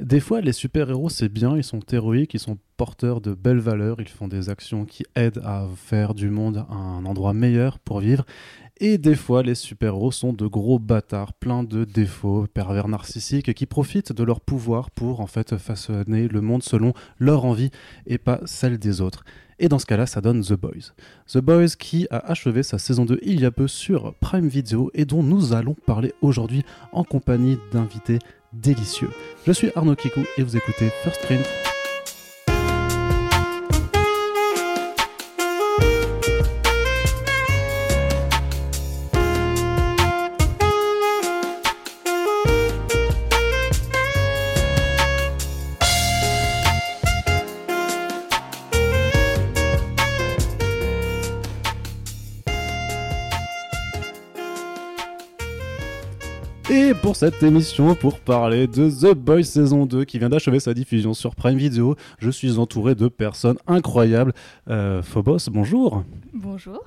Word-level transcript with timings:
Des 0.00 0.20
fois, 0.20 0.40
les 0.40 0.54
super-héros, 0.54 1.10
c'est 1.10 1.28
bien, 1.28 1.58
ils 1.58 1.64
sont 1.64 1.80
héroïques, 1.92 2.32
ils 2.32 2.40
sont 2.40 2.56
porteurs 2.78 3.20
de 3.20 3.34
belles 3.34 3.58
valeurs, 3.58 4.00
ils 4.00 4.08
font 4.08 4.28
des 4.28 4.48
actions 4.48 4.86
qui 4.86 5.04
aident 5.14 5.42
à 5.44 5.66
faire 5.76 6.14
du 6.14 6.30
monde 6.30 6.64
un 6.70 7.04
endroit 7.04 7.34
meilleur 7.34 7.78
pour 7.78 8.00
vivre. 8.00 8.24
Et 8.78 8.96
des 8.96 9.14
fois, 9.14 9.42
les 9.42 9.54
super-héros 9.54 10.10
sont 10.10 10.32
de 10.32 10.46
gros 10.46 10.78
bâtards, 10.78 11.34
pleins 11.34 11.64
de 11.64 11.84
défauts, 11.84 12.46
pervers 12.54 12.88
narcissiques, 12.88 13.52
qui 13.52 13.66
profitent 13.66 14.14
de 14.14 14.24
leur 14.24 14.40
pouvoir 14.40 14.90
pour 14.90 15.20
en 15.20 15.26
fait 15.26 15.58
façonner 15.58 16.28
le 16.28 16.40
monde 16.40 16.62
selon 16.62 16.94
leur 17.18 17.44
envie 17.44 17.70
et 18.06 18.16
pas 18.16 18.40
celle 18.46 18.78
des 18.78 19.02
autres. 19.02 19.22
Et 19.58 19.68
dans 19.68 19.78
ce 19.78 19.84
cas-là, 19.84 20.06
ça 20.06 20.22
donne 20.22 20.42
The 20.42 20.54
Boys. 20.54 20.94
The 21.26 21.38
Boys 21.38 21.76
qui 21.78 22.06
a 22.10 22.16
achevé 22.20 22.62
sa 22.62 22.78
saison 22.78 23.04
2 23.04 23.20
il 23.22 23.40
y 23.40 23.44
a 23.44 23.50
peu 23.50 23.68
sur 23.68 24.14
Prime 24.14 24.48
Video 24.48 24.90
et 24.94 25.04
dont 25.04 25.22
nous 25.22 25.52
allons 25.52 25.76
parler 25.84 26.14
aujourd'hui 26.22 26.64
en 26.92 27.04
compagnie 27.04 27.58
d'invités 27.70 28.18
délicieux. 28.52 29.10
Je 29.46 29.52
suis 29.52 29.70
Arnaud 29.74 29.96
Kikou 29.96 30.24
et 30.36 30.42
vous 30.42 30.56
écoutez 30.56 30.90
First 31.02 31.22
Print. 31.22 31.46
Pour 57.10 57.16
cette 57.16 57.42
émission, 57.42 57.96
pour 57.96 58.20
parler 58.20 58.68
de 58.68 58.88
The 58.88 59.16
Boys 59.16 59.42
saison 59.42 59.84
2 59.84 60.04
qui 60.04 60.20
vient 60.20 60.28
d'achever 60.28 60.60
sa 60.60 60.74
diffusion 60.74 61.12
sur 61.12 61.34
Prime 61.34 61.56
Video, 61.56 61.96
je 62.20 62.30
suis 62.30 62.56
entouré 62.56 62.94
de 62.94 63.08
personnes 63.08 63.58
incroyables. 63.66 64.32
Euh, 64.68 65.02
Phobos, 65.02 65.50
bonjour. 65.50 66.04
Bonjour. 66.32 66.84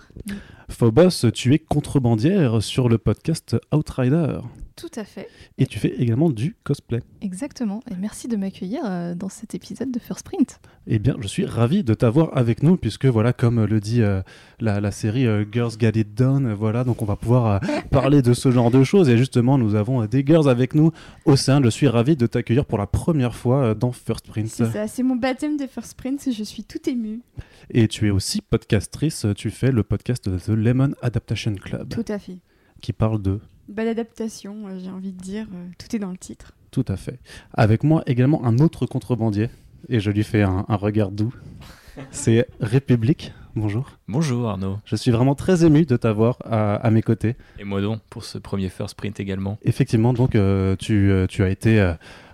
Phobos, 0.69 1.29
tu 1.33 1.53
es 1.53 1.59
contrebandière 1.59 2.63
sur 2.63 2.87
le 2.87 2.99
podcast 2.99 3.57
Outrider. 3.73 4.37
Tout 4.75 4.89
à 4.95 5.03
fait. 5.03 5.27
Et 5.59 5.65
tu 5.67 5.77
fais 5.77 5.89
également 5.99 6.29
du 6.31 6.55
cosplay. 6.63 7.01
Exactement. 7.21 7.81
Et 7.91 7.95
merci 7.95 8.27
de 8.27 8.35
m'accueillir 8.35 8.81
euh, 8.85 9.13
dans 9.13 9.29
cet 9.29 9.53
épisode 9.53 9.91
de 9.91 9.99
First 9.99 10.25
Print. 10.25 10.59
Eh 10.87 10.97
bien, 10.97 11.15
je 11.21 11.27
suis 11.27 11.45
ravi 11.45 11.83
de 11.83 11.93
t'avoir 11.93 12.35
avec 12.35 12.63
nous, 12.63 12.75
puisque 12.75 13.05
voilà, 13.05 13.33
comme 13.33 13.63
le 13.65 13.79
dit 13.79 14.01
euh, 14.01 14.21
la, 14.59 14.81
la 14.81 14.91
série 14.91 15.27
euh, 15.27 15.45
Girls 15.51 15.73
Get 15.79 15.91
It 15.95 16.15
Done, 16.15 16.53
voilà, 16.53 16.83
donc 16.83 17.01
on 17.01 17.05
va 17.05 17.15
pouvoir 17.15 17.61
parler 17.91 18.21
de 18.23 18.33
ce 18.33 18.49
genre 18.51 18.71
de 18.71 18.83
choses. 18.83 19.09
Et 19.09 19.17
justement, 19.17 19.57
nous 19.59 19.75
avons 19.75 20.03
des 20.05 20.25
girls 20.25 20.49
avec 20.49 20.73
nous. 20.73 20.91
Océane, 21.25 21.63
je 21.63 21.69
suis 21.69 21.87
ravi 21.87 22.15
de 22.15 22.25
t'accueillir 22.25 22.65
pour 22.65 22.79
la 22.79 22.87
première 22.87 23.35
fois 23.35 23.75
dans 23.75 23.91
First 23.91 24.27
Print. 24.27 24.47
C'est 24.47 24.65
ça, 24.71 24.87
c'est 24.87 25.03
mon 25.03 25.15
baptême 25.15 25.55
de 25.57 25.67
First 25.67 25.95
Print, 25.95 26.29
je 26.31 26.43
suis 26.43 26.63
tout 26.63 26.89
émue. 26.89 27.21
Et 27.69 27.87
tu 27.87 28.07
es 28.07 28.09
aussi 28.09 28.41
podcastrice, 28.41 29.27
tu 29.35 29.51
fais 29.51 29.71
le 29.71 29.83
podcast 29.83 30.27
de 30.27 30.39
The 30.39 30.49
Lemon 30.49 30.93
Adaptation 31.03 31.53
Club, 31.55 31.89
Tout 31.89 32.05
à 32.07 32.17
fait. 32.17 32.37
qui 32.81 32.91
parle 32.91 33.21
de 33.21 33.39
Belle 33.67 33.87
adaptation, 33.87 34.67
euh, 34.67 34.79
j'ai 34.83 34.89
envie 34.89 35.11
de 35.11 35.21
dire, 35.21 35.47
euh, 35.53 35.67
tout 35.77 35.95
est 35.95 35.99
dans 35.99 36.11
le 36.11 36.17
titre. 36.17 36.51
Tout 36.71 36.85
à 36.87 36.97
fait. 36.97 37.19
Avec 37.53 37.83
moi 37.83 38.03
également 38.07 38.43
un 38.45 38.57
autre 38.59 38.85
contrebandier, 38.85 39.49
et 39.89 39.99
je 39.99 40.11
lui 40.11 40.23
fais 40.23 40.41
un, 40.41 40.65
un 40.67 40.75
regard 40.75 41.11
doux. 41.11 41.33
C'est 42.11 42.47
République. 42.59 43.33
Bonjour. 43.55 43.91
Bonjour 44.07 44.49
Arnaud. 44.49 44.79
Je 44.83 44.95
suis 44.95 45.11
vraiment 45.11 45.35
très 45.35 45.63
ému 45.63 45.85
de 45.85 45.95
t'avoir 45.95 46.39
à, 46.43 46.75
à 46.75 46.89
mes 46.89 47.03
côtés. 47.03 47.35
Et 47.59 47.63
moi 47.63 47.81
donc 47.81 48.01
pour 48.09 48.23
ce 48.23 48.39
premier 48.39 48.67
first 48.69 48.95
print 48.95 49.19
également. 49.19 49.59
Effectivement, 49.61 50.11
donc 50.11 50.33
euh, 50.33 50.75
tu, 50.75 51.11
euh, 51.11 51.27
tu 51.27 51.43
as 51.43 51.49
été 51.49 51.79
euh, 51.79 51.93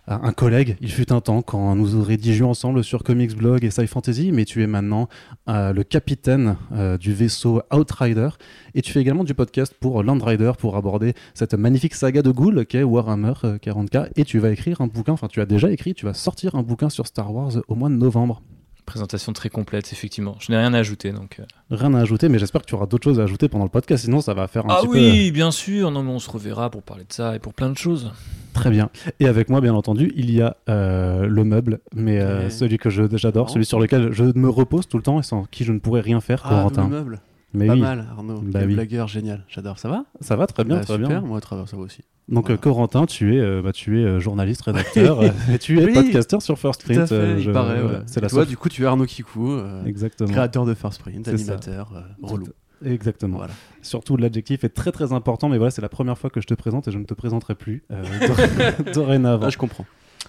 un 0.09 0.33
collègue, 0.33 0.75
il 0.81 0.91
fut 0.91 1.13
un 1.13 1.21
temps 1.21 1.43
quand 1.43 1.75
nous 1.75 2.01
rédigions 2.03 2.49
ensemble 2.49 2.83
sur 2.83 3.03
Comics 3.03 3.35
Blog 3.35 3.63
et 3.63 3.69
Sci 3.69 3.85
Fantasy, 3.85 4.31
mais 4.31 4.43
tu 4.43 4.63
es 4.63 4.67
maintenant 4.67 5.07
euh, 5.47 5.71
le 5.71 5.83
capitaine 5.83 6.57
euh, 6.73 6.97
du 6.97 7.13
vaisseau 7.13 7.61
Outrider 7.71 8.29
et 8.73 8.81
tu 8.81 8.91
fais 8.91 9.01
également 9.01 9.23
du 9.23 9.35
podcast 9.35 9.75
pour 9.79 10.01
Landrider 10.01 10.51
pour 10.57 10.75
aborder 10.75 11.13
cette 11.35 11.53
magnifique 11.53 11.93
saga 11.93 12.23
de 12.23 12.31
ghouls 12.31 12.65
qu'est 12.65 12.81
Warhammer 12.81 13.33
euh, 13.43 13.57
40k 13.57 14.09
et 14.15 14.25
tu 14.25 14.39
vas 14.39 14.49
écrire 14.49 14.81
un 14.81 14.87
bouquin, 14.87 15.13
enfin 15.13 15.27
tu 15.27 15.41
as 15.41 15.45
déjà 15.45 15.69
écrit, 15.71 15.93
tu 15.93 16.05
vas 16.05 16.15
sortir 16.15 16.55
un 16.55 16.63
bouquin 16.63 16.89
sur 16.89 17.05
Star 17.05 17.31
Wars 17.31 17.51
au 17.67 17.75
mois 17.75 17.89
de 17.89 17.95
novembre. 17.95 18.41
Présentation 18.89 19.33
très 19.33 19.49
complète 19.49 19.91
effectivement. 19.93 20.35
Je 20.39 20.51
n'ai 20.51 20.57
rien 20.57 20.73
à 20.73 20.79
ajouter 20.79 21.11
donc. 21.11 21.39
euh. 21.39 21.43
Rien 21.71 21.93
à 21.93 21.99
ajouter, 22.01 22.27
mais 22.29 22.39
j'espère 22.39 22.61
que 22.61 22.65
tu 22.67 22.75
auras 22.75 22.85
d'autres 22.87 23.03
choses 23.03 23.19
à 23.19 23.23
ajouter 23.23 23.47
pendant 23.47 23.63
le 23.65 23.69
podcast, 23.69 24.03
sinon 24.05 24.19
ça 24.21 24.33
va 24.33 24.47
faire 24.47 24.65
un 24.65 24.69
Ah 24.71 24.77
petit 24.81 24.87
peu... 24.87 24.93
oui, 24.93 25.31
bien 25.31 25.51
sûr. 25.51 25.91
Non 25.91 26.03
mais 26.03 26.11
on 26.11 26.19
se 26.19 26.29
reverra 26.29 26.69
pour 26.69 26.81
parler 26.83 27.03
de 27.03 27.13
ça 27.13 27.35
et 27.35 27.39
pour 27.39 27.53
plein 27.53 27.69
de 27.69 27.77
choses. 27.77 28.11
Très 28.53 28.71
bien. 28.71 28.89
Et 29.19 29.27
avec 29.27 29.49
moi, 29.49 29.61
bien 29.61 29.73
entendu, 29.75 30.11
il 30.15 30.31
y 30.31 30.41
a 30.41 30.57
euh, 30.69 31.27
le 31.27 31.43
meuble, 31.43 31.79
mais 31.95 32.19
euh, 32.19 32.49
celui 32.49 32.77
que 32.77 32.89
je- 32.89 33.03
j'adore, 33.15 33.49
celui 33.51 33.63
sur 33.65 33.79
lequel 33.79 34.11
je 34.11 34.23
me 34.35 34.49
repose 34.49 34.87
tout 34.87 34.97
le 34.97 35.03
temps 35.03 35.19
et 35.19 35.23
sans 35.23 35.43
qui 35.45 35.63
je 35.63 35.71
ne 35.71 35.79
pourrais 35.79 36.01
rien 36.01 36.19
faire, 36.19 36.41
Ah, 36.45 36.49
Corentin. 36.49 36.83
le 36.83 36.89
meuble. 36.89 37.19
Mais 37.53 37.65
Pas 37.67 37.73
oui, 37.73 37.79
mal, 37.81 38.05
Arnaud. 38.11 38.41
Bah 38.43 38.59
oui. 38.65 38.73
blagueur 38.75 39.07
génial. 39.07 39.43
J'adore. 39.47 39.79
Ça 39.79 39.89
va? 39.89 40.05
Ça 40.21 40.35
va 40.35 40.45
très 40.47 40.63
bien, 40.63 40.77
Bah, 40.77 40.83
très 40.83 40.93
super. 40.93 41.07
bien. 41.09 41.21
Moi, 41.21 41.39
ça 41.41 41.55
va 41.55 41.81
aussi. 41.83 42.01
Donc 42.27 42.45
Voilà. 42.45 42.55
euh, 42.59 42.61
Corentin, 42.61 43.05
tu 43.07 43.35
es, 43.35 43.39
euh, 43.39 43.61
bah, 43.63 43.71
tu 43.73 43.99
es 43.99 44.03
euh, 44.03 44.19
journaliste, 44.19 44.61
rédacteur, 44.61 45.21
euh, 45.21 45.29
et 45.51 45.57
tu 45.57 45.79
es 45.79 45.85
Oui, 45.85 45.93
podcasteur 45.93 46.43
sur 46.43 46.59
First 46.59 46.81
Tout 46.85 46.91
à 46.91 47.05
Print. 47.05 47.39
je- 47.39 47.49
paraît. 47.51 47.81
voilà, 47.81 47.97
ouais. 47.99 48.03
C'est 48.05 48.21
la 48.21 48.29
Toi, 48.29 48.41
seule. 48.41 48.49
du 48.49 48.55
coup, 48.57 48.69
tu 48.69 48.83
es 48.83 48.85
Arnaud 48.85 49.05
Kikou, 49.07 49.57
Exactement. 49.85 50.29
créateur 50.29 50.65
de 50.65 50.75
First 50.75 51.01
Print, 51.01 51.27
animateur, 51.27 51.91
relou. 52.21 52.45
Exactement. 52.85 53.37
Voilà. 53.37 53.53
Surtout 53.81 54.15
l'adjectif 54.15 54.63
est 54.63 54.69
très 54.69 54.91
très 54.91 55.11
important, 55.11 55.49
mais 55.49 55.57
voilà, 55.57 55.71
c'est 55.71 55.81
la 55.81 55.89
première 55.89 56.17
fois 56.17 56.29
que 56.29 56.39
je 56.39 56.47
te 56.47 56.53
présente 56.53 56.87
et 56.87 56.91
je 56.91 56.97
ne 56.99 57.03
te 57.03 57.13
présenterai 57.15 57.55
plus 57.55 57.83
dor- 57.89 58.93
dorénavant. 58.93 59.47
Ah, 59.47 59.49
je 59.49 59.57
comprends. 59.57 59.85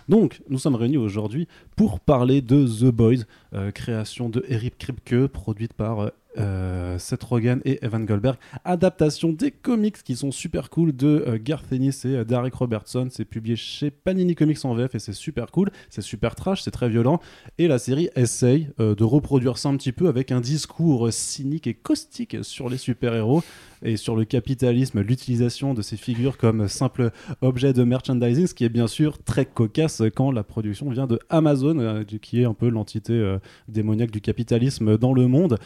Donc, 0.08 0.41
nous 0.48 0.58
sommes 0.58 0.75
réunis 0.76 0.97
aujourd'hui 0.97 1.47
pour 1.76 2.00
parler 2.00 2.41
de 2.42 2.66
The 2.66 2.91
Boys, 2.92 3.25
euh, 3.54 3.70
création 3.70 4.28
de 4.28 4.44
Eric 4.48 4.78
Kripke, 4.78 5.26
produite 5.28 5.75
par 5.75 6.00
euh, 6.00 6.08
euh, 6.39 6.97
Seth 6.99 7.25
Rogen 7.25 7.61
et 7.65 7.85
Evan 7.85 8.05
Goldberg, 8.07 8.37
adaptation 8.65 9.33
des 9.33 9.51
comics 9.51 10.01
qui 10.05 10.15
sont 10.15 10.31
super 10.31 10.71
cool 10.71 10.95
de 10.95 11.25
euh, 11.27 11.39
Garth 11.43 11.73
Ennis 11.73 12.05
et 12.05 12.17
euh, 12.17 12.25
Derek 12.25 12.55
Robertson. 12.55 13.09
C'est 13.11 13.25
publié 13.25 13.57
chez 13.57 13.91
Panini 13.91 14.37
Comics 14.37 14.65
en 14.65 14.75
VF 14.75 14.95
et 14.95 14.99
c'est 15.01 15.13
super 15.13 15.51
cool, 15.51 15.71
c'est 15.89 16.03
super 16.03 16.37
trash, 16.37 16.63
c'est 16.63 16.71
très 16.71 16.89
violent. 16.89 17.21
Et 17.59 17.67
la 17.67 17.79
série 17.79 18.11
essaye 18.15 18.69
de 18.79 19.05
reproduire 19.05 19.59
ça 19.59 19.69
un 19.71 19.77
petit 19.77 19.93
peu 19.93 20.09
avec 20.09 20.31
un 20.31 20.41
discours 20.41 21.13
cynique 21.13 21.67
et 21.67 21.75
caustique 21.75 22.37
sur 22.43 22.69
les 22.69 22.79
super-héros 22.79 23.43
et 23.83 23.97
sur 23.97 24.15
le 24.15 24.25
capitalisme, 24.25 25.01
l'utilisation 25.01 25.75
de 25.75 25.83
ces 25.83 25.97
figures 25.97 26.37
comme 26.37 26.69
simple 26.69 27.11
objet 27.41 27.73
de 27.73 27.83
merchandising, 27.83 28.47
ce 28.47 28.55
qui 28.55 28.65
est 28.65 28.71
bien 28.71 28.87
sûr 28.87 29.19
très 29.23 29.47
cocasse 29.47 30.03
quand 30.15 30.31
la 30.31 30.43
production 30.43 30.91
vient 30.91 31.07
de 31.07 31.19
Amazon, 31.29 32.05
qui 32.21 32.43
est 32.43 32.45
un 32.45 32.55
peu 32.55 32.69
l'entité 32.69 33.37
démoniaque 33.69 34.11
du 34.11 34.21
capitalisme 34.21 34.99
dans 34.99 35.15
le 35.15 35.27
monde. 35.27 35.59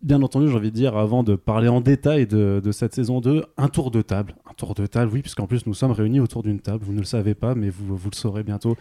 Bien 0.00 0.22
entendu, 0.22 0.48
j'ai 0.48 0.54
envie 0.54 0.70
de 0.70 0.76
dire, 0.76 0.96
avant 0.96 1.24
de 1.24 1.34
parler 1.34 1.66
en 1.66 1.80
détail 1.80 2.28
de, 2.28 2.62
cette 2.70 2.94
saison 2.94 3.20
2, 3.20 3.44
un 3.56 3.68
tour 3.68 3.90
de 3.90 4.00
table. 4.00 4.36
Un 4.48 4.54
tour 4.54 4.74
de 4.74 4.86
table, 4.86 5.10
oui, 5.12 5.22
puisqu'en 5.22 5.48
plus 5.48 5.66
nous 5.66 5.74
sommes 5.74 5.90
réunis 5.90 6.20
autour 6.20 6.44
d'une 6.44 6.60
table. 6.60 6.84
Vous 6.84 6.92
ne 6.92 7.00
le 7.00 7.04
savez 7.04 7.34
pas, 7.34 7.56
mais 7.56 7.68
vous, 7.68 7.96
vous 7.96 8.10
le 8.10 8.14
saurez 8.14 8.44
bientôt. 8.44 8.76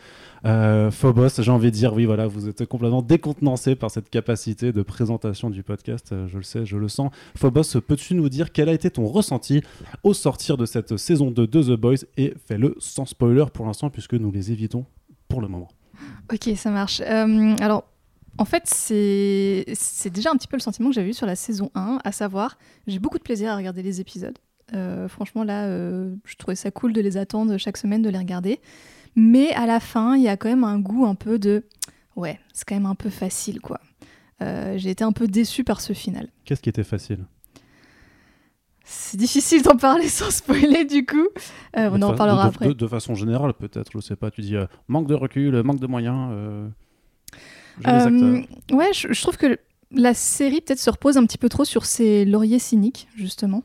Euh, 0.45 0.91
Phobos, 0.91 1.41
j'ai 1.41 1.51
envie 1.51 1.72
de 1.72 1.75
dire, 1.75 1.94
oui, 1.94 2.05
voilà, 2.05 2.28
vous 2.28 2.47
êtes 2.47 2.66
complètement 2.67 3.01
décontenancé 3.01 3.75
par 3.75 3.89
cette 3.89 4.11
capacité 4.11 4.72
de 4.72 4.81
présentation 4.83 5.50
du 5.50 5.63
podcast. 5.63 6.11
Euh, 6.11 6.28
Je 6.28 6.38
le 6.38 6.44
sais, 6.44 6.66
je 6.67 6.78
le 6.78 6.88
sens. 6.88 7.11
Phobos, 7.35 7.81
peux-tu 7.88 8.13
nous 8.13 8.29
dire 8.29 8.51
quel 8.51 8.69
a 8.69 8.73
été 8.73 8.91
ton 8.91 9.07
ressenti 9.07 9.63
au 10.03 10.13
sortir 10.13 10.55
de 10.55 10.67
cette 10.67 10.97
saison 10.97 11.31
2 11.31 11.47
de 11.47 11.63
The 11.63 11.79
Boys? 11.79 12.05
Et 12.17 12.35
fais-le 12.45 12.75
sans 12.78 13.05
spoiler 13.05 13.45
pour 13.51 13.66
l'instant, 13.66 13.89
puisque 13.89 14.13
nous 14.13 14.31
les 14.31 14.51
évitons 14.51 14.85
pour 15.28 15.41
le 15.41 15.47
moment. 15.47 15.69
Ok, 16.31 16.55
ça 16.55 16.69
marche. 16.69 17.01
Euh, 17.01 17.55
alors, 17.59 17.85
en 18.38 18.46
fait, 18.46 18.64
c'est 18.66 20.09
déjà 20.09 20.31
un 20.31 20.36
petit 20.36 20.48
peu 20.48 20.58
le 20.58 20.62
sentiment 20.62 20.90
que 20.90 20.96
j'avais 20.96 21.09
eu 21.09 21.14
sur 21.14 21.25
la 21.25 21.36
saison 21.36 21.72
1, 21.75 22.00
à 22.03 22.12
savoir, 22.12 22.58
j'ai 22.86 23.00
beaucoup 23.00 23.18
de 23.18 23.24
plaisir 23.24 23.52
à 23.52 23.56
regarder 23.56 23.81
les 23.81 24.02
épisodes. 24.02 24.38
Euh, 24.74 25.08
franchement, 25.08 25.44
là, 25.44 25.66
euh, 25.66 26.14
je 26.25 26.36
trouvais 26.36 26.56
ça 26.56 26.72
cool 26.72 26.94
de 26.94 27.02
les 27.02 27.18
attendre 27.18 27.58
chaque 27.58 27.78
semaine, 27.78 28.02
de 28.02 28.09
les 28.09 28.18
regarder. 28.18 28.59
Mais 29.16 29.52
à 29.53 29.66
la 29.66 29.80
fin, 29.80 30.16
il 30.16 30.24
y 30.24 30.28
a 30.28 30.38
quand 30.38 30.50
même 30.50 30.64
un 30.64 30.79
goût 30.79 31.06
un 31.06 31.16
peu 31.16 31.40
de... 31.40 31.66
Ouais, 32.16 32.40
c'est 32.53 32.67
quand 32.67 32.76
même 32.76 32.85
un 32.85 32.96
peu 32.96 33.09
facile, 33.09 33.61
quoi. 33.61 33.79
Euh, 34.41 34.78
j'ai 34.78 34.91
été 34.91 35.03
un 35.03 35.11
peu 35.11 35.28
déçue 35.28 35.64
par 35.64 35.82
ce 35.82 35.94
final. 35.94 36.29
Qu'est-ce 36.46 36.61
qui 36.61 36.70
était 36.70 36.84
facile? 36.84 37.26
C'est 38.84 39.17
difficile 39.17 39.64
d'en 39.64 39.76
parler 39.78 40.08
sans 40.08 40.29
spoiler, 40.29 40.85
du 40.85 41.06
coup. 41.06 41.28
On 41.76 42.02
en 42.02 42.09
reparlera 42.09 42.44
de, 42.44 42.47
après. 42.47 42.67
De, 42.67 42.73
de 42.73 42.88
façon 42.88 43.16
générale, 43.16 43.53
peut-être, 43.53 43.91
je 43.91 44.00
sais 44.00 44.16
pas. 44.16 44.32
Tu 44.32 44.41
dis 44.41 44.56
manque 44.88 45.08
de 45.08 45.16
recul, 45.16 45.61
manque 45.64 45.79
de 45.79 45.88
moyens. 45.88 46.32
Euh, 47.85 48.41
ouais, 48.72 48.91
je, 48.94 49.22
trouve 49.22 49.38
que 49.38 49.59
la 49.91 50.14
série 50.14 50.62
peut-être 50.62 50.79
se 50.79 50.90
repose 50.90 51.18
un 51.18 51.26
petit 51.26 51.38
peu 51.38 51.50
trop 51.50 51.66
sur 51.66 51.85
ses 51.85 52.26
lauriers 52.26 52.59
cyniques, 52.59 53.08
justement. 53.16 53.64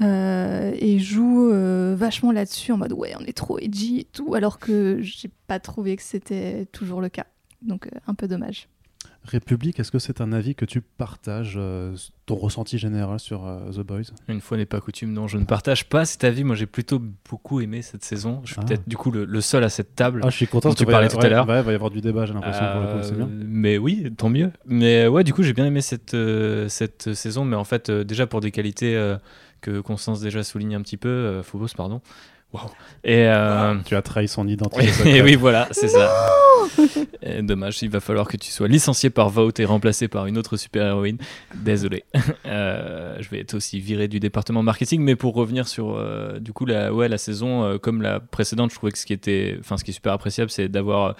Euh, 0.00 0.72
et 0.78 0.98
joue 0.98 1.50
euh, 1.50 1.94
vachement 1.96 2.32
là-dessus 2.32 2.72
en 2.72 2.78
mode 2.78 2.92
ouais, 2.92 3.12
on 3.20 3.24
est 3.24 3.36
trop 3.36 3.58
edgy 3.58 4.00
et 4.00 4.04
tout, 4.04 4.34
alors 4.34 4.58
que 4.58 4.98
j'ai 5.00 5.30
pas 5.46 5.60
trouvé 5.60 5.96
que 5.96 6.02
c'était 6.02 6.66
toujours 6.72 7.00
le 7.00 7.08
cas. 7.08 7.26
Donc 7.60 7.88
un 8.06 8.14
peu 8.14 8.26
dommage. 8.26 8.68
République, 9.24 9.78
est-ce 9.78 9.92
que 9.92 9.98
c'est 10.00 10.20
un 10.20 10.32
avis 10.32 10.54
que 10.56 10.64
tu 10.64 10.80
partages, 10.80 11.54
euh, 11.56 11.94
ton 12.26 12.34
ressenti 12.34 12.76
général 12.76 13.20
sur 13.20 13.46
euh, 13.46 13.70
The 13.70 13.80
Boys? 13.80 14.02
Une 14.28 14.40
fois 14.40 14.56
n'est 14.56 14.66
pas 14.66 14.80
coutume, 14.80 15.12
non, 15.12 15.28
je 15.28 15.38
ne 15.38 15.44
partage 15.44 15.88
pas 15.88 16.04
cet 16.04 16.24
avis. 16.24 16.42
Moi, 16.42 16.56
j'ai 16.56 16.66
plutôt 16.66 17.00
beaucoup 17.30 17.60
aimé 17.60 17.82
cette 17.82 18.04
saison. 18.04 18.40
Je 18.44 18.52
suis 18.52 18.60
Ah. 18.60 18.66
peut-être 18.66 18.88
du 18.88 18.96
coup 18.96 19.10
le, 19.12 19.24
le 19.24 19.40
seul 19.40 19.62
à 19.62 19.68
cette 19.68 19.94
table. 19.94 20.22
Ah, 20.24 20.30
je 20.30 20.36
suis 20.36 20.46
content. 20.48 20.70
Dont 20.70 20.74
tu 20.74 20.86
parlais 20.86 21.08
tout 21.08 21.20
à 21.20 21.28
l'heure. 21.28 21.48
Ouais, 21.48 21.60
il 21.60 21.64
va 21.64 21.72
y 21.72 21.74
avoir 21.74 21.90
du 21.90 22.00
débat, 22.00 22.26
j'ai 22.26 22.34
l'impression. 22.34 22.64
Euh, 22.64 23.26
Mais 23.46 23.78
oui, 23.78 24.12
tant 24.16 24.28
mieux. 24.28 24.50
Mais 24.66 25.06
ouais, 25.06 25.22
du 25.22 25.32
coup, 25.32 25.42
j'ai 25.44 25.52
bien 25.52 25.66
aimé 25.66 25.82
cette, 25.82 26.16
cette 26.68 27.14
saison. 27.14 27.44
Mais 27.44 27.56
en 27.56 27.64
fait, 27.64 27.90
déjà 27.90 28.26
pour 28.26 28.40
des 28.40 28.50
qualités 28.50 29.14
que 29.60 29.80
Constance 29.80 30.20
déjà 30.20 30.42
souligne 30.42 30.74
un 30.74 30.82
petit 30.82 30.96
peu, 30.96 31.42
Phobos, 31.42 31.68
pardon. 31.76 32.00
Et, 33.04 33.26
euh, 33.26 33.74
Tu 33.84 33.96
as 33.96 34.02
trahi 34.02 34.28
son 34.28 34.46
identité. 34.46 34.82
oui, 34.86 34.92
secrète. 34.92 35.24
oui, 35.24 35.34
voilà, 35.36 35.68
c'est 35.70 35.88
ça. 35.88 36.10
Et 37.22 37.42
dommage, 37.42 37.82
il 37.82 37.90
va 37.90 38.00
falloir 38.00 38.26
que 38.28 38.36
tu 38.36 38.50
sois 38.50 38.68
licencié 38.68 39.10
par 39.10 39.28
Vote 39.28 39.58
et 39.60 39.64
remplacé 39.64 40.08
par 40.08 40.26
une 40.26 40.38
autre 40.38 40.56
super-héroïne. 40.56 41.18
Désolé. 41.54 42.04
Euh, 42.44 43.16
je 43.20 43.28
vais 43.30 43.40
être 43.40 43.54
aussi 43.54 43.78
viré 43.80 44.08
du 44.08 44.18
département 44.20 44.62
marketing. 44.62 45.00
Mais 45.02 45.16
pour 45.16 45.34
revenir 45.34 45.68
sur 45.68 45.96
euh, 45.96 46.38
du 46.38 46.52
coup 46.52 46.66
la, 46.66 46.92
ouais, 46.92 47.08
la 47.08 47.18
saison, 47.18 47.64
euh, 47.64 47.78
comme 47.78 48.02
la 48.02 48.20
précédente, 48.20 48.70
je 48.70 48.76
trouvais 48.76 48.92
que 48.92 48.98
ce 48.98 49.06
qui, 49.06 49.12
était, 49.12 49.56
enfin, 49.60 49.76
ce 49.76 49.84
qui 49.84 49.90
est 49.90 49.94
super 49.94 50.12
appréciable, 50.12 50.50
c'est 50.50 50.68
d'avoir 50.68 51.14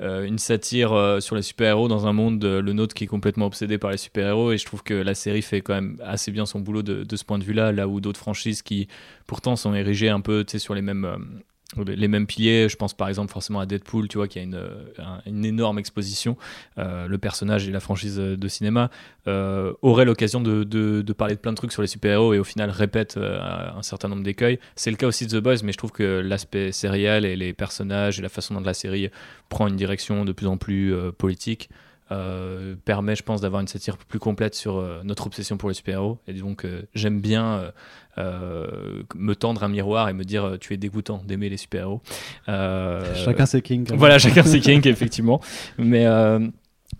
euh, 0.00 0.24
une 0.24 0.38
satire 0.38 0.92
euh, 0.92 1.18
sur 1.18 1.34
les 1.34 1.42
super-héros 1.42 1.88
dans 1.88 2.06
un 2.06 2.12
monde, 2.12 2.44
euh, 2.44 2.62
le 2.62 2.72
nôtre, 2.72 2.94
qui 2.94 3.04
est 3.04 3.08
complètement 3.08 3.46
obsédé 3.46 3.78
par 3.78 3.90
les 3.90 3.96
super-héros. 3.96 4.52
Et 4.52 4.58
je 4.58 4.64
trouve 4.64 4.84
que 4.84 4.94
la 4.94 5.14
série 5.14 5.42
fait 5.42 5.60
quand 5.60 5.74
même 5.74 5.96
assez 6.04 6.30
bien 6.30 6.46
son 6.46 6.60
boulot 6.60 6.82
de, 6.82 7.02
de 7.02 7.16
ce 7.16 7.24
point 7.24 7.38
de 7.38 7.44
vue-là, 7.44 7.72
là 7.72 7.88
où 7.88 8.00
d'autres 8.00 8.20
franchises 8.20 8.62
qui 8.62 8.86
pourtant 9.26 9.56
sont 9.56 9.74
érigées 9.74 10.08
un 10.08 10.20
peu 10.20 10.44
sur 10.46 10.74
les 10.74 10.82
mêmes, 10.82 11.42
les 11.86 12.08
mêmes 12.08 12.26
piliers. 12.26 12.68
Je 12.68 12.76
pense 12.76 12.94
par 12.94 13.08
exemple 13.08 13.30
forcément 13.32 13.60
à 13.60 13.66
Deadpool, 13.66 14.08
tu 14.08 14.16
vois, 14.18 14.26
qui 14.26 14.38
a 14.38 14.42
une, 14.42 14.54
euh, 14.54 14.84
un- 14.98 15.20
une 15.26 15.44
énorme 15.44 15.78
exposition. 15.78 16.36
Euh, 16.78 17.06
le 17.06 17.18
personnage 17.18 17.68
et 17.68 17.72
la 17.72 17.80
franchise 17.80 18.18
euh, 18.18 18.36
de 18.36 18.48
cinéma 18.48 18.90
euh, 19.26 19.74
auraient 19.82 20.06
l'occasion 20.06 20.40
de, 20.40 20.64
de- 20.64 21.12
parler 21.12 21.34
de 21.34 21.40
plein 21.40 21.52
de 21.52 21.56
trucs 21.56 21.72
sur 21.72 21.82
les 21.82 21.88
super-héros 21.88 22.32
et 22.32 22.38
au 22.38 22.44
final 22.44 22.70
répètent 22.70 23.18
un 23.18 23.82
certain 23.82 24.08
nombre 24.08 24.22
d'écueils. 24.22 24.58
C'est 24.76 24.90
le 24.90 24.96
cas 24.96 25.06
aussi 25.08 25.26
de 25.26 25.38
The 25.38 25.42
Boys, 25.42 25.56
mais 25.64 25.72
je 25.72 25.78
trouve 25.78 25.92
que 25.92 26.20
l'aspect 26.20 26.72
sériel 26.72 27.24
et 27.24 27.36
les 27.36 27.52
personnages 27.52 28.18
et 28.18 28.22
la 28.22 28.28
façon 28.28 28.54
dont 28.54 28.60
la 28.60 28.74
série 28.74 29.10
prend 29.48 29.66
une 29.66 29.76
direction 29.76 30.24
de 30.24 30.32
plus 30.32 30.46
en 30.46 30.56
plus 30.56 30.94
politique. 31.18 31.68
Euh, 32.10 32.74
permet, 32.84 33.16
je 33.16 33.22
pense, 33.22 33.40
d'avoir 33.40 33.60
une 33.60 33.68
satire 33.68 33.96
plus 33.98 34.18
complète 34.18 34.54
sur 34.54 34.76
euh, 34.76 35.00
notre 35.04 35.26
obsession 35.26 35.56
pour 35.56 35.68
les 35.68 35.74
super-héros. 35.74 36.18
Et 36.26 36.32
donc, 36.32 36.64
euh, 36.64 36.82
j'aime 36.94 37.20
bien 37.20 37.72
me 38.16 39.34
tendre 39.34 39.62
un 39.62 39.68
miroir 39.68 40.08
et 40.08 40.12
me 40.12 40.24
dire 40.24 40.56
tu 40.60 40.74
es 40.74 40.76
dégoûtant 40.76 41.22
d'aimer 41.24 41.48
les 41.48 41.56
super-héros. 41.56 42.00
Chacun 42.46 43.46
ses 43.46 43.62
quand 43.62 43.90
même. 43.90 43.96
voilà, 43.96 44.18
chacun 44.18 44.42
ses 44.42 44.60
kinks, 44.60 44.86
effectivement. 44.86 45.40
Mais 45.78 46.04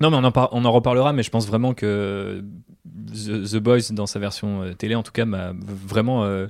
non, 0.01 0.11
mais 0.11 0.17
on 0.17 0.25
en, 0.25 0.33
par- 0.33 0.51
on 0.53 0.65
en 0.65 0.73
reparlera. 0.73 1.13
Mais 1.13 1.23
je 1.23 1.31
pense 1.31 1.47
vraiment 1.47 1.75
que 1.75 2.45
The, 3.13 3.57
Boys, 3.57 3.91
dans 3.91 4.07
sa 4.07 4.19
version 4.19 4.73
télé, 4.77 4.95
en 4.95 5.03
tout 5.03 5.13
cas, 5.13 5.25
m'a 5.25 5.53
vraiment 5.55 6.25
euh, 6.25 6.47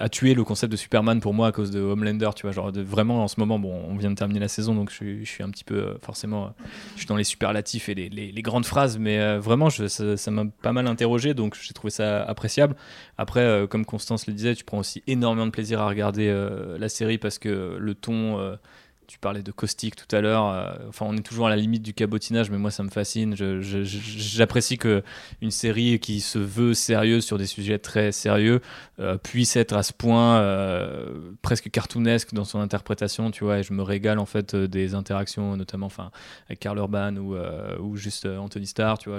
a 0.00 0.08
tué 0.08 0.34
le 0.34 0.44
concept 0.44 0.72
de 0.72 0.76
Superman 0.76 1.20
pour 1.20 1.34
moi 1.34 1.48
à 1.48 1.52
cause 1.52 1.70
de 1.70 1.80
Homelander. 1.80 2.30
Tu 2.36 2.42
vois, 2.42 2.52
genre 2.52 2.70
vraiment 2.72 3.22
en 3.24 3.28
ce 3.28 3.38
moment, 3.38 3.58
bon, 3.58 3.72
on 3.88 3.96
vient 3.96 4.10
de 4.10 4.16
terminer 4.16 4.40
la 4.40 4.48
saison, 4.48 4.74
donc 4.74 4.90
je, 4.90 5.20
je 5.20 5.28
suis 5.28 5.42
un 5.42 5.50
petit 5.50 5.64
peu 5.64 5.74
euh, 5.74 5.94
forcément, 6.02 6.46
euh, 6.46 6.48
je 6.94 7.00
suis 7.00 7.06
dans 7.06 7.16
les 7.16 7.24
superlatifs 7.24 7.88
et 7.88 7.94
les, 7.94 8.42
grandes 8.42 8.66
phrases, 8.66 8.98
mais 8.98 9.20
euh, 9.20 9.38
vraiment, 9.38 9.70
ça 9.70 10.30
m'a 10.30 10.44
pas 10.62 10.72
mal 10.72 10.86
interrogé, 10.86 11.34
donc 11.34 11.56
j'ai 11.60 11.72
trouvé 11.72 11.90
ça 11.90 12.22
appréciable. 12.22 12.76
Après, 13.18 13.40
euh, 13.40 13.66
comme 13.66 13.84
Constance 13.84 14.26
le 14.26 14.32
disait, 14.32 14.54
tu 14.54 14.64
prends 14.64 14.78
aussi 14.78 15.02
énormément 15.06 15.46
de 15.46 15.52
plaisir 15.52 15.80
à 15.80 15.88
regarder 15.88 16.28
euh, 16.28 16.76
la 16.78 16.88
série 16.88 17.18
parce 17.18 17.38
que 17.38 17.76
le 17.78 17.94
ton. 17.94 18.56
Tu 19.12 19.18
parlais 19.18 19.42
de 19.42 19.52
caustique 19.52 19.94
tout 19.94 20.16
à 20.16 20.22
l'heure. 20.22 20.46
euh, 20.46 20.88
enfin, 20.88 21.04
on 21.06 21.14
est 21.14 21.22
toujours 21.22 21.46
à 21.46 21.50
la 21.50 21.56
limite 21.56 21.82
du 21.82 21.92
cabotinage, 21.92 22.50
mais 22.50 22.56
moi, 22.56 22.70
ça 22.70 22.82
me 22.82 22.88
fascine. 22.88 23.36
J'apprécie 23.36 24.78
que 24.78 25.02
une 25.42 25.50
série 25.50 25.98
qui 26.00 26.22
se 26.22 26.38
veut 26.38 26.72
sérieuse 26.72 27.22
sur 27.22 27.36
des 27.36 27.44
sujets 27.44 27.78
très 27.78 28.10
sérieux 28.10 28.62
euh, 29.00 29.18
puisse 29.18 29.56
être 29.56 29.74
à 29.74 29.82
ce 29.82 29.92
point 29.92 30.38
euh, 30.38 31.32
presque 31.42 31.70
cartoonesque 31.70 32.32
dans 32.32 32.44
son 32.44 32.60
interprétation, 32.60 33.30
tu 33.30 33.44
vois. 33.44 33.60
Je 33.60 33.74
me 33.74 33.82
régale 33.82 34.18
en 34.18 34.24
fait 34.24 34.56
des 34.56 34.94
interactions, 34.94 35.58
notamment, 35.58 35.86
enfin, 35.86 36.10
avec 36.46 36.60
Karl 36.60 36.78
Urban 36.78 37.16
ou, 37.16 37.36
ou 37.80 37.96
juste 37.96 38.24
Anthony 38.24 38.66
Starr, 38.66 38.96
tu 38.96 39.10
vois. 39.10 39.18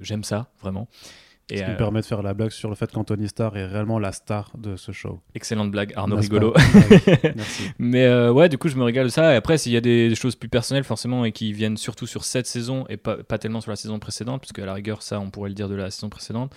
J'aime 0.00 0.24
ça 0.24 0.48
vraiment. 0.62 0.88
Et 1.48 1.58
Ce 1.58 1.62
qui 1.62 1.68
me 1.68 1.74
euh, 1.74 1.78
permet 1.78 2.00
de 2.00 2.06
faire 2.06 2.22
la 2.22 2.34
blague 2.34 2.50
sur 2.50 2.68
le 2.68 2.74
fait 2.74 2.90
qu'Anthony 2.90 3.28
Starr 3.28 3.56
est 3.56 3.66
réellement 3.66 4.00
la 4.00 4.10
star 4.10 4.50
de 4.58 4.74
ce 4.74 4.90
show. 4.90 5.20
excellente 5.34 5.70
blague, 5.70 5.92
Arnaud 5.94 6.16
rigolo. 6.16 6.52
Merci. 7.36 7.70
Mais 7.78 8.04
euh, 8.04 8.32
ouais, 8.32 8.48
du 8.48 8.58
coup, 8.58 8.68
je 8.68 8.76
me 8.76 8.82
régale 8.82 9.04
de 9.04 9.10
ça. 9.10 9.32
Et 9.32 9.36
après, 9.36 9.56
s'il 9.56 9.70
y 9.70 9.76
a 9.76 9.80
des, 9.80 10.12
choses 10.16 10.34
plus 10.34 10.48
personnelles, 10.48 10.82
forcément, 10.82 11.24
et 11.24 11.30
qui 11.30 11.52
viennent 11.52 11.76
surtout 11.76 12.08
sur 12.08 12.24
cette 12.24 12.46
saison 12.46 12.84
et 12.88 12.96
pas, 12.96 13.22
pas 13.22 13.38
tellement 13.38 13.60
sur 13.60 13.70
la 13.70 13.76
saison 13.76 14.00
précédente, 14.00 14.40
parce 14.40 14.52
qu'à 14.52 14.66
la 14.66 14.74
rigueur, 14.74 15.02
ça, 15.02 15.20
on 15.20 15.30
pourrait 15.30 15.50
le 15.50 15.54
dire 15.54 15.68
de 15.68 15.76
la 15.76 15.90
saison 15.92 16.08
précédente. 16.08 16.52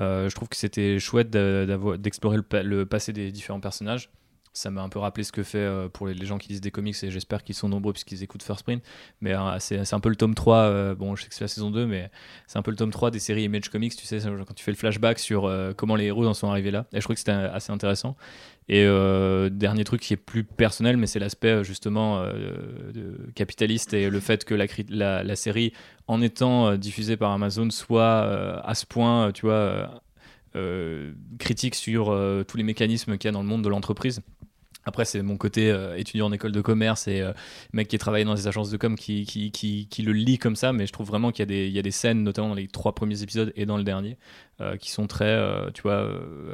euh, 0.00 0.28
je 0.28 0.34
trouve 0.34 0.48
que 0.50 0.56
c'était 0.56 0.98
chouette 0.98 1.30
d'explorer 1.30 2.36
le, 2.36 2.42
pa- 2.42 2.62
le 2.62 2.84
passé 2.84 3.14
des 3.14 3.32
différents 3.32 3.60
personnages. 3.60 4.10
Ça 4.56 4.70
m'a 4.70 4.82
un 4.82 4.88
peu 4.88 4.98
rappelé 4.98 5.24
ce 5.24 5.32
que 5.32 5.42
fait 5.42 5.58
euh, 5.58 5.88
pour 5.88 6.06
les, 6.06 6.26
gens 6.26 6.38
qui 6.38 6.48
lisent 6.48 6.60
des 6.60 6.70
comics, 6.70 6.96
et 7.02 7.10
j'espère 7.10 7.44
qu'ils 7.44 7.54
sont 7.54 7.68
nombreux 7.68 7.92
puisqu'ils 7.92 8.22
écoutent 8.22 8.42
First 8.42 8.62
Print. 8.64 8.82
Mais 9.20 9.34
euh, 9.34 9.58
c'est 9.58 9.92
un 9.92 10.00
peu 10.00 10.08
le 10.08 10.16
tome 10.16 10.34
3. 10.34 10.56
euh, 10.56 10.94
bon, 10.94 11.14
je 11.14 11.22
sais 11.22 11.28
que 11.28 11.34
c'est 11.34 11.44
la 11.44 11.48
saison 11.48 11.70
2, 11.70 11.86
mais 11.86 12.10
c'est 12.46 12.58
un 12.58 12.62
peu 12.62 12.70
le 12.70 12.76
tome 12.76 12.90
3 12.90 13.10
des 13.10 13.18
séries 13.18 13.44
Image 13.44 13.68
Comics, 13.68 13.94
tu 13.94 14.06
sais, 14.06 14.18
quand 14.20 14.54
tu 14.54 14.64
fais 14.64 14.70
le 14.70 14.76
flashback 14.76 15.18
sur 15.18 15.44
euh, 15.44 15.72
comment 15.76 15.96
les 15.96 16.06
héros 16.06 16.26
en 16.26 16.34
sont 16.34 16.50
arrivés 16.50 16.70
là. 16.70 16.86
Et 16.92 16.96
je 16.96 17.02
trouve 17.02 17.14
que 17.14 17.20
c'était 17.20 17.32
assez 17.32 17.72
intéressant. 17.72 18.16
Et 18.68 18.84
euh, 18.84 19.48
dernier 19.48 19.84
truc 19.84 20.00
qui 20.00 20.12
est 20.12 20.16
plus 20.16 20.42
personnel, 20.42 20.96
mais 20.96 21.06
c'est 21.06 21.20
l'aspect 21.20 21.48
euh, 21.48 21.62
justement 21.62 22.18
euh, 22.20 23.16
capitaliste 23.34 23.94
et 23.94 24.10
le 24.10 24.20
fait 24.20 24.44
que 24.44 24.54
la, 24.54 25.36
série, 25.36 25.72
en 26.08 26.20
étant 26.20 26.68
euh, 26.68 26.76
diffusée 26.76 27.16
par 27.16 27.30
Amazon, 27.30 27.70
soit 27.70 28.02
euh, 28.02 28.58
à 28.64 28.74
ce 28.74 28.84
point, 28.84 29.28
euh, 29.28 29.32
tu 29.32 29.42
vois, 29.46 29.54
euh, 29.54 29.86
euh, 30.56 31.12
critique 31.38 31.76
sur 31.76 32.10
euh, 32.10 32.42
tous 32.42 32.56
les 32.56 32.64
mécanismes 32.64 33.18
qu'il 33.18 33.28
y 33.28 33.30
a 33.30 33.32
dans 33.32 33.42
le 33.42 33.48
monde 33.48 33.62
de 33.62 33.68
l'entreprise. 33.68 34.20
Après, 34.86 35.04
c'est 35.04 35.20
mon 35.20 35.36
côté 35.36 35.70
euh, 35.70 35.96
étudiant 35.96 36.26
en 36.26 36.32
école 36.32 36.52
de 36.52 36.60
commerce 36.60 37.08
et 37.08 37.20
euh, 37.20 37.32
mec 37.72 37.88
qui 37.88 37.98
travaille 37.98 38.24
dans 38.24 38.34
des 38.36 38.46
agences 38.46 38.70
de 38.70 38.76
com 38.76 38.94
qui, 38.96 39.26
qui, 39.26 39.50
qui, 39.50 40.02
le 40.02 40.12
lit 40.12 40.38
comme 40.38 40.54
ça, 40.54 40.72
mais 40.72 40.86
je 40.86 40.92
trouve 40.92 41.08
vraiment 41.08 41.32
qu'il 41.32 41.50
y, 41.50 41.78
a 41.78 41.82
des- 41.82 41.90
scènes, 41.90 42.22
notamment 42.22 42.50
dans 42.50 42.54
les 42.54 42.68
trois 42.68 42.94
premiers 42.94 43.20
épisodes 43.22 43.52
et 43.56 43.66
dans 43.66 43.78
le 43.78 43.82
dernier, 43.82 44.16
euh, 44.60 44.76
qui 44.76 44.92
sont 44.92 45.08
très, 45.08 45.36
tu 45.74 45.82
vois, 45.82 46.08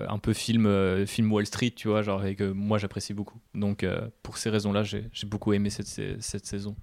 un 0.09 0.19
peu 0.19 0.33
film, 0.33 1.07
film 1.07 1.31
Wall 1.31 1.45
Street, 1.45 1.73
tu 1.77 1.89
vois, 1.89 2.01
genre, 2.01 2.25
et 2.25 2.35
que 2.35 2.51
moi 2.51 2.79
j'apprécie 2.79 3.13
beaucoup. 3.13 3.39
Donc, 3.55 3.87
pour 4.23 4.39
ces 4.39 4.49
raisons-là, 4.49 4.83
j'ai 4.83 5.05
j'ai 5.13 5.27
beaucoup 5.27 5.53
aimé 5.53 5.69
cette, 5.69 6.23
cette 6.23 6.47
saison. 6.47 6.75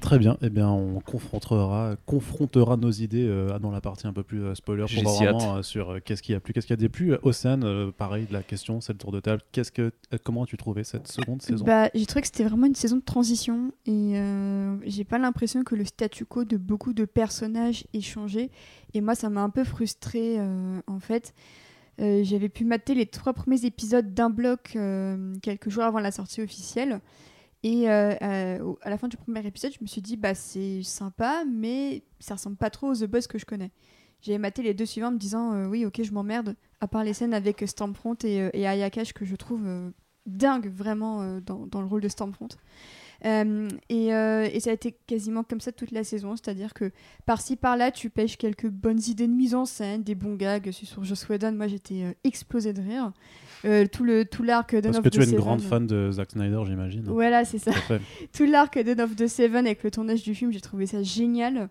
Très 0.00 0.18
bien. 0.18 0.36
Eh 0.42 0.50
bien, 0.50 0.68
on 0.68 1.00
confrontera, 1.00 1.94
confrontera 2.06 2.76
nos 2.76 2.90
idées 2.90 3.26
euh, 3.26 3.58
dans 3.58 3.70
la 3.70 3.80
partie 3.80 4.06
un 4.06 4.12
peu 4.12 4.22
plus 4.22 4.42
euh, 4.42 4.54
spoiler 4.54 4.84
J'ai 4.86 5.02
pour 5.02 5.12
voir 5.12 5.18
si 5.18 5.24
vraiment 5.24 5.56
euh, 5.56 5.62
sur 5.62 5.90
euh, 5.90 5.98
qu'est-ce 6.04 6.22
qui 6.22 6.34
a 6.34 6.40
plu, 6.40 6.52
qu'est-ce 6.52 6.66
qui 6.66 6.72
a 6.72 6.76
déplu. 6.76 7.14
Océane, 7.22 7.64
euh, 7.64 7.90
pareil, 7.90 8.26
la 8.30 8.42
question, 8.42 8.80
c'est 8.80 8.92
le 8.92 8.98
tour 8.98 9.12
de 9.12 9.20
table. 9.20 9.42
Qu'est-ce 9.52 9.70
que, 9.70 9.92
euh, 10.12 10.18
comment 10.24 10.44
as-tu 10.44 10.56
trouvé 10.56 10.84
cette 10.84 11.08
seconde 11.08 11.42
saison? 11.42 11.64
Bah, 11.64 11.90
j'ai 11.94 12.06
trouvé 12.06 12.22
que 12.22 12.26
c'était 12.28 12.44
vraiment 12.44 12.66
une 12.66 12.74
saison 12.74 12.96
de 12.96 13.02
transition 13.02 13.72
et 13.86 14.18
euh, 14.18 14.76
j'ai 14.84 15.04
pas 15.04 15.18
l'impression 15.18 15.62
que 15.64 15.74
le 15.74 15.84
statu 15.84 16.24
quo 16.24 16.44
de 16.44 16.56
beaucoup 16.56 16.92
de 16.92 17.04
personnages 17.04 17.84
ait 17.92 18.00
changé. 18.00 18.50
Et 18.94 19.00
moi, 19.00 19.14
ça 19.14 19.28
m'a 19.28 19.42
un 19.42 19.50
peu 19.50 19.64
frustrée 19.64 20.36
euh, 20.38 20.80
en 20.86 21.00
fait. 21.00 21.34
Euh, 22.00 22.22
J'avais 22.24 22.48
pu 22.48 22.64
mater 22.64 22.94
les 22.94 23.06
trois 23.06 23.34
premiers 23.34 23.66
épisodes 23.66 24.14
d'un 24.14 24.30
bloc 24.30 24.72
euh, 24.76 25.34
quelques 25.42 25.68
jours 25.68 25.84
avant 25.84 26.00
la 26.00 26.10
sortie 26.10 26.40
officielle. 26.40 27.00
Et 27.62 27.90
euh, 27.90 28.14
euh, 28.22 28.74
à 28.82 28.90
la 28.90 28.96
fin 28.96 29.08
du 29.08 29.16
premier 29.16 29.46
épisode, 29.46 29.72
je 29.72 29.82
me 29.82 29.86
suis 29.86 30.00
dit, 30.00 30.16
bah 30.16 30.34
c'est 30.34 30.82
sympa, 30.82 31.44
mais 31.44 32.02
ça 32.18 32.34
ressemble 32.34 32.56
pas 32.56 32.70
trop 32.70 32.88
aux 32.88 32.94
The 32.94 33.04
Boys 33.04 33.22
que 33.28 33.38
je 33.38 33.44
connais. 33.44 33.70
J'avais 34.22 34.38
maté 34.38 34.62
les 34.62 34.74
deux 34.74 34.86
suivants 34.86 35.08
en 35.08 35.12
me 35.12 35.18
disant, 35.18 35.54
euh, 35.54 35.66
oui, 35.66 35.84
ok, 35.84 36.02
je 36.02 36.12
m'emmerde, 36.12 36.56
à 36.80 36.88
part 36.88 37.04
les 37.04 37.12
scènes 37.12 37.34
avec 37.34 37.62
Stormfront 37.66 38.16
et, 38.24 38.50
et 38.52 38.66
Ayakash 38.66 39.12
que 39.12 39.24
je 39.24 39.36
trouve 39.36 39.66
dingue 40.26 40.70
vraiment 40.70 41.40
dans, 41.40 41.66
dans 41.66 41.80
le 41.80 41.86
rôle 41.86 42.02
de 42.02 42.08
euh, 43.26 43.68
et 43.88 44.60
ça 44.60 44.70
a 44.70 44.72
été 44.72 44.96
quasiment 45.06 45.42
comme 45.42 45.60
ça 45.60 45.72
toute 45.72 45.90
la 45.90 46.04
saison, 46.04 46.36
c'est-à-dire 46.36 46.74
que 46.74 46.90
par-ci 47.26 47.56
par-là, 47.56 47.90
tu 47.90 48.10
pêches 48.10 48.36
quelques 48.36 48.68
bonnes 48.68 49.00
idées 49.08 49.26
de 49.26 49.32
mise 49.32 49.54
en 49.54 49.66
scène, 49.66 50.02
des 50.02 50.14
bons 50.14 50.36
gags 50.36 50.70
sur 50.70 51.04
Joss 51.04 51.28
Whedon. 51.28 51.52
Moi, 51.52 51.68
j'étais 51.68 52.02
euh, 52.02 52.12
explosée 52.24 52.72
de 52.72 52.80
rire. 52.80 53.12
Euh, 53.64 53.86
tout 53.90 54.04
le 54.04 54.24
tout 54.24 54.42
l'arc 54.42 54.72
Dawn 54.72 54.82
Parce 54.82 54.96
of 54.98 55.04
que 55.04 55.08
the 55.08 55.12
tu 55.12 55.20
es 55.20 55.24
une 55.24 55.30
Seven. 55.30 55.40
grande 55.44 55.60
fan 55.60 55.86
de 55.86 56.10
Zack 56.10 56.30
Snyder, 56.30 56.62
j'imagine. 56.66 57.02
Voilà, 57.04 57.44
c'est 57.44 57.58
ça 57.58 57.72
Tout 58.32 58.44
l'arc 58.46 58.78
Dawn 58.78 59.00
of 59.02 59.16
the 59.16 59.26
Seven 59.26 59.66
avec 59.66 59.82
le 59.82 59.90
tournage 59.90 60.22
du 60.22 60.34
film, 60.34 60.52
j'ai 60.52 60.60
trouvé 60.60 60.86
ça 60.86 61.02
génial. 61.02 61.68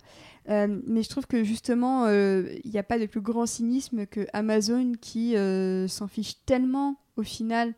Euh, 0.50 0.80
mais 0.88 1.04
je 1.04 1.10
trouve 1.10 1.26
que 1.28 1.44
justement, 1.44 2.06
euh, 2.06 2.44
il 2.64 2.72
n'y 2.72 2.80
a 2.80 2.84
pas 2.84 2.98
de 3.00 3.06
plus 3.06 3.22
grand 3.22 3.46
cynisme 3.46 4.06
que 4.06 4.28
Amazon 4.34 4.94
qui 5.02 5.36
s'en 5.88 6.08
fiche 6.08 6.36
tellement 6.46 6.98
au 7.18 7.24
final 7.24 7.74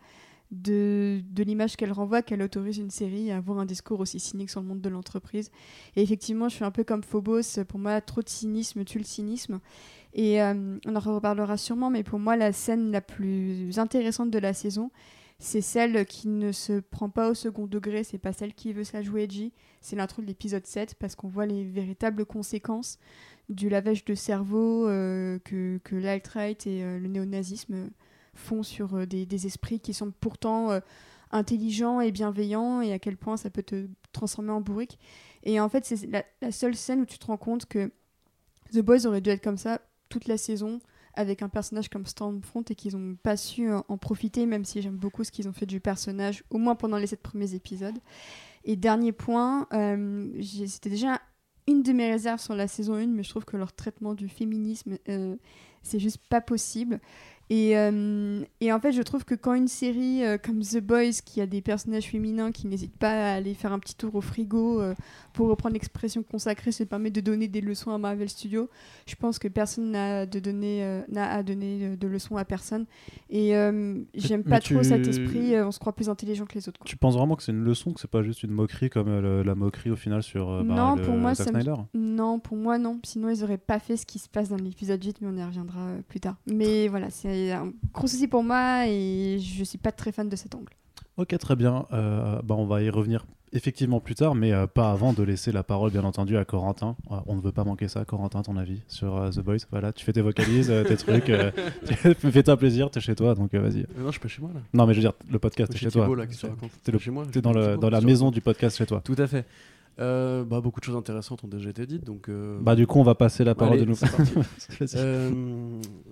de, 0.52 1.22
de 1.32 1.44
l'image 1.44 1.78
qu'elle 1.78 1.94
renvoie 1.94 2.22
qu'elle 2.22 2.42
autorise 2.42 2.78
une 2.78 2.90
série 2.90 3.32
à 3.32 3.38
avoir 3.38 3.60
un 3.60 3.66
discours 3.66 4.02
aussi 4.02 4.20
cynique 4.20 4.50
sur 4.50 4.60
le 4.62 4.68
monde 4.68 4.82
de 4.82 4.90
l'entreprise. 4.90 5.50
Et 5.96 6.02
effectivement, 6.02 6.50
je 6.50 6.56
suis 6.56 6.66
un 6.66 6.72
peu 6.72 6.84
comme 6.84 7.04
Phobos. 7.04 7.64
Pour 7.68 7.80
moi, 7.80 8.02
trop 8.02 8.22
de 8.22 8.28
cynisme 8.30 8.84
tue 8.84 8.98
le 8.98 9.06
cynisme. 9.06 9.60
Et 10.14 10.42
euh, 10.42 10.78
on 10.86 10.96
en 10.96 11.00
reparlera 11.00 11.58
sûrement, 11.58 11.90
mais 11.90 12.04
pour 12.04 12.20
moi, 12.20 12.36
la 12.36 12.52
scène 12.52 12.92
la 12.92 13.02
plus 13.02 13.80
intéressante 13.80 14.30
de 14.30 14.40
la 14.40 14.54
saison, 14.54 14.92
c'est 15.40 15.62
celle 15.62 16.06
qui 16.06 16.28
ne 16.28 16.52
se 16.52 16.80
prend 16.80 17.10
pas 17.10 17.30
au 17.30 17.34
second 17.34 17.66
degré, 17.66 18.04
c'est 18.04 18.18
pas 18.18 18.34
celle 18.34 18.54
qui 18.54 18.74
veut 18.74 18.84
se 18.84 18.94
la 18.94 19.02
jouer 19.04 19.24
edgy. 19.24 19.54
C'est 19.80 19.96
l'intro 19.96 20.22
de 20.22 20.28
l'épisode 20.28 20.68
7 20.68 20.96
parce 20.96 21.16
qu'on 21.16 21.30
voit 21.30 21.46
les 21.46 21.64
véritables 21.64 22.26
conséquences 22.26 23.00
du 23.50 23.70
lavage 23.70 24.06
de 24.06 24.14
cerveau 24.14 24.88
euh, 24.88 25.40
que, 25.40 25.80
que 25.84 25.96
l'alt-right 25.96 26.68
et 26.68 26.84
euh, 26.84 27.00
le 27.00 27.08
néonazisme 27.08 27.90
font 28.34 28.64
sur 28.64 29.08
des, 29.08 29.46
esprits 29.46 29.80
qui 29.80 29.94
sont 29.94 30.12
pourtant 30.12 30.80
intelligents 31.32 32.00
et 32.00 32.12
bienveillants 32.12 32.82
et 32.82 32.94
à 32.94 33.00
quel 33.00 33.18
point 33.18 33.36
ça 33.36 33.50
peut 33.50 33.64
te 33.64 33.88
transformer 34.14 34.52
en 34.52 34.62
bourrique. 34.62 35.00
Et 35.44 35.60
en 35.60 35.68
fait, 35.68 35.84
c'est 35.86 36.06
la, 36.08 36.24
la 36.42 36.52
seule 36.54 36.76
scène 36.76 37.02
où 37.02 37.06
tu 37.06 37.20
te 37.20 37.26
rends 37.26 37.36
compte 37.36 37.66
que 37.66 37.92
The 38.72 38.80
Boys 38.80 39.06
aurait 39.06 39.20
dû 39.20 39.32
être 39.32 39.44
comme 39.44 39.58
ça 39.58 39.82
toute 40.12 40.28
la 40.28 40.38
saison 40.38 40.80
avec 41.14 41.42
un 41.42 41.50
personnage 41.50 41.90
comme 41.90 42.06
Stormfront 42.06 42.64
et 42.70 42.76
qu'ils 42.76 42.96
n'ont 42.96 43.16
pas 43.16 43.38
su 43.38 43.70
euh, 43.70 43.80
en 43.88 43.98
profiter, 43.98 44.46
même 44.46 44.66
si 44.66 44.82
j'aime 44.82 44.98
beaucoup 44.98 45.24
ce 45.24 45.32
qu'ils 45.32 45.48
ont 45.50 45.54
fait 45.54 45.66
du 45.66 45.80
personnage, 45.80 46.44
au 46.50 46.58
moins 46.58 46.76
pendant 46.76 46.98
les 46.98 47.08
sept 47.08 47.22
premiers 47.22 47.54
épisodes. 47.56 47.98
Et 48.64 48.76
dernier 48.76 49.12
point, 49.12 49.68
euh, 49.74 50.30
c'était 50.42 50.90
déjà 50.90 51.20
une 51.68 51.84
de 51.84 51.92
mes 51.94 52.10
réserves 52.10 52.40
sur 52.40 52.56
la 52.56 52.68
saison 52.68 52.96
1, 52.96 53.08
mais 53.08 53.24
je 53.24 53.30
trouve 53.30 53.46
que 53.46 53.58
leur 53.58 53.74
traitement 53.74 54.14
du 54.14 54.30
féminisme, 54.30 54.98
euh, 55.10 55.36
c'est 55.84 56.00
juste 56.00 56.22
pas 56.30 56.42
possible. 56.42 57.00
Et, 57.54 57.78
euh, 57.78 58.46
et 58.62 58.72
en 58.72 58.80
fait, 58.80 58.94
je 58.94 59.02
trouve 59.02 59.26
que 59.26 59.36
quand 59.36 59.54
une 59.54 59.68
série 59.68 60.24
euh, 60.24 60.38
comme 60.38 60.62
The 60.62 60.78
Boys, 60.80 61.20
qui 61.26 61.42
a 61.42 61.46
des 61.46 61.60
personnages 61.62 62.06
féminins 62.06 62.54
qui 62.54 62.66
n'hésitent 62.66 62.96
pas 62.98 63.12
à 63.12 63.34
aller 63.34 63.54
faire 63.56 63.74
un 63.74 63.80
petit 63.80 63.94
tour 63.96 64.16
au 64.16 64.22
frigo, 64.22 64.80
euh, 64.80 64.96
pour 65.34 65.50
reprendre 65.50 65.74
l'expression 65.74 66.24
consacrée, 66.24 66.72
se 66.72 66.86
permet 66.86 67.12
de 67.12 67.20
donner 67.20 67.50
des 67.50 67.60
leçons 67.60 67.92
à 67.92 67.98
Marvel 67.98 68.30
Studios, 68.30 68.70
je 69.06 69.16
pense 69.16 69.38
que 69.38 69.50
personne 69.50 69.92
n'a 69.92 70.22
à 70.22 70.26
donner 70.26 71.98
de, 71.98 72.08
leçons 72.08 72.38
à 72.38 72.46
personne. 72.46 72.86
Et 73.30 73.50
j'aime 74.16 74.44
pas 74.46 74.62
tu- 74.62 74.74
trop 74.74 74.84
cet 74.84 75.06
esprit, 75.10 75.62
on 75.62 75.72
se 75.72 75.80
croit 75.80 75.94
plus 75.94 76.08
intelligent 76.08 76.46
que 76.46 76.56
les 76.56 76.70
autres. 76.70 76.80
quoi. 76.80 76.86
Tu 76.88 76.96
penses 76.96 77.16
vraiment 77.18 77.36
que 77.36 77.44
c'est 77.44 77.52
une 77.52 77.66
leçon, 77.66 77.92
que 77.92 78.00
c'est 78.00 78.10
pas 78.10 78.24
juste 78.24 78.44
une 78.44 78.52
moquerie 78.52 78.90
comme 78.90 79.10
le- 79.20 79.44
la 79.44 79.56
moquerie 79.56 79.92
au 79.92 79.98
final 79.98 80.24
sur 80.24 80.64
bah, 80.64 80.74
Non, 80.76 80.96
le- 80.96 81.02
pour 81.02 81.16
moi, 81.16 81.36
Zack 81.36 81.50
Snyder? 81.50 81.76
Non, 81.94 82.40
pour 82.40 82.56
moi, 82.56 82.78
non. 82.78 83.00
Sinon, 83.04 83.28
ils 83.30 83.44
auraient 83.44 83.58
pas 83.58 83.80
fait 83.80 83.98
ce 83.98 84.06
qui 84.06 84.20
se 84.20 84.30
passe 84.30 84.48
dans 84.48 84.56
l'épisode 84.58 85.04
8, 85.04 85.18
mais 85.20 85.28
on 85.28 85.36
y 85.36 85.44
reviendra 85.44 85.88
plus 86.08 86.22
tard. 86.22 86.38
Mais 86.48 86.88
voilà, 86.88 87.10
c'est 87.10 87.41
un 87.52 87.72
gros 87.94 88.08
souci 88.08 88.28
pour 88.28 88.44
moi 88.44 88.86
et 88.88 89.40
je 89.40 89.64
suis 89.64 89.78
pas 89.78 89.92
très 89.92 90.12
fan 90.12 90.30
de 90.30 90.36
cet 90.36 90.54
angle. 90.56 90.72
Ok, 91.18 91.38
très 91.38 91.56
bien. 91.56 91.86
Euh, 91.94 92.40
bah, 92.44 92.56
on 92.58 92.66
va 92.66 92.82
y 92.82 92.90
revenir 92.90 93.26
effectivement 93.54 94.00
plus 94.00 94.16
tard, 94.16 94.34
mais 94.34 94.54
euh, 94.54 94.66
pas 94.66 94.92
avant 94.92 95.12
de 95.12 95.24
laisser 95.24 95.52
la 95.52 95.62
parole, 95.62 95.92
bien 95.92 96.06
entendu, 96.06 96.38
à 96.38 96.46
Corentin. 96.46 96.96
Ouais, 97.10 97.18
on 97.26 97.36
ne 97.36 97.42
veut 97.42 97.52
pas 97.52 97.66
manquer 97.66 97.90
ça. 97.90 98.06
Corentin, 98.06 98.42
ton 98.44 98.56
avis 98.56 98.80
sur 98.88 99.18
euh, 99.18 99.30
The 99.30 99.40
Boys 99.42 99.58
Voilà, 99.72 99.92
tu 99.92 100.06
fais 100.06 100.14
tes 100.14 100.22
vocalises, 100.22 100.72
euh, 100.72 100.84
tes 100.86 100.96
trucs. 100.98 101.30
euh, 101.30 101.52
Fais-toi 102.32 102.56
plaisir, 102.56 102.90
t'es 102.90 103.02
chez 103.02 103.14
toi, 103.16 103.36
donc 103.36 103.54
euh, 103.54 103.60
vas-y. 103.60 103.82
Euh, 103.82 103.86
Non, 104.00 104.06
je 104.08 104.12
suis 104.12 104.20
pas 104.22 104.30
chez 104.30 104.42
moi 104.42 104.52
là. 104.54 104.62
Non, 104.74 104.86
mais 104.88 104.94
je 104.94 105.00
veux 105.00 105.04
dire, 105.04 105.14
le 105.30 105.38
podcast, 105.38 105.70
t'es 105.72 105.78
Chez 105.78 105.88
chez 105.88 105.92
toi. 105.92 106.16
Là, 106.16 106.26
qu'est-ce 106.28 106.42
que 106.44 106.48
tu 106.48 106.52
racontes 106.54 106.72
T'es 106.84 106.92
le- 106.94 107.00
chez 107.00 107.12
moi. 107.12 107.26
T'es 107.30 107.42
dans, 107.42 107.52
le, 107.52 107.62
Thibaut, 107.72 107.78
dans 107.82 107.90
la 107.90 108.00
maison 108.02 108.32
du 108.32 108.40
podcast 108.40 108.78
chez 108.78 108.86
toi. 108.86 109.02
Tout 109.04 109.16
à 109.18 109.28
fait. 109.28 109.46
Euh, 110.00 110.44
bah, 110.46 110.62
beaucoup 110.62 110.80
de 110.80 110.86
choses 110.86 110.96
intéressantes 110.96 111.44
ont 111.44 111.48
déjà 111.48 111.70
été 111.70 111.86
dites, 111.86 112.04
donc. 112.06 112.30
euh, 112.30 112.58
Bah, 112.62 112.76
du 112.76 112.88
coup, 112.88 113.00
on 113.00 113.04
va 113.04 113.14
passer 113.14 113.44
la 113.44 113.54
parole 113.56 113.74
allez, 113.76 113.84
de 113.86 113.90
nous. 113.90 113.96
c'est. 114.58 114.96
Euh, 114.96 115.30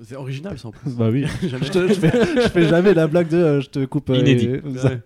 c'est 0.03 0.15
original 0.15 0.59
ça 0.59 0.67
en 0.67 0.71
plus. 0.71 0.91
Bah 0.95 1.09
oui, 1.09 1.25
je, 1.41 1.57
te- 1.71 1.87
je 1.87 1.93
fais, 1.93 2.11
je 2.43 2.49
fais 2.49 2.67
jamais 2.67 2.93
la 2.93 3.07
blague 3.07 3.29
de 3.29 3.37
euh, 3.37 3.61
je 3.61 3.69
te 3.69 3.85
coupe. 3.85 4.09
euh, 4.09 4.17
Inédit. 4.17 4.49
Ouais. 4.49 5.01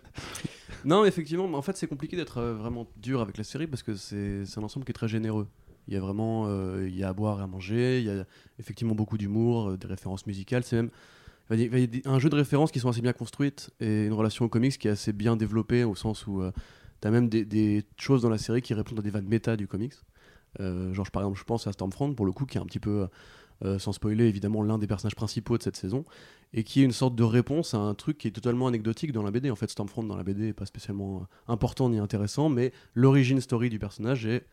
non, 0.85 1.05
effectivement, 1.05 1.47
mais 1.47 1.55
en 1.55 1.61
fait, 1.61 1.77
c'est 1.77 1.87
compliqué 1.87 2.17
d'être 2.17 2.39
euh, 2.39 2.53
vraiment 2.55 2.87
dur 3.01 3.21
avec 3.21 3.37
la 3.37 3.43
série 3.43 3.67
parce 3.67 3.83
que 3.83 3.93
c'est 3.95 4.43
un 4.57 4.63
ensemble 4.63 4.85
qui 4.85 4.91
est 4.91 4.93
très 4.93 5.07
généreux. 5.07 5.47
Il 5.87 5.93
y 5.93 5.97
a 5.97 5.99
vraiment 6.01 6.45
euh, 6.47 6.87
il 6.89 6.97
y 6.97 7.03
a 7.03 7.09
à 7.09 7.13
boire 7.13 7.39
et 7.39 7.43
à 7.43 7.47
manger, 7.47 7.99
il 7.99 8.05
y 8.05 8.09
a 8.09 8.25
effectivement 8.59 8.95
beaucoup 8.95 9.17
d'humour, 9.17 9.69
euh, 9.71 9.77
des 9.77 9.87
références 9.87 10.25
musicales. 10.25 10.63
C'est 10.63 10.77
même 10.77 10.89
il 11.51 11.59
y 11.59 11.63
a- 11.63 11.65
il 11.67 11.79
y 11.79 11.83
a 11.83 11.87
des- 11.87 12.01
un 12.05 12.19
jeu 12.19 12.29
de 12.29 12.35
références 12.35 12.71
qui 12.71 12.79
sont 12.79 12.89
assez 12.89 13.01
bien 13.01 13.13
construites 13.13 13.69
et 13.81 14.05
une 14.05 14.13
relation 14.13 14.45
aux 14.45 14.49
comics 14.49 14.77
qui 14.77 14.87
est 14.87 14.91
assez 14.91 15.13
bien 15.13 15.35
développée 15.35 15.83
au 15.83 15.93
sens 15.93 16.25
où 16.25 16.41
as 17.07 17.11
même 17.11 17.29
des, 17.29 17.83
choses 17.97 18.21
dans 18.21 18.29
la 18.29 18.37
série 18.37 18.61
qui 18.61 18.73
répondent 18.73 18.99
à 18.99 19.01
des 19.01 19.09
vannes 19.09 19.27
méta 19.27 19.55
du 19.55 19.67
comics. 19.67 19.93
Euh, 20.59 20.93
genre, 20.93 21.09
par 21.11 21.23
exemple, 21.23 21.39
je 21.39 21.43
pense 21.43 21.67
à 21.67 21.71
Stormfront 21.71 22.13
pour 22.13 22.25
le 22.25 22.31
coup, 22.31 22.45
qui 22.45 22.57
est 22.57 22.61
un 22.61 22.65
petit 22.65 22.79
peu, 22.79 23.07
euh, 23.63 23.79
sans 23.79 23.91
spoiler, 23.91 24.25
évidemment, 24.25 24.61
l'un 24.61 24.77
des 24.77 24.87
personnages 24.87 25.15
principaux 25.15 25.57
de 25.57 25.63
cette 25.63 25.75
saison 25.75 26.05
et 26.53 26.63
qui 26.63 26.81
est 26.81 26.83
une 26.83 26.91
sorte 26.91 27.15
de 27.15 27.23
réponse 27.23 27.73
à 27.73 27.77
un 27.77 27.95
truc 27.95 28.19
qui 28.19 28.27
est 28.27 28.31
totalement 28.31 28.67
anecdotique 28.67 29.11
dans 29.11 29.23
la 29.23 29.31
BD. 29.31 29.49
En 29.49 29.55
fait, 29.55 29.69
Stormfront 29.69 30.03
dans 30.03 30.15
la 30.15 30.23
BD 30.23 30.49
est 30.49 30.53
pas 30.53 30.65
spécialement 30.65 31.17
euh, 31.17 31.51
important 31.53 31.89
ni 31.89 31.99
intéressant, 31.99 32.49
mais 32.49 32.71
l'origine 32.93 33.41
story 33.41 33.69
du 33.69 33.79
personnage 33.79 34.25
est 34.25 34.45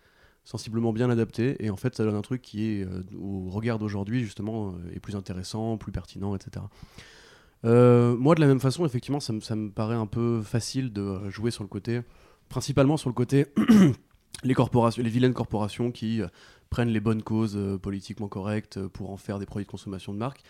sensiblement 0.45 0.93
bien 0.93 1.11
adapté 1.11 1.63
et 1.65 1.71
en 1.71 1.77
fait 1.77 1.95
ça 1.95 2.05
donne 2.05 2.17
un 2.17 2.23
truc 2.23 2.43
qui 2.43 2.67
est 2.67 2.85
euh, 2.85 3.03
au 3.19 3.51
regard 3.51 3.79
d'aujourd'hui 3.79 4.23
justement 4.25 4.71
euh, 4.71 4.95
est 4.95 5.01
plus 5.01 5.17
intéressant, 5.17 5.77
plus 5.77 5.93
pertinent, 5.93 6.35
etc. 6.35 6.65
Euh, 7.65 8.17
moi 8.17 8.35
de 8.35 8.41
la 8.41 8.47
même 8.47 8.61
façon 8.61 8.87
effectivement 8.87 9.21
ça 9.21 9.35
me, 9.35 9.41
ça 9.41 9.55
me 9.55 9.71
paraît 9.71 9.95
un 9.95 10.07
peu 10.07 10.41
facile 10.43 10.93
de 10.93 11.03
euh, 11.03 11.31
jouer 11.31 11.51
sur 11.51 11.63
le 11.63 11.69
côté, 11.69 12.01
principalement 12.51 12.99
sur 12.99 13.09
le 13.09 13.15
côté 13.15 13.47
les 14.45 14.55
vilaines 15.09 15.33
corporations 15.33 15.91
qui 15.91 16.21
euh, 16.21 16.29
prennent 16.69 16.91
les 16.91 17.01
bonnes 17.01 17.23
causes 17.23 17.57
euh, 17.57 17.79
politiquement 17.79 18.29
correctes 18.29 18.77
euh, 18.77 18.89
pour 18.89 19.11
en 19.11 19.17
faire 19.17 19.39
des 19.39 19.47
produits 19.47 19.65
de 19.65 19.71
consommation 19.71 20.13
de 20.13 20.19
marque, 20.19 20.43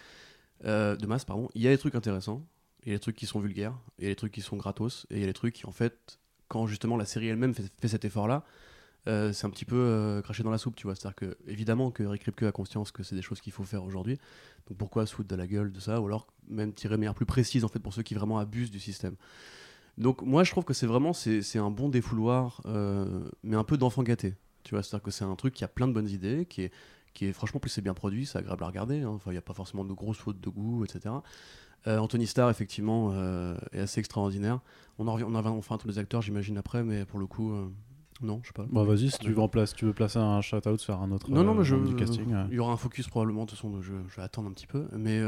de 0.65 1.07
masse 1.07 1.25
pardon. 1.25 1.49
Il 1.55 1.63
y 1.63 1.69
a 1.69 1.71
des 1.71 1.79
trucs 1.79 1.95
intéressants, 1.95 2.45
il 2.85 2.89
y 2.89 2.93
a 2.93 2.97
des 2.97 3.01
trucs 3.01 3.17
qui 3.17 3.27
sont 3.27 3.39
vulgaires, 3.39 3.79
il 3.99 4.05
y 4.05 4.07
a 4.09 4.11
des 4.11 4.17
trucs 4.17 4.33
qui 4.33 4.41
sont 4.41 4.57
gratos 4.57 5.07
et 5.11 5.17
il 5.17 5.21
y 5.21 5.25
a 5.25 5.27
des 5.27 5.33
trucs 5.33 5.55
qui 5.55 5.67
en 5.67 5.73
fait 5.73 6.19
quand 6.49 6.67
justement 6.67 6.97
la 6.97 7.05
série 7.05 7.29
elle-même 7.29 7.55
fait, 7.55 7.89
cet 7.89 8.05
effort 8.05 8.27
là 8.27 8.45
euh, 9.07 9.33
c'est 9.33 9.47
un 9.47 9.51
petit 9.51 9.65
peu 9.65 10.21
craché 10.23 10.43
dans 10.43 10.51
la 10.51 10.59
soupe, 10.59 10.77
tu 10.77 10.87
vois. 10.87 10.95
C'est-à-dire 10.95 11.15
que, 11.17 11.39
évidemment, 11.47 11.91
que 11.91 12.03
Rick 12.03 12.25
Ripke 12.25 12.43
a 12.43 12.53
conscience 12.53 12.93
que 12.93 13.03
c'est 13.03 13.17
des 13.17 13.23
choses 13.23 13.41
qu'il 13.41 13.53
faut 13.53 13.65
faire 13.65 13.83
aujourd'hui. 13.83 14.19
Donc 14.69 14.77
pourquoi 14.77 15.07
se 15.07 15.15
foutre 15.15 15.31
de 15.31 15.37
la 15.37 15.47
gueule 15.47 15.73
de 15.73 15.81
ça 15.81 16.03
Ou 16.03 16.07
alors 16.07 16.27
même 16.49 16.75
tirer 16.75 16.97
de 16.97 17.01
manière 17.01 17.15
plus 17.15 17.25
précise, 17.25 17.65
en 17.65 17.69
fait, 17.69 17.79
pour 17.79 17.95
ceux 17.95 18.03
qui 18.03 18.15
vraiment 18.15 18.39
abusent 18.39 18.71
du 18.71 18.79
système. 18.79 19.17
Donc 20.01 20.23
moi, 20.23 20.45
je 20.45 20.51
trouve 20.51 20.65
que 20.65 20.73
c'est 20.73 20.87
vraiment 20.87 21.13
c'est 21.13 21.59
un 21.59 21.71
bon 21.71 21.91
défouloir, 21.91 22.63
euh, 22.65 23.29
mais 23.43 23.55
un 23.57 23.65
peu 23.65 23.77
d'enfant 23.77 24.03
gâté. 24.03 24.35
Tu 24.65 24.75
vois, 24.75 24.83
c'est-à-dire 24.83 25.05
que 25.05 25.11
c'est 25.11 25.25
un 25.25 25.35
truc 25.37 25.53
qui 25.53 25.63
a 25.63 25.69
plein 25.69 25.87
de 25.87 25.93
bonnes 25.93 26.09
idées, 26.09 26.47
qui 26.47 26.63
est, 26.63 26.73
qui 27.13 27.27
est 27.27 27.33
franchement, 27.33 27.61
plus 27.61 27.69
c'est 27.69 27.83
bien 27.83 27.93
produit, 27.93 28.25
c'est 28.25 28.39
agréable 28.39 28.65
à 28.65 28.67
regarder. 28.67 29.03
hein. 29.03 29.11
Enfin, 29.11 29.31
il 29.31 29.35
n'y 29.35 29.39
a 29.39 29.43
pas 29.43 29.53
forcément 29.53 29.85
de 29.85 29.93
grosses 29.93 30.17
fautes 30.17 30.41
de 30.41 30.49
goût, 30.49 30.85
etc. 30.85 31.15
Euh, 31.87 31.99
Anthony 31.99 32.27
Starr, 32.27 32.49
effectivement, 32.49 33.11
euh, 33.13 33.57
est 33.73 33.81
assez 33.81 34.01
extraordinaire. 34.01 34.61
On 34.99 35.07
en 35.07 35.13
revient, 35.13 35.25
on 35.29 35.35
en 35.35 35.47
enfin 35.47 35.77
tous 35.77 35.89
les 35.89 35.99
acteurs, 35.99 36.23
j'imagine, 36.23 36.57
après, 36.57 36.83
mais 36.83 37.05
pour 37.05 37.19
le 37.19 37.27
coup, 37.27 37.53
non, 38.23 38.41
je 38.43 38.49
sais 38.49 38.55
pas. 38.55 38.67
Bah 38.71 38.85
vas-y, 38.85 39.11
si 39.11 39.19
tu 39.19 39.33
veux, 39.33 39.39
en 39.43 39.49
place, 39.49 39.75
tu 39.75 39.85
veux 39.85 39.93
placer 39.93 40.19
un 40.19 40.41
shout-out 40.41 40.81
sur 40.81 41.01
un 41.01 41.11
autre 41.11 41.31
Non, 41.31 41.45
non, 41.45 41.55
mais 41.55 41.65
je, 41.65 41.75
membre 41.75 41.89
du 41.89 41.97
casting. 41.97 42.35
il 42.51 42.55
y 42.55 42.59
aura 42.59 42.73
un 42.73 42.79
focus 42.79 43.07
probablement, 43.09 43.45
de 43.45 43.51
toute 43.51 43.59
façon, 43.59 43.83
je, 43.83 43.93
je 44.09 44.17
vais 44.17 44.23
attendre 44.23 44.49
un 44.49 44.53
petit 44.53 44.67
peu. 44.67 44.89
Mais 44.93 45.21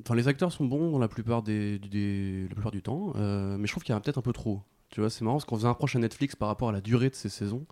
enfin, 0.00 0.14
les 0.14 0.28
acteurs 0.28 0.52
sont 0.52 0.64
bons 0.64 0.90
dans 0.90 0.98
la 0.98 1.08
plupart, 1.08 1.42
des, 1.42 1.78
des- 1.78 2.46
la 2.48 2.54
plupart 2.54 2.72
du 2.72 2.82
temps, 2.82 3.12
euh, 3.16 3.56
mais 3.58 3.66
je 3.66 3.72
trouve 3.72 3.82
qu'il 3.82 3.92
y 3.92 3.94
en 3.94 3.98
a 3.98 4.00
peut-être 4.00 4.18
un 4.18 4.22
peu 4.22 4.32
trop. 4.32 4.62
Tu 4.90 5.00
vois, 5.00 5.10
c'est 5.10 5.24
marrant 5.24 5.36
parce 5.36 5.44
qu'on 5.44 5.56
faisait 5.56 5.66
un 5.66 5.72
reproche 5.72 5.96
à 5.96 5.98
Netflix 5.98 6.36
par 6.36 6.48
rapport 6.48 6.68
à 6.68 6.72
la 6.72 6.80
durée 6.80 7.10
de 7.10 7.14
ces 7.14 7.28
saisons. 7.28 7.66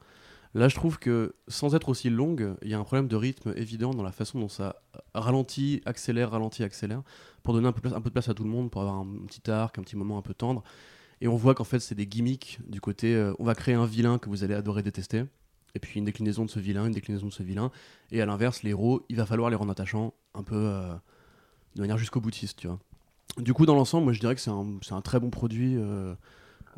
Là, 0.54 0.68
je 0.68 0.74
trouve 0.76 0.98
que 0.98 1.34
sans 1.48 1.74
être 1.74 1.88
aussi 1.88 2.10
longue, 2.10 2.54
il 2.62 2.68
y 2.70 2.74
a 2.74 2.78
un 2.78 2.84
problème 2.84 3.08
de 3.08 3.16
rythme 3.16 3.52
évident 3.56 3.90
dans 3.90 4.04
la 4.04 4.12
façon 4.12 4.38
dont 4.38 4.48
ça 4.48 4.76
ralentit, 5.14 5.82
accélère, 5.84 6.30
ralentit, 6.30 6.62
accélère, 6.62 7.02
pour 7.42 7.54
donner 7.54 7.66
un 7.66 7.72
peu, 7.72 7.88
un 7.92 8.00
peu 8.00 8.10
de 8.10 8.12
place 8.14 8.28
à 8.28 8.34
tout 8.34 8.44
le 8.44 8.50
monde, 8.50 8.70
pour 8.70 8.80
avoir 8.80 8.96
un 8.98 9.06
petit 9.26 9.50
arc, 9.50 9.78
un 9.78 9.82
petit 9.82 9.96
moment 9.96 10.16
un 10.16 10.22
peu 10.22 10.32
tendre. 10.34 10.62
Et 11.20 11.26
on 11.28 11.36
voit 11.36 11.54
qu'en 11.54 11.64
fait, 11.64 11.80
c'est 11.80 11.94
des 11.96 12.06
gimmicks 12.06 12.58
du 12.68 12.80
côté 12.80 13.14
euh, 13.16 13.32
on 13.38 13.44
va 13.44 13.54
créer 13.54 13.74
un 13.74 13.86
vilain 13.86 14.18
que 14.18 14.28
vous 14.28 14.44
allez 14.44 14.54
adorer 14.54 14.82
détester, 14.82 15.24
et 15.74 15.80
puis 15.80 15.98
une 15.98 16.04
déclinaison 16.04 16.44
de 16.44 16.50
ce 16.50 16.60
vilain, 16.60 16.86
une 16.86 16.92
déclinaison 16.92 17.26
de 17.26 17.32
ce 17.32 17.42
vilain, 17.42 17.72
et 18.12 18.20
à 18.22 18.26
l'inverse, 18.26 18.62
les 18.62 18.70
héros, 18.70 19.04
il 19.08 19.16
va 19.16 19.26
falloir 19.26 19.50
les 19.50 19.56
rendre 19.56 19.72
attachants 19.72 20.14
un 20.34 20.44
peu 20.44 20.54
euh, 20.56 20.94
de 21.74 21.80
manière 21.80 21.98
jusqu'au 21.98 22.20
boutiste, 22.20 22.58
tu 22.58 22.66
vois. 22.68 22.78
Du 23.38 23.52
coup, 23.54 23.66
dans 23.66 23.74
l'ensemble, 23.74 24.04
moi 24.04 24.12
je 24.12 24.20
dirais 24.20 24.34
que 24.34 24.40
c'est 24.40 24.50
un, 24.50 24.66
un 24.90 25.00
très 25.02 25.20
bon 25.20 25.30
produit. 25.30 25.76
euh, 25.76 26.14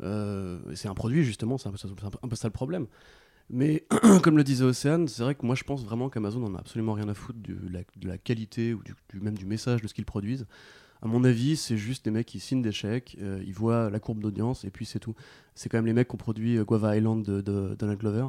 euh, 0.03 0.59
c'est 0.75 0.87
un 0.87 0.93
produit, 0.95 1.23
justement, 1.23 1.57
c'est 1.57 1.69
un, 1.69 1.71
peu 1.71 1.77
ça- 1.77 1.87
c'est 1.99 2.05
un 2.23 2.27
peu- 2.27 2.35
ça 2.35 2.47
le 2.47 2.53
problème. 2.53 2.87
Mais 3.49 3.85
comme 4.23 4.37
le 4.37 4.43
disait 4.43 4.65
Océane, 4.65 5.07
c'est 5.07 5.23
vrai 5.23 5.35
que 5.35 5.45
moi 5.45 5.55
je 5.55 5.63
pense 5.63 5.83
vraiment 5.85 6.09
qu'Amazon 6.09 6.43
en 6.45 6.55
a 6.55 6.59
absolument 6.59 6.93
rien 6.93 7.09
à 7.09 7.13
foutre 7.13 7.39
de 7.41 7.57
la, 7.71 7.81
de 7.97 8.07
la 8.07 8.17
qualité 8.17 8.73
ou 8.73 8.83
du, 8.83 8.95
même 9.21 9.37
du 9.37 9.45
message 9.45 9.81
de 9.81 9.87
ce 9.87 9.93
qu'ils 9.93 10.05
produisent. 10.05 10.47
À 11.01 11.07
mon 11.07 11.23
avis, 11.23 11.57
c'est 11.57 11.77
juste 11.77 12.05
des 12.05 12.11
mecs 12.11 12.25
qui 12.27 12.39
signent 12.39 12.61
des 12.63 12.71
chèques, 12.71 13.17
euh, 13.21 13.41
ils 13.45 13.53
voient 13.53 13.89
la 13.91 13.99
courbe 13.99 14.19
d'audience 14.21 14.65
et 14.65 14.71
puis 14.71 14.85
c'est 14.85 14.99
tout. 14.99 15.15
C'est 15.55 15.69
quand 15.69 15.77
même 15.77 15.85
les 15.85 15.93
mecs 15.93 16.07
qui 16.09 16.15
ont 16.15 16.17
produit 16.17 16.57
Guava 16.59 16.97
Island 16.97 17.23
de, 17.23 17.41
de 17.41 17.75
Donald 17.79 17.99
Glover, 17.99 18.27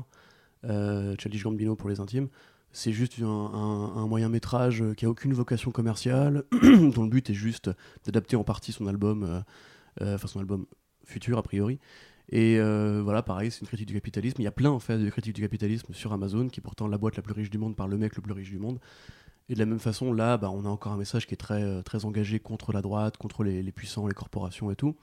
euh, 0.64 1.16
Gambino 1.42 1.76
pour 1.76 1.88
les 1.88 2.00
intimes. 2.00 2.28
C'est 2.72 2.92
juste 2.92 3.14
un, 3.22 4.06
moyen 4.06 4.28
métrage 4.28 4.82
euh, 4.82 4.94
qui 4.94 5.06
a 5.06 5.10
aucune 5.10 5.32
vocation 5.32 5.70
commerciale, 5.70 6.44
dont 6.62 7.02
le 7.02 7.08
but 7.08 7.30
est 7.30 7.34
juste 7.34 7.70
d'adapter 8.04 8.36
en 8.36 8.44
partie 8.44 8.72
son 8.72 8.86
album, 8.86 9.22
euh, 9.24 9.40
euh, 10.02 10.14
enfin 10.14 10.28
son 10.28 10.40
album 10.40 10.66
futur 11.04 11.38
a 11.38 11.42
priori. 11.42 11.78
Et 12.30 12.60
voilà, 13.00 13.22
pareil, 13.22 13.50
c'est 13.50 13.62
une 13.62 13.68
critique 13.68 13.86
du 13.86 13.94
capitalisme. 13.94 14.36
Il 14.40 14.44
y 14.44 14.48
a 14.48 14.52
plein 14.52 14.70
en 14.70 14.80
fait 14.80 14.98
de 14.98 15.08
critiques 15.08 15.34
du 15.34 15.40
capitalisme 15.40 15.94
sur 15.94 16.12
Amazon, 16.12 16.48
qui 16.48 16.60
est 16.60 16.62
pourtant 16.62 16.86
la 16.86 16.98
boîte 16.98 17.16
la 17.16 17.22
plus 17.22 17.32
riche 17.32 17.48
du 17.48 17.56
monde 17.56 17.74
par 17.74 17.88
le 17.88 17.96
mec 17.96 18.16
le 18.16 18.20
plus 18.20 18.34
riche 18.34 18.50
du 18.50 18.58
monde. 18.58 18.78
Et 19.48 19.54
de 19.54 19.58
la 19.58 19.64
même 19.64 19.78
façon, 19.78 20.12
là, 20.12 20.36
bah, 20.36 20.50
on 20.50 20.66
a 20.66 20.68
encore 20.68 20.92
un 20.92 20.98
message 20.98 21.26
qui 21.26 21.32
est 21.32 21.38
très, 21.38 21.82
très 21.84 22.04
engagé 22.04 22.38
contre 22.38 22.74
la 22.74 22.82
droite, 22.82 23.16
contre 23.16 23.44
les 23.44 23.72
puissants, 23.72 24.06
les 24.06 24.12
corporations 24.12 24.70
et 24.70 24.76
tout. 24.76 24.94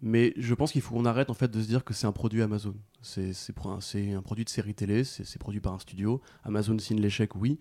Mais 0.00 0.32
je 0.36 0.54
pense 0.54 0.72
qu'il 0.72 0.80
faut 0.80 0.94
qu'on 0.94 1.04
arrête 1.04 1.30
en 1.30 1.34
fait 1.34 1.50
de 1.50 1.60
se 1.60 1.66
dire 1.66 1.84
que 1.84 1.92
c'est 1.92 2.06
un 2.06 2.12
produit 2.12 2.42
Amazon. 2.42 2.74
C'est 3.02 3.32
un, 3.64 4.22
produit 4.22 4.44
de 4.44 4.50
série 4.50 4.74
télé, 4.74 5.04
c'est 5.04 5.38
produit 5.38 5.60
par 5.60 5.74
un 5.74 5.78
studio. 5.78 6.20
Amazon 6.44 6.78
signe 6.78 7.00
l'échec, 7.00 7.34
oui. 7.34 7.58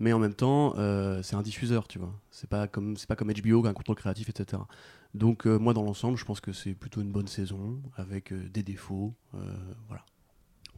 mais 0.00 0.12
en 0.12 0.18
même 0.18 0.34
temps, 0.34 0.74
euh, 0.78 1.22
c'est 1.22 1.36
un 1.36 1.42
diffuseur, 1.42 1.86
tu 1.86 1.98
vois. 1.98 2.12
C'est 2.30 2.48
pas 2.48 2.66
comme 2.66 2.96
c'est 2.96 3.08
pas 3.08 3.16
comme 3.16 3.32
HBO, 3.32 3.66
un 3.66 3.72
contrôle 3.72 3.96
créatif, 3.96 4.28
etc. 4.28 4.62
Donc 5.14 5.46
euh, 5.46 5.58
moi, 5.58 5.72
dans 5.72 5.82
l'ensemble, 5.82 6.16
je 6.18 6.24
pense 6.24 6.40
que 6.40 6.52
c'est 6.52 6.74
plutôt 6.74 7.02
une 7.02 7.12
bonne 7.12 7.28
saison 7.28 7.80
avec 7.96 8.32
euh, 8.32 8.48
des 8.48 8.62
défauts, 8.62 9.14
voilà. 9.86 10.04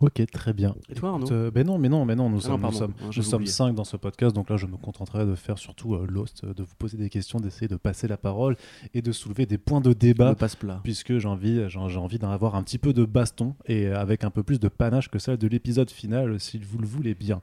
Ok, 0.01 0.21
très 0.33 0.53
bien. 0.53 0.75
Et 0.89 0.95
toi, 0.95 1.11
Arnaud 1.11 1.31
euh, 1.31 1.51
ben 1.53 1.65
non, 1.67 1.79
mais 1.79 1.89
non, 1.89 2.05
mais 2.05 2.17
non, 2.17 2.29
nous 2.29 2.41
Ah 2.45 2.49
non, 2.49 2.51
sommes, 2.51 2.55
nous 2.57 2.61
pardon. 2.63 2.79
sommes, 2.79 2.95
Ah, 2.99 3.03
nous 3.07 3.13
j'avais 3.13 3.27
sommes 3.27 3.37
oublié. 3.43 3.53
cinq 3.53 3.75
dans 3.75 3.85
ce 3.85 3.97
podcast, 3.97 4.35
donc 4.35 4.51
là 4.51 4.57
je 4.57 4.67
me 4.67 4.77
contenterai 4.77 5.25
de 5.27 5.35
faire 5.37 5.59
surtout 5.59 5.95
euh, 5.95 6.07
Lost, 6.09 6.43
euh, 6.45 6.55
de 6.55 6.63
vous 6.65 6.75
poser 6.77 6.97
des 6.97 7.09
questions, 7.09 7.39
d'essayer 7.39 7.69
de 7.69 7.77
passer 7.77 8.09
la 8.09 8.17
parole 8.17 8.57
et 8.95 9.03
de 9.03 9.13
soulever 9.13 9.47
des 9.47 9.59
points 9.59 9.81
de 9.81 9.93
débat. 9.93 10.35
Passe 10.35 10.57
plat. 10.57 10.81
puisque 10.83 11.19
j'ai 11.19 11.29
envie, 11.29 11.63
j'ai 11.69 11.79
envie 11.99 12.19
d'en 12.19 12.31
avoir 12.31 12.57
un 12.57 12.63
petit 12.65 12.79
peu 12.79 12.93
de 12.93 13.05
baston 13.05 13.55
et 13.67 13.87
avec 13.87 14.25
un 14.25 14.31
peu 14.31 14.43
plus 14.43 14.59
de 14.59 14.69
panache 14.69 15.09
que 15.09 15.19
celle 15.21 15.37
de 15.37 15.47
l'épisode 15.47 15.91
final, 15.91 16.41
si 16.41 16.59
vous 16.59 16.79
le 16.79 16.87
voulez 16.87 17.15
bien. 17.15 17.41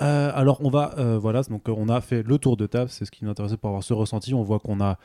Euh, 0.00 0.30
alors 0.34 0.58
on 0.64 0.70
va, 0.70 0.94
euh, 0.98 1.18
voilà, 1.18 1.42
donc 1.42 1.68
euh, 1.68 1.74
on 1.76 1.88
a 1.88 2.00
fait 2.00 2.22
le 2.22 2.38
tour 2.38 2.56
de 2.56 2.66
table, 2.66 2.88
c'est 2.90 3.04
ce 3.04 3.10
qui 3.10 3.24
nous 3.24 3.30
intéressait 3.30 3.56
pour 3.56 3.68
avoir 3.70 3.82
ce 3.82 3.94
ressenti. 3.94 4.32
On 4.34 4.42
voit 4.42 4.60
qu'on 4.60 4.80
a 4.80 4.98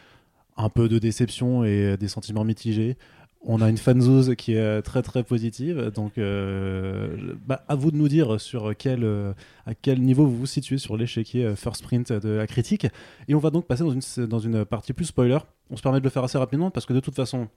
un 0.55 0.69
peu 0.69 0.87
de 0.87 0.99
déception 0.99 1.63
et 1.63 1.97
des 1.97 2.07
sentiments 2.07 2.43
mitigés. 2.43 2.95
On 3.45 3.59
a 3.59 3.69
une 3.69 3.77
fanzone 3.77 4.37
qui 4.37 4.53
est 4.53 4.81
très 4.83 5.01
très 5.01 5.21
positive, 5.21 5.91
donc 5.93 6.17
euh, 6.17 7.35
bah, 7.45 7.65
à 7.67 7.75
vous 7.75 7.91
de 7.91 7.97
nous 7.97 8.07
dire 8.07 8.39
sur 8.39 8.73
quel, 8.77 9.03
euh, 9.03 9.33
à 9.65 9.75
quel 9.75 10.01
niveau 10.01 10.25
vous 10.25 10.37
vous 10.37 10.45
situez 10.45 10.77
sur 10.77 10.95
l'échiquier 10.95 11.43
euh, 11.43 11.55
first 11.57 11.83
print 11.83 12.13
de 12.13 12.29
la 12.29 12.47
critique. 12.47 12.87
Et 13.27 13.35
on 13.35 13.39
va 13.39 13.49
donc 13.49 13.67
passer 13.67 13.83
dans 13.83 13.91
une, 13.91 14.25
dans 14.27 14.39
une 14.39 14.63
partie 14.63 14.93
plus 14.93 15.05
spoiler. 15.05 15.39
On 15.69 15.75
se 15.75 15.81
permet 15.81 15.99
de 15.99 16.05
le 16.05 16.09
faire 16.09 16.23
assez 16.23 16.37
rapidement 16.37 16.71
parce 16.71 16.85
que 16.85 16.93
de 16.93 17.01
toute 17.01 17.15
façon, 17.15 17.49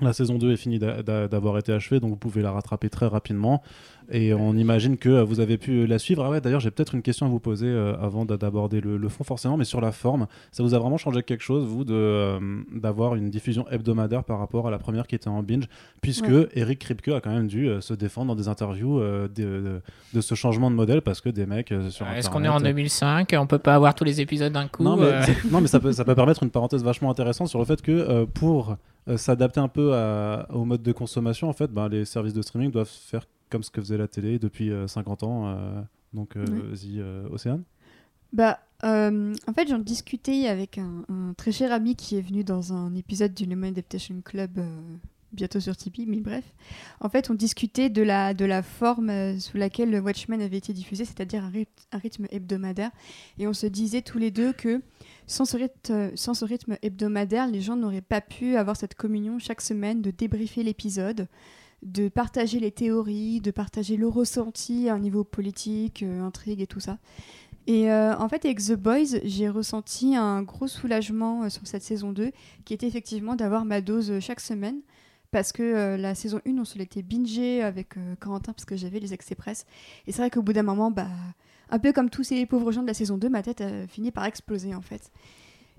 la 0.00 0.12
saison 0.12 0.38
2 0.38 0.52
est 0.52 0.56
finie 0.56 0.78
d'a- 0.78 1.02
d'a- 1.02 1.28
d'avoir 1.28 1.58
été 1.58 1.72
achevée, 1.72 2.00
donc 2.00 2.10
vous 2.10 2.16
pouvez 2.16 2.42
la 2.42 2.52
rattraper 2.52 2.88
très 2.88 3.06
rapidement. 3.06 3.62
Et 4.10 4.32
on 4.32 4.54
imagine 4.56 4.96
que 4.96 5.10
euh, 5.10 5.22
vous 5.24 5.38
avez 5.40 5.58
pu 5.58 5.86
la 5.86 5.98
suivre. 5.98 6.24
Ah 6.24 6.30
ouais, 6.30 6.40
d'ailleurs, 6.40 6.60
j'ai 6.60 6.70
peut-être 6.70 6.94
une 6.94 7.02
question 7.02 7.26
à 7.26 7.28
vous 7.28 7.40
poser 7.40 7.66
euh, 7.66 7.94
avant 8.00 8.24
d'a- 8.24 8.38
d'aborder 8.38 8.80
le, 8.80 8.96
le 8.96 9.08
fond, 9.10 9.22
forcément, 9.22 9.58
mais 9.58 9.64
sur 9.64 9.82
la 9.82 9.92
forme, 9.92 10.26
ça 10.50 10.62
vous 10.62 10.72
a 10.72 10.78
vraiment 10.78 10.96
changé 10.96 11.22
quelque 11.22 11.42
chose, 11.42 11.66
vous, 11.66 11.84
euh, 11.90 12.40
d'avoir 12.74 13.16
une 13.16 13.28
diffusion 13.28 13.66
hebdomadaire 13.70 14.24
par 14.24 14.38
rapport 14.38 14.66
à 14.66 14.70
la 14.70 14.78
première 14.78 15.06
qui 15.06 15.14
était 15.14 15.28
en 15.28 15.42
binge, 15.42 15.68
puisque 16.00 16.24
Ouais. 16.28 16.48
Eric 16.54 16.78
Kripke 16.78 17.08
a 17.08 17.20
quand 17.20 17.30
même 17.32 17.48
dû 17.48 17.68
euh, 17.68 17.80
se 17.82 17.92
défendre 17.92 18.28
dans 18.28 18.34
des 18.40 18.48
interviews 18.48 18.98
euh, 18.98 19.28
de, 19.28 19.42
de- 19.42 19.80
de 20.14 20.20
ce 20.22 20.34
changement 20.34 20.70
de 20.70 20.76
modèle, 20.76 21.02
parce 21.02 21.20
que 21.20 21.28
des 21.28 21.44
mecs 21.44 21.70
euh, 21.72 21.90
sur 21.90 22.06
Est-ce 22.08 22.30
qu'on 22.30 22.44
est 22.44 22.48
en 22.48 22.60
2005 22.60 23.34
On 23.38 23.46
peut 23.46 23.58
pas 23.58 23.74
avoir 23.74 23.94
tous 23.94 24.04
les 24.04 24.22
épisodes 24.22 24.52
d'un 24.54 24.68
coup 24.68 24.84
non, 24.84 24.96
mais, 24.96 25.02
euh, 25.04 25.22
c'est- 25.22 25.50
non, 25.50 25.60
mais 25.60 25.68
ça 25.68 25.80
peut, 25.80 25.92
ça 25.92 26.06
peut 26.06 26.14
permettre 26.14 26.42
une 26.42 26.50
parenthèse 26.50 26.82
vachement 26.82 27.10
intéressante 27.10 27.48
sur 27.48 27.58
le 27.58 27.66
fait 27.66 27.82
que 27.82 27.92
euh, 27.92 28.24
pour 28.24 28.76
euh, 29.08 29.16
s'adapter 29.16 29.60
un 29.60 29.68
peu 29.68 29.94
à- 29.94 30.46
au 30.52 30.64
mode 30.64 30.82
de 30.82 30.92
consommation, 30.92 31.48
en 31.48 31.52
fait, 31.52 31.70
ben, 31.72 31.88
les 31.88 32.04
services 32.04 32.34
de 32.34 32.42
streaming 32.42 32.70
doivent 32.70 32.88
faire 32.88 33.24
comme 33.50 33.62
ce 33.62 33.70
que 33.70 33.80
faisait 33.80 33.96
la 33.98 34.08
télé 34.08 34.38
depuis 34.38 34.70
euh, 34.70 34.86
50 34.86 35.22
ans. 35.22 35.48
euh, 35.48 35.80
donc, 36.12 36.36
euh, 36.36 36.44
Ouais. 36.44 36.62
vas-y, 36.70 37.00
Océane. 37.32 37.62
Bah, 38.32 38.58
en 38.82 39.52
fait, 39.54 39.68
j'en 39.68 39.78
discutais 39.78 40.46
avec 40.48 40.78
un, 40.78 41.04
un 41.08 41.32
très 41.34 41.52
cher 41.52 41.72
ami 41.72 41.96
qui 41.96 42.16
est 42.16 42.20
venu 42.20 42.44
dans 42.44 42.72
un 42.72 42.94
épisode 42.94 43.34
du 43.34 43.44
Lemon 43.46 43.68
Adaptation 43.68 44.20
Club, 44.24 44.58
bientôt 45.32 45.60
sur 45.60 45.76
Tipeee, 45.76 46.06
mais 46.06 46.20
bref. 46.20 46.44
En 47.00 47.08
fait, 47.08 47.30
on 47.30 47.34
discutait 47.34 47.90
de 47.90 48.02
la, 48.02 48.34
de 48.34 48.44
la 48.44 48.62
forme 48.62 49.10
euh, 49.10 49.38
sous 49.38 49.56
laquelle 49.56 49.90
le 49.90 50.00
Watchmen 50.00 50.40
avait 50.40 50.56
été 50.56 50.72
diffusé, 50.72 51.04
c'est-à-dire 51.04 51.44
un, 51.44 51.50
ryth- 51.50 51.66
un 51.92 51.98
rythme 51.98 52.26
hebdomadaire. 52.30 52.90
Et 53.38 53.46
on 53.46 53.52
se 53.52 53.66
disait 53.66 54.02
tous 54.02 54.18
les 54.18 54.30
deux 54.30 54.52
que 54.52 54.80
sans 55.26 55.44
ce, 55.44 55.56
rythme, 56.44 56.76
hebdomadaire, 56.82 57.46
les 57.46 57.60
gens 57.60 57.76
n'auraient 57.76 58.00
pas 58.00 58.20
pu 58.20 58.56
avoir 58.56 58.76
cette 58.76 58.94
communion 58.94 59.38
chaque 59.38 59.60
semaine 59.60 60.02
de 60.02 60.10
débriefer 60.10 60.62
l'épisode 60.62 61.28
de 61.82 62.08
partager 62.08 62.58
les 62.58 62.72
théories, 62.72 63.40
de 63.40 63.52
partager 63.52 63.96
le 63.96 64.08
ressenti 64.08 64.88
à 64.88 64.94
un 64.94 64.98
niveau 64.98 65.22
politique, 65.22 66.02
euh, 66.02 66.22
intrigue 66.22 66.60
et 66.60 66.66
tout 66.66 66.80
ça. 66.80 66.98
Et 67.68 67.88
euh, 67.92 68.16
en 68.16 68.28
fait, 68.28 68.44
avec 68.46 68.58
The 68.58 68.72
Boys, 68.72 69.20
j'ai 69.22 69.48
ressenti 69.48 70.16
un 70.16 70.42
gros 70.42 70.66
soulagement 70.66 71.48
sur 71.50 71.66
cette 71.68 71.84
saison 71.84 72.10
2, 72.12 72.32
qui 72.64 72.74
était 72.74 72.88
effectivement 72.88 73.36
d'avoir 73.36 73.64
ma 73.64 73.80
dose 73.80 74.18
chaque 74.20 74.40
semaine. 74.40 74.80
Parce 75.30 75.52
que 75.52 75.62
euh, 75.62 75.96
la 75.98 76.14
saison 76.14 76.40
1, 76.46 76.56
on 76.58 76.64
se 76.64 76.78
l'était 76.78 77.02
bingé 77.02 77.62
avec 77.62 77.96
euh, 77.98 78.14
Corentin, 78.18 78.52
parce 78.52 78.64
que 78.64 78.76
j'avais 78.76 78.98
les 78.98 79.12
accès 79.12 79.34
presse. 79.34 79.66
Et 80.06 80.12
c'est 80.12 80.22
vrai 80.22 80.30
qu'au 80.30 80.42
bout 80.42 80.54
d'un 80.54 80.62
moment, 80.62 80.90
bah, 80.90 81.06
un 81.70 81.78
peu 81.78 81.92
comme 81.92 82.08
tous 82.08 82.24
ces 82.24 82.46
pauvres 82.46 82.72
gens 82.72 82.82
de 82.82 82.86
la 82.86 82.94
saison 82.94 83.18
2, 83.18 83.28
ma 83.28 83.42
tête 83.42 83.60
a 83.60 83.86
fini 83.86 84.10
par 84.10 84.24
exploser 84.24 84.74
en 84.74 84.80
fait. 84.80 85.12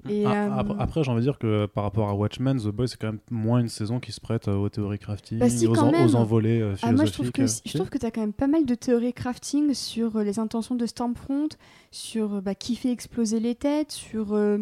Et, 0.07 0.23
Ah, 0.25 0.47
euh, 0.49 0.73
Après, 0.79 1.03
j'ai 1.03 1.11
envie 1.11 1.19
de 1.19 1.25
dire 1.25 1.37
que 1.39 1.65
par 1.65 1.83
rapport 1.83 2.07
à 2.09 2.13
Watchmen, 2.15 2.57
The 2.57 2.67
Boys, 2.67 2.87
c'est 2.87 2.97
quand 3.01 3.07
même 3.07 3.19
moins 3.31 3.59
une 3.59 3.67
saison 3.67 3.99
qui 3.99 4.11
se 4.13 4.21
prête 4.21 4.47
euh, 4.47 4.55
aux 4.55 4.69
théories 4.69 4.99
crafting, 4.99 5.39
Bah 5.39 5.49
si, 5.49 5.67
aux, 5.67 5.77
en- 5.77 5.91
aux 6.05 6.15
envolées 6.15 6.61
euh, 6.61 6.75
Ah, 6.83 6.93
moi, 6.93 7.03
je 7.05 7.11
trouve 7.11 7.31
philosophiques. 7.31 7.35
que, 7.35 7.41
euh, 7.41 7.47
si- 7.47 7.61
je 7.65 7.71
si 7.71 7.77
trouve 7.77 7.89
que 7.89 7.97
tu 7.97 8.05
as 8.05 8.11
quand 8.11 8.21
même 8.21 8.31
pas 8.33 8.47
mal 8.47 8.65
de 8.65 8.75
théories 8.75 9.11
crafting 9.13 9.73
sur 9.73 10.15
euh, 10.15 10.23
les 10.23 10.39
intentions 10.39 10.75
de 10.75 10.85
Stormfront, 10.85 11.49
sur 11.91 12.35
euh, 12.35 12.41
bah, 12.41 12.55
qui 12.55 12.75
fait 12.77 12.91
exploser 12.91 13.41
les 13.41 13.55
têtes, 13.55 13.91
sur, 13.91 14.33
euh, 14.35 14.59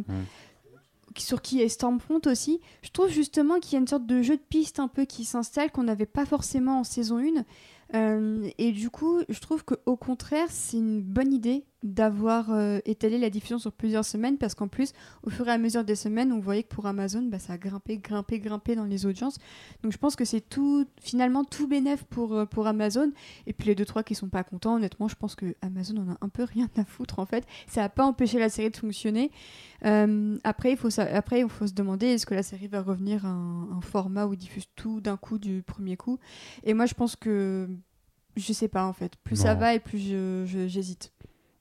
sur 1.20 1.42
qui 1.42 1.62
est 1.62 1.70
Stormfront 1.70 2.22
aussi. 2.26 2.60
Je 2.82 2.90
trouve 2.90 3.10
justement 3.10 3.60
qu'il 3.60 3.74
y 3.74 3.76
a 3.76 3.80
une 3.80 3.88
sorte 3.88 4.06
de 4.06 4.22
jeu 4.22 4.38
de 4.38 4.42
piste 4.42 4.80
un 4.80 4.88
peu 4.88 5.06
qui 5.06 5.26
s'installe 5.26 5.72
qu'on 5.72 5.84
n'avait 5.84 6.06
pas 6.06 6.26
forcément 6.26 6.80
en 6.80 6.84
saison 6.84 7.18
1. 7.20 7.44
Euh, 7.96 8.50
et 8.58 8.72
du 8.72 8.90
coup, 8.90 9.22
je 9.30 9.40
trouve 9.40 9.64
qu'au 9.64 9.96
contraire, 9.96 10.48
c'est 10.50 10.78
une 10.78 11.02
bonne 11.02 11.34
idée 11.34 11.66
d'avoir 11.84 12.52
euh, 12.52 12.80
étalé 12.86 13.20
la 13.20 13.30
diffusion 13.30 13.60
sur 13.60 13.72
plusieurs 13.72 14.04
semaines 14.04 14.38
parce 14.38 14.56
qu'en 14.56 14.68
plus, 14.68 14.94
au 15.24 15.30
fur 15.30 15.48
et 15.48 15.52
à 15.52 15.58
mesure 15.60 15.84
des 15.84 15.96
semaines, 15.96 16.32
on 16.32 16.40
voyait 16.40 16.64
que 16.64 16.74
pour 16.74 16.88
Amazon, 16.88 17.22
bah, 17.22 17.38
ça 17.40 17.54
a 17.54 17.58
grimpé, 17.58 18.00
grimpé, 18.00 18.40
grimpé 18.40 18.76
dans 18.76 18.84
les 18.86 19.06
audiences. 19.06 19.38
Donc 19.84 19.92
je 19.92 19.98
pense 19.98 20.16
que 20.16 20.26
c'est 20.26 20.42
tout, 20.42 20.88
finalement 21.00 21.44
tout 21.44 21.68
bénéf 21.68 22.04
pour, 22.06 22.34
euh, 22.34 22.46
pour 22.46 22.66
Amazon. 22.66 23.12
Et 23.46 23.54
puis 23.54 23.68
les 23.68 23.76
deux 23.76 23.86
trois 23.86 24.04
qui 24.04 24.16
sont 24.16 24.28
pas 24.30 24.44
contents, 24.44 24.76
honnêtement, 24.76 25.08
je 25.08 25.16
pense 25.16 25.36
que 25.36 25.56
Amazon 25.62 25.98
en 25.98 26.12
a 26.14 26.18
un 26.22 26.30
peu 26.30 26.44
rien 26.44 26.68
à 26.78 26.84
foutre 26.84 27.20
en 27.20 27.26
fait. 27.26 27.46
Ça 27.68 27.82
n'a 27.82 27.90
pas 27.90 28.06
empêché 28.06 28.40
la 28.40 28.50
série 28.50 28.72
de 28.72 28.78
fonctionner. 28.78 29.32
Euh, 29.86 30.38
après, 30.44 30.72
il 30.72 30.78
faut 30.78 30.90
après, 31.00 31.42
il 31.42 31.50
faut 31.50 31.68
se 31.68 31.74
demander 31.74 32.08
est-ce 32.08 32.26
que 32.26 32.34
la 32.34 32.44
série 32.44 32.68
va 32.68 32.82
revenir 32.82 33.26
à 33.26 33.30
un, 33.30 33.70
un 33.78 33.82
format 33.82 34.26
où 34.26 34.34
il 34.34 34.38
diffuse 34.38 34.66
tout 34.76 35.00
d'un 35.00 35.16
coup 35.18 35.38
du 35.38 35.62
premier 35.62 35.96
coup? 35.96 36.18
Et 36.64 36.74
moi, 36.74 36.88
je 36.88 36.96
pense 36.96 37.16
que 37.16 37.70
je 38.36 38.54
sais 38.54 38.68
pas 38.68 38.86
en 38.86 38.94
fait. 38.94 39.16
Plus 39.24 39.36
ça 39.36 39.54
va 39.56 39.74
et 39.76 39.80
plus 39.80 40.00
je- 40.00 40.44
je- 40.46 40.68
j'hésite. 40.68 41.12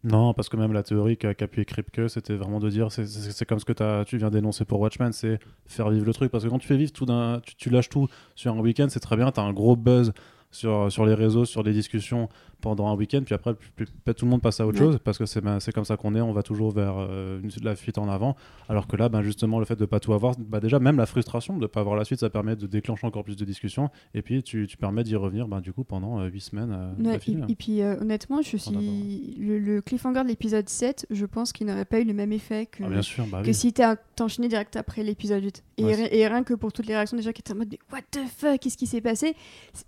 Non, 0.06 0.34
parce 0.34 0.48
que 0.48 0.56
même 0.56 0.72
la 0.72 0.84
théorie 0.84 1.16
qu'a 1.16 1.34
qu'a 1.34 1.48
pu 1.48 1.64
que 1.64 2.06
c'était 2.06 2.36
vraiment 2.36 2.60
de 2.60 2.70
dire, 2.70 2.92
c'est- 2.92 3.44
comme 3.44 3.58
ce 3.58 3.64
que 3.64 4.04
tu 4.04 4.18
viens 4.18 4.30
d'énoncer 4.30 4.64
pour 4.64 4.78
Watchmen, 4.78 5.12
c'est 5.12 5.40
faire 5.66 5.90
vivre 5.90 6.06
le 6.06 6.14
truc. 6.14 6.30
Parce 6.30 6.44
que 6.44 6.48
quand 6.48 6.60
tu 6.60 6.68
fais 6.68 6.76
vivre 6.76 6.92
tout 6.92 7.06
d'un, 7.06 7.40
tu, 7.58 7.70
lâches 7.70 7.88
tout 7.88 8.06
sur 8.36 8.52
un 8.54 8.60
week-end, 8.60 8.86
c'est 8.88 9.00
très 9.00 9.16
bien, 9.16 9.32
tu 9.32 9.40
as 9.40 9.42
un 9.42 9.52
gros 9.52 9.74
buzz 9.74 10.12
sur 10.52 11.04
les 11.04 11.14
réseaux, 11.14 11.44
sur 11.44 11.64
les 11.64 11.72
discussions 11.72 12.28
pendant 12.60 12.88
un 12.88 12.94
week-end, 12.96 13.22
puis 13.24 13.34
après, 13.34 13.54
tout 13.54 14.24
le 14.24 14.30
monde 14.30 14.42
passe 14.42 14.60
à 14.60 14.66
autre 14.66 14.78
Ouais. 14.80 14.86
chose, 14.86 14.98
parce 15.04 15.18
que 15.18 15.26
c'est 15.26 15.40
ben, 15.40 15.58
comme 15.74 15.84
ça 15.84 15.96
qu'on 15.96 16.14
est, 16.14 16.20
on 16.20 16.32
va 16.32 16.42
toujours 16.42 16.70
vers 16.72 16.94
euh, 16.98 17.40
une- 17.42 17.50
la 17.62 17.76
fuite 17.76 17.98
en 17.98 18.08
avant. 18.08 18.34
Alors 18.68 18.86
que 18.86 18.96
là, 18.96 19.08
ben, 19.08 19.22
justement, 19.22 19.58
le 19.58 19.64
fait 19.66 19.76
de 19.76 19.84
pas 19.84 20.00
tout 20.00 20.12
avoir, 20.12 20.34
bah, 20.38 20.58
déjà, 20.60 20.78
même 20.78 20.96
la 20.96 21.06
frustration 21.06 21.58
de 21.58 21.66
pas 21.66 21.80
avoir 21.80 21.96
la 21.96 22.04
suite, 22.04 22.20
ça 22.20 22.30
permet 22.30 22.56
de 22.56 22.66
déclencher 22.66 23.06
encore 23.06 23.24
plus 23.24 23.36
de 23.36 23.44
discussions, 23.44 23.90
et 24.14 24.22
puis 24.22 24.42
tu, 24.42 24.66
tu 24.66 24.76
permets 24.76 25.04
d'y 25.04 25.16
revenir, 25.16 25.48
ben, 25.48 25.60
du 25.60 25.72
coup, 25.72 25.84
pendant 25.84 26.24
8 26.24 26.40
semaines. 26.40 26.72
euh, 26.72 26.92
Ouais, 26.98 27.12
d'affilée. 27.12 27.42
et, 27.48 27.52
et 27.52 27.54
puis 27.54 27.82
euh, 27.82 28.00
honnêtement, 28.00 28.40
je 28.42 28.56
suis 28.56 29.36
le, 29.38 29.58
le 29.58 29.80
cliffhanger 29.82 30.22
de 30.22 30.28
l'épisode 30.28 30.68
7, 30.68 31.06
je 31.10 31.26
pense 31.26 31.52
qu'il 31.52 31.66
n'aurait 31.66 31.84
pas 31.84 32.00
eu 32.00 32.04
le 32.04 32.14
même 32.14 32.32
effet 32.32 32.66
que, 32.66 32.82
Ah, 32.84 32.88
bien 32.88 33.02
sûr, 33.02 33.26
bah 33.26 33.42
que 33.42 33.48
oui. 33.48 33.54
si 33.54 33.72
t'as 33.72 33.96
enchaîné 34.20 34.48
direct 34.48 34.76
après 34.76 35.02
l'épisode 35.02 35.42
8. 35.44 35.62
Et, 35.78 35.84
Ouais, 35.84 35.94
ri- 35.94 36.08
et 36.10 36.26
rien 36.26 36.42
que 36.42 36.54
pour 36.54 36.72
toutes 36.72 36.86
les 36.86 36.94
réactions 36.94 37.16
gens 37.20 37.32
qui 37.32 37.40
étaient 37.40 37.52
en 37.52 37.56
mode 37.56 37.68
mais 37.70 37.78
what 37.92 38.02
the 38.10 38.20
fuck, 38.28 38.58
qu'est-ce 38.60 38.76
qui 38.76 38.86
s'est 38.86 39.00
passé? 39.00 39.34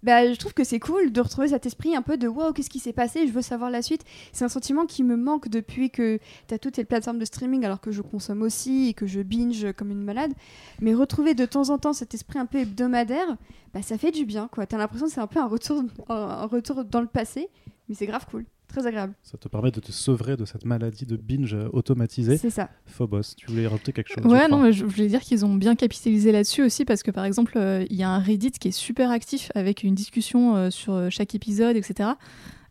Bah, 0.03 0.31
Je 0.33 0.39
trouve 0.39 0.53
que 0.55 0.65
c'est 0.65 0.79
cool 0.81 1.13
de 1.13 1.21
retrouver 1.21 1.49
cet 1.49 1.67
esprit 1.67 1.95
un 1.97 2.03
peu 2.03 2.17
de 2.17 2.29
wow, 2.29 2.53
qu'est-ce 2.59 2.71
qui 2.71 2.81
s'est 2.81 2.93
passé, 2.93 3.29
je 3.29 3.33
veux 3.33 3.41
savoir 3.41 3.71
la 3.71 3.83
suite. 3.83 4.05
C'est 4.33 4.45
un 4.45 4.49
sentiment 4.49 4.85
qui 4.85 5.05
me 5.05 5.17
manque 5.17 5.49
depuis 5.49 5.91
que 5.91 6.19
t'as 6.49 6.59
toutes 6.59 6.77
les 6.77 6.85
plateformes 6.85 7.21
de 7.21 7.25
streaming 7.25 7.65
alors 7.65 7.81
que 7.81 7.93
je 7.93 8.03
consomme 8.03 8.43
aussi 8.43 8.89
et 8.89 8.95
que 8.95 9.07
je 9.07 9.21
binge 9.21 9.73
comme 9.75 9.93
une 9.93 10.03
malade. 10.03 10.33
Mais 10.81 10.93
retrouver 10.93 11.35
de 11.35 11.47
temps 11.47 11.71
en 11.71 11.79
temps 11.79 11.93
cet 11.93 12.15
esprit 12.15 12.41
un 12.41 12.47
peu 12.47 12.59
hebdomadaire, 12.59 13.37
bah, 13.73 13.83
ça 13.83 13.97
fait 13.97 14.11
du 14.11 14.25
bien 14.25 14.49
quoi. 14.49 14.67
T'as 14.67 14.77
l'impression 14.77 15.07
que 15.07 15.13
c'est 15.13 15.21
un 15.21 15.29
peu 15.29 15.39
un 15.39 15.47
retour, 15.47 15.85
un 16.09 16.47
retour 16.47 16.85
dans 16.85 17.01
le 17.01 17.07
passé, 17.07 17.49
mais 17.89 17.95
c'est 17.95 18.07
grave 18.07 18.27
cool, 18.29 18.45
très 18.69 18.87
agréable. 18.87 19.15
Ça 19.23 19.37
te 19.39 19.49
permet 19.49 19.71
de 19.71 19.81
te 19.81 19.91
sevrer 19.91 20.37
de 20.37 20.45
cette 20.45 20.65
maladie 20.65 21.07
de 21.07 21.17
binge 21.17 21.57
automatisée. 21.73 22.37
C'est 22.37 22.51
ça. 22.51 22.69
Phobos, 22.87 23.35
tu 23.37 23.47
voulais 23.47 23.67
rajouter 23.67 23.93
quelque 23.93 24.09
chose 24.13 24.25
Ouais, 24.27 24.47
non, 24.49 24.59
mais 24.59 24.73
je 24.73 24.81
je 24.81 24.85
voulais 24.95 25.09
dire 25.09 25.21
qu'ils 25.21 25.45
ont 25.45 25.55
bien 25.55 25.75
capitalisé 25.75 26.31
là-dessus 26.33 26.63
aussi 26.63 26.85
parce 26.85 27.03
que 27.03 27.11
par 27.11 27.25
exemple, 27.25 27.55
euh, 27.57 27.85
il 27.91 27.97
y 27.97 28.03
a 28.03 28.11
un 28.11 28.19
Reddit 28.21 28.53
qui 28.53 28.69
est 28.69 28.73
super 28.73 29.11
actif 29.11 29.51
avec 29.55 29.83
une 29.83 29.95
discussion 29.95 30.55
euh, 30.57 30.71
sur 30.71 30.93
euh, 30.95 31.09
chaque 31.11 31.35
épisode, 31.35 31.77
etc. 31.77 32.11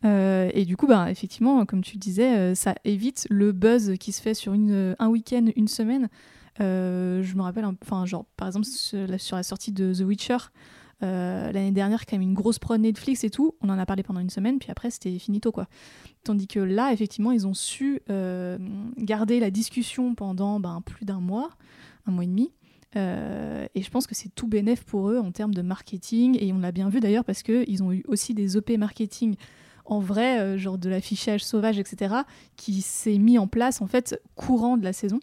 Euh, 0.06 0.50
et 0.54 0.66
du 0.66 0.78
coup, 0.78 0.86
bah, 0.88 1.10
effectivement, 1.10 1.66
comme 1.66 1.82
tu 1.84 1.96
le 1.96 2.00
disais, 2.00 2.38
euh, 2.38 2.56
ça 2.56 2.76
évite 2.86 3.26
le 3.30 3.52
buzz 3.52 3.94
qui 4.00 4.12
se 4.12 4.22
fait 4.22 4.34
sur 4.36 4.54
une, 4.54 4.96
un 5.00 5.08
week-end, 5.10 5.46
une 5.56 5.68
semaine. 5.68 6.08
Euh, 6.62 7.22
je 7.24 7.36
me 7.36 7.42
rappelle, 7.42 7.64
un- 7.66 7.76
enfin, 7.84 8.06
genre, 8.06 8.26
par 8.38 8.48
exemple, 8.48 8.66
sur 8.66 9.08
la, 9.08 9.18
sur 9.18 9.36
la 9.36 9.44
sortie 9.44 9.72
de 9.72 9.94
The 9.94 10.02
Witcher, 10.02 10.38
euh, 11.04 11.52
l'année 11.52 11.72
dernière, 11.72 12.06
quand 12.06 12.16
même 12.16 12.28
une 12.28 12.34
grosse 12.34 12.58
prod 12.58 12.80
Netflix 12.80 13.24
et 13.24 13.30
tout, 13.30 13.56
on 13.62 13.70
en 13.70 13.78
a 13.78 13.86
parlé 13.86 14.04
pendant 14.04 14.20
une 14.20 14.30
semaine, 14.30 14.58
puis 14.58 14.72
après, 14.72 14.90
c'était 14.90 15.18
finito, 15.20 15.52
quoi. 15.52 15.68
Tandis 16.24 16.48
que 16.48 16.60
là, 16.60 16.92
effectivement, 16.92 17.32
ils 17.32 17.46
ont 17.46 17.54
su 17.54 18.02
euh, 18.10 18.58
garder 18.98 19.40
la 19.40 19.52
discussion 19.52 20.16
pendant 20.16 20.60
ben, 20.60 20.82
plus 20.84 21.06
d'un 21.06 21.20
mois, 21.20 21.50
un 22.08 22.12
mois 22.12 22.24
et 22.24 22.28
demi. 22.28 22.52
Euh, 22.96 23.68
et 23.76 23.84
je 23.84 23.90
pense 23.92 24.08
que 24.08 24.16
c'est 24.16 24.34
tout 24.34 24.48
bénéf 24.48 24.84
pour 24.86 25.10
eux 25.10 25.20
en 25.20 25.32
termes 25.32 25.54
de 25.54 25.62
marketing. 25.62 26.38
Et 26.40 26.52
on 26.52 26.60
l'a 26.60 26.72
bien 26.72 26.90
vu 26.90 27.00
d'ailleurs 27.00 27.26
parce 27.26 27.44
qu'ils 27.44 27.84
ont 27.84 27.92
eu 27.92 28.04
aussi 28.08 28.34
des 28.34 28.58
OP 28.58 28.72
marketing 28.72 29.36
en 29.86 30.00
vrai, 30.00 30.58
genre 30.58 30.78
de 30.78 30.90
l'affichage 30.90 31.46
sauvage, 31.46 31.80
etc., 31.80 32.14
qui 32.58 32.82
s'est 32.82 33.18
mis 33.18 33.38
en 33.38 33.48
place 33.48 33.82
en 33.82 33.88
fait 33.88 34.22
courant 34.36 34.76
de 34.76 34.84
la 34.84 34.92
saison 34.92 35.22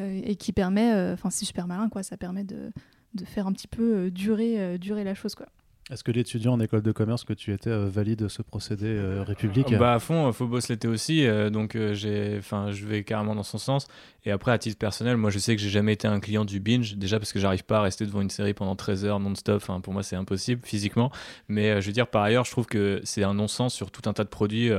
et 0.00 0.36
qui 0.36 0.52
permet, 0.52 0.92
enfin 1.12 1.30
c'est 1.30 1.46
super 1.46 1.66
malin 1.66 1.88
quoi, 1.88 2.02
ça 2.02 2.18
permet 2.18 2.44
de, 2.44 2.72
de 3.16 3.24
faire 3.24 3.46
un 3.46 3.52
petit 3.52 3.68
peu 3.68 3.96
euh, 3.96 4.10
durer, 4.10 4.60
euh, 4.60 4.78
durer 4.78 5.04
la 5.04 5.14
chose 5.14 5.34
quoi. 5.34 5.46
Est-ce 5.88 6.02
que 6.02 6.10
l'étudiant 6.10 6.54
en 6.54 6.58
école 6.58 6.82
de 6.82 6.90
commerce 6.90 7.22
que 7.22 7.32
tu 7.32 7.52
étais 7.52 7.70
euh, 7.70 7.88
valide 7.88 8.26
ce 8.26 8.42
procédé 8.42 8.86
euh, 8.86 9.22
république 9.22 9.72
Bah 9.76 9.94
à 9.94 9.98
fond, 10.00 10.32
Phobos 10.32 10.58
l'était 10.68 10.88
aussi, 10.88 11.24
euh, 11.24 11.48
donc 11.48 11.76
euh, 11.76 11.94
j'ai, 11.94 12.34
enfin, 12.38 12.72
je 12.72 12.84
vais 12.86 13.04
carrément 13.04 13.36
dans 13.36 13.44
son 13.44 13.58
sens. 13.58 13.86
Et 14.24 14.32
après, 14.32 14.50
à 14.50 14.58
titre 14.58 14.78
personnel, 14.78 15.16
moi 15.16 15.30
je 15.30 15.38
sais 15.38 15.54
que 15.54 15.62
j'ai 15.62 15.68
jamais 15.68 15.92
été 15.92 16.08
un 16.08 16.18
client 16.18 16.44
du 16.44 16.58
binge, 16.58 16.96
déjà 16.96 17.20
parce 17.20 17.32
que 17.32 17.38
j'arrive 17.38 17.62
pas 17.62 17.78
à 17.78 17.82
rester 17.82 18.04
devant 18.04 18.20
une 18.20 18.30
série 18.30 18.52
pendant 18.52 18.74
13 18.74 19.04
heures 19.04 19.20
non-stop, 19.20 19.62
pour 19.80 19.92
moi 19.92 20.02
c'est 20.02 20.16
impossible 20.16 20.62
physiquement. 20.64 21.12
Mais 21.46 21.70
euh, 21.70 21.80
je 21.80 21.86
veux 21.86 21.92
dire, 21.92 22.08
par 22.08 22.24
ailleurs, 22.24 22.44
je 22.46 22.50
trouve 22.50 22.66
que 22.66 23.00
c'est 23.04 23.22
un 23.22 23.34
non-sens 23.34 23.72
sur 23.72 23.92
tout 23.92 24.10
un 24.10 24.12
tas 24.12 24.24
de 24.24 24.28
produits. 24.28 24.72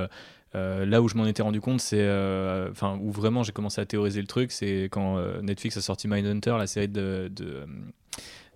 Euh, 0.56 0.86
là 0.86 1.02
où 1.02 1.08
je 1.08 1.16
m'en 1.16 1.26
étais 1.26 1.44
rendu 1.44 1.62
compte, 1.62 1.82
c'est, 1.82 2.00
euh, 2.00 2.70
enfin, 2.72 2.98
où 3.02 3.12
vraiment 3.12 3.44
j'ai 3.44 3.52
commencé 3.52 3.82
à 3.82 3.86
théoriser 3.86 4.22
le 4.22 4.28
truc, 4.28 4.52
c'est 4.52 4.84
quand 4.92 5.18
euh, 5.18 5.42
Netflix 5.42 5.78
a 5.78 5.82
sorti 5.82 6.08
Mindhunter, 6.08 6.56
la 6.58 6.68
série 6.68 6.88
de, 6.88 7.32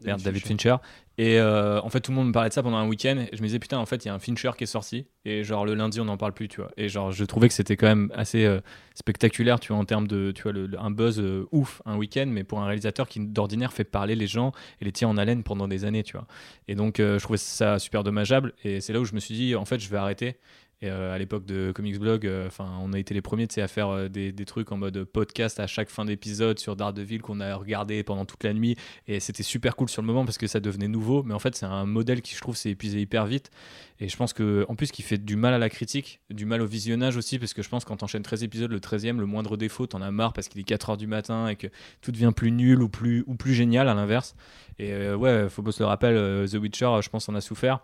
David 0.02 0.40
Fincher. 0.40 0.78
Et 1.20 1.40
en 1.40 1.88
fait, 1.90 2.00
tout 2.00 2.10
le 2.10 2.16
monde 2.16 2.30
me 2.30 2.32
parlait 2.32 2.50
de 2.50 2.54
ça 2.56 2.64
pendant 2.64 2.78
un 2.78 2.88
week-end. 2.88 3.24
Et 3.32 3.36
je 3.36 3.42
me 3.44 3.48
disais, 3.48 3.60
putain, 3.60 3.78
en 3.78 3.86
fait, 3.86 4.04
il 4.04 4.08
y 4.08 4.12
a 4.12 4.16
un 4.16 4.20
Fincher 4.20 4.50
qui 4.58 4.64
est 4.64 4.68
sorti. 4.68 5.06
Et 5.26 5.44
genre, 5.44 5.64
le 5.64 5.76
lundi, 5.76 6.02
on 6.02 6.06
n'en 6.06 6.18
parle 6.18 6.34
plus, 6.34 6.48
tu 6.48 6.60
vois. 6.60 6.72
Et 6.78 6.90
genre, 6.90 7.12
je 7.12 7.24
trouvais 7.26 7.48
que 7.48 7.54
c'était 7.54 7.78
quand 7.78 7.86
même 7.86 8.12
assez 8.16 8.50
spectaculaire, 8.96 9.60
tu 9.60 9.72
vois, 9.74 9.78
en 9.80 9.86
termes 9.86 10.08
de, 10.08 10.32
tu 10.32 10.42
vois, 10.42 10.54
le- 10.54 10.66
le- 10.66 10.80
un 10.80 10.90
buzz 10.90 11.22
ouf 11.52 11.84
un 11.86 11.98
week-end, 11.98 12.26
mais 12.28 12.44
pour 12.44 12.62
un 12.62 12.66
réalisateur 12.66 13.08
qui, 13.08 13.20
d'ordinaire, 13.20 13.74
fait 13.74 13.84
parler 13.84 14.16
les 14.16 14.26
gens 14.26 14.54
et 14.80 14.86
les 14.86 14.92
tient 14.92 15.10
en 15.10 15.18
haleine 15.18 15.44
pendant 15.44 15.68
des 15.68 15.86
années, 15.86 16.02
tu 16.02 16.14
vois. 16.14 16.26
Et 16.68 16.74
donc, 16.74 16.96
je 16.98 17.20
trouvais 17.20 17.38
ça 17.38 17.78
super 17.78 18.04
dommageable. 18.04 18.54
Et 18.64 18.82
c'est 18.82 18.94
là 18.94 19.00
où 19.00 19.06
je 19.06 19.14
me 19.14 19.20
suis 19.20 19.36
dit, 19.36 19.56
en 19.56 19.66
fait, 19.66 19.78
je 19.78 19.90
vais 19.90 19.98
arrêter. 19.98 20.38
Et 20.84 20.90
euh, 20.90 21.14
à 21.14 21.18
l'époque 21.20 21.46
de 21.46 21.72
Comics 21.76 22.00
Blog, 22.00 22.26
euh, 22.26 22.48
enfin, 22.48 22.68
on 22.82 22.92
a 22.94 22.98
été 22.98 23.14
les 23.14 23.22
premiers 23.22 23.48
à 23.58 23.68
faire 23.68 23.90
euh, 23.90 24.08
des, 24.10 24.34
trucs 24.46 24.72
en 24.72 24.78
mode 24.78 25.04
podcast 25.04 25.60
à 25.60 25.68
chaque 25.68 25.90
fin 25.90 26.06
d'épisode 26.06 26.58
sur 26.58 26.76
Daredevil 26.76 27.22
qu'on 27.22 27.40
a 27.40 27.56
regardé 27.56 28.02
pendant 28.04 28.26
toute 28.26 28.44
la 28.44 28.54
nuit. 28.54 28.76
Et 29.08 29.20
c'était 29.20 29.44
super 29.44 29.76
cool 29.76 29.90
sur 29.90 30.02
le 30.02 30.08
moment 30.08 30.26
parce 30.26 30.40
que 30.40 30.48
ça 30.48 30.60
devenait 30.60 30.88
nouveau. 30.88 31.22
Mais 31.22 31.36
en 31.36 31.40
fait, 31.40 31.56
c'est 31.56 31.68
un 31.68 31.86
modèle 31.86 32.24
qui, 32.24 32.34
je 32.34 32.42
trouve, 32.42 32.58
s'est 32.58 32.72
épuisé 32.72 33.00
hyper 33.00 33.28
vite. 33.28 33.52
Et 34.00 34.10
je 34.10 34.18
pense 34.18 34.34
que, 34.34 34.66
en 34.70 34.76
plus, 34.76 34.92
qui 34.92 35.04
fait 35.04 35.20
du 35.20 35.36
mal 35.36 35.54
à 35.54 35.60
la 35.60 35.70
critique, 35.70 36.20
du 36.32 36.46
mal 36.46 36.64
au 36.64 36.66
visionnage 36.66 37.16
aussi, 37.16 37.38
parce 37.38 37.54
que 37.54 37.62
je 37.62 37.70
pense 37.70 37.84
que 37.84 37.90
quand 37.90 37.98
t'enchaînes 37.98 38.24
13 38.24 38.44
épisodes, 38.44 38.72
le 38.72 38.80
13e, 38.80 39.20
le 39.20 39.28
moindre 39.28 39.58
défaut, 39.58 39.86
t'en 39.86 40.02
as 40.02 40.10
marre 40.10 40.34
parce 40.34 40.48
qu'il 40.48 40.60
est 40.60 40.64
4 40.64 40.90
heures 40.90 40.98
du 40.98 41.06
matin 41.06 41.48
et 41.48 41.58
que 41.58 41.68
tout 42.02 42.12
devient 42.12 42.32
plus 42.36 42.52
nul 42.52 42.82
ou 42.82 42.90
plus, 42.90 43.24
ou 43.28 43.36
plus 43.36 43.54
génial 43.54 43.88
à 43.88 43.94
l'inverse. 43.94 44.36
Et 44.80 45.12
ouais, 45.14 45.48
Phobos 45.48 45.74
le 45.78 45.86
rappelle, 45.86 46.50
The 46.50 46.56
Witcher, 46.56 47.02
je 47.04 47.10
pense, 47.10 47.30
en 47.30 47.36
a 47.36 47.42
souffert. 47.42 47.82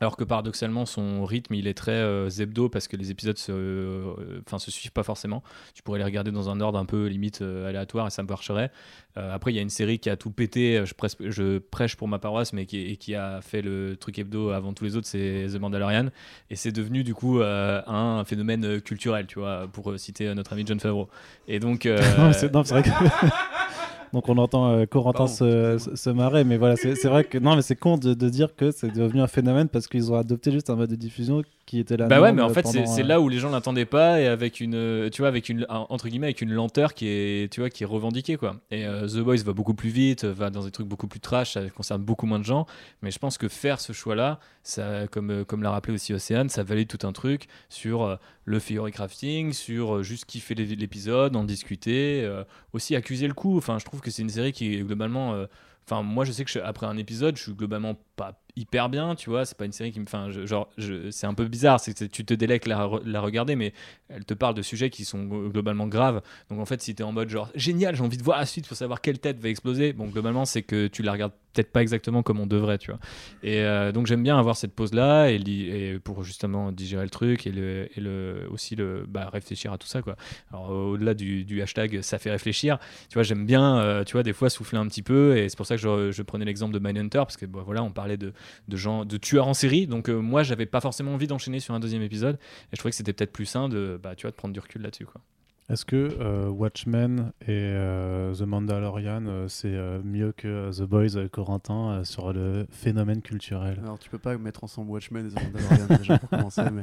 Alors 0.00 0.16
que 0.16 0.24
paradoxalement, 0.24 0.84
son 0.84 1.24
rythme, 1.24 1.54
il 1.54 1.66
est 1.66 1.74
très 1.74 1.92
euh, 1.92 2.28
zebdo 2.28 2.68
parce 2.68 2.86
que 2.86 2.96
les 2.96 3.10
épisodes 3.10 3.38
se, 3.38 3.50
euh, 3.52 4.40
se 4.58 4.70
suivent 4.70 4.92
pas 4.92 5.02
forcément. 5.02 5.42
Tu 5.74 5.82
pourrais 5.82 5.98
les 5.98 6.04
regarder 6.04 6.30
dans 6.32 6.50
un 6.50 6.60
ordre 6.60 6.78
un 6.78 6.84
peu 6.84 7.06
limite 7.06 7.40
euh, 7.40 7.66
aléatoire 7.68 8.06
et 8.06 8.10
ça 8.10 8.22
marcherait. 8.22 8.70
Euh, 9.16 9.34
après, 9.34 9.52
il 9.52 9.56
y 9.56 9.58
a 9.58 9.62
une 9.62 9.70
série 9.70 9.98
qui 9.98 10.10
a 10.10 10.16
tout 10.16 10.30
pété. 10.30 10.82
Je, 10.84 10.92
presse- 10.92 11.16
je 11.20 11.56
prêche 11.58 11.96
pour 11.96 12.08
ma 12.08 12.18
paroisse, 12.18 12.52
mais 12.52 12.66
qui, 12.66 12.78
et 12.80 12.96
qui 12.96 13.14
a 13.14 13.40
fait 13.40 13.62
le 13.62 13.96
truc 13.96 14.18
hebdo 14.18 14.50
avant 14.50 14.74
tous 14.74 14.84
les 14.84 14.96
autres, 14.96 15.06
c'est 15.06 15.46
The 15.50 15.58
Mandalorian. 15.58 16.08
Et 16.50 16.56
c'est 16.56 16.72
devenu 16.72 17.02
du 17.02 17.14
coup 17.14 17.40
un 17.42 18.22
phénomène 18.26 18.80
culturel, 18.82 19.26
tu 19.26 19.38
vois, 19.38 19.66
pour 19.72 19.98
citer 19.98 20.34
notre 20.34 20.52
ami 20.52 20.64
John 20.66 20.78
Favreau. 20.78 21.08
Et 21.48 21.58
donc, 21.58 21.84
Non, 22.18 22.26
mais 22.26 22.32
c'est 22.34 22.52
non, 22.52 22.62
c'est 22.64 22.74
vrai 22.74 22.82
que. 22.82 22.90
Donc 24.12 24.28
on 24.28 24.38
entend 24.38 24.70
euh, 24.70 24.86
Corentin 24.86 25.26
se, 25.26 25.78
se- 25.94 26.10
marrer, 26.10 26.44
mais 26.44 26.56
voilà, 26.56 26.76
c'est 26.76 26.94
c'est 26.94 27.08
vrai 27.08 27.24
que 27.24 27.38
non, 27.38 27.56
mais 27.56 27.62
c'est 27.62 27.76
con 27.76 27.98
de, 27.98 28.14
de 28.14 28.28
dire 28.28 28.54
que 28.56 28.70
c'est 28.70 28.90
devenu 28.90 29.20
un 29.20 29.26
phénomène 29.26 29.68
parce 29.68 29.86
qu'ils 29.88 30.10
ont 30.12 30.16
adopté 30.16 30.52
juste 30.52 30.70
un 30.70 30.76
mode 30.76 30.90
de 30.90 30.96
diffusion 30.96 31.42
qui 31.66 31.80
était 31.80 31.96
là. 31.96 32.06
Bah 32.06 32.20
ouais, 32.20 32.32
mais 32.32 32.42
en 32.42 32.48
fait, 32.50 32.66
c'est 32.66 32.86
c'est 32.86 33.02
là 33.02 33.20
où 33.20 33.28
les 33.28 33.38
gens 33.38 33.50
l'attendaient 33.50 33.84
pas 33.84 34.20
et 34.20 34.26
avec 34.28 34.60
une, 34.60 34.74
euh, 34.76 35.10
tu 35.10 35.22
vois, 35.22 35.28
avec 35.28 35.48
une, 35.48 35.66
un- 35.68 35.86
entre 35.88 36.08
guillemets, 36.08 36.28
avec 36.28 36.40
une 36.40 36.52
lenteur 36.52 36.94
qui 36.94 37.08
est, 37.08 37.52
tu 37.52 37.60
vois, 37.60 37.70
qui 37.70 37.82
est 37.82 37.86
revendiquée, 37.86 38.36
quoi. 38.36 38.56
Et 38.70 38.86
euh, 38.86 39.06
The 39.08 39.18
Boys 39.18 39.42
va 39.44 39.52
beaucoup 39.52 39.74
plus 39.74 39.90
vite, 39.90 40.24
va 40.24 40.50
dans 40.50 40.62
des 40.64 40.70
trucs 40.70 40.86
beaucoup 40.86 41.08
plus 41.08 41.20
trash, 41.20 41.54
ça 41.54 41.68
concerne 41.70 42.02
beaucoup 42.02 42.26
moins 42.26 42.38
de 42.38 42.44
gens. 42.44 42.66
Mais 43.02 43.10
je 43.10 43.18
pense 43.18 43.36
que 43.36 43.48
faire 43.48 43.80
ce 43.80 43.92
choix-là, 43.92 44.38
ça, 44.62 45.08
comme, 45.10 45.30
euh, 45.30 45.44
comme 45.44 45.62
l'a 45.62 45.70
rappelé 45.70 45.94
aussi 45.94 46.14
Océane, 46.14 46.48
ça 46.48 46.62
valide 46.62 46.88
tout 46.88 47.04
un 47.06 47.12
truc 47.12 47.48
sur 47.68 48.02
euh, 48.02 48.16
le 48.46 48.58
theory 48.60 48.92
crafting, 48.92 49.52
sur 49.52 49.96
euh, 49.96 50.02
juste 50.02 50.24
kiffer 50.24 50.54
l'é- 50.54 50.76
l'épisode, 50.76 51.36
en 51.36 51.44
discuter, 51.44 52.22
euh, 52.24 52.42
aussi 52.72 52.96
accuser 52.96 53.26
le 53.28 53.34
coup. 53.34 53.58
Enfin, 53.58 53.78
je 53.78 53.84
trouve 53.84 54.00
que 54.00 54.10
c'est 54.10 54.22
une 54.22 54.30
série 54.30 54.52
qui 54.52 54.74
est 54.74 54.82
globalement. 54.82 55.46
Enfin, 55.88 56.02
moi, 56.02 56.24
je 56.24 56.32
sais 56.32 56.44
que 56.44 56.50
je- 56.50 56.58
après 56.58 56.86
un 56.86 56.96
épisode, 56.96 57.36
je 57.36 57.42
suis 57.42 57.52
globalement 57.52 57.96
pas 58.16 58.40
hyper 58.56 58.88
bien, 58.88 59.14
tu 59.14 59.30
vois. 59.30 59.44
C'est 59.44 59.56
pas 59.56 59.66
une 59.66 59.72
série 59.72 59.92
qui 59.92 60.00
me. 60.00 60.04
Enfin, 60.04 60.30
je- 60.30 60.46
genre, 60.46 60.68
c'est 61.10 61.26
un 61.26 61.34
peu 61.34 61.46
bizarre. 61.46 61.78
C'est 61.78 61.94
que 61.96 62.04
tu 62.06 62.24
te 62.24 62.34
délectes 62.34 62.66
la, 62.66 62.88
la 63.04 63.20
regarder, 63.20 63.54
mais 63.54 63.72
elle 64.08 64.24
te 64.24 64.34
parle 64.34 64.54
de 64.54 64.62
sujets 64.62 64.90
qui 64.90 65.04
sont 65.04 65.24
globalement 65.24 65.86
graves. 65.86 66.22
Donc, 66.50 66.58
en 66.58 66.64
fait, 66.64 66.80
si 66.82 66.94
t'es 66.94 67.02
en 67.04 67.12
mode 67.12 67.28
genre 67.28 67.50
génial, 67.54 67.94
j'ai 67.94 68.02
envie 68.02 68.16
de 68.16 68.22
voir 68.24 68.38
la 68.38 68.46
suite 68.46 68.66
pour 68.66 68.76
savoir 68.76 69.00
quelle 69.00 69.18
tête 69.20 69.38
va 69.38 69.48
exploser, 69.48 69.92
bon, 69.92 70.06
globalement, 70.06 70.44
c'est 70.44 70.62
que 70.62 70.86
tu 70.88 71.02
la 71.02 71.12
regardes 71.12 71.32
peut-être 71.52 71.72
pas 71.72 71.80
exactement 71.82 72.22
comme 72.22 72.38
on 72.40 72.46
devrait, 72.46 72.76
tu 72.78 72.90
vois. 72.90 73.00
Et 73.42 73.60
euh, 73.60 73.92
donc, 73.92 74.06
j'aime 74.06 74.22
bien 74.22 74.38
avoir 74.38 74.56
cette 74.56 74.74
pause-là 74.74 75.30
et, 75.30 75.98
pour 76.02 76.22
justement 76.24 76.72
digérer 76.72 77.04
le 77.04 77.10
truc 77.10 77.46
et, 77.46 77.52
le, 77.52 77.88
et 77.96 78.00
le, 78.00 78.46
aussi 78.50 78.74
le, 78.76 79.04
bah, 79.08 79.30
réfléchir 79.32 79.72
à 79.72 79.78
tout 79.78 79.86
ça, 79.86 80.02
quoi. 80.02 80.16
Alors, 80.50 80.70
au-delà 80.70 81.14
du, 81.14 81.44
du 81.44 81.62
hashtag 81.62 82.00
ça 82.02 82.18
fait 82.18 82.30
réfléchir, 82.30 82.78
tu 83.08 83.14
vois, 83.14 83.22
j'aime 83.22 83.46
bien, 83.46 83.78
euh, 83.78 84.04
tu 84.04 84.12
vois, 84.12 84.22
des 84.22 84.32
fois 84.32 84.50
souffler 84.50 84.78
un 84.78 84.86
petit 84.86 85.02
peu, 85.02 85.36
et 85.38 85.48
c'est 85.48 85.56
pour 85.56 85.66
ça 85.66 85.75
que 85.76 85.82
je, 85.82 86.12
je 86.12 86.22
prenais 86.22 86.44
l'exemple 86.44 86.74
de 86.74 86.78
Mindhunter, 86.78 87.18
parce 87.18 87.36
que 87.36 87.46
bah, 87.46 87.62
voilà, 87.64 87.82
on 87.82 87.90
parlait 87.92 88.16
de, 88.16 88.32
de 88.68 88.76
gens, 88.76 89.04
de 89.04 89.16
tueurs 89.16 89.46
en 89.48 89.54
série, 89.54 89.86
donc 89.86 90.08
euh, 90.08 90.18
moi, 90.20 90.42
j'avais 90.42 90.66
pas 90.66 90.80
forcément 90.80 91.14
envie 91.14 91.26
d'enchaîner 91.26 91.60
sur 91.60 91.74
un 91.74 91.80
deuxième 91.80 92.02
épisode, 92.02 92.36
et 92.36 92.68
je 92.74 92.78
trouvais 92.78 92.90
que 92.90 92.96
c'était 92.96 93.12
peut-être 93.12 93.32
plus 93.32 93.46
sain 93.46 93.68
de, 93.68 93.98
bah, 94.02 94.14
tu 94.14 94.22
vois, 94.22 94.30
de 94.32 94.36
prendre 94.36 94.54
du 94.54 94.60
recul 94.60 94.82
là-dessus, 94.82 95.06
quoi. 95.06 95.20
Est-ce 95.68 95.84
que 95.84 95.96
euh, 96.20 96.46
Watchmen 96.48 97.32
et 97.42 97.46
euh, 97.48 98.32
The 98.32 98.42
Mandalorian 98.42 99.24
euh, 99.26 99.48
c'est 99.48 99.74
euh, 99.74 100.00
mieux 100.04 100.30
que 100.30 100.70
The 100.70 100.82
Boys 100.84 101.26
Corentin 101.32 101.90
euh, 101.90 102.04
sur 102.04 102.32
le 102.32 102.68
phénomène 102.70 103.20
culturel? 103.20 103.80
Alors 103.82 103.98
tu 103.98 104.08
peux 104.08 104.18
pas 104.18 104.38
mettre 104.38 104.62
ensemble 104.62 104.92
Watchmen 104.92 105.26
et 105.26 105.30
The 105.30 105.42
Mandalorian 105.42 105.98
déjà 105.98 106.18
pour 106.18 106.28
commencer, 106.28 106.62
mais. 106.72 106.82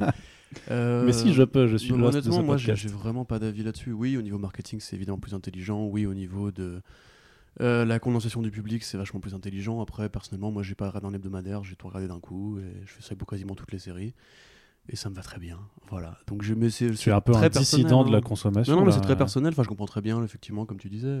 euh, 0.70 1.02
Mais 1.06 1.12
si 1.14 1.32
je 1.32 1.42
peux, 1.44 1.66
je 1.66 1.78
suis 1.78 1.92
lost 1.92 2.00
de 2.02 2.06
Honnêtement, 2.18 2.36
ce 2.36 2.42
moi 2.42 2.56
j'ai 2.58 2.74
vraiment 2.88 3.24
pas 3.24 3.38
d'avis 3.38 3.62
là-dessus. 3.62 3.92
Oui, 3.92 4.18
au 4.18 4.22
niveau 4.22 4.36
marketing, 4.36 4.80
c'est 4.80 4.96
évidemment 4.96 5.18
plus 5.18 5.32
intelligent. 5.32 5.82
Oui, 5.86 6.04
au 6.04 6.12
niveau 6.12 6.50
de 6.50 6.82
euh, 7.60 7.84
la 7.84 7.98
condensation 7.98 8.42
du 8.42 8.50
public, 8.50 8.82
c'est 8.82 8.98
vachement 8.98 9.20
plus 9.20 9.34
intelligent. 9.34 9.80
Après, 9.80 10.08
personnellement, 10.08 10.50
moi 10.50 10.62
j'ai 10.62 10.74
pas 10.74 10.88
regardé 10.88 11.08
un 11.08 11.14
hebdomadaire, 11.14 11.62
j'ai 11.64 11.76
tout 11.76 11.86
regardé 11.86 12.08
d'un 12.08 12.20
coup 12.20 12.58
et 12.58 12.82
je 12.84 12.92
fais 12.92 13.02
ça 13.02 13.14
pour 13.16 13.28
quasiment 13.28 13.54
toutes 13.54 13.72
les 13.72 13.78
séries. 13.78 14.14
Et 14.88 14.96
ça 14.96 15.08
me 15.08 15.14
va 15.14 15.22
très 15.22 15.38
bien. 15.38 15.58
Voilà. 15.88 16.18
Donc 16.26 16.42
je 16.42 16.52
mais 16.52 16.68
c'est 16.68 16.92
Tu 16.92 17.08
es 17.08 17.12
un 17.12 17.20
peu 17.22 17.34
un 17.34 17.48
dissident 17.48 18.04
de 18.04 18.12
la 18.12 18.18
hein. 18.18 18.20
consommation. 18.20 18.74
Non, 18.74 18.80
non, 18.80 18.86
mais 18.86 18.92
c'est 18.92 19.00
très 19.00 19.16
personnel. 19.16 19.52
Enfin, 19.52 19.62
je 19.62 19.68
comprends 19.68 19.86
très 19.86 20.02
bien, 20.02 20.22
effectivement, 20.22 20.66
comme 20.66 20.78
tu 20.78 20.90
disais. 20.90 21.20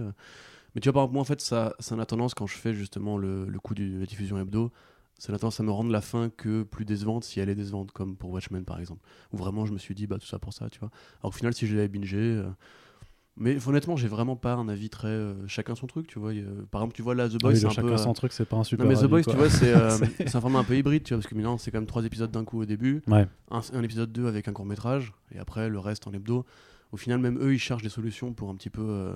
Mais 0.74 0.80
tu 0.80 0.88
vois, 0.88 0.92
par 0.92 1.02
exemple, 1.04 1.14
moi, 1.14 1.22
en 1.22 1.24
fait, 1.24 1.40
ça, 1.40 1.74
ça 1.78 1.94
a 1.98 2.04
tendance, 2.04 2.34
quand 2.34 2.46
je 2.46 2.56
fais 2.56 2.74
justement 2.74 3.16
le, 3.16 3.46
le 3.46 3.58
coup 3.60 3.74
de 3.74 4.00
la 4.00 4.04
diffusion 4.04 4.38
hebdo, 4.38 4.70
ça 5.18 5.32
a 5.32 5.38
tendance 5.38 5.60
à 5.60 5.62
me 5.62 5.70
rendre 5.70 5.90
la 5.90 6.02
fin 6.02 6.28
que 6.28 6.62
plus 6.64 6.84
décevante 6.84 7.24
si 7.24 7.40
elle 7.40 7.48
est 7.48 7.54
décevante, 7.54 7.92
comme 7.92 8.16
pour 8.16 8.30
Watchmen, 8.32 8.64
par 8.64 8.80
exemple. 8.80 9.00
Où 9.32 9.38
vraiment, 9.38 9.64
je 9.64 9.72
me 9.72 9.78
suis 9.78 9.94
dit, 9.94 10.06
bah, 10.06 10.18
tout 10.18 10.26
ça 10.26 10.38
pour 10.38 10.52
ça, 10.52 10.68
tu 10.68 10.80
vois. 10.80 10.90
Alors 11.22 11.32
qu'au 11.32 11.38
final, 11.38 11.54
si 11.54 11.66
je 11.66 11.74
l'avais 11.74 11.88
bingé. 11.88 12.18
euh, 12.18 12.50
Mais 13.36 13.56
honnêtement, 13.66 13.96
j'ai 13.96 14.06
vraiment 14.06 14.36
pas 14.36 14.54
un 14.54 14.68
avis 14.68 14.90
très. 14.90 15.08
euh, 15.08 15.34
chacun 15.48 15.74
son 15.74 15.86
truc, 15.88 16.06
tu 16.06 16.20
vois. 16.20 16.30
Par 16.70 16.80
exemple, 16.82 16.94
tu 16.94 17.02
vois, 17.02 17.14
là, 17.16 17.28
The 17.28 17.32
Ah 17.34 17.38
Boys, 17.40 17.50
oui, 17.50 17.56
c'est 17.58 17.66
un 17.66 17.70
chacun 17.70 17.88
peu. 17.88 17.94
euh, 17.94 17.96
son 17.98 18.12
truc, 18.12 18.32
c'est 18.32 18.44
pas 18.44 18.56
un 18.56 18.64
super. 18.64 18.86
Non 18.86 18.92
mais 18.92 18.96
The 18.96 19.06
Boys, 19.10 19.22
quoi. 19.24 19.32
tu 19.32 19.38
vois, 19.38 19.50
c'est 19.50 19.74
euh, 19.74 19.98
un 20.34 20.40
format 20.40 20.60
un 20.60 20.64
peu 20.64 20.76
hybride, 20.76 21.02
tu 21.02 21.14
vois, 21.14 21.18
parce 21.20 21.28
que 21.28 21.34
maintenant 21.34 21.58
c'est 21.58 21.70
quand 21.72 21.78
même 21.78 21.86
trois 21.86 22.04
épisodes 22.04 22.30
d'un 22.30 22.44
coup 22.44 22.60
au 22.60 22.64
début, 22.64 23.02
Ouais. 23.08 23.26
un, 23.50 23.60
un 23.72 23.82
épisode 23.82 24.12
2 24.12 24.26
avec 24.28 24.46
un 24.46 24.52
court 24.52 24.66
métrage, 24.66 25.12
et 25.34 25.38
après 25.38 25.68
le 25.68 25.78
reste 25.80 26.06
en 26.06 26.12
hebdo. 26.12 26.44
Au 26.92 26.96
final, 26.96 27.18
même 27.18 27.38
eux, 27.42 27.54
ils 27.54 27.58
cherchent 27.58 27.82
des 27.82 27.88
solutions 27.88 28.32
pour 28.32 28.50
un 28.50 28.54
petit 28.54 28.70
peu. 28.70 29.12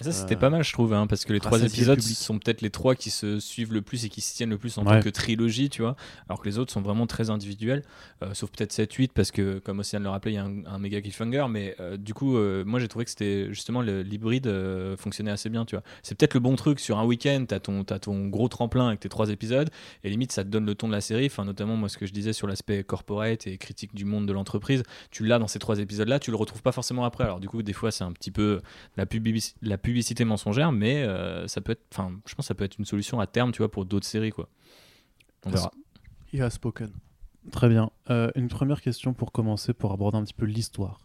Ça, 0.00 0.12
c'était 0.12 0.34
Euh, 0.34 0.38
pas 0.38 0.50
mal, 0.50 0.64
je 0.64 0.72
trouve, 0.72 0.92
hein, 0.94 1.06
parce 1.06 1.24
que 1.24 1.32
les 1.32 1.40
trois 1.40 1.58
épisodes 1.62 2.00
sont 2.00 2.38
peut-être 2.38 2.62
les 2.62 2.70
trois 2.70 2.94
qui 2.94 3.10
se 3.10 3.38
suivent 3.40 3.72
le 3.72 3.82
plus 3.82 4.04
et 4.04 4.08
qui 4.08 4.20
se 4.20 4.34
tiennent 4.34 4.50
le 4.50 4.58
plus 4.58 4.78
en 4.78 4.84
Ouais. 4.86 4.96
tant 4.98 5.00
que 5.04 5.08
trilogie, 5.10 5.68
tu 5.68 5.82
vois, 5.82 5.94
alors 6.28 6.40
que 6.40 6.48
les 6.48 6.58
autres 6.58 6.72
sont 6.72 6.80
vraiment 6.80 7.06
très 7.06 7.28
individuels, 7.30 7.82
euh, 8.22 8.32
sauf 8.34 8.50
peut-être 8.50 8.72
7-8, 8.72 9.12
parce 9.12 9.30
que, 9.30 9.58
comme 9.58 9.80
Océane 9.80 10.02
le 10.02 10.08
rappelait, 10.08 10.32
il 10.32 10.36
y 10.36 10.38
a 10.38 10.44
un, 10.44 10.64
un 10.66 10.78
méga 10.78 11.00
cliffhanger, 11.00 11.46
mais 11.50 11.74
euh, 11.80 11.96
du 11.96 12.14
coup, 12.14 12.36
euh, 12.36 12.64
moi 12.64 12.80
j'ai 12.80 12.88
trouvé 12.88 13.04
que 13.04 13.10
c'était 13.10 13.48
justement 13.50 13.82
le- 13.82 14.02
l'hybride 14.02 14.48
fonctionnait 14.98 15.30
assez 15.30 15.48
bien, 15.48 15.64
tu 15.64 15.74
vois. 15.76 15.82
C'est 16.02 16.14
peut-être 16.16 16.34
le 16.34 16.40
bon 16.40 16.56
truc 16.56 16.80
sur 16.80 16.98
un 16.98 17.04
week-end, 17.04 17.44
t'as 17.46 17.60
ton, 17.60 17.84
t'as 17.84 17.98
ton 17.98 18.28
gros 18.28 18.48
tremplin 18.48 18.88
avec 18.88 19.00
tes 19.00 19.08
trois 19.08 19.30
épisodes, 19.30 19.70
et 20.04 20.10
limite 20.10 20.32
ça 20.32 20.44
te 20.44 20.48
donne 20.48 20.66
le 20.66 20.74
ton 20.74 20.88
de 20.88 20.92
la 20.92 21.00
série, 21.00 21.26
enfin, 21.26 21.44
notamment 21.44 21.76
moi 21.76 21.88
ce 21.88 21.98
que 21.98 22.06
je 22.06 22.12
disais 22.12 22.32
sur 22.32 22.46
l'aspect 22.46 22.84
corporate 22.84 23.46
et 23.46 23.58
critique 23.58 23.94
du 23.94 24.04
monde 24.04 24.26
de 24.26 24.32
l'entreprise, 24.32 24.82
tu 25.10 25.26
l'as 25.26 25.38
dans 25.38 25.48
ces 25.48 25.58
trois 25.58 25.78
épisodes-là, 25.78 26.18
tu 26.18 26.30
le 26.30 26.36
retrouves 26.36 26.62
pas 26.62 26.72
forcément 26.72 27.04
après, 27.04 27.24
alors 27.24 27.40
du 27.40 27.48
coup, 27.48 27.62
des 27.62 27.72
fois 27.72 27.90
c'est 27.90 28.04
un 28.04 28.12
petit 28.12 28.30
peu 28.30 28.60
la, 28.96 29.06
publici- 29.06 29.54
la 29.62 29.76
publicité 29.90 30.24
mensongère, 30.24 30.72
mais 30.72 31.02
euh, 31.02 31.46
ça 31.48 31.60
peut 31.60 31.72
être, 31.72 31.84
enfin, 31.92 32.12
je 32.26 32.34
pense 32.34 32.44
que 32.44 32.48
ça 32.48 32.54
peut 32.54 32.64
être 32.64 32.78
une 32.78 32.84
solution 32.84 33.20
à 33.20 33.26
terme, 33.26 33.52
tu 33.52 33.58
vois, 33.58 33.70
pour 33.70 33.84
d'autres 33.84 34.06
séries, 34.06 34.30
quoi. 34.30 34.48
On 35.44 35.50
verra. 35.50 35.70
He 36.32 36.40
has 36.40 36.50
spoken. 36.50 36.92
Très 37.50 37.68
bien. 37.68 37.90
Euh, 38.10 38.30
une 38.36 38.48
première 38.48 38.80
question 38.80 39.14
pour 39.14 39.32
commencer, 39.32 39.72
pour 39.72 39.92
aborder 39.92 40.18
un 40.18 40.24
petit 40.24 40.34
peu 40.34 40.46
l'histoire. 40.46 41.00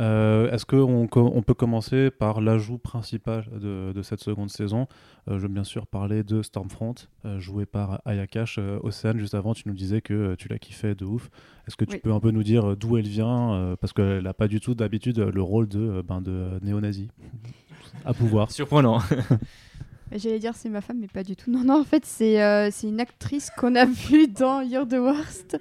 Euh, 0.00 0.50
Est-ce 0.50 0.64
qu'on 0.66 1.08
on 1.12 1.42
peut 1.42 1.54
commencer 1.54 2.10
par 2.10 2.40
l'ajout 2.40 2.78
principal 2.78 3.44
de, 3.52 3.92
de 3.92 4.02
cette 4.02 4.20
seconde 4.20 4.50
saison? 4.50 4.86
Euh, 5.28 5.36
Je 5.36 5.42
veux 5.42 5.48
bien 5.48 5.64
sûr 5.64 5.86
parler 5.86 6.22
de 6.22 6.42
Stormfront, 6.42 6.94
euh, 7.24 7.38
joué 7.40 7.66
par 7.66 8.00
Ayakash 8.04 8.56
euh, 8.58 8.78
Océane. 8.82 9.18
Juste 9.18 9.34
avant, 9.34 9.54
tu 9.54 9.64
nous 9.66 9.74
disais 9.74 10.00
que 10.00 10.34
tu 10.36 10.48
la 10.48 10.58
kiffais 10.58 10.94
de 10.94 11.04
ouf. 11.04 11.30
Est-ce 11.68 11.76
que 11.76 11.84
tu 11.84 11.94
Oui. 11.96 12.00
peux 12.02 12.12
un 12.12 12.20
peu 12.20 12.30
nous 12.30 12.42
dire 12.42 12.76
d'où 12.76 12.96
elle 12.96 13.06
vient 13.06 13.52
euh, 13.54 13.76
Parce 13.76 13.92
qu'elle 13.92 14.22
n'a 14.24 14.34
pas 14.34 14.48
du 14.48 14.60
tout 14.60 14.74
d'habitude 14.74 15.18
le 15.18 15.42
rôle 15.42 15.68
de, 15.68 16.02
ben, 16.06 16.20
de 16.20 16.58
néo-nazi 16.62 17.08
à 18.04 18.14
pouvoir. 18.14 18.50
Surprenant. 18.50 18.98
J'allais 20.14 20.38
dire 20.38 20.54
c'est 20.54 20.68
ma 20.68 20.80
femme, 20.80 20.98
mais 21.00 21.08
pas 21.08 21.22
du 21.22 21.36
tout. 21.36 21.50
Non, 21.52 21.64
non, 21.64 21.80
en 21.80 21.84
fait, 21.84 22.04
c'est 22.04 22.42
euh, 22.42 22.70
c'est 22.70 22.88
une 22.88 23.00
actrice 23.00 23.50
qu'on 23.56 23.74
a 23.74 23.84
vue 23.84 24.28
dans 24.28 24.60
You're 24.60 24.86
the 24.86 24.94
Worst. 24.94 25.58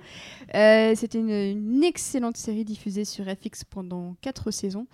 Euh, 0.55 0.93
C'était 0.95 1.19
une, 1.19 1.29
une 1.29 1.83
excellente 1.83 2.37
série 2.37 2.65
diffusée 2.65 3.05
sur 3.05 3.25
FX 3.25 3.63
pendant 3.63 4.15
quatre 4.21 4.51
saisons 4.51 4.87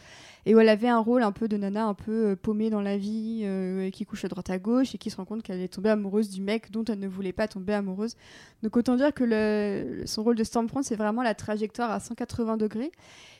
et 0.47 0.55
où 0.55 0.59
elle 0.61 0.69
avait 0.69 0.87
un 0.87 0.99
rôle 0.99 1.23
un 1.23 1.33
peu 1.33 1.49
de 1.49 1.57
nana 1.57 1.85
un 1.85 1.93
peu 1.93 2.27
euh, 2.27 2.35
paumée 2.37 2.69
dans 2.69 2.79
la 2.79 2.95
vie, 2.95 3.41
euh, 3.43 3.89
qui 3.89 4.05
couche 4.05 4.23
à 4.23 4.29
droite 4.29 4.49
à 4.49 4.57
gauche 4.57 4.95
et 4.95 4.97
qui 4.97 5.09
se 5.09 5.17
rend 5.17 5.25
compte 5.25 5.43
qu'elle 5.43 5.59
est 5.59 5.67
tombée 5.67 5.89
amoureuse 5.89 6.29
du 6.29 6.39
mec 6.39 6.71
dont 6.71 6.85
elle 6.85 6.99
ne 6.99 7.07
voulait 7.09 7.33
pas 7.33 7.49
tomber 7.49 7.73
amoureuse. 7.73 8.15
Donc 8.63 8.77
autant 8.77 8.95
dire 8.95 9.13
que 9.13 10.03
son 10.05 10.23
rôle 10.23 10.37
de 10.37 10.45
Stormfront, 10.45 10.83
c'est 10.83 10.95
vraiment 10.95 11.21
la 11.21 11.35
trajectoire 11.35 11.91
à 11.91 11.99
180 11.99 12.55
degrés. 12.55 12.93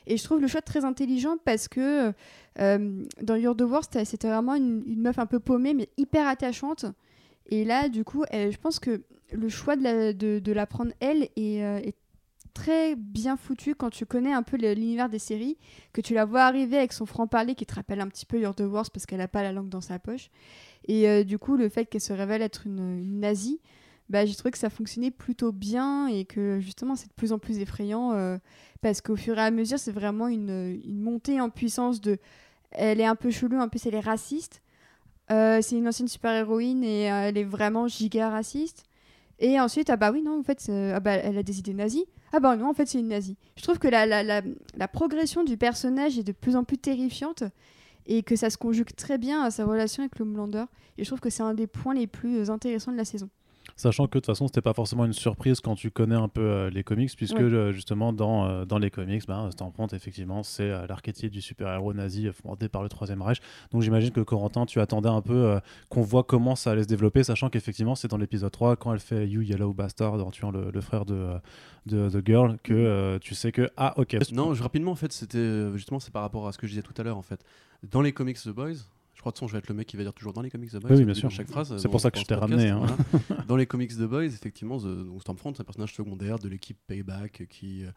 Et 0.06 0.18
je 0.18 0.24
trouve 0.24 0.42
le 0.42 0.48
choix 0.48 0.60
très 0.60 0.84
intelligent 0.84 1.38
parce 1.46 1.66
que 1.66 2.12
euh, 2.60 3.04
dans 3.22 3.36
You're 3.36 3.56
the 3.56 3.62
Worst, 3.62 4.04
c'était 4.04 4.28
vraiment 4.28 4.54
une, 4.54 4.82
meuf 5.00 5.18
un 5.18 5.26
peu 5.26 5.40
paumée, 5.40 5.72
mais 5.72 5.88
hyper 5.96 6.26
attachante. 6.26 6.84
Et 7.46 7.64
là, 7.64 7.88
du 7.88 8.04
coup, 8.04 8.24
je 8.30 8.56
pense 8.58 8.78
que 8.80 9.00
le 9.32 9.48
choix 9.48 9.76
de 9.76 9.82
la, 9.82 10.12
de 10.12 10.52
la 10.52 10.66
prendre, 10.66 10.92
elle, 11.00 11.28
est, 11.36 11.62
euh, 11.62 11.78
est 11.78 11.96
très 12.58 12.96
bien 12.96 13.36
foutu 13.36 13.76
quand 13.76 13.90
tu 13.90 14.04
connais 14.04 14.32
un 14.32 14.42
peu 14.42 14.56
l'univers 14.56 15.08
des 15.08 15.20
séries, 15.20 15.56
que 15.92 16.00
tu 16.00 16.12
la 16.12 16.24
vois 16.24 16.42
arriver 16.42 16.76
avec 16.76 16.92
son 16.92 17.06
franc-parler 17.06 17.54
qui 17.54 17.64
te 17.66 17.74
rappelle 17.74 18.00
un 18.00 18.08
petit 18.08 18.26
peu 18.26 18.40
You're 18.40 18.54
the 18.54 18.62
Worst 18.62 18.92
parce 18.92 19.06
qu'elle 19.06 19.18
n'a 19.18 19.28
pas 19.28 19.44
la 19.44 19.52
langue 19.52 19.68
dans 19.68 19.80
sa 19.80 20.00
poche. 20.00 20.30
Et 20.88 21.08
euh, 21.08 21.22
du 21.22 21.38
coup, 21.38 21.56
le 21.56 21.68
fait 21.68 21.86
qu'elle 21.86 22.00
se 22.00 22.12
révèle 22.12 22.42
être 22.42 22.66
une, 22.66 22.98
une 22.98 23.20
nazie, 23.20 23.60
bah, 24.08 24.26
j'ai 24.26 24.34
trouvé 24.34 24.50
que 24.50 24.58
ça 24.58 24.70
fonctionnait 24.70 25.12
plutôt 25.12 25.52
bien 25.52 26.08
et 26.08 26.24
que 26.24 26.58
justement 26.58 26.96
c'est 26.96 27.08
de 27.08 27.12
plus 27.12 27.32
en 27.32 27.38
plus 27.38 27.58
effrayant 27.60 28.12
euh, 28.12 28.38
parce 28.80 29.02
qu'au 29.02 29.14
fur 29.14 29.38
et 29.38 29.42
à 29.42 29.52
mesure, 29.52 29.78
c'est 29.78 29.92
vraiment 29.92 30.26
une, 30.26 30.80
montée 30.84 31.40
en 31.40 31.50
puissance 31.50 32.00
de. 32.00 32.18
Elle 32.72 33.00
est 33.00 33.06
un 33.06 33.16
peu 33.16 33.30
chelou, 33.30 33.60
en 33.60 33.68
plus 33.68 33.86
elle 33.86 33.94
est 33.94 34.00
raciste. 34.00 34.62
Euh, 35.30 35.60
c'est 35.62 35.76
une 35.76 35.86
ancienne 35.86 36.08
super-héroïne 36.08 36.82
et 36.82 37.02
elle 37.02 37.38
est 37.38 37.44
vraiment 37.44 37.86
giga 37.86 38.30
raciste. 38.30 38.84
Et 39.38 39.60
ensuite, 39.60 39.90
ah 39.90 39.96
bah 39.96 40.10
oui, 40.10 40.22
non, 40.22 40.40
en 40.40 40.42
fait, 40.42 40.68
ah 40.68 40.98
bah, 40.98 41.12
elle 41.12 41.38
a 41.38 41.44
des 41.44 41.60
idées 41.60 41.74
nazies. 41.74 42.06
Ah 42.32 42.40
bah 42.40 42.56
non, 42.56 42.68
en 42.68 42.74
fait, 42.74 42.86
c'est 42.86 43.00
une 43.00 43.08
nazie. 43.08 43.36
Je 43.56 43.62
trouve 43.62 43.78
que 43.78 43.88
la, 43.88 44.06
la, 44.06 44.22
la, 44.22 44.88
progression 44.88 45.44
du 45.44 45.56
personnage 45.56 46.18
est 46.18 46.22
de 46.22 46.32
plus 46.32 46.56
en 46.56 46.64
plus 46.64 46.78
terrifiante 46.78 47.44
et 48.06 48.22
que 48.22 48.36
ça 48.36 48.50
se 48.50 48.58
conjugue 48.58 48.94
très 48.94 49.18
bien 49.18 49.42
à 49.42 49.50
sa 49.50 49.64
relation 49.64 50.02
avec 50.02 50.20
Homelander. 50.20 50.64
Et 50.98 51.04
je 51.04 51.08
trouve 51.08 51.20
que 51.20 51.30
c'est 51.30 51.42
un 51.42 51.54
des 51.54 51.66
points 51.66 51.94
les 51.94 52.06
plus 52.06 52.50
intéressants 52.50 52.92
de 52.92 52.96
la 52.96 53.04
saison. 53.04 53.30
Sachant 53.80 54.06
que 54.06 54.08
de 54.08 54.12
toute 54.18 54.26
façon, 54.26 54.48
c'était 54.48 54.60
pas 54.60 54.74
forcément 54.74 55.04
une 55.04 55.12
surprise 55.12 55.60
quand 55.60 55.76
tu 55.76 55.90
connais 55.92 56.16
un 56.16 56.26
peu 56.26 56.40
euh, 56.40 56.68
les 56.70 56.82
comics, 56.82 57.14
puisque 57.16 57.36
euh, 57.40 57.70
justement 57.72 58.12
dans, 58.12 58.44
euh, 58.46 58.64
dans 58.64 58.76
les 58.78 58.90
comics, 58.90 59.24
ben, 59.26 59.50
Stormfront, 59.52 59.86
effectivement, 59.86 60.42
c'est 60.42 60.68
euh, 60.68 60.84
l'archétype 60.88 61.30
du 61.30 61.40
super-héros 61.40 61.94
nazi 61.94 62.28
fondé 62.32 62.68
par 62.68 62.82
le 62.82 62.88
Troisième 62.88 63.22
Reich. 63.22 63.38
Donc 63.70 63.82
j'imagine 63.82 64.10
que 64.10 64.20
Corentin, 64.20 64.66
tu 64.66 64.80
attendais 64.80 65.08
un 65.08 65.22
peu 65.22 65.32
euh, 65.32 65.60
qu'on 65.90 66.02
voit 66.02 66.24
comment 66.24 66.56
ça 66.56 66.72
allait 66.72 66.82
se 66.82 66.88
développer, 66.88 67.22
sachant 67.22 67.50
qu'effectivement, 67.50 67.94
c'est 67.94 68.08
dans 68.08 68.18
l'épisode 68.18 68.50
3, 68.50 68.74
quand 68.74 68.92
elle 68.92 68.98
fait 69.00 69.28
You 69.28 69.42
Yellow 69.42 69.72
Bastard 69.72 70.14
en 70.14 70.30
tuant 70.32 70.50
le, 70.50 70.72
le 70.72 70.80
frère 70.80 71.04
de, 71.04 71.34
de 71.86 72.10
The 72.10 72.26
Girl, 72.26 72.58
que 72.64 72.74
euh, 72.74 73.18
tu 73.20 73.36
sais 73.36 73.52
que, 73.52 73.70
ah 73.76 73.94
ok. 73.96 74.16
Non, 74.32 74.54
je- 74.54 74.62
rapidement, 74.64 74.90
en 74.90 74.96
fait, 74.96 75.12
c'était 75.12 75.70
justement 75.74 76.00
c'est 76.00 76.12
par 76.12 76.22
rapport 76.22 76.48
à 76.48 76.52
ce 76.52 76.58
que 76.58 76.66
je 76.66 76.72
disais 76.72 76.82
tout 76.82 76.94
à 76.98 77.04
l'heure. 77.04 77.16
En 77.16 77.22
fait, 77.22 77.44
dans 77.88 78.02
les 78.02 78.10
comics 78.12 78.38
The 78.42 78.48
Boys, 78.48 78.74
je 79.18 79.20
crois 79.20 79.32
de 79.32 79.36
façon, 79.36 79.48
je 79.48 79.52
vais 79.54 79.58
être 79.58 79.66
le 79.68 79.74
mec 79.74 79.88
qui 79.88 79.96
va 79.96 80.04
dire 80.04 80.14
toujours 80.14 80.32
dans 80.32 80.42
les 80.42 80.48
comics 80.48 80.70
The 80.70 80.76
Boys. 80.76 80.92
Oui, 80.96 81.04
bien 81.04 81.12
sûr. 81.12 81.28
de 81.28 81.34
Chaque 81.34 81.48
phrase. 81.48 81.76
C'est 81.76 81.88
pour 81.88 82.00
ça 82.00 82.12
que 82.12 82.20
je 82.20 82.24
t'ai 82.24 82.36
ramené, 82.36 82.68
hein. 82.68 82.86
voilà. 83.26 83.42
dans 83.48 83.56
les 83.56 83.66
comics 83.66 83.90
The 83.90 84.02
Boys, 84.04 84.26
effectivement, 84.26 84.78
The, 84.78 84.84
donc 85.06 85.20
Stormfront, 85.22 85.54
c'est 85.54 85.62
un 85.62 85.64
personnage 85.64 85.92
secondaire 85.92 86.38
de 86.38 86.48
l'équipe 86.48 86.78
Payback 86.86 87.48
qui, 87.50 87.82
euh, 87.84 87.90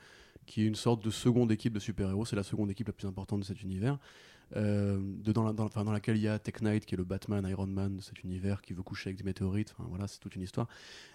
qui 0.47 0.63
est 0.63 0.65
une 0.65 0.73
sorte 0.73 1.05
de 1.05 1.11
seconde 1.11 1.51
équipe 1.51 1.73
de 1.73 1.79
super-héros. 1.79 2.25
C'est 2.25 2.35
la 2.35 2.41
seconde 2.41 2.71
équipe 2.71 2.87
la 2.87 2.93
plus 2.93 3.07
importante 3.07 3.41
de 3.41 3.45
cet 3.45 3.61
univers. 3.61 3.99
Euh, 4.55 4.99
de, 4.99 5.31
dans, 5.31 5.43
la- 5.43 5.53
dans, 5.53 5.65
enfin, 5.65 5.83
dans 5.83 5.91
laquelle 5.91 6.17
il 6.17 6.23
y 6.23 6.27
a 6.27 6.39
Tech 6.39 6.55
Knight 6.61 6.87
qui 6.87 6.95
est 6.95 6.97
le 6.97 7.03
Batman 7.03 7.47
Iron 7.47 7.67
Man 7.67 7.97
de 7.97 8.01
cet 8.01 8.23
univers 8.23 8.63
qui 8.63 8.73
veut 8.73 8.81
coucher 8.83 9.09
avec 9.09 9.17
des 9.19 9.23
météorites 9.23 9.73
enfin 9.77 9.87
voilà 9.87 10.07
c'est 10.07 10.19
toute 10.19 10.35
une 10.35 10.41
histoire 10.41 10.67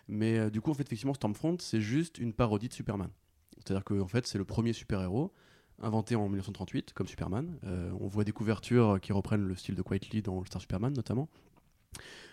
mais 0.08 0.38
euh, 0.38 0.48
du 0.48 0.62
coup 0.62 0.70
en 0.70 0.74
fait 0.74 0.84
effectivement 0.84 1.12
Stormfront 1.12 1.58
c'est 1.60 1.82
juste 1.82 2.16
une 2.16 2.32
parodie 2.32 2.68
de 2.68 2.72
Superman 2.72 3.10
c'est-à-dire 3.58 3.84
que 3.84 4.00
en 4.00 4.08
fait 4.08 4.26
c'est 4.26 4.38
le 4.38 4.46
premier 4.46 4.72
super-héros 4.72 5.34
inventé 5.82 6.16
en 6.16 6.24
1938 6.28 6.92
comme 6.94 7.06
Superman. 7.06 7.56
Euh, 7.64 7.90
on 8.00 8.06
voit 8.08 8.24
des 8.24 8.32
couvertures 8.32 8.98
qui 9.00 9.12
reprennent 9.12 9.46
le 9.46 9.54
style 9.54 9.74
de 9.74 9.82
Quietly 9.82 10.22
dans 10.22 10.44
Star 10.44 10.60
Superman 10.60 10.92
notamment. 10.94 11.28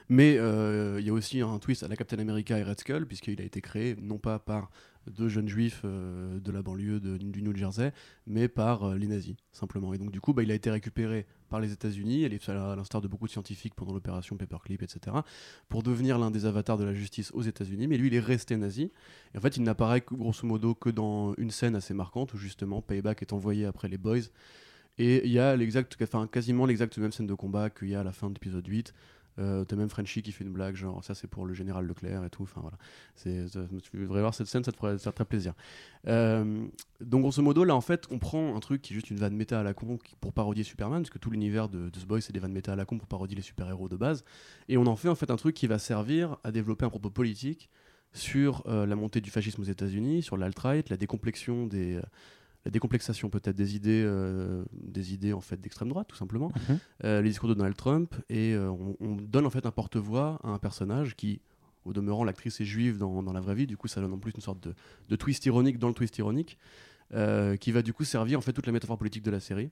Mais 0.09 0.37
euh, 0.37 0.97
il 0.99 1.05
y 1.05 1.09
a 1.09 1.13
aussi 1.13 1.39
un 1.41 1.59
twist 1.59 1.81
à 1.83 1.87
la 1.87 1.95
Captain 1.95 2.19
America 2.19 2.57
et 2.59 2.63
Red 2.63 2.79
Skull, 2.79 3.05
puisqu'il 3.07 3.39
a 3.41 3.45
été 3.45 3.61
créé 3.61 3.95
non 4.01 4.17
pas 4.17 4.37
par 4.37 4.69
deux 5.09 5.29
jeunes 5.29 5.47
juifs 5.47 5.81
euh, 5.85 6.39
de 6.41 6.51
la 6.51 6.61
banlieue 6.61 6.99
de- 6.99 7.17
du 7.17 7.41
New 7.41 7.55
Jersey, 7.55 7.93
mais 8.27 8.49
par 8.49 8.95
les 8.95 9.07
nazis, 9.07 9.35
simplement. 9.53 9.93
Et 9.93 9.97
donc, 9.97 10.11
du 10.11 10.19
coup, 10.19 10.33
bah, 10.33 10.43
il 10.43 10.51
a 10.51 10.55
été 10.55 10.69
récupéré 10.69 11.25
par 11.53 11.61
les 11.61 11.71
États-Unis, 11.71 12.25
à 12.25 12.75
l'instar 12.75 12.99
de 12.99 13.07
beaucoup 13.07 13.27
de 13.27 13.31
scientifiques 13.31 13.75
pendant 13.75 13.93
l'opération 13.93 14.35
Paperclip, 14.35 14.81
etc., 14.81 15.17
pour 15.69 15.83
devenir 15.83 16.17
l'un 16.17 16.31
des 16.31 16.47
avatars 16.47 16.79
de 16.79 16.83
la 16.83 16.95
justice 16.95 17.29
aux 17.35 17.43
États-Unis. 17.43 17.85
Mais 17.85 17.97
lui, 17.97 18.07
il 18.07 18.15
est 18.15 18.19
resté 18.19 18.57
nazi. 18.57 18.91
Et 19.35 19.37
en 19.37 19.41
fait, 19.41 19.55
il 19.55 19.61
n'apparaît 19.61 20.01
grosso 20.01 20.47
modo 20.47 20.73
que 20.73 20.89
dans 20.89 21.35
une 21.35 21.51
scène 21.51 21.75
assez 21.75 21.93
marquante 21.93 22.33
où 22.33 22.37
justement 22.39 22.81
Payback 22.81 23.21
est 23.21 23.33
envoyé 23.33 23.67
après 23.67 23.87
les 23.87 23.99
Boys. 23.99 24.31
Et 24.97 25.27
il 25.27 25.31
y 25.31 25.37
a 25.37 25.55
l'exact, 25.55 25.95
quasiment 26.31 26.65
l'exacte 26.65 26.97
même 26.97 27.11
scène 27.11 27.27
de 27.27 27.35
combat 27.35 27.69
qu'il 27.69 27.89
y 27.89 27.93
a 27.93 27.99
à 27.99 28.03
la 28.03 28.13
fin 28.13 28.29
de 28.29 28.33
l'épisode 28.33 28.65
8. 28.65 28.91
Euh, 29.39 29.65
T'as 29.65 29.75
même 29.75 29.89
Frenchy 29.89 30.21
qui 30.21 30.31
fait 30.31 30.43
une 30.43 30.53
blague, 30.53 30.75
genre 30.75 31.03
ça 31.03 31.15
c'est 31.15 31.27
pour 31.27 31.45
le 31.45 31.53
général 31.53 31.85
Leclerc 31.85 32.23
et 32.23 32.29
tout. 32.29 32.43
Enfin 32.43 32.61
voilà, 32.61 32.77
tu 33.21 33.97
devrais 33.97 34.21
voir 34.21 34.33
cette 34.33 34.47
scène, 34.47 34.63
ça 34.63 34.71
te 34.71 34.77
ferait, 34.77 34.97
ça 34.97 35.11
te 35.11 35.15
ferait 35.15 35.25
plaisir. 35.25 35.53
Euh, 36.07 36.65
donc 37.01 37.21
grosso 37.21 37.41
modo, 37.41 37.63
là 37.63 37.75
en 37.75 37.81
fait, 37.81 38.07
on 38.11 38.19
prend 38.19 38.55
un 38.55 38.59
truc 38.59 38.81
qui 38.81 38.93
est 38.93 38.95
juste 38.95 39.09
une 39.09 39.17
vanne 39.17 39.35
méta 39.35 39.59
à 39.59 39.63
la 39.63 39.73
con 39.73 39.97
pour 40.21 40.33
parodier 40.33 40.63
Superman, 40.63 41.01
parce 41.01 41.09
que 41.09 41.17
tout 41.17 41.31
l'univers 41.31 41.69
de, 41.69 41.89
de 41.89 41.99
ce 41.99 42.05
boy 42.05 42.21
c'est 42.21 42.33
des 42.33 42.39
vannes 42.39 42.53
méta 42.53 42.73
à 42.73 42.75
la 42.75 42.85
con 42.85 42.97
pour 42.97 43.07
parodier 43.07 43.35
les 43.35 43.41
super-héros 43.41 43.89
de 43.89 43.95
base, 43.95 44.23
et 44.69 44.77
on 44.77 44.85
en 44.85 44.95
fait 44.95 45.09
en 45.09 45.15
fait 45.15 45.31
un 45.31 45.37
truc 45.37 45.55
qui 45.55 45.67
va 45.67 45.79
servir 45.79 46.37
à 46.43 46.51
développer 46.51 46.85
un 46.85 46.89
propos 46.89 47.09
politique 47.09 47.69
sur 48.15 48.61
euh, 48.67 48.85
la 48.85 48.95
montée 48.95 49.21
du 49.21 49.31
fascisme 49.31 49.61
aux 49.61 49.65
États-Unis, 49.65 50.21
sur 50.21 50.37
l'alt-right, 50.37 50.89
la 50.91 50.97
décomplexion 50.97 51.65
des, 51.65 51.95
euh, 51.95 52.01
la 52.65 52.71
décomplexation 52.71 53.29
peut-être 53.29 53.55
des 53.57 53.75
idées, 53.75 54.03
euh, 54.05 54.63
des 54.73 55.13
idées 55.13 55.33
en 55.33 55.41
fait 55.41 55.59
d'extrême 55.59 55.89
droite 55.89 56.07
tout 56.07 56.15
simplement, 56.15 56.51
Mhm. 56.69 56.79
euh, 57.03 57.21
les 57.21 57.29
discours 57.29 57.49
de 57.49 57.53
Donald 57.55 57.75
Trump, 57.75 58.15
et 58.29 58.53
euh, 58.53 58.69
on, 58.71 58.95
on 59.01 59.15
donne 59.15 59.45
en 59.45 59.49
fait 59.49 59.65
un 59.65 59.71
porte-voix 59.71 60.39
à 60.43 60.49
un 60.49 60.59
personnage 60.59 61.15
qui, 61.15 61.41
au 61.83 61.91
demeurant, 61.91 62.23
l'actrice 62.23 62.61
est 62.61 62.65
juive 62.65 62.97
dans, 62.97 63.21
dans 63.21 63.33
la 63.33 63.41
vraie 63.41 63.55
vie, 63.55 63.67
du 63.67 63.75
coup 63.75 63.87
ça 63.89 63.99
donne 63.99 64.13
en 64.13 64.17
plus 64.17 64.31
une 64.33 64.41
sorte 64.41 64.61
de, 64.65 64.73
de 65.09 65.15
twist 65.17 65.45
ironique 65.45 65.77
dans 65.77 65.89
le 65.89 65.93
twist 65.93 66.17
ironique, 66.17 66.57
qui 67.59 67.71
va 67.71 67.81
du 67.83 67.93
coup 67.93 68.05
servir 68.05 68.39
en 68.39 68.41
fait 68.41 68.53
toute 68.53 68.65
la 68.65 68.71
métaphore 68.73 68.97
politique 68.97 69.23
de 69.23 69.29
la 69.31 69.39
série. 69.39 69.69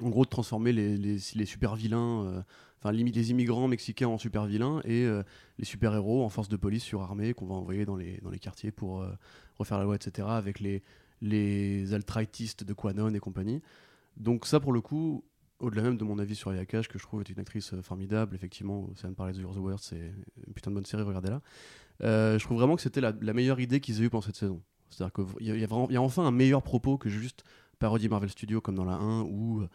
En 0.00 0.08
gros, 0.08 0.24
de 0.24 0.30
transformer 0.30 0.72
les, 0.72 0.96
les, 0.96 1.18
les 1.34 1.44
super 1.44 1.74
vilains, 1.76 2.42
enfin 2.78 2.92
limite 2.92 3.14
les 3.14 3.30
immigrants 3.30 3.68
mexicains 3.68 4.08
en 4.08 4.16
super 4.16 4.46
vilains 4.46 4.80
et 4.86 5.06
les 5.58 5.64
super 5.66 5.92
héros 5.94 6.24
en 6.24 6.30
force 6.30 6.48
de 6.48 6.56
police 6.56 6.82
surarmés 6.82 7.34
qu'on 7.34 7.44
va 7.46 7.54
envoyer 7.56 7.84
dans 7.84 7.96
les, 7.96 8.18
dans 8.22 8.30
les 8.30 8.38
quartiers 8.38 8.70
pour 8.70 9.04
refaire 9.58 9.76
la 9.76 9.84
loi, 9.84 9.96
etc. 9.96 10.28
Avec 10.30 10.60
les, 10.60 10.82
les 11.22 11.94
alt-rightistes 11.94 12.64
de 12.64 12.74
Quanon 12.74 13.14
et 13.14 13.20
compagnie. 13.20 13.62
Donc 14.18 14.44
ça, 14.46 14.60
pour 14.60 14.72
le 14.72 14.82
coup, 14.82 15.24
au-delà 15.60 15.82
même 15.82 15.96
de 15.96 16.04
mon 16.04 16.18
avis 16.18 16.34
sur 16.34 16.52
Yakash, 16.52 16.88
que 16.88 16.98
je 16.98 17.04
trouve 17.04 17.20
est 17.20 17.30
une 17.30 17.38
actrice 17.38 17.72
euh, 17.72 17.80
formidable, 17.80 18.34
effectivement, 18.34 18.90
ça 18.96 19.08
me 19.08 19.14
parlait 19.14 19.32
de 19.32 19.40
the 19.40 19.56
Worst, 19.56 19.86
c'est 19.90 20.12
une 20.46 20.52
putain 20.52 20.70
de 20.70 20.74
bonne 20.74 20.84
série, 20.84 21.02
regardez-la. 21.02 21.40
Euh, 22.02 22.38
je 22.38 22.44
trouve 22.44 22.58
vraiment 22.58 22.76
que 22.76 22.82
c'était 22.82 23.00
la, 23.00 23.12
meilleure 23.32 23.60
idée 23.60 23.80
qu'ils 23.80 24.02
aient 24.02 24.06
eue 24.06 24.10
pendant 24.10 24.22
cette 24.22 24.36
saison. 24.36 24.60
C'est-à-dire 24.90 25.12
qu'il 25.38 25.46
y, 25.46 25.64
a- 25.64 26.02
enfin 26.02 26.26
un 26.26 26.30
meilleur 26.32 26.62
propos 26.62 26.98
que 26.98 27.08
juste 27.08 27.44
parodie 27.78 28.08
Marvel 28.08 28.28
Studios 28.28 28.60
comme 28.60 28.74
dans 28.74 28.84
la 28.84 28.94
1 28.96 29.22
ou 29.22 29.62
euh, 29.62 29.68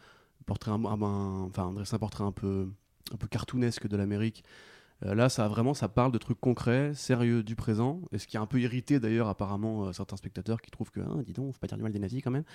portrait 0.46 0.72
un- 0.72 0.86
un- 0.86 1.44
enfin 1.46 1.72
dresser 1.74 1.96
un 1.96 2.00
portrait 2.00 2.24
un 2.24 2.32
peu 2.32 2.70
un 3.14 3.18
peu 3.18 3.28
cartoonesque 3.28 3.88
de 3.88 3.96
l'Amérique. 3.98 4.44
Euh, 5.06 5.14
là, 5.14 5.30
ça 5.30 5.48
vraiment, 5.48 5.76
ça 5.76 5.88
parle 5.88 6.12
de 6.12 6.18
trucs 6.18 6.40
concrets, 6.40 6.92
sérieux 6.96 7.44
du 7.44 7.56
présent, 7.56 8.02
et 8.12 8.18
ce 8.18 8.26
qui 8.26 8.36
a 8.36 8.42
un 8.42 8.48
peu 8.48 8.60
irrité 8.60 9.00
d'ailleurs 9.00 9.28
apparemment 9.28 9.86
euh, 9.86 9.92
certains 9.94 10.18
spectateurs 10.18 10.60
qui 10.60 10.72
trouvent 10.72 10.90
que, 10.90 11.02
ah, 11.02 11.22
dis 11.24 11.34
donc, 11.34 11.54
faut 11.54 11.60
pas 11.60 11.68
dire 11.68 11.78
du 11.78 11.84
mal 11.84 11.92
des 11.92 12.00
nazis 12.00 12.22
quand 12.24 12.32
même. 12.32 12.46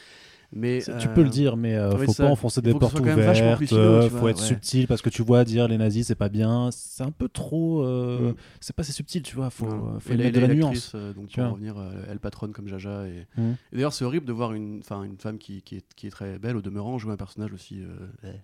Mais 0.52 0.80
Tu 1.00 1.08
peux 1.08 1.22
le 1.22 1.30
dire, 1.30 1.56
mais 1.56 1.76
euh, 1.76 1.96
faut 2.04 2.12
ça. 2.12 2.24
pas 2.24 2.30
enfoncer 2.30 2.60
Il 2.64 2.72
des 2.72 2.78
portes 2.78 2.98
ouvertes. 2.98 3.60
tu 3.60 3.66
faut 3.68 4.08
vois, 4.18 4.30
être 4.30 4.40
ouais. 4.40 4.46
subtil 4.46 4.86
parce 4.88 5.02
que 5.02 5.08
tu 5.08 5.22
vois 5.22 5.44
dire 5.44 5.68
les 5.68 5.78
nazis 5.78 6.06
c'est 6.08 6.14
pas 6.16 6.28
bien. 6.28 6.70
C'est 6.72 7.04
un 7.04 7.10
peu 7.12 7.28
trop. 7.28 7.84
Mm. 7.84 8.34
C'est 8.60 8.74
pas 8.74 8.82
assez 8.82 8.92
subtil, 8.92 9.22
tu 9.22 9.36
vois. 9.36 9.48
Faut, 9.50 9.66
euh, 9.66 9.98
faut 10.00 10.10
mettre 10.14 10.32
de 10.38 10.40
elle 10.40 10.48
la 10.48 10.54
nuance. 10.54 10.94
donc 11.14 11.28
tu 11.28 11.40
pour 11.40 11.52
revenir, 11.52 11.76
elle 12.10 12.18
patronne 12.18 12.52
comme 12.52 12.66
Jaja. 12.68 13.06
Et, 13.06 13.26
Mm. 13.36 13.52
et 13.72 13.76
d'ailleurs, 13.76 13.92
c'est 13.92 14.04
horrible 14.04 14.26
de 14.26 14.32
voir 14.32 14.52
une, 14.52 14.82
une 15.04 15.16
femme 15.18 15.38
qui, 15.38 15.62
qui, 15.62 15.76
est, 15.76 15.94
qui 15.94 16.08
est 16.08 16.10
très 16.10 16.38
belle 16.40 16.56
au 16.56 16.60
demeurant 16.62 16.98
jouer 16.98 17.12
un 17.12 17.16
personnage 17.16 17.52
aussi 17.52 17.82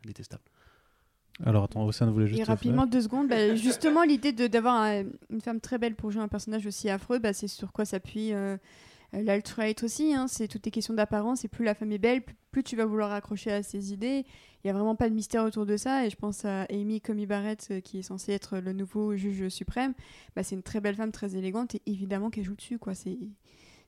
détestable. 0.06 0.42
Alors 1.44 1.64
attends, 1.64 1.84
Océane 1.86 2.10
voulait 2.10 2.26
juste. 2.26 2.40
Et 2.40 2.44
faire- 2.44 2.54
rapidement, 2.54 2.86
deux 2.86 3.02
secondes, 3.02 3.28
bah, 3.28 3.54
justement, 3.54 4.02
l'idée 4.02 4.32
de- 4.32 4.46
d'avoir 4.48 4.74
un- 4.82 5.04
une 5.30 5.40
femme 5.40 5.60
très 5.60 5.78
belle 5.78 5.94
pour 5.94 6.10
jouer 6.10 6.22
un 6.22 6.28
personnage 6.28 6.66
aussi 6.66 6.90
affreux, 6.90 7.18
bah, 7.20 7.32
c'est 7.32 7.48
sur 7.48 7.72
quoi 7.72 7.84
s'appuie 7.84 8.32
euh, 8.32 8.56
L'alt-right 9.14 9.82
aussi, 9.84 10.12
hein, 10.12 10.26
c'est 10.28 10.48
toutes 10.48 10.66
les 10.66 10.70
questions 10.70 10.92
d'apparence, 10.92 11.42
et 11.44 11.48
plus 11.48 11.64
la 11.64 11.74
femme 11.74 11.90
est 11.92 11.98
belle, 11.98 12.20
plus, 12.22 12.36
plus 12.50 12.62
tu 12.62 12.76
vas 12.76 12.84
vouloir 12.84 13.10
accrocher 13.12 13.50
à 13.50 13.62
ses 13.62 13.92
idées. 13.94 14.26
Il 14.62 14.66
n'y 14.66 14.70
a 14.70 14.74
vraiment 14.74 14.96
pas 14.96 15.08
de 15.08 15.14
mystère 15.14 15.44
autour 15.44 15.64
de 15.64 15.78
ça, 15.78 16.04
et 16.04 16.10
je 16.10 16.16
pense 16.16 16.44
à 16.44 16.64
Amy 16.64 17.00
Comey 17.00 17.24
Barrett, 17.24 17.68
euh, 17.70 17.80
qui 17.80 18.00
est 18.00 18.02
censée 18.02 18.32
être 18.32 18.58
le 18.58 18.74
nouveau 18.74 19.16
juge 19.16 19.48
suprême. 19.48 19.94
Bah, 20.36 20.42
c'est 20.42 20.56
une 20.56 20.62
très 20.62 20.80
belle 20.80 20.94
femme, 20.96 21.10
très 21.12 21.36
élégante, 21.36 21.74
et 21.76 21.82
évidemment 21.86 22.28
qu'elle 22.28 22.44
joue 22.44 22.56
dessus, 22.56 22.78
quoi. 22.78 22.94
C'est 22.94 23.16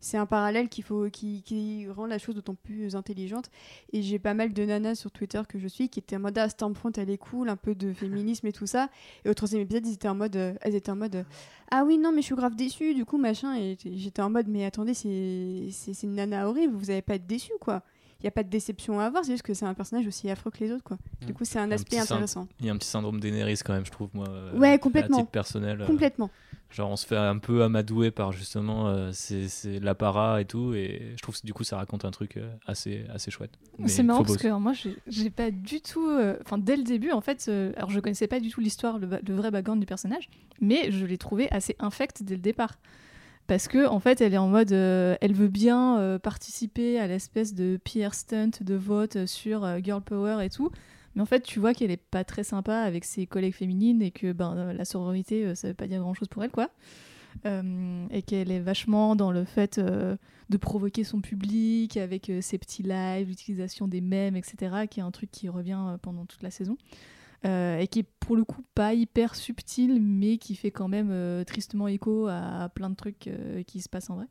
c'est 0.00 0.16
un 0.16 0.26
parallèle 0.26 0.68
faut, 0.82 1.08
qui, 1.10 1.86
rend 1.90 2.06
la 2.06 2.18
chose 2.18 2.34
d'autant 2.34 2.54
plus 2.54 2.96
intelligente. 2.96 3.50
Et 3.92 4.02
j'ai 4.02 4.18
pas 4.18 4.34
mal 4.34 4.52
de 4.52 4.64
nanas 4.64 4.94
sur 4.94 5.10
Twitter 5.10 5.42
que 5.48 5.58
je 5.58 5.68
suis 5.68 5.88
qui 5.88 6.00
étaient 6.00 6.16
en 6.16 6.20
mode 6.20 6.38
ah 6.38 6.48
Stormfront 6.48 6.92
elle 6.96 7.10
est 7.10 7.18
cool, 7.18 7.48
un 7.48 7.56
peu 7.56 7.74
de 7.74 7.92
féminisme 7.92 8.46
et 8.46 8.52
tout 8.52 8.66
ça. 8.66 8.88
Et 9.24 9.30
au 9.30 9.34
troisième 9.34 9.62
épisode 9.62 9.86
ils 9.86 9.94
étaient 9.94 10.08
en 10.08 10.14
mode, 10.14 10.36
euh, 10.36 10.54
elles 10.62 10.74
étaient 10.74 10.90
en 10.90 10.96
mode 10.96 11.16
euh, 11.16 11.24
ah 11.70 11.84
oui 11.84 11.98
non 11.98 12.12
mais 12.12 12.22
je 12.22 12.26
suis 12.26 12.34
grave 12.34 12.56
déçue 12.56 12.94
du 12.94 13.04
coup 13.04 13.18
machin. 13.18 13.56
Et 13.56 13.76
j'étais 13.84 14.22
en 14.22 14.30
mode 14.30 14.48
mais 14.48 14.64
attendez 14.64 14.94
c'est 14.94 16.02
une 16.02 16.14
nana 16.14 16.48
horrible, 16.48 16.74
vous 16.74 16.90
avez 16.90 17.02
pas 17.02 17.14
être 17.16 17.26
déçue 17.26 17.52
quoi. 17.60 17.82
Il 18.20 18.24
y 18.24 18.28
a 18.28 18.30
pas 18.30 18.42
de 18.42 18.50
déception 18.50 19.00
à 19.00 19.04
avoir, 19.06 19.24
c'est 19.24 19.32
juste 19.32 19.42
que 19.44 19.54
c'est 19.54 19.64
un 19.64 19.74
personnage 19.74 20.06
aussi 20.06 20.28
affreux 20.30 20.50
que 20.50 20.58
les 20.62 20.70
autres 20.72 20.84
quoi. 20.84 20.98
Du 21.22 21.32
Mm. 21.32 21.34
coup 21.34 21.44
c'est 21.44 21.58
un 21.58 21.70
aspect 21.70 21.98
intéressant. 21.98 22.46
Il 22.60 22.66
y 22.66 22.68
a 22.70 22.72
un 22.72 22.76
petit 22.76 22.88
syndrome 22.88 23.18
Daenerys 23.20 23.58
quand 23.64 23.72
même, 23.72 23.86
je 23.86 23.90
trouve, 23.90 24.10
moi. 24.12 24.28
euh, 24.28 24.58
Ouais, 24.58 24.78
complètement. 24.78 25.18
À 25.18 25.20
titre 25.22 25.30
personnel. 25.32 25.80
euh, 25.80 25.86
Complètement. 25.86 26.30
Genre, 26.70 26.88
on 26.88 26.94
se 26.96 27.04
fait 27.04 27.16
un 27.16 27.38
peu 27.38 27.64
amadouer 27.64 28.12
par 28.12 28.30
justement 28.30 28.86
euh, 28.86 29.10
c'est, 29.12 29.48
c'est 29.48 29.80
l'apparat 29.80 30.40
et 30.40 30.44
tout. 30.44 30.72
Et 30.74 31.14
je 31.16 31.22
trouve 31.22 31.36
que 31.40 31.44
du 31.44 31.52
coup, 31.52 31.64
ça 31.64 31.76
raconte 31.78 32.04
un 32.04 32.12
truc 32.12 32.36
euh, 32.36 32.48
assez, 32.64 33.04
assez 33.12 33.32
chouette. 33.32 33.50
C'est 33.86 34.04
marrant 34.04 34.22
parce 34.22 34.36
que 34.36 34.46
alors, 34.46 34.60
moi, 34.60 34.72
j'ai- 35.08 35.30
pas 35.30 35.50
du 35.50 35.80
tout. 35.80 36.06
euh, 36.08 36.36
Enfin, 36.44 36.58
dès 36.58 36.76
le 36.76 36.84
début, 36.84 37.10
en 37.10 37.20
fait, 37.20 37.46
euh, 37.48 37.72
alors 37.76 37.90
je 37.90 37.98
connaissais 37.98 38.28
pas 38.28 38.38
du 38.38 38.50
tout 38.50 38.60
l'histoire, 38.60 38.98
le, 39.00 39.08
le 39.26 39.34
vrai 39.34 39.50
background 39.50 39.80
du 39.80 39.86
personnage, 39.86 40.28
mais 40.60 40.92
je 40.92 41.04
l'ai 41.06 41.18
trouvé 41.18 41.50
assez 41.50 41.74
infect 41.80 42.22
dès 42.22 42.36
le 42.36 42.40
départ. 42.40 42.74
Parce 43.50 43.66
que, 43.66 43.84
en 43.84 43.98
fait, 43.98 44.20
elle 44.20 44.32
est 44.32 44.38
en 44.38 44.46
mode. 44.46 44.70
euh, 44.70 45.16
elle 45.20 45.32
veut 45.32 45.48
bien 45.48 45.98
euh, 45.98 46.20
participer 46.20 47.00
à 47.00 47.08
l'espèce 47.08 47.52
de 47.52 47.80
PR 47.84 48.14
stunt 48.14 48.52
de 48.60 48.74
vote 48.76 49.26
sur 49.26 49.64
euh, 49.64 49.80
Girl 49.82 50.00
Power 50.00 50.38
et 50.44 50.48
tout. 50.48 50.70
Mais 51.16 51.22
en 51.22 51.26
fait, 51.26 51.40
tu 51.40 51.58
vois 51.58 51.74
qu'elle 51.74 51.90
est 51.90 51.96
pas 51.96 52.22
très 52.22 52.44
sympa 52.44 52.76
avec 52.76 53.04
ses 53.04 53.26
collègues 53.26 53.54
féminines 53.54 54.02
et 54.02 54.12
que 54.12 54.30
ben, 54.30 54.72
la 54.72 54.84
sororité, 54.84 55.52
ça 55.56 55.66
veut 55.66 55.74
pas 55.74 55.88
dire 55.88 55.98
grand 55.98 56.14
chose 56.14 56.28
pour 56.28 56.44
elle, 56.44 56.52
quoi. 56.52 56.70
Et 57.44 58.22
qu'elle 58.22 58.52
est 58.52 58.60
vachement 58.60 59.16
dans 59.16 59.32
le 59.32 59.44
fait 59.44 59.80
de 59.80 60.56
provoquer 60.56 61.02
son 61.02 61.20
public 61.20 61.96
avec 61.96 62.30
ses 62.42 62.56
petits 62.56 62.84
lives, 62.84 63.26
l'utilisation 63.26 63.88
des 63.88 64.00
mèmes, 64.00 64.36
etc., 64.36 64.86
qui 64.88 65.00
est 65.00 65.02
un 65.02 65.10
truc 65.10 65.32
qui 65.32 65.48
revient 65.48 65.96
pendant 66.02 66.24
toute 66.24 66.44
la 66.44 66.52
saison. 66.52 66.76
Euh, 67.46 67.78
et 67.78 67.86
qui 67.86 68.00
est 68.00 68.06
pour 68.20 68.36
le 68.36 68.44
coup 68.44 68.62
pas 68.74 68.92
hyper 68.92 69.34
subtil, 69.34 69.98
mais 70.02 70.36
qui 70.36 70.54
fait 70.54 70.70
quand 70.70 70.88
même 70.88 71.08
euh, 71.10 71.42
tristement 71.42 71.88
écho 71.88 72.26
à, 72.28 72.70
plein 72.74 72.90
de 72.90 72.96
trucs 72.96 73.28
euh, 73.28 73.62
qui 73.62 73.80
se 73.80 73.88
passent 73.88 74.10
en 74.10 74.16
vrai. 74.16 74.26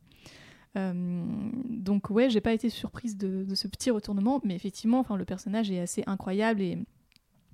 Donc 0.75 2.09
ouais, 2.09 2.29
j'ai 2.29 2.39
pas 2.39 2.53
été 2.53 2.69
surprise 2.69 3.17
de, 3.17 3.53
ce 3.53 3.67
petit 3.67 3.91
retournement, 3.91 4.39
mais 4.45 4.55
effectivement, 4.55 4.99
enfin 4.99 5.17
le 5.17 5.25
personnage 5.25 5.69
est 5.71 5.79
assez 5.79 6.03
incroyable 6.07 6.61
et 6.61 6.77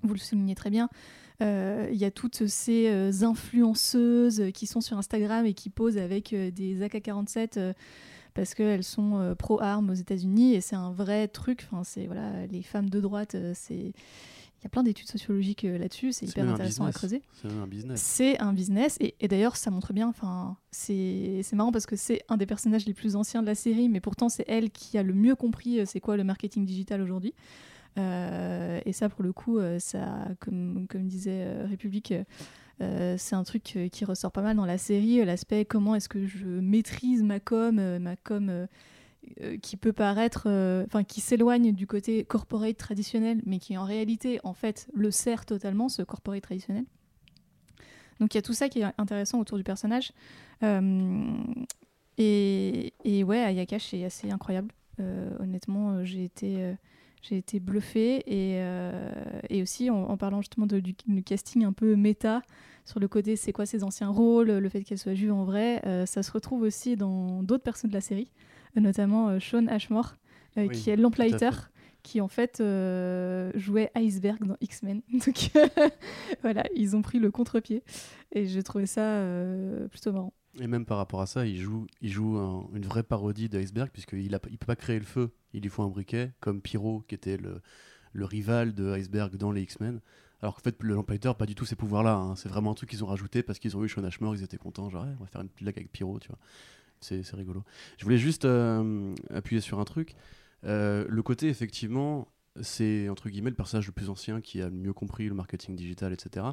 vous 0.02 0.12
le 0.12 0.20
soulignez 0.20 0.54
très 0.54 0.70
bien. 0.70 0.88
Il 1.40 1.96
y 1.96 2.04
a 2.04 2.10
toutes 2.12 2.46
ces 2.46 3.24
influenceuses 3.24 4.52
qui 4.54 4.68
sont 4.68 4.80
sur 4.80 4.96
Instagram 4.96 5.44
et 5.44 5.54
qui 5.54 5.70
posent 5.70 5.98
avec 5.98 6.32
des 6.32 6.82
AK-47 6.82 7.58
euh, 7.58 7.72
parce 8.34 8.54
qu'elles 8.54 8.84
sont 8.84 9.34
pro-armes 9.36 9.90
aux 9.90 9.94
États-Unis 9.94 10.54
et 10.54 10.60
c'est 10.60 10.76
un 10.76 10.92
vrai 10.92 11.26
truc. 11.26 11.66
Enfin, 11.68 11.82
c'est 11.82 12.06
voilà, 12.06 12.46
les 12.46 12.62
femmes 12.62 12.90
de 12.90 13.00
droite, 13.00 13.34
c'est 13.54 13.92
il 14.60 14.64
y 14.64 14.66
a 14.66 14.70
plein 14.70 14.82
d'études 14.82 15.08
sociologiques 15.08 15.64
euh, 15.64 15.78
là-dessus, 15.78 16.12
c'est 16.12 16.26
hyper 16.26 16.48
intéressant 16.48 16.86
à 16.86 16.92
creuser. 16.92 17.22
C'est 17.34 17.48
un 17.48 17.66
business. 17.66 18.00
C'est 18.00 18.38
un 18.40 18.52
business 18.52 18.96
et, 19.00 19.14
et 19.20 19.28
d'ailleurs 19.28 19.56
ça 19.56 19.70
montre 19.70 19.92
bien, 19.92 20.08
enfin 20.08 20.56
c'est 20.70 21.42
marrant 21.52 21.72
parce 21.72 21.86
que 21.86 21.96
c'est 21.96 22.22
un 22.28 22.36
des 22.36 22.46
personnages 22.46 22.86
les 22.86 22.94
plus 22.94 23.16
anciens 23.16 23.42
de 23.42 23.46
la 23.46 23.54
série, 23.54 23.88
mais 23.88 24.00
pourtant 24.00 24.28
c'est 24.28 24.44
elle 24.48 24.70
qui 24.70 24.98
a 24.98 25.02
le 25.02 25.14
mieux 25.14 25.34
compris 25.34 25.80
euh, 25.80 25.84
c'est 25.86 26.00
quoi 26.00 26.16
le 26.16 26.24
marketing 26.24 26.64
digital 26.64 27.00
aujourd'hui. 27.02 27.34
Euh, 27.98 28.80
et 28.84 28.92
ça 28.92 29.08
pour 29.08 29.22
le 29.22 29.32
coup, 29.32 29.58
ça 29.78 30.28
comme, 30.40 30.86
comme 30.88 31.06
disait 31.06 31.64
République, 31.64 32.12
euh, 32.82 33.14
c'est 33.18 33.34
un 33.34 33.44
truc 33.44 33.62
qui 33.90 34.04
ressort 34.04 34.32
pas 34.32 34.42
mal 34.42 34.56
dans 34.56 34.66
la 34.66 34.76
série, 34.76 35.24
l'aspect 35.24 35.64
comment 35.64 35.94
est-ce 35.94 36.08
que 36.08 36.26
je 36.26 36.46
maîtrise 36.46 37.22
ma 37.22 37.40
com, 37.40 37.98
ma 37.98 38.16
com 38.16 38.66
qui 39.62 39.76
peut 39.76 39.92
paraître, 39.92 40.44
euh, 40.46 40.84
enfin 40.86 41.04
qui 41.04 41.20
s'éloigne 41.20 41.72
du 41.72 41.86
côté 41.86 42.24
corporate 42.24 42.76
traditionnel, 42.76 43.40
mais 43.44 43.58
qui 43.58 43.76
en 43.76 43.84
réalité 43.84 44.40
en 44.44 44.54
fait 44.54 44.88
le 44.94 45.10
sert 45.10 45.44
totalement 45.44 45.88
ce 45.88 46.02
corporate 46.02 46.42
traditionnel. 46.42 46.84
Donc 48.20 48.34
il 48.34 48.38
y 48.38 48.40
a 48.40 48.42
tout 48.42 48.54
ça 48.54 48.68
qui 48.68 48.80
est 48.80 48.86
intéressant 48.98 49.40
autour 49.40 49.58
du 49.58 49.64
personnage. 49.64 50.12
Euh, 50.62 51.36
et, 52.18 52.92
ouais, 53.24 53.38
Ayakash 53.38 53.92
est 53.94 54.04
assez 54.04 54.30
incroyable. 54.30 54.72
Euh, 55.00 55.30
honnêtement, 55.38 55.90
euh, 55.90 56.04
j'ai 56.04 56.24
été, 56.24 56.62
euh, 56.62 56.72
j'ai 57.20 57.36
été 57.36 57.60
bluffée. 57.60 58.22
Et, 58.26 58.56
euh, 58.60 59.12
aussi, 59.60 59.90
en, 59.90 60.16
parlant 60.16 60.40
justement 60.40 60.66
du, 60.66 60.94
casting 61.24 61.64
un 61.64 61.72
peu 61.72 61.94
méta, 61.96 62.42
sur 62.86 63.00
le 63.00 63.08
côté 63.08 63.36
c'est 63.36 63.52
quoi 63.52 63.66
ses 63.66 63.82
anciens 63.82 64.08
rôles, 64.08 64.50
le 64.50 64.68
fait 64.68 64.82
qu'elle 64.84 64.98
soit 64.98 65.14
juive 65.14 65.32
en 65.32 65.44
vrai, 65.44 65.82
euh, 65.86 66.06
ça 66.06 66.22
se 66.22 66.30
retrouve 66.30 66.62
aussi 66.62 66.96
dans 66.96 67.42
d'autres 67.42 67.64
personnes 67.64 67.90
de 67.90 67.94
la 67.94 68.00
série, 68.00 68.30
euh, 68.30 68.55
notamment 68.80 69.28
euh, 69.28 69.38
Sean 69.40 69.66
Ashmore, 69.66 70.14
euh, 70.58 70.66
Oui, 70.68 70.76
qui 70.76 70.90
est 70.90 70.96
fait. 70.96 71.70
qui 72.02 72.20
en 72.20 72.28
fait 72.28 72.60
euh, 72.60 73.50
jouait 73.54 73.90
Iceberg 73.96 74.44
dans 74.44 74.56
X-Men. 74.60 75.02
Donc 75.12 75.50
voilà, 76.42 76.64
ils 76.74 76.96
ont 76.96 77.02
pris 77.02 77.18
le 77.18 77.30
contre-pied 77.30 77.82
et 78.32 78.46
j'ai 78.46 78.62
trouvé 78.62 78.86
ça 78.86 79.02
euh, 79.02 79.88
plutôt 79.88 80.12
marrant. 80.12 80.32
Et 80.58 80.66
même 80.66 80.86
par 80.86 80.96
rapport 80.96 81.20
à 81.20 81.26
ça, 81.26 81.44
il 81.46 81.58
joue, 81.58 81.86
il 82.00 82.10
joue 82.10 82.38
un- 82.38 82.68
une 82.74 82.86
vraie 82.86 83.02
parodie 83.02 83.48
d'Iceberg, 83.50 83.90
puisqu'il 83.92 84.30
ne 84.30 84.38
il 84.48 84.58
peut 84.58 84.66
pas 84.66 84.76
créer 84.76 84.98
le 84.98 85.04
feu. 85.04 85.32
Il 85.52 85.62
lui 85.62 85.68
faut 85.68 85.82
un 85.82 85.88
briquet, 85.88 86.32
comme 86.40 86.62
Pyro, 86.62 87.02
qui 87.06 87.14
était 87.14 87.36
le, 87.36 87.60
le 88.12 88.24
rival 88.24 88.74
de 88.74 88.90
Iceberg 88.96 89.36
dans 89.36 89.52
les 89.52 89.60
X-Men. 89.62 90.00
Alors 90.40 90.54
qu'en 90.54 90.62
fait, 90.62 90.76
le 90.82 90.94
l'employeur, 90.94 91.34
pas 91.36 91.44
du 91.46 91.54
tout 91.54 91.66
ces 91.66 91.76
pouvoirs-là. 91.76 92.14
hein. 92.14 92.36
C'est 92.36 92.48
vraiment 92.48 92.70
un 92.70 92.74
truc 92.74 92.88
qu'ils 92.88 93.04
ont 93.04 93.06
rajouté 93.08 93.42
parce 93.42 93.58
qu'ils 93.58 93.76
ont 93.76 93.84
eu 93.84 93.88
Sean 93.90 94.04
Ashmore, 94.04 94.34
ils 94.34 94.42
étaient 94.44 94.56
contents. 94.56 94.88
Genre, 94.88 95.02
Ouais, 95.04 95.10
on 95.18 95.24
va 95.24 95.26
faire 95.26 95.42
une 95.42 95.48
petite 95.48 95.62
blague 95.64 95.76
avec 95.78 95.92
Pyro, 95.92 96.18
tu 96.20 96.28
vois. 96.28 96.38
C'est 97.00 97.22
rigolo. 97.34 97.62
Je 97.98 98.04
voulais 98.04 98.18
juste 98.18 98.44
euh, 98.44 99.14
appuyer 99.32 99.60
sur 99.60 99.78
un 99.78 99.84
truc. 99.84 100.14
Euh, 100.64 101.04
le 101.08 101.22
côté, 101.22 101.48
effectivement, 101.48 102.28
c'est 102.60 103.08
entre 103.08 103.28
guillemets 103.28 103.50
le 103.50 103.56
personnage 103.56 103.86
le 103.86 103.92
plus 103.92 104.08
ancien 104.10 104.40
qui 104.40 104.62
a 104.62 104.70
mieux 104.70 104.92
compris 104.92 105.28
le 105.28 105.34
marketing 105.34 105.76
digital, 105.76 106.12
etc. 106.12 106.46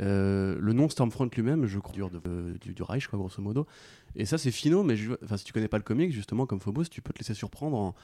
Euh, 0.00 0.56
le 0.60 0.72
nom 0.72 0.88
Stormfront 0.88 1.30
lui-même, 1.34 1.66
je 1.66 1.78
crois, 1.78 2.10
du, 2.60 2.72
du, 2.74 2.82
Reich, 2.82 3.08
grosso 3.08 3.40
modo. 3.40 3.66
Et 4.16 4.24
ça, 4.24 4.38
c'est 4.38 4.50
finaux, 4.50 4.82
mais 4.82 4.96
je- 4.96 5.12
si 5.36 5.44
tu 5.44 5.52
connais 5.52 5.68
pas 5.68 5.76
le 5.78 5.84
comic, 5.84 6.12
justement, 6.12 6.46
comme 6.46 6.60
Phobos, 6.60 6.84
tu 6.84 7.00
peux 7.02 7.12
te 7.12 7.20
laisser 7.20 7.34
surprendre 7.34 7.76
en, 7.76 7.94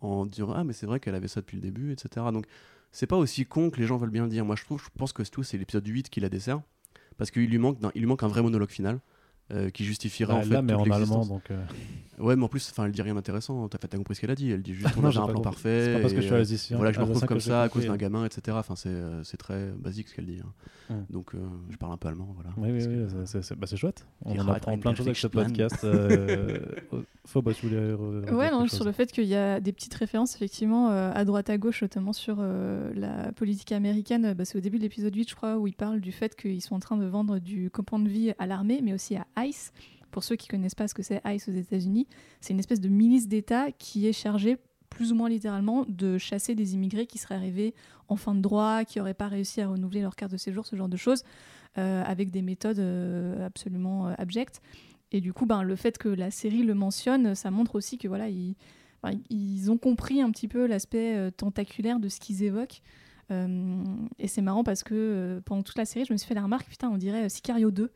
en 0.00 0.26
disant 0.26 0.52
Ah, 0.52 0.64
mais 0.64 0.72
c'est 0.72 0.86
vrai 0.86 1.00
qu'elle 1.00 1.14
avait 1.14 1.28
ça 1.28 1.40
depuis 1.40 1.56
le 1.56 1.62
début, 1.62 1.92
etc. 1.92 2.26
Donc, 2.32 2.46
c'est 2.92 3.06
pas 3.06 3.16
aussi 3.16 3.46
con 3.46 3.70
que 3.70 3.80
les 3.80 3.86
gens 3.86 3.96
veulent 3.96 4.10
bien 4.10 4.24
le 4.24 4.30
dire. 4.30 4.44
Moi, 4.44 4.56
je 4.56 4.64
trouve, 4.64 4.80
je 4.82 4.88
pense 4.96 5.12
que 5.12 5.24
c'est 5.24 5.30
tout, 5.30 5.42
c'est 5.42 5.58
l'épisode 5.58 5.86
8 5.86 6.08
qui 6.10 6.20
la 6.20 6.28
dessert. 6.28 6.60
Parce 7.16 7.30
qu'il 7.30 7.42
lui 7.42 7.48
lui 7.48 7.58
manque 8.06 8.22
un 8.22 8.28
vrai 8.28 8.42
monologue 8.42 8.70
final. 8.70 9.00
Euh, 9.52 9.70
qui 9.70 9.84
justifiera 9.84 10.34
en 10.34 10.38
Bah, 10.38 10.42
fait 10.44 10.54
là, 10.54 10.62
mais 10.62 10.72
toute 10.72 10.80
en 10.80 10.84
allemand, 10.84 10.98
l'existence. 10.98 11.28
donc. 11.28 11.50
euh, 11.50 11.62
Ouais, 12.18 12.36
mais 12.36 12.44
en 12.44 12.48
plus, 12.48 12.68
enfin, 12.70 12.84
elle 12.84 12.92
dit 12.92 13.00
rien 13.00 13.14
d'intéressant. 13.14 13.66
T'as 13.68 13.78
fait- 13.78 13.88
t'as 13.88 13.96
compris 13.96 14.14
ce 14.14 14.20
qu'elle 14.20 14.30
a 14.30 14.34
dit. 14.34 14.50
Elle 14.50 14.60
dit 14.60 14.74
juste 14.74 14.88
on 14.94 15.00
non, 15.00 15.06
avait 15.06 15.14
j'ai 15.14 15.20
un 15.20 15.24
plan 15.24 15.34
compris. 15.36 15.42
parfait. 15.52 15.84
C'est 15.86 15.92
pas 15.94 16.00
parce 16.00 16.12
que 16.12 16.20
je 16.20 16.26
suis 16.26 16.34
euh, 16.34 16.38
alsacien. 16.38 16.76
voilà, 16.76 16.92
je 16.92 16.98
me 16.98 17.04
retrouve 17.04 17.24
comme 17.24 17.40
ça 17.40 17.62
à 17.62 17.68
cause 17.70 17.86
d'un 17.86 17.94
hein. 17.94 17.96
gamin, 17.96 18.26
etc. 18.26 18.58
Enfin, 18.60 18.76
c'est 18.76 18.94
c'est 19.24 19.38
très 19.38 19.70
basique 19.78 20.08
ce 20.08 20.14
qu'elle 20.16 20.26
dit. 20.26 20.38
hein. 20.44 20.52
Hum. 20.90 21.06
Donc, 21.08 21.34
euh, 21.34 21.38
je 21.70 21.76
parle 21.78 21.94
un 21.94 21.96
peu 21.96 22.08
allemand, 22.08 22.28
voilà. 22.34 22.50
Oui, 22.58 22.68
oui, 22.72 22.86
oui, 22.86 22.94
que- 23.06 23.08
c'est- 23.24 23.26
c'est- 23.26 23.42
c'est 23.42 23.58
bah, 23.58 23.66
c'est 23.66 23.78
chouette. 23.78 24.04
On 24.26 24.38
en 24.38 24.48
apprend 24.48 24.76
plein 24.78 24.90
de 24.92 24.96
choses 24.98 25.06
avec 25.06 25.16
ce 25.16 25.28
podcast. 25.28 25.82
Euh, 25.84 26.58
Phobos, 27.26 27.52
tu 27.54 27.68
voulais 27.68 27.94
Ouais, 28.32 28.50
non, 28.50 28.66
sur 28.66 28.84
le 28.84 28.92
fait 28.92 29.10
qu'il 29.10 29.24
y 29.24 29.34
a 29.36 29.58
des 29.60 29.72
petites 29.72 29.94
références 29.94 30.34
effectivement 30.34 30.88
à 30.90 31.24
droite 31.24 31.48
à 31.48 31.56
gauche, 31.56 31.80
notamment 31.80 32.12
sur 32.12 32.42
la 32.94 33.32
politique 33.32 33.72
américaine. 33.72 34.34
Bah, 34.34 34.44
c'est 34.44 34.58
au 34.58 34.60
début 34.60 34.76
de 34.76 34.82
l'épisode 34.82 35.14
8, 35.14 35.30
je 35.30 35.34
crois, 35.34 35.56
où 35.56 35.66
ils 35.66 35.72
parlent 35.74 36.00
du 36.00 36.12
fait 36.12 36.34
qu'ils 36.36 36.60
sont 36.60 36.74
en 36.74 36.80
train 36.80 36.98
de 36.98 37.06
vendre 37.06 37.38
du 37.38 37.70
copain 37.70 37.98
de 37.98 38.08
vie 38.10 38.32
à 38.38 38.46
l'armée, 38.46 38.80
mais 38.82 38.92
aussi 38.92 39.16
à 39.16 39.24
ICE. 39.46 39.72
Pour 40.10 40.24
ceux 40.24 40.36
qui 40.36 40.48
connaissent 40.48 40.74
pas 40.74 40.88
ce 40.88 40.94
que 40.94 41.02
c'est 41.02 41.20
ICE 41.24 41.48
aux 41.48 41.52
États-Unis, 41.52 42.06
c'est 42.40 42.52
une 42.52 42.58
espèce 42.58 42.80
de 42.80 42.88
milice 42.88 43.28
d'État 43.28 43.70
qui 43.72 44.06
est 44.06 44.12
chargée 44.12 44.58
plus 44.90 45.12
ou 45.12 45.14
moins 45.14 45.28
littéralement 45.28 45.86
de 45.88 46.18
chasser 46.18 46.54
des 46.54 46.74
immigrés 46.74 47.06
qui 47.06 47.16
seraient 47.16 47.36
arrivés 47.36 47.74
en 48.08 48.16
fin 48.16 48.34
de 48.34 48.40
droit, 48.40 48.84
qui 48.84 48.98
n'auraient 48.98 49.14
pas 49.14 49.28
réussi 49.28 49.60
à 49.60 49.68
renouveler 49.68 50.02
leur 50.02 50.16
carte 50.16 50.32
de 50.32 50.36
séjour, 50.36 50.66
ce 50.66 50.76
genre 50.76 50.88
de 50.88 50.96
choses, 50.96 51.22
euh, 51.78 52.02
avec 52.04 52.30
des 52.30 52.42
méthodes 52.42 52.80
euh, 52.80 53.46
absolument 53.46 54.08
euh, 54.08 54.14
abjectes. 54.18 54.60
Et 55.12 55.20
du 55.20 55.32
coup, 55.32 55.46
ben, 55.46 55.62
le 55.62 55.76
fait 55.76 55.96
que 55.96 56.08
la 56.08 56.30
série 56.30 56.64
le 56.64 56.74
mentionne, 56.74 57.34
ça 57.34 57.50
montre 57.50 57.76
aussi 57.76 57.98
que 57.98 58.08
voilà, 58.08 58.28
ils, 58.28 59.70
ont 59.70 59.78
compris 59.78 60.20
un 60.20 60.30
petit 60.30 60.48
peu 60.48 60.66
l'aspect 60.66 61.32
tentaculaire 61.32 61.98
de 61.98 62.08
ce 62.08 62.20
qu'ils 62.20 62.44
évoquent. 62.44 62.82
Et 63.30 64.28
c'est 64.28 64.42
marrant 64.42 64.62
parce 64.62 64.84
que 64.84 65.40
pendant 65.44 65.62
toute 65.62 65.78
la 65.78 65.84
série, 65.84 66.04
je 66.04 66.12
me 66.12 66.18
suis 66.18 66.28
fait 66.28 66.34
la 66.34 66.42
remarque, 66.42 66.68
putain, 66.68 66.90
on 66.90 66.96
dirait 66.96 67.28
Sicario 67.28 67.72
2, 67.72 67.90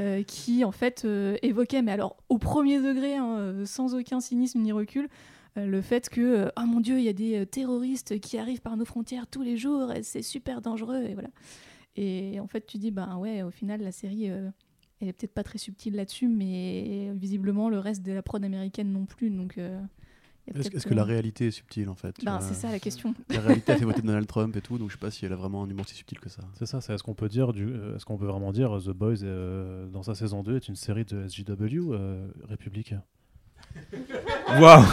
euh, 0.00 0.22
qui 0.22 0.64
en 0.64 0.70
fait 0.70 1.04
euh, 1.04 1.36
évoquait, 1.42 1.82
mais 1.82 1.90
alors 1.90 2.16
au 2.28 2.38
premier 2.38 2.80
degré, 2.80 3.16
hein, 3.16 3.36
euh, 3.38 3.66
sans 3.66 3.96
aucun 3.96 4.20
cynisme 4.20 4.60
ni 4.60 4.70
recul, 4.70 5.08
le 5.56 5.80
fait 5.80 6.08
que, 6.08 6.52
oh 6.56 6.66
mon 6.66 6.78
dieu, 6.78 6.98
il 7.00 7.04
y 7.04 7.08
a 7.08 7.12
des 7.12 7.44
terroristes 7.44 8.20
qui 8.20 8.38
arrivent 8.38 8.60
par 8.60 8.76
nos 8.76 8.84
frontières 8.84 9.26
tous 9.26 9.42
les 9.42 9.56
jours, 9.56 9.92
c'est 10.02 10.22
super 10.22 10.60
dangereux, 10.60 11.02
et 11.02 11.14
voilà. 11.14 11.30
Et 11.96 12.38
en 12.38 12.46
fait, 12.46 12.64
tu 12.64 12.78
dis, 12.78 12.92
ben 12.92 13.16
ouais, 13.16 13.42
au 13.42 13.50
final, 13.50 13.80
la 13.82 13.90
série 13.90 14.26
elle 14.26 15.08
est 15.08 15.12
peut-être 15.12 15.34
pas 15.34 15.42
très 15.42 15.58
subtile 15.58 15.96
là-dessus, 15.96 16.28
mais 16.28 17.12
visiblement 17.16 17.70
le 17.70 17.80
reste 17.80 18.04
de 18.04 18.12
la 18.12 18.22
prod 18.22 18.44
américaine 18.44 18.92
non 18.92 19.04
plus. 19.04 19.30
Donc, 19.30 19.58
Est-ce 20.54 20.86
que 20.86 20.94
la 20.94 21.02
euh, 21.02 21.04
réalité 21.04 21.48
est 21.48 21.50
subtile 21.50 21.88
en 21.88 21.94
fait? 21.94 22.14
Bah, 22.22 22.38
vois 22.38 22.48
c'est 22.48 22.54
ça 22.54 22.70
la 22.70 22.78
question. 22.78 23.14
La 23.30 23.40
réalité 23.40 23.72
a 23.72 23.76
fait 23.76 23.84
voter 23.84 24.02
Donald 24.02 24.26
Trump 24.26 24.56
et 24.56 24.60
tout, 24.60 24.78
donc 24.78 24.88
je 24.88 24.94
sais 24.94 25.00
pas 25.00 25.10
si 25.10 25.24
elle 25.24 25.32
a 25.32 25.36
vraiment 25.36 25.62
un 25.62 25.70
humour 25.70 25.86
si 25.88 25.94
subtil 25.94 26.18
que 26.18 26.28
ça. 26.28 26.42
C'est 26.58 26.66
ça, 26.66 26.80
c'est 26.80 26.94
est-ce 26.94 27.02
qu'on 27.02 27.14
peut 27.14 27.28
dire, 27.28 27.52
du, 27.52 27.66
euh, 27.68 27.96
est-ce 27.96 28.04
qu'on 28.04 28.18
peut 28.18 28.26
vraiment 28.26 28.52
dire 28.52 28.76
euh, 28.76 28.80
The 28.80 28.90
Boys 28.90 29.22
euh, 29.22 29.86
dans 29.88 30.02
sa 30.02 30.14
saison 30.14 30.42
2 30.42 30.56
est 30.56 30.68
une 30.68 30.76
série 30.76 31.04
de 31.04 31.26
SJW 31.28 31.92
euh, 31.92 32.28
République 32.48 32.94
Waouh 34.60 34.84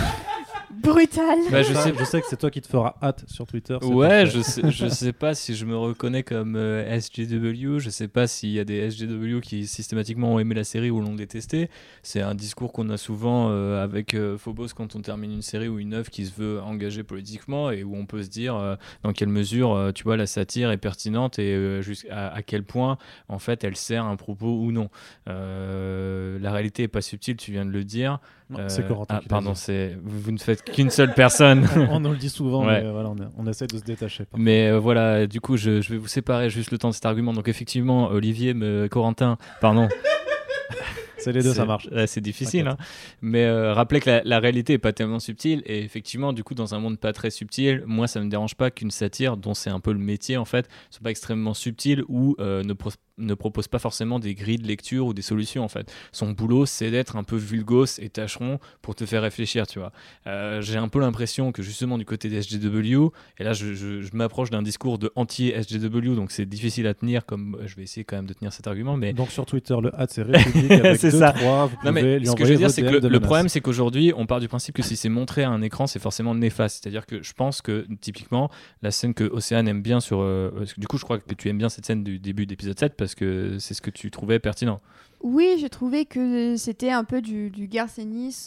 Brutal. 0.82 1.40
Bah, 1.52 1.64
je 1.64 1.74
sais 1.74 1.94
je 1.98 2.04
sais 2.04 2.22
que 2.22 2.28
c'est 2.28 2.38
toi 2.38 2.52
qui 2.52 2.62
te 2.62 2.68
feras 2.68 2.96
hâte 3.02 3.24
sur 3.28 3.46
Twitter. 3.46 3.78
Ouais, 3.84 4.26
je 4.26 4.42
sais, 4.42 4.70
je 4.72 4.88
sais 4.88 5.14
pas 5.14 5.34
si 5.36 5.56
je 5.56 5.66
me 5.66 5.76
reconnais 5.78 6.24
comme 6.24 6.56
euh, 6.56 7.00
SJW, 7.00 7.80
je 7.80 7.90
sais 7.90 8.08
pas 8.08 8.28
s'il 8.28 8.50
y 8.52 8.60
a 8.60 8.64
des 8.66 8.90
SJW 8.90 9.40
qui 9.42 9.68
systématiquement 9.68 10.34
ont 10.34 10.40
aimé 10.40 10.56
la 10.56 10.64
série 10.64 10.90
ou 10.90 11.02
l'ont 11.02 11.16
détesté. 11.16 11.70
C'est 12.04 12.22
un 12.22 12.36
discours 12.36 12.74
qu'on 12.74 12.90
a 12.90 12.98
souvent 12.98 13.50
euh, 13.50 13.84
avec 13.84 14.14
euh, 14.14 14.38
Phobos 14.38 14.68
quand 14.76 14.96
on 14.96 15.02
termine 15.02 15.32
une 15.32 15.42
série 15.42 15.68
ou 15.68 15.80
une 15.80 15.94
œuvre 15.94 16.10
qui 16.10 16.26
se 16.26 16.34
veut 16.40 16.62
engager 16.62 17.04
politiquement 17.04 17.72
et 17.72 17.84
où 17.84 17.96
on 17.96 18.06
peut 18.06 18.24
se 18.24 18.30
dire 18.30 18.56
euh, 18.56 18.76
dans 19.04 19.14
quelle 19.14 19.30
mesure, 19.30 19.74
euh, 19.74 19.92
tu 19.92 20.04
vois, 20.04 20.18
la 20.18 20.28
satire 20.28 20.72
est 20.72 20.78
pertinente 20.78 21.40
et 21.40 21.54
euh, 21.54 21.82
jusqu'à 21.82 22.28
à 22.28 22.42
quel 22.42 22.64
point, 22.64 22.98
en 23.30 23.40
fait, 23.40 23.64
elle 23.64 23.76
sert 23.76 24.06
un 24.06 24.16
propos 24.16 24.60
ou 24.60 24.72
non. 24.72 24.90
Euh, 25.30 26.38
la 26.40 26.52
réalité 26.52 26.84
est 26.84 26.88
pas 26.88 27.02
subtile, 27.02 27.38
tu 27.38 27.52
viens 27.52 27.66
de 27.66 27.72
le 27.72 27.84
dire. 27.84 28.20
Euh, 28.58 28.70
c'est 28.70 28.88
Corentin 28.88 29.16
ah, 29.18 29.28
pardon, 29.28 29.56
c'est 29.56 29.98
vous 30.04 30.32
ne 30.32 30.38
faites 30.38 30.64
qu'une 30.64 30.92
seule 30.92 31.14
personne. 31.16 31.68
on 31.90 32.00
nous 32.00 32.12
le 32.12 32.18
dit 32.18 32.30
souvent, 32.30 32.66
Ouais. 32.66 32.84
mais 32.84 32.92
voilà, 32.92 33.10
on, 33.10 33.16
on 33.38 33.48
essaie 33.48 33.66
de 33.66 33.76
se 33.78 33.84
détacher. 33.84 34.26
Mais 34.38 34.68
euh, 34.70 34.80
voilà, 34.80 35.26
du 35.26 35.42
coup, 35.42 35.58
je, 35.58 35.82
je 35.82 35.90
vais 35.92 35.98
vous 35.98 36.08
séparer 36.08 36.50
juste 36.52 36.70
le 36.72 36.78
temps 36.78 36.90
de 36.90 36.94
cet 36.94 37.06
argument. 37.08 37.34
Donc, 37.34 37.48
effectivement, 37.48 38.08
Olivier, 38.10 38.54
me, 38.54 38.88
Corentin, 38.88 39.38
pardon. 39.62 39.88
C'est 41.18 41.32
les 41.32 41.42
deux, 41.42 41.54
ça 41.54 41.66
marche. 41.66 41.90
c'est 42.06 42.22
difficile. 42.22 42.68
hein. 42.68 42.78
Mais 43.22 43.46
euh, 43.46 43.74
rappelez 43.74 44.00
que 44.00 44.10
la, 44.12 44.22
la 44.24 44.40
réalité 44.40 44.74
est 44.74 44.78
pas 44.78 44.94
tellement 44.94 45.20
subtile. 45.20 45.64
Et 45.66 45.80
effectivement, 45.84 46.34
du 46.34 46.44
coup, 46.44 46.54
dans 46.54 46.76
un 46.76 46.80
monde 46.80 47.00
pas 47.00 47.14
très 47.14 47.32
subtil, 47.32 47.82
moi, 47.88 48.06
ça 48.06 48.20
me 48.20 48.30
dérange 48.30 48.54
pas 48.54 48.70
qu'une 48.70 48.92
satire, 48.92 49.36
dont 49.36 49.56
c'est 49.56 49.72
un 49.72 49.80
peu 49.80 49.92
le 49.92 49.98
métier, 49.98 50.38
en 50.38 50.46
fait, 50.46 50.68
soit 50.92 51.02
pas 51.04 51.10
extrêmement 51.10 51.56
subtile 51.56 52.04
ou 52.10 52.36
euh, 52.40 52.62
ne, 52.64 52.74
pro- 52.74 52.92
ne 53.18 53.34
propose 53.34 53.68
pas 53.68 53.80
forcément 53.80 54.20
des 54.20 54.36
grilles 54.36 54.58
de 54.58 54.68
lecture 54.68 55.06
ou 55.08 55.14
des 55.14 55.22
solutions, 55.22 55.64
en 55.64 55.68
fait. 55.70 55.92
Son 56.12 56.32
boulot, 56.32 56.66
c'est 56.66 56.92
d'être 56.92 57.16
un 57.16 57.24
peu 57.24 57.36
vulgos 57.38 57.86
et 58.00 58.10
tâcheron 58.10 58.60
pour 58.82 58.96
te 58.96 59.06
faire 59.06 59.22
réfléchir, 59.22 59.68
tu 59.68 59.80
vois. 59.80 59.92
Euh, 60.28 60.62
J'ai 60.62 60.78
un 60.78 60.88
peu 60.90 61.00
l'impression 61.00 61.52
que, 61.52 61.62
justement, 61.64 61.98
du 61.98 62.06
côté 62.06 62.30
des 62.30 62.42
SJW, 62.42 63.10
et 63.38 63.44
là, 63.44 63.54
je, 63.54 63.74
je- 63.74 64.02
je 64.02 64.10
m'approche 64.16 64.50
d'un 64.50 64.62
discours 64.62 64.98
de 65.00 65.12
anti-SJW, 65.16 66.16
donc 66.16 66.32
c'est 66.32 66.46
difficile 66.46 66.88
à 66.88 66.94
tenir, 66.94 67.26
comme 67.26 67.58
je 67.66 67.76
vais 67.76 67.84
essayer 67.84 68.04
quand 68.04 68.16
même 68.16 68.26
de 68.26 68.34
tenir 68.34 68.52
cet 68.54 68.68
argument, 68.68 68.98
mais 68.98 69.14
Donc 69.14 69.32
sur 69.32 69.46
Twitter, 69.46 69.76
le 69.82 69.94
hâte 69.96 70.12
c'est 70.12 70.24
République 70.24 70.72
avec 70.72 70.96
C'est 71.00 71.12
deux, 71.12 71.20
ça. 71.20 71.32
trois, 71.34 71.66
vous 71.68 71.76
non 71.84 71.90
pouvez 71.90 72.02
mais 72.04 72.20
lui 72.20 72.28
ce 72.28 72.36
que 72.36 72.46
je 72.46 72.52
veux 72.52 72.58
dire, 72.58 72.70
c'est 72.72 72.82
que 72.82 73.08
le, 73.08 73.20
problème, 73.20 73.50
c'est 73.50 73.62
qu'aujourd'hui, 73.62 74.14
on 74.16 74.26
part 74.26 74.40
du 74.40 74.48
principe 74.48 74.76
que 74.76 74.84
si 74.84 74.96
c'est 74.96 75.10
montré 75.10 75.44
à 75.44 75.50
un 75.50 75.62
écran, 75.62 75.88
c'est 75.88 76.00
forcément 76.00 76.36
néfaste. 76.36 76.82
C'est-à-dire 76.84 77.06
que 77.06 77.22
je 77.24 77.34
pense 77.34 77.62
que 77.62 77.86
typiquement 78.02 78.50
la 78.82 78.92
scène 78.92 79.14
que 79.14 79.24
Océane 79.24 79.68
aime 79.68 79.82
bien 79.82 80.00
sur, 80.00 80.20
euh, 80.22 80.52
du 80.78 80.88
coup, 80.88 80.98
je 80.98 81.04
crois 81.04 81.20
que 81.20 81.34
tu 81.34 81.50
aimes 81.50 81.58
bien 81.58 81.70
cette 81.70 81.86
scène 81.86 82.04
du 82.04 82.20
début 82.20 82.46
d'épisode 82.46 82.78
7 82.78 82.96
parce 83.06 83.14
que 83.14 83.60
c'est 83.60 83.76
ce 83.76 83.84
que 83.84 83.92
tu 83.92 84.10
trouvais 84.10 84.40
pertinent. 84.40 84.82
Oui, 85.22 85.58
j'ai 85.60 85.70
trouvé 85.70 86.06
que 86.06 86.56
c'était 86.58 86.90
un 86.90 87.04
peu 87.04 87.22
du, 87.22 87.52
du 87.52 87.70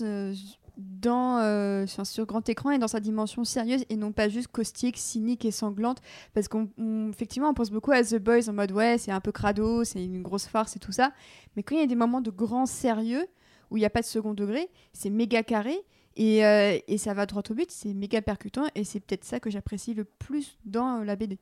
euh, 0.02 0.34
dans, 0.76 1.38
euh, 1.38 1.86
sur, 1.86 2.26
grand 2.26 2.48
écran 2.48 2.72
et 2.72 2.78
dans 2.78 2.88
sa 2.88 2.98
dimension 2.98 3.44
sérieuse 3.44 3.84
et 3.88 3.94
non 3.94 4.10
pas 4.10 4.28
juste 4.28 4.48
caustique, 4.48 4.96
cynique 4.98 5.44
et 5.44 5.52
sanglante. 5.52 5.98
Parce 6.34 6.48
qu'on 6.48 6.68
on- 6.76 7.10
effectivement 7.10 7.50
on 7.50 7.54
pense 7.54 7.70
beaucoup 7.70 7.92
à 7.92 8.02
The 8.02 8.16
Boys 8.16 8.48
en 8.48 8.52
mode 8.52 8.72
ouais, 8.72 8.98
c'est 8.98 9.12
un 9.12 9.20
peu 9.20 9.30
crado, 9.30 9.84
c'est 9.84 10.04
une 10.04 10.22
grosse 10.22 10.46
farce 10.46 10.74
et 10.74 10.80
tout 10.80 10.92
ça. 10.92 11.12
Mais 11.54 11.62
quand 11.62 11.76
il 11.76 11.80
y 11.80 11.84
a 11.84 11.86
des 11.86 11.94
moments 11.94 12.20
de 12.20 12.30
grand 12.30 12.66
sérieux 12.66 13.28
où 13.70 13.76
il 13.76 13.80
n'y 13.80 13.86
a 13.86 13.90
pas 13.90 14.00
de 14.00 14.06
second 14.06 14.34
degré, 14.34 14.68
c'est 14.92 15.10
méga 15.10 15.44
carré. 15.44 15.78
Et, 16.16 16.44
euh, 16.44 16.76
et 16.88 16.98
ça 16.98 17.14
va 17.14 17.26
droit 17.26 17.44
au 17.48 17.54
but, 17.54 17.70
c'est 17.70 17.94
méga 17.94 18.20
percutant 18.20 18.64
et 18.74 18.82
c'est 18.82 18.98
peut-être 18.98 19.22
ça 19.22 19.38
que 19.38 19.50
j'apprécie 19.50 19.94
le 19.94 20.02
plus 20.02 20.58
dans 20.64 21.04
la 21.04 21.14
BD. 21.14 21.38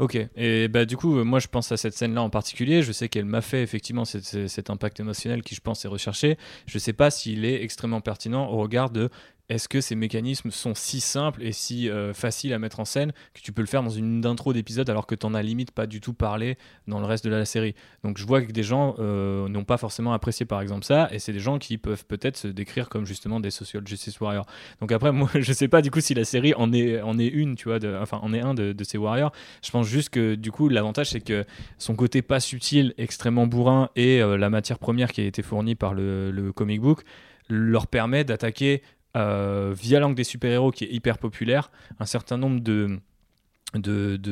Ok, 0.00 0.16
et 0.34 0.68
bah 0.68 0.86
du 0.86 0.96
coup, 0.96 1.18
euh, 1.18 1.24
moi 1.24 1.40
je 1.40 1.48
pense 1.48 1.70
à 1.72 1.76
cette 1.76 1.92
scène-là 1.92 2.22
en 2.22 2.30
particulier. 2.30 2.80
Je 2.82 2.90
sais 2.90 3.10
qu'elle 3.10 3.26
m'a 3.26 3.42
fait 3.42 3.62
effectivement 3.62 4.06
cet, 4.06 4.70
impact 4.70 4.98
émotionnel 4.98 5.42
qui, 5.42 5.54
je 5.54 5.60
pense, 5.60 5.84
est 5.84 5.88
recherché. 5.88 6.38
Je 6.64 6.78
sais 6.78 6.94
pas 6.94 7.10
s'il 7.10 7.44
est 7.44 7.62
extrêmement 7.62 8.00
pertinent 8.00 8.48
au 8.48 8.56
regard 8.56 8.88
de 8.88 9.10
est-ce 9.50 9.68
que 9.68 9.80
ces 9.80 9.96
mécanismes 9.96 10.52
sont 10.52 10.74
si 10.76 11.00
simples 11.00 11.42
et 11.42 11.50
si 11.50 11.90
euh, 11.90 12.14
faciles 12.14 12.52
à 12.52 12.60
mettre 12.60 12.78
en 12.78 12.84
scène 12.84 13.12
que 13.34 13.40
tu 13.40 13.50
peux 13.50 13.62
le 13.62 13.66
faire 13.66 13.82
dans 13.82 13.90
une 13.90 14.24
intro 14.24 14.52
d'épisode 14.52 14.88
alors 14.88 15.08
que 15.08 15.16
t'en 15.16 15.34
as 15.34 15.42
limite 15.42 15.72
pas 15.72 15.88
du 15.88 16.00
tout 16.00 16.14
parlé 16.14 16.56
dans 16.86 17.00
le 17.00 17.04
reste 17.04 17.24
de 17.24 17.30
la 17.30 17.44
série? 17.44 17.74
Donc 18.04 18.16
je 18.16 18.24
vois 18.24 18.42
que 18.42 18.52
des 18.52 18.62
gens 18.62 18.94
euh, 19.00 19.48
n'ont 19.48 19.64
pas 19.64 19.76
forcément 19.76 20.12
apprécié 20.12 20.46
par 20.46 20.60
exemple 20.62 20.84
ça, 20.84 21.08
et 21.10 21.18
c'est 21.18 21.32
des 21.32 21.40
gens 21.40 21.58
qui 21.58 21.78
peuvent 21.78 22.06
peut-être 22.06 22.36
se 22.36 22.46
décrire 22.46 22.88
comme 22.88 23.04
justement 23.04 23.40
des 23.40 23.50
social 23.50 23.84
justice 23.84 24.20
warriors. 24.20 24.46
Donc 24.80 24.92
après, 24.92 25.10
moi 25.12 25.28
je 25.34 25.52
sais 25.52 25.68
pas 25.68 25.82
du 25.82 25.90
coup 25.90 26.00
si 26.00 26.14
la 26.14 26.24
série 26.24 26.54
en 26.54 26.72
est, 26.72 27.00
une, 27.26 27.56
tu 27.56 27.68
vois, 27.68 27.80
de- 27.80 27.98
enfin 28.00 28.20
en 28.22 28.32
est 28.32 28.40
un 28.40 28.54
de, 28.54 28.74
ces 28.84 28.98
warriors. 28.98 29.32
Je 29.64 29.70
pense 29.72 29.88
juste 29.88 30.10
que 30.10 30.36
du 30.36 30.52
coup 30.52 30.68
l'avantage 30.68 31.10
c'est 31.10 31.20
que 31.20 31.44
son 31.76 31.96
côté 31.96 32.22
pas 32.22 32.38
subtil, 32.38 32.94
extrêmement 32.98 33.48
bourrin 33.48 33.90
et 33.96 34.22
euh, 34.22 34.38
la 34.38 34.48
matière 34.48 34.78
première 34.78 35.10
qui 35.10 35.20
a 35.20 35.24
été 35.24 35.42
fournie 35.42 35.74
par 35.74 35.92
le 35.92 36.52
comic 36.54 36.80
book 36.80 37.02
leur 37.50 37.86
permet 37.86 38.24
d'attaquer 38.24 38.82
euh, 39.16 39.74
via 39.76 40.00
l'angle 40.00 40.14
des 40.14 40.24
super-héros 40.24 40.70
qui 40.70 40.84
est 40.84 40.92
hyper 40.92 41.18
populaire 41.18 41.70
un 41.98 42.06
certain 42.06 42.36
nombre 42.36 42.60
de, 42.60 43.00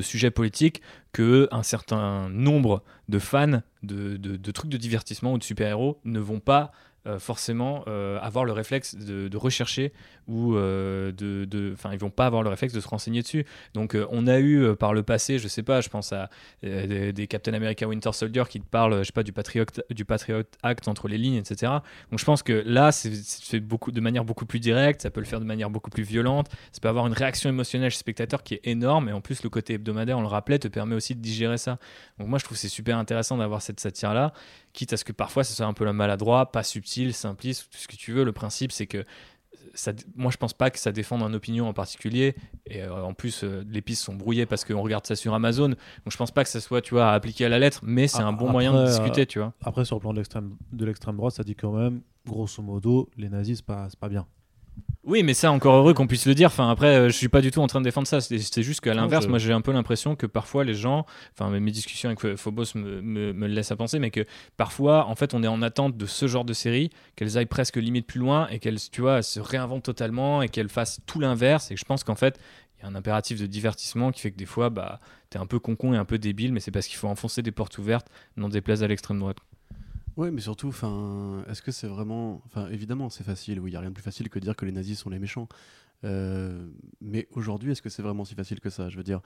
sujets 0.02 0.30
politiques 0.30 0.82
que 1.12 1.48
un 1.50 1.62
certain 1.62 2.28
nombre 2.28 2.84
de 3.08 3.18
fans 3.18 3.62
de, 3.82 4.50
trucs 4.52 4.70
de 4.70 4.76
divertissement 4.76 5.32
ou 5.32 5.38
de 5.38 5.42
super-héros 5.42 6.00
ne 6.04 6.20
vont 6.20 6.40
pas 6.40 6.72
euh, 7.06 7.18
forcément 7.18 7.84
euh, 7.88 8.18
avoir 8.20 8.44
le 8.44 8.52
réflexe 8.52 8.94
de 8.94 9.36
rechercher 9.36 9.92
ou 10.28 10.54
euh, 10.54 11.10
de, 11.12 11.72
enfin 11.72 11.90
ils 11.92 11.98
vont 11.98 12.10
pas 12.10 12.26
avoir 12.26 12.42
le 12.42 12.50
réflexe 12.50 12.74
de 12.74 12.80
se 12.80 12.88
renseigner 12.88 13.22
dessus. 13.22 13.44
Donc 13.74 13.94
euh, 13.94 14.06
on 14.10 14.26
a 14.26 14.38
eu 14.38 14.62
euh, 14.62 14.74
par 14.74 14.94
le 14.94 15.02
passé, 15.02 15.38
je 15.38 15.48
sais 15.48 15.62
pas, 15.62 15.80
je 15.80 15.88
pense 15.88 16.12
à 16.12 16.30
euh, 16.64 17.12
des, 17.12 17.26
Captain 17.26 17.54
America 17.54 17.86
Winter 17.86 18.12
Soldier 18.12 18.44
qui 18.48 18.60
te 18.60 18.66
parlent, 18.66 18.98
je 18.98 19.04
sais 19.04 19.12
pas, 19.12 19.22
du 19.22 19.32
Patriot, 19.32 19.64
du 19.90 20.04
Patriot 20.04 20.42
Act 20.62 20.88
entre 20.88 21.08
les 21.08 21.18
lignes, 21.18 21.36
etc. 21.36 21.72
Donc 22.10 22.20
je 22.20 22.24
pense 22.24 22.42
que 22.42 22.62
là, 22.66 22.92
c'est 22.92 23.12
fait 23.14 23.60
beaucoup, 23.60 23.90
de 23.90 24.00
manière 24.00 24.24
beaucoup 24.24 24.46
plus 24.46 24.60
directe, 24.60 25.02
ça 25.02 25.10
peut 25.10 25.20
le 25.20 25.26
faire 25.26 25.40
de 25.40 25.44
manière 25.44 25.70
beaucoup 25.70 25.90
plus 25.90 26.02
violente, 26.02 26.48
ça 26.72 26.80
peut 26.80 26.88
avoir 26.88 27.06
une 27.06 27.12
réaction 27.12 27.48
émotionnelle 27.48 27.90
chez 27.90 27.96
le 27.96 28.00
spectateur 28.00 28.42
qui 28.42 28.54
est 28.54 28.60
énorme, 28.64 29.08
et 29.08 29.12
en 29.12 29.20
plus 29.20 29.42
le 29.42 29.50
côté 29.50 29.74
hebdomadaire, 29.74 30.18
on 30.18 30.22
le 30.22 30.26
rappelait, 30.28 30.58
te 30.58 30.68
permet 30.68 30.94
aussi 30.94 31.14
de 31.14 31.20
digérer 31.20 31.58
ça. 31.58 31.78
Donc 32.18 32.28
moi 32.28 32.38
je 32.38 32.44
trouve 32.44 32.56
c'est 32.56 32.68
super 32.68 32.98
intéressant 32.98 33.36
d'avoir 33.38 33.62
cette 33.62 33.80
satire-là, 33.80 34.32
quitte 34.72 34.92
à 34.92 34.96
ce 34.96 35.04
que 35.04 35.12
parfois 35.12 35.44
ça 35.44 35.54
soit 35.54 35.66
un 35.66 35.72
peu 35.72 35.84
la 35.84 35.92
maladroit, 35.92 36.52
pas 36.52 36.62
subtil, 36.62 37.14
simpliste, 37.14 37.68
tout 37.70 37.78
ce 37.78 37.88
que 37.88 37.96
tu 37.96 38.12
veux. 38.12 38.24
Le 38.24 38.32
principe 38.32 38.72
c'est 38.72 38.86
que 38.86 39.04
ça, 39.80 39.92
moi 40.16 40.30
je 40.30 40.36
pense 40.36 40.52
pas 40.54 40.70
que 40.70 40.78
ça 40.78 40.92
défende 40.92 41.22
une 41.22 41.34
opinion 41.34 41.68
en 41.68 41.72
particulier. 41.72 42.34
Et 42.66 42.82
euh, 42.82 43.02
en 43.02 43.14
plus 43.14 43.44
euh, 43.44 43.64
les 43.68 43.80
pistes 43.82 44.02
sont 44.04 44.14
brouillées 44.14 44.46
parce 44.46 44.64
qu'on 44.64 44.82
regarde 44.82 45.06
ça 45.06 45.16
sur 45.16 45.34
Amazon. 45.34 45.68
Donc 45.68 45.76
je 46.08 46.16
pense 46.16 46.30
pas 46.30 46.44
que 46.44 46.50
ça 46.50 46.60
soit 46.60 46.80
tu 46.80 46.94
vois 46.94 47.10
à 47.10 47.14
appliquer 47.14 47.44
à 47.46 47.48
la 47.48 47.58
lettre 47.58 47.80
mais 47.82 48.08
c'est 48.08 48.22
Ah, 48.22 48.26
un 48.26 48.32
bon 48.32 48.50
moyen 48.50 48.72
de 48.72 48.86
discuter 48.86 49.22
euh, 49.22 49.26
tu 49.26 49.38
vois. 49.38 49.52
Après, 49.62 49.84
sur 49.84 49.96
le 49.96 50.00
plan 50.00 50.12
de 50.12 50.84
l'extrême 50.84 51.16
droite, 51.16 51.34
ça 51.34 51.44
dit 51.44 51.54
quand 51.54 51.72
même, 51.72 52.00
grosso 52.26 52.62
modo, 52.62 53.08
les 53.16 53.28
nazis, 53.28 53.58
c'est 53.58 53.64
pas, 53.66 53.86
c'est 53.88 53.98
pas 53.98 54.08
bien. 54.08 54.26
Oui, 55.04 55.22
mais 55.22 55.32
ça, 55.32 55.50
encore 55.52 55.76
heureux 55.76 55.94
qu'on 55.94 56.06
puisse 56.06 56.26
le 56.26 56.34
dire. 56.34 56.48
Enfin, 56.48 56.68
après, 56.70 56.88
euh, 56.96 57.08
je 57.08 57.16
suis 57.16 57.28
pas 57.28 57.40
du 57.40 57.50
tout 57.50 57.60
en 57.60 57.66
train 57.66 57.80
de 57.80 57.84
défendre 57.84 58.06
ça. 58.06 58.20
C'est 58.20 58.62
juste 58.62 58.80
qu'à 58.80 58.94
Non, 58.94 59.02
l'inverse, 59.02 59.24
je- 59.24 59.30
moi, 59.30 59.38
j'ai 59.38 59.52
un 59.52 59.60
peu 59.60 59.72
l'impression 59.72 60.16
que 60.16 60.26
parfois 60.26 60.64
les 60.64 60.74
gens, 60.74 61.06
enfin, 61.32 61.48
mes 61.50 61.70
discussions 61.70 62.10
avec 62.10 62.36
Phobos 62.36 62.74
me, 62.74 63.00
me, 63.00 63.32
me 63.32 63.46
laissent 63.46 63.70
à 63.70 63.76
penser, 63.76 64.00
mais 64.00 64.10
que 64.10 64.26
parfois, 64.56 65.06
en 65.06 65.14
fait, 65.14 65.32
on 65.34 65.42
est 65.42 65.48
en 65.48 65.62
attente 65.62 65.96
de 65.96 66.04
ce 66.04 66.26
genre 66.26 66.44
de 66.44 66.52
série, 66.52 66.90
qu'elles 67.16 67.38
aillent 67.38 67.46
presque 67.46 67.76
limite 67.76 68.06
plus 68.06 68.20
loin 68.20 68.48
et 68.48 68.58
qu'elles, 68.58 68.78
tu 68.90 69.00
vois, 69.00 69.22
se 69.22 69.40
réinventent 69.40 69.84
totalement 69.84 70.42
et 70.42 70.48
qu'elles 70.48 70.68
fassent 70.68 71.00
tout 71.06 71.20
l'inverse. 71.20 71.70
Et 71.70 71.76
je 71.76 71.84
pense 71.84 72.02
qu'en 72.04 72.16
fait, 72.16 72.38
il 72.78 72.82
y 72.82 72.86
a 72.86 72.90
un 72.90 72.94
impératif 72.94 73.40
de 73.40 73.46
divertissement 73.46 74.10
qui 74.10 74.20
fait 74.20 74.30
que 74.32 74.36
des 74.36 74.46
fois, 74.46 74.68
bah, 74.68 74.98
t'es 75.30 75.38
un 75.38 75.46
peu 75.46 75.58
concon 75.58 75.94
et 75.94 75.96
un 75.96 76.04
peu 76.04 76.18
débile, 76.18 76.52
mais 76.52 76.60
c'est 76.60 76.70
parce 76.72 76.86
qu'il 76.86 76.96
faut 76.98 77.08
enfoncer 77.08 77.40
des 77.42 77.52
portes 77.52 77.78
ouvertes, 77.78 78.08
n'en 78.36 78.48
déplaise 78.48 78.82
à 78.82 78.88
l'extrême 78.88 79.20
droite. 79.20 79.38
Ouais, 80.18 80.30
mais 80.32 80.40
surtout, 80.40 80.68
enfin, 80.68 81.44
est-ce 81.48 81.62
que 81.62 81.70
c'est 81.70 81.86
vraiment, 81.86 82.42
enfin, 82.44 82.68
évidemment, 82.70 83.08
c'est 83.08 83.24
facile. 83.24 83.60
Oui, 83.60 83.70
il 83.70 83.74
y 83.74 83.76
a 83.76 83.80
rien 83.80 83.88
de 83.90 83.94
plus 83.94 84.02
facile 84.02 84.28
que 84.28 84.38
de 84.38 84.44
dire 84.44 84.56
que 84.56 84.64
les 84.66 84.72
nazis 84.72 84.98
sont 84.98 85.08
les 85.10 85.18
méchants. 85.20 85.48
Euh, 86.04 86.66
mais 87.00 87.26
aujourd'hui, 87.32 87.72
est-ce 87.72 87.82
que 87.82 87.88
c'est 87.88 88.02
vraiment 88.02 88.24
si 88.24 88.34
facile 88.34 88.60
que 88.60 88.68
ça? 88.70 88.88
Je 88.88 88.96
veux 88.96 89.02
dire, 89.04 89.20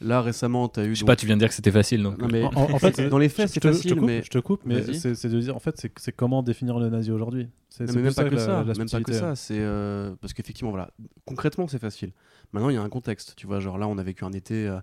là 0.00 0.20
récemment, 0.22 0.68
tu 0.68 0.80
as 0.80 0.84
eu. 0.84 0.90
Je 0.90 0.94
sais 0.94 1.00
donc- 1.00 1.06
pas, 1.08 1.16
tu 1.16 1.26
viens 1.26 1.36
de 1.36 1.40
dire 1.40 1.48
que 1.48 1.54
c'était 1.54 1.70
facile, 1.70 2.02
donc. 2.02 2.18
Non, 2.18 2.28
mais 2.30 2.42
En, 2.44 2.78
fait, 2.78 3.00
dans 3.08 3.18
les 3.18 3.28
faits, 3.28 3.48
c'est 3.48 3.60
te- 3.60 3.68
je 3.68 3.72
te 3.72 3.76
facile, 3.76 3.94
coupe, 3.96 4.06
mais 4.06 4.22
je 4.22 4.30
te 4.30 4.38
coupe, 4.38 4.60
mais 4.64 4.94
c'est 4.94 5.14
c'est 5.14 5.28
de 5.28 5.40
dire, 5.40 5.54
en 5.54 5.58
fait, 5.58 5.76
c'est 5.78 5.92
c'est 5.98 6.12
comment 6.12 6.42
définir 6.42 6.78
le 6.78 6.88
nazi 6.88 7.10
aujourd'hui. 7.10 7.48
C'est 7.68 7.90
même 7.94 8.04
plus 8.04 8.14
pas 8.14 8.24
que 8.24 8.34
la- 8.34 8.40
ça, 8.44 8.64
la 8.64 8.74
même 8.74 8.88
pas 8.88 9.00
que 9.02 9.12
ça. 9.12 9.36
C'est 9.36 9.58
euh, 9.60 10.14
parce 10.20 10.32
qu'effectivement, 10.34 10.70
voilà, 10.70 10.90
concrètement, 11.26 11.66
c'est 11.68 11.78
facile. 11.78 12.12
Maintenant, 12.52 12.70
il 12.70 12.74
y 12.74 12.78
a 12.78 12.82
un 12.82 12.88
contexte. 12.88 13.34
Tu 13.36 13.46
vois, 13.46 13.60
genre 13.60 13.76
là, 13.78 13.86
on 13.88 13.98
a 13.98 14.02
vécu 14.02 14.24
un 14.24 14.32
été 14.32 14.66
euh, 14.66 14.80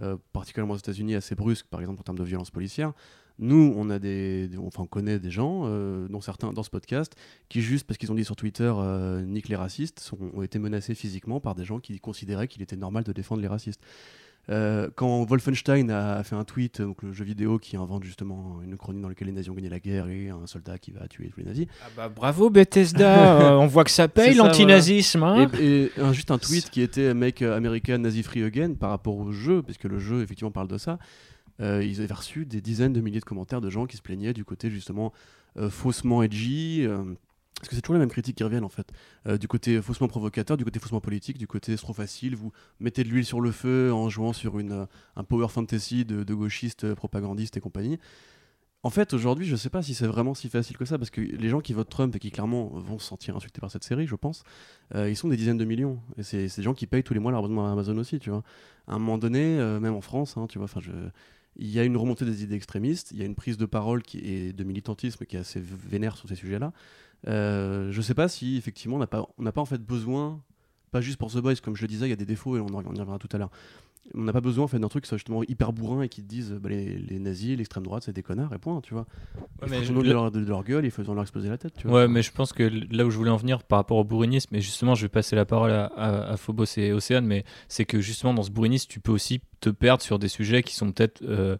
euh, 0.00 0.16
particulièrement 0.32 0.74
aux 0.74 0.78
États-Unis 0.78 1.14
assez 1.16 1.34
brusque, 1.34 1.66
par 1.66 1.80
exemple 1.80 2.00
en 2.00 2.02
termes 2.04 2.18
de 2.18 2.24
violence 2.24 2.50
policière. 2.50 2.92
Nous, 3.38 3.74
on 3.76 3.90
a 3.90 3.98
des, 3.98 4.48
des- 4.48 4.58
enfin, 4.58 4.82
on 4.82 4.86
connaît 4.86 5.18
des 5.18 5.30
gens, 5.30 5.62
euh, 5.64 6.06
dont 6.08 6.20
certains 6.20 6.52
dans 6.52 6.62
ce 6.62 6.70
podcast, 6.70 7.14
qui 7.48 7.60
juste 7.62 7.86
parce 7.86 7.98
qu'ils 7.98 8.12
ont 8.12 8.14
dit 8.14 8.24
sur 8.24 8.36
Twitter 8.36 8.72
euh, 8.76 9.22
nique 9.22 9.48
les 9.48 9.56
racistes, 9.56 10.00
sont- 10.00 10.18
ont 10.34 10.42
été 10.42 10.58
menacés 10.58 10.94
physiquement 10.94 11.40
par 11.40 11.54
des 11.54 11.64
gens 11.64 11.80
qui 11.80 11.98
considéraient 11.98 12.48
qu'il 12.48 12.62
était 12.62 12.76
normal 12.76 13.04
de 13.04 13.12
défendre 13.12 13.40
les 13.42 13.48
racistes. 13.48 13.80
Euh, 14.50 14.88
quand 14.96 15.22
Wolfenstein 15.24 15.88
a 15.90 16.24
fait 16.24 16.34
un 16.34 16.42
tweet, 16.42 16.80
donc 16.82 17.02
le 17.04 17.12
jeu 17.12 17.24
vidéo 17.24 17.60
qui 17.60 17.76
invente 17.76 18.02
justement 18.02 18.58
une 18.64 18.76
chronique 18.76 19.00
dans 19.00 19.08
laquelle 19.08 19.28
les 19.28 19.32
nazis 19.32 19.50
ont 19.50 19.54
gagné 19.54 19.68
la 19.68 19.78
guerre 19.78 20.08
et 20.08 20.30
un 20.30 20.48
soldat 20.48 20.78
qui 20.78 20.90
va 20.90 21.06
tuer 21.06 21.28
tous 21.32 21.38
les 21.38 21.46
nazis, 21.46 21.66
Ah 21.80 21.88
bah, 21.96 22.08
bravo 22.08 22.50
Bethesda, 22.50 23.40
euh, 23.52 23.56
on 23.56 23.68
voit 23.68 23.84
que 23.84 23.92
ça 23.92 24.08
paye 24.08 24.34
l'antinazisme. 24.34 25.22
hein. 25.22 25.48
et, 25.60 25.84
et 25.84 25.90
un- 26.00 26.12
juste 26.12 26.32
un 26.32 26.38
tweet 26.38 26.70
qui 26.70 26.82
était 26.82 27.14
Make 27.14 27.40
America 27.42 27.96
Nazi 27.98 28.24
Free 28.24 28.42
Again 28.42 28.74
par 28.74 28.90
rapport 28.90 29.16
au 29.16 29.30
jeu, 29.30 29.62
puisque 29.62 29.84
le 29.84 30.00
jeu 30.00 30.22
effectivement 30.22 30.50
parle 30.50 30.66
de 30.68 30.76
ça. 30.78 30.98
Euh, 31.60 31.84
ils 31.84 32.00
avaient 32.00 32.14
reçu 32.14 32.46
des 32.46 32.60
dizaines 32.60 32.92
de 32.92 33.00
milliers 33.00 33.20
de 33.20 33.24
commentaires 33.24 33.60
de 33.60 33.70
gens 33.70 33.86
qui 33.86 33.96
se 33.96 34.02
plaignaient 34.02 34.32
du 34.32 34.44
côté 34.44 34.70
justement 34.70 35.12
euh, 35.56 35.70
faussement 35.70 36.22
edgy. 36.22 36.84
euh, 36.84 37.14
parce 37.56 37.68
que 37.68 37.76
c'est 37.76 37.82
toujours 37.82 37.94
les 37.94 38.00
mêmes 38.00 38.10
critiques 38.10 38.36
qui 38.36 38.42
reviennent 38.42 38.64
en 38.64 38.68
fait. 38.68 38.90
Du 39.38 39.46
côté 39.46 39.80
faussement 39.80 40.08
provocateur, 40.08 40.56
du 40.56 40.64
côté 40.64 40.80
faussement 40.80 41.00
politique, 41.00 41.38
du 41.38 41.46
côté 41.46 41.76
c'est 41.76 41.82
trop 41.82 41.92
facile, 41.92 42.34
vous 42.34 42.50
mettez 42.80 43.04
de 43.04 43.08
l'huile 43.08 43.24
sur 43.24 43.40
le 43.40 43.52
feu 43.52 43.92
en 43.92 44.08
jouant 44.08 44.32
sur 44.32 44.58
une, 44.58 44.88
un 45.14 45.22
power 45.22 45.46
fantasy 45.46 46.04
de, 46.04 46.34
gauchistes 46.34 46.92
propagandistes 46.94 47.56
et 47.56 47.60
compagnie. 47.60 48.00
En 48.82 48.90
fait, 48.90 49.14
aujourd'hui, 49.14 49.46
je 49.46 49.54
sais 49.54 49.70
pas 49.70 49.80
si 49.80 49.94
c'est 49.94 50.08
vraiment 50.08 50.34
si 50.34 50.48
facile 50.48 50.76
que 50.76 50.84
ça, 50.84 50.98
parce 50.98 51.10
que 51.10 51.20
les 51.20 51.48
gens 51.48 51.60
qui 51.60 51.72
votent 51.72 51.88
Trump 51.88 52.16
et 52.16 52.18
qui 52.18 52.32
clairement 52.32 52.66
vont 52.66 52.98
se 52.98 53.06
sentir 53.06 53.36
insultés 53.36 53.60
par 53.60 53.70
cette 53.70 53.84
série, 53.84 54.08
je 54.08 54.16
pense, 54.16 54.42
ils 54.96 55.16
sont 55.16 55.28
des 55.28 55.36
dizaines 55.36 55.58
de 55.58 55.64
millions. 55.64 56.00
Et 56.18 56.24
c'est 56.24 56.48
des 56.56 56.62
gens 56.64 56.74
qui 56.74 56.88
payent 56.88 57.04
tous 57.04 57.14
les 57.14 57.20
mois 57.20 57.30
leur 57.30 57.44
abonnement 57.44 57.68
à 57.68 57.70
Amazon 57.70 57.96
aussi, 57.98 58.18
tu 58.18 58.30
vois. 58.30 58.42
À 58.88 58.94
un 58.94 58.98
moment 58.98 59.18
donné, 59.18 59.56
même 59.80 59.94
en 59.94 60.00
France, 60.00 60.36
hein, 60.36 60.48
tu 60.48 60.58
vois, 60.58 60.64
enfin, 60.64 60.80
je... 60.80 60.90
il 61.56 61.70
y 61.70 61.78
a 61.78 61.84
une 61.84 61.96
remontée 61.96 62.24
des 62.24 62.42
idées 62.42 62.56
extrémistes, 62.56 63.10
il 63.12 63.18
y 63.18 63.22
a 63.22 63.26
une 63.26 63.34
prise 63.34 63.56
de 63.56 63.66
parole 63.66 64.02
qui 64.02 64.18
est 64.18 64.52
de 64.52 64.64
militantisme 64.64 65.24
qui 65.26 65.36
est 65.36 65.40
assez 65.40 65.60
vénère 65.60 66.16
sur 66.16 66.28
ces 66.28 66.34
sujets-là. 66.34 66.72
Euh, 67.28 67.92
je 67.92 68.00
sais 68.00 68.14
pas 68.14 68.28
si 68.28 68.56
effectivement 68.56 68.96
on 68.96 69.42
n'a 69.42 69.52
pas, 69.52 69.60
en 69.60 69.64
fait 69.66 69.82
besoin, 69.82 70.42
pas 70.90 71.00
juste 71.00 71.18
pour 71.18 71.30
The 71.30 71.38
Boys, 71.38 71.56
comme 71.62 71.76
je 71.76 71.82
le 71.82 71.88
disais, 71.88 72.06
il 72.06 72.10
y 72.10 72.14
a 72.14 72.16
des 72.16 72.26
défauts 72.26 72.56
et 72.56 72.60
en 72.60 72.66
on 72.66 72.82
y 72.82 72.86
reviendra 72.86 73.18
tout 73.18 73.28
à 73.32 73.38
l'heure. 73.38 73.50
On 74.14 74.24
n'a 74.24 74.32
pas 74.32 74.40
besoin 74.40 74.64
en 74.64 74.68
fait 74.68 74.78
d'un 74.78 74.88
truc 74.88 75.04
qui 75.04 75.08
soit 75.08 75.16
justement 75.18 75.42
hyper 75.44 75.72
bourrin 75.72 76.02
et 76.02 76.08
qui 76.08 76.22
te 76.22 76.28
dise 76.28 76.52
bah, 76.60 76.68
les, 76.68 76.98
les 76.98 77.18
nazis, 77.18 77.56
l'extrême 77.56 77.84
droite, 77.84 78.02
c'est 78.04 78.12
des 78.12 78.22
connards 78.22 78.52
et 78.52 78.58
point, 78.58 78.80
tu 78.80 78.94
vois. 78.94 79.06
Ouais, 79.62 79.68
mais 79.70 79.84
je- 79.84 79.92
de 79.92 80.00
leur, 80.12 80.30
de 80.30 80.40
leur 80.40 80.64
gueule, 80.64 80.84
il 80.84 80.90
faut 80.90 81.02
leur 81.02 81.22
exploser 81.22 81.48
la 81.48 81.56
tête, 81.56 81.72
tu 81.78 81.86
vois. 81.86 82.02
Ouais, 82.02 82.08
mais 82.08 82.20
je 82.22 82.32
pense 82.32 82.52
que 82.52 82.64
là 82.94 83.06
où 83.06 83.10
je 83.10 83.16
voulais 83.16 83.30
en 83.30 83.36
venir 83.36 83.62
par 83.62 83.78
rapport 83.78 83.96
au 83.98 84.04
bourrinisme, 84.04 84.54
et 84.54 84.60
justement, 84.60 84.94
je 84.94 85.02
vais 85.02 85.08
passer 85.08 85.36
la 85.36 85.44
parole 85.44 85.70
à, 85.70 85.86
à- 85.86 86.32
à 86.32 86.36
Phobos 86.36 86.64
et 86.76 86.92
Océane, 86.92 87.24
mais 87.26 87.44
c'est 87.68 87.84
que 87.84 88.00
justement, 88.00 88.34
dans 88.34 88.42
ce 88.42 88.50
bourrinisme, 88.50 88.88
tu 88.90 88.98
peux 89.00 89.12
aussi 89.12 89.40
te 89.60 89.70
perdre 89.70 90.02
sur 90.02 90.18
des 90.18 90.28
sujets 90.28 90.62
qui 90.62 90.74
sont 90.74 90.90
peut-être 90.92 91.22
euh, 91.22 91.56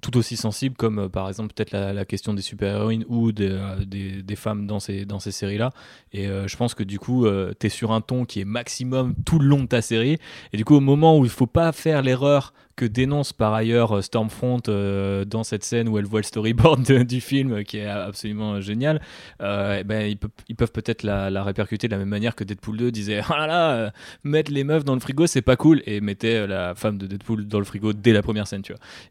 tout 0.00 0.16
aussi 0.16 0.36
sensibles, 0.36 0.76
comme 0.76 0.98
euh, 0.98 1.08
par 1.08 1.28
exemple 1.28 1.52
peut-être 1.54 1.72
la, 1.72 2.04
question 2.04 2.34
des 2.34 2.42
super-héroïnes 2.42 3.04
ou 3.08 3.32
des, 3.32 3.50
euh, 3.50 3.84
des 3.84 4.36
femmes 4.36 4.66
dans 4.66 4.80
ces, 4.80 5.04
dans 5.04 5.18
ces 5.18 5.32
séries-là. 5.32 5.70
Et 6.12 6.26
euh, 6.26 6.46
je 6.46 6.56
pense 6.56 6.74
que 6.74 6.82
du 6.82 6.98
coup, 6.98 7.26
tu 7.58 7.66
es 7.66 7.70
sur 7.70 7.92
un 7.92 8.00
ton 8.00 8.24
qui 8.24 8.40
est 8.40 8.44
maximum 8.44 9.14
tout 9.24 9.38
le 9.38 9.46
long 9.46 9.62
de 9.62 9.66
ta 9.66 9.82
série. 9.82 10.18
Et 10.52 10.56
du 10.56 10.64
coup, 10.64 10.76
au 10.76 10.80
moment 10.80 11.18
où 11.18 11.24
il 11.24 11.30
faut 11.30 11.46
pas 11.46 11.72
faire 11.72 12.02
l'erreur 12.02 12.52
que 12.78 12.84
dénonce 12.84 13.32
par 13.32 13.54
ailleurs 13.54 13.96
euh, 13.96 14.02
Stormfront 14.02 14.62
euh, 14.68 15.24
dans 15.24 15.42
cette 15.42 15.64
scène 15.64 15.88
où 15.88 15.98
elle 15.98 16.04
voit 16.04 16.20
le 16.20 16.24
storyboard 16.24 17.04
du 17.04 17.20
film 17.20 17.52
euh, 17.52 17.62
qui 17.64 17.78
est 17.78 17.86
absolument 17.86 18.60
génial, 18.60 19.02
eh 19.40 19.82
ben, 19.84 20.16
ils, 20.48 20.56
peuvent, 20.56 20.70
peut-être 20.70 21.02
la, 21.02 21.42
répercuter 21.42 21.88
de 21.88 21.92
la 21.92 21.98
même 21.98 22.08
manière 22.08 22.36
que 22.36 22.44
Deadpool 22.44 22.76
2 22.76 22.92
disait 22.92 23.20
Ah 23.28 23.36
là 23.38 23.46
là, 23.46 23.92
mettre 24.22 24.52
les 24.52 24.62
meufs 24.62 24.84
dans 24.84 24.94
le 24.94 25.00
frigo 25.00 25.26
c'est 25.26 25.42
pas 25.42 25.56
cool 25.56 25.82
et 25.86 26.00
mettait 26.00 26.46
la 26.46 26.76
femme 26.76 26.98
de 26.98 27.06
Deadpool 27.06 27.48
dans 27.48 27.58
le 27.58 27.64
frigo 27.64 27.92
dès 27.92 28.12
la 28.12 28.22
première 28.22 28.46
scène. 28.46 28.62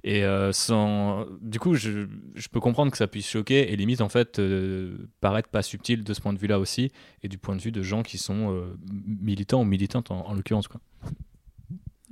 Et 0.03 0.23
sans. 0.51 1.25
Du 1.41 1.59
coup, 1.59 1.75
je, 1.75 2.05
peux 2.51 2.59
comprendre 2.59 2.91
que 2.91 2.97
ça 2.97 3.07
puisse 3.07 3.27
choquer 3.29 3.71
et 3.71 3.75
limite 3.75 4.01
en 4.01 4.09
fait 4.09 4.41
paraître 5.19 5.49
pas 5.49 5.61
subtil 5.61 6.03
de 6.03 6.13
ce 6.13 6.21
point 6.21 6.33
de 6.33 6.39
vue 6.39 6.47
là 6.47 6.59
aussi 6.59 6.91
et 7.23 7.27
du 7.27 7.37
point 7.37 7.55
de 7.55 7.61
vue 7.61 7.71
de 7.71 7.81
gens 7.81 8.03
qui 8.03 8.17
sont 8.17 8.63
militants 9.05 9.61
ou 9.61 9.65
militantes 9.65 10.11
en, 10.11 10.25
en 10.27 10.33
l'occurrence. 10.33 10.67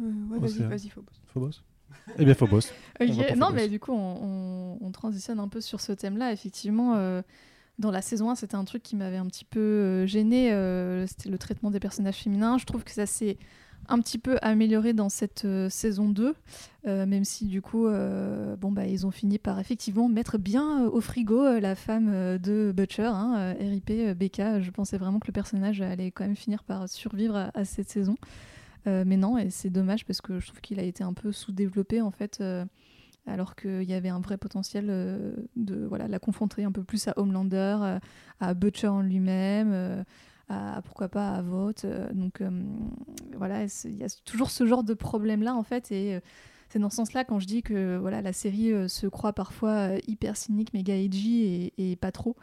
Euh, 0.01 0.11
ouais, 0.29 0.39
vas-y, 0.39 0.63
vas-y, 0.63 0.89
Phobos. 0.89 1.11
Phobos 1.27 1.51
Eh 2.17 2.25
bien, 2.25 2.33
Phobos. 2.33 2.59
Ok, 2.99 3.07
On 3.09 3.13
va 3.13 3.23
pour 3.25 3.35
Non, 3.37 3.45
Phobos. 3.47 3.55
mais 3.55 3.67
du 3.69 3.79
coup, 3.79 3.91
on, 3.91 4.77
on- 4.77 4.77
on 4.85 4.91
transitionne 4.91 5.39
un 5.39 5.47
peu 5.47 5.61
sur 5.61 5.81
ce 5.81 5.91
thème-là. 5.91 6.31
Effectivement, 6.31 6.95
euh, 6.95 7.21
dans 7.79 7.91
la 7.91 8.01
saison 8.01 8.29
1, 8.29 8.35
c'était 8.35 8.55
un 8.55 8.65
truc 8.65 8.83
qui 8.83 8.95
m'avait 8.95 9.17
un 9.17 9.25
petit 9.27 9.45
peu 9.45 9.59
euh, 9.59 10.05
gêné. 10.05 10.49
c'était 11.07 11.29
le 11.29 11.37
traitement 11.37 11.71
des 11.71 11.79
personnages 11.79 12.17
féminins. 12.17 12.57
Je 12.57 12.65
trouve 12.65 12.83
que 12.83 12.91
ça 12.91 13.05
s'est 13.05 13.37
un 13.87 13.99
petit 13.99 14.17
peu 14.17 14.37
amélioré 14.41 14.93
dans 14.93 15.09
cette 15.09 15.45
euh, 15.45 15.69
saison 15.69 16.09
2, 16.09 16.33
euh, 16.87 17.05
même 17.05 17.23
si 17.23 17.45
du 17.45 17.61
coup, 17.61 17.85
euh, 17.85 18.55
bon, 18.55 18.71
bah, 18.71 18.87
ils 18.87 19.05
ont 19.05 19.11
fini 19.11 19.37
par 19.37 19.59
effectivement 19.59 20.07
mettre 20.09 20.39
bien 20.39 20.85
euh, 20.85 20.89
au 20.89 21.01
frigo 21.01 21.43
euh, 21.45 21.59
la 21.59 21.75
femme 21.75 22.09
euh, 22.11 22.39
de 22.39 22.73
Butcher, 22.75 23.03
hein, 23.03 23.35
euh, 23.37 23.53
RIP, 23.59 23.91
euh, 23.91 24.13
Becca. 24.15 24.59
Je 24.59 24.71
pensais 24.71 24.97
vraiment 24.97 25.19
que 25.19 25.27
le 25.27 25.33
personnage 25.33 25.81
allait 25.81 26.09
quand 26.09 26.23
même 26.25 26.35
finir 26.35 26.63
par 26.63 26.89
survivre 26.89 27.35
à, 27.35 27.51
à 27.53 27.63
cette 27.63 27.89
saison. 27.91 28.15
Euh, 28.87 29.03
mais 29.05 29.17
non, 29.17 29.37
et 29.37 29.49
c'est 29.49 29.69
dommage 29.69 30.05
parce 30.05 30.21
que 30.21 30.39
je 30.39 30.47
trouve 30.47 30.61
qu'il 30.61 30.79
a 30.79 30.83
été 30.83 31.03
un 31.03 31.13
peu 31.13 31.31
sous-développé 31.31 32.01
en 32.01 32.11
fait, 32.11 32.37
euh, 32.41 32.65
alors 33.25 33.55
qu'il 33.55 33.83
y 33.83 33.93
avait 33.93 34.09
un 34.09 34.19
vrai 34.19 34.37
potentiel 34.37 34.87
euh, 34.89 35.35
de 35.55 35.85
voilà, 35.85 36.07
la 36.07 36.19
confronter 36.19 36.63
un 36.63 36.71
peu 36.71 36.83
plus 36.83 37.07
à 37.07 37.13
Homelander, 37.17 37.97
à 38.39 38.53
Butcher 38.53 38.87
en 38.87 39.01
lui-même, 39.01 40.05
à 40.49 40.81
pourquoi 40.83 41.09
pas 41.09 41.31
à 41.31 41.41
Vote. 41.41 41.85
donc 42.13 42.43
voilà, 43.35 43.65
il 43.85 43.95
y 43.95 44.03
a 44.03 44.21
toujours 44.23 44.51
ce 44.51 44.65
genre 44.65 44.83
de 44.83 44.93
problème-là 44.93 45.55
en 45.55 45.63
fait, 45.63 45.91
et 45.91 46.19
c'est 46.69 46.79
dans 46.79 46.89
ce 46.89 46.97
sens-là 46.97 47.23
quand 47.23 47.39
je 47.39 47.47
dis 47.47 47.63
que 47.63 47.97
voilà, 47.97 48.21
la 48.21 48.33
série 48.33 48.71
se 48.87 49.07
croit 49.07 49.33
parfois 49.33 49.91
hyper 50.07 50.37
cynique, 50.37 50.73
méga 50.73 50.95
edgy 50.95 51.71
et 51.77 51.95
pas 51.95 52.11
trop. 52.11 52.35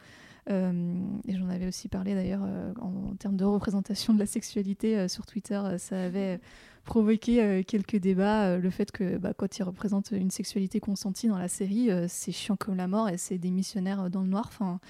Euh, 0.49 0.93
et 1.27 1.35
j'en 1.35 1.47
avais 1.49 1.67
aussi 1.67 1.87
parlé 1.87 2.15
d'ailleurs 2.15 2.43
euh, 2.43 2.73
en, 2.81 3.11
en 3.11 3.15
termes 3.15 3.37
de 3.37 3.45
représentation 3.45 4.13
de 4.13 4.19
la 4.19 4.25
sexualité 4.25 4.97
euh, 4.97 5.07
sur 5.07 5.25
Twitter. 5.25 5.61
ça 5.77 6.03
avait 6.03 6.39
provoqué 6.83 7.63
quelques 7.65 7.95
débats. 7.95 8.57
le 8.57 8.69
fait 8.69 8.91
que 8.91 9.17
bah, 9.17 9.33
quand 9.33 9.57
ils 9.57 9.63
représentent 9.63 10.11
une 10.11 10.31
sexualité 10.31 10.81
consentie 10.81 11.29
dans 11.29 11.37
la 11.37 11.47
série, 11.47 11.89
c'est 12.09 12.33
chiant 12.33 12.57
comme 12.57 12.75
la 12.75 12.87
mort 12.89 13.07
et 13.07 13.17
c'est 13.17 13.37
des 13.37 13.51
missionnaires 13.51 14.09
dans 14.09 14.19
le 14.21 14.27
noir. 14.27 14.47
Enfin, 14.49 14.81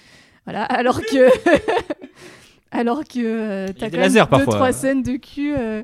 voilà. 0.46 0.64
Alors 0.74 1.00
que, 1.02 1.30
alors 2.72 3.04
que 3.04 3.20
euh, 3.20 3.68
Il 3.70 3.74
t'as 3.76 3.90
quand 3.90 3.98
même 3.98 4.12
deux 4.12 4.26
parfois. 4.26 4.54
trois 4.56 4.74
scènes 4.74 5.04
de 5.04 5.18
cul. 5.18 5.56
euh, 5.56 5.84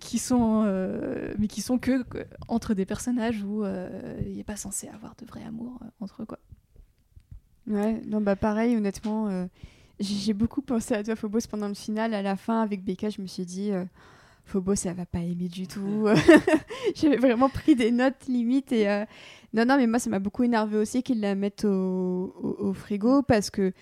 qui 0.00 0.18
sont 0.18 0.64
euh, 0.66 1.32
mais 1.38 1.46
qui 1.46 1.62
sont 1.62 1.78
que 1.78 2.04
entre 2.48 2.74
des 2.74 2.84
personnages 2.84 3.42
où 3.42 3.64
il 3.64 4.36
n'est 4.36 4.44
pas 4.44 4.56
censé 4.56 4.88
avoir 4.88 5.14
de 5.16 5.24
vrai 5.24 5.42
amour 5.44 5.78
entre 6.00 6.22
eux 6.22 6.26
quoi. 6.26 6.38
Ouais, 7.68 8.00
non, 8.06 8.20
bah 8.20 8.36
pareil, 8.36 8.76
honnêtement, 8.76 9.28
euh, 9.28 9.46
j'ai 9.98 10.32
beaucoup 10.34 10.62
pensé 10.62 10.94
à 10.94 11.02
toi, 11.02 11.16
Phobos, 11.16 11.40
pendant 11.50 11.68
le 11.68 11.74
final. 11.74 12.14
À 12.14 12.22
la 12.22 12.36
fin, 12.36 12.62
avec 12.62 12.84
Becca, 12.84 13.10
je 13.10 13.20
me 13.20 13.26
suis 13.26 13.44
dit, 13.44 13.72
euh, 13.72 13.84
Phobos, 14.44 14.74
elle 14.84 14.94
va 14.94 15.06
pas 15.06 15.20
aimer 15.20 15.48
du 15.48 15.66
tout. 15.66 16.06
J'avais 16.94 17.16
vraiment 17.16 17.48
pris 17.48 17.74
des 17.74 17.90
notes 17.90 18.26
limites. 18.28 18.72
Et, 18.72 18.88
euh, 18.88 19.04
Non, 19.54 19.64
non, 19.66 19.76
mais 19.78 19.86
moi, 19.88 19.98
ça 19.98 20.10
m'a 20.10 20.20
beaucoup 20.20 20.44
énervé 20.44 20.78
aussi 20.78 21.02
qu'ils 21.02 21.20
la 21.20 21.34
mettent 21.34 21.64
au, 21.64 22.34
au- 22.40 22.56
au 22.68 22.72
frigo 22.74 23.22
parce 23.22 23.50
que 23.50 23.72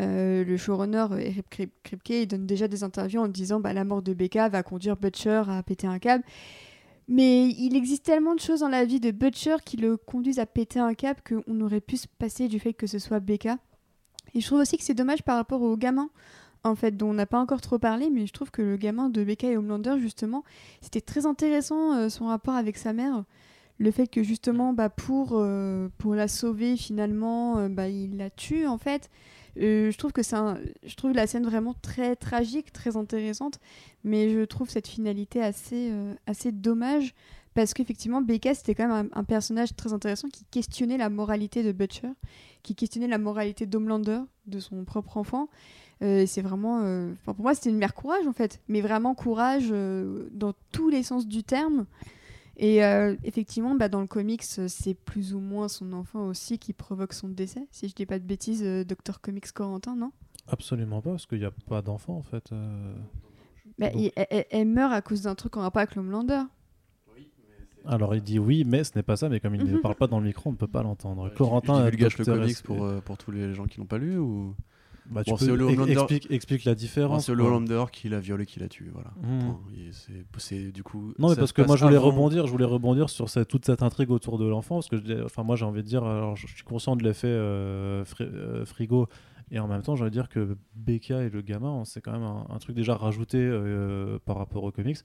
euh, 0.00 0.44
le 0.44 0.56
showrunner, 0.56 1.06
Eric 1.18 1.46
Krip- 1.50 1.70
Kripke, 1.82 2.10
il 2.10 2.26
donne 2.26 2.46
déjà 2.46 2.68
des 2.68 2.84
interviews 2.84 3.20
en 3.22 3.28
disant 3.28 3.60
bah, 3.60 3.72
la 3.72 3.84
mort 3.84 4.02
de 4.02 4.14
Becca 4.14 4.48
va 4.48 4.62
conduire 4.62 4.96
Butcher 4.96 5.42
à 5.48 5.62
péter 5.62 5.86
un 5.86 5.98
câble. 5.98 6.24
Mais 7.12 7.48
il 7.48 7.74
existe 7.74 8.04
tellement 8.04 8.36
de 8.36 8.40
choses 8.40 8.60
dans 8.60 8.68
la 8.68 8.84
vie 8.84 9.00
de 9.00 9.10
Butcher 9.10 9.56
qui 9.64 9.76
le 9.76 9.96
conduisent 9.96 10.38
à 10.38 10.46
péter 10.46 10.78
un 10.78 10.94
câble 10.94 11.20
qu'on 11.28 11.60
aurait 11.60 11.80
pu 11.80 11.96
se 11.96 12.06
passer 12.06 12.46
du 12.46 12.60
fait 12.60 12.72
que 12.72 12.86
ce 12.86 13.00
soit 13.00 13.18
Becca. 13.18 13.58
Et 14.32 14.40
je 14.40 14.46
trouve 14.46 14.60
aussi 14.60 14.78
que 14.78 14.84
c'est 14.84 14.94
dommage 14.94 15.24
par 15.24 15.34
rapport 15.34 15.60
au 15.60 15.76
gamin, 15.76 16.08
en 16.62 16.76
fait, 16.76 16.96
dont 16.96 17.10
on 17.10 17.14
n'a 17.14 17.26
pas 17.26 17.40
encore 17.40 17.60
trop 17.60 17.80
parlé, 17.80 18.10
mais 18.10 18.28
je 18.28 18.32
trouve 18.32 18.52
que 18.52 18.62
le 18.62 18.76
gamin 18.76 19.08
de 19.08 19.24
Becca 19.24 19.48
et 19.48 19.56
Homelander, 19.56 19.96
justement, 19.98 20.44
c'était 20.80 21.00
très 21.00 21.26
intéressant 21.26 21.94
euh, 21.94 22.08
son 22.10 22.26
rapport 22.26 22.54
avec 22.54 22.76
sa 22.76 22.92
mère. 22.92 23.24
Le 23.78 23.90
fait 23.90 24.06
que 24.06 24.22
justement, 24.22 24.72
bah, 24.72 24.88
pour, 24.88 25.30
euh, 25.32 25.88
pour 25.98 26.14
la 26.14 26.28
sauver, 26.28 26.76
finalement, 26.76 27.58
euh, 27.58 27.68
bah, 27.68 27.88
il 27.88 28.18
la 28.18 28.30
tue, 28.30 28.68
en 28.68 28.78
fait. 28.78 29.10
Euh, 29.58 29.90
je 29.90 29.98
trouve 29.98 30.12
que 30.12 30.20
un- 30.34 30.58
je 30.84 30.94
trouve 30.94 31.12
la 31.12 31.26
scène 31.26 31.44
vraiment 31.44 31.74
très 31.82 32.16
tragique, 32.16 32.72
très 32.72 32.96
intéressante, 32.96 33.58
mais 34.04 34.30
je 34.30 34.44
trouve 34.44 34.68
cette 34.70 34.86
finalité 34.86 35.42
assez, 35.42 35.90
euh, 35.90 36.14
assez 36.26 36.52
dommage 36.52 37.14
parce 37.54 37.74
qu'effectivement 37.74 38.22
Becca 38.22 38.54
c'était 38.54 38.76
quand 38.76 38.86
même 38.86 39.10
un, 39.12 39.24
personnage 39.24 39.74
très 39.74 39.92
intéressant 39.92 40.28
qui 40.28 40.44
questionnait 40.50 40.96
la 40.98 41.10
moralité 41.10 41.62
de 41.64 41.72
Butcher, 41.72 42.10
qui 42.62 42.74
questionnait 42.76 43.08
la 43.08 43.18
moralité 43.18 43.66
d'Homelander, 43.66 44.20
de 44.46 44.60
son 44.60 44.84
propre 44.84 45.16
enfant. 45.16 45.48
Euh, 46.02 46.24
c'est 46.26 46.42
vraiment, 46.42 46.82
pour 47.24 47.40
moi 47.40 47.54
c'était 47.54 47.70
une 47.70 47.76
mère 47.76 47.94
courage 47.94 48.26
en 48.26 48.32
fait, 48.32 48.60
mais 48.68 48.80
vraiment 48.80 49.14
courage 49.14 49.68
dans 49.70 50.54
tous 50.70 50.88
les 50.90 51.02
sens 51.02 51.26
du 51.26 51.42
terme. 51.42 51.86
Et 52.62 52.84
euh, 52.84 53.16
effectivement, 53.24 53.74
bah, 53.74 53.88
dans 53.88 54.02
le 54.02 54.06
comics, 54.06 54.42
euh, 54.58 54.68
c'est 54.68 54.92
plus 54.92 55.32
ou 55.34 55.40
moins 55.40 55.66
son 55.66 55.94
enfant 55.94 56.26
aussi 56.26 56.58
qui 56.58 56.74
provoque 56.74 57.14
son 57.14 57.28
décès, 57.28 57.66
si 57.70 57.88
je 57.88 57.94
dis 57.94 58.04
pas 58.04 58.18
de 58.18 58.24
bêtises, 58.24 58.62
euh, 58.62 58.84
Dr 58.84 59.18
Comics 59.22 59.50
Corentin, 59.50 59.96
non? 59.96 60.12
Absolument 60.46 61.00
pas, 61.00 61.10
parce 61.10 61.24
qu'il 61.24 61.38
n'y 61.38 61.46
a 61.46 61.52
pas 61.52 61.80
d'enfant 61.80 62.16
en 62.16 62.22
fait. 62.22 62.52
euh. 62.52 62.94
Bah, 63.78 63.88
Donc- 63.88 64.02
il- 64.02 64.12
elle, 64.50 64.68
meurt 64.68 64.92
à 64.92 65.00
cause 65.00 65.22
d'un 65.22 65.34
truc 65.34 65.56
en 65.56 65.62
rapport 65.62 65.80
avec 65.80 65.94
l'Homelander. 65.94 66.42
Alors 67.86 68.14
il 68.14 68.22
dit 68.22 68.38
oui, 68.38 68.64
mais 68.66 68.84
ce 68.84 68.92
n'est 68.94 69.02
pas 69.02 69.16
ça, 69.16 69.30
mais 69.30 69.40
comme 69.40 69.54
il 69.54 69.64
ne 69.64 69.78
parle 69.82 69.94
pas 69.94 70.06
dans 70.06 70.20
le 70.20 70.26
micro, 70.26 70.50
on 70.50 70.52
ne 70.52 70.58
peut 70.58 70.66
pas 70.66 70.82
l'entendre. 70.82 71.30
Tu- 71.30 71.36
Corentin 71.36 71.74
tu 71.74 71.80
a 71.80 71.84
divulgages 71.90 72.18
le 72.18 72.24
comics 72.26 72.62
pour, 72.62 72.84
euh, 72.84 73.00
pour 73.00 73.16
tous 73.16 73.30
les 73.30 73.54
gens 73.54 73.64
qui 73.64 73.78
l'ont 73.78 73.86
pas 73.86 73.96
lu 73.96 74.18
ou? 74.18 74.54
Bah, 75.06 75.22
tu 75.24 75.30
peux 75.38 75.44
le 75.56 75.66
explique, 76.02 76.30
explique 76.30 76.64
la 76.64 76.74
différence. 76.74 77.26
c'est 77.26 77.34
le. 77.34 77.42
Hollander 77.44 77.84
qui 77.92 78.08
l'a 78.08 78.20
violé, 78.20 78.46
qui 78.46 78.60
l'a 78.60 78.68
tué, 78.68 78.86
voilà. 78.92 79.10
C'est- 79.92 80.24
du 80.72 80.82
coup. 80.82 81.12
Non, 81.18 81.28
mais 81.30 81.36
parce 81.36 81.52
que 81.52 81.62
moi 81.62 81.76
je 81.76 81.84
voulais 81.84 81.96
avant- 81.96 82.06
rebondir, 82.10 82.46
je 82.46 82.52
voulais 82.52 82.64
rebondir 82.64 83.10
sur 83.10 83.28
cette- 83.28 83.48
toute 83.48 83.64
cette 83.64 83.82
intrigue 83.82 84.10
autour 84.10 84.38
de 84.38 84.46
l'enfant, 84.46 84.76
parce 84.76 84.88
que 84.88 85.24
enfin 85.24 85.42
moi 85.42 85.56
j'ai 85.56 85.64
envie 85.64 85.82
de 85.82 85.86
dire, 85.86 86.04
alors 86.04 86.36
je 86.36 86.46
suis 86.46 86.62
conscient 86.62 86.96
de 86.96 87.02
l'effet 87.04 87.26
euh, 87.28 88.04
fri- 88.04 88.24
euh, 88.24 88.64
frigo, 88.64 89.08
et 89.50 89.58
en 89.58 89.66
même 89.68 89.82
temps 89.82 89.96
j'ai 89.96 90.02
envie 90.02 90.10
de 90.10 90.14
dire 90.14 90.28
que 90.28 90.56
Becca 90.76 91.22
et 91.24 91.30
le 91.30 91.42
gamin, 91.42 91.84
c'est 91.84 92.00
quand 92.00 92.12
même 92.12 92.22
un, 92.22 92.46
un 92.48 92.58
truc 92.58 92.76
déjà 92.76 92.94
rajouté 92.94 93.38
euh, 93.38 94.18
par 94.24 94.36
rapport 94.36 94.62
aux 94.64 94.70
comics, 94.72 94.98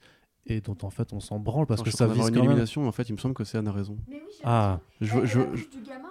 et 0.48 0.60
dont 0.60 0.76
en 0.82 0.90
fait 0.90 1.12
on 1.12 1.20
s'en 1.20 1.38
branle 1.38 1.66
parce 1.66 1.82
que 1.82 1.90
je 1.90 1.96
ça 1.96 2.06
vise 2.06 2.14
d'avoir 2.14 2.28
une 2.28 2.34
quand 2.34 2.40
même. 2.80 2.88
en 2.88 2.92
fait, 2.92 3.08
il 3.08 3.12
me 3.12 3.18
semble 3.18 3.34
que 3.34 3.44
c'est 3.44 3.58
Anne 3.58 3.68
a 3.68 3.72
raison. 3.72 3.96
Ah, 4.44 4.80
Je- 5.00 5.24
je- 5.26 5.40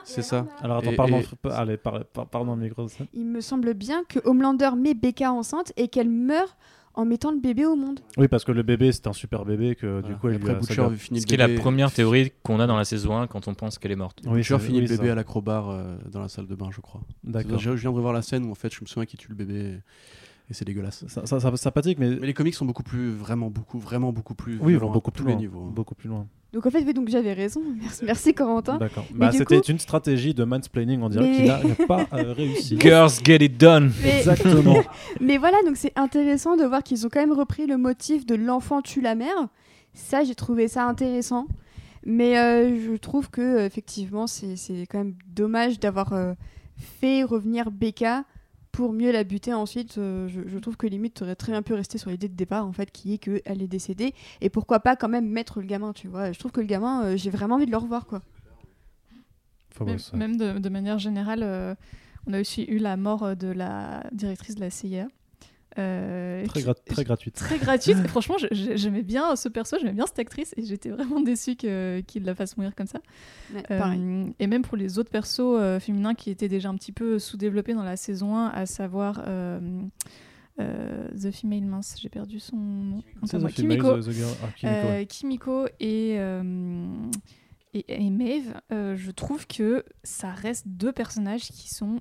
c'est 0.04 0.22
ça. 0.22 0.46
alors 0.62 0.78
attends, 0.78 0.92
Et- 0.92 0.96
parle 0.96 1.12
dans, 1.12 1.20
et- 1.20 1.26
le- 1.44 1.52
allez, 1.52 1.78
parle, 1.78 2.04
par- 2.06 2.28
parle 2.28 2.46
dans 2.48 2.56
le 2.56 2.62
micro. 2.64 2.88
ça. 2.88 3.04
Il 3.14 3.26
me 3.26 3.42
semble 3.42 3.74
bien 3.74 4.04
que 4.08 4.20
Homelander 4.26 4.72
met 4.78 4.94
Becca 4.94 5.32
enceinte 5.32 5.72
et 5.78 5.88
qu'elle 5.88 6.10
meurt 6.10 6.56
en 6.98 7.04
mettant 7.06 7.32
le 7.32 7.40
bébé 7.40 7.66
au 7.66 7.76
monde. 7.76 8.00
Oui, 8.18 8.28
parce 8.30 8.46
que 8.46 8.54
le 8.54 8.64
bébé 8.64 8.92
c'est 8.94 9.06
un 9.08 9.12
super 9.14 9.44
bébé 9.44 9.76
que 9.76 9.98
du 10.02 10.14
Voilà. 10.22 10.38
coup 10.38 10.50
après, 10.50 10.56
Butcher 10.62 10.82
a- 10.82 10.90
finit 10.92 11.20
Ce 11.20 11.26
le 11.26 11.28
qui 11.28 11.34
est 11.34 11.38
la 11.38 11.50
première 11.60 11.92
théorie 11.92 12.32
qu'on 12.42 12.60
a 12.62 12.68
dans 12.68 12.78
la 12.78 12.86
saison 12.86 13.18
1 13.18 13.28
quand 13.28 13.48
on 13.50 13.54
pense 13.54 13.78
qu'elle 13.80 13.92
est 13.92 13.98
morte. 13.98 14.22
Oui, 14.26 14.36
Butcher 14.40 14.60
finit 14.60 14.80
oui, 14.80 14.88
le 14.88 14.96
bébé 14.96 15.08
ça. 15.08 15.12
à 15.12 15.16
l'acrobar 15.16 15.70
euh, 15.70 15.98
dans 16.10 16.22
la 16.22 16.30
salle 16.30 16.48
de 16.48 16.56
bain, 16.56 16.70
je 16.72 16.80
crois. 16.82 17.02
D'accord. 17.24 17.60
Je 17.60 17.72
je 17.76 17.82
viens 17.82 17.92
de 17.92 17.96
revoir 17.98 18.14
la 18.14 18.22
scène 18.22 18.46
où 18.46 18.52
en 18.52 18.56
fait 18.56 18.74
je 18.74 18.80
me 18.82 18.86
souviens 18.86 19.06
qu'il 19.06 19.20
tue 19.20 19.28
le 19.30 19.36
bébé 19.36 19.80
et, 20.50 20.54
c'est 20.54 20.66
dégueulasse. 20.66 21.06
Ça, 21.08 21.26
ça, 21.26 21.40
ça- 21.40 21.58
sympathique, 21.58 21.98
mais, 22.00 22.10
Mais 22.20 22.28
les 22.28 22.34
comics 22.34 22.54
sont 22.56 22.66
beaucoup 22.66 22.84
plus, 22.84 23.12
vraiment 23.12 23.50
beaucoup, 23.50 23.80
vraiment 23.80 24.12
beaucoup 24.12 24.36
plus. 24.36 24.58
oui, 24.62 24.76
vont 24.76 24.92
beaucoup 24.92 25.12
tous 25.12 25.24
plus 25.24 25.26
les 25.28 25.32
loin. 25.34 25.42
niveaux. 25.42 25.64
hein. 25.68 25.72
Beaucoup 25.74 25.96
plus 25.96 26.08
loin. 26.10 26.28
Donc 26.54 26.66
en 26.66 26.72
fait, 26.72 26.94
donc 26.94 27.10
j'avais 27.10 27.34
raison. 27.34 27.62
Merci, 27.82 28.06
merci 28.06 28.34
Corentin. 28.34 28.78
D'accord. 28.78 29.06
Mais 29.12 29.20
Bah, 29.20 29.32
C'était 29.34 29.60
coup- 29.60 29.68
une 29.72 29.80
stratégie 29.80 30.34
de 30.34 30.44
mansplaining, 30.46 31.02
on 31.02 31.10
dirait, 31.10 31.30
Mais- 31.30 31.62
qui 31.62 31.68
n'a 31.68 31.86
pas 31.88 32.08
euh, 32.14 32.32
réussi. 32.34 32.78
Girls 32.80 33.12
get 33.26 33.44
it 33.44 33.58
done. 33.60 33.92
Mais, 34.02 34.20
Exactement. 34.20 34.78
mais 35.20 35.38
voilà, 35.38 35.58
donc 35.66 35.76
c'est 35.76 35.92
intéressant 35.98 36.56
de 36.56 36.64
voir 36.64 36.82
qu'ils 36.84 37.06
ont 37.06 37.10
quand 37.12 37.20
même 37.20 37.34
repris 37.34 37.66
le 37.68 37.78
motif 37.78 38.26
de 38.26 38.36
l'enfant 38.36 38.82
tue 38.82 39.02
la 39.02 39.16
mère. 39.16 39.36
Ça, 39.94 40.24
j'ai 40.24 40.36
trouvé 40.36 40.68
ça 40.70 40.86
intéressant. 40.88 41.48
Mais 42.06 42.38
euh, 42.38 42.78
je 42.92 42.96
trouve 42.98 43.30
que 43.32 43.66
effectivement, 43.66 44.28
c'est 44.28 44.56
c'est 44.58 44.86
quand 44.86 45.00
même 45.00 45.16
dommage 45.28 45.80
d'avoir 45.80 46.14
euh, 46.14 46.34
fait 46.78 47.24
revenir 47.24 47.72
Becca 47.72 48.24
pour 48.76 48.92
mieux 48.92 49.12
la 49.12 49.24
buter 49.24 49.54
ensuite. 49.54 49.98
Euh, 49.98 50.28
je, 50.28 50.42
je 50.48 50.60
trouve 50.60 50.76
que 50.76 50.86
limite, 50.86 51.22
aurais 51.22 51.36
très 51.36 51.54
bien 51.54 51.62
pu 51.62 51.74
rester 51.74 51.98
sur 51.98 52.10
l'idée 52.10 52.28
de 52.28 52.36
départ, 52.36 52.66
en 52.66 52.74
fait, 52.74 52.92
qui 52.92 53.14
est 53.14 53.18
qu'elle 53.18 53.62
est 53.62 53.68
décédée. 53.68 54.14
Et 54.42 54.50
pourquoi 54.50 54.82
pas 54.82 54.98
quand 54.98 55.08
même 55.08 55.28
mettre 55.28 55.62
le 55.62 55.66
gamin, 55.66 55.94
tu 55.94 56.08
vois. 56.10 56.34
Je 56.34 56.40
trouve 56.40 56.52
que 56.52 56.60
le 56.60 56.68
gamin, 56.68 57.06
euh, 57.06 57.18
j'ai 57.18 57.30
vraiment 57.30 57.56
envie 57.56 57.66
de 57.66 57.72
le 57.72 57.78
revoir, 57.78 58.06
quoi. 58.06 58.22
Même, 60.14 60.36
de, 60.38 60.60
de 60.60 60.70
manière 60.70 61.00
générale, 61.00 61.42
euh, 61.44 61.74
on 62.28 62.34
a 62.34 62.42
aussi 62.42 62.64
eu 62.64 62.78
la 62.78 62.98
mort 62.98 63.36
de 63.36 63.48
la 63.48 64.04
directrice 64.12 64.56
de 64.56 64.62
la 64.62 64.70
CIA. 64.70 65.08
Euh, 65.78 66.46
Très, 66.48 66.62
qui- 66.62 66.66
gra- 66.68 66.76
très 66.86 67.04
gratuite. 67.04 67.36
très 67.36 67.58
gratuite. 67.58 67.98
Et 68.04 68.08
franchement, 68.08 68.36
j'aimais 68.52 69.04
bien 69.04 69.36
ce 69.36 69.50
perso, 69.50 69.78
j'aimais 69.80 69.94
bien 69.94 70.06
cette 70.08 70.20
actrice 70.20 70.54
et 70.58 70.64
j'étais 70.64 70.90
vraiment 70.90 71.20
déçue 71.22 71.56
que- 71.56 72.02
qu'il 72.08 72.24
la 72.24 72.34
fasse 72.36 72.56
mourir 72.58 72.74
comme 72.76 72.88
ça. 72.88 73.00
Ouais, 73.54 73.64
Euh, 73.72 74.26
et 74.40 74.48
même 74.48 74.62
pour 74.62 74.78
les 74.78 74.98
autres 75.00 75.10
persos 75.12 75.40
euh, 75.42 75.80
féminins 75.80 76.14
qui 76.16 76.30
étaient 76.30 76.48
déjà 76.50 76.70
un 76.70 76.76
petit 76.76 76.92
peu 76.92 77.20
sous-développés 77.20 77.74
dans 77.74 77.84
la 77.84 77.98
saison 77.98 78.36
1, 78.38 78.48
à 78.48 78.66
savoir 78.66 79.22
euh, 79.28 79.60
euh, 80.62 81.08
The 81.22 81.32
Female 81.32 81.66
Mince, 81.66 81.98
j'ai 82.02 82.10
perdu 82.10 82.40
son 82.40 82.56
nom. 82.56 83.04
Enfin, 83.22 83.40
moi, 83.40 83.50
The 83.50 83.56
Female, 83.56 83.78
Kimiko. 83.78 83.98
The- 84.00 84.06
The 84.06 84.12
Girl- 84.12 84.36
ah, 84.44 84.48
Kimiko, 84.56 84.88
ouais. 84.88 85.02
Euh, 85.02 85.06
Kimiko 85.06 85.66
et, 85.82 86.16
euh, 86.18 86.88
et, 87.74 87.86
et 88.06 88.10
Maeve, 88.10 88.54
euh, 88.72 88.96
je 88.96 89.12
trouve 89.12 89.46
que 89.48 89.84
ça 90.04 90.32
reste 90.32 90.66
deux 90.68 90.94
personnages 90.94 91.42
qui 91.50 91.74
sont 91.74 92.00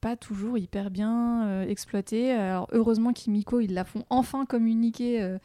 pas 0.00 0.16
toujours 0.16 0.58
hyper 0.58 0.90
bien 0.90 1.46
euh, 1.46 1.68
exploités. 1.68 2.32
Alors 2.32 2.68
heureusement 2.72 3.12
Kimiko, 3.12 3.60
ils 3.60 3.74
la 3.74 3.84
font 3.84 4.04
enfin 4.10 4.46
communiquer 4.46 5.22
euh, 5.22 5.38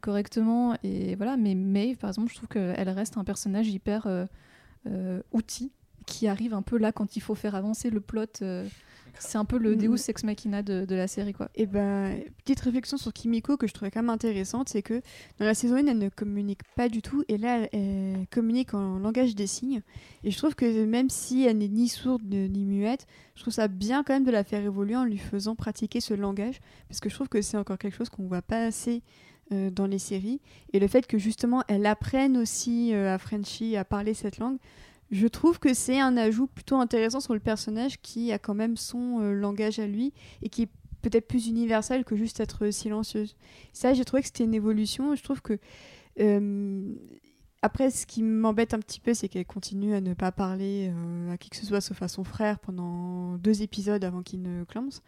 correctement 0.00 0.76
et 0.82 1.14
voilà. 1.16 1.36
Mais 1.36 1.54
Maeve, 1.54 1.96
par 1.96 2.10
exemple, 2.10 2.30
je 2.30 2.36
trouve 2.36 2.48
qu'elle 2.48 2.88
reste 2.90 3.16
un 3.16 3.24
personnage 3.24 3.68
hyper 3.68 4.06
euh, 4.06 5.20
outil 5.32 5.72
qui 6.06 6.26
arrive 6.26 6.54
un 6.54 6.62
peu 6.62 6.78
là 6.78 6.92
quand 6.92 7.16
il 7.16 7.20
faut 7.20 7.34
faire 7.34 7.54
avancer 7.54 7.90
le 7.90 8.00
plot. 8.00 8.42
C'est 9.18 9.38
un 9.38 9.44
peu 9.44 9.58
le 9.58 9.74
Mhm. 9.74 9.78
Deus 9.78 10.08
ex 10.08 10.24
machina 10.24 10.62
de, 10.62 10.84
de 10.84 10.94
la 10.94 11.08
série, 11.08 11.32
quoi. 11.32 11.48
Et 11.54 11.66
ben, 11.66 12.20
petite 12.44 12.60
réflexion 12.60 12.96
sur 12.96 13.12
Kimiko 13.12 13.56
que 13.56 13.66
je 13.66 13.72
trouvais 13.72 13.90
quand 13.90 14.00
même 14.02 14.10
intéressante, 14.10 14.68
c'est 14.68 14.82
que 14.82 15.00
dans 15.38 15.46
la 15.46 15.54
saison 15.54 15.76
1, 15.76 15.86
elle 15.86 15.98
ne 15.98 16.08
communique 16.08 16.62
pas 16.76 16.88
du 16.88 17.02
tout, 17.02 17.24
et 17.28 17.38
là, 17.38 17.68
elle, 17.72 18.26
communique 18.30 18.74
en 18.74 18.98
langage 18.98 19.34
des 19.34 19.46
signes. 19.46 19.82
Et 20.24 20.30
je 20.30 20.38
trouve 20.38 20.54
que 20.54 20.84
même 20.84 21.10
si 21.10 21.44
elle 21.44 21.58
n'est 21.58 21.68
ni 21.68 21.88
sourde 21.88 22.22
ni 22.24 22.64
muette, 22.64 23.06
je 23.34 23.42
trouve 23.42 23.54
ça 23.54 23.68
bien 23.68 24.02
quand 24.02 24.14
même 24.14 24.24
de 24.24 24.30
la 24.30 24.44
faire 24.44 24.62
évoluer 24.62 24.96
en 24.96 25.04
lui 25.04 25.18
faisant 25.18 25.54
pratiquer 25.54 26.00
ce 26.00 26.14
langage, 26.14 26.60
parce 26.88 27.00
que 27.00 27.08
je 27.08 27.14
trouve 27.14 27.28
que 27.28 27.42
c'est 27.42 27.56
encore 27.56 27.78
quelque 27.78 27.96
chose 27.96 28.08
qu'on 28.08 28.26
voit 28.26 28.42
pas 28.42 28.64
assez 28.64 29.02
euh, 29.52 29.70
dans 29.70 29.86
les 29.86 29.98
séries. 29.98 30.40
Et 30.74 30.78
le 30.78 30.86
fait 30.88 31.06
que 31.06 31.16
justement 31.16 31.62
elle 31.68 31.86
apprenne 31.86 32.36
aussi 32.36 32.92
euh, 32.92 33.14
à 33.14 33.16
Frenchie 33.18 33.76
à 33.76 33.84
parler 33.84 34.12
cette 34.12 34.38
langue, 34.38 34.58
je 35.10 35.26
trouve 35.26 35.58
que 35.58 35.74
c'est 35.74 36.00
un 36.00 36.16
ajout 36.16 36.46
plutôt 36.46 36.76
intéressant 36.76 37.20
sur 37.20 37.34
le 37.34 37.40
personnage 37.40 38.00
qui 38.00 38.32
a 38.32 38.38
quand 38.38 38.54
même 38.54 38.76
son 38.76 39.20
euh, 39.20 39.32
langage 39.32 39.78
à 39.78 39.86
lui 39.86 40.12
et 40.42 40.48
qui 40.48 40.62
est 40.62 40.70
peut-être 41.02 41.28
plus 41.28 41.46
universel 41.48 42.04
que 42.04 42.16
juste 42.16 42.40
être 42.40 42.70
silencieuse. 42.70 43.36
Ça, 43.72 43.94
j'ai 43.94 44.04
trouvé 44.04 44.22
que 44.22 44.28
c'était 44.28 44.44
une 44.44 44.54
évolution. 44.54 45.14
Je 45.14 45.22
trouve 45.22 45.40
que. 45.42 45.58
euh, 46.20 46.94
après, 47.60 47.90
ce 47.90 48.06
qui 48.06 48.22
m'embête 48.22 48.72
un 48.72 48.78
petit 48.78 49.00
peu, 49.00 49.14
c'est 49.14 49.28
qu'elle 49.28 49.44
continue 49.44 49.92
à 49.94 50.00
ne 50.00 50.14
pas 50.14 50.30
parler 50.30 50.92
euh, 50.92 51.32
à 51.32 51.36
qui 51.36 51.50
que 51.50 51.56
ce 51.56 51.66
soit 51.66 51.80
sauf 51.80 52.00
à 52.02 52.08
son 52.08 52.22
frère 52.22 52.60
pendant 52.60 53.36
deux 53.36 53.62
épisodes 53.62 54.04
avant 54.04 54.22
qu'il 54.22 54.42
ne 54.42 54.62
clance. 54.62 55.02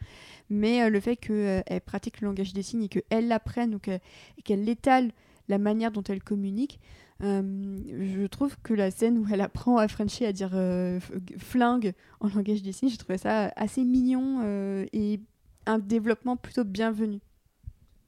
Mais 0.49 0.83
euh, 0.83 0.91
le 0.91 0.99
fait 0.99 1.17
qu'elle 1.17 1.81
pratique 1.87 2.21
le 2.21 2.27
langage 2.27 2.53
des 2.53 2.63
signes 2.63 2.83
et 2.83 2.89
qu'elle 2.89 3.29
l'apprenne 3.29 3.77
ou 3.77 3.79
qu'elle 3.79 4.01
qu'elle 4.43 4.69
étale 4.69 5.13
la 5.49 5.59
manière 5.59 5.93
dont 5.93 6.03
elle 6.03 6.23
communique, 6.23 6.81
euh, 6.81 7.10
je 7.21 8.27
trouve 8.27 8.57
que 8.63 8.73
la 8.73 8.91
scène 8.91 9.19
où 9.19 9.27
elle 9.31 9.41
apprend 9.41 9.77
à 9.77 9.89
Frenchie 9.89 10.25
à 10.25 10.33
dire 10.33 10.51
euh, 10.55 11.01
flingue 11.39 11.93
en 12.21 12.29
langage 12.29 12.63
des 12.63 12.73
signes, 12.73 12.89
j'ai 12.89 12.97
trouvé 12.97 13.19
ça 13.19 13.53
assez 13.57 13.85
mignon 13.85 14.41
euh, 14.43 14.87
et 14.93 15.21
un 15.67 15.79
développement 15.79 16.37
plutôt 16.37 16.65
bienvenu. 16.65 17.21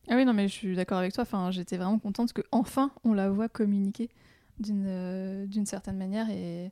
Ah 0.09 0.17
oui, 0.17 0.25
non, 0.25 0.33
mais 0.33 0.49
je 0.49 0.53
suis 0.53 0.75
d'accord 0.75 0.99
avec 0.99 1.13
toi. 1.13 1.23
Enfin, 1.23 1.51
j'étais 1.51 1.77
vraiment 1.77 1.99
contente 1.99 2.33
que 2.33 2.43
enfin 2.51 2.91
on 3.05 3.13
la 3.13 3.31
voit 3.31 3.49
communiquer 3.49 4.09
d'une 4.59 4.87
euh, 4.87 5.47
d'une 5.47 5.67
certaine 5.67 5.97
manière 5.97 6.29
et 6.31 6.71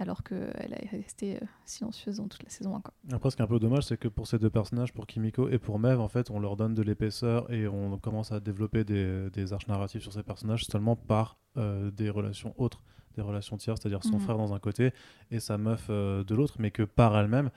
alors 0.00 0.22
qu'elle 0.22 0.74
a 0.74 0.90
resté 0.96 1.36
euh, 1.36 1.46
silencieuse 1.64 2.16
dans 2.16 2.26
toute 2.28 2.42
la 2.42 2.50
saison 2.50 2.74
1. 2.76 2.80
Quoi. 2.80 2.94
Après, 3.12 3.30
ce 3.30 3.36
qui 3.36 3.42
est 3.42 3.44
un 3.44 3.48
peu 3.48 3.58
dommage, 3.58 3.84
c'est 3.84 3.96
que 3.96 4.08
pour 4.08 4.26
ces 4.26 4.38
deux 4.38 4.50
personnages, 4.50 4.92
pour 4.92 5.06
Kimiko 5.06 5.48
et 5.48 5.58
pour 5.58 5.78
Mev, 5.78 6.00
en 6.00 6.08
fait, 6.08 6.30
on 6.30 6.40
leur 6.40 6.56
donne 6.56 6.74
de 6.74 6.82
l'épaisseur 6.82 7.50
et 7.52 7.68
on 7.68 7.96
commence 7.98 8.32
à 8.32 8.40
développer 8.40 8.84
des, 8.84 9.30
des 9.30 9.52
arches 9.52 9.66
narratives 9.68 10.00
sur 10.02 10.12
ces 10.12 10.22
personnages 10.22 10.64
seulement 10.64 10.96
par 10.96 11.38
euh, 11.56 11.90
des 11.90 12.10
relations 12.10 12.54
autres, 12.58 12.82
des 13.16 13.22
relations 13.22 13.56
tierces, 13.56 13.80
c'est-à-dire 13.82 14.02
son 14.04 14.14
Mhm. 14.14 14.20
frère 14.20 14.38
dans 14.38 14.54
un 14.54 14.58
côté 14.58 14.92
et 15.30 15.40
sa 15.40 15.58
meuf 15.58 15.86
euh, 15.90 16.24
de 16.24 16.34
l'autre, 16.34 16.54
mais 16.58 16.70
que 16.70 16.82
par 16.82 17.16
elle-même, 17.18 17.50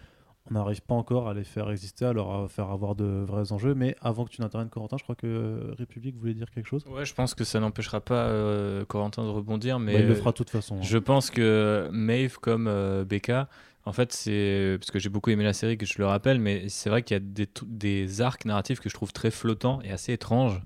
on 0.50 0.56
n'arrive 0.56 0.82
pas 0.82 0.96
encore 0.96 1.30
à 1.30 1.34
les 1.34 1.44
faire 1.46 1.70
exister, 1.72 2.06
à 2.06 2.14
leur 2.14 2.52
faire 2.52 2.70
avoir 2.70 2.96
de 2.96 3.24
vrais 3.26 3.52
enjeux. 3.54 3.74
Mais 3.76 3.96
avant 4.02 4.26
que 4.26 4.30
tu 4.32 4.42
n'interviennes, 4.42 4.70
Corentin, 4.70 4.98
je 4.98 5.04
crois 5.04 5.16
que 5.16 5.26
euh, 5.28 5.74
République 5.78 6.16
voulait 6.18 6.34
dire 6.34 6.52
quelque 6.52 6.68
chose. 6.68 6.84
Ouais, 6.88 7.06
je 7.06 7.14
pense 7.14 7.34
que 7.34 7.44
ça 7.44 7.60
n'empêchera 7.60 8.02
pas 8.02 8.26
euh, 8.28 8.84
Corentin 8.86 9.24
de 9.24 9.30
rebondir, 9.30 9.80
mais 9.80 9.94
Bah, 9.94 10.00
il 10.00 10.06
le 10.08 10.12
euh, 10.14 10.16
fera 10.16 10.32
de 10.32 10.36
toute 10.38 10.50
façon. 10.50 10.76
hein. 10.78 10.82
Je 10.82 10.98
pense 10.98 11.32
que 11.32 11.88
Maeve 11.92 12.38
comme 12.40 12.68
euh, 12.68 13.06
Becca, 13.06 13.48
en 13.86 13.92
fait, 13.94 14.14
c'est 14.14 14.78
parce 14.80 14.92
que 14.92 15.00
j'ai 15.00 15.10
beaucoup 15.10 15.30
aimé 15.30 15.44
la 15.44 15.52
série 15.52 15.78
que 15.78 15.86
je 15.86 15.98
le 15.98 16.06
rappelle, 16.06 16.40
mais 16.40 16.70
c'est 16.70 16.90
vrai 16.90 17.04
qu'il 17.04 17.18
y 17.18 17.20
a 17.20 17.46
des 17.66 18.22
arcs 18.22 18.46
narratifs 18.46 18.80
que 18.80 18.88
je 18.90 18.94
trouve 18.94 19.12
très 19.12 19.30
flottants 19.32 19.82
et 19.84 19.92
assez 19.92 20.14
étranges, 20.14 20.62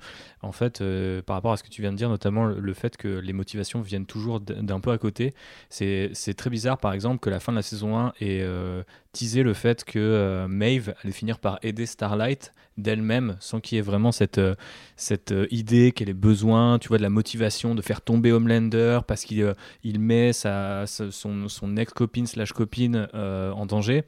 en 0.47 0.51
fait, 0.53 0.81
euh, 0.81 1.21
par 1.21 1.35
rapport 1.35 1.51
à 1.51 1.57
ce 1.57 1.63
que 1.63 1.69
tu 1.69 1.81
viens 1.81 1.91
de 1.91 1.97
dire, 1.97 2.09
notamment 2.09 2.45
le, 2.45 2.73
fait 2.73 2.95
que 2.95 3.07
les 3.07 3.33
motivations 3.33 3.81
viennent 3.81 4.05
toujours 4.05 4.39
d'un 4.39 4.79
peu 4.79 4.91
à 4.91 4.97
côté. 4.97 5.33
C'est 5.69 6.33
très 6.37 6.49
bizarre, 6.49 6.77
par 6.77 6.93
exemple, 6.93 7.19
que 7.19 7.29
la 7.29 7.39
fin 7.39 7.51
de 7.51 7.57
la 7.57 7.61
saison 7.61 7.97
1 7.97 8.13
ait 8.21 8.41
euh, 8.41 8.83
teasé 9.11 9.43
le 9.43 9.53
fait 9.53 9.83
que 9.83 9.99
euh, 9.99 10.47
Maeve 10.47 10.93
allait 11.03 11.11
finir 11.11 11.39
par 11.39 11.59
aider 11.63 11.85
Starlight 11.85 12.53
d'elle-même, 12.77 13.35
sans 13.39 13.59
qu'il 13.59 13.75
y 13.75 13.79
ait 13.79 13.83
vraiment 13.83 14.11
cette, 14.11 14.37
euh, 14.37 14.55
cette 14.95 15.33
idée 15.51 15.91
qu'elle 15.91 16.09
ait 16.09 16.13
besoin, 16.13 16.79
tu 16.79 16.87
vois, 16.87 16.97
de 16.97 17.03
la 17.03 17.09
motivation 17.09 17.75
de 17.75 17.81
faire 17.81 18.01
tomber 18.01 18.31
Homelander 18.31 18.99
parce 19.05 19.25
qu'il 19.25 19.53
il 19.83 19.99
met 19.99 20.31
sa, 20.31 20.85
son, 20.87 21.49
son 21.49 21.77
ex-copine 21.77 22.27
slash 22.27 22.53
copine 22.53 23.07
en 23.13 23.65
danger. 23.65 24.03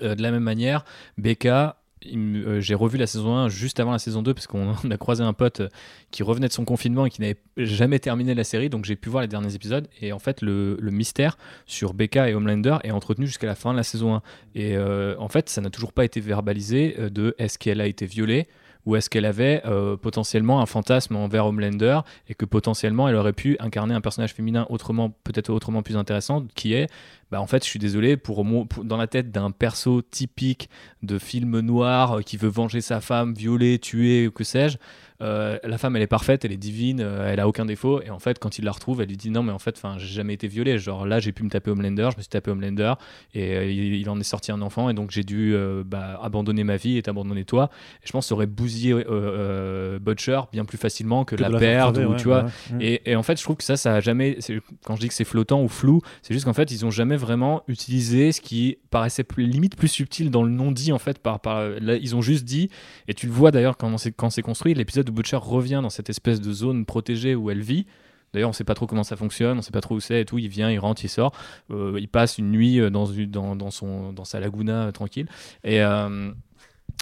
De 0.00 0.22
la 0.22 0.30
même 0.30 0.44
manière, 0.44 0.84
Becca, 1.18 1.79
euh, 2.06 2.60
j'ai 2.60 2.74
revu 2.74 2.96
la 2.96 3.06
saison 3.06 3.36
1 3.36 3.48
juste 3.48 3.78
avant 3.78 3.92
la 3.92 3.98
saison 3.98 4.22
2 4.22 4.32
parce 4.32 4.46
qu'on 4.46 4.74
on 4.84 4.90
a 4.90 4.96
croisé 4.96 5.22
un 5.22 5.32
pote 5.32 5.60
euh, 5.60 5.68
qui 6.10 6.22
revenait 6.22 6.48
de 6.48 6.52
son 6.52 6.64
confinement 6.64 7.06
et 7.06 7.10
qui 7.10 7.20
n'avait 7.20 7.38
jamais 7.56 7.98
terminé 7.98 8.34
la 8.34 8.44
série, 8.44 8.70
donc 8.70 8.84
j'ai 8.84 8.96
pu 8.96 9.08
voir 9.08 9.22
les 9.22 9.28
derniers 9.28 9.54
épisodes. 9.54 9.88
Et 10.00 10.12
en 10.12 10.18
fait, 10.18 10.42
le, 10.42 10.78
mystère 10.90 11.38
sur 11.66 11.94
Becca 11.94 12.28
et 12.28 12.34
Homelander 12.34 12.78
est 12.82 12.90
entretenu 12.90 13.26
jusqu'à 13.26 13.46
la 13.46 13.54
fin 13.54 13.72
de 13.72 13.76
la 13.76 13.82
saison 13.82 14.14
1. 14.14 14.22
Et 14.54 14.76
euh, 14.76 15.14
en 15.18 15.28
fait, 15.28 15.48
ça 15.48 15.60
n'a 15.60 15.70
toujours 15.70 15.92
pas 15.92 16.04
été 16.04 16.20
verbalisé 16.20 16.96
de 17.10 17.34
est-ce 17.38 17.58
qu'elle 17.58 17.80
a 17.80 17.86
été 17.86 18.06
violée 18.06 18.48
ou 18.86 18.96
est-ce 18.96 19.10
qu'elle 19.10 19.26
avait 19.26 19.62
potentiellement 20.00 20.62
un 20.62 20.66
fantasme 20.66 21.14
envers 21.14 21.46
Homelander 21.46 22.00
et 22.28 22.34
que 22.34 22.46
potentiellement 22.46 23.08
elle 23.08 23.14
aurait 23.14 23.34
pu 23.34 23.56
incarner 23.60 23.94
un 23.94 24.00
personnage 24.00 24.32
féminin 24.32 24.66
autrement 24.70 25.10
peut-être 25.22 25.50
autrement 25.50 25.82
plus 25.82 25.98
intéressant 25.98 26.46
qui 26.54 26.72
est 26.72 26.88
bah 27.30 27.40
en 27.40 27.46
fait, 27.46 27.64
je 27.64 27.68
suis 27.68 27.78
désolé, 27.78 28.16
pour, 28.16 28.44
mo- 28.44 28.64
pour- 28.64 28.84
dans 28.84 28.96
la 28.96 29.06
tête 29.06 29.30
d'un 29.30 29.50
perso 29.50 30.02
typique 30.02 30.68
de 31.02 31.18
film 31.18 31.60
noir 31.60 32.18
euh, 32.18 32.20
qui 32.22 32.36
veut 32.36 32.48
venger 32.48 32.80
sa 32.80 33.00
femme, 33.00 33.34
violer, 33.34 33.78
tuer, 33.78 34.26
ou 34.28 34.30
que 34.30 34.44
sais-je, 34.44 34.78
euh, 35.22 35.58
la 35.64 35.76
femme 35.76 35.96
elle 35.96 36.02
est 36.02 36.06
parfaite, 36.06 36.46
elle 36.46 36.52
est 36.52 36.56
divine, 36.56 37.00
euh, 37.02 37.30
elle 37.30 37.40
a 37.40 37.46
aucun 37.46 37.66
défaut, 37.66 38.00
et 38.02 38.08
en 38.08 38.18
fait, 38.18 38.38
quand 38.38 38.58
il 38.58 38.64
la 38.64 38.72
retrouve, 38.72 39.02
elle 39.02 39.08
lui 39.08 39.18
dit 39.18 39.30
non, 39.30 39.42
mais 39.42 39.52
en 39.52 39.58
fait, 39.58 39.80
j'ai 39.98 40.06
jamais 40.06 40.32
été 40.32 40.48
violée. 40.48 40.78
Genre 40.78 41.04
là, 41.06 41.20
j'ai 41.20 41.32
pu 41.32 41.42
me 41.42 41.50
taper 41.50 41.70
Homelander, 41.70 42.08
je 42.12 42.16
me 42.16 42.22
suis 42.22 42.28
tapé 42.30 42.50
Homelander, 42.50 42.94
et 43.34 43.70
il, 43.70 43.94
il 43.96 44.08
en 44.08 44.18
est 44.18 44.24
sorti 44.24 44.50
un 44.50 44.62
enfant, 44.62 44.88
et 44.88 44.94
donc 44.94 45.10
j'ai 45.10 45.22
dû 45.22 45.54
bah, 45.84 46.18
abandonner 46.22 46.64
ma 46.64 46.76
vie 46.76 46.96
et 46.96 47.02
t'abandonner 47.02 47.44
toi. 47.44 47.68
Et 48.02 48.06
je 48.06 48.12
pense 48.12 48.24
que 48.24 48.28
ça 48.30 48.34
aurait 48.34 48.46
bousillé 48.46 48.94
Butcher 50.00 50.40
bien 50.52 50.64
plus 50.64 50.78
facilement 50.78 51.24
que, 51.24 51.36
Que 51.36 51.42
la 51.42 51.48
la 51.48 51.90
ou 51.90 52.12
ouais, 52.12 52.16
tu 52.16 52.24
vois. 52.28 52.44
ouais. 52.72 52.84
Et, 53.04 53.10
et 53.12 53.16
en 53.16 53.22
fait, 53.22 53.38
je 53.38 53.42
trouve 53.44 53.56
que 53.56 53.64
ça, 53.64 53.76
ça 53.76 53.94
a 53.96 54.00
jamais. 54.00 54.38
Quand 54.84 54.96
je 54.96 55.00
dis 55.00 55.08
que 55.08 55.14
c'est 55.14 55.24
flottant 55.24 55.62
ou 55.62 55.68
flou, 55.68 56.00
c'est 56.22 56.32
juste 56.34 56.46
qu'en 56.46 56.52
fait, 56.54 56.70
ils 56.70 56.84
ont 56.86 56.90
jamais 56.90 57.16
vraiment 57.20 57.62
utilisé 57.68 58.32
ce 58.32 58.40
qui 58.40 58.78
paraissait 58.90 59.24
plus, 59.24 59.46
limite 59.46 59.76
plus 59.76 59.88
subtil 59.88 60.30
dans 60.30 60.42
le 60.42 60.50
non-dit, 60.50 60.92
en 60.92 60.98
fait. 60.98 61.18
Par, 61.18 61.40
là, 61.80 61.96
ils 61.96 62.16
ont 62.16 62.22
juste 62.22 62.44
dit, 62.44 62.70
et 63.06 63.14
tu 63.14 63.26
le 63.26 63.32
vois 63.32 63.50
d'ailleurs 63.50 63.76
quand 63.76 63.96
c'est, 63.98 64.42
construit, 64.42 64.74
l'épisode 64.74 65.08
où 65.08 65.12
Butcher 65.12 65.36
revient 65.36 65.80
dans 65.82 65.90
cette 65.90 66.10
espèce 66.10 66.40
de 66.40 66.52
zone 66.52 66.84
protégée 66.86 67.34
où 67.34 67.50
elle 67.50 67.62
vit. 67.62 67.86
D'ailleurs, 68.32 68.50
on 68.50 68.52
sait 68.52 68.64
pas 68.64 68.74
trop 68.74 68.86
comment 68.86 69.02
ça 69.02 69.16
fonctionne, 69.16 69.58
on 69.58 69.62
sait 69.62 69.72
pas 69.72 69.80
trop 69.80 69.96
où 69.96 70.00
c'est 70.00 70.20
et 70.20 70.24
tout. 70.24 70.38
Il 70.38 70.48
vient, 70.48 70.70
il 70.70 70.78
rentre, 70.78 71.04
il 71.04 71.08
sort. 71.08 71.32
Euh, 71.70 71.98
il 71.98 72.08
passe 72.08 72.38
une 72.38 72.50
nuit 72.50 72.80
euh, 72.80 72.90
dans, 72.90 73.70
son, 73.70 74.12
dans 74.12 74.24
sa 74.24 74.40
laguna 74.40 74.86
euh, 74.86 74.92
tranquille. 74.92 75.26
Et. 75.64 75.76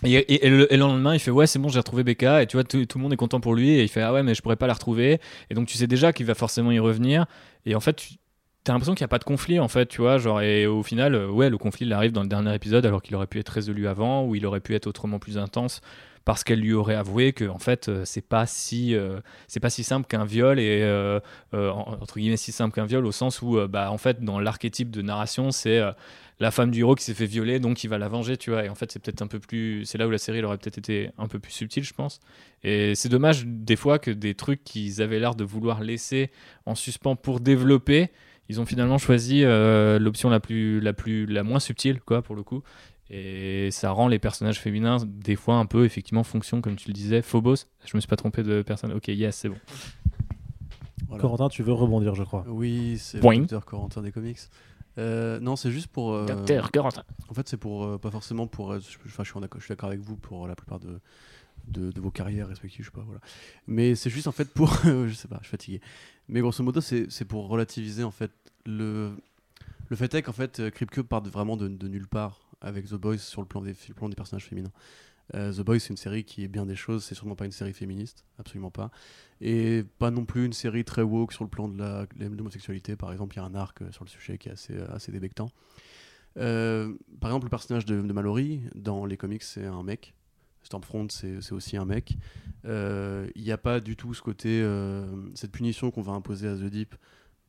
et, 0.04 0.48
le, 0.48 0.76
lendemain, 0.76 1.14
il 1.14 1.20
fait 1.20 1.30
ouais, 1.30 1.46
c'est 1.46 1.58
bon, 1.58 1.68
j'ai 1.68 1.78
retrouvé 1.78 2.02
Becca. 2.02 2.42
Et 2.42 2.46
tu 2.46 2.56
vois, 2.56 2.64
tout, 2.64 2.78
le 2.78 3.00
monde 3.00 3.12
est 3.12 3.16
content 3.16 3.40
pour 3.40 3.54
lui. 3.54 3.70
Et 3.70 3.82
il 3.82 3.88
fait 3.88 4.02
ah 4.02 4.12
ouais, 4.12 4.22
mais 4.22 4.34
je 4.34 4.42
pourrais 4.42 4.56
pas 4.56 4.66
la 4.66 4.74
retrouver. 4.74 5.20
Et 5.50 5.54
donc 5.54 5.66
tu 5.66 5.76
sais 5.76 5.86
déjà 5.86 6.12
qu'il 6.12 6.26
va 6.26 6.34
forcément 6.34 6.72
y 6.72 6.78
revenir. 6.78 7.26
Et 7.66 7.74
en 7.74 7.80
fait, 7.80 8.02
as 8.70 8.74
l'impression 8.74 8.94
qu'il 8.94 9.02
n'y 9.04 9.06
a 9.06 9.08
pas 9.08 9.18
de 9.18 9.24
conflit 9.24 9.60
en 9.60 9.68
fait, 9.68 9.86
tu 9.86 10.00
vois. 10.00 10.18
Genre 10.18 10.40
et 10.40 10.66
au 10.66 10.82
final, 10.82 11.14
euh, 11.14 11.28
ouais, 11.30 11.50
le 11.50 11.58
conflit 11.58 11.86
il 11.86 11.92
arrive 11.92 12.12
dans 12.12 12.22
le 12.22 12.28
dernier 12.28 12.54
épisode 12.54 12.84
alors 12.86 13.02
qu'il 13.02 13.14
aurait 13.16 13.26
pu 13.26 13.38
être 13.38 13.48
résolu 13.48 13.86
avant 13.88 14.24
ou 14.24 14.34
il 14.34 14.46
aurait 14.46 14.60
pu 14.60 14.74
être 14.74 14.86
autrement 14.86 15.18
plus 15.18 15.38
intense 15.38 15.80
parce 16.24 16.44
qu'elle 16.44 16.60
lui 16.60 16.74
aurait 16.74 16.94
avoué 16.94 17.32
que 17.32 17.46
en 17.48 17.58
fait 17.58 17.88
euh, 17.88 18.02
c'est 18.04 18.20
pas 18.20 18.44
si 18.46 18.94
euh, 18.94 19.20
c'est 19.46 19.60
pas 19.60 19.70
si 19.70 19.82
simple 19.82 20.06
qu'un 20.06 20.26
viol 20.26 20.60
et 20.60 20.84
en- 21.54 21.96
entre 22.00 22.18
guillemets 22.18 22.36
si 22.36 22.52
simple 22.52 22.74
qu'un 22.74 22.84
viol 22.84 23.06
au 23.06 23.12
sens 23.12 23.40
où 23.40 23.58
bah 23.66 23.90
en 23.90 23.96
fait 23.98 24.22
dans 24.22 24.38
l'archétype 24.38 24.90
de 24.90 25.00
narration 25.00 25.50
c'est 25.50 25.80
la 26.40 26.50
femme 26.50 26.70
du 26.70 26.80
héros 26.80 26.94
qui 26.94 27.04
s'est 27.04 27.14
fait 27.14 27.26
violer 27.26 27.58
donc 27.60 27.82
il 27.82 27.88
va 27.88 27.96
la 27.98 28.08
venger 28.08 28.36
tu 28.36 28.50
vois 28.50 28.64
et 28.64 28.68
en 28.68 28.74
fait 28.74 28.92
c'est 28.92 28.98
peut-être 29.00 29.22
un 29.22 29.26
peu 29.26 29.38
plus 29.38 29.84
c'est 29.86 29.96
là 29.98 30.06
où 30.06 30.10
la 30.10 30.18
série 30.18 30.38
elle 30.38 30.44
aurait 30.44 30.58
peut-être 30.58 30.78
été 30.78 31.10
un 31.18 31.28
peu 31.28 31.38
plus 31.38 31.52
subtile 31.52 31.82
je 31.84 31.94
pense 31.94 32.20
et 32.62 32.94
c'est 32.94 33.08
dommage 33.08 33.44
des 33.46 33.76
fois 33.76 33.98
que 33.98 34.10
des 34.10 34.34
trucs 34.34 34.62
qu'ils 34.64 35.00
avaient 35.02 35.18
l'air 35.20 35.34
de 35.34 35.44
vouloir 35.44 35.80
laisser 35.80 36.30
en 36.66 36.74
suspens 36.74 37.16
pour 37.16 37.40
développer 37.40 38.10
ils 38.48 38.60
ont 38.60 38.66
finalement 38.66 38.98
choisi 38.98 39.42
euh, 39.44 39.98
l'option 39.98 40.30
la 40.30 40.40
plus 40.40 40.80
la 40.80 40.92
plus 40.92 41.26
la 41.26 41.42
moins 41.42 41.60
subtile 41.60 42.00
quoi 42.00 42.22
pour 42.22 42.34
le 42.36 42.42
coup 42.42 42.62
et 43.10 43.70
ça 43.70 43.90
rend 43.90 44.06
les 44.08 44.18
personnages 44.18 44.58
féminins 44.60 44.98
des 45.06 45.36
fois 45.36 45.54
un 45.56 45.66
peu 45.66 45.84
effectivement 45.84 46.24
fonction 46.24 46.60
comme 46.60 46.76
tu 46.76 46.88
le 46.88 46.94
disais 46.94 47.22
Phobos 47.22 47.56
je 47.86 47.96
me 47.96 48.00
suis 48.00 48.08
pas 48.08 48.16
trompé 48.16 48.42
de 48.42 48.62
personne 48.62 48.92
ok 48.92 49.08
yes 49.08 49.34
c'est 49.36 49.48
bon 49.48 49.56
Voilà. 51.08 51.22
Corentin, 51.22 51.48
tu 51.48 51.62
veux 51.62 51.72
rebondir, 51.72 52.14
je 52.14 52.22
crois. 52.22 52.44
Oui, 52.48 52.98
c'est 52.98 53.18
le 53.18 53.36
docteur 53.38 53.64
Corentin 53.64 54.02
des 54.02 54.12
comics. 54.12 54.38
Euh, 54.98 55.40
non, 55.40 55.56
c'est 55.56 55.70
juste 55.70 55.86
pour. 55.86 56.12
euh, 56.12 56.26
Docteur 56.26 56.70
Corentin. 56.70 57.02
En 57.30 57.34
fait, 57.34 57.48
c'est 57.48 57.56
pour 57.56 57.84
euh, 57.84 57.98
pas 57.98 58.10
forcément 58.10 58.46
pour. 58.46 58.72
euh, 58.72 58.78
je- 58.80 58.98
Enfin, 59.06 59.22
je 59.24 59.30
suis 59.60 59.68
d'accord 59.70 59.88
avec 59.88 60.00
vous 60.00 60.16
pour 60.16 60.46
la 60.46 60.54
plupart 60.54 60.80
de, 60.80 61.00
de, 61.70 62.00
vos 62.00 62.10
carrières 62.10 62.48
respectives, 62.48 62.84
je 62.84 62.90
sais 62.90 62.96
pas, 62.96 63.04
voilà. 63.04 63.20
Mais 63.66 63.94
c'est 63.94 64.10
juste 64.10 64.26
en 64.26 64.32
fait 64.32 64.52
pour, 64.52 64.72
je 64.84 65.12
sais 65.14 65.28
pas, 65.28 65.38
je 65.40 65.46
suis 65.46 65.50
fatigué. 65.50 65.80
Mais 66.28 66.40
grosso 66.40 66.62
modo, 66.62 66.80
c'est 66.80 67.24
pour 67.24 67.48
relativiser 67.48 68.04
en 68.04 68.10
fait 68.10 68.32
le 68.66 69.12
le 69.88 69.96
fait 69.96 70.12
est 70.14 70.22
qu'en 70.22 70.32
fait, 70.32 70.60
euh, 70.60 70.70
Kripke 70.70 71.02
part 71.02 71.22
vraiment 71.22 71.56
de, 71.56 71.68
de 71.68 71.88
nulle 71.88 72.06
part 72.06 72.40
avec 72.60 72.86
The 72.86 72.94
Boys 72.94 73.18
sur 73.18 73.40
le 73.40 73.46
plan 73.46 73.62
des, 73.62 73.74
le 73.88 73.94
plan 73.94 74.08
des 74.08 74.16
personnages 74.16 74.44
féminins. 74.44 74.72
Euh, 75.34 75.52
The 75.52 75.60
Boys, 75.60 75.80
c'est 75.80 75.90
une 75.90 75.96
série 75.96 76.24
qui 76.24 76.44
est 76.44 76.48
bien 76.48 76.66
des 76.66 76.76
choses, 76.76 77.04
c'est 77.04 77.14
sûrement 77.14 77.36
pas 77.36 77.44
une 77.44 77.52
série 77.52 77.72
féministe, 77.72 78.24
absolument 78.38 78.70
pas. 78.70 78.90
Et 79.40 79.84
pas 79.98 80.10
non 80.10 80.24
plus 80.24 80.46
une 80.46 80.52
série 80.52 80.84
très 80.84 81.02
woke 81.02 81.32
sur 81.32 81.44
le 81.44 81.50
plan 81.50 81.68
de 81.68 82.06
l'homosexualité. 82.18 82.96
Par 82.96 83.12
exemple, 83.12 83.36
il 83.36 83.38
y 83.38 83.42
a 83.42 83.44
un 83.44 83.54
arc 83.54 83.82
euh, 83.82 83.92
sur 83.92 84.04
le 84.04 84.10
sujet 84.10 84.38
qui 84.38 84.48
est 84.48 84.52
assez, 84.52 84.76
assez 84.90 85.12
débectant. 85.12 85.50
Par 86.34 87.30
exemple, 87.30 87.46
le 87.46 87.50
personnage 87.50 87.84
de, 87.84 88.00
de 88.00 88.12
Mallory, 88.12 88.60
dans 88.76 89.06
les 89.06 89.16
comics, 89.16 89.42
c'est 89.42 89.66
un 89.66 89.82
mec. 89.82 90.14
Stormfront, 90.68 91.08
c'est 91.10 91.52
aussi 91.52 91.76
un 91.76 91.84
mec. 91.86 92.16
Euh, 92.64 93.26
Il 93.34 93.42
n'y 93.42 93.52
a 93.52 93.58
pas 93.58 93.80
du 93.80 93.96
tout 93.96 94.12
ce 94.14 94.22
côté, 94.22 94.60
euh, 94.62 95.06
cette 95.34 95.50
punition 95.52 95.90
qu'on 95.90 96.02
va 96.02 96.12
imposer 96.12 96.46
à 96.48 96.54
The 96.56 96.64
Deep, 96.64 96.94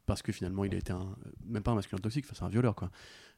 parce 0.06 0.22
que 0.22 0.32
finalement, 0.32 0.64
il 0.66 0.74
a 0.74 0.78
été 0.78 0.92
un, 0.94 1.06
même 1.46 1.62
pas 1.64 1.72
un 1.72 1.76
masculin 1.76 2.00
toxique, 2.02 2.26
c'est 2.32 2.44
un 2.44 2.50
violeur, 2.50 2.76
quoi. 2.76 2.90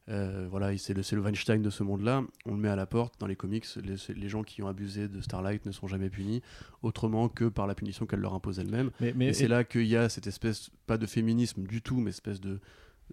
Euh, 0.09 0.47
voilà, 0.49 0.73
il- 0.73 0.79
c'est 0.79 0.93
le, 0.95 1.01
le 1.15 1.21
Weinstein 1.21 1.61
de 1.61 1.69
ce 1.69 1.83
monde-là. 1.83 2.23
On 2.45 2.51
le 2.55 2.57
met 2.59 2.69
à 2.69 2.75
la 2.75 2.85
porte 2.87 3.19
dans 3.19 3.27
les 3.27 3.35
comics. 3.35 3.65
Les, 3.83 3.95
les 4.15 4.29
gens 4.29 4.43
qui 4.43 4.61
ont 4.63 4.67
abusé 4.67 5.07
de 5.07 5.21
Starlight 5.21 5.65
ne 5.65 5.71
sont 5.71 5.87
jamais 5.87 6.09
punis, 6.09 6.41
autrement 6.81 7.29
que 7.29 7.45
par 7.45 7.67
la 7.67 7.75
punition 7.75 8.05
qu'elle 8.07 8.19
leur 8.19 8.33
impose 8.33 8.59
elle-même. 8.59 8.89
Mais, 8.99 9.13
mais 9.15 9.27
Et 9.27 9.33
c'est 9.33 9.47
là 9.47 9.63
qu'il 9.63 9.85
y 9.85 9.95
a 9.95 10.09
cette 10.09 10.27
espèce, 10.27 10.69
pas 10.87 10.97
de 10.97 11.05
féminisme 11.05 11.63
du 11.63 11.81
tout, 11.81 11.99
mais 11.99 12.09
espèce 12.09 12.41
de, 12.41 12.59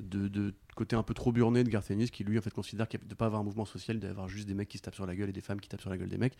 de, 0.00 0.28
de 0.28 0.54
côté 0.76 0.94
un 0.96 1.02
peu 1.02 1.14
trop 1.14 1.32
burné 1.32 1.64
de 1.64 1.68
Garth 1.70 1.90
Ennis 1.90 2.10
qui 2.10 2.24
lui 2.24 2.38
en 2.38 2.42
fait 2.42 2.52
considère 2.52 2.88
qu'il 2.88 3.00
ne 3.00 3.04
peut 3.06 3.14
pas 3.16 3.26
avoir 3.26 3.40
un 3.40 3.44
mouvement 3.44 3.64
social, 3.64 3.98
d'avoir 3.98 4.28
juste 4.28 4.46
des 4.46 4.54
mecs 4.54 4.68
qui 4.68 4.78
se 4.78 4.82
tapent 4.82 4.94
sur 4.94 5.06
la 5.06 5.14
gueule 5.16 5.28
et 5.28 5.32
des 5.32 5.40
femmes 5.40 5.60
qui 5.60 5.68
tapent 5.68 5.80
sur 5.80 5.90
la 5.90 5.98
gueule 5.98 6.08
des 6.08 6.18
mecs. 6.18 6.36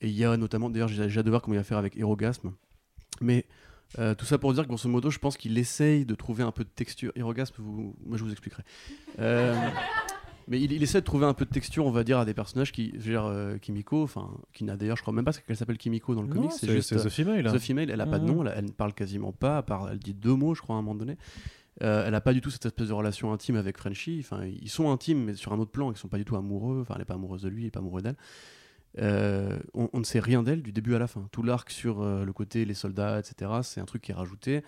Et 0.00 0.08
il 0.08 0.14
y 0.14 0.24
a 0.24 0.36
notamment, 0.36 0.70
d'ailleurs 0.70 0.88
j'ai 0.88 1.02
déjà 1.02 1.22
de 1.22 1.30
voir 1.30 1.42
comment 1.42 1.54
il 1.54 1.58
va 1.58 1.64
faire 1.64 1.78
avec 1.78 1.96
Erogasme. 1.96 2.52
Mais 3.20 3.44
euh, 3.98 4.14
tout 4.14 4.24
ça 4.24 4.38
pour 4.38 4.54
dire 4.54 4.62
que 4.62 4.68
grosso 4.68 4.88
modo, 4.88 5.10
je 5.10 5.18
pense 5.18 5.36
qu'il 5.36 5.58
essaye 5.58 6.06
de 6.06 6.14
trouver 6.14 6.42
un 6.42 6.52
peu 6.52 6.64
de 6.64 6.70
texture. 6.70 7.12
Erogasme, 7.16 7.54
vous, 7.58 7.94
moi 8.06 8.16
je 8.16 8.24
vous 8.24 8.30
expliquerai. 8.30 8.62
Euh, 9.18 9.54
mais 10.48 10.60
il, 10.60 10.72
il 10.72 10.82
essaie 10.82 11.00
de 11.00 11.04
trouver 11.04 11.26
un 11.26 11.34
peu 11.34 11.44
de 11.44 11.50
texture, 11.50 11.84
on 11.84 11.90
va 11.90 12.02
dire, 12.04 12.18
à 12.18 12.24
des 12.24 12.32
personnages 12.34 12.72
qui, 12.72 12.92
je 12.94 12.98
veux 12.98 13.10
dire, 13.10 13.24
euh, 13.26 13.58
Kimiko, 13.58 14.02
enfin, 14.02 14.30
qui 14.52 14.64
n'a 14.64 14.76
d'ailleurs, 14.76 14.96
je 14.96 15.02
crois 15.02 15.12
même 15.12 15.24
pas 15.24 15.32
qu'elle 15.32 15.56
s'appelle 15.56 15.76
Kimiko 15.78 16.14
dans 16.14 16.22
le 16.22 16.28
Non, 16.28 16.34
comic, 16.34 16.52
c'est 16.52 16.66
c'est 16.66 16.72
juste 16.72 16.96
The 17.04 17.08
Female. 17.08 17.46
hein. 17.46 17.52
The 17.52 17.58
Female, 17.58 17.90
elle 17.90 18.00
a 18.00 18.06
pas 18.06 18.18
de 18.18 18.24
Mhm. 18.24 18.30
nom, 18.32 18.44
elle, 18.46 18.54
elle 18.56 18.64
ne 18.66 18.70
parle 18.70 18.94
quasiment 18.94 19.32
pas, 19.32 19.58
à 19.58 19.62
part, 19.62 19.90
elle 19.90 19.98
dit 19.98 20.14
deux 20.14 20.34
mots, 20.34 20.54
je 20.54 20.62
crois, 20.62 20.76
à 20.76 20.78
un 20.78 20.82
moment 20.82 20.94
donné. 20.98 21.16
Euh, 21.82 22.04
elle 22.06 22.14
a 22.14 22.20
pas 22.20 22.32
du 22.32 22.40
tout 22.40 22.50
cette 22.50 22.66
espèce 22.66 22.88
de 22.88 22.92
relation 22.92 23.32
intime 23.32 23.56
avec 23.56 23.78
Frenchie. 23.78 24.18
Enfin, 24.20 24.44
ils 24.44 24.68
sont 24.68 24.90
intimes, 24.90 25.24
mais 25.24 25.34
sur 25.34 25.52
un 25.52 25.58
autre 25.58 25.70
plan, 25.70 25.90
ils 25.90 25.96
sont 25.96 26.08
pas 26.08 26.18
du 26.18 26.24
tout 26.24 26.36
amoureux. 26.36 26.80
Enfin, 26.82 26.94
elle 26.96 27.02
est 27.02 27.06
pas 27.06 27.14
amoureuse 27.14 27.42
de 27.42 27.48
lui, 27.48 27.64
il 27.64 27.66
est 27.66 27.70
pas 27.70 27.80
amoureux 27.80 28.02
d'elle. 28.02 28.16
Euh, 28.98 29.58
on, 29.72 29.98
ne 29.98 30.04
sait 30.04 30.20
rien 30.20 30.42
d'elle 30.42 30.62
du 30.62 30.72
début 30.72 30.94
à 30.94 30.98
la 30.98 31.06
fin. 31.06 31.26
Tout 31.32 31.42
l'arc 31.42 31.70
sur 31.70 32.02
euh, 32.02 32.24
le 32.24 32.32
côté 32.32 32.64
les 32.64 32.74
soldats, 32.74 33.18
etc., 33.18 33.50
c'est 33.62 33.80
un 33.80 33.84
truc 33.86 34.02
qui 34.02 34.10
est 34.10 34.14
rajouté. 34.14 34.62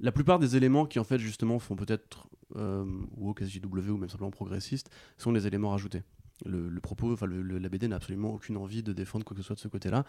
La 0.00 0.12
plupart 0.12 0.38
des 0.38 0.56
éléments 0.56 0.84
qui 0.84 0.98
en 0.98 1.04
fait 1.04 1.18
justement 1.18 1.58
font 1.58 1.76
peut-être 1.76 2.28
ou 2.54 3.34
SJW 3.40 3.88
ou 3.88 3.96
même 3.96 4.10
simplement 4.10 4.30
progressiste 4.30 4.90
sont 5.16 5.32
des 5.32 5.46
éléments 5.46 5.70
rajoutés. 5.70 6.02
Le, 6.44 6.68
propos, 6.80 7.12
enfin 7.12 7.24
le- 7.24 7.58
la 7.58 7.68
BD 7.70 7.88
n'a 7.88 7.96
absolument 7.96 8.34
aucune 8.34 8.58
envie 8.58 8.82
de 8.82 8.92
défendre 8.92 9.24
quoi 9.24 9.34
que 9.34 9.42
ce 9.42 9.46
soit 9.46 9.54
de 9.56 9.60
ce 9.60 9.68
côté-là. 9.68 10.04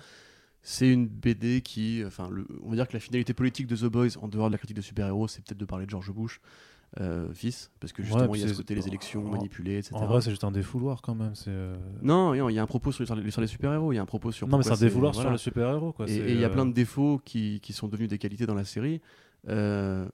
C'est 0.66 0.89
une 0.89 1.07
BD 1.07 1.61
qui, 1.61 2.03
enfin, 2.05 2.30
le- 2.30 2.47
on 2.64 2.70
va 2.70 2.76
dire 2.76 2.88
que 2.88 2.93
la 2.93 2.99
finalité 3.01 3.34
politique 3.34 3.68
de 3.68 3.76
The 3.76 3.86
Boys, 3.86 4.18
en 4.22 4.28
dehors 4.30 4.47
de 4.47 4.53
la 4.53 4.57
critique 4.57 4.78
de 4.78 4.82
super-héros, 4.82 5.28
c'est 5.28 5.43
peut-être 5.43 5.57
de 5.59 5.66
parler 5.66 5.86
de 5.86 5.89
George 5.91 6.09
Bush, 6.11 6.39
euh, 7.01 7.34
fils, 7.34 7.70
parce 7.82 7.91
que 7.91 8.01
justement 8.03 8.34
il 8.36 8.41
y 8.41 8.43
a 8.43 8.47
ce 8.47 8.53
côté 8.53 8.74
les 8.76 8.88
élections 8.88 9.26
en- 9.26 9.30
manipulées, 9.32 9.78
etc. 9.80 9.95
En 9.95 10.05
vrai, 10.05 10.22
c'est 10.22 10.30
juste 10.30 10.43
un 10.45 10.51
défouloir 10.51 11.01
quand 11.01 11.16
même. 11.16 11.36
c'est, 11.36 11.49
euh, 11.49 11.76
non, 12.01 12.34
il 12.34 12.53
y 12.53 12.59
a 12.59 12.61
un 12.64 12.66
propos 12.68 12.91
sur 12.93 13.03
les, 13.16 13.32
sur 13.32 13.41
les 13.41 13.47
super-héros, 13.47 13.91
il 13.91 13.95
y 13.95 13.99
a 13.99 14.01
un 14.01 14.05
propos 14.05 14.32
sur. 14.32 14.47
Non, 14.47 14.57
mais 14.57 14.64
c'est 14.64 14.72
un 14.72 14.78
défouloir 14.78 15.11
voilà. 15.11 15.26
sur 15.28 15.32
le 15.32 15.38
super-héros. 15.38 15.91
quoi. 15.91 16.07
Et 16.09 16.16
il 16.32 16.39
y 16.39 16.45
a 16.45 16.47
euh, 16.47 16.53
plein 16.53 16.66
de 16.66 16.72
défauts 16.74 17.20
qui, 17.26 17.59
qui 17.61 17.74
sont 17.74 17.88
devenus 17.89 18.09
des 18.09 18.18
qualités 18.18 18.45
dans 18.45 18.53
la 18.55 18.64
série. 18.64 19.01
Euh, 19.49 20.07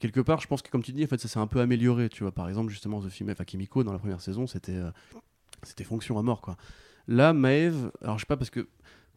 quelque 0.00 0.20
part, 0.20 0.40
je 0.40 0.46
pense 0.46 0.62
que 0.62 0.70
comme 0.70 0.82
tu 0.82 0.92
dis, 0.92 1.04
en 1.04 1.08
fait, 1.08 1.20
ça 1.20 1.28
s'est 1.28 1.38
un 1.40 1.46
peu 1.46 1.60
amélioré. 1.60 2.08
Tu 2.08 2.22
vois, 2.22 2.32
par 2.32 2.48
exemple, 2.48 2.70
justement, 2.70 3.02
The 3.02 3.10
Female, 3.10 3.32
enfin 3.34 3.44
Kimiko 3.44 3.84
dans 3.84 3.92
la 3.92 3.98
première 3.98 4.20
saison, 4.22 4.46
c'était 4.46 4.80
c'était 5.64 5.84
fonction 5.84 6.18
à 6.18 6.22
mort, 6.22 6.40
quoi. 6.40 6.56
Là, 7.08 7.32
Maeve, 7.32 7.90
alors 8.00 8.16
je 8.16 8.20
sais 8.22 8.26
pas 8.26 8.36
parce 8.36 8.50
que 8.50 8.68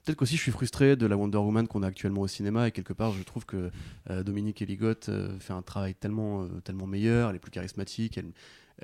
peut-être 0.06 0.18
qu'aussi 0.18 0.38
je 0.38 0.42
suis 0.42 0.52
frustré 0.52 0.96
de 0.96 1.06
la 1.06 1.18
Wonder 1.18 1.40
Woman 1.40 1.68
qu'on 1.68 1.84
a 1.84 1.88
actuellement 1.88 2.22
au 2.22 2.28
cinéma 2.28 2.68
et 2.68 2.72
quelque 2.72 2.94
part, 2.94 3.12
je 3.12 3.24
trouve 3.24 3.46
que 3.46 3.72
euh, 4.10 4.24
Dominique 4.24 4.62
Eligot 4.62 5.10
euh, 5.10 5.38
fait 5.40 5.54
un 5.54 5.64
travail 5.64 5.96
tellement 5.96 6.44
euh, 6.44 6.62
tellement 6.64 6.86
meilleur, 6.86 7.32
elle 7.32 7.36
est 7.36 7.40
plus 7.40 7.52
charismatique, 7.52 8.20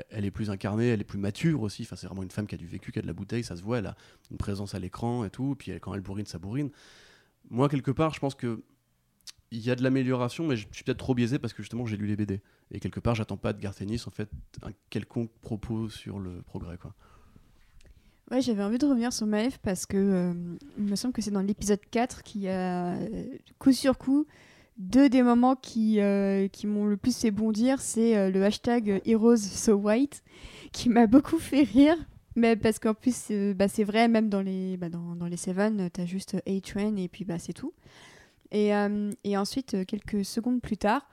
elle 0.09 0.25
est 0.25 0.31
plus 0.31 0.49
incarnée, 0.49 0.87
elle 0.87 1.01
est 1.01 1.05
plus 1.05 1.19
mature 1.19 1.61
aussi. 1.61 1.83
Enfin, 1.83 1.95
c'est 1.95 2.07
vraiment 2.07 2.23
une 2.23 2.31
femme 2.31 2.47
qui 2.47 2.55
a 2.55 2.57
du 2.57 2.65
vécu, 2.65 2.91
qui 2.91 2.99
a 2.99 3.01
de 3.01 3.07
la 3.07 3.13
bouteille, 3.13 3.43
ça 3.43 3.55
se 3.55 3.61
voit. 3.61 3.79
Elle 3.79 3.87
a 3.87 3.95
une 4.31 4.37
présence 4.37 4.73
à 4.73 4.79
l'écran 4.79 5.25
et 5.25 5.29
tout. 5.29 5.55
Puis 5.59 5.71
quand 5.79 5.93
elle 5.93 6.01
bourrine, 6.01 6.25
ça 6.25 6.39
bourrine. 6.39 6.69
Moi, 7.49 7.69
quelque 7.69 7.91
part, 7.91 8.13
je 8.13 8.19
pense 8.19 8.33
que 8.33 8.63
il 9.51 9.59
y 9.59 9.69
a 9.69 9.75
de 9.75 9.83
l'amélioration, 9.83 10.47
mais 10.47 10.55
je 10.55 10.65
suis 10.71 10.85
peut-être 10.85 10.97
trop 10.97 11.13
biaisé 11.13 11.37
parce 11.37 11.51
que 11.53 11.61
justement, 11.61 11.85
j'ai 11.85 11.97
lu 11.97 12.07
les 12.07 12.15
BD. 12.15 12.41
Et 12.71 12.79
quelque 12.79 13.01
part, 13.01 13.15
j'attends 13.15 13.35
pas 13.35 13.51
de 13.51 13.59
Garth 13.59 13.81
Ennis, 13.81 14.03
en 14.07 14.11
fait, 14.11 14.29
un 14.63 14.71
quelconque 14.89 15.29
propos 15.41 15.89
sur 15.89 16.19
le 16.19 16.41
progrès. 16.41 16.77
Ouais, 18.31 18.39
j'avais 18.39 18.63
envie 18.63 18.77
de 18.77 18.85
revenir 18.85 19.11
sur 19.11 19.27
Maeve 19.27 19.59
parce 19.61 19.85
que 19.85 19.97
euh, 19.97 20.33
il 20.77 20.85
me 20.85 20.95
semble 20.95 21.13
que 21.13 21.21
c'est 21.21 21.31
dans 21.31 21.41
l'épisode 21.41 21.81
4 21.91 22.23
qu'il 22.23 22.39
y 22.39 22.47
a 22.47 22.93
euh, 22.93 23.25
coup 23.59 23.73
sur 23.73 23.97
coup 23.97 24.25
deux 24.77 25.09
des 25.09 25.21
moments 25.21 25.57
qui, 25.57 25.99
euh, 25.99 26.47
qui 26.47 26.65
m'ont 26.65 26.85
le 26.85 26.95
plus 26.95 27.17
fait 27.17 27.29
bondir. 27.29 27.81
C'est 27.81 28.31
le 28.31 28.45
hashtag 28.45 29.01
Heroes 29.05 29.35
So 29.35 29.73
White 29.73 30.23
qui 30.71 30.87
m'a 30.87 31.07
beaucoup 31.07 31.39
fait 31.39 31.63
rire. 31.63 31.97
Mais 32.37 32.55
parce 32.55 32.79
qu'en 32.79 32.93
plus, 32.93 33.33
bah, 33.53 33.67
c'est 33.67 33.83
vrai, 33.83 34.07
même 34.07 34.29
dans 34.29 34.41
les, 34.41 34.77
bah, 34.77 34.87
dans, 34.87 35.13
dans 35.17 35.27
les 35.27 35.35
Seven, 35.35 35.89
tu 35.93 35.99
as 35.99 36.05
juste 36.05 36.37
A-Train 36.47 36.95
et 36.95 37.09
puis 37.09 37.25
bah, 37.25 37.37
c'est 37.37 37.51
tout. 37.51 37.73
Et, 38.53 38.71
et 39.25 39.37
ensuite, 39.37 39.85
quelques 39.85 40.23
secondes 40.23 40.61
plus 40.61 40.77
tard, 40.77 41.05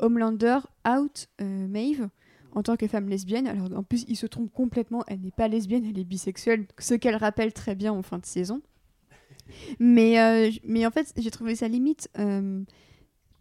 Homelander 0.00 0.58
out 0.88 1.28
Maeve 1.40 2.08
en 2.54 2.62
tant 2.62 2.76
que 2.76 2.86
femme 2.86 3.08
lesbienne. 3.08 3.46
Alors 3.46 3.68
en 3.76 3.82
plus, 3.82 4.04
il 4.08 4.16
se 4.16 4.26
trompe 4.26 4.52
complètement, 4.52 5.04
elle 5.06 5.20
n'est 5.20 5.30
pas 5.30 5.48
lesbienne, 5.48 5.84
elle 5.84 5.98
est 5.98 6.04
bisexuelle, 6.04 6.66
ce 6.78 6.94
qu'elle 6.94 7.16
rappelle 7.16 7.52
très 7.52 7.74
bien 7.74 7.92
en 7.92 8.02
fin 8.02 8.18
de 8.18 8.26
saison. 8.26 8.62
Mais, 9.78 10.20
euh, 10.20 10.50
mais 10.64 10.86
en 10.86 10.90
fait, 10.90 11.12
j'ai 11.16 11.30
trouvé 11.30 11.54
ça 11.54 11.68
limite 11.68 12.08
euh, 12.18 12.62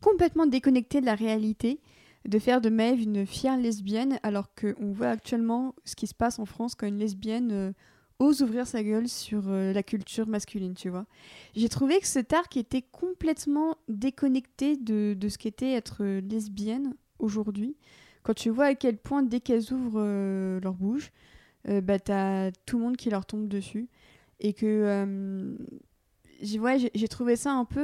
complètement 0.01 0.45
déconnecté 0.45 1.01
de 1.01 1.05
la 1.05 1.16
réalité 1.16 1.80
de 2.26 2.39
faire 2.39 2.61
de 2.61 2.70
Maeve 2.70 3.01
une 3.01 3.26
fière 3.26 3.57
lesbienne, 3.57 4.18
alors 4.24 4.47
qu'on 4.55 4.93
voit 4.93 5.09
actuellement 5.09 5.76
ce 5.84 5.95
qui 5.95 6.07
se 6.07 6.16
passe 6.16 6.39
en 6.39 6.45
France 6.45 6.74
quand 6.74 6.88
une 6.88 6.97
lesbienne 6.97 7.51
euh, 7.51 7.72
ose 8.20 8.41
ouvrir 8.41 8.66
sa 8.66 8.82
gueule 8.82 9.09
sur 9.09 9.49
la 9.49 9.84
culture 9.84 10.28
masculine, 10.28 10.74
tu 10.76 10.88
vois. 10.88 11.05
J'ai 11.55 11.68
trouvé 11.68 11.99
que 11.99 12.07
cet 12.07 12.32
arc 12.32 12.55
était 12.55 12.82
complètement 12.82 13.76
déconnecté 13.89 14.78
de, 14.78 15.14
de 15.18 15.30
ce 15.30 15.38
qu'était 15.38 15.74
être 15.74 16.05
lesbienne 16.20 16.93
aujourd'hui. 17.20 17.76
Quand 18.24 18.34
tu 18.34 18.49
vois 18.49 18.67
à 18.67 18.76
quel 18.76 18.97
point, 18.97 19.24
dès 19.24 19.39
qu'elles 19.39 19.74
ouvrent 19.74 20.01
euh, 20.01 20.59
leur 20.61 20.74
bouche, 20.74 21.11
euh, 21.69 21.82
bah, 21.82 21.99
t'as 21.99 22.51
tout 22.65 22.78
le 22.78 22.86
monde 22.86 22.97
qui 22.97 23.09
leur 23.09 23.26
tombe 23.26 23.47
dessus. 23.47 23.89
Et 24.39 24.53
que 24.53 24.65
euh, 24.65 25.55
j'ai 26.43 26.59
ouais, 26.59 26.77
trouvé 27.09 27.35
ça 27.35 27.51
un 27.53 27.65
peu 27.65 27.79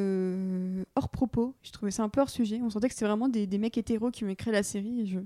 euh, 0.00 0.84
hors 0.96 1.08
propos. 1.08 1.54
J'ai 1.62 1.72
trouvé 1.72 1.90
ça 1.90 2.02
un 2.02 2.08
peu 2.08 2.20
hors 2.20 2.28
sujet. 2.30 2.60
On 2.62 2.70
sentait 2.70 2.88
que 2.88 2.94
c'était 2.94 3.06
vraiment 3.06 3.28
des, 3.28 3.46
des 3.46 3.58
mecs 3.58 3.76
hétéros 3.78 4.10
qui 4.10 4.24
écrit 4.26 4.50
la 4.50 4.62
série. 4.62 5.00
Et 5.02 5.06
je 5.06 5.18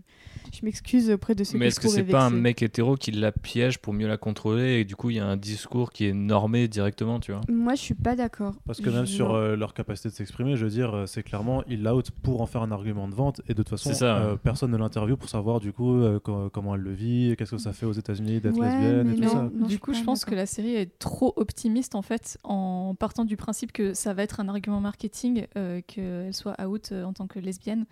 je 0.53 0.61
m'excuse 0.63 1.11
auprès 1.11 1.35
de 1.35 1.43
ceux 1.43 1.59
Mais 1.59 1.67
est-ce 1.69 1.81
que 1.81 1.89
c'est 1.89 2.05
pas 2.05 2.27
un 2.27 2.31
mec 2.31 2.63
hétéro 2.63 2.95
qui 2.97 3.11
la 3.11 3.33
piège 3.33 3.79
pour 3.79 3.93
mieux 3.93 4.07
la 4.07 4.17
contrôler 4.19 4.81
et 4.81 4.85
du 4.85 4.95
coup 4.95 5.11
il 5.11 5.17
y 5.17 5.19
a 5.19 5.27
un 5.27 5.37
discours 5.37 5.91
qui 5.91 6.07
est 6.07 6.13
normé 6.13 6.69
directement, 6.69 7.19
tu 7.19 7.33
vois? 7.33 7.41
Moi, 7.49 7.75
je 7.75 7.81
suis 7.81 7.95
pas 7.95 8.15
d'accord. 8.15 8.55
Parce 8.67 8.81
que 8.81 8.91
même 8.91 9.07
Je- 9.07 9.11
sur 9.13 9.35
euh, 9.35 9.57
leur 9.57 9.75
capacité 9.75 10.11
de 10.11 10.15
s'exprimer, 10.15 10.57
je 10.57 10.65
veux 10.65 10.71
dire, 10.71 10.95
euh, 10.95 11.07
c'est 11.07 11.23
clairement, 11.23 11.65
il 11.67 11.83
l'out 11.83 12.09
pour 12.23 12.41
en 12.41 12.47
faire 12.47 12.63
un 12.63 12.71
argument 12.71 13.09
de 13.09 13.15
vente. 13.15 13.41
Et 13.49 13.55
de 13.55 13.63
toute 13.63 13.71
façon, 13.71 13.89
C'est 13.91 13.95
ça, 13.97 14.17
euh, 14.19 14.33
ouais. 14.33 14.39
personne 14.43 14.71
ne 14.71 14.77
l'interviewe 14.77 15.17
pour 15.17 15.29
savoir 15.29 15.61
du 15.61 15.73
coup 15.73 15.95
euh, 15.95 16.21
co- 16.21 16.51
comment 16.51 16.75
elle 16.75 16.83
le 16.83 16.93
vit, 16.93 17.35
qu'est-ce 17.37 17.53
que 17.53 17.59
ça 17.59 17.73
fait 17.73 17.87
aux 17.87 17.93
États-unis 17.93 18.41
d'être 18.41 18.59
Ouais, 18.59 18.69
lesbienne 18.69 19.11
et 19.11 19.17
tout 19.17 19.29
ça. 19.29 19.51
du 19.67 19.79
coup, 19.79 19.95
je 19.95 20.03
pense 20.05 20.25
que 20.25 20.35
la 20.35 20.47
série 20.47 20.75
est 20.75 20.99
trop 20.99 21.33
optimiste 21.37 21.95
en 21.95 22.03
fait, 22.03 22.39
en 22.45 22.74
partant 22.99 23.25
du 23.25 23.37
principe 23.37 23.73
que 23.73 23.95
ça 23.95 24.15
va 24.15 24.23
être 24.23 24.41
un 24.41 24.49
argument 24.49 24.81
marketing 24.81 25.47
euh, 25.57 25.81
qu'elle 25.87 26.35
soit 26.35 26.57
out 26.65 26.91
euh, 26.93 27.05
en 27.05 27.13
tant 27.13 27.27
que 27.27 27.39
lesbienne. 27.39 27.87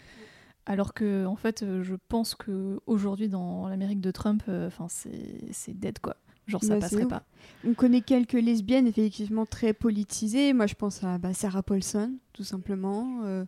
Alors 0.66 0.94
que, 0.94 1.26
en 1.26 1.36
fait, 1.36 1.62
euh, 1.62 1.82
je 1.82 1.94
pense 2.08 2.34
que 2.34 2.80
aujourd'hui 2.86 3.28
dans 3.28 3.68
l'Amérique 3.68 4.00
de 4.00 4.10
Trump, 4.10 4.42
enfin, 4.48 4.86
c'est 4.88 5.78
dead 5.78 5.98
quoi. 5.98 6.16
Genre, 6.46 6.62
ça 6.62 6.74
Bah, 6.74 6.80
passerait 6.80 7.06
pas. 7.06 7.22
On 7.64 7.74
connaît 7.74 8.00
quelques 8.00 8.32
lesbiennes 8.32 8.86
effectivement 8.86 9.46
très 9.46 9.72
politisées. 9.72 10.52
Moi, 10.52 10.66
je 10.66 10.74
pense 10.74 11.04
à 11.04 11.18
bah, 11.18 11.34
Sarah 11.34 11.62
Paulson, 11.62 12.14
tout 12.32 12.44
simplement, 12.44 13.20
euh, 13.22 13.44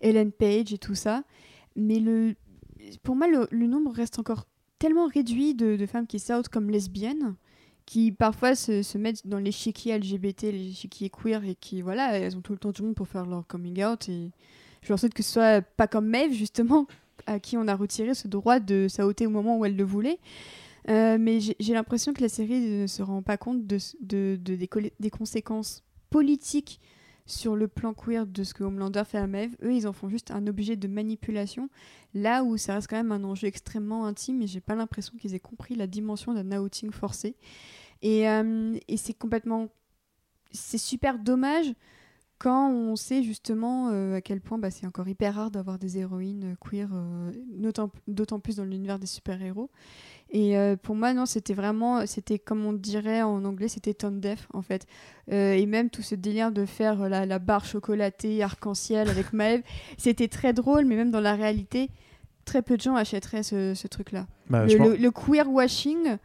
Ellen 0.00 0.30
Page 0.32 0.72
et 0.72 0.78
tout 0.78 0.94
ça. 0.94 1.24
Mais 1.74 1.98
le, 1.98 2.34
pour 3.02 3.16
moi, 3.16 3.26
le, 3.26 3.48
le 3.50 3.66
nombre 3.66 3.92
reste 3.92 4.18
encore 4.18 4.46
tellement 4.78 5.06
réduit 5.06 5.54
de, 5.54 5.76
de 5.76 5.86
femmes 5.86 6.06
qui 6.06 6.18
s'outent 6.18 6.48
comme 6.48 6.70
lesbiennes, 6.70 7.34
qui 7.86 8.10
parfois 8.10 8.54
se, 8.56 8.98
mettent 8.98 9.26
dans 9.26 9.38
l'échiquier 9.38 9.96
LGBT, 9.96 10.42
l'échiquier 10.42 11.08
queer, 11.08 11.44
et 11.44 11.54
qui, 11.54 11.82
voilà, 11.82 12.18
elles 12.18 12.36
ont 12.36 12.40
tout 12.40 12.52
le 12.52 12.58
temps 12.58 12.72
du 12.72 12.82
monde 12.82 12.96
pour 12.96 13.08
faire 13.08 13.24
leur 13.24 13.46
coming 13.46 13.84
out. 13.84 14.08
Je 14.08 14.88
leur 14.88 14.98
souhaite 14.98 15.14
que 15.14 15.22
ce 15.22 15.32
soit 15.32 15.62
pas 15.62 15.86
comme 15.86 16.06
Maeve, 16.06 16.32
justement, 16.32 16.86
à 17.26 17.38
qui 17.38 17.56
on 17.56 17.68
a 17.68 17.74
retiré 17.74 18.14
ce 18.14 18.26
droit 18.28 18.58
de 18.58 18.88
s'outer 18.88 19.26
au 19.26 19.30
moment 19.30 19.56
où 19.56 19.64
elle 19.64 19.76
le 19.76 19.84
voulait. 19.84 20.18
Euh, 20.88 21.16
mais 21.18 21.40
j'ai 21.40 21.74
l'impression 21.74 22.12
que 22.12 22.22
la 22.22 22.28
série 22.28 22.60
ne 22.60 22.86
se 22.86 23.02
rend 23.02 23.22
pas 23.22 23.36
compte 23.36 23.66
de, 23.66 23.78
des 24.36 25.10
conséquences 25.10 25.82
politiques 26.10 26.80
sur 27.26 27.56
le 27.56 27.68
plan 27.68 27.92
queer 27.92 28.26
de 28.26 28.44
ce 28.44 28.54
que 28.54 28.64
Homelander 28.64 29.02
fait 29.04 29.18
à 29.18 29.26
Maeve. 29.26 29.56
Eux, 29.62 29.74
ils 29.74 29.86
en 29.86 29.92
font 29.92 30.08
juste 30.08 30.30
un 30.30 30.46
objet 30.46 30.76
de 30.76 30.88
manipulation, 30.88 31.68
là 32.14 32.44
où 32.44 32.56
ça 32.56 32.74
reste 32.74 32.88
quand 32.88 32.96
même 32.96 33.12
un 33.12 33.24
enjeu 33.24 33.48
extrêmement 33.48 34.06
intime 34.06 34.42
et 34.42 34.46
j'ai 34.46 34.60
pas 34.60 34.74
l'impression 34.74 35.16
qu'ils 35.18 35.34
aient 35.34 35.40
compris 35.40 35.74
la 35.74 35.86
dimension 35.86 36.32
d'un 36.32 36.58
outing 36.58 36.92
forcé. 36.92 37.36
Et, 38.02 38.28
euh, 38.28 38.78
c'est 38.96 39.18
complètement. 39.18 39.68
C'est 40.52 40.78
super 40.78 41.18
dommage 41.18 41.74
quand 42.38 42.70
on 42.70 42.96
sait 42.96 43.22
justement 43.22 43.88
euh, 43.90 44.16
à 44.16 44.20
quel 44.20 44.40
point 44.40 44.58
bah, 44.58 44.70
c'est 44.70 44.86
encore 44.86 45.08
hyper 45.08 45.34
rare 45.34 45.50
d'avoir 45.50 45.78
des 45.78 45.98
héroïnes 45.98 46.56
queer, 46.60 46.90
euh, 46.92 47.32
d'autant 48.06 48.40
plus 48.40 48.56
dans 48.56 48.64
l'univers 48.64 48.98
des 48.98 49.06
super-héros. 49.06 49.70
Et 50.30 50.56
euh, 50.56 50.76
pour 50.76 50.96
moi, 50.96 51.14
non, 51.14 51.24
c'était 51.24 51.54
vraiment, 51.54 52.04
c'était 52.06 52.38
comme 52.38 52.64
on 52.66 52.72
dirait 52.72 53.22
en 53.22 53.44
anglais, 53.44 53.68
c'était 53.68 53.94
tone 53.94 54.20
deaf 54.20 54.48
en 54.52 54.62
fait. 54.62 54.86
Euh, 55.32 55.52
et 55.52 55.66
même 55.66 55.88
tout 55.88 56.02
ce 56.02 56.14
délire 56.14 56.50
de 56.50 56.66
faire 56.66 57.02
euh, 57.02 57.08
la, 57.08 57.26
la 57.26 57.38
barre 57.38 57.64
chocolatée 57.64 58.42
arc-en-ciel 58.42 59.08
avec 59.08 59.32
Maeve, 59.32 59.62
c'était 59.98 60.28
très 60.28 60.52
drôle, 60.52 60.84
mais 60.84 60.96
même 60.96 61.10
dans 61.10 61.20
la 61.20 61.34
réalité, 61.34 61.90
très 62.44 62.62
peu 62.62 62.76
de 62.76 62.82
gens 62.82 62.96
achèteraient 62.96 63.44
ce, 63.44 63.74
ce 63.74 63.86
truc-là. 63.86 64.26
Bah, 64.50 64.66
le 64.66 65.10
queer 65.10 65.48
washing, 65.50 66.16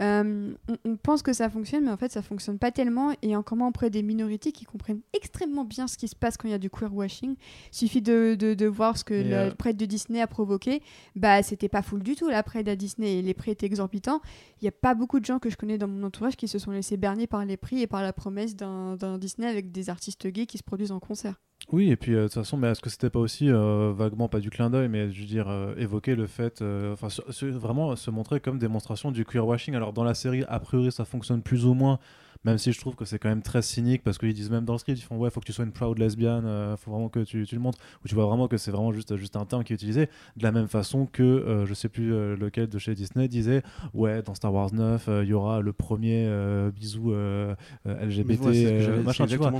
euh, 0.00 0.54
on, 0.68 0.90
on 0.90 0.96
pense 0.96 1.22
que 1.22 1.32
ça 1.32 1.50
fonctionne, 1.50 1.84
mais 1.84 1.90
en 1.90 1.96
fait, 1.96 2.10
ça 2.10 2.22
fonctionne 2.22 2.58
pas 2.58 2.70
tellement. 2.70 3.12
Et 3.22 3.36
encore 3.36 3.58
moins 3.58 3.68
auprès 3.68 3.90
des 3.90 4.02
minorités 4.02 4.52
qui 4.52 4.64
comprennent 4.64 5.02
extrêmement 5.12 5.64
bien 5.64 5.86
ce 5.86 5.98
qui 5.98 6.08
se 6.08 6.16
passe 6.16 6.36
quand 6.36 6.48
il 6.48 6.52
y 6.52 6.54
a 6.54 6.58
du 6.58 6.70
queer 6.70 6.94
washing. 6.94 7.36
Suffit 7.70 8.02
de, 8.02 8.34
de, 8.38 8.54
de 8.54 8.66
voir 8.66 8.96
ce 8.96 9.04
que 9.04 9.14
le 9.14 9.34
euh, 9.34 9.50
prêt 9.50 9.74
de 9.74 9.84
Disney 9.84 10.20
a 10.20 10.26
provoqué. 10.26 10.82
Bah, 11.16 11.42
c'était 11.42 11.68
pas 11.68 11.82
full 11.82 12.02
du 12.02 12.16
tout 12.16 12.28
la 12.28 12.42
prêt 12.42 12.66
à 12.68 12.76
Disney 12.76 13.18
et 13.18 13.22
les 13.22 13.34
prix 13.34 13.50
étaient 13.50 13.66
exorbitants. 13.66 14.20
Il 14.60 14.64
y 14.64 14.68
a 14.68 14.72
pas 14.72 14.94
beaucoup 14.94 15.20
de 15.20 15.24
gens 15.24 15.38
que 15.38 15.50
je 15.50 15.56
connais 15.56 15.78
dans 15.78 15.88
mon 15.88 16.02
entourage 16.04 16.36
qui 16.36 16.48
se 16.48 16.58
sont 16.58 16.70
laissés 16.70 16.96
berner 16.96 17.26
par 17.26 17.44
les 17.44 17.56
prix 17.56 17.82
et 17.82 17.86
par 17.86 18.02
la 18.02 18.12
promesse 18.12 18.56
d'un 18.56 19.18
Disney 19.18 19.46
avec 19.46 19.72
des 19.72 19.90
artistes 19.90 20.26
gays 20.26 20.46
qui 20.46 20.58
se 20.58 20.62
produisent 20.62 20.92
en 20.92 21.00
concert. 21.00 21.40
Oui, 21.72 21.90
et 21.90 21.96
puis 21.96 22.14
euh, 22.14 22.24
de 22.24 22.24
toute 22.24 22.34
façon, 22.34 22.58
mais 22.58 22.68
est-ce 22.68 22.82
que 22.82 22.90
c'était 22.90 23.08
pas 23.08 23.18
aussi 23.18 23.48
euh, 23.50 23.92
vaguement, 23.96 24.28
pas 24.28 24.40
du 24.40 24.50
clin 24.50 24.68
d'œil, 24.68 24.88
mais 24.88 25.10
je 25.10 25.20
veux 25.20 25.26
dire, 25.26 25.48
euh, 25.48 25.74
évoquer 25.78 26.14
le 26.14 26.26
fait, 26.26 26.62
enfin, 26.92 27.08
vraiment 27.40 27.96
se 27.96 28.10
montrer 28.10 28.40
comme 28.40 28.58
démonstration 28.58 29.10
du 29.10 29.24
queer 29.24 29.46
washing? 29.46 29.74
Alors, 29.74 29.94
dans 29.94 30.04
la 30.04 30.12
série, 30.12 30.44
a 30.48 30.60
priori, 30.60 30.92
ça 30.92 31.06
fonctionne 31.06 31.40
plus 31.40 31.64
ou 31.64 31.72
moins, 31.72 31.98
même 32.44 32.58
si 32.58 32.72
je 32.72 32.80
trouve 32.80 32.94
que 32.96 33.04
c'est 33.04 33.18
quand 33.18 33.28
même 33.28 33.42
très 33.42 33.62
cynique, 33.62 34.02
parce 34.02 34.18
qu'ils 34.18 34.32
disent 34.34 34.50
même 34.50 34.64
dans 34.64 34.72
le 34.74 34.78
script, 34.78 34.98
ils 34.98 35.02
font, 35.02 35.16
ouais, 35.16 35.30
faut 35.30 35.40
que 35.40 35.44
tu 35.46 35.52
sois 35.52 35.64
une 35.64 35.72
proud 35.72 35.98
lesbienne, 35.98 36.44
euh, 36.44 36.76
faut 36.76 36.90
vraiment 36.90 37.08
que 37.08 37.20
tu, 37.20 37.46
tu 37.46 37.54
le 37.54 37.60
montres, 37.60 37.78
ou 38.04 38.08
tu 38.08 38.14
vois 38.14 38.26
vraiment 38.26 38.48
que 38.48 38.56
c'est 38.56 38.70
vraiment 38.70 38.92
juste, 38.92 39.16
juste 39.16 39.36
un 39.36 39.44
terme 39.44 39.64
qui 39.64 39.72
est 39.72 39.76
utilisé, 39.76 40.06
de 40.36 40.42
la 40.42 40.52
même 40.52 40.68
façon 40.68 41.06
que, 41.06 41.22
euh, 41.22 41.66
je 41.66 41.74
sais 41.74 41.88
plus 41.88 42.12
euh, 42.12 42.36
lequel 42.36 42.68
de 42.68 42.78
chez 42.78 42.94
Disney 42.94 43.28
disait, 43.28 43.62
ouais, 43.94 44.22
dans 44.22 44.34
Star 44.34 44.52
Wars 44.52 44.72
9, 44.72 45.06
euh, 45.08 45.24
il 45.24 45.30
y 45.30 45.32
aura 45.34 45.60
le 45.60 45.72
premier 45.72 46.24
euh, 46.26 46.70
bisou 46.70 47.12
LGBT, 47.84 48.38
voilà, 48.40 48.54
c'est 48.54 48.66
euh, 48.88 49.02
machin, 49.02 49.26
tu 49.26 49.36
vois. 49.36 49.52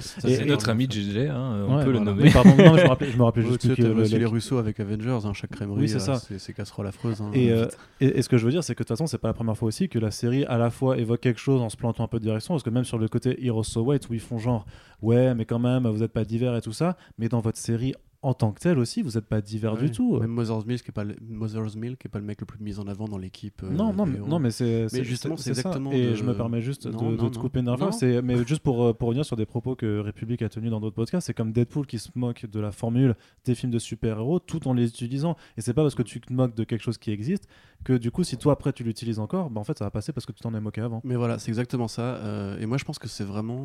notre 0.47 0.68
ami 0.68 0.87
JJ, 0.91 1.16
hein, 1.30 1.64
on 1.68 1.76
Ouais, 1.76 1.85
peut 1.85 1.93
le 1.93 1.99
nommer. 2.01 2.24
Oui, 2.24 2.30
pardon, 2.30 2.57
non, 2.57 2.72
mais 2.72 2.78
je 2.78 2.85
me 2.85 2.89
rappelais, 2.89 3.11
je 3.11 3.16
me 3.18 3.22
rappelais 3.24 3.45
Ouais, 3.45 3.53
juste 3.53 3.74
que 3.74 3.83
le- 3.83 4.03
les 4.05 4.26
Russo 4.26 4.59
avec 4.59 4.80
Avengers, 4.80 5.18
hein, 5.24 5.33
chaque 5.33 5.51
crèmerie, 5.51 5.80
Oui, 5.83 5.89
c'est 5.89 5.99
ça. 6.01 6.16
c'est 6.16 6.39
c'est 6.39 6.53
casserole 6.53 6.87
affreuse. 6.87 7.20
hein. 7.22 7.30
Et, 7.33 7.51
euh, 7.53 7.66
et, 8.01 8.18
et 8.18 8.22
ce 8.22 8.28
que 8.28 8.37
je 8.37 8.45
veux 8.45 8.51
dire, 8.51 8.62
c'est 8.64 8.74
que 8.74 8.78
de 8.83 8.85
toute 8.85 8.97
façon, 8.97 9.07
c'est 9.07 9.18
pas 9.18 9.28
la 9.28 9.35
première 9.35 9.57
fois 9.57 9.68
aussi 9.68 9.89
que 9.89 9.99
la 9.99 10.11
série 10.11 10.45
à 10.45 10.59
la 10.59 10.70
fois 10.70 10.99
évoque 10.99 11.20
quelque 11.20 11.41
chose 11.41 11.61
en 11.61 11.68
se 11.68 11.76
plantant 11.76 12.05
un 12.05 12.09
peu 12.09 12.18
de 12.18 12.24
direction, 12.24 12.55
parce 12.55 12.62
que 12.62 12.70
même 12.73 12.85
sur 12.85 12.99
le 12.99 13.09
côté 13.09 13.45
Heroes 13.45 13.64
So 13.64 13.83
White, 13.83 14.09
où 14.09 14.14
ils 14.14 14.20
font 14.20 14.39
genre, 14.39 14.66
ouais, 15.01 15.35
mais 15.35 15.45
quand 15.45 15.59
même, 15.59 15.87
vous 15.87 16.03
êtes 16.03 16.12
pas 16.12 16.25
divers 16.25 16.57
et 16.57 16.62
tout 16.62 16.73
ça, 16.73 16.97
mais 17.18 17.29
dans 17.29 17.41
votre 17.41 17.59
série 17.59 17.95
en 18.23 18.35
tant 18.35 18.53
que 18.53 18.61
telle 18.61 18.79
aussi, 18.79 19.03
vous 19.03 19.18
êtes 19.18 19.27
pas 19.27 19.41
divers 19.41 19.75
Ouais. 19.75 19.81
du 19.83 19.91
tout. 19.91 20.18
Même 20.20 20.31
Mother's 20.31 20.64
Milk, 20.64 20.83
qui 20.83 20.91
est 20.91 20.93
pas 20.93 21.03
le, 21.03 21.16
Mother's 21.29 21.75
Milk, 21.75 21.99
qui 21.99 22.07
est 22.07 22.11
pas 22.11 22.20
le 22.20 22.25
mec 22.25 22.41
le 22.41 22.47
plus 22.47 22.61
mis 22.62 22.79
en 22.79 22.87
avant 22.87 23.07
dans 23.09 23.18
l'équipe. 23.18 23.62
euh, 23.64 23.70
non, 23.70 23.93
non, 23.93 24.07
mais, 24.07 24.18
héros. 24.18 24.29
non, 24.29 24.39
mais 24.39 24.51
c'est 24.53 24.87
justement, 25.03 25.37
c'est 25.37 25.55
ça. 25.55 25.61
exactement 25.61 25.91
Et 25.91 26.11
de- 26.11 26.14
je 26.14 26.23
me 26.23 26.33
permets 26.35 26.61
juste 26.62 26.87
Non, 26.87 27.11
de, 27.11 27.16
de 27.16 27.23
non, 27.23 27.31
te 27.31 27.35
non. 27.37 27.41
couper 27.41 27.59
une 27.59 27.64
dernière 27.64 27.93
fois. 27.93 28.23
Mais 28.23 28.45
juste 28.47 28.62
pour, 28.62 28.85
euh, 28.85 28.93
pour 28.95 29.09
revenir 29.09 29.25
sur 29.25 29.37
des 29.37 29.45
propos 29.47 29.75
que 29.75 29.99
République 29.99 30.41
a 30.43 30.49
tenus 30.49 30.70
dans 30.70 30.79
d'autres 30.81 30.95
podcasts, 30.95 31.27
c'est 31.27 31.35
comme 31.35 31.53
Deadpool 31.53 31.87
qui 31.87 31.99
se 31.99 32.11
moque 32.14 32.47
de 32.47 32.61
la 32.61 32.70
formule 32.70 33.16
des 33.45 33.55
films 33.57 33.73
de 33.73 33.79
super-héros 33.81 34.39
tout 34.39 34.68
en 34.68 34.75
les 34.75 34.87
utilisant. 34.89 35.37
Et 35.57 35.61
c'est 35.61 35.75
pas 35.75 35.83
parce 35.83 35.95
que 35.97 36.03
tu 36.03 36.20
te 36.20 36.33
moques 36.33 36.55
de 36.55 36.62
quelque 36.64 36.83
chose 36.83 36.99
qui 36.99 37.11
existe 37.11 37.49
que 37.85 37.95
du 37.95 38.12
coup, 38.12 38.23
si 38.23 38.37
toi 38.37 38.53
après 38.53 38.73
tu 38.73 38.85
l'utilises 38.85 39.18
encore, 39.18 39.51
bah, 39.51 39.61
en 39.61 39.64
fait, 39.64 39.77
ça 39.77 39.85
va 39.85 39.91
passer 39.91 40.12
parce 40.12 40.27
que 40.27 40.33
tu 40.33 40.41
t'en 40.43 40.55
es 40.55 40.61
moqué 40.61 40.81
avant. 40.81 41.01
Mais 41.03 41.16
voilà, 41.16 41.41
c'est 41.41 41.51
exactement 41.51 41.89
ça. 41.89 42.03
euh, 42.16 42.57
et 42.61 42.66
moi, 42.66 42.79
je 42.79 42.85
pense 42.85 43.01
que 43.01 43.09
c'est 43.09 43.25
vraiment. 43.25 43.64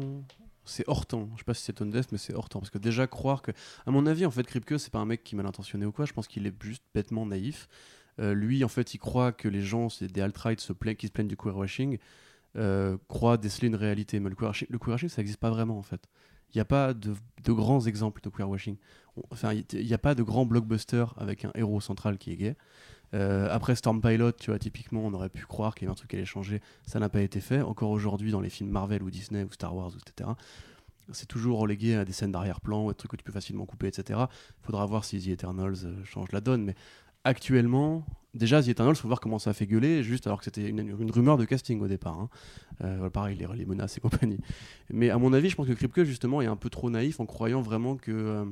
C'est 0.67 0.83
hors 0.87 1.05
temps. 1.05 1.29
Je 1.33 1.39
sais 1.39 1.43
pas 1.43 1.53
si 1.53 1.63
c'est 1.63 1.73
tone 1.73 1.91
mais 2.11 2.17
c'est 2.17 2.33
hors 2.33 2.49
temps. 2.49 2.59
Parce 2.59 2.69
que 2.69 2.77
déjà, 2.77 3.07
croire 3.07 3.41
que. 3.41 3.51
À 3.85 3.91
mon 3.91 4.05
avis, 4.05 4.25
en 4.25 4.31
fait, 4.31 4.43
Kripke, 4.43 4.79
c'est 4.79 4.91
pas 4.91 4.99
un 4.99 5.05
mec 5.05 5.23
qui 5.23 5.35
est 5.35 5.37
mal 5.37 5.47
intentionné 5.47 5.85
ou 5.85 5.91
quoi. 5.91 6.05
Je 6.05 6.13
pense 6.13 6.27
qu'il 6.27 6.45
est 6.45 6.63
juste 6.63 6.83
bêtement 6.93 7.25
naïf. 7.25 7.67
Euh, 8.19 8.33
lui, 8.33 8.63
en 8.63 8.67
fait, 8.67 8.93
il 8.93 8.97
croit 8.97 9.31
que 9.31 9.47
les 9.47 9.61
gens, 9.61 9.89
c'est 9.89 10.11
des 10.11 10.21
alt-right 10.21 10.59
qui 10.59 10.65
se 10.65 10.73
plaignent 10.73 11.27
du 11.27 11.37
queerwashing, 11.37 11.97
euh, 12.55 12.97
croient 13.07 13.37
déceler 13.37 13.67
une 13.67 13.75
réalité. 13.75 14.19
Mais 14.19 14.29
le 14.29 14.35
queerwashing, 14.35 14.67
le 14.69 14.79
queerwashing 14.79 15.09
ça 15.09 15.21
n'existe 15.21 15.39
pas 15.39 15.49
vraiment, 15.49 15.77
en 15.77 15.83
fait. 15.83 16.07
Il 16.53 16.57
n'y 16.57 16.61
a 16.61 16.65
pas 16.65 16.93
de, 16.93 17.13
grands 17.45 17.85
exemples 17.85 18.21
de 18.21 18.29
queerwashing. 18.29 18.77
Enfin, 19.31 19.53
il 19.53 19.85
n'y 19.85 19.93
a 19.93 19.97
pas 19.97 20.15
de 20.15 20.23
grand 20.23 20.45
blockbuster 20.45 21.05
avec 21.17 21.43
un 21.43 21.51
héros 21.55 21.81
central 21.81 22.17
qui 22.17 22.31
est 22.31 22.37
gay. 22.37 22.55
Euh, 23.13 23.47
après 23.51 23.75
Storm 23.75 24.01
Pilot, 24.01 24.33
tu 24.33 24.51
vois, 24.51 24.59
typiquement, 24.59 25.01
on 25.05 25.13
aurait 25.13 25.29
pu 25.29 25.45
croire 25.45 25.75
qu'il 25.75 25.85
y 25.85 25.87
avait 25.87 25.93
un 25.93 25.95
truc 25.95 26.09
qui 26.09 26.15
allait 26.15 26.25
changer. 26.25 26.61
Ça 26.85 26.99
n'a 26.99 27.09
pas 27.09 27.21
été 27.21 27.39
fait. 27.39 27.61
Encore 27.61 27.91
aujourd'hui, 27.91 28.31
dans 28.31 28.41
les 28.41 28.49
films 28.49 28.69
Marvel 28.69 29.03
ou 29.03 29.09
Disney 29.09 29.43
ou 29.43 29.51
Star 29.51 29.75
Wars, 29.75 29.91
etc., 29.95 30.29
c'est 31.13 31.27
toujours 31.27 31.59
relégué 31.59 31.95
à 31.95 32.03
des 32.03 32.11
scènes 32.11 32.33
d'arrière-plan 32.33 32.85
ou 32.85 32.89
des 32.89 32.95
trucs 32.95 33.11
que 33.11 33.15
tu 33.15 33.23
peux 33.23 33.31
facilement 33.31 33.65
couper, 33.65 33.87
etc. 33.87 34.19
Faudra 34.61 34.85
voir 34.85 35.05
si 35.05 35.19
The 35.21 35.29
Eternals 35.29 35.85
euh, 35.85 36.03
change 36.03 36.31
la 36.33 36.41
donne. 36.41 36.63
Mais 36.63 36.75
actuellement, 37.23 38.05
déjà, 38.33 38.61
The 38.61 38.69
Eternals, 38.69 38.97
faut 38.97 39.07
voir 39.07 39.21
comment 39.21 39.39
ça 39.39 39.51
a 39.51 39.53
fait 39.53 39.67
gueuler, 39.67 40.03
juste 40.03 40.27
alors 40.27 40.39
que 40.39 40.45
c'était 40.45 40.67
une, 40.67 41.11
rumeur 41.11 41.37
de 41.37 41.45
casting 41.45 41.79
au 41.81 41.87
départ. 41.87 42.19
hein. 42.19 42.29
Euh, 42.83 43.09
pareil, 43.09 43.37
les, 43.37 43.47
les 43.55 43.65
menaces 43.65 43.97
et 43.97 44.01
compagnie. 44.01 44.39
Mais 44.89 45.09
à 45.09 45.17
mon 45.17 45.31
avis, 45.31 45.49
je 45.49 45.55
pense 45.55 45.67
que 45.67 45.73
Kripke, 45.73 46.03
justement, 46.03 46.41
est 46.41 46.47
un 46.47 46.57
peu 46.57 46.69
trop 46.69 46.89
naïf 46.89 47.19
en 47.19 47.25
croyant 47.25 47.61
vraiment 47.61 47.95
que. 47.95 48.45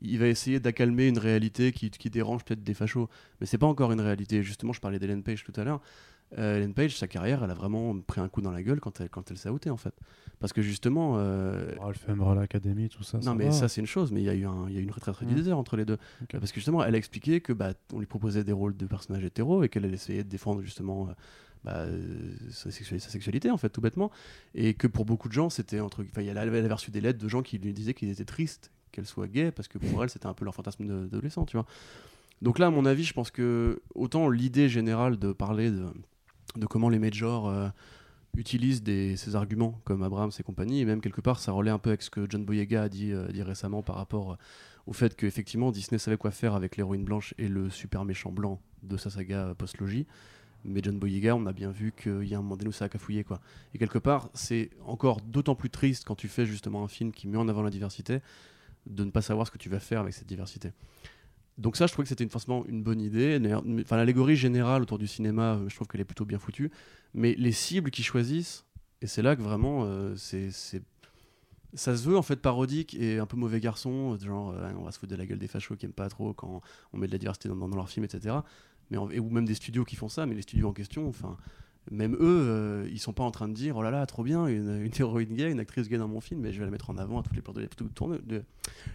Il 0.00 0.18
va 0.18 0.26
essayer 0.26 0.60
d'accalmer 0.60 1.08
une 1.08 1.18
réalité 1.18 1.72
qui, 1.72 1.90
qui 1.90 2.10
dérange 2.10 2.44
peut-être 2.44 2.62
des 2.64 2.74
fachos. 2.74 3.08
Mais 3.40 3.46
c'est 3.46 3.58
pas 3.58 3.66
encore 3.66 3.92
une 3.92 4.00
réalité. 4.00 4.42
Justement, 4.42 4.72
je 4.72 4.80
parlais 4.80 4.98
d'Ellen 4.98 5.22
Page 5.22 5.44
tout 5.44 5.52
à 5.56 5.64
l'heure. 5.64 5.80
Euh, 6.38 6.56
Ellen 6.56 6.74
Page, 6.74 6.96
sa 6.96 7.06
carrière, 7.06 7.44
elle 7.44 7.50
a 7.50 7.54
vraiment 7.54 7.96
pris 8.00 8.20
un 8.20 8.28
coup 8.28 8.40
dans 8.40 8.50
la 8.50 8.62
gueule 8.62 8.80
quand 8.80 9.00
elle, 9.00 9.08
quand 9.08 9.30
elle 9.30 9.36
s'est 9.38 9.50
outée, 9.50 9.70
en 9.70 9.76
fait. 9.76 9.94
Parce 10.40 10.52
que 10.52 10.62
justement. 10.62 11.14
euh, 11.18 11.72
Oh, 11.80 11.84
elle 11.90 11.94
fait 11.94 12.10
Umbrella 12.10 12.40
Academy, 12.40 12.88
tout 12.88 13.04
ça. 13.04 13.18
non, 13.18 13.22
ça 13.24 13.34
mais 13.34 13.44
va. 13.44 13.52
ça, 13.52 13.68
c'est 13.68 13.80
une 13.80 13.86
chose, 13.86 14.10
mais 14.10 14.20
il 14.20 14.24
y 14.24 14.28
a 14.30 14.34
eu, 14.34 14.44
un, 14.46 14.68
y 14.68 14.76
a 14.76 14.80
eu 14.80 14.82
une 14.82 14.90
retraite 14.90 15.14
Mm. 15.20 15.26
réalisée 15.26 15.52
entre 15.52 15.76
les 15.76 15.84
deux. 15.84 15.98
Parce 16.32 16.50
que 16.50 16.56
justement, 16.56 16.82
elle 16.84 16.94
a 16.94 16.98
expliqué 16.98 17.40
que 17.40 17.52
bah, 17.52 17.74
on 17.92 18.00
lui 18.00 18.06
proposait 18.06 18.42
des 18.42 18.52
rôles 18.52 18.76
de 18.76 18.86
personnages 18.86 19.22
hétéros 19.24 19.62
et 19.62 19.68
qu'elle 19.68 19.84
essayer 19.94 20.24
de 20.24 20.28
défendre 20.28 20.62
justement 20.62 21.08
euh, 21.08 21.12
bah, 21.62 21.76
euh, 21.76 22.32
sa, 22.50 22.72
sexualité, 22.72 23.04
sa 23.06 23.10
sexualité, 23.12 23.50
en 23.52 23.56
fait, 23.58 23.68
tout 23.68 23.80
bêtement. 23.82 24.10
Et 24.56 24.74
que 24.74 24.88
pour 24.88 25.04
beaucoup 25.04 25.28
de 25.28 25.34
gens, 25.34 25.50
c'était 25.50 25.78
entre. 25.78 26.02
Enfin, 26.10 26.22
elle 26.22 26.36
avait 26.38 26.66
reçu 26.72 26.90
des 26.90 27.00
lettres 27.00 27.22
de 27.22 27.28
gens 27.28 27.42
qui 27.42 27.58
lui 27.58 27.72
disaient 27.72 27.94
qu'ils 27.94 28.10
étaient 28.10 28.24
tristes 28.24 28.72
qu'elle 28.94 29.06
soit 29.06 29.28
gay 29.28 29.50
parce 29.50 29.68
que 29.68 29.78
pour 29.78 30.02
elle, 30.02 30.10
c'était 30.10 30.26
un 30.26 30.34
peu 30.34 30.44
leur 30.44 30.54
fantasme 30.54 30.86
d'adolescent, 30.86 31.44
tu 31.44 31.56
vois. 31.56 31.66
Donc 32.42 32.58
là, 32.58 32.66
à 32.66 32.70
mon 32.70 32.84
avis, 32.84 33.04
je 33.04 33.12
pense 33.12 33.30
que 33.30 33.80
autant 33.94 34.28
l'idée 34.28 34.68
générale 34.68 35.18
de 35.18 35.32
parler 35.32 35.70
de, 35.70 36.66
comment 36.66 36.88
les 36.88 36.98
majors 36.98 37.48
euh, 37.48 37.68
utilisent 38.36 38.82
ces 38.84 39.36
arguments 39.36 39.80
comme 39.84 40.02
Abrams 40.02 40.30
et 40.38 40.42
compagnie, 40.42 40.80
et 40.80 40.84
même 40.84 41.00
quelque 41.00 41.20
part, 41.20 41.38
ça 41.38 41.52
relaie 41.52 41.70
un 41.70 41.78
peu 41.78 41.90
avec 41.90 42.02
ce 42.02 42.10
que 42.10 42.26
John 42.28 42.44
Boyega 42.44 42.82
a 42.84 42.88
dit, 42.88 43.12
euh, 43.12 43.26
récemment 43.40 43.82
par 43.82 43.96
rapport 43.96 44.32
euh, 44.32 44.36
au 44.86 44.92
fait 44.92 45.16
qu'effectivement 45.16 45.70
Disney 45.70 45.98
savait 45.98 46.16
quoi 46.16 46.30
faire 46.30 46.54
avec 46.54 46.76
l'héroïne 46.76 47.04
blanche 47.04 47.34
et 47.38 47.48
le 47.48 47.70
super 47.70 48.04
méchant 48.04 48.32
blanc 48.32 48.60
de 48.82 48.96
sa 48.96 49.10
saga 49.10 49.48
euh, 49.48 49.54
post-logie. 49.54 50.06
Mais 50.66 50.80
John 50.82 50.98
Boyega, 50.98 51.36
on 51.36 51.44
a 51.46 51.52
bien 51.52 51.70
vu 51.70 51.92
qu'il 51.92 52.24
y 52.24 52.34
a 52.34 52.38
un 52.38 52.42
moment 52.42 52.56
donné 52.56 52.68
où 52.68 52.72
ça 52.72 52.86
a 52.86 52.88
cafouillé. 52.88 53.22
Quoi. 53.22 53.38
Et 53.74 53.78
quelque 53.78 53.98
part, 53.98 54.30
c'est 54.32 54.70
encore 54.86 55.20
d'autant 55.20 55.54
plus 55.54 55.68
triste 55.68 56.04
quand 56.06 56.14
tu 56.14 56.26
fais 56.26 56.46
justement 56.46 56.82
un 56.82 56.88
film 56.88 57.12
qui 57.12 57.28
met 57.28 57.36
en 57.36 57.48
avant 57.48 57.62
la 57.62 57.68
diversité, 57.68 58.20
de 58.86 59.04
ne 59.04 59.10
pas 59.10 59.22
savoir 59.22 59.46
ce 59.46 59.52
que 59.52 59.58
tu 59.58 59.68
vas 59.68 59.80
faire 59.80 60.00
avec 60.00 60.14
cette 60.14 60.26
diversité. 60.26 60.72
Donc 61.58 61.76
ça, 61.76 61.86
je 61.86 61.92
trouvais 61.92 62.04
que 62.04 62.08
c'était 62.08 62.28
forcément 62.28 62.64
une 62.66 62.82
bonne 62.82 63.00
idée. 63.00 63.40
Enfin, 63.80 63.96
l'allégorie 63.96 64.36
générale 64.36 64.82
autour 64.82 64.98
du 64.98 65.06
cinéma, 65.06 65.54
euh, 65.54 65.68
je 65.68 65.74
trouve 65.74 65.86
qu'elle 65.86 66.00
est 66.00 66.06
plutôt 66.06 66.24
bien 66.24 66.38
foutue. 66.38 66.70
Mais 67.14 67.34
les 67.38 67.52
cibles 67.52 67.90
qu'ils 67.90 68.04
choisissent, 68.04 68.64
et 69.00 69.06
c'est 69.06 69.22
là 69.22 69.36
que 69.36 69.42
vraiment, 69.42 69.84
euh, 69.84 70.14
c'est, 70.16 70.50
ça 71.74 71.96
se 71.96 72.08
veut 72.08 72.16
en 72.16 72.22
fait 72.22 72.36
parodique 72.36 72.94
et 72.94 73.18
un 73.18 73.26
peu 73.26 73.36
mauvais 73.36 73.60
garçon, 73.60 74.14
euh, 74.14 74.18
genre 74.18 74.54
on 74.76 74.82
va 74.82 74.90
se 74.90 74.98
foutre 74.98 75.12
de 75.12 75.16
la 75.16 75.26
gueule 75.26 75.38
des 75.38 75.48
fachos 75.48 75.76
qui 75.76 75.86
aiment 75.86 75.92
pas 75.92 76.08
trop 76.08 76.32
quand 76.32 76.60
on 76.92 76.98
met 76.98 77.06
de 77.06 77.12
la 77.12 77.18
diversité 77.18 77.48
dans, 77.48 77.56
dans 77.56 77.76
leurs 77.76 77.88
films, 77.88 78.04
etc. 78.04 78.36
Mais 78.90 78.98
ou 78.98 79.30
même 79.30 79.46
des 79.46 79.54
studios 79.54 79.84
qui 79.84 79.96
font 79.96 80.08
ça, 80.08 80.26
mais 80.26 80.34
les 80.34 80.42
studios 80.42 80.68
en 80.68 80.72
question, 80.72 81.08
enfin, 81.08 81.38
même 81.90 82.14
eux, 82.14 82.18
euh, 82.20 82.88
ils 82.90 82.98
sont 82.98 83.12
pas 83.12 83.24
en 83.24 83.30
train 83.30 83.46
de 83.48 83.52
dire 83.52 83.76
oh 83.76 83.82
là 83.82 83.90
là, 83.90 84.06
trop 84.06 84.22
bien, 84.22 84.46
une, 84.46 84.90
héroïne 84.98 85.34
gay, 85.34 85.50
une 85.50 85.60
actrice 85.60 85.88
gay 85.88 85.98
dans 85.98 86.08
mon 86.08 86.20
film, 86.20 86.40
mais 86.40 86.52
je 86.52 86.58
vais 86.58 86.64
la 86.64 86.70
mettre 86.70 86.88
en 86.90 86.96
avant 86.96 87.20
à 87.20 87.22
toutes 87.22 87.36
les 87.36 87.42
tourne- 87.94 88.18
de- 88.24 88.42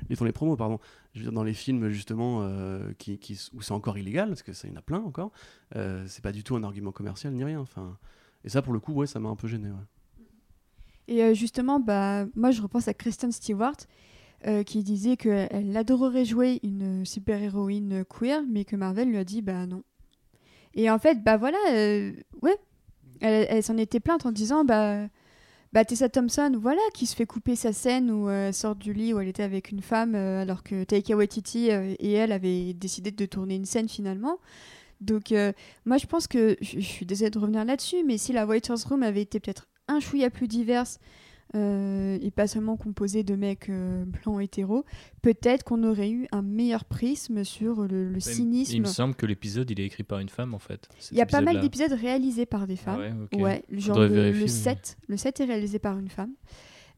les 0.09 0.15
tournées 0.15 0.31
promos, 0.31 0.55
pardon. 0.55 0.79
Je 1.13 1.19
veux 1.19 1.25
dire, 1.25 1.31
dans 1.33 1.43
les 1.43 1.53
films 1.53 1.89
justement 1.89 2.41
euh, 2.41 2.91
qui, 2.97 3.19
où 3.53 3.61
c'est 3.61 3.73
encore 3.73 3.97
illégal, 3.97 4.29
parce 4.29 4.41
que 4.41 4.53
ça 4.53 4.67
y 4.67 4.71
en 4.71 4.75
a 4.75 4.81
plein 4.81 4.99
encore, 4.99 5.31
euh, 5.75 6.03
c'est 6.07 6.23
pas 6.23 6.31
du 6.31 6.43
tout 6.43 6.55
un 6.55 6.63
argument 6.63 6.91
commercial 6.91 7.33
ni 7.33 7.43
rien. 7.43 7.63
Et 8.43 8.49
ça 8.49 8.61
pour 8.61 8.73
le 8.73 8.79
coup, 8.79 8.93
ouais, 8.93 9.07
ça 9.07 9.19
m'a 9.19 9.29
un 9.29 9.35
peu 9.35 9.47
gêné. 9.47 9.69
Et 11.07 11.23
euh, 11.23 11.33
justement, 11.33 11.79
bah, 11.79 12.25
moi 12.35 12.49
je 12.51 12.61
repense 12.61 12.87
à 12.87 12.93
Kristen 12.93 13.31
Stewart 13.31 13.77
qui 14.65 14.83
disait 14.83 15.17
qu'elle 15.17 15.75
adorerait 15.75 16.23
jouer 16.23 16.61
une 16.63 17.05
super-héroïne 17.05 18.05
queer, 18.05 18.41
mais 18.49 18.63
que 18.63 18.77
Marvel 18.77 19.09
lui 19.09 19.17
a 19.17 19.25
dit 19.25 19.41
bah 19.41 19.65
non. 19.65 19.83
Et 20.75 20.89
en 20.89 20.97
fait, 20.97 21.21
bah 21.21 21.35
voilà, 21.35 21.57
ouais, 22.41 22.57
elle, 23.21 23.63
s'en 23.63 23.77
était 23.77 23.99
plainte 23.99 24.25
en 24.25 24.31
disant 24.31 24.63
bah, 24.63 25.07
bah 25.71 25.85
Tessa 25.85 26.09
Thompson, 26.09 26.57
voilà, 26.59 26.81
qui 26.93 27.05
se 27.05 27.15
fait 27.15 27.27
couper 27.27 27.55
sa 27.55 27.73
scène 27.73 28.09
où 28.09 28.27
euh, 28.27 28.47
elle 28.47 28.53
sort 28.53 28.75
du 28.75 28.91
lit 28.91 29.13
où 29.13 29.19
elle 29.19 29.27
était 29.27 29.43
avec 29.43 29.69
une 29.71 29.81
femme, 29.81 30.15
euh, 30.15 30.41
alors 30.41 30.63
que 30.63 30.83
Taika 30.83 31.15
Waititi 31.15 31.71
euh, 31.71 31.93
et 31.99 32.13
elle 32.13 32.31
avaient 32.31 32.73
décidé 32.73 33.11
de 33.11 33.25
tourner 33.25 33.55
une 33.55 33.65
scène 33.65 33.87
finalement. 33.87 34.39
Donc 34.99 35.33
moi 35.85 35.97
je 35.97 36.05
pense 36.07 36.27
que, 36.27 36.57
je 36.59 36.81
je 36.81 36.85
suis 36.85 37.05
désolée 37.05 37.29
de 37.31 37.39
revenir 37.39 37.63
là-dessus, 37.63 38.03
mais 38.05 38.17
si 38.17 38.33
la 38.33 38.45
Writers 38.45 38.85
Room 38.85 39.01
avait 39.01 39.21
été 39.21 39.39
peut-être 39.39 39.69
un 39.87 40.01
chouïa 40.01 40.29
plus 40.29 40.49
diverse 40.49 40.99
euh, 41.55 42.17
et 42.21 42.29
pas 42.31 42.47
seulement 42.47 42.77
composée 42.77 43.23
de 43.23 43.35
mecs 43.35 43.69
euh, 43.69 44.05
blancs 44.05 44.41
hétéros, 44.41 44.85
peut-être 45.21 45.63
qu'on 45.63 45.83
aurait 45.83 46.11
eu 46.11 46.27
un 46.31 46.41
meilleur 46.41 46.85
prisme 46.85 47.43
sur 47.43 47.81
le, 47.87 48.09
le 48.11 48.19
cynisme. 48.19 48.73
Il 48.75 48.81
me 48.81 48.85
semble 48.87 49.15
que 49.15 49.25
l'épisode 49.25 49.69
il 49.71 49.79
est 49.79 49.85
écrit 49.85 50.03
par 50.03 50.19
une 50.19 50.29
femme 50.29 50.53
en 50.53 50.59
fait. 50.59 50.87
Il 51.11 51.17
y 51.17 51.21
a 51.21 51.25
pas 51.25 51.41
mal 51.41 51.59
d'épisodes 51.59 51.91
réalisés 51.93 52.45
par 52.45 52.67
des 52.67 52.75
Ah 52.81 52.83
femmes. 52.83 52.99
ouais, 52.99 53.13
ok. 53.33 53.41
Ouais, 53.41 53.63
genre 53.71 53.99
le, 53.99 54.05
vérifier, 54.07 54.33
le 54.33 54.45
mais- 54.45 54.47
7, 54.47 54.97
le 55.07 55.17
7 55.17 55.39
est 55.39 55.45
réalisé 55.45 55.79
par 55.79 55.97
une 55.97 56.09
femme. 56.09 56.31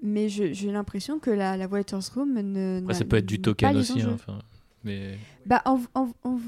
Mais 0.04 0.30
j'ai 0.30 0.72
l'impression 0.72 1.20
que 1.20 1.30
la, 1.30 1.56
la 1.58 1.68
Writers 1.68 2.02
Room 2.16 2.34
ne. 2.34 2.80
Après, 2.82 2.96
ça 2.96 3.06
peut 3.06 3.18
être 3.18 3.26
du 3.26 3.40
token 3.40 3.78
aussi. 3.78 4.02
hein, 4.02 4.12
enfin, 4.16 4.40
mais 4.84 5.16
Bah, 5.46 5.62
en, 5.66 5.80
en- 5.94 6.10
en- 6.24 6.40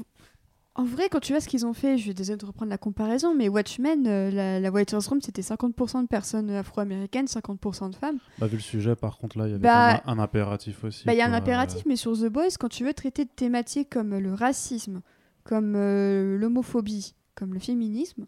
en 0.76 0.84
vrai, 0.84 1.08
quand 1.08 1.20
tu 1.20 1.32
vois 1.32 1.40
ce 1.40 1.48
qu'ils 1.48 1.64
ont 1.66 1.72
fait, 1.72 1.96
je 1.96 2.02
suis 2.02 2.14
désolée 2.14 2.36
de 2.38 2.46
reprendre 2.46 2.70
la 2.70 2.78
comparaison, 2.78 3.34
mais 3.34 3.48
Watchmen, 3.48 4.06
euh, 4.06 4.30
la, 4.30 4.58
la 4.58 4.70
Writers 4.70 5.08
Room, 5.08 5.20
c'était 5.20 5.42
50% 5.42 6.02
de 6.02 6.06
personnes 6.08 6.50
afro-américaines, 6.50 7.26
50% 7.26 7.90
de 7.90 7.94
femmes. 7.94 8.18
Bah, 8.38 8.46
vu 8.48 8.56
le 8.56 8.62
sujet, 8.62 8.96
par 8.96 9.18
contre, 9.18 9.38
là, 9.38 9.46
il 9.46 9.50
y 9.52 9.54
avait 9.54 9.62
Bah, 9.62 10.02
un, 10.06 10.14
un 10.14 10.18
impératif 10.18 10.82
aussi. 10.84 11.04
Bah, 11.06 11.14
Il 11.14 11.18
y 11.18 11.20
a 11.20 11.26
un 11.26 11.32
impératif, 11.32 11.82
mais 11.86 11.96
sur 11.96 12.12
The 12.18 12.26
Boys, 12.26 12.56
quand 12.58 12.68
tu 12.68 12.84
veux 12.84 12.92
traiter 12.94 13.24
de 13.24 13.30
thématiques 13.30 13.90
comme 13.90 14.18
le 14.18 14.34
racisme, 14.34 15.00
comme 15.44 15.74
euh, 15.76 16.36
l'homophobie, 16.38 17.14
comme 17.36 17.54
le 17.54 17.60
féminisme, 17.60 18.26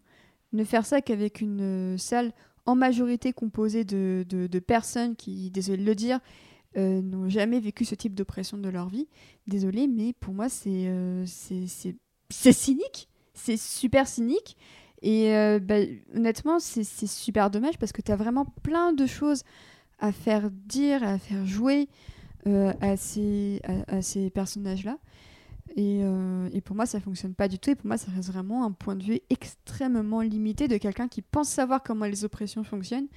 ne 0.53 0.63
faire 0.63 0.85
ça 0.85 1.01
qu'avec 1.01 1.41
une 1.41 1.61
euh, 1.61 1.97
salle 1.97 2.31
en 2.65 2.75
majorité 2.75 3.33
composée 3.33 3.83
de, 3.83 4.25
de- 4.29 4.47
de 4.47 4.59
personnes 4.59 5.15
qui, 5.15 5.49
désolé 5.51 5.83
de 5.83 5.87
le 5.87 5.95
dire, 5.95 6.19
euh, 6.77 7.01
n'ont 7.01 7.27
jamais 7.27 7.59
vécu 7.59 7.83
ce 7.85 7.95
type 7.95 8.13
d'oppression 8.13 8.57
de 8.57 8.69
leur 8.69 8.87
vie. 8.87 9.07
Désolé, 9.47 9.87
mais 9.87 10.13
pour 10.13 10.33
moi, 10.33 10.47
c'est 10.47 10.85
euh, 10.87 11.25
c'est- 12.29 12.53
cynique. 12.53 13.07
C'est 13.33 13.57
super 13.57 14.07
cynique. 14.07 14.57
Et 15.03 15.35
euh, 15.35 15.59
bah, 15.59 15.75
honnêtement, 16.15 16.59
c'est 16.59 16.83
super 17.07 17.49
dommage 17.51 17.77
parce 17.77 17.91
que 17.91 18.01
tu 18.01 18.11
as 18.11 18.15
vraiment 18.15 18.45
plein 18.63 18.93
de 18.93 19.05
choses 19.05 19.43
à 19.99 20.11
faire 20.11 20.49
dire, 20.51 21.03
à 21.03 21.19
faire 21.19 21.45
jouer 21.45 21.87
euh, 22.47 22.73
à 22.81 22.97
ces, 22.97 23.61
à, 23.87 24.01
ces 24.01 24.29
personnages-là. 24.31 24.97
Et, 25.75 25.99
euh, 26.03 26.49
et 26.53 26.61
pour 26.61 26.75
moi, 26.75 26.85
ça 26.87 26.99
fonctionne 26.99 27.35
pas 27.35 27.47
du 27.47 27.59
tout. 27.59 27.69
Et 27.69 27.75
pour 27.75 27.85
moi, 27.87 27.97
ça 27.97 28.11
reste 28.15 28.29
vraiment 28.31 28.65
un 28.65 28.71
point 28.71 28.95
de 28.95 29.03
vue 29.03 29.19
extrêmement 29.29 30.21
limité 30.21 30.67
de 30.67 30.77
quelqu'un 30.77 31.07
qui 31.07 31.21
pense 31.21 31.49
savoir 31.49 31.83
comment 31.83 32.05
les 32.05 32.25
oppressions 32.25 32.63
fonctionnent, 32.63 33.07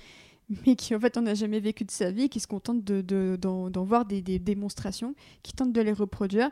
mais 0.66 0.76
qui 0.76 0.94
en 0.94 1.00
fait 1.00 1.16
en 1.16 1.26
a 1.26 1.34
jamais 1.34 1.60
vécu 1.60 1.84
de 1.84 1.90
sa 1.90 2.10
vie, 2.10 2.28
qui 2.28 2.40
se 2.40 2.46
contente 2.46 2.84
de, 2.84 3.00
de- 3.02 3.38
d'en, 3.40 3.70
d'en 3.70 3.84
voir 3.84 4.04
des, 4.04 4.20
des 4.20 4.38
démonstrations, 4.38 5.14
qui 5.42 5.52
tente 5.54 5.72
de 5.72 5.80
les 5.80 5.92
reproduire. 5.92 6.50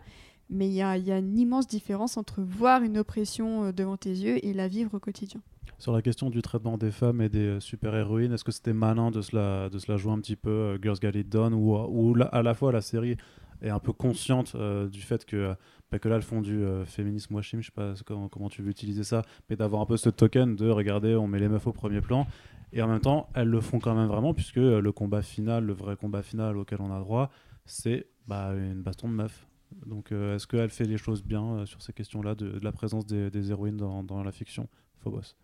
Mais 0.51 0.69
il 0.69 0.75
y 0.75 0.83
a, 0.83 0.97
une 0.97 1.39
immense 1.39 1.67
différence 1.67 2.17
entre 2.17 2.43
voir 2.43 2.83
une 2.83 2.99
oppression 2.99 3.65
euh, 3.65 3.73
devant 3.73 3.97
tes 3.97 4.11
yeux 4.11 4.45
et 4.45 4.53
la 4.53 4.69
vivre 4.69 4.95
au 4.95 4.99
quotidien. 4.99 5.41
Sur 5.79 5.93
la 5.93 6.03
question 6.03 6.31
du 6.31 6.43
traitement 6.43 6.79
des 6.79 6.91
femmes 6.91 7.21
et 7.21 7.29
des 7.29 7.47
euh, 7.47 7.61
super-héroïnes, 7.61 8.33
est-ce 8.33 8.45
que 8.45 8.53
c'était 8.53 8.73
malin 8.73 9.11
de 9.11 9.21
se, 9.21 9.37
la, 9.37 9.69
jouer 9.97 10.13
un 10.13 10.21
petit 10.21 10.37
peu 10.37 10.51
euh, 10.51 10.79
Girls 10.81 10.99
Get 11.01 11.21
It 11.21 11.29
Done 11.29 11.55
ou, 11.55 12.17
à 12.33 12.43
la 12.43 12.55
fois 12.55 12.73
la 12.73 12.81
série 12.81 13.17
est 13.61 13.71
un 13.71 13.81
peu 13.81 13.93
consciente 13.93 14.57
du 14.57 15.01
fait 15.01 15.25
que, 15.25 15.53
bah, 15.91 15.99
que 15.99 16.09
là 16.09 16.15
elles 16.15 16.23
font 16.23 16.41
du 16.41 16.65
féminisme 16.85 17.35
washing, 17.35 17.61
je 17.61 17.67
sais 17.67 17.73
pas 17.73 17.95
comment, 18.07 18.49
tu 18.49 18.63
veux 18.63 18.71
utiliser 18.71 19.03
ça, 19.03 19.23
mais 19.51 19.57
d'avoir 19.57 19.83
un 19.83 19.85
peu 19.85 19.97
ce 19.97 20.11
token 20.11 20.55
de 20.55 20.71
regarder, 20.71 21.17
on 21.17 21.27
met 21.27 21.41
les 21.41 21.49
meufs 21.49 21.67
au 21.67 21.73
premier 21.73 22.01
plan. 22.01 22.29
Et 22.73 22.83
en 22.83 22.87
même 22.87 23.01
temps, 23.01 23.29
elles 23.35 23.49
le 23.49 23.61
font 23.61 23.81
quand 23.81 23.97
même 23.97 24.07
vraiment, 24.07 24.33
puisque 24.33 24.57
le 24.57 24.93
combat 24.93 25.23
final, 25.23 25.65
le 25.65 25.73
vrai 25.73 25.97
combat 25.97 26.23
final 26.23 26.57
auquel 26.57 26.81
on 26.81 26.93
a 26.95 27.01
droit, 27.01 27.31
c'est 27.65 28.07
bah, 28.29 28.53
une 28.55 28.83
baston 28.83 29.09
de 29.09 29.15
meuf. 29.15 29.49
Donc 29.87 30.13
euh, 30.13 30.37
est-ce 30.37 30.47
qu'elle 30.47 30.71
fait 30.71 30.85
les 30.85 30.99
choses 30.99 31.23
bien 31.23 31.45
euh, 31.45 31.67
sur 31.67 31.83
ces 31.83 31.93
questions-là 31.93 32.35
de, 32.35 32.59
la 32.63 32.73
présence 32.73 33.07
des, 33.07 33.51
héroïnes 33.51 33.77
dans, 33.77 34.23
la 34.23 34.33
fiction? 34.33 34.69
Phobos 34.99 35.35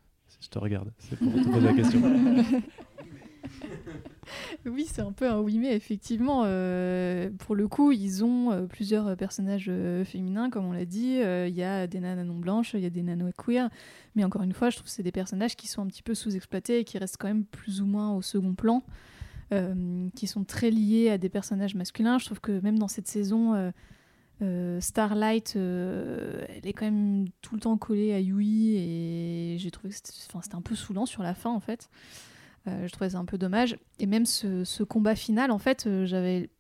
je 0.41 0.49
te 0.49 0.59
regarde, 0.59 0.91
c'est 0.99 1.17
pour 1.17 1.33
te 1.33 1.45
poser 1.45 1.61
la 1.61 1.73
question. 1.75 2.01
Oui, 4.65 4.87
c'est 4.91 5.03
un 5.03 5.13
peu 5.13 5.29
un 5.29 5.41
oui, 5.41 5.59
mais 5.59 5.77
effectivement, 5.77 6.45
euh, 6.47 7.29
pour 7.39 7.55
le 7.55 7.69
coup, 7.69 7.93
ils 7.93 8.25
ont 8.25 8.67
plusieurs 8.67 9.15
personnages 9.19 9.71
féminins, 10.05 10.49
comme 10.49 10.65
on 10.65 10.73
l'a 10.73 10.87
dit. 10.87 11.19
Il 11.19 11.55
y 11.55 11.63
a 11.63 11.87
des 11.87 12.01
nanas 12.01 12.25
non 12.25 12.39
blanches, 12.39 12.73
il 12.73 12.81
y 12.81 12.87
a 12.87 12.91
des 12.91 13.03
nanos 13.03 13.33
queer. 13.37 13.69
Mais 14.17 14.25
encore 14.25 14.43
une 14.43 14.55
fois, 14.55 14.71
je 14.71 14.77
trouve 14.77 14.87
que 14.87 14.91
c'est 14.91 15.03
des 15.03 15.13
personnages 15.13 15.57
qui 15.57 15.69
sont 15.69 15.83
un 15.83 15.87
petit 15.87 16.03
peu 16.03 16.15
sous-exploités 16.15 16.79
et 16.81 16.85
qui 16.85 16.97
restent 16.97 17.19
quand 17.19 17.29
même 17.29 17.45
plus 17.45 17.83
ou 17.83 17.87
moins 17.87 18.15
au 18.15 18.23
second 18.23 18.55
plan, 18.55 18.83
qui 20.15 20.27
sont 20.27 20.45
très 20.45 20.71
liés 20.71 21.11
à 21.11 21.19
des 21.19 21.29
personnages 21.29 21.75
masculins. 21.75 22.19
Je 22.19 22.25
trouve 22.25 22.41
que 22.41 22.61
même 22.61 22.79
dans 22.79 22.89
cette 22.89 23.09
saison, 23.09 23.73
euh, 24.43 24.81
Starlight, 24.81 25.55
euh, 25.57 26.45
elle 26.49 26.67
est 26.67 26.73
quand 26.73 26.85
même 26.85 27.27
tout 27.41 27.55
le 27.55 27.61
temps 27.61 27.77
collée 27.77 28.13
à 28.13 28.21
Yui 28.21 28.77
et 28.77 29.57
j'ai 29.59 29.71
trouvé 29.71 29.91
que 29.91 29.95
c'était 29.95 30.55
un 30.55 30.63
peu 30.63 30.75
saoulant 30.75 31.07
sur 31.07 31.23
la 31.23 31.35
fin 31.35 31.51
en 31.51 31.61
fait. 31.61 31.89
Euh, 32.67 32.87
je 32.87 32.93
trouvais 32.93 33.11
ça 33.11 33.19
un 33.19 33.25
peu 33.25 33.39
dommage. 33.39 33.77
Et 33.99 34.07
même 34.07 34.27
ce, 34.27 34.83
combat 34.83 35.15
final, 35.15 35.51
en 35.51 35.59
fait, 35.59 35.89
j'avais 36.05 36.51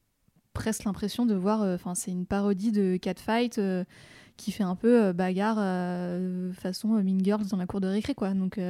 presque 0.52 0.84
l'impression 0.84 1.26
de 1.26 1.34
voir. 1.34 1.62
Enfin, 1.62 1.94
c'est 1.94 2.10
une 2.10 2.26
parodie 2.26 2.72
de 2.72 2.96
Catfight 2.96 3.60
qui 4.36 4.52
fait 4.52 4.64
un 4.64 4.76
peu 4.76 5.12
bagarre 5.12 5.56
façon 6.54 6.88
Mean 6.88 7.24
Girls 7.24 7.46
dans 7.46 7.56
la 7.56 7.66
cour 7.66 7.80
de 7.80 7.88
récré, 7.88 8.14
quoi. 8.14 8.34
Donc, 8.34 8.60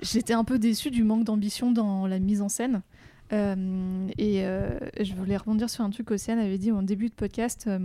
j'étais 0.00 0.34
un 0.34 0.44
peu 0.44 0.58
déçue 0.58 0.92
du 0.92 1.02
manque 1.02 1.24
d'ambition 1.24 1.72
dans 1.72 2.06
la 2.06 2.20
mise 2.20 2.42
en 2.42 2.48
scène. 2.48 2.82
Euh, 3.32 4.08
et 4.18 4.44
euh, 4.44 4.78
je 5.00 5.14
voulais 5.14 5.36
rebondir 5.36 5.70
sur 5.70 5.84
un 5.84 5.90
truc 5.90 6.06
qu'Océane 6.06 6.38
avait 6.38 6.58
dit 6.58 6.72
en 6.72 6.82
début 6.82 7.08
de 7.08 7.14
podcast, 7.14 7.66
euh, 7.66 7.78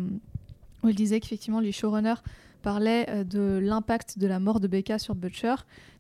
où 0.84 0.90
elle 0.90 0.96
disait 0.96 1.20
qu'effectivement 1.20 1.60
les 1.60 1.72
showrunners 1.72 2.22
parlaient 2.64 3.06
euh, 3.10 3.24
de 3.24 3.60
l'impact 3.62 4.18
de 4.18 4.26
la 4.26 4.40
mort 4.40 4.60
de 4.60 4.68
Becca 4.68 4.98
sur 4.98 5.14
Butcher, 5.14 5.56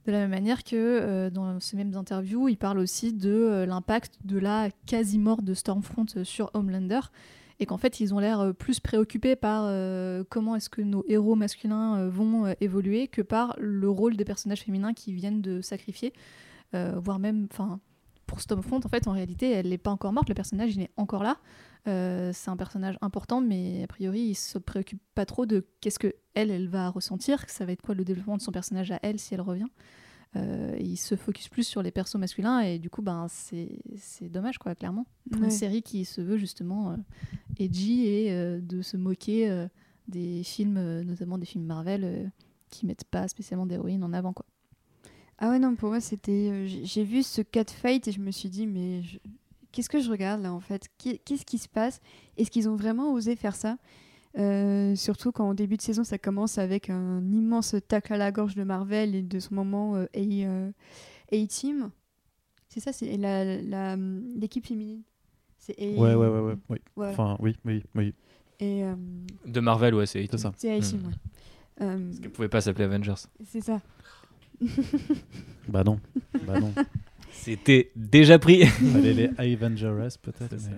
de 0.05 0.11
la 0.11 0.19
même 0.19 0.31
manière 0.31 0.63
que 0.63 1.29
dans 1.29 1.59
ces 1.59 1.77
mêmes 1.77 1.95
interviews, 1.95 2.47
ils 2.47 2.57
parlent 2.57 2.79
aussi 2.79 3.11
de 3.11 3.65
l'impact 3.67 4.19
de 4.23 4.37
la 4.37 4.69
quasi-mort 4.85 5.41
de 5.41 5.55
Stormfront 5.55 6.05
sur 6.23 6.51
Homelander, 6.53 6.99
et 7.59 7.65
qu'en 7.65 7.77
fait 7.77 7.99
ils 7.99 8.13
ont 8.13 8.19
l'air 8.19 8.53
plus 8.53 8.79
préoccupés 8.79 9.35
par 9.35 9.67
comment 10.29 10.55
est-ce 10.55 10.69
que 10.69 10.83
nos 10.83 11.03
héros 11.07 11.33
masculins 11.33 12.07
vont 12.07 12.53
évoluer 12.61 13.07
que 13.07 13.23
par 13.23 13.55
le 13.57 13.89
rôle 13.89 14.15
des 14.15 14.25
personnages 14.25 14.61
féminins 14.61 14.93
qui 14.93 15.11
viennent 15.11 15.41
de 15.41 15.59
sacrifier, 15.59 16.13
voire 16.71 17.17
même, 17.17 17.47
enfin, 17.51 17.79
pour 18.25 18.41
Stormfront, 18.41 18.79
en 18.83 18.89
fait, 18.89 19.07
en 19.07 19.11
réalité, 19.11 19.51
elle 19.51 19.69
n'est 19.69 19.77
pas 19.77 19.91
encore 19.91 20.13
morte, 20.13 20.29
le 20.29 20.35
personnage, 20.35 20.75
il 20.75 20.81
est 20.81 20.91
encore 20.97 21.23
là. 21.23 21.37
Euh, 21.87 22.31
c'est 22.33 22.49
un 22.49 22.57
personnage 22.57 22.97
important, 23.01 23.41
mais 23.41 23.83
a 23.83 23.87
priori, 23.87 24.21
il 24.21 24.35
se 24.35 24.57
préoccupe 24.57 25.01
pas 25.13 25.25
trop 25.25 25.45
de 25.45 25.65
qu'est-ce 25.81 25.99
que 25.99 26.15
elle, 26.33 26.49
elle 26.49 26.67
va 26.67 26.89
ressentir, 26.89 27.45
que 27.45 27.51
ça 27.51 27.65
va 27.65 27.71
être 27.71 27.81
quoi 27.81 27.95
le 27.95 28.03
développement 28.03 28.37
de 28.37 28.41
son 28.41 28.51
personnage 28.51 28.91
à 28.91 28.99
elle 29.03 29.19
si 29.19 29.33
elle 29.33 29.41
revient. 29.41 29.67
Euh, 30.35 30.75
il 30.79 30.97
se 30.97 31.15
focus 31.15 31.47
plus 31.47 31.63
sur 31.63 31.81
les 31.81 31.91
persos 31.91 32.15
masculins 32.15 32.59
et 32.59 32.77
du 32.77 32.89
coup, 32.89 33.01
ben, 33.01 33.27
c'est 33.29 33.79
c'est 33.95 34.27
dommage, 34.27 34.57
quoi, 34.57 34.75
clairement. 34.75 35.05
Pour 35.31 35.39
Ouais. 35.39 35.47
Une 35.47 35.51
série 35.51 35.81
qui 35.81 36.03
se 36.03 36.19
veut 36.19 36.37
justement 36.37 36.91
euh, 36.91 36.95
edgy 37.57 38.05
et 38.05 38.31
euh, 38.31 38.59
de 38.59 38.81
se 38.81 38.97
moquer 38.97 39.67
des 40.07 40.43
films, 40.43 41.01
notamment 41.01 41.37
des 41.37 41.45
films 41.45 41.65
Marvel, 41.65 42.31
qui 42.69 42.85
mettent 42.85 43.05
pas 43.05 43.27
spécialement 43.27 43.65
d'héroïne 43.65 44.03
en 44.03 44.11
avant, 44.11 44.33
quoi. 44.33 44.45
Ah 45.37 45.49
ouais, 45.49 45.59
non, 45.59 45.75
pour 45.75 45.89
moi, 45.89 45.99
c'était. 45.99 46.49
euh, 46.51 46.65
j'ai 46.67 47.03
vu 47.03 47.21
ce 47.23 47.41
catfight 47.41 48.07
et 48.07 48.11
je 48.11 48.19
me 48.21 48.31
suis 48.31 48.49
dit, 48.49 48.65
mais 48.67 49.03
je- 49.03 49.17
qu'est-ce 49.71 49.89
que 49.89 49.99
je 49.99 50.09
regarde 50.09 50.41
là 50.41 50.53
en 50.53 50.61
fait? 50.61 50.87
Qu'est- 50.97 51.17
Qu'est-ce 51.25 51.45
qui 51.45 51.57
se 51.57 51.67
passe? 51.67 51.99
Est-ce 52.37 52.49
qu'ils 52.49 52.69
ont 52.69 52.75
vraiment 52.77 53.11
osé 53.13 53.35
faire 53.35 53.55
ça? 53.55 53.77
Euh, 54.37 54.95
Surtout 54.95 55.31
quand 55.31 55.49
au 55.49 55.53
début 55.53 55.77
de 55.77 55.81
saison, 55.81 56.03
ça 56.03 56.17
commence 56.17 56.57
avec 56.57 56.89
un 56.89 57.21
immense 57.31 57.75
tacle 57.87 58.13
à 58.13 58.17
la 58.17 58.31
gorge 58.31 58.55
de 58.55 58.63
Marvel 58.63 59.13
et 59.15 59.21
de 59.21 59.39
son 59.39 59.55
moment 59.55 59.95
euh, 59.95 60.05
A- 60.13 60.19
euh, 60.19 60.71
A-Team. 61.31 61.89
C'est 62.69 62.79
ça, 62.79 62.93
c'est 62.93 63.15
la- 63.17 63.61
la- 63.61 63.95
l'équipe 63.95 64.65
féminine. 64.65 65.01
C'est 65.57 65.75
A- 65.79 65.99
Ouais, 65.99 66.15
ouais, 66.15 66.27
ouais, 66.27 66.39
ouais. 66.39 66.55
oui. 66.69 66.77
Ouais. 66.97 67.09
Enfin, 67.09 67.37
oui, 67.39 67.55
oui, 67.65 67.83
oui. 67.95 68.13
Et 68.59 68.83
euh, 68.83 68.95
De 69.45 69.59
Marvel, 69.59 69.95
ouais, 69.95 70.05
c'est 70.05 70.25
ça. 70.37 70.53
c'est 70.57 70.71
A-Team, 70.77 71.01
Hmm. 71.01 71.07
ouais. 71.07 71.13
Euh, 71.81 72.05
Parce 72.07 72.19
qu'elle 72.21 72.31
pouvait 72.31 72.47
pas 72.49 72.61
s'appeler 72.61 72.85
Avengers. 72.85 73.15
c'est 73.45 73.61
ça. 73.61 73.81
Bah 75.67 75.83
non. 75.83 75.99
Bah 76.45 76.59
non. 76.59 76.71
C'était 77.31 77.91
déjà 77.95 78.37
pris. 78.39 78.65
Fallait 78.65 79.13
les 79.13 79.29
Avengers 79.37 80.15
peut-être. 80.21 80.51
Mais- 80.53 80.77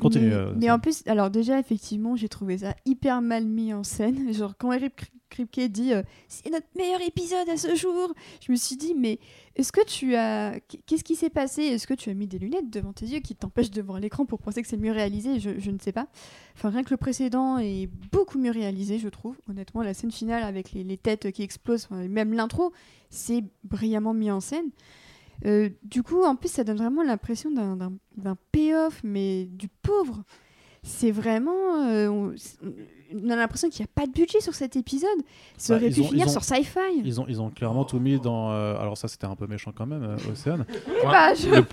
Continue. 0.00 0.28
Mais, 0.28 0.34
euh, 0.34 0.52
mais 0.56 0.70
en 0.70 0.78
plus, 0.78 1.02
alors 1.06 1.30
déjà, 1.30 1.58
effectivement, 1.58 2.16
j'ai 2.16 2.28
trouvé 2.28 2.58
ça 2.58 2.74
hyper 2.84 3.20
mal 3.22 3.44
mis 3.46 3.72
en 3.74 3.82
scène. 3.84 4.32
Genre, 4.34 4.54
quand 4.58 4.72
Eric 4.72 4.94
Kri- 4.96 5.10
Kripke 5.30 5.72
dit 5.72 5.92
euh, 5.92 6.02
c'est 6.28 6.48
notre 6.50 6.66
meilleur 6.78 7.00
épisode 7.00 7.48
à 7.48 7.56
ce 7.56 7.74
jour, 7.74 8.12
je 8.46 8.52
me 8.52 8.56
suis 8.56 8.76
dit, 8.76 8.94
mais 8.94 9.18
est-ce 9.56 9.72
que 9.72 9.84
tu 9.84 10.14
as. 10.14 10.60
Qu'est-ce 10.86 11.02
qui 11.02 11.16
s'est 11.16 11.30
passé? 11.30 11.62
Est-ce 11.62 11.88
que 11.88 11.94
tu 11.94 12.08
as 12.10 12.14
mis 12.14 12.28
des 12.28 12.38
lunettes 12.38 12.70
devant 12.70 12.92
tes 12.92 13.06
yeux 13.06 13.18
qui 13.18 13.34
t'empêchent 13.34 13.72
de 13.72 13.82
voir 13.82 13.98
l'écran 13.98 14.26
pour 14.26 14.38
penser 14.40 14.62
que 14.62 14.68
c'est 14.68 14.76
mieux 14.76 14.92
réalisé? 14.92 15.40
Je, 15.40 15.58
je 15.58 15.70
ne 15.72 15.78
sais 15.80 15.90
pas. 15.92 16.06
Enfin, 16.56 16.70
rien 16.70 16.84
que 16.84 16.90
le 16.90 16.96
précédent 16.98 17.58
est 17.58 17.88
beaucoup 18.12 18.38
mieux 18.38 18.52
réalisé, 18.52 18.98
je 19.00 19.08
trouve. 19.08 19.36
Honnêtement, 19.50 19.82
la 19.82 19.92
scène 19.94 20.12
finale 20.12 20.44
avec 20.44 20.70
les, 20.72 20.84
les 20.84 20.96
têtes 20.98 21.32
qui 21.32 21.42
explosent, 21.42 21.88
enfin, 21.90 22.06
même 22.06 22.32
l'intro, 22.32 22.72
c'est 23.10 23.42
brillamment 23.64 24.14
mis 24.14 24.30
en 24.30 24.38
scène. 24.40 24.66
Euh, 25.46 25.68
du 25.82 26.02
coup, 26.02 26.22
en 26.22 26.36
plus, 26.36 26.48
ça 26.50 26.64
donne 26.64 26.76
vraiment 26.78 27.02
l'impression 27.02 27.50
d'un- 27.50 28.36
payoff, 28.52 29.00
mais 29.04 29.44
du 29.46 29.68
pauvre. 29.68 30.22
C'est 30.82 31.10
vraiment. 31.10 31.86
euh, 31.86 32.08
on, 32.08 32.34
on 33.14 33.30
a 33.30 33.36
l'impression 33.36 33.68
qu'il 33.70 33.82
n'y 33.82 33.88
a 33.88 33.92
pas 33.94 34.06
de 34.06 34.12
budget 34.12 34.40
sur 34.40 34.54
cet 34.54 34.76
épisode. 34.76 35.08
Ça 35.56 35.74
Bah, 35.74 35.80
aurait 35.80 35.90
pu 35.90 36.00
ont- 36.00 36.08
finir 36.08 36.26
ont- 36.26 36.30
sur 36.30 36.44
Sci-Fi. 36.44 36.78
Ils 37.04 37.20
ont, 37.20 37.26
ils 37.28 37.40
ont 37.40 37.50
clairement 37.50 37.84
tout 37.84 37.98
mis 38.00 38.18
dans. 38.20 38.50
euh, 38.52 38.76
alors, 38.78 38.96
ça, 38.98 39.08
c'était 39.08 39.26
un 39.26 39.34
peu 39.36 39.46
méchant 39.46 39.72
quand 39.74 39.86
même, 39.86 40.02
euh, 40.02 40.16
Océane. 40.32 40.64
Bah, 41.04 41.32
je- 41.34 41.48
Le, 41.48 41.64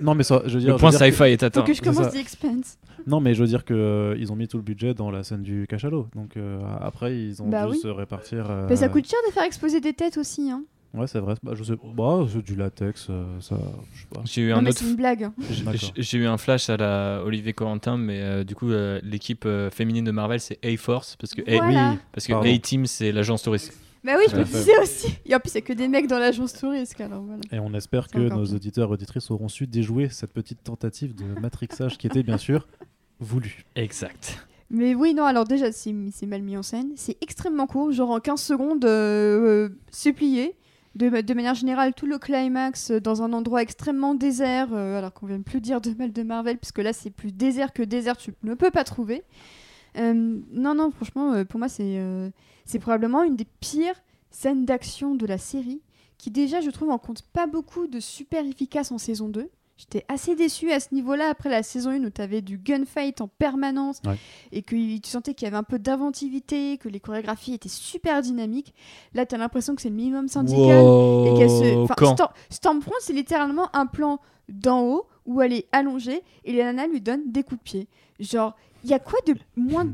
Non, 0.00 0.14
mais 0.14 0.24
ça, 0.24 0.42
je 0.46 0.54
veux 0.54 0.60
dire. 0.60 0.72
le 0.74 0.78
point 0.78 0.90
sci-fi 0.92 1.22
est 1.24 1.38
Faut 1.40 1.44
atteint. 1.46 1.62
que 1.62 1.72
je 1.72 1.80
commence. 1.82 2.12
The 2.12 2.16
Expanse. 2.16 2.78
Non, 3.06 3.20
mais 3.20 3.34
je 3.34 3.40
veux 3.40 3.46
dire 3.48 3.64
que 3.64 3.72
euh, 3.74 4.16
ils 4.18 4.30
ont 4.32 4.36
mis 4.36 4.46
tout 4.48 4.56
le 4.58 4.62
budget 4.62 4.92
dans 4.92 5.10
la 5.10 5.22
scène 5.22 5.42
du 5.42 5.66
cachalot. 5.68 6.08
Donc 6.14 6.36
euh, 6.36 6.60
après, 6.80 7.16
ils 7.18 7.42
ont 7.42 7.48
Bah 7.48 7.64
dû 7.66 7.72
oui. 7.72 7.78
se 7.78 7.88
répartir. 7.88 8.50
euh, 8.50 8.66
Mais 8.68 8.76
ça 8.76 8.88
coûte 8.88 9.06
cher 9.06 9.18
de 9.26 9.32
faire 9.32 9.44
exploser 9.44 9.80
des 9.80 9.94
têtes 9.94 10.18
aussi. 10.18 10.50
Hein. 10.50 10.64
Ouais, 10.94 11.06
c'est 11.06 11.18
vrai. 11.20 11.34
Bah, 11.42 11.52
je 11.54 11.62
sais. 11.64 11.74
Bah, 11.94 12.26
c'est 12.32 12.42
du 12.42 12.56
latex, 12.56 13.08
euh, 13.10 13.38
ça. 13.40 13.56
Je 13.94 14.00
sais 14.00 14.06
pas. 14.12 14.22
J'ai 14.24 14.42
eu 14.42 14.50
Non, 14.50 14.56
un 14.56 14.62
mais 14.62 14.70
autre. 14.70 14.78
c'est 14.78 14.86
une 14.88 14.96
blague. 14.96 15.24
hein. 15.24 15.34
J'ai- 15.96 16.18
eu 16.18 16.26
un 16.26 16.38
flash 16.38 16.70
à 16.70 16.76
la 16.78 17.22
Olivier 17.24 17.52
Corentin, 17.52 17.98
mais 17.98 18.20
euh, 18.22 18.42
du 18.44 18.54
coup, 18.54 18.70
euh, 18.70 18.98
l'équipe 19.02 19.44
euh, 19.44 19.70
féminine 19.70 20.04
de 20.04 20.10
Marvel, 20.10 20.40
c'est 20.40 20.58
A-Force, 20.64 21.16
parce 21.16 21.34
que 21.34 21.42
A- 21.42 21.56
Voilà. 21.62 21.96
parce 22.12 22.26
que. 22.26 22.32
A-Team, 22.32 22.86
c'est 22.86 23.12
l'agence 23.12 23.42
touriste. 23.42 23.72
Bah 24.04 24.12
oui, 24.16 24.24
je 24.30 24.36
me 24.36 24.44
disais 24.44 24.78
aussi. 24.80 25.08
Et 25.26 25.34
en 25.34 25.40
plus, 25.40 25.50
c'est 25.50 25.60
que 25.62 25.72
des 25.74 25.88
mecs 25.88 26.06
dans 26.06 26.18
l'agence 26.20 26.54
touriste. 26.54 26.98
Alors 27.00 27.20
voilà. 27.22 27.42
Et 27.52 27.58
on 27.58 27.74
espère 27.74 28.06
C'est 28.10 28.16
que 28.18 28.28
nos 28.28 28.46
auditeurs 28.46 28.88
et 28.88 28.92
auditrices 28.94 29.30
auront 29.30 29.48
su 29.48 29.66
déjouer 29.66 30.08
cette 30.08 30.32
petite 30.32 30.62
tentative 30.64 31.14
de 31.14 31.38
matrixage 31.40 31.98
qui 31.98 32.06
était 32.06 32.22
bien 32.22 32.38
sûr 32.38 32.66
voulue. 33.20 33.64
Exact. 33.74 34.46
Mais 34.70 34.94
oui, 34.94 35.14
non, 35.14 35.24
alors 35.24 35.44
déjà, 35.44 35.72
c'est 35.72 35.94
c'est 36.12 36.26
mal 36.26 36.42
mis 36.42 36.56
en 36.56 36.62
scène. 36.62 36.92
C'est 36.94 37.16
extrêmement 37.22 37.66
court, 37.66 37.90
genre 37.90 38.10
en 38.10 38.20
15 38.20 38.40
secondes, 38.40 38.84
supplié. 39.90 40.54
De, 40.98 41.32
manière 41.32 41.54
générale, 41.54 41.94
tout 41.94 42.06
le 42.06 42.18
climax 42.18 42.90
euh, 42.90 43.00
dans 43.00 43.22
un 43.22 43.32
endroit 43.32 43.62
extrêmement 43.62 44.16
désert, 44.16 44.70
euh, 44.72 44.98
alors 44.98 45.14
qu'on 45.14 45.26
vient 45.26 45.40
plus 45.40 45.60
dire 45.60 45.80
de 45.80 45.94
mal 45.94 46.12
de 46.12 46.22
Marvel, 46.24 46.58
puisque 46.58 46.78
là, 46.78 46.92
c'est 46.92 47.10
plus 47.10 47.30
désert 47.30 47.72
que 47.72 47.84
désert, 47.84 48.16
tu 48.16 48.34
ne 48.42 48.54
peux 48.54 48.72
pas 48.72 48.82
trouver. 48.82 49.22
Euh, 49.96 50.40
non, 50.50 50.74
non, 50.74 50.90
franchement, 50.90 51.44
pour 51.44 51.60
moi, 51.60 51.68
c'est 51.68 52.78
probablement 52.80 53.22
une 53.22 53.36
des 53.36 53.46
pires 53.60 53.94
scènes 54.32 54.64
d'action 54.64 55.14
de 55.14 55.24
la 55.24 55.38
série, 55.38 55.82
qui 56.18 56.32
déjà, 56.32 56.60
je 56.60 56.70
trouve, 56.70 56.90
en 56.90 56.98
compte 56.98 57.22
pas 57.22 57.46
beaucoup 57.46 57.86
de 57.86 58.00
super 58.00 58.44
efficace 58.44 58.90
en 58.90 58.98
saison 58.98 59.28
2. 59.28 59.48
J'étais 59.78 60.04
assez 60.08 60.34
déçue 60.34 60.72
à 60.72 60.80
ce 60.80 60.92
niveau-là 60.92 61.28
après 61.30 61.48
la 61.48 61.62
saison 61.62 61.90
1 61.90 62.02
où 62.04 62.10
tu 62.10 62.20
avais 62.20 62.42
du 62.42 62.58
gunfight 62.58 63.20
en 63.20 63.28
permanence 63.28 64.00
Ouais. 64.04 64.16
et 64.50 64.62
que 64.62 64.74
tu 64.74 65.08
sentais 65.08 65.34
qu'il 65.34 65.46
y 65.46 65.48
avait 65.48 65.56
un 65.56 65.62
peu 65.62 65.78
d'inventivité, 65.78 66.78
que 66.78 66.88
les 66.88 66.98
chorégraphies 66.98 67.54
étaient 67.54 67.68
super 67.68 68.20
dynamiques. 68.20 68.74
Là, 69.14 69.24
tu 69.24 69.36
as 69.36 69.38
l'impression 69.38 69.76
que 69.76 69.82
c'est 69.82 69.88
le 69.90 69.94
minimum 69.94 70.26
syndical 70.26 70.78
et 70.84 71.34
qu'elle 71.38 71.48
se. 71.48 71.76
Enfin, 71.76 71.94
Stormfront, 72.50 72.92
c'est 73.00 73.12
littéralement 73.12 73.68
un 73.74 73.86
plan 73.86 74.18
d'en 74.48 74.82
haut 74.82 75.06
où 75.26 75.40
elle 75.42 75.52
est 75.52 75.66
allongée 75.70 76.22
et 76.44 76.52
les 76.52 76.64
nanas 76.64 76.88
lui 76.88 77.00
donnent 77.00 77.30
des 77.30 77.44
coups 77.44 77.60
de 77.60 77.64
pied. 77.64 77.88
Genre, 78.18 78.56
il 78.82 78.90
y 78.90 78.94
a 78.94 78.98
quoi 78.98 79.20
de 79.28 79.36
moins. 79.56 79.86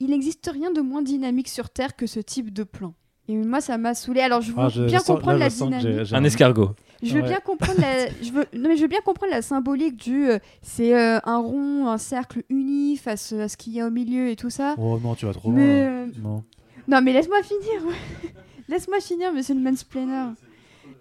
Il 0.00 0.10
n'existe 0.10 0.48
rien 0.52 0.70
de 0.70 0.80
moins 0.82 1.00
dynamique 1.02 1.48
sur 1.48 1.70
Terre 1.70 1.96
que 1.96 2.06
ce 2.06 2.20
type 2.20 2.52
de 2.52 2.62
plan. 2.62 2.92
Et 3.26 3.36
moi, 3.36 3.60
ça 3.60 3.78
m'a 3.78 3.94
saoulé. 3.94 4.20
Alors, 4.20 4.40
je 4.42 4.52
veux 4.52 4.58
Ah, 4.58 4.68
je- 4.68 4.82
bien 4.84 4.98
je 4.98 5.04
sens- 5.04 5.16
comprendre 5.16 5.38
là, 5.38 5.46
la 5.46 5.50
dynamique. 5.50 6.04
j'ai 6.04 6.14
Un 6.16 6.24
escargot. 6.24 6.70
Je 7.02 7.14
veux 7.14 7.22
Ouais. 7.22 7.28
bien 7.28 7.40
comprendre 7.40 7.80
la, 7.80 8.08
je 8.22 8.32
veux, 8.32 8.46
non 8.54 8.68
mais 8.68 8.76
je 8.76 8.82
veux 8.82 8.88
bien 8.88 9.00
comprendre 9.04 9.32
la 9.32 9.42
symbolique 9.42 9.96
du, 9.96 10.28
euh, 10.30 10.38
c'est 10.62 10.94
euh, 10.96 11.18
un 11.24 11.38
rond, 11.38 11.86
un 11.86 11.98
cercle 11.98 12.42
uni 12.48 12.96
face 12.96 13.32
à 13.32 13.48
ce 13.48 13.56
qu'il 13.56 13.72
y 13.74 13.80
a 13.80 13.86
au 13.86 13.90
milieu 13.90 14.28
et 14.30 14.36
tout 14.36 14.50
ça. 14.50 14.74
Oh 14.78 14.98
non, 15.02 15.14
tu 15.14 15.26
vas 15.26 15.32
trop 15.32 15.50
mais 15.52 15.64
loin. 15.64 15.90
euh, 15.90 16.06
Non. 16.22 16.44
non 16.88 17.00
mais 17.02 17.12
laisse-moi 17.12 17.42
finir, 17.42 17.94
laisse-moi 18.68 19.00
finir, 19.00 19.32
Monsieur 19.32 19.54
le 19.54 19.60
mansplainer. 19.60 20.32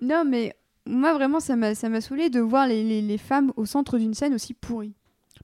Non 0.01 0.23
mais 0.25 0.55
moi 0.85 1.13
vraiment 1.13 1.39
ça 1.39 1.55
m'a 1.55 1.73
ça 1.75 1.89
m'a 1.89 1.99
saoulé 2.01 2.29
de 2.29 2.39
voir 2.39 2.67
les, 2.67 2.83
les, 2.83 3.01
les 3.01 3.17
femmes 3.17 3.51
au 3.55 3.65
centre 3.65 3.97
d'une 3.97 4.13
scène 4.13 4.33
aussi 4.33 4.53
pourrie. 4.53 4.93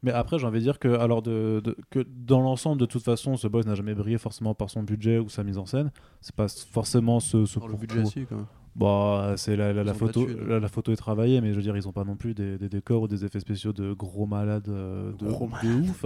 Mais 0.02 0.12
après, 0.12 0.38
j'ai 0.38 0.46
envie 0.46 0.58
de 0.60 0.64
dire 0.64 0.80
que, 0.80 0.90
alors 0.90 1.22
de, 1.22 1.62
de- 1.64 1.78
que 1.90 2.00
dans 2.00 2.42
l'ensemble, 2.42 2.80
de 2.82 2.86
toute 2.86 3.04
façon, 3.04 3.38
ce 3.38 3.48
boss 3.48 3.66
n'a 3.66 3.76
jamais 3.76 3.94
brillé 3.94 4.18
forcément 4.18 4.54
par 4.54 4.70
son 4.70 4.84
budget 4.84 5.18
ou 5.20 5.30
sa 5.30 5.44
mise 5.44 5.58
en 5.58 5.66
scène. 5.66 5.92
C'est 6.20 6.36
pas 6.36 6.48
forcément 6.50 7.22
ce, 7.22 7.46
ce 7.46 7.58
Pour 7.60 7.70
le 7.70 7.78
budget, 7.78 8.04
si, 8.06 8.26
quand 8.26 8.36
même. 8.36 8.46
Bah, 8.76 9.34
c'est 9.38 9.56
la, 9.56 9.72
la, 9.72 9.94
photo. 9.94 10.28
La, 10.48 10.60
la 10.60 10.68
photo 10.68 10.92
est 10.92 10.98
travaillée, 10.98 11.42
mais 11.42 11.52
je 11.52 11.56
veux 11.56 11.62
dire, 11.62 11.78
ils 11.78 11.88
ont 11.88 11.92
pas 11.92 12.04
non 12.04 12.16
plus 12.16 12.34
des, 12.34 12.58
des 12.58 12.70
décors 12.70 13.04
ou 13.04 13.08
des 13.08 13.24
effets 13.24 13.40
spéciaux 13.40 13.72
de 13.74 13.94
gros 13.94 14.26
malades 14.26 14.68
euh, 14.68 15.12
de, 15.20 15.28
Gros 15.28 15.50
de 15.62 15.90
ouf. 15.90 16.06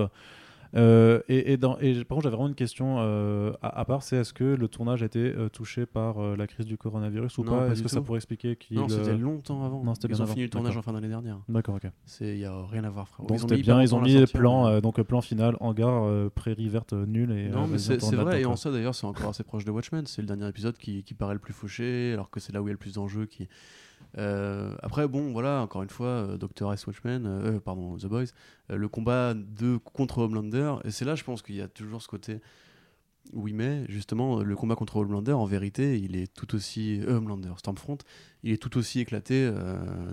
Euh, 0.75 1.21
et, 1.27 1.53
et 1.53 1.57
dans, 1.57 1.77
et 1.79 1.93
par 2.03 2.15
contre, 2.15 2.23
j'avais 2.23 2.35
vraiment 2.35 2.49
une 2.49 2.55
question 2.55 2.97
euh, 2.99 3.51
à, 3.61 3.79
à 3.79 3.85
part, 3.85 4.03
c'est 4.03 4.17
est-ce 4.17 4.33
que 4.33 4.43
le 4.43 4.67
tournage 4.67 5.03
a 5.03 5.05
été 5.05 5.19
euh, 5.19 5.49
touché 5.49 5.85
par 5.85 6.19
la 6.19 6.47
crise 6.47 6.65
du 6.65 6.77
coronavirus 6.77 7.37
ou 7.37 7.43
Non, 7.43 7.57
pas, 7.57 7.69
Est-ce 7.69 7.83
que 7.83 7.89
ça 7.89 8.01
pourrait 8.01 8.17
expliquer 8.17 8.55
qu'il 8.55 8.77
Non, 8.77 8.87
c'était 8.89 9.17
longtemps 9.17 9.63
avant. 9.63 9.83
Non, 9.83 9.93
Ils 9.93 10.07
bien 10.07 10.17
ont 10.17 10.23
avant, 10.23 10.33
fini 10.33 10.43
le 10.43 10.49
tournage 10.49 10.77
en 10.77 10.81
fin 10.81 10.93
d'année 10.93 11.07
dernière. 11.07 11.39
D'accord, 11.49 11.75
ok. 11.75 11.89
Il 12.21 12.35
n'y 12.35 12.45
a 12.45 12.65
rien 12.65 12.83
à 12.83 12.89
voir, 12.89 13.07
frérot. 13.07 13.27
Donc 13.27 13.37
Ils 13.37 13.45
ont 13.45 13.47
c'était 13.47 13.61
bien, 13.61 13.81
ils 13.81 13.95
ont 13.95 14.01
mis 14.01 14.13
les 14.13 14.27
plans, 14.27 14.79
donc 14.79 15.01
plan 15.01 15.21
final, 15.21 15.55
hangar, 15.59 16.29
prairie 16.31 16.69
verte 16.69 16.93
nulle 16.93 17.31
et. 17.31 17.49
Non, 17.49 17.67
mais 17.67 17.77
c'est 17.77 17.97
vrai, 18.15 18.41
et 18.41 18.45
en 18.45 18.55
ça 18.55 18.71
d'ailleurs, 18.71 18.95
c'est 18.95 19.05
encore 19.05 19.29
assez 19.29 19.43
proche 19.43 19.65
de 19.65 19.71
Watchmen. 19.71 20.05
C'est 20.05 20.21
le 20.21 20.27
dernier 20.27 20.47
épisode 20.47 20.77
qui, 20.77 21.03
qui 21.03 21.13
paraît 21.13 21.33
le 21.33 21.39
plus 21.39 21.53
fauché, 21.53 22.13
alors 22.13 22.29
que 22.29 22.39
c'est 22.39 22.53
là 22.53 22.61
où 22.61 22.65
il 22.65 22.69
y 22.69 22.71
a 22.71 22.73
le 22.73 22.77
plus 22.77 22.93
d'enjeux. 22.93 23.25
Qui... 23.25 23.47
Euh, 24.17 24.75
après, 24.81 25.07
bon, 25.07 25.31
voilà, 25.31 25.61
encore 25.61 25.83
une 25.83 25.89
fois, 25.89 26.07
euh, 26.07 26.37
Doctor 26.37 26.73
S. 26.73 26.87
Watchmen, 26.87 27.25
euh, 27.25 27.59
pardon, 27.59 27.97
The 27.97 28.07
Boys, 28.07 28.27
le 28.69 28.87
combat 28.87 29.33
de 29.33 29.77
contre 29.77 30.19
Homelander, 30.19 30.75
et 30.83 30.91
c'est 30.91 31.05
là, 31.05 31.15
je 31.15 31.23
pense 31.23 31.41
qu'il 31.41 31.55
y 31.55 31.61
a 31.61 31.67
toujours 31.67 32.01
ce 32.01 32.07
côté. 32.07 32.39
il 33.33 33.55
met 33.55 33.85
justement 33.89 34.41
le 34.41 34.55
combat 34.55 34.75
contre 34.75 34.97
Homelander. 34.97 35.33
En 35.33 35.45
vérité, 35.45 35.99
il 35.99 36.15
est 36.15 36.33
tout 36.33 36.55
aussi. 36.55 37.01
Homelander, 37.07 37.51
Stormfront, 37.57 37.97
il 38.43 38.53
est 38.53 38.61
tout 38.61 38.77
aussi 38.77 38.99
éclaté 39.01 39.51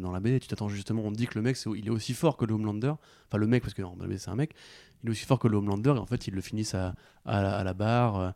dans 0.00 0.10
la 0.10 0.20
BD. 0.20 0.40
Tu 0.40 0.48
t'attends 0.48 0.68
justement, 0.68 1.02
on 1.02 1.12
dit 1.12 1.26
que 1.26 1.36
le 1.36 1.42
mec, 1.42 1.56
il 1.76 1.86
est 1.86 1.90
aussi 1.90 2.12
fort 2.14 2.36
que 2.36 2.44
le 2.44 2.54
Homelander. 2.54 2.94
Enfin, 3.28 3.38
le 3.38 3.46
mec, 3.46 3.62
parce 3.62 3.74
que 3.74 3.82
BD, 3.82 4.18
c'est 4.18 4.30
un 4.30 4.36
mec. 4.36 4.54
Il 5.02 5.08
est 5.08 5.12
aussi 5.12 5.26
fort 5.26 5.38
que 5.38 5.48
le 5.48 5.56
Homelander, 5.56 5.90
et 5.90 5.98
en 5.98 6.06
fait, 6.06 6.26
ils 6.26 6.34
le 6.34 6.40
finissent 6.40 6.74
à 6.74 6.94
la 7.24 7.74
barre. 7.74 8.34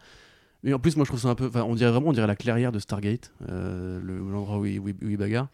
Mais 0.64 0.72
en 0.72 0.78
plus, 0.78 0.96
moi, 0.96 1.04
je 1.04 1.10
trouve 1.10 1.20
ça 1.20 1.28
un 1.28 1.34
peu. 1.34 1.46
Enfin, 1.46 1.62
on 1.62 1.74
dirait 1.74 1.90
vraiment, 1.90 2.08
on 2.08 2.12
dirait 2.12 2.26
la 2.26 2.36
clairière 2.36 2.72
de 2.72 2.78
Stargate, 2.78 3.32
euh, 3.48 4.00
le- 4.02 4.18
l'endroit 4.18 4.58
où, 4.58 4.66
il- 4.66 4.80
où, 4.80 4.88
il- 4.88 4.96
il 5.02 5.16
bagarre. 5.16 5.48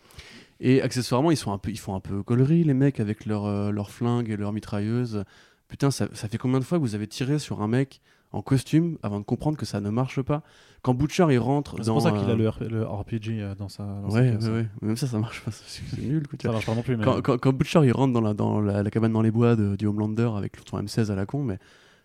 Et 0.60 0.80
accessoirement, 0.80 1.30
ils, 1.30 1.36
sont 1.36 1.52
un 1.52 1.58
peu, 1.58 1.70
ils 1.70 1.78
font 1.78 1.94
un 1.94 2.00
peu 2.00 2.22
collerie, 2.22 2.64
les 2.64 2.74
mecs, 2.74 3.00
avec 3.00 3.26
leurs 3.26 3.44
euh, 3.44 3.82
flingues 3.84 4.30
et 4.30 4.36
leurs 4.36 4.52
mitrailleuses. 4.52 5.24
Putain, 5.68 5.90
ça, 5.90 6.08
ça 6.14 6.28
fait 6.28 6.38
combien 6.38 6.58
de 6.58 6.64
fois 6.64 6.78
que 6.78 6.82
vous 6.82 6.94
avez 6.94 7.06
tiré 7.06 7.38
sur 7.38 7.60
un 7.60 7.68
mec 7.68 8.00
en 8.32 8.40
costume 8.42 8.96
avant 9.02 9.18
de 9.20 9.24
comprendre 9.24 9.56
que 9.58 9.66
ça 9.66 9.80
ne 9.80 9.90
marche 9.90 10.22
pas? 10.22 10.42
Quand 10.82 10.94
Butcher 10.94 11.26
il 11.30 11.38
rentre 11.38 11.76
C'est 11.82 11.90
pour 11.90 12.02
ça 12.02 12.12
qu'il 12.12 12.28
a 12.28 12.34
euh, 12.34 12.36
le, 12.68 12.84
RPG 12.84 13.40
euh, 13.40 13.54
dans 13.54 13.68
sa. 13.68 13.84
dans 13.84 14.10
sa 14.10 14.20
Ouais, 14.20 14.30
caisse, 14.32 14.44
ouais, 14.44 14.50
ouais. 14.52 14.66
Même 14.82 14.96
ça, 14.96 15.06
ça 15.06 15.18
marche 15.18 15.40
pas. 15.42 15.50
C'est 15.50 16.00
nul. 16.02 16.26
quoi, 16.28 16.38
Ça 16.40 16.52
marche 16.52 16.66
pas 16.66 16.74
non 16.74 16.82
plus, 16.82 16.96
mais. 16.96 17.04
Quand, 17.04 17.20
quand, 17.20 17.38
quand 17.38 17.52
Butcher 17.52 17.80
il 17.84 17.92
rentre 17.92 18.12
dans 18.12 18.20
la, 18.20 18.32
dans 18.34 18.60
la, 18.60 18.82
la 18.82 18.90
cabane 18.90 19.12
dans 19.12 19.22
les 19.22 19.30
bois 19.30 19.56
de, 19.56 19.76
du 19.76 19.86
Homelander 19.86 20.30
avec 20.36 20.52
son 20.68 20.80
M16 20.82 21.10
à 21.10 21.14
la 21.14 21.26
con, 21.26 21.42
mais 21.42 21.58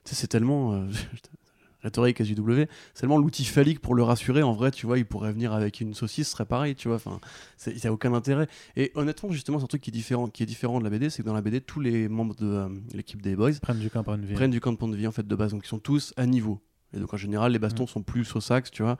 c'est 0.05 0.27
tellement. 0.27 0.73
Euh, 0.73 0.85
rhétorique 1.81 2.23
SJW, 2.23 2.63
c'est 2.93 3.01
tellement 3.01 3.17
l'outil 3.17 3.45
phallique 3.45 3.79
pour 3.79 3.95
le 3.95 4.03
rassurer. 4.03 4.43
En 4.43 4.53
vrai, 4.53 4.71
tu 4.71 4.85
vois, 4.85 4.97
il 4.97 5.05
pourrait 5.05 5.31
venir 5.31 5.53
avec 5.53 5.81
une 5.81 5.93
saucisse, 5.93 6.27
ce 6.27 6.33
serait 6.33 6.45
pareil, 6.45 6.75
tu 6.75 6.87
vois. 6.87 6.97
Enfin, 6.97 7.19
il 7.67 7.75
n'y 7.75 7.87
a 7.87 7.93
aucun 7.93 8.13
intérêt. 8.13 8.47
Et 8.75 8.91
honnêtement, 8.95 9.31
justement, 9.31 9.59
c'est 9.59 9.65
un 9.65 9.67
truc 9.67 9.81
qui 9.81 9.89
est 9.89 9.93
différent, 9.93 10.27
qui 10.27 10.43
est 10.43 10.45
différent 10.45 10.79
de 10.79 10.83
la 10.83 10.89
BD, 10.89 11.09
c'est 11.09 11.23
que 11.23 11.27
dans 11.27 11.33
la 11.33 11.41
BD, 11.41 11.61
tous 11.61 11.79
les 11.79 12.09
membres 12.09 12.35
de 12.35 12.45
euh, 12.45 12.69
l'équipe 12.93 13.21
des 13.21 13.35
Boys 13.35 13.51
prennent 13.61 13.79
du 13.79 13.89
camp 13.89 14.03
par 14.03 14.15
une 14.15 14.25
vie. 14.25 14.33
prennent 14.33 14.51
du 14.51 14.59
camp 14.59 14.73
de 14.73 14.95
vie 14.95 15.07
en 15.07 15.11
fait 15.11 15.27
de 15.27 15.35
base, 15.35 15.51
donc 15.51 15.65
ils 15.65 15.69
sont 15.69 15.79
tous 15.79 16.13
à 16.17 16.25
niveau. 16.25 16.59
Et 16.93 16.99
donc 16.99 17.13
en 17.13 17.17
général, 17.17 17.51
les 17.51 17.59
bastons 17.59 17.87
sont 17.87 18.01
plus 18.01 18.35
au 18.35 18.41
sax, 18.41 18.71
tu 18.71 18.83
vois. 18.83 18.97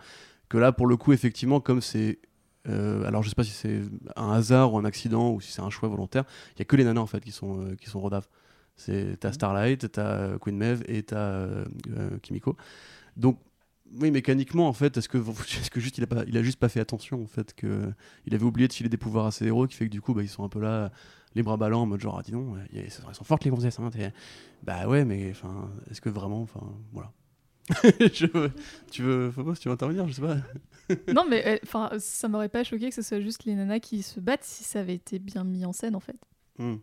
Que 0.47 0.57
là, 0.57 0.71
pour 0.71 0.87
le 0.87 0.97
coup, 0.97 1.13
effectivement, 1.13 1.59
comme 1.59 1.81
c'est 1.81 2.19
euh, 2.67 3.03
alors 3.05 3.23
je 3.23 3.29
sais 3.29 3.35
pas 3.35 3.43
si 3.43 3.51
c'est 3.51 3.81
un 4.15 4.31
hasard 4.31 4.73
ou 4.73 4.77
un 4.77 4.85
accident 4.85 5.31
ou 5.31 5.39
si 5.41 5.51
c'est 5.51 5.61
un 5.61 5.69
choix 5.69 5.87
volontaire, 5.87 6.25
il 6.55 6.59
y 6.59 6.61
a 6.61 6.65
que 6.65 6.75
les 6.75 6.83
nanas 6.83 7.01
en 7.01 7.07
fait 7.07 7.21
qui 7.23 7.31
sont 7.31 7.61
euh, 7.61 7.75
qui 7.75 7.89
sont 7.89 7.99
rodaves. 7.99 8.27
C'est 8.79 9.17
t'as 9.19 9.31
Starlight, 9.33 9.91
t'as 9.91 10.11
euh, 10.13 10.37
Queen 10.39 10.57
Maeve 10.57 10.83
et 10.87 11.03
t'as 11.03 11.17
euh, 11.17 11.65
euh, 11.97 12.17
Kimiko. 12.21 12.55
Donc 13.17 13.39
oui, 13.99 14.11
mécaniquement 14.11 14.67
en 14.67 14.73
fait, 14.73 14.97
est-ce 14.97 15.09
que 15.09 15.17
est-ce 15.61 15.69
que 15.69 15.79
juste 15.79 15.97
il 15.97 16.03
a 16.03 16.07
pas 16.07 16.23
il 16.27 16.37
a 16.37 16.43
juste 16.43 16.59
pas 16.59 16.69
fait 16.69 16.79
attention 16.79 17.21
en 17.23 17.27
fait 17.27 17.53
que 17.53 17.91
il 18.25 18.33
avait 18.35 18.43
oublié 18.45 18.67
de 18.67 18.73
filer 18.73 18.89
des 18.89 18.97
pouvoirs 18.97 19.25
à 19.27 19.31
ses 19.31 19.45
héros 19.47 19.67
qui 19.67 19.75
fait 19.75 19.85
que 19.85 19.91
du 19.91 20.01
coup 20.01 20.13
bah, 20.13 20.21
ils 20.23 20.29
sont 20.29 20.43
un 20.43 20.49
peu 20.49 20.59
là 20.61 20.91
les 21.35 21.43
bras 21.43 21.57
ballants 21.57 21.81
en 21.81 21.85
mode 21.85 21.99
genre 22.01 22.17
ah, 22.19 22.23
dis 22.23 22.31
donc 22.31 22.55
il 22.71 22.77
y 22.77 22.81
a- 22.81 22.85
elles 22.85 22.91
sont 22.91 23.23
fortes 23.23 23.43
les 23.43 23.51
gonzesses 23.51 23.79
hein, 23.79 23.89
bah 24.63 24.87
ouais 24.87 25.05
mais 25.05 25.29
enfin 25.31 25.69
est-ce 25.91 26.01
que 26.01 26.09
vraiment 26.09 26.41
enfin 26.41 26.61
voilà 26.91 27.11
Je 28.13 28.25
veux- 28.25 28.51
tu 28.91 29.03
veux 29.03 29.29
Phobos, 29.29 29.55
tu 29.55 29.67
veux 29.67 29.73
intervenir 29.73 30.07
je 30.07 30.13
sais 30.13 30.21
pas 30.21 30.37
non, 31.13 31.23
mais 31.29 31.45
euh, 31.47 31.57
enfin, 31.63 31.91
ça 31.99 32.27
m'aurait 32.27 32.49
pas 32.49 32.63
choqué 32.63 32.89
que 32.89 32.95
ce 32.95 33.03
soit 33.03 33.19
juste 33.21 33.45
les 33.45 33.53
nanas 33.53 33.79
qui 33.79 34.01
se 34.01 34.19
battent 34.19 34.43
si 34.43 34.63
ça 34.63 34.79
avait 34.79 34.95
été 34.95 35.19
bien 35.19 35.43
mis 35.43 35.63
en 35.63 35.71
scène 35.71 35.95
en 35.95 35.99
fait. 35.99 36.15
Hmm. 36.57 36.77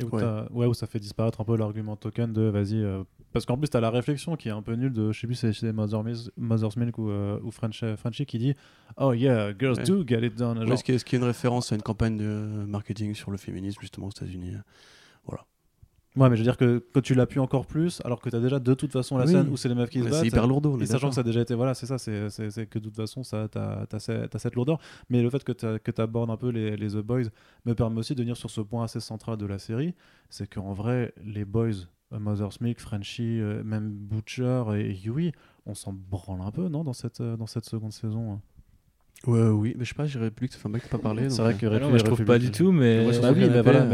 Et 0.00 0.04
où, 0.04 0.08
Ouais. 0.14 0.22
ouais, 0.52 0.66
où 0.66 0.74
ça 0.74 0.86
fait 0.86 1.00
disparaître 1.00 1.40
un 1.40 1.44
peu 1.44 1.56
l'argument 1.56 1.96
token 1.96 2.32
de 2.32 2.42
vas-y. 2.42 2.76
euh, 2.82 3.02
parce 3.32 3.44
qu'en 3.44 3.58
plus, 3.58 3.68
t'as 3.68 3.80
la 3.80 3.90
réflexion 3.90 4.36
qui 4.36 4.48
est 4.48 4.52
un 4.52 4.62
peu 4.62 4.72
nulle 4.74 4.92
de, 4.92 5.12
je 5.12 5.20
sais 5.20 5.26
plus, 5.26 5.34
c'est 5.36 5.52
chez 5.52 5.70
Mother's 5.72 6.02
Milk, 6.04 6.18
Mother's 6.38 6.76
Milk 6.76 6.96
ou, 6.98 7.10
euh, 7.10 7.38
ou 7.42 7.50
French, 7.50 7.84
Frenchy 7.96 8.24
qui 8.24 8.38
dit 8.38 8.54
Oh 8.96 9.12
yeah, 9.12 9.52
girls 9.58 9.76
Ouais. 9.78 9.84
do 9.84 10.04
get 10.06 10.24
it 10.24 10.34
done. 10.36 10.58
Ouais, 10.60 10.66
Genre, 10.66 10.78
ce, 10.78 10.84
qui 10.84 10.92
est, 10.92 11.04
qui 11.04 11.16
est 11.16 11.18
une 11.18 11.24
référence 11.24 11.70
à 11.72 11.74
une 11.74 11.82
campagne 11.82 12.16
de 12.16 12.24
marketing 12.66 13.14
sur 13.14 13.30
le 13.30 13.36
féminisme 13.36 13.80
justement 13.80 14.06
aux 14.06 14.10
États-Unis 14.10 14.52
Ouais, 16.16 16.28
mais 16.28 16.36
je 16.36 16.40
veux 16.40 16.44
dire 16.44 16.56
que, 16.56 16.78
que 16.92 17.00
tu 17.00 17.14
l'appuies 17.14 17.38
encore 17.38 17.66
plus, 17.66 18.00
alors 18.04 18.20
que 18.20 18.28
t'as 18.30 18.40
déjà 18.40 18.58
de 18.58 18.74
toute 18.74 18.92
façon 18.92 19.18
la 19.18 19.24
Oui. 19.26 19.32
scène 19.32 19.48
où 19.50 19.56
c'est 19.56 19.68
les 19.68 19.74
meufs 19.74 19.90
qui 19.90 19.98
se 19.98 20.04
Ouais, 20.04 20.10
battent. 20.10 20.20
c'est 20.20 20.26
hyper 20.28 20.46
lourd 20.46 20.62
Et 20.80 20.86
sachant 20.86 21.10
que 21.10 21.14
ça 21.14 21.20
a 21.20 21.24
déjà 21.24 21.40
été, 21.42 21.54
voilà, 21.54 21.74
c'est 21.74 21.86
ça, 21.86 21.98
c'est 21.98 22.66
que 22.66 22.78
de 22.78 22.84
toute 22.84 22.96
façon, 22.96 23.22
ça, 23.22 23.46
t'as 23.48 23.84
as, 23.92 24.38
cette 24.38 24.54
lourdeur. 24.54 24.78
Mais 25.10 25.22
le 25.22 25.30
fait 25.30 25.44
que 25.44 25.52
tu 25.52 26.00
abordes 26.00 26.30
un 26.30 26.36
peu 26.36 26.48
les, 26.48 26.76
les 26.76 26.88
The 26.88 26.96
Boys 26.98 27.24
me 27.66 27.74
permet 27.74 27.98
aussi 27.98 28.14
de 28.14 28.20
venir 28.22 28.36
sur 28.36 28.50
ce 28.50 28.60
point 28.60 28.84
assez 28.84 29.00
central 29.00 29.36
de 29.36 29.46
la 29.46 29.58
série 29.58 29.94
c'est 30.30 30.46
qu'en 30.52 30.72
vrai, 30.74 31.12
les 31.24 31.44
Boys, 31.44 31.86
euh, 32.12 32.18
Mother's 32.18 32.60
Milk, 32.60 32.80
Frenchie, 32.80 33.40
euh, 33.40 33.62
même 33.64 33.88
Butcher 33.90 34.64
et 34.76 34.92
Yui, 34.92 35.32
on 35.66 35.74
s'en 35.74 35.92
branle 35.94 36.40
un 36.42 36.50
peu, 36.50 36.68
non, 36.68 36.84
dans 36.84 36.92
cette, 36.92 37.20
euh, 37.20 37.36
dans 37.36 37.46
cette 37.46 37.64
seconde 37.64 37.92
saison 37.92 38.32
hein? 38.34 38.40
Ouais 39.26 39.48
oui 39.48 39.74
mais 39.76 39.84
je 39.84 39.88
sais 39.90 39.94
pas 39.94 40.06
j'ai 40.06 40.18
République 40.18 40.52
ça 40.52 40.58
fait 40.58 40.68
un 40.68 40.70
bac 40.70 40.82
que 40.82 40.86
t'as 40.88 40.96
pas 40.96 41.02
parlé 41.02 41.28
C'est 41.28 41.42
vrai 41.42 41.54
euh, 41.54 41.56
que 41.56 41.66
Ah 41.66 41.70
non, 41.70 41.74
République- 41.90 41.98
je 41.98 42.04
trouve 42.04 42.24
pas 42.24 42.32
République- 42.34 42.52
du 42.52 42.58
tout, 42.58 42.72
mais. 42.72 43.04
Bah 43.20 43.30
oui, 43.34 43.48
mais 43.50 43.60
voilà, 43.62 43.80
euh. 43.80 43.88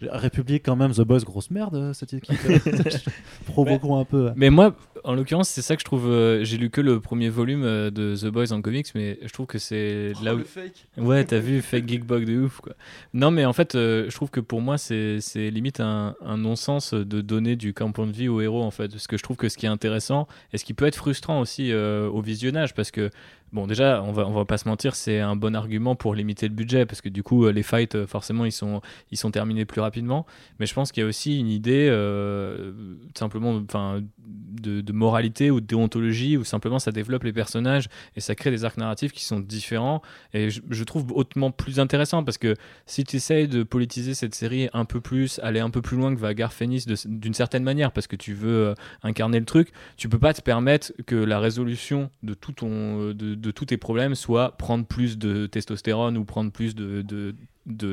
mais 0.00 0.08
euh, 0.08 0.12
République 0.12 0.64
quand 0.64 0.76
même, 0.76 0.92
The 0.92 1.00
Boys, 1.02 1.20
grosse 1.20 1.50
merde, 1.50 1.92
cette 1.94 2.14
équipe. 2.14 2.38
Provoquons 3.46 3.98
un 3.98 4.04
peu. 4.04 4.30
Mais 4.36 4.50
moi, 4.50 4.74
en 5.08 5.14
l'occurrence, 5.14 5.48
c'est 5.48 5.62
ça 5.62 5.74
que 5.74 5.80
je 5.80 5.84
trouve. 5.84 6.06
euh, 6.08 6.44
J'ai 6.44 6.58
lu 6.58 6.70
que 6.70 6.80
le 6.80 7.00
premier 7.00 7.28
volume 7.30 7.64
euh, 7.64 7.90
de 7.90 8.14
The 8.14 8.26
Boys 8.26 8.52
en 8.52 8.60
comics, 8.62 8.86
mais 8.94 9.18
je 9.22 9.32
trouve 9.32 9.46
que 9.46 9.58
c'est 9.58 10.12
Oh, 10.20 10.24
là 10.24 10.34
où. 10.34 10.38
le 10.38 10.44
fake 10.44 10.86
Ouais, 10.98 11.24
t'as 11.24 11.38
vu, 11.38 11.62
fake 11.62 11.88
geekbug 11.88 12.24
de 12.26 12.38
ouf, 12.40 12.60
quoi. 12.60 12.74
Non, 13.14 13.30
mais 13.30 13.44
en 13.44 13.52
fait, 13.52 13.74
euh, 13.74 14.06
je 14.10 14.14
trouve 14.14 14.30
que 14.30 14.40
pour 14.40 14.60
moi, 14.60 14.76
c'est 14.78 15.18
limite 15.34 15.80
un, 15.80 16.14
un 16.24 16.36
non-sens 16.36 16.92
de 16.94 17.20
donner 17.22 17.56
du 17.56 17.72
camp 17.74 17.88
de 17.98 18.12
vie 18.12 18.28
aux 18.28 18.40
héros, 18.40 18.62
en 18.62 18.70
fait. 18.70 18.88
Parce 18.88 19.06
que 19.06 19.16
je 19.16 19.22
trouve 19.22 19.36
que 19.36 19.48
ce 19.48 19.56
qui 19.56 19.66
est 19.66 19.70
intéressant, 19.70 20.28
et 20.52 20.58
ce 20.58 20.64
qui 20.64 20.74
peut 20.74 20.86
être 20.86 20.96
frustrant 20.96 21.40
aussi 21.40 21.72
au 21.74 22.20
visionnage, 22.20 22.74
parce 22.74 22.90
que, 22.90 23.10
bon, 23.52 23.66
déjà, 23.66 24.02
on 24.02 24.12
va, 24.12 24.26
on 24.26 24.32
va 24.32 24.44
pas 24.44 24.58
se 24.58 24.68
mentir, 24.68 24.94
c'est 24.94 25.20
un 25.20 25.36
bon 25.36 25.56
argument 25.56 25.96
pour 25.96 26.14
limiter 26.14 26.46
le 26.48 26.54
budget, 26.54 26.84
parce 26.84 27.00
que 27.00 27.08
du 27.08 27.22
coup, 27.22 27.48
les 27.48 27.62
fights, 27.62 28.04
forcément, 28.06 28.44
ils 28.44 28.52
sont, 28.52 28.82
ils 29.10 29.16
sont 29.16 29.30
terminés 29.30 29.64
plus 29.64 29.80
rapidement. 29.80 30.26
Mais 30.60 30.66
je 30.66 30.74
pense 30.74 30.92
qu'il 30.92 31.02
y 31.02 31.06
a 31.06 31.08
aussi 31.08 31.38
une 31.40 31.48
idée, 31.48 31.88
euh, 31.90 32.72
simplement, 33.16 33.54
enfin, 33.64 34.02
de, 34.26 34.80
de 34.82 34.92
moralité 34.98 35.50
ou 35.50 35.60
déontologie, 35.60 36.36
où 36.36 36.44
simplement 36.44 36.78
ça 36.78 36.92
développe 36.92 37.24
les 37.24 37.32
personnages 37.32 37.88
et 38.16 38.20
ça 38.20 38.34
crée 38.34 38.50
des 38.50 38.64
arcs 38.64 38.76
narratifs 38.76 39.12
qui 39.12 39.24
sont 39.24 39.40
différents 39.40 40.02
et 40.34 40.50
je, 40.50 40.84
trouve 40.84 41.12
hautement 41.12 41.50
plus 41.50 41.80
intéressant 41.80 42.24
parce 42.24 42.38
que 42.38 42.54
si 42.86 43.04
tu 43.04 43.16
essayes 43.16 43.48
de 43.48 43.62
politiser 43.62 44.14
cette 44.14 44.34
série 44.34 44.68
un 44.72 44.84
peu 44.84 45.00
plus, 45.00 45.38
aller 45.42 45.60
un 45.60 45.70
peu 45.70 45.82
plus 45.82 45.96
loin 45.96 46.14
que 46.14 46.20
va 46.20 46.34
Garfénis 46.34 46.84
de- 46.86 46.96
d'une 47.06 47.34
certaine 47.34 47.62
manière 47.62 47.92
parce 47.92 48.06
que 48.06 48.16
tu 48.16 48.34
veux 48.34 48.68
euh, 48.68 48.74
incarner 49.02 49.38
le 49.38 49.44
truc, 49.44 49.70
tu 49.96 50.08
peux 50.08 50.18
pas 50.18 50.34
te 50.34 50.42
permettre 50.42 50.92
que 51.06 51.16
la 51.16 51.38
résolution 51.38 52.10
de, 52.22 52.34
tout 52.34 52.52
ton, 52.52 53.10
euh, 53.10 53.14
de, 53.14 53.50
tous 53.50 53.66
tes 53.66 53.76
problèmes 53.76 54.14
soit 54.14 54.56
prendre 54.56 54.86
plus 54.86 55.18
de 55.18 55.46
testostérone 55.46 56.16
ou 56.16 56.24
prendre 56.24 56.50
plus 56.50 56.74
de, 56.74 57.02
de, 57.02 57.34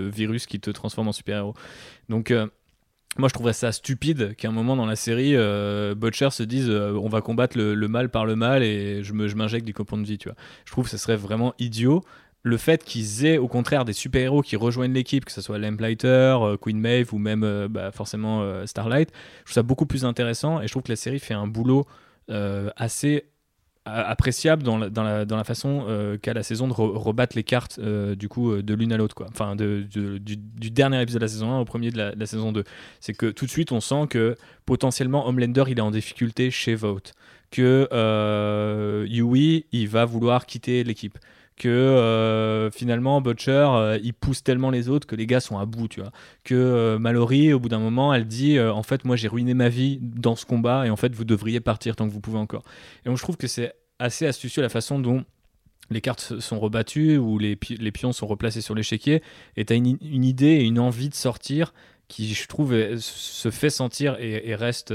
virus 0.09 0.45
qui 0.45 0.59
te 0.59 0.69
transforment 0.71 1.09
en 1.09 1.13
super-héros. 1.13 1.53
Donc. 2.09 2.31
euh, 2.31 2.47
moi, 3.17 3.29
je 3.29 3.33
trouverais 3.33 3.53
ça 3.53 3.71
stupide 3.71 4.35
qu'à 4.35 4.49
un 4.49 4.51
moment 4.51 4.75
dans 4.75 4.85
la 4.85 4.95
série, 4.95 5.35
euh, 5.35 5.95
Butcher 5.95 6.29
se 6.31 6.43
dise 6.43 6.69
euh, 6.69 6.93
on 7.01 7.07
va 7.09 7.21
combattre 7.21 7.57
le, 7.57 7.75
mal 7.87 8.09
par 8.09 8.25
le 8.25 8.35
mal 8.35 8.61
et 8.63 9.03
je 9.03 9.13
me- 9.13 9.27
je 9.27 9.35
m'injecte 9.35 9.65
du 9.65 9.73
coupon 9.73 9.97
de 9.97 10.03
vie, 10.05 10.17
tu 10.17 10.27
vois. 10.29 10.37
Je 10.65 10.71
trouve 10.71 10.85
que 10.85 10.89
ce 10.91 10.97
serait 10.97 11.15
vraiment 11.15 11.53
idiot. 11.59 12.03
Le 12.43 12.57
fait 12.57 12.83
qu'ils 12.83 13.25
aient 13.25 13.37
au 13.37 13.47
contraire 13.47 13.85
des 13.85 13.93
super-héros 13.93 14.41
qui 14.41 14.55
rejoignent 14.55 14.93
l'équipe, 14.93 15.25
que 15.25 15.31
ce 15.31 15.41
soit 15.41 15.57
Lamplighter, 15.57 16.07
euh, 16.41 16.57
Queen 16.57 16.79
Maeve 16.79 17.13
ou 17.13 17.17
même 17.17 17.67
bah, 17.69 17.91
forcément 17.91 18.65
Starlight, 18.67 19.09
je 19.39 19.43
trouve 19.45 19.53
ça 19.53 19.63
beaucoup 19.63 19.85
plus 19.85 20.05
intéressant 20.05 20.61
et 20.61 20.67
je 20.67 20.71
trouve 20.71 20.83
que 20.83 20.91
la 20.91 20.95
série 20.97 21.19
fait 21.19 21.33
un 21.33 21.47
boulot 21.47 21.85
assez 22.75 23.25
appréciable 23.85 24.63
dans 24.63 24.77
la, 24.77 25.43
façon 25.43 25.85
euh, 25.87 26.17
qu'a 26.17 26.33
la 26.33 26.41
saison 26.41 26.67
de 26.67 26.73
re- 26.73 26.97
rebattre 26.97 27.35
les 27.35 27.43
cartes 27.43 27.79
euh, 27.79 28.15
du 28.15 28.27
coup 28.27 28.51
euh, 28.51 28.63
de 28.63 28.73
l'une 28.73 28.91
à 28.91 28.97
l'autre 28.97 29.13
quoi. 29.13 29.27
Enfin 29.29 29.55
du, 29.55 29.87
dernier 30.71 31.01
épisode 31.01 31.19
de 31.21 31.25
la 31.25 31.29
saison 31.29 31.51
1 31.51 31.59
au 31.59 31.65
premier 31.65 31.91
de 31.91 31.97
la, 31.97 32.11
de 32.15 32.19
la 32.19 32.25
saison 32.25 32.51
2 32.51 32.63
c'est 32.99 33.13
que 33.13 33.27
tout 33.27 33.45
de 33.45 33.51
suite 33.51 33.71
on 33.71 33.79
sent 33.79 34.07
que 34.09 34.35
potentiellement 34.65 35.27
Homelander 35.27 35.65
il 35.67 35.77
est 35.77 35.81
en 35.81 35.91
difficulté 35.91 36.49
chez 36.49 36.73
Vote 36.73 37.13
que 37.51 37.87
euh, 37.93 39.05
Yui 39.07 39.65
il 39.71 39.87
va 39.87 40.05
vouloir 40.05 40.47
quitter 40.47 40.83
l'équipe 40.83 41.19
que 41.57 41.69
euh, 41.69 42.69
finalement 42.71 43.21
Butcher 43.21 43.67
euh, 43.69 43.99
il 44.03 44.13
pousse 44.13 44.43
tellement 44.43 44.71
les 44.71 44.89
autres 44.89 45.07
que 45.07 45.15
les 45.15 45.25
gars 45.25 45.39
sont 45.39 45.57
à 45.57 45.65
bout 45.65 45.87
tu 45.87 46.01
vois. 46.01 46.11
Que 46.43 46.53
euh, 46.55 46.99
Mallory 46.99 47.53
au 47.53 47.59
bout 47.59 47.69
d'un 47.69 47.79
moment 47.79 48.13
elle 48.13 48.25
dit 48.25 48.59
en 48.59 48.83
fait 48.83 49.05
moi 49.05 49.15
j'ai 49.15 49.27
ruiné 49.27 49.53
ma 49.53 49.69
vie 49.69 49.99
dans 50.01 50.35
ce 50.35 50.45
combat 50.45 50.85
et 50.85 50.89
en 50.89 50.97
fait 50.97 51.15
vous 51.15 51.23
devriez 51.23 51.61
partir 51.61 51.95
tant 51.95 52.07
que 52.07 52.13
vous 52.13 52.19
pouvez 52.19 52.39
encore. 52.39 52.63
Et 53.05 53.09
donc 53.09 53.17
je 53.17 53.23
trouve 53.23 53.37
que 53.37 53.47
c'est 53.47 53.73
assez 53.99 54.27
astucieux 54.27 54.61
la 54.61 54.69
façon 54.69 54.99
dont 54.99 55.23
les 55.91 56.01
cartes 56.01 56.39
sont 56.39 56.59
rebattues 56.59 57.17
ou 57.17 57.37
les, 57.37 57.55
pi- 57.55 57.77
les 57.77 57.91
pions 57.91 58.11
sont 58.11 58.27
replacés 58.27 58.61
sur 58.61 58.73
l'échiquier. 58.73 59.21
Et 59.55 59.65
tu 59.65 59.73
as 59.73 59.75
une, 59.75 59.97
une 60.01 60.25
idée 60.25 60.47
et 60.47 60.63
une 60.63 60.79
envie 60.79 61.09
de 61.09 61.15
sortir 61.15 61.73
qui 62.07 62.33
je 62.33 62.47
trouve 62.47 62.73
se 62.97 63.51
fait 63.51 63.69
sentir 63.69 64.17
et, 64.19 64.55
reste 64.55 64.93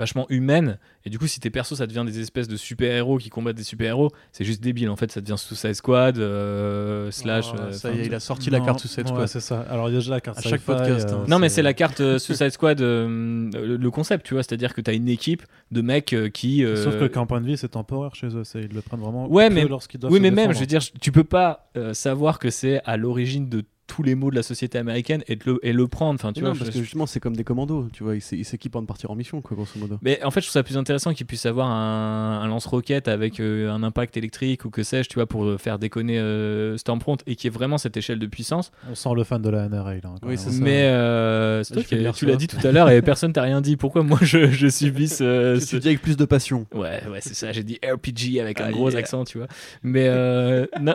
vachement 0.00 0.26
humaine 0.30 0.78
et 1.04 1.10
du 1.10 1.18
coup 1.20 1.28
si 1.28 1.38
tes 1.38 1.50
persos 1.50 1.74
ça 1.78 1.86
devient 1.86 2.02
des 2.04 2.18
espèces 2.18 2.48
de 2.48 2.56
super-héros 2.56 3.18
qui 3.18 3.28
combattent 3.30 3.56
des 3.56 3.62
super-héros 3.62 4.10
c'est 4.32 4.44
juste 4.44 4.60
débile 4.62 4.88
en 4.90 4.96
fait 4.96 5.12
ça 5.12 5.20
devient 5.20 5.36
Suicide 5.38 5.74
Squad 5.74 6.18
euh, 6.18 7.10
slash 7.10 7.46
Oh, 7.52 7.56
euh, 7.58 7.72
ça 7.72 7.88
enfin, 7.90 7.96
y 7.96 8.00
est, 8.00 8.06
il 8.06 8.14
a 8.14 8.20
sorti 8.20 8.50
la 8.50 8.60
carte 8.60 8.80
Suicide 8.80 9.04
ouais, 9.06 9.12
Squad. 9.12 9.26
c'est 9.28 9.40
ça. 9.40 9.60
Alors, 9.70 9.88
il 9.88 9.92
y 9.92 9.96
a 9.96 9.98
déjà 9.98 10.10
la 10.10 10.20
carte 10.20 10.38
À 10.38 10.42
chaque 10.42 10.60
podcast, 10.62 11.08
euh, 11.10 11.26
non, 11.26 11.38
mais 11.38 11.48
c'est 11.48 11.62
la 11.62 11.74
carte 11.74 12.00
euh, 12.00 12.18
Suicide 12.18 12.50
Squad, 12.50 12.80
euh, 12.80 13.50
le, 13.52 13.76
le 13.76 13.90
concept, 13.90 14.24
tu 14.26 14.34
vois, 14.34 14.42
c'est-à-dire 14.42 14.74
que 14.74 14.80
tu 14.80 14.90
as 14.90 14.94
une 14.94 15.08
équipe 15.08 15.42
de 15.70 15.80
mecs 15.82 16.14
qui. 16.32 16.64
euh, 16.64 16.76
Sauf 16.76 16.98
que 16.98 17.06
qu'un 17.06 17.26
point 17.26 17.40
de 17.40 17.46
vie, 17.46 17.56
c'est 17.56 17.68
temporaire 17.68 18.14
chez 18.14 18.28
eux. 18.28 18.44
c'est- 18.44 18.62
Ils 18.62 18.74
le 18.74 18.80
prennent 18.82 19.00
vraiment 19.00 19.26
Ouais, 19.28 19.50
mais- 19.50 19.66
lorsqu'ils 19.66 19.98
doivent 19.98 20.12
Oui, 20.12 20.18
se 20.18 20.22
mais 20.22 20.30
même, 20.30 20.52
je 20.52 20.60
veux 20.60 20.66
dire, 20.66 20.80
tu 21.00 21.12
peux 21.12 21.24
pas 21.24 21.70
euh, 21.76 21.92
savoir 21.94 22.38
que 22.38 22.50
c'est 22.50 22.80
à 22.84 22.96
l'origine 22.96 23.48
de 23.48 23.64
tous 23.90 24.04
les 24.04 24.14
maux 24.14 24.30
de 24.30 24.36
la 24.36 24.44
société 24.44 24.78
américaine 24.78 25.24
et, 25.26 25.34
de 25.34 25.42
le, 25.46 25.58
et 25.66 25.72
le 25.72 25.88
prendre. 25.88 26.14
Enfin, 26.14 26.32
tu 26.32 26.40
Non, 26.42 26.50
vois, 26.50 26.58
parce 26.58 26.70
je- 26.70 26.74
que 26.76 26.82
justement, 26.84 27.06
c'est 27.06 27.18
comme 27.18 27.34
des 27.34 27.42
commandos, 27.42 27.88
tu 27.92 28.04
vois, 28.04 28.14
ils 28.14 28.20
s'é- 28.20 28.36
ils 28.36 28.44
s'équipent 28.44 28.76
avant 28.76 28.82
de 28.82 28.86
partir 28.86 29.10
en 29.10 29.16
mission, 29.16 29.40
quoi, 29.40 29.56
grosso 29.56 29.78
modo. 29.80 29.98
Mais 30.02 30.22
en 30.22 30.30
fait, 30.30 30.40
je 30.40 30.46
trouve 30.46 30.52
ça 30.52 30.62
plus 30.62 30.76
intéressant 30.76 31.12
qu'il 31.12 31.26
puisse 31.26 31.44
avoir 31.46 31.66
un, 31.68 32.40
un 32.42 32.46
lance-roquette 32.46 33.08
avec 33.08 33.40
euh, 33.40 33.68
un 33.70 33.82
impact 33.82 34.16
électrique 34.16 34.64
ou 34.64 34.70
que 34.70 34.84
sais-je, 34.84 35.08
tu 35.08 35.16
vois, 35.16 35.26
pour 35.26 35.44
euh, 35.44 35.58
faire 35.58 35.78
déconner 35.80 36.18
euh, 36.20 36.76
Stormfront 36.76 37.16
et 37.26 37.34
qui 37.34 37.48
est 37.48 37.50
vraiment 37.50 37.78
cette 37.78 37.96
échelle 37.96 38.20
de 38.20 38.26
puissance. 38.26 38.70
On 38.88 38.94
sent 38.94 39.08
le 39.16 39.24
fan 39.24 39.42
de 39.42 39.48
la 39.50 39.68
NRA 39.68 39.94
là. 39.94 40.00
Oui, 40.22 40.38
ça. 40.38 40.50
Mais 40.60 40.82
euh, 40.84 41.64
toi 41.64 41.82
qui 41.82 41.96
tu 42.14 42.26
l'as 42.26 42.36
dit 42.36 42.46
tout 42.46 42.64
à 42.64 42.70
l'heure 42.70 42.90
et 42.90 43.02
personne 43.02 43.32
t'a 43.32 43.42
rien 43.42 43.60
dit. 43.60 43.76
Pourquoi 43.76 44.02
moi 44.04 44.18
je, 44.22 44.50
je 44.50 44.68
subisse 44.68 45.16
ce- 45.16 45.58
te 45.70 45.76
dis 45.76 45.88
avec 45.88 46.02
plus 46.02 46.16
de 46.16 46.24
passion. 46.24 46.66
Ouais, 46.74 47.00
ouais, 47.10 47.20
c'est 47.20 47.34
ça. 47.34 47.50
J'ai 47.52 47.64
dit 47.64 47.78
RPG 47.82 48.40
avec 48.40 48.60
un 48.60 48.66
Ah, 48.66 48.70
gros 48.72 48.90
yeah. 48.90 48.98
accent, 48.98 49.24
tu 49.24 49.38
vois. 49.38 49.46
Mais 49.82 50.06
euh, 50.08 50.66
non, 50.80 50.94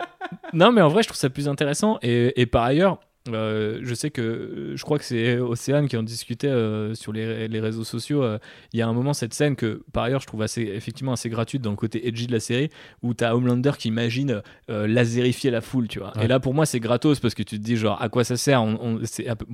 non, 0.52 0.72
mais 0.72 0.80
en 0.80 0.88
vrai, 0.88 1.02
je 1.02 1.08
trouve 1.08 1.18
ça 1.18 1.28
plus 1.30 1.48
intéressant. 1.48 1.98
Et, 2.02 2.40
et 2.40 2.46
par 2.46 2.62
ailleurs, 2.62 2.85
euh, 3.34 3.80
je 3.82 3.94
sais 3.94 4.10
que 4.10 4.72
je 4.74 4.82
crois 4.82 4.98
que 4.98 5.04
c'est 5.04 5.38
Océane 5.38 5.88
qui 5.88 5.96
en 5.96 6.02
discutait 6.02 6.48
euh, 6.48 6.94
sur 6.94 7.12
les, 7.12 7.48
les 7.48 7.60
réseaux 7.60 7.84
sociaux. 7.84 8.22
euh, 8.22 8.38
Il 8.72 8.78
y 8.78 8.82
a 8.82 8.88
un 8.88 8.92
moment 8.92 9.12
cette 9.14 9.34
scène 9.34 9.56
que 9.56 9.82
par 9.92 10.04
ailleurs 10.04 10.20
je 10.20 10.26
trouve 10.26 10.42
assez 10.42 10.62
effectivement 10.62 11.12
assez 11.12 11.28
gratuite 11.28 11.62
dans 11.62 11.70
le 11.70 11.76
côté 11.76 12.06
edgy 12.08 12.26
de 12.26 12.32
la 12.32 12.40
série 12.40 12.68
où 13.02 13.14
t'as 13.14 13.34
Homelander 13.34 13.72
qui 13.78 13.88
imagine 13.88 14.42
laserifier 14.68 15.50
la 15.50 15.60
foule, 15.60 15.88
tu 15.88 15.98
vois. 15.98 16.16
Ouais. 16.16 16.24
Et 16.24 16.28
là 16.28 16.40
pour 16.40 16.54
moi 16.54 16.66
c'est 16.66 16.80
gratos 16.80 17.20
parce 17.20 17.34
que 17.34 17.42
tu 17.42 17.58
te 17.58 17.64
dis 17.64 17.76
genre 17.76 18.00
à 18.00 18.08
quoi 18.08 18.24
ça 18.24 18.36
sert? 18.36 18.62
On- 18.62 18.78
on- 18.98 19.00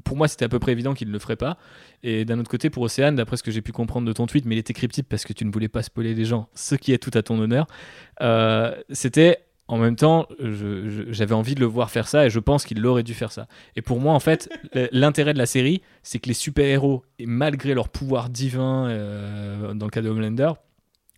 Pour 0.04 0.16
moi 0.16 0.28
c'était 0.28 0.44
à 0.44 0.48
peu 0.48 0.58
près 0.58 0.72
évident 0.72 0.94
qu'il 0.94 1.08
ne 1.08 1.12
le 1.12 1.18
ferait 1.18 1.36
pas. 1.36 1.58
Et 2.02 2.24
d'un 2.24 2.38
autre 2.40 2.50
côté 2.50 2.68
pour 2.70 2.82
Océane, 2.82 3.14
d'après 3.16 3.36
ce 3.36 3.42
que 3.42 3.50
j'ai 3.50 3.62
pu 3.62 3.72
comprendre 3.72 4.06
de 4.06 4.12
ton 4.12 4.26
tweet, 4.26 4.44
mais 4.44 4.56
il 4.56 4.58
était 4.58 4.72
cryptique 4.72 5.06
parce 5.08 5.24
que 5.24 5.32
tu 5.32 5.44
ne 5.44 5.52
voulais 5.52 5.68
pas 5.68 5.82
spoiler 5.82 6.14
les 6.14 6.24
gens, 6.24 6.48
ce 6.54 6.74
qui 6.74 6.92
est 6.92 6.98
tout 6.98 7.16
à 7.16 7.22
ton 7.22 7.38
honneur. 7.38 7.66
c'était 8.90 9.38
en 9.68 9.78
même 9.78 9.96
temps, 9.96 10.26
j'avais 10.38 11.34
envie 11.34 11.54
de 11.54 11.60
le 11.60 11.66
voir 11.66 11.90
faire 11.90 12.08
ça 12.08 12.26
et 12.26 12.30
je 12.30 12.38
pense 12.38 12.64
qu'il 12.64 12.84
aurait 12.84 13.02
dû 13.02 13.14
faire 13.14 13.32
ça. 13.32 13.46
Et 13.76 13.82
pour 13.82 14.00
moi, 14.00 14.12
en 14.12 14.20
fait, 14.20 14.50
l'intérêt 14.92 15.32
de 15.32 15.38
la 15.38 15.46
série, 15.46 15.82
c'est 16.02 16.18
que 16.18 16.28
les 16.28 16.34
super-héros, 16.34 17.04
malgré 17.20 17.74
leur 17.74 17.88
pouvoir 17.88 18.28
divin, 18.28 18.88
euh, 18.88 19.72
dans 19.74 19.86
le 19.86 19.90
cas 19.90 20.02
de 20.02 20.08
Homelander, 20.08 20.52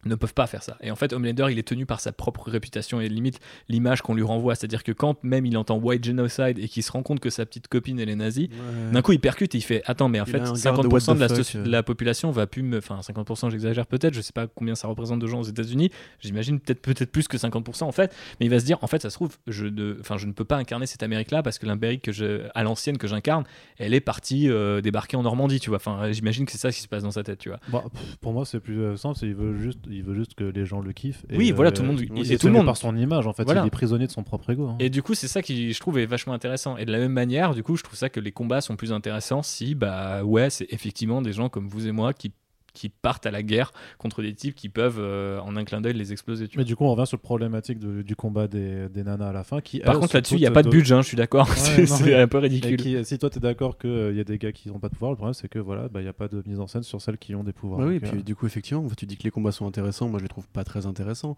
ne 0.07 0.15
peuvent 0.15 0.35
pas 0.35 0.47
faire 0.47 0.63
ça. 0.63 0.77
Et 0.81 0.91
en 0.91 0.97
fait, 0.97 1.13
Homelander, 1.13 1.47
il 1.51 1.59
est 1.59 1.67
tenu 1.67 1.87
par 1.87 2.01
sa 2.01 2.13
propre 2.13 2.51
réputation 2.51 3.01
et 3.01 3.09
limite 3.09 3.41
l'image 3.69 4.03
qu'on 4.03 4.15
lui 4.15 4.23
renvoie. 4.23 4.55
C'est-à-dire 4.55 4.83
que 4.83 4.93
quand 4.93 5.23
même 5.23 5.47
il 5.47 5.57
entend 5.57 5.79
White 5.79 6.05
Genocide 6.05 6.59
et 6.59 6.69
qu'il 6.69 6.83
se 6.83 6.93
rend 6.93 7.03
compte 7.03 7.21
que 7.21 7.31
sa 7.31 7.47
petite 7.47 7.69
copine, 7.69 7.99
elle 8.01 8.09
est 8.09 8.17
nazie, 8.17 8.51
d'un 8.93 9.03
coup 9.03 9.13
il 9.13 9.21
percute 9.21 9.55
et 9.55 9.59
il 9.59 9.63
fait 9.63 9.83
Attends, 9.87 10.09
mais 10.09 10.21
en 10.21 10.25
Il 10.25 10.33
fait, 10.33 10.41
a 10.41 10.49
un 10.49 10.53
garde 10.53 10.83
de 10.83 10.89
50% 10.89 11.15
de 11.15 11.21
la, 11.21 11.65
de 11.65 11.71
la 11.71 11.83
population 11.83 12.31
va 12.31 12.47
plus 12.47 12.63
me. 12.63 12.79
Enfin, 12.79 13.01
50%, 13.01 13.51
j'exagère 13.51 13.87
peut-être, 13.87 14.15
je 14.15 14.21
sais 14.21 14.33
pas 14.33 14.47
combien 14.47 14.75
ça 14.75 14.89
représente 14.89 15.21
de 15.21 15.27
gens 15.27 15.41
aux 15.41 15.45
États-Unis. 15.45 15.91
J'imagine 16.21 16.61
peut-être 16.61 16.81
peut-être 16.81 17.13
plus 17.13 17.29
que 17.29 17.37
50% 17.37 17.85
en 17.85 17.93
fait. 17.93 18.15
Mais 18.41 18.47
il 18.47 18.51
va 18.51 18.59
se 18.59 18.65
dire 18.65 18.79
En 18.83 18.87
fait, 18.87 19.03
ça 19.03 19.11
se 19.11 19.15
trouve, 19.15 19.37
je 19.47 19.67
ne, 19.67 19.97
enfin, 20.01 20.17
je 20.17 20.27
ne 20.27 20.33
peux 20.33 20.45
pas 20.45 20.57
incarner 20.57 20.87
cette 20.87 21.03
Amérique-là 21.03 21.43
parce 21.43 21.59
que 21.59 21.67
l'Amérique 21.67 22.03
que 22.03 22.13
je, 22.13 22.43
à 22.55 22.63
l'ancienne 22.63 22.99
que 22.99 23.07
j'incarne, 23.07 23.45
elle 23.79 23.95
est 23.95 24.01
partie 24.01 24.51
euh, 24.51 24.81
débarquer 24.81 25.17
en 25.17 25.23
Normandie, 25.23 25.61
tu 25.61 25.71
vois. 25.71 25.77
Enfin, 25.77 26.11
j'imagine 26.13 26.47
que 26.47 26.53
c'est 26.53 26.59
ça 26.59 26.71
qui 26.71 26.81
se 26.81 26.89
passe 26.89 27.03
dans 27.03 27.11
sa 27.11 27.23
tête, 27.23 27.39
tu 27.39 27.49
vois. 27.49 27.61
Bah, 27.69 27.85
pour 28.21 28.33
moi, 28.33 28.45
c'est 28.45 28.61
plus 28.61 28.81
euh, 28.81 28.97
simple. 28.97 29.19
c'est 29.19 29.27
Il 29.27 29.35
veut 29.35 29.59
juste, 29.59 29.81
il 29.95 30.03
veut 30.03 30.15
juste 30.15 30.35
que 30.35 30.45
les 30.45 30.65
gens 30.66 30.81
le 30.81 30.93
kiffent. 30.93 31.25
et, 31.31 31.37
Oui, 31.37 31.51
voilà, 31.53 31.71
euh, 31.71 31.73
tout 31.75 31.83
le 31.83 31.89
monde- 31.89 32.01
et 32.01 32.21
et 32.21 32.25
c'est 32.25 32.39
tout 32.39 32.47
le 32.49 32.53
monde- 32.53 32.66
par 32.66 32.77
son 32.77 32.97
image. 32.97 33.27
En 33.27 33.33
fait, 33.33 33.45
Voilà. 33.45 33.62
il 33.62 33.66
est 33.66 33.71
prisonnier 33.71 34.07
de 34.07 34.12
son 34.12 34.23
propre 34.23 34.51
ego. 34.51 34.69
hein. 34.69 34.77
Et 34.81 34.91
du 34.91 35.03
coup, 35.03 35.15
c'est 35.15 35.29
ça 35.29 35.43
qui, 35.43 35.73
je 35.73 35.81
trouve, 35.81 35.99
est 35.99 36.07
vachement 36.07 36.33
intéressant. 36.35 36.77
Et 36.77 36.85
de 36.85 36.93
la 36.93 36.99
même 36.99 37.12
manière, 37.12 37.55
du 37.55 37.62
coup, 37.62 37.77
je 37.77 37.83
trouve 37.83 37.97
ça 37.99 38.09
que 38.09 38.21
les 38.21 38.33
combats 38.33 38.61
sont 38.61 38.77
plus 38.77 38.93
intéressants 38.93 39.43
si, 39.43 39.75
bah, 39.75 40.23
ouais, 40.25 40.51
c'est 40.51 40.66
effectivement 40.71 41.23
des 41.23 41.33
gens 41.33 41.49
comme 41.49 41.69
vous 41.69 41.87
et 41.87 41.93
moi 41.93 42.12
qui, 42.12 42.33
qui 42.75 42.89
partent 42.91 43.25
à 43.25 43.31
la 43.31 43.43
guerre 43.43 43.73
contre 43.99 44.21
des 44.21 44.35
types 44.35 44.55
qui 44.55 44.69
peuvent, 44.69 44.99
euh, 44.99 45.39
en 45.41 45.57
un 45.57 45.65
clin 45.65 45.81
d'œil, 45.81 45.95
les 45.95 46.13
exploser. 46.13 46.49
Tu 46.49 46.59
Mais 46.59 46.65
vois. 46.65 46.69
du 46.69 46.77
coup, 46.77 46.85
on 46.85 46.93
revient 46.95 47.07
sur 47.07 47.17
le 47.17 47.23
problématique 47.23 47.79
de- 47.79 48.03
du 48.03 48.17
combat 48.17 48.49
des, 48.49 48.89
des 48.89 49.03
nanas 49.05 49.29
à 49.29 49.33
la 49.33 49.45
fin. 49.45 49.61
Qui, 49.61 49.79
Par 49.81 49.95
elles, 49.95 50.01
contre, 50.01 50.15
là-dessus, 50.17 50.35
il 50.35 50.41
n'y 50.41 50.47
a 50.47 50.51
pas 50.51 50.63
de 50.63 50.69
budget, 50.69 50.95
hein, 50.95 51.01
je 51.03 51.07
suis 51.07 51.17
d'accord. 51.17 51.49
Ouais, 51.49 51.55
c'est 51.87 52.15
un 52.15 52.27
peu 52.29 52.39
Et 52.39 52.41
ridicule. 52.41 52.77
qui- 52.77 53.05
si 53.05 53.19
toi 53.19 53.31
t'es 53.31 53.41
d'accord 53.41 53.79
qu'il 53.79 54.15
y 54.17 54.21
a 54.21 54.25
des 54.25 54.39
gars 54.39 54.53
qui 54.53 54.69
n'ont 54.69 54.79
pas 54.81 54.89
de 54.89 54.95
pouvoir, 54.95 55.13
le 55.13 55.17
problème 55.17 55.35
c'est 55.35 55.49
que 55.49 55.59
voilà, 55.59 55.89
bah, 55.89 56.01
il 56.01 56.03
n'y 56.05 56.09
a 56.09 56.13
pas 56.13 56.29
de 56.29 56.43
mise 56.47 56.59
en 56.61 56.67
scène 56.67 56.83
sur 56.83 57.01
celles 57.01 57.17
qui 57.19 57.35
ont 57.35 57.45
des 57.45 57.53
pouvoirs. 57.53 57.79
Bah 57.81 57.87
oui, 57.87 58.01
Donc, 58.01 58.11
puis 58.11 58.19
euh, 58.19 58.23
du 58.23 58.35
coup, 58.35 58.47
effectivement, 58.47 58.85
tu 58.97 59.07
dis 59.07 59.17
que 59.17 59.23
les 59.23 59.31
combats 59.31 59.53
sont 59.53 59.67
intéressants, 59.67 60.09
moi 60.09 60.19
je 60.19 60.25
les 60.25 60.29
trouve 60.29 60.49
pas 60.49 60.65
très 60.65 60.87
intéressants. 60.87 61.35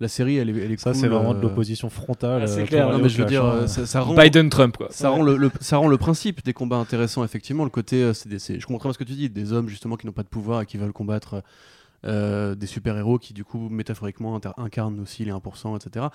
La 0.00 0.08
série, 0.08 0.36
elle 0.36 0.48
est, 0.48 0.64
elle 0.64 0.72
est 0.72 0.80
ça, 0.80 0.92
cool, 0.92 1.00
c'est 1.00 1.08
vraiment 1.08 1.32
euh, 1.32 1.34
de 1.34 1.42
l'opposition 1.42 1.90
frontale. 1.90 2.42
Ah, 2.42 2.46
c'est 2.46 2.62
euh, 2.62 2.66
clair. 2.66 2.90
Non, 2.90 2.98
mais 2.98 3.08
je 3.10 3.18
veux 3.18 3.26
dire, 3.28 3.44
euh, 3.44 3.66
ça, 3.66 3.84
ça 3.86 4.00
rend. 4.00 4.14
Biden-Trump, 4.14 4.76
quoi. 4.78 4.88
Ça 4.90 5.10
rend, 5.10 5.22
le, 5.22 5.36
le- 5.36 5.50
ça 5.60 5.76
rend 5.76 5.88
le 5.88 5.98
principe 5.98 6.42
des 6.42 6.54
combats 6.54 6.76
intéressants, 6.78 7.22
effectivement. 7.22 7.64
Le 7.64 7.70
côté, 7.70 8.02
euh, 8.02 8.14
c'est 8.14 8.28
des- 8.30 8.38
c'est- 8.38 8.58
je 8.58 8.66
comprends 8.66 8.78
très 8.78 8.88
bien 8.88 8.92
ce 8.94 8.98
que 8.98 9.04
tu 9.04 9.12
dis, 9.12 9.28
des 9.28 9.52
hommes 9.52 9.68
justement 9.68 9.96
qui 9.96 10.06
n'ont 10.06 10.12
pas 10.12 10.22
de 10.22 10.28
pouvoir 10.28 10.62
et 10.62 10.66
qui 10.66 10.78
veulent 10.78 10.92
combattre 10.94 11.42
euh, 12.06 12.54
des 12.54 12.66
super-héros 12.66 13.18
qui, 13.18 13.34
du 13.34 13.44
coup, 13.44 13.68
métaphoriquement 13.68 14.34
inter- 14.34 14.52
incarnent 14.56 15.00
aussi 15.00 15.22
les 15.26 15.32
1%, 15.32 15.76
etc. 15.76 16.06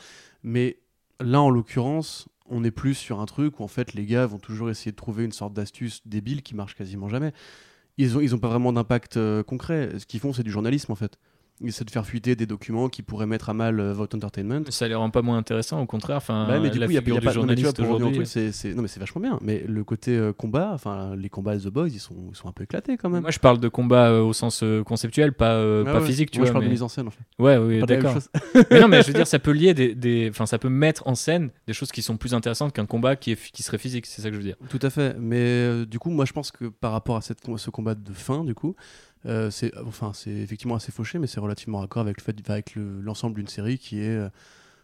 Mais 0.41 0.79
là, 1.19 1.41
en 1.41 1.51
l'occurrence, 1.51 2.27
on 2.49 2.63
est 2.63 2.71
plus 2.71 2.95
sur 2.95 3.19
un 3.19 3.25
truc 3.27 3.59
où 3.59 3.63
en 3.63 3.67
fait 3.67 3.93
les 3.93 4.05
gars 4.07 4.25
vont 4.25 4.39
toujours 4.39 4.71
essayer 4.71 4.91
de 4.91 4.95
trouver 4.95 5.25
une 5.25 5.31
sorte 5.31 5.53
d'astuce 5.53 6.01
débile 6.07 6.41
qui 6.41 6.55
marche 6.55 6.73
quasiment 6.75 7.07
jamais. 7.07 7.33
Ils 7.99 8.17
ont, 8.17 8.19
ils 8.21 8.33
ont 8.33 8.39
pas 8.39 8.47
vraiment 8.49 8.73
d'impact 8.73 9.17
euh, 9.17 9.43
concret. 9.43 9.91
Ce 9.99 10.05
qu'ils 10.07 10.19
font, 10.19 10.33
c'est 10.33 10.41
du 10.43 10.49
journalisme 10.51 10.91
en 10.91 10.95
fait. 10.95 11.17
Ils 11.61 11.69
essaient 11.69 11.85
de 11.85 11.89
faire 11.91 12.05
fuiter 12.05 12.35
des 12.35 12.45
documents 12.45 12.89
qui 12.89 13.01
pourraient 13.01 13.25
mettre 13.25 13.49
à 13.49 13.53
mal 13.53 13.79
euh, 13.79 13.93
votre 13.93 14.17
entertainment. 14.17 14.63
Ça 14.69 14.89
les 14.89 14.95
rend 14.95 15.09
pas 15.09 15.21
moins 15.21 15.37
intéressants, 15.37 15.81
au 15.81 15.85
contraire. 15.85 16.17
Enfin, 16.17 16.45
Bah, 16.49 16.59
mais 16.59 16.69
du 16.69 16.79
la 16.79 16.85
coup, 16.85 16.91
il 16.91 16.95
y 16.95 16.97
a, 16.97 17.01
y 17.01 17.11
a 17.17 17.21
pas 17.21 17.27
mais 17.27 17.31
journaliste 17.33 17.79
aujourd'hui. 17.79 18.25
c'est, 18.25 18.73
non 18.75 18.81
mais 18.81 18.89
c'est 18.89 18.99
vachement 18.99 19.21
bien. 19.21 19.39
Mais 19.41 19.63
le 19.65 19.83
côté 19.85 20.17
euh, 20.17 20.33
combat, 20.33 20.71
enfin 20.73 21.15
les 21.15 21.29
combats 21.29 21.57
The 21.57 21.67
Boys, 21.67 21.87
ils 21.87 21.99
sont, 22.01 22.15
ils 22.29 22.35
sont 22.35 22.49
un 22.49 22.51
peu 22.51 22.65
éclatés 22.65 22.97
quand 22.97 23.09
même. 23.09 23.21
Moi, 23.21 23.31
je 23.31 23.39
parle 23.39 23.59
de 23.61 23.69
combat 23.69 24.09
euh, 24.09 24.21
au 24.21 24.33
sens 24.33 24.63
euh, 24.63 24.83
conceptuel, 24.83 25.31
pas, 25.31 25.61
Ah 25.61 25.83
pas 25.85 25.99
ouais. 26.01 26.05
physique, 26.05 26.29
tu 26.31 26.39
Moi, 26.39 26.43
vois. 26.43 26.47
je 26.49 26.51
parle 26.53 26.63
mais- 26.65 26.67
de 26.67 26.73
mise 26.73 26.83
en 26.83 26.89
scène 26.89 27.07
en 27.07 27.11
fait. 27.11 27.23
Ouais, 27.39 27.55
oui, 27.55 27.81
d'accord. 27.85 28.15
mais 28.69 28.81
non, 28.81 28.89
mais 28.89 29.01
je 29.01 29.07
veux 29.07 29.13
dire, 29.13 29.27
ça 29.35 29.39
peut 29.39 29.51
lier 29.51 29.73
des, 29.73 29.95
des, 29.95 30.27
enfin, 30.29 30.45
ça 30.45 30.57
peut 30.57 30.67
mettre 30.69 31.07
en 31.07 31.15
scène 31.15 31.51
des 31.67 31.73
choses 31.73 31.93
qui 31.93 32.01
sont 32.01 32.17
plus 32.17 32.33
intéressantes 32.33 32.73
qu'un 32.73 32.85
combat 32.85 33.15
qui, 33.15 33.31
est, 33.31 33.51
qui 33.51 33.63
serait 33.63 33.77
physique. 33.77 34.07
C'est 34.07 34.21
ça 34.21 34.27
que 34.27 34.33
je 34.35 34.39
veux 34.41 34.45
dire. 34.45 34.57
Tout 34.67 34.79
à 34.81 34.89
fait. 34.89 35.15
Mais 35.17 35.37
euh, 35.39 35.85
du 35.85 35.99
coup, 35.99 36.09
moi, 36.09 36.25
je 36.25 36.33
pense 36.33 36.51
que 36.51 36.65
par 36.65 36.91
rapport 36.91 37.15
à 37.15 37.21
cette, 37.21 37.39
ce 37.55 37.69
combat 37.69 37.95
de 37.95 38.11
fin, 38.11 38.43
du 38.43 38.53
coup, 38.53 38.75
euh, 39.25 39.49
c'est 39.51 39.75
enfin, 39.79 40.13
c'est 40.13 40.31
effectivement 40.31 40.75
assez 40.75 40.91
fauché, 40.91 41.19
mais 41.19 41.27
c'est 41.27 41.39
relativement 41.39 41.79
raccord 41.79 42.01
avec 42.03 42.17
le 42.19 42.23
fait, 42.23 42.49
avec 42.49 42.75
le- 42.75 43.01
l'ensemble 43.01 43.35
d'une 43.35 43.47
série 43.47 43.77
qui 43.77 43.99
est 43.99 44.09
euh, 44.15 44.29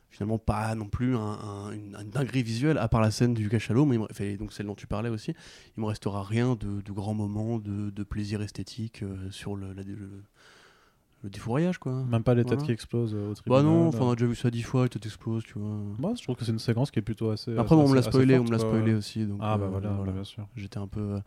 finalement 0.09 0.38
pas 0.39 0.76
non 0.76 0.88
plus 0.88 1.15
un, 1.15 1.19
un- 1.19 1.72
une, 1.72 1.95
dinguerie 2.09 2.43
visuelle, 2.43 2.77
à 2.77 2.88
part 2.88 3.01
la 3.01 3.11
scène 3.11 3.34
du 3.34 3.47
cachalot, 3.49 3.85
mais 3.85 3.97
me- 3.97 4.38
donc 4.38 4.51
celle 4.53 4.65
dont 4.65 4.76
tu 4.76 4.88
parlais 4.88 5.09
aussi. 5.09 5.34
Il 5.77 5.81
me 5.81 5.85
restera 5.88 6.23
rien 6.23 6.55
de, 6.55 6.81
de 6.81 6.91
grands 6.91 7.13
moments 7.13 7.59
de, 7.59 7.89
de 7.91 8.03
plaisir 8.03 8.41
esthétique 8.41 9.03
euh, 9.03 9.30
sur 9.31 9.55
le, 9.55 9.73
le, 9.73 10.23
le 11.23 11.30
défourrage, 11.30 11.77
quoi. 11.77 12.03
Même 12.10 12.23
pas 12.23 12.34
les 12.34 12.43
têtes 12.43 12.53
Voilà. 12.53 12.65
qui 12.65 12.72
explosent 12.72 13.14
euh, 13.14 13.31
au 13.31 13.34
tribunal. 13.35 13.64
Bah 13.64 13.69
non, 13.69 13.88
enfin, 13.88 13.99
on 14.02 14.11
a 14.11 14.15
déjà 14.15 14.26
vu 14.27 14.35
ça 14.35 14.49
dix 14.49 14.64
fois, 14.64 14.85
et 14.85 14.89
tout 14.89 14.99
explose, 15.06 15.43
tu 15.43 15.60
vois. 15.60 15.76
Moi, 15.99 16.14
je 16.18 16.23
trouve 16.23 16.35
que 16.35 16.43
c'est 16.45 16.52
une 16.52 16.60
séquence 16.60 16.89
qui 16.91 16.99
est 16.99 17.03
plutôt 17.03 17.30
assez. 17.30 17.56
Après, 17.57 17.76
bon, 17.76 17.84
on 17.85 17.89
me 17.89 17.95
l'a 17.95 18.02
spoilé, 18.02 18.38
on 18.39 18.43
me 18.43 18.52
l'a 18.52 18.60
spoilé 18.60 18.93
aussi. 18.93 19.26
Donc, 19.26 19.39
Ah 19.41 19.57
bah 19.57 19.65
euh, 19.65 19.69
voilà, 19.69 19.89
bah, 19.89 20.11
bien 20.11 20.23
sûr. 20.23 20.48
J'étais 20.56 20.77
un 20.80 20.88
peu. 20.88 20.99
euh, 20.99 21.19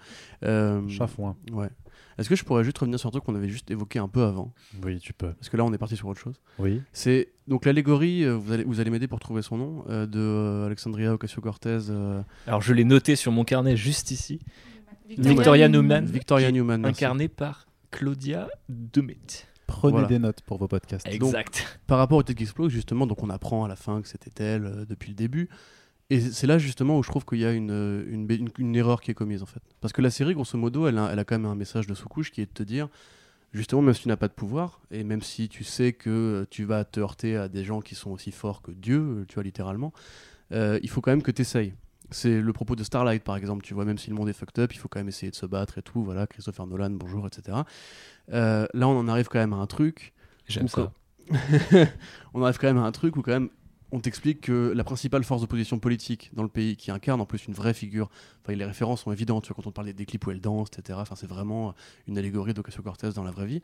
euh, 0.44 0.88
Chafouin. 0.88 1.36
Ouais. 1.52 1.68
Est-ce 2.18 2.28
que 2.28 2.36
je 2.36 2.44
pourrais 2.44 2.62
juste 2.64 2.78
revenir 2.78 2.98
sur 2.98 3.08
un 3.08 3.10
truc 3.10 3.24
qu'on 3.24 3.34
avait 3.34 3.48
juste 3.48 3.70
évoqué 3.70 3.98
un 3.98 4.08
peu 4.08 4.22
avant? 4.22 4.52
Oui, 4.84 4.98
tu 5.00 5.12
peux. 5.12 5.32
Parce 5.32 5.48
que 5.48 5.56
là, 5.56 5.64
on 5.64 5.72
est 5.72 5.78
parti 5.78 5.96
sur 5.96 6.06
autre 6.08 6.20
chose. 6.20 6.40
Oui. 6.58 6.80
C'est 6.92 7.32
donc 7.48 7.64
l'allégorie, 7.64 8.24
euh, 8.24 8.34
vous 8.36 8.52
allez, 8.52 8.64
vous 8.64 8.80
allez 8.80 8.90
m'aider 8.90 9.08
pour 9.08 9.18
trouver 9.20 9.42
son 9.42 9.56
nom, 9.58 9.84
euh, 9.88 10.06
de 10.06 10.18
euh, 10.20 10.66
Alexandria 10.66 11.12
Ocasio-Cortez, 11.14 11.78
euh, 11.90 12.22
Alors, 12.46 12.62
je 12.62 12.72
l'ai 12.72 12.84
noté 12.84 13.16
sur 13.16 13.32
mon 13.32 13.44
carnet 13.44 13.76
juste 13.76 14.10
ici. 14.10 14.38
Victoria 15.08 15.68
Newman, 15.68 16.04
Victoria 16.06 16.50
Newman. 16.50 16.84
incarnée 16.84 17.28
par 17.28 17.66
Claudia 17.90 18.48
Demet. 18.68 19.16
Prenez 19.66 19.92
Voilà. 19.92 20.08
des 20.08 20.18
notes 20.18 20.40
pour 20.42 20.58
vos 20.58 20.68
podcasts. 20.68 21.06
Exact. 21.08 21.80
Par 21.86 21.98
rapport 21.98 22.18
au 22.18 22.22
Tech 22.22 22.36
Explode, 22.40 22.70
justement, 22.70 23.06
donc 23.06 23.22
on 23.22 23.30
apprend 23.30 23.64
à 23.64 23.68
la 23.68 23.76
fin 23.76 24.02
que 24.02 24.08
c'était 24.08 24.42
elle 24.44 24.66
euh, 24.66 24.84
depuis 24.84 25.08
le 25.10 25.14
début. 25.16 25.48
Et 26.10 26.20
c'est 26.20 26.46
là 26.46 26.58
justement 26.58 26.98
où 26.98 27.02
je 27.02 27.08
trouve 27.08 27.24
qu'il 27.24 27.38
y 27.38 27.46
a 27.46 27.52
une, 27.52 27.70
euh, 27.70 28.04
une, 28.08 28.26
une- 28.30 28.50
une 28.58 28.76
erreur 28.76 29.00
qui 29.00 29.10
est 29.10 29.14
commise 29.14 29.42
en 29.42 29.46
fait. 29.46 29.62
Parce 29.80 29.92
que 29.92 30.02
la 30.02 30.10
série, 30.10 30.34
grosso 30.34 30.58
modo, 30.58 30.86
elle 30.86 30.98
a, 30.98 31.08
elle 31.12 31.18
a 31.18 31.24
quand 31.24 31.36
même 31.38 31.50
un 31.50 31.54
message 31.54 31.86
de 31.86 31.94
sous-couche 31.94 32.30
qui 32.30 32.42
est 32.42 32.46
de 32.46 32.52
te 32.52 32.62
dire, 32.62 32.88
justement, 33.52 33.80
même 33.80 33.94
si 33.94 34.02
tu 34.02 34.08
n'as 34.08 34.16
pas 34.18 34.28
de 34.28 34.34
pouvoir, 34.34 34.80
et 34.90 35.02
même 35.02 35.22
si 35.22 35.48
tu 35.48 35.64
sais 35.64 35.94
que 35.94 36.10
euh, 36.10 36.46
tu 36.50 36.64
vas 36.64 36.84
te 36.84 37.00
heurter 37.00 37.36
à 37.36 37.48
des 37.48 37.64
gens 37.64 37.80
qui 37.80 37.94
sont 37.94 38.10
aussi 38.10 38.32
forts 38.32 38.60
que 38.60 38.70
Dieu, 38.70 38.98
euh, 39.00 39.24
tu 39.26 39.34
vois, 39.36 39.44
littéralement, 39.44 39.92
euh, 40.52 40.78
il 40.82 40.90
faut 40.90 41.00
quand 41.00 41.10
même 41.10 41.22
que 41.22 41.30
tu 41.30 41.40
essayes. 41.40 41.72
C'est 42.10 42.40
le 42.40 42.52
propos 42.52 42.76
de 42.76 42.84
Starlight, 42.84 43.24
par 43.24 43.36
exemple, 43.36 43.64
tu 43.64 43.74
vois, 43.74 43.84
même 43.84 43.98
si 43.98 44.10
le 44.10 44.16
monde 44.16 44.28
est 44.28 44.34
fucked 44.34 44.62
up, 44.62 44.72
il 44.72 44.78
faut 44.78 44.88
quand 44.88 45.00
même 45.00 45.08
essayer 45.08 45.30
de 45.30 45.36
se 45.36 45.46
battre 45.46 45.78
et 45.78 45.82
tout, 45.82 46.02
voilà, 46.02 46.26
Christopher 46.26 46.66
Nolan, 46.66 46.90
bonjour, 46.90 47.26
etc. 47.26 47.58
Euh, 48.32 48.66
là, 48.74 48.88
on 48.88 48.98
en 48.98 49.08
arrive 49.08 49.28
quand 49.28 49.38
même 49.38 49.52
à 49.52 49.56
un 49.56 49.66
truc 49.66 50.12
J'aime 50.46 50.68
ça. 50.68 50.92
on 52.34 52.42
arrive 52.42 52.58
quand 52.58 52.66
même 52.66 52.78
à 52.78 52.86
un 52.86 52.92
truc 52.92 53.16
où 53.16 53.22
quand 53.22 53.32
même 53.32 53.48
on 53.92 54.00
t'explique 54.00 54.42
que 54.42 54.72
la 54.74 54.84
principale 54.84 55.24
force 55.24 55.40
d'opposition 55.40 55.78
politique 55.78 56.30
dans 56.34 56.42
le 56.42 56.48
pays 56.48 56.76
qui 56.76 56.90
incarne 56.90 57.20
en 57.20 57.26
plus 57.26 57.46
une 57.46 57.54
vraie 57.54 57.74
figure, 57.74 58.10
enfin 58.42 58.54
les 58.54 58.64
références 58.64 59.02
sont 59.02 59.12
évidentes, 59.12 59.44
tu 59.44 59.48
vois, 59.48 59.56
quand 59.56 59.68
on 59.68 59.72
parle 59.72 59.86
des, 59.86 59.92
des 59.92 60.04
clips 60.04 60.26
où 60.26 60.32
elle 60.32 60.40
danse, 60.40 60.68
etc. 60.68 60.98
Enfin 61.00 61.14
c'est 61.14 61.28
vraiment 61.28 61.74
une 62.06 62.18
allégorie 62.18 62.52
d'Ocasio-Cortez 62.54 63.10
dans 63.14 63.22
la 63.22 63.30
vraie 63.30 63.46
vie, 63.46 63.62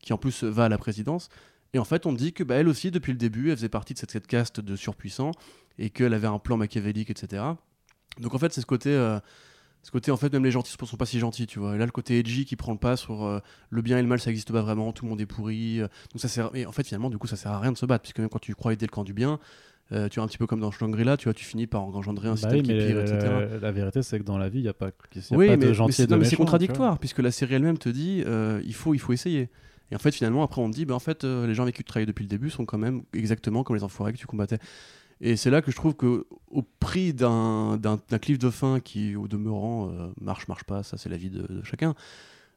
qui 0.00 0.12
en 0.12 0.18
plus 0.18 0.44
va 0.44 0.66
à 0.66 0.68
la 0.68 0.78
présidence. 0.78 1.28
Et 1.74 1.78
en 1.78 1.84
fait 1.84 2.06
on 2.06 2.12
dit 2.12 2.32
que 2.32 2.44
bah, 2.44 2.54
elle 2.54 2.68
aussi 2.68 2.90
depuis 2.90 3.12
le 3.12 3.18
début 3.18 3.50
elle 3.50 3.56
faisait 3.56 3.68
partie 3.68 3.92
de 3.92 3.98
cette, 3.98 4.12
cette 4.12 4.26
caste 4.26 4.60
de 4.60 4.76
surpuissants 4.76 5.32
et 5.78 5.90
qu'elle 5.90 6.14
avait 6.14 6.28
un 6.28 6.38
plan 6.38 6.56
machiavélique, 6.56 7.10
etc. 7.10 7.42
Donc 8.20 8.34
en 8.34 8.38
fait 8.38 8.52
c'est 8.52 8.60
ce 8.60 8.66
côté... 8.66 8.90
euh, 8.90 9.18
ce 9.84 9.90
côté, 9.90 10.12
en 10.12 10.16
fait, 10.16 10.32
même 10.32 10.44
les 10.44 10.52
gentils 10.52 10.76
ne 10.80 10.86
sont 10.86 10.96
pas 10.96 11.06
si 11.06 11.18
gentils, 11.18 11.48
tu 11.48 11.58
vois. 11.58 11.74
Et 11.74 11.78
là, 11.78 11.86
le 11.86 11.90
côté 11.90 12.16
edgy 12.20 12.44
qui 12.44 12.54
prend 12.54 12.70
le 12.70 12.78
pas 12.78 12.96
sur 12.96 13.24
euh, 13.24 13.40
le 13.70 13.82
bien 13.82 13.98
et 13.98 14.02
le 14.02 14.06
mal, 14.06 14.20
ça 14.20 14.30
n'existe 14.30 14.52
pas 14.52 14.62
vraiment, 14.62 14.92
tout 14.92 15.04
le 15.04 15.10
monde 15.10 15.20
est 15.20 15.26
pourri. 15.26 15.80
euh, 15.80 15.88
donc 16.12 16.20
ça 16.20 16.28
sert. 16.28 16.50
Et 16.54 16.66
en 16.66 16.70
fait, 16.70 16.86
finalement, 16.86 17.10
du 17.10 17.18
coup, 17.18 17.26
ça 17.26 17.34
sert 17.34 17.50
à 17.50 17.58
rien 17.58 17.72
de 17.72 17.76
se 17.76 17.84
battre, 17.84 18.02
puisque 18.02 18.20
même 18.20 18.28
quand 18.28 18.38
tu 18.38 18.54
crois 18.54 18.72
aider 18.72 18.86
le 18.86 18.92
camp 18.92 19.02
du 19.02 19.12
bien, 19.12 19.40
Euh, 19.90 20.08
tu 20.08 20.20
vois, 20.20 20.24
un 20.24 20.28
petit 20.28 20.38
peu 20.38 20.46
comme 20.46 20.60
dans 20.60 20.70
Shangri-La, 20.70 21.16
tu 21.16 21.24
vois, 21.24 21.34
tu 21.34 21.44
finis 21.44 21.66
par 21.66 21.82
engendrer 21.82 22.28
un 22.28 22.32
Bah 22.32 22.36
système 22.36 22.60
oui, 22.60 22.62
qui 22.62 22.74
pire, 22.74 22.96
la, 22.96 23.02
etc. 23.02 23.58
la 23.60 23.72
vérité, 23.72 24.02
c'est 24.02 24.18
que 24.20 24.24
dans 24.24 24.38
la 24.38 24.48
vie, 24.48 24.60
il 24.60 24.62
n'y 24.62 24.68
a 24.68 24.72
pas, 24.72 24.86
y 24.86 25.34
a 25.34 25.36
Oui, 25.36 25.46
pas 25.48 25.56
mais, 25.56 25.66
de 25.66 25.66
mais 25.66 25.74
gentil 25.74 25.92
c'est 25.94 26.08
mais 26.10 26.30
contradictoire, 26.36 26.98
puisque 26.98 27.18
la 27.18 27.32
série 27.32 27.54
elle-même 27.54 27.76
te 27.78 27.88
dit 27.88 28.22
il, 28.64 28.74
faut, 28.74 28.94
il 28.94 29.00
faut 29.00 29.12
essayer. 29.12 29.50
Et 29.90 29.96
en 29.96 29.98
fait, 29.98 30.12
finalement, 30.14 30.44
après, 30.44 30.62
on 30.62 30.70
te 30.70 30.76
dit 30.76 30.86
bah, 30.86 30.94
en 30.94 31.00
fait, 31.00 31.24
les 31.24 31.54
gens 31.54 31.64
avec 31.64 31.74
qui 31.74 31.82
tu 31.82 31.88
travailles 31.88 32.06
depuis 32.06 32.22
le 32.22 32.28
début 32.28 32.48
sont 32.50 32.64
quand 32.64 32.78
même 32.78 33.02
exactement 33.12 33.64
comme 33.64 33.76
les 33.76 33.82
enfoirés 33.82 34.12
que 34.12 34.18
tu 34.18 34.26
combattais. 34.26 34.58
Et 35.24 35.36
c'est 35.36 35.50
là 35.50 35.62
que 35.62 35.70
je 35.70 35.76
trouve 35.76 35.94
que 35.94 36.26
au 36.50 36.62
prix 36.80 37.14
d'un 37.14 37.78
cliff 38.20 38.38
de 38.38 38.50
fin 38.50 38.80
qui, 38.80 39.14
au 39.14 39.28
demeurant, 39.28 39.88
euh, 39.88 40.08
marche, 40.20 40.48
marche 40.48 40.64
pas, 40.64 40.82
ça 40.82 40.98
c'est 40.98 41.08
la 41.08 41.16
vie 41.16 41.30
de, 41.30 41.62
chacun, 41.62 41.94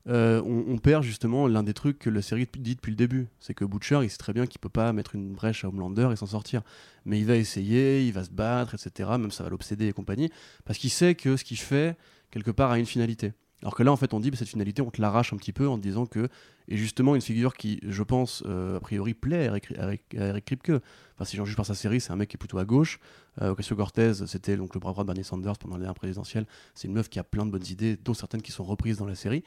euh, 0.07 0.41
on, 0.43 0.73
on 0.73 0.77
perd 0.79 1.03
justement 1.03 1.47
l'un 1.47 1.61
des 1.61 1.75
trucs 1.75 1.99
que 1.99 2.09
la 2.09 2.23
série 2.23 2.47
dit 2.57 2.75
depuis 2.75 2.89
le 2.89 2.95
début. 2.95 3.27
C'est 3.39 3.53
que 3.53 3.65
Butcher, 3.65 3.99
il 4.03 4.09
sait 4.09 4.17
très 4.17 4.33
bien 4.33 4.47
qu'il 4.47 4.59
peut 4.59 4.69
pas 4.69 4.93
mettre 4.93 5.13
une 5.13 5.33
brèche 5.33 5.63
à 5.63 5.67
Homelander 5.67 6.09
et 6.11 6.15
s'en 6.15 6.25
sortir. 6.25 6.63
Mais 7.05 7.19
il 7.19 7.25
va 7.25 7.35
essayer, 7.35 8.05
il 8.05 8.13
va 8.13 8.23
se 8.23 8.31
battre, 8.31 8.73
etc. 8.73 9.11
Même 9.11 9.31
ça 9.31 9.43
va 9.43 9.49
l'obséder 9.49 9.87
et 9.87 9.93
compagnie. 9.93 10.31
Parce 10.65 10.79
qu'il 10.79 10.89
sait 10.89 11.13
que 11.13 11.37
ce 11.37 11.43
qu'il 11.43 11.57
fait, 11.57 11.95
quelque 12.31 12.51
part, 12.51 12.71
a 12.71 12.79
une 12.79 12.85
finalité. 12.87 13.33
Alors 13.61 13.75
que 13.75 13.83
là, 13.83 13.91
en 13.91 13.95
fait, 13.95 14.13
on 14.13 14.19
dit, 14.19 14.31
bah, 14.31 14.37
cette 14.37 14.49
finalité, 14.49 14.81
on 14.81 14.91
te 14.91 15.01
l'arrache 15.01 15.33
un 15.33 15.37
petit 15.37 15.53
peu 15.53 15.67
en 15.67 15.77
te 15.77 15.83
disant 15.83 16.05
que, 16.05 16.29
et 16.67 16.77
justement, 16.77 17.15
une 17.15 17.21
figure 17.21 17.55
qui, 17.55 17.79
je 17.83 18.03
pense, 18.03 18.43
euh, 18.45 18.77
a 18.77 18.79
priori, 18.79 19.13
plaît 19.13 19.37
à 19.37 19.43
Eric, 19.43 19.73
à 20.17 20.41
Kripke. 20.41 20.71
Enfin, 21.15 21.25
si 21.25 21.37
j'en 21.37 21.45
juge 21.45 21.55
par 21.55 21.65
sa 21.65 21.75
série, 21.75 22.01
c'est 22.01 22.11
un 22.11 22.15
mec 22.15 22.29
qui 22.29 22.35
est 22.35 22.39
plutôt 22.39 22.57
à 22.57 22.65
gauche. 22.65 22.99
Euh, 23.41 23.51
Ocasio-Cortez, 23.51 24.25
c'était 24.25 24.57
donc 24.57 24.73
le 24.73 24.79
bras 24.79 24.91
droit 24.91 25.03
de 25.03 25.07
Bernie 25.07 25.23
Sanders 25.23 25.57
pendant 25.57 25.77
l'ère 25.77 25.93
présidentielle. 25.93 26.45
C'est 26.73 26.87
une 26.87 26.93
meuf 26.93 27.09
qui 27.09 27.19
a 27.19 27.23
plein 27.23 27.45
de 27.45 27.51
bonnes 27.51 27.67
idées, 27.69 27.97
dont 27.97 28.13
certaines 28.13 28.41
qui 28.41 28.51
sont 28.51 28.63
reprises 28.63 28.97
dans 28.97 29.05
la 29.05 29.15
série. 29.15 29.43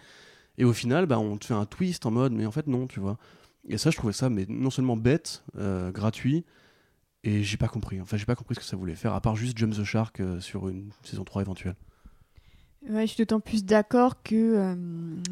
Et 0.59 0.65
au 0.65 0.73
final, 0.73 1.07
bah, 1.07 1.19
on 1.19 1.37
te 1.37 1.47
fait 1.47 1.55
un 1.55 1.67
twist 1.67 2.07
en 2.07 2.11
mode, 2.11 2.33
mais 2.33 2.47
en 2.47 2.51
fait, 2.51 2.67
non, 2.67 2.87
tu 2.87 3.01
vois. 3.01 3.17
Et 3.69 3.79
ça, 3.79 3.91
je 3.91 3.97
trouvais 3.97 4.13
ça, 4.13 4.31
mais 4.31 4.47
non 4.49 4.71
seulement 4.71 4.97
bête, 4.97 5.45
euh, 5.57 5.91
gratuit, 5.91 6.45
et 7.25 7.43
j'ai 7.43 7.57
pas 7.57 7.69
compris. 7.69 8.01
Enfin, 8.01 8.17
j'ai 8.17 8.25
pas 8.25 8.35
compris 8.35 8.55
ce 8.55 8.61
que 8.61 8.67
ça 8.67 8.77
voulait 8.77 8.95
faire, 8.95 9.15
à 9.15 9.21
part 9.21 9.37
juste 9.37 9.59
James 9.59 9.73
the 9.73 9.85
Shark 9.85 10.21
euh, 10.21 10.41
sur 10.41 10.69
une 10.69 10.91
saison 11.03 11.25
3 11.25 11.43
éventuelle. 11.43 11.77
Ouais, 12.89 13.03
je 13.03 13.13
suis 13.13 13.25
d'autant 13.25 13.41
plus 13.41 13.65
d'accord 13.65 14.23
que 14.23 14.35
euh, 14.35 14.75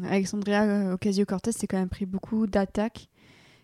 Alexandria 0.09 0.93
Ocasio-Cortez 0.93 1.51
s'est 1.53 1.67
quand 1.67 1.77
même 1.77 1.89
pris 1.89 2.05
beaucoup 2.05 2.45
d'attaques. 2.45 3.07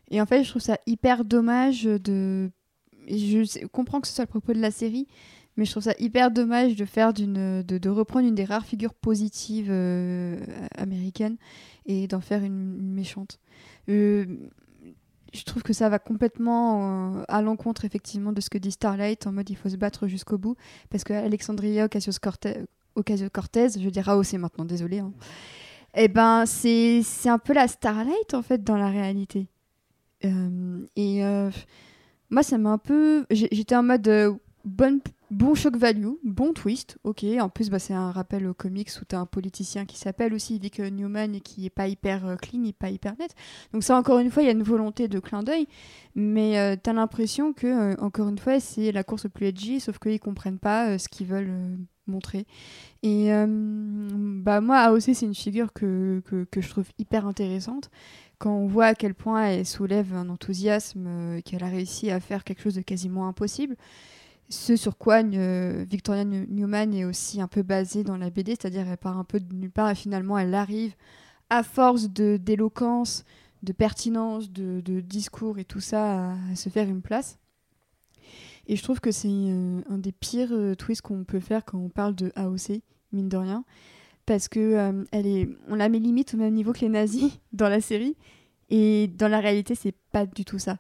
Et 0.10 0.22
en 0.22 0.26
fait, 0.26 0.44
je 0.44 0.50
trouve 0.50 0.62
ça 0.62 0.78
hyper 0.86 1.26
dommage 1.26 1.84
de. 1.84 2.52
Je 3.08 3.66
comprends 3.68 4.00
que 4.00 4.08
ce 4.08 4.14
soit 4.14 4.24
le 4.24 4.30
propos 4.30 4.54
de 4.54 4.62
la 4.62 4.72
série, 4.72 5.08
mais 5.58 5.66
je 5.66 5.72
trouve 5.72 5.84
ça 5.84 5.94
hyper 6.00 6.32
dommage 6.32 6.76
de 6.76 6.86
faire 6.86 7.14
d'une, 7.14 7.62
de, 7.62 7.90
reprendre 7.90 8.28
une 8.28 8.36
des 8.36 8.46
rares 8.46 8.66
figures 8.66 8.94
positives 8.94 9.70
euh, 9.70 10.40
américaines 10.76 11.38
et 11.86 12.08
d'en 12.08 12.22
faire 12.22 12.44
une, 12.44 12.94
méchante. 12.94 13.40
Euh, 13.90 14.26
je 15.34 15.44
trouve 15.44 15.64
que 15.64 15.74
ça 15.74 15.90
va 15.90 16.00
complètement 16.00 17.18
euh, 17.18 17.24
à 17.28 17.42
l'encontre 17.42 17.86
effectivement 17.86 18.34
de 18.34 18.42
ce 18.42 18.50
que 18.50 18.58
dit 18.58 18.72
Starlight 18.72 19.26
en 19.26 19.32
mode 19.32 19.50
il 19.50 19.56
faut 19.56 19.70
se 19.70 19.78
battre 19.78 20.08
jusqu'au 20.08 20.38
bout 20.38 20.56
parce 20.90 21.04
que 21.04 21.14
Alexandria 21.14 21.86
Ocasio-Cortez 21.86 22.66
Ocasio-Cortez, 22.96 23.70
je 23.80 23.90
dis 23.90 24.00
AOC 24.00 24.34
maintenant, 24.34 24.66
désolé. 24.66 25.00
Hein. 25.00 25.12
Eh 25.96 26.08
ben, 26.08 26.46
c'est 26.46 27.02
c'est 27.04 27.30
un 27.30 27.38
peu 27.38 27.54
la 27.54 27.68
Starlight 27.68 28.34
en 28.34 28.42
fait 28.42 28.64
dans 28.64 28.78
la 28.78 28.90
réalité. 28.90 29.48
Euh, 30.26 30.86
et 30.96 31.24
euh, 31.24 31.52
moi, 32.30 32.44
ça 32.44 32.58
m'a 32.58 32.72
un 32.72 32.78
peu. 32.78 33.26
J'étais 33.30 33.76
en 33.76 33.84
mode 33.84 34.08
euh, 34.08 34.34
bon 35.30 35.54
shock 35.56 35.76
value, 35.76 36.14
bon 36.24 36.54
twist, 36.54 36.98
ok. 37.04 37.26
En 37.40 37.50
plus, 37.50 37.70
bah, 37.70 37.78
c'est 37.78 37.94
un 37.94 38.12
rappel 38.12 38.48
aux 38.48 38.56
comics 38.56 38.90
où 39.02 39.06
tu 39.06 39.16
as 39.16 39.20
un 39.20 39.28
politicien 39.28 39.86
qui 39.86 39.98
s'appelle 39.98 40.34
aussi 40.34 40.58
Vic 40.58 40.80
Newman 40.80 41.36
et 41.36 41.42
qui 41.42 41.68
est 41.68 41.70
pas 41.70 41.88
hyper 41.88 42.38
clean, 42.42 42.64
est 42.64 42.74
pas 42.74 42.90
hyper 42.90 43.16
net. 43.20 43.36
Donc, 43.72 43.84
ça, 43.84 43.96
encore 43.96 44.18
une 44.18 44.32
fois, 44.32 44.42
il 44.42 44.48
y 44.48 44.50
a 44.50 44.54
une 44.54 44.64
volonté 44.64 45.08
de 45.08 45.20
clin 45.20 45.44
d'œil, 45.44 45.68
mais 46.16 46.78
tu 46.84 46.90
as 46.90 46.94
l'impression 46.94 47.54
que, 47.54 48.00
encore 48.02 48.30
une 48.30 48.40
fois, 48.40 48.60
c'est 48.60 48.92
la 48.92 49.04
course 49.04 49.26
au 49.26 49.30
plus 49.30 49.48
edgy, 49.48 49.80
sauf 49.80 50.00
qu'ils 50.00 50.20
comprennent 50.20 50.60
pas 50.60 50.98
ce 50.98 51.08
qu'ils 51.08 51.28
veulent 51.28 51.78
montrer. 52.08 52.46
Et 53.04 53.34
euh, 53.34 53.46
bah, 53.50 54.62
moi, 54.62 54.80
AOC, 54.80 55.02
c'est 55.14 55.26
une 55.26 55.36
figure 55.36 55.74
que, 55.74 56.22
que, 56.26 56.46
que 56.46 56.62
je 56.62 56.70
trouve 56.70 56.88
hyper 56.98 57.26
intéressante. 57.28 57.90
Quand 58.40 58.54
on 58.56 58.68
voit 58.68 58.88
à 58.88 58.96
quel 58.96 59.14
point 59.14 59.46
elle 59.46 59.66
soulève 59.66 60.14
un 60.14 60.30
enthousiasme, 60.30 61.06
euh, 61.08 61.42
qu'elle 61.42 61.64
a 61.64 61.68
réussi 61.70 62.12
à 62.12 62.20
faire 62.20 62.44
quelque 62.44 62.62
chose 62.62 62.76
de 62.76 62.82
quasiment 62.82 63.28
impossible, 63.28 63.76
ce 64.50 64.76
sur 64.76 64.98
quoi 64.98 65.24
euh, 65.24 65.86
Victoria 65.90 66.26
New- 66.26 66.46
Newman 66.50 66.94
est 66.94 67.06
aussi 67.06 67.42
un 67.42 67.48
peu 67.48 67.64
basée 67.64 68.04
dans 68.04 68.18
la 68.18 68.30
BD, 68.30 68.52
c'est-à-dire 68.52 68.88
elle 68.90 68.98
part 68.98 69.18
un 69.18 69.24
peu 69.24 69.40
de 69.40 69.54
nulle 69.56 69.72
part 69.72 69.90
et 69.90 69.96
finalement 69.96 70.38
elle 70.38 70.54
arrive 70.54 70.94
à 71.50 71.64
force 71.64 72.10
de 72.10 72.38
d'éloquence, 72.38 73.26
de 73.64 73.72
pertinence, 73.74 74.52
de, 74.52 74.82
de 74.82 75.02
discours 75.02 75.60
et 75.60 75.66
tout 75.66 75.80
ça 75.80 76.32
à 76.34 76.56
se 76.56 76.70
faire 76.70 76.90
une 76.90 77.02
place. 77.02 77.40
Et 78.68 78.76
je 78.76 78.84
trouve 78.84 79.00
que 79.02 79.12
c'est 79.12 79.28
euh, 79.30 79.82
un 79.90 79.98
des 79.98 80.12
pires 80.12 80.52
euh, 80.54 80.76
twists 80.76 81.02
qu'on 81.02 81.24
peut 81.24 81.40
faire 81.40 81.66
quand 81.66 81.78
on 81.80 81.90
parle 81.90 82.16
de 82.16 82.32
AOC, 82.36 82.82
mine 83.12 83.28
de 83.30 83.38
rien, 83.38 83.66
parce 84.26 84.48
que 84.48 84.60
euh, 84.60 85.04
elle 85.12 85.28
est, 85.28 85.50
on 85.68 85.76
la 85.76 85.90
met 85.90 86.00
limite 86.00 86.34
au 86.34 86.38
même 86.38 86.54
niveau 86.54 86.72
que 86.74 86.80
les 86.80 86.90
nazis 86.90 87.40
dans 87.54 87.68
la 87.70 87.82
série, 87.82 88.16
et 88.70 89.08
dans 89.18 89.28
la 89.28 89.40
réalité 89.42 89.76
c'est 89.76 89.96
pas 90.12 90.26
du 90.26 90.46
tout 90.46 90.60
ça. 90.60 90.78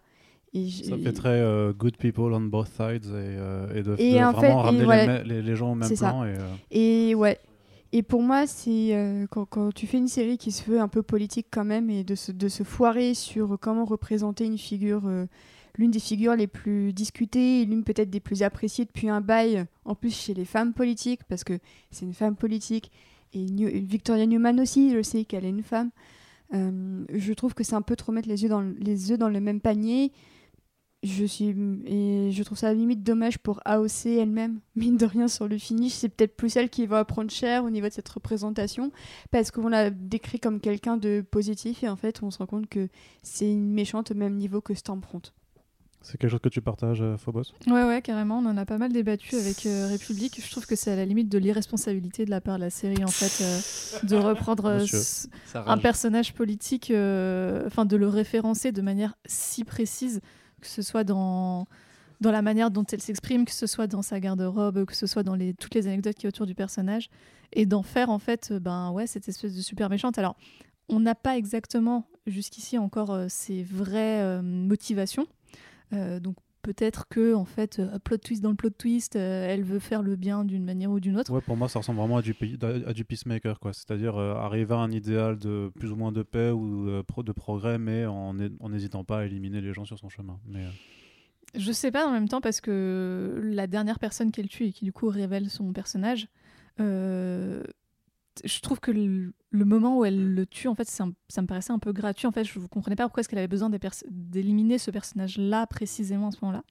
Et 0.54 0.70
Ça 0.70 0.98
fait 0.98 1.14
très 1.14 1.30
euh, 1.42 1.74
good 1.74 1.98
people 1.98 2.32
on 2.32 2.42
both 2.42 2.68
sides 2.68 3.06
et, 3.06 3.10
euh, 3.12 3.74
et 3.76 3.82
de, 3.84 3.96
Et 3.98 4.14
de 4.14 4.24
en 4.24 4.32
vraiment 4.32 4.40
fait, 4.42 4.48
et 4.50 4.54
ramener 4.54 4.84
voilà. 4.86 5.24
me- 5.24 5.28
les, 5.28 5.42
les 5.42 5.56
gens 5.56 5.72
au 5.72 5.76
même 5.76 5.90
plan. 5.90 6.24
Et, 6.26 6.28
euh, 6.38 6.40
Et 6.72 7.16
ouais. 7.16 7.40
Et 7.92 8.02
pour 8.04 8.22
moi, 8.24 8.48
c'est 8.48 9.26
quand, 9.30 9.46
quand 9.46 9.72
tu 9.72 9.86
fais 9.86 9.98
une 10.00 10.08
série 10.08 10.40
qui 10.40 10.52
se 10.52 10.64
veut 10.70 10.80
un 10.80 10.88
peu 10.88 11.04
politique 11.04 11.46
quand 11.52 11.64
même 11.66 11.90
et 11.92 12.04
de 12.04 12.16
se, 12.16 12.32
de 12.32 12.48
se 12.48 12.64
foirer 12.64 13.14
sur 13.14 13.56
comment 13.62 13.86
représenter 13.86 14.46
une 14.46 14.58
figure, 14.58 15.04
l'une 15.78 15.92
des 15.92 16.00
figures 16.00 16.36
les 16.36 16.48
plus 16.48 16.94
discutées 16.94 17.66
l'une 17.66 17.84
peut-être 17.84 18.10
des 18.10 18.20
plus 18.20 18.44
appréciées 18.44 18.86
depuis 18.86 19.10
un 19.10 19.22
bail, 19.22 19.66
en 19.86 19.96
plus 19.96 20.16
chez 20.16 20.34
les 20.34 20.46
femmes 20.46 20.74
politiques, 20.74 21.24
parce 21.28 21.44
que 21.44 21.60
c'est 21.92 22.06
une 22.06 22.14
femme 22.14 22.36
politique. 22.36 22.92
Et 23.34 23.46
Victoria 23.46 24.26
Newman 24.26 24.60
aussi, 24.60 24.92
je 24.92 25.02
sais 25.02 25.26
qu'elle 25.26 25.46
est 25.46 25.50
une 25.50 25.64
femme. 25.64 25.90
Euh, 26.54 27.04
je 27.12 27.34
trouve 27.34 27.54
que 27.54 27.64
c'est 27.64 27.76
un 27.76 27.82
peu 27.82 27.96
trop 27.96 28.12
mettre 28.12 28.30
les 28.30 28.44
yeux 28.44 28.50
dans 28.50 28.62
le, 28.62 28.76
les 28.80 29.12
œufs 29.12 29.18
dans 29.18 29.30
le 29.30 29.40
même 29.40 29.60
panier. 29.60 30.12
Je 31.02 31.26
suis 31.26 31.54
et 31.86 32.32
je 32.32 32.44
trouve 32.44 32.58
ça 32.58 32.70
à 32.70 32.74
limite 32.74 33.04
dommage 33.04 33.38
pour 33.38 33.60
AOC 33.66 34.06
elle-même, 34.06 34.60
mine 34.76 34.96
de 34.96 35.06
rien 35.06 35.28
sur 35.28 35.50
le 35.50 35.58
finish, 35.58 35.92
c'est 35.92 36.08
peut-être 36.08 36.38
plus 36.38 36.56
elle 36.56 36.70
qui 36.70 36.86
va 36.86 37.04
prendre 37.04 37.30
cher 37.30 37.66
au 37.66 37.70
niveau 37.70 37.88
de 37.88 37.92
cette 37.92 38.08
représentation 38.08 38.90
parce 39.30 39.52
qu'on 39.52 39.68
l'a 39.68 39.90
décrit 39.90 40.40
comme 40.40 40.62
quelqu'un 40.62 40.96
de 40.96 41.26
positif 41.30 41.84
et 41.84 41.90
en 41.90 41.98
fait 41.98 42.24
on 42.24 42.32
se 42.32 42.38
rend 42.38 42.46
compte 42.46 42.70
que 42.70 42.88
c'est 43.22 43.52
une 43.52 43.74
méchante 43.74 44.12
au 44.12 44.16
même 44.16 44.36
niveau 44.36 44.62
que 44.62 44.74
Stormfront. 44.74 45.24
C'est 46.04 46.18
quelque 46.18 46.32
chose 46.32 46.42
que 46.42 46.50
tu 46.50 46.62
partages, 46.62 47.02
euh, 47.02 47.18
Phobos? 47.18 47.54
Ouais, 47.66 47.86
ouais, 47.86 48.02
carrément. 48.02 48.40
On 48.40 48.46
en 48.46 48.58
a 48.58 48.66
pas 48.66 48.78
mal 48.78 48.92
débattu 48.92 49.36
avec 49.36 49.66
euh, 49.66 49.88
République. 49.88 50.42
Je 50.46 50.52
trouve 50.52 50.66
que 50.66 50.76
c'est 50.76 50.92
à 50.92 50.98
la 50.98 51.06
limite 51.06 51.30
de 51.30 51.38
l'irresponsabilité 51.38 52.26
de 52.26 52.30
la 52.30 52.42
part 52.42 52.58
de 52.58 52.62
la 52.62 52.70
série, 52.70 53.04
en 53.06 53.08
fait, 53.08 53.42
euh, 53.42 54.06
de 54.06 54.18
reprendre 54.18 54.80
Monsieur. 54.80 55.00
un 55.56 55.78
personnage 55.78 56.34
politique, 56.34 56.92
euh, 56.92 57.64
enfin, 57.66 57.86
de 57.86 57.96
le 57.96 58.10
référencer 58.10 58.74
de 58.74 58.82
manière 58.82 59.16
si 59.26 59.64
précise, 59.64 60.20
que 60.60 60.68
ce 60.68 60.82
soit 60.82 61.06
dans, 61.06 61.68
dans 62.20 62.32
la 62.32 62.42
manière 62.42 62.70
dont 62.70 62.84
elle 62.92 63.02
s'exprime, 63.02 63.46
que 63.46 63.54
ce 63.54 63.66
soit 63.66 63.88
dans 63.88 64.02
sa 64.02 64.20
garde-robe, 64.20 64.84
que 64.86 64.96
ce 64.96 65.08
soit 65.08 65.24
dans 65.24 65.36
les, 65.36 65.54
toutes 65.54 65.74
les 65.74 65.88
anecdotes 65.88 66.16
qui 66.16 66.26
y 66.26 66.28
a 66.28 66.30
autour 66.30 66.46
du 66.46 66.54
personnage, 66.54 67.10
et 67.54 67.66
d'en 67.66 67.82
faire, 67.82 68.10
en 68.10 68.20
fait, 68.20 68.52
ben 68.52 68.92
ouais, 68.92 69.08
cette 69.08 69.30
espèce 69.30 69.56
de 69.56 69.62
super 69.62 69.90
méchante. 69.90 70.18
Alors, 70.18 70.36
on 70.90 71.00
n'a 71.00 71.16
pas 71.16 71.38
exactement, 71.38 72.08
jusqu'ici 72.28 72.78
encore, 72.78 73.12
euh, 73.12 73.28
ses 73.30 73.64
vraies 73.64 74.22
euh, 74.22 74.42
motivations. 74.42 75.28
Euh, 75.92 76.20
donc, 76.20 76.36
peut-être 76.64 77.08
que, 77.10 77.36
en 77.36 77.46
fait, 77.46 77.80
euh, 77.80 78.00
plot 78.00 78.18
twist 78.18 78.42
dans 78.42 78.50
le 78.50 78.56
plot 78.56 78.72
twist, 78.72 79.16
euh, 79.16 79.46
elle 79.48 79.64
veut 79.64 79.80
faire 79.80 80.02
le 80.02 80.16
bien 80.16 80.46
d'une 80.46 80.64
manière 80.64 80.90
ou 80.90 81.00
d'une 81.00 81.18
autre. 81.18 81.32
Ouais, 81.32 81.42
pour 81.42 81.58
moi, 81.58 81.70
ça 81.70 81.80
ressemble 81.80 82.00
vraiment 82.00 82.18
à 82.18 82.22
du, 82.22 82.34
à 82.88 82.94
du 82.94 83.06
peacemaker, 83.06 83.60
quoi. 83.60 83.74
C'est-à-dire 83.74 84.18
euh, 84.18 84.34
arriver 84.36 84.74
à 84.74 84.78
un 84.78 84.90
idéal 84.90 85.38
de 85.38 85.72
plus 85.78 85.92
ou 85.92 85.96
moins 85.96 86.12
de 86.12 86.24
paix 86.24 86.50
ou 86.50 86.88
de 86.88 87.32
progrès, 87.32 87.78
mais 87.78 88.06
en 88.06 88.34
n'hésitant 88.34 89.04
pas 89.04 89.20
à 89.20 89.26
éliminer 89.26 89.62
les 89.62 89.74
gens 89.74 89.86
sur 89.86 90.00
son 90.00 90.10
chemin. 90.10 90.40
Mais, 90.48 90.66
Je 91.54 91.72
sais 91.72 91.92
pas 91.92 92.08
en 92.08 92.12
même 92.12 92.28
temps 92.28 92.42
parce 92.42 92.62
que 92.62 93.42
la 93.44 93.68
dernière 93.68 94.00
personne 94.00 94.32
qu'elle 94.32 94.48
tue 94.48 94.66
et 94.66 94.72
qui 94.72 94.86
du 94.86 94.94
coup 94.94 95.10
révèle 95.10 95.50
son 95.50 95.74
personnage, 95.74 96.28
je 98.44 98.60
trouve 98.62 98.80
que 98.80 98.92
le, 98.92 99.34
le 99.52 99.66
moment 99.66 99.98
où 100.00 100.06
elle 100.06 100.34
le 100.34 100.46
tue, 100.46 100.68
en 100.68 100.76
fait, 100.76 100.88
un- 101.00 101.14
ça 101.30 101.42
me 101.42 101.48
paraissait 101.48 101.72
un 101.74 101.80
peu 101.80 101.92
gratuit. 101.94 102.28
En 102.28 102.32
fait, 102.32 102.44
je 102.44 102.60
ne 102.60 102.66
comprenais 102.68 102.96
pas 102.96 103.04
pourquoi 103.04 103.22
est-ce 103.22 103.30
qu'elle 103.30 103.40
avait 103.40 103.48
besoin 103.48 103.70
d'éliminer 104.10 104.78
ce 104.78 104.92
personnage-là 104.92 105.68
précisément 105.68 106.28
à 106.28 106.32
ce 106.32 106.38
moment-là. 106.42 106.64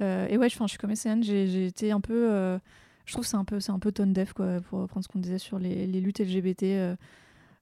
Euh, 0.00 0.26
et 0.28 0.38
ouais, 0.38 0.48
je, 0.48 0.56
suis 0.66 0.78
comme 0.78 0.94
SN, 0.94 1.22
j'ai 1.22 1.66
été 1.66 1.92
un 1.92 2.00
peu. 2.00 2.30
euh, 2.32 2.58
je 3.06 3.12
trouve 3.12 3.24
que 3.24 3.30
c'est 3.30 3.36
un 3.36 3.44
peu, 3.44 3.60
c'est 3.60 3.72
un 3.72 3.78
peu 3.78 3.92
tone 3.92 4.12
deaf, 4.12 4.32
quoi, 4.32 4.60
pour 4.62 4.80
reprendre 4.80 5.04
ce 5.04 5.08
qu'on 5.08 5.18
disait 5.18 5.38
sur 5.38 5.58
les, 5.58 5.86
les 5.86 6.00
luttes 6.00 6.20
LGBT. 6.20 6.62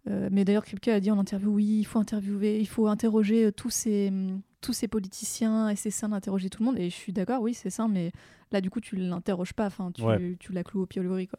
euh, 0.09 0.29
mais 0.31 0.45
d'ailleurs, 0.45 0.65
Kripke 0.65 0.89
a 0.89 1.01
dit 1.01 1.11
en 1.11 1.19
interview, 1.19 1.51
oui, 1.51 1.79
il 1.81 1.85
faut 1.85 1.99
interviewer, 1.99 2.59
il 2.61 2.67
faut 2.69 2.87
interroger 2.87 3.53
tous 3.53 3.71
ces, 3.71 4.09
hum, 4.09 4.41
tous 4.61 4.73
ces 4.73 4.89
politiciens 4.89 5.69
et 5.69 5.77
c'est 5.77 5.91
sain 5.91 6.09
d'interroger 6.09 6.49
tout 6.49 6.63
le 6.63 6.67
monde. 6.67 6.79
Et 6.79 6.89
je 6.91 6.95
suis 6.95 7.13
d'accord, 7.13 7.43
oui, 7.43 7.53
c'est 7.55 7.71
sain, 7.71 7.89
mais 7.89 8.13
là, 8.53 8.61
du 8.61 8.71
coup, 8.71 8.81
tu 8.81 8.97
l'interroges 8.97 9.53
pas, 9.53 9.67
enfin, 9.67 9.91
tu, 9.93 10.03
Ouais. 10.03 10.37
tu 10.41 10.53
la 10.53 10.65
cloues 10.65 10.83
au 10.83 10.87
pilori, 10.87 11.27
quoi. 11.29 11.39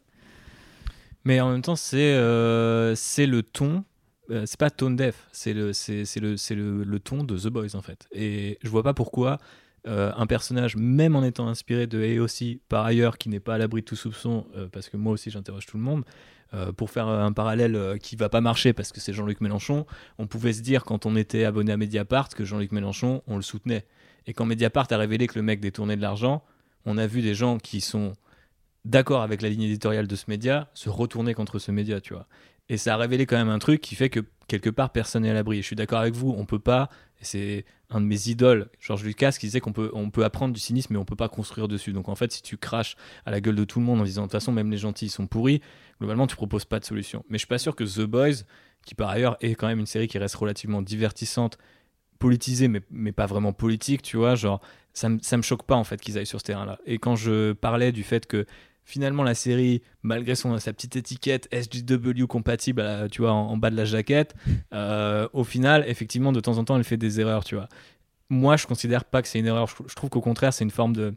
Mais 1.24 1.40
en 1.40 1.50
même 1.50 1.62
temps, 1.62 1.76
c'est 1.76 2.14
euh, 2.14 2.94
c'est 2.94 3.26
le 3.26 3.42
ton. 3.42 3.84
euh, 4.30 4.44
c'est 4.46 4.58
pas 4.58 4.70
tone 4.70 4.96
deaf, 4.96 5.26
c'est 5.32 5.52
le, 5.52 5.72
le, 5.72 6.54
le, 6.54 6.84
le 6.84 7.00
ton 7.00 7.24
de 7.24 7.36
The 7.36 7.48
Boys 7.48 7.74
en 7.74 7.82
fait. 7.82 8.06
Et 8.12 8.58
je 8.62 8.68
vois 8.68 8.82
pas 8.82 8.94
pourquoi 8.94 9.38
euh, 9.86 10.12
un 10.16 10.26
personnage, 10.26 10.76
même 10.76 11.16
en 11.16 11.24
étant 11.24 11.48
inspiré 11.48 11.86
de 11.86 11.98
AOC, 12.18 12.60
par 12.68 12.84
ailleurs, 12.84 13.18
qui 13.18 13.28
n'est 13.28 13.40
pas 13.40 13.54
à 13.54 13.58
l'abri 13.58 13.80
de 13.80 13.86
tout 13.86 13.96
soupçon, 13.96 14.46
euh, 14.56 14.68
parce 14.70 14.88
que 14.88 14.96
moi 14.96 15.12
aussi 15.12 15.30
j'interroge 15.30 15.66
tout 15.66 15.76
le 15.76 15.82
monde, 15.82 16.04
pour 16.76 16.90
faire 16.90 17.06
un 17.06 17.32
parallèle 17.32 17.76
euh, 17.76 17.96
qui 17.96 18.16
va 18.16 18.28
pas 18.28 18.40
marcher 18.40 18.72
parce 18.72 18.90
que 18.90 18.98
c'est 18.98 19.12
Jean-Luc 19.12 19.40
Mélenchon, 19.40 19.86
on 20.18 20.26
pouvait 20.26 20.52
se 20.52 20.62
dire 20.62 20.82
quand 20.84 21.06
on 21.06 21.14
était 21.14 21.44
abonné 21.44 21.70
à 21.70 21.76
Mediapart 21.76 22.28
que 22.30 22.44
Jean-Luc 22.44 22.72
Mélenchon, 22.72 23.22
on 23.28 23.36
le 23.36 23.42
soutenait. 23.42 23.86
Et 24.26 24.32
quand 24.32 24.46
Mediapart 24.46 24.88
a 24.90 24.96
révélé 24.96 25.28
que 25.28 25.38
le 25.38 25.42
mec 25.42 25.60
détournait 25.60 25.94
de 25.96 26.02
l'argent, 26.02 26.42
on 26.86 26.98
a 26.98 27.06
vu 27.06 27.22
des 27.22 27.36
gens 27.36 27.58
qui 27.58 27.80
sont 27.80 28.14
d'accord 28.84 29.22
avec 29.22 29.42
la 29.42 29.48
ligne 29.48 29.62
éditoriale 29.62 30.06
de 30.06 30.16
ce 30.16 30.24
média 30.28 30.70
se 30.74 30.88
retourner 30.88 31.34
contre 31.34 31.58
ce 31.58 31.70
média, 31.70 32.00
tu 32.00 32.14
vois. 32.14 32.26
Et 32.68 32.76
ça 32.76 32.94
a 32.94 32.96
révélé 32.96 33.26
quand 33.26 33.36
même 33.36 33.48
un 33.48 33.58
truc 33.58 33.80
qui 33.80 33.96
fait 33.96 34.10
que 34.10 34.20
quelque 34.46 34.70
part 34.70 34.90
personne 34.90 35.24
n'est 35.24 35.30
à 35.30 35.34
l'abri. 35.34 35.58
Et 35.58 35.62
Je 35.62 35.66
suis 35.66 35.76
d'accord 35.76 35.98
avec 35.98 36.14
vous, 36.14 36.34
on 36.36 36.46
peut 36.46 36.60
pas, 36.60 36.88
et 37.20 37.24
c'est 37.24 37.64
un 37.90 38.00
de 38.00 38.06
mes 38.06 38.28
idoles, 38.28 38.70
Georges 38.78 39.02
Lucas, 39.02 39.32
qui 39.32 39.46
disait 39.46 39.60
qu'on 39.60 39.72
peut, 39.72 39.90
on 39.92 40.10
peut 40.10 40.24
apprendre 40.24 40.54
du 40.54 40.60
cynisme, 40.60 40.94
mais 40.94 40.98
on 40.98 41.04
peut 41.04 41.16
pas 41.16 41.28
construire 41.28 41.66
dessus. 41.66 41.92
Donc 41.92 42.08
en 42.08 42.14
fait, 42.14 42.30
si 42.30 42.42
tu 42.42 42.56
craches 42.56 42.96
à 43.26 43.32
la 43.32 43.40
gueule 43.40 43.56
de 43.56 43.64
tout 43.64 43.80
le 43.80 43.84
monde 43.84 44.00
en 44.00 44.04
disant 44.04 44.22
de 44.22 44.26
toute 44.26 44.32
façon, 44.32 44.52
même 44.52 44.70
les 44.70 44.78
gentils 44.78 45.06
ils 45.06 45.10
sont 45.10 45.26
pourris, 45.26 45.60
globalement, 45.98 46.26
tu 46.28 46.36
proposes 46.36 46.64
pas 46.64 46.78
de 46.78 46.84
solution. 46.84 47.24
Mais 47.28 47.38
je 47.38 47.40
suis 47.40 47.48
pas 47.48 47.58
sûr 47.58 47.74
que 47.74 47.82
The 47.82 48.06
Boys, 48.06 48.44
qui 48.86 48.94
par 48.94 49.10
ailleurs 49.10 49.36
est 49.40 49.56
quand 49.56 49.66
même 49.66 49.80
une 49.80 49.86
série 49.86 50.06
qui 50.06 50.18
reste 50.18 50.36
relativement 50.36 50.80
divertissante, 50.80 51.58
politisée, 52.20 52.68
mais, 52.68 52.82
mais 52.90 53.12
pas 53.12 53.26
vraiment 53.26 53.52
politique, 53.52 54.02
tu 54.02 54.16
vois, 54.16 54.36
genre, 54.36 54.60
ça 54.92 55.08
me 55.08 55.42
choque 55.42 55.64
pas 55.64 55.76
en 55.76 55.84
fait 55.84 56.00
qu'ils 56.00 56.18
aillent 56.18 56.26
sur 56.26 56.38
ce 56.38 56.44
terrain-là. 56.44 56.78
Et 56.86 56.98
quand 56.98 57.16
je 57.16 57.52
parlais 57.52 57.92
du 57.92 58.04
fait 58.04 58.26
que 58.26 58.46
finalement 58.90 59.22
la 59.22 59.34
série, 59.34 59.82
malgré 60.02 60.34
son, 60.34 60.58
sa 60.58 60.72
petite 60.72 60.96
étiquette 60.96 61.48
SJW 61.52 62.26
compatible, 62.26 62.82
la- 62.82 63.08
tu 63.08 63.22
vois, 63.22 63.32
en, 63.32 63.56
bas 63.56 63.70
de 63.70 63.76
la 63.76 63.84
jaquette, 63.84 64.34
euh, 64.74 65.28
au 65.32 65.44
final, 65.44 65.84
effectivement, 65.86 66.32
de 66.32 66.40
temps 66.40 66.58
en 66.58 66.64
temps, 66.64 66.76
elle 66.76 66.84
fait 66.84 66.96
des 66.96 67.20
erreurs, 67.20 67.44
tu 67.44 67.54
vois. 67.54 67.68
Moi, 68.28 68.56
je 68.56 68.66
considère 68.66 69.04
pas 69.04 69.22
que 69.22 69.28
c'est 69.28 69.38
une 69.38 69.46
erreur. 69.46 69.68
Je, 69.68 69.94
trouve 69.94 70.10
qu'au 70.10 70.20
contraire, 70.20 70.52
c'est 70.52 70.64
une 70.64 70.70
forme 70.70 70.94
de 70.94 71.14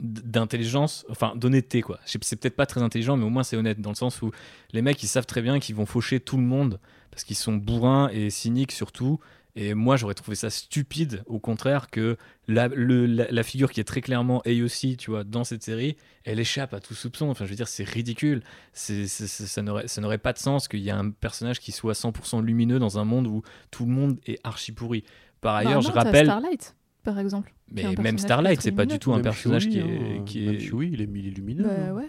d'intelligence, 0.00 1.04
enfin 1.10 1.34
d'honnêteté 1.34 1.82
quoi. 1.82 1.98
C'est 2.04 2.20
peut-être 2.20 2.54
pas 2.54 2.66
très 2.66 2.82
intelligent, 2.82 3.16
mais 3.16 3.24
au 3.24 3.30
moins 3.30 3.42
c'est 3.42 3.56
honnête 3.56 3.80
dans 3.80 3.90
le 3.90 3.96
sens 3.96 4.22
où 4.22 4.30
les 4.72 4.80
mecs 4.80 5.02
ils 5.02 5.08
savent 5.08 5.26
très 5.26 5.42
bien 5.42 5.58
qu'ils 5.58 5.74
vont 5.74 5.86
faucher 5.86 6.20
tout 6.20 6.36
le 6.36 6.44
monde 6.44 6.78
parce 7.10 7.24
qu'ils 7.24 7.34
sont 7.34 7.54
bourrins 7.54 8.08
et 8.10 8.30
cyniques 8.30 8.70
surtout. 8.70 9.18
Et 9.56 9.74
moi 9.74 9.96
j'aurais 9.96 10.14
trouvé 10.14 10.34
ça 10.36 10.50
stupide, 10.50 11.22
au 11.26 11.38
contraire 11.40 11.88
que 11.90 12.16
la, 12.46 12.68
le- 12.68 13.06
la, 13.06 13.28
la 13.30 13.42
figure 13.42 13.72
qui 13.72 13.80
est 13.80 13.84
très 13.84 14.00
clairement 14.00 14.40
AOC, 14.46 14.96
tu 14.98 15.10
vois, 15.10 15.24
dans 15.24 15.42
cette 15.42 15.62
série, 15.64 15.96
elle 16.24 16.38
échappe 16.38 16.74
à 16.74 16.80
tout 16.80 16.94
soupçon. 16.94 17.28
Enfin 17.28 17.44
je 17.44 17.50
veux 17.50 17.56
dire 17.56 17.66
c'est 17.68 17.82
ridicule. 17.88 18.42
C'est, 18.72 19.06
c'est- 19.08 19.26
c'est- 19.26 19.46
ça 19.46 19.62
n'aurait 19.62 19.88
ça 19.88 20.00
n'aurait 20.00 20.18
pas 20.18 20.32
de 20.32 20.38
sens 20.38 20.68
qu'il 20.68 20.80
y 20.80 20.88
ait 20.88 20.92
un 20.92 21.10
personnage 21.10 21.58
qui 21.60 21.72
soit 21.72 21.94
100% 21.94 22.40
lumineux 22.42 22.78
dans 22.78 22.98
un 22.98 23.04
monde 23.04 23.26
où 23.26 23.42
tout 23.70 23.84
le 23.84 23.90
monde 23.92 24.18
est 24.26 24.38
archi 24.44 24.70
pourri. 24.72 25.02
Par 25.40 25.54
Bah 25.54 25.58
ailleurs, 25.60 25.74
non, 25.74 25.80
je 25.80 25.88
t'as 25.92 26.02
rappelle, 26.04 26.26
Starlight, 26.26 26.76
par 27.02 27.18
exemple. 27.18 27.52
qui 27.68 27.74
mais 27.84 27.94
même 27.96 28.18
Starlight, 28.18 28.60
c'est 28.60 28.72
pas 28.72 28.86
du 28.86 28.98
tout 28.98 29.12
un 29.12 29.20
personnage 29.20 29.68
qui 29.68 29.80
hein, 29.80 29.86
est, 29.88 30.24
qui 30.24 30.44
même 30.46 30.54
est 30.56 30.60
Chewie, 30.60 30.90
il 30.92 31.00
est, 31.00 31.08
il 31.14 31.26
est 31.26 31.30
lumineux. 31.30 31.64
Bah 31.64 31.70
hein. 31.88 31.92
ouais. 31.94 32.08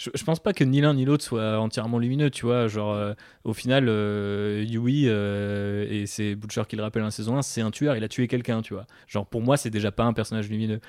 Je, 0.00 0.08
je 0.14 0.24
pense 0.24 0.40
pas 0.40 0.54
que 0.54 0.64
ni 0.64 0.80
l'un 0.80 0.94
ni 0.94 1.04
l'autre 1.04 1.22
soit 1.22 1.58
entièrement 1.58 1.98
lumineux, 1.98 2.30
tu 2.30 2.46
vois. 2.46 2.68
Genre, 2.68 2.94
euh, 2.94 3.12
au 3.44 3.52
final, 3.52 3.86
euh, 3.88 4.64
Yui, 4.66 5.04
euh, 5.06 5.86
et 5.90 6.06
c'est 6.06 6.34
Butcher 6.34 6.62
qui 6.66 6.76
le 6.76 6.82
rappelle 6.82 7.02
en 7.02 7.10
saison 7.10 7.36
1, 7.36 7.42
c'est 7.42 7.60
un 7.60 7.70
tueur, 7.70 7.96
il 7.96 8.02
a 8.02 8.08
tué 8.08 8.26
quelqu'un, 8.26 8.62
tu 8.62 8.72
vois. 8.72 8.86
Genre, 9.06 9.26
pour 9.26 9.42
moi, 9.42 9.58
c'est 9.58 9.68
déjà 9.68 9.92
pas 9.92 10.04
un 10.04 10.14
personnage 10.14 10.48
lumineux. 10.48 10.80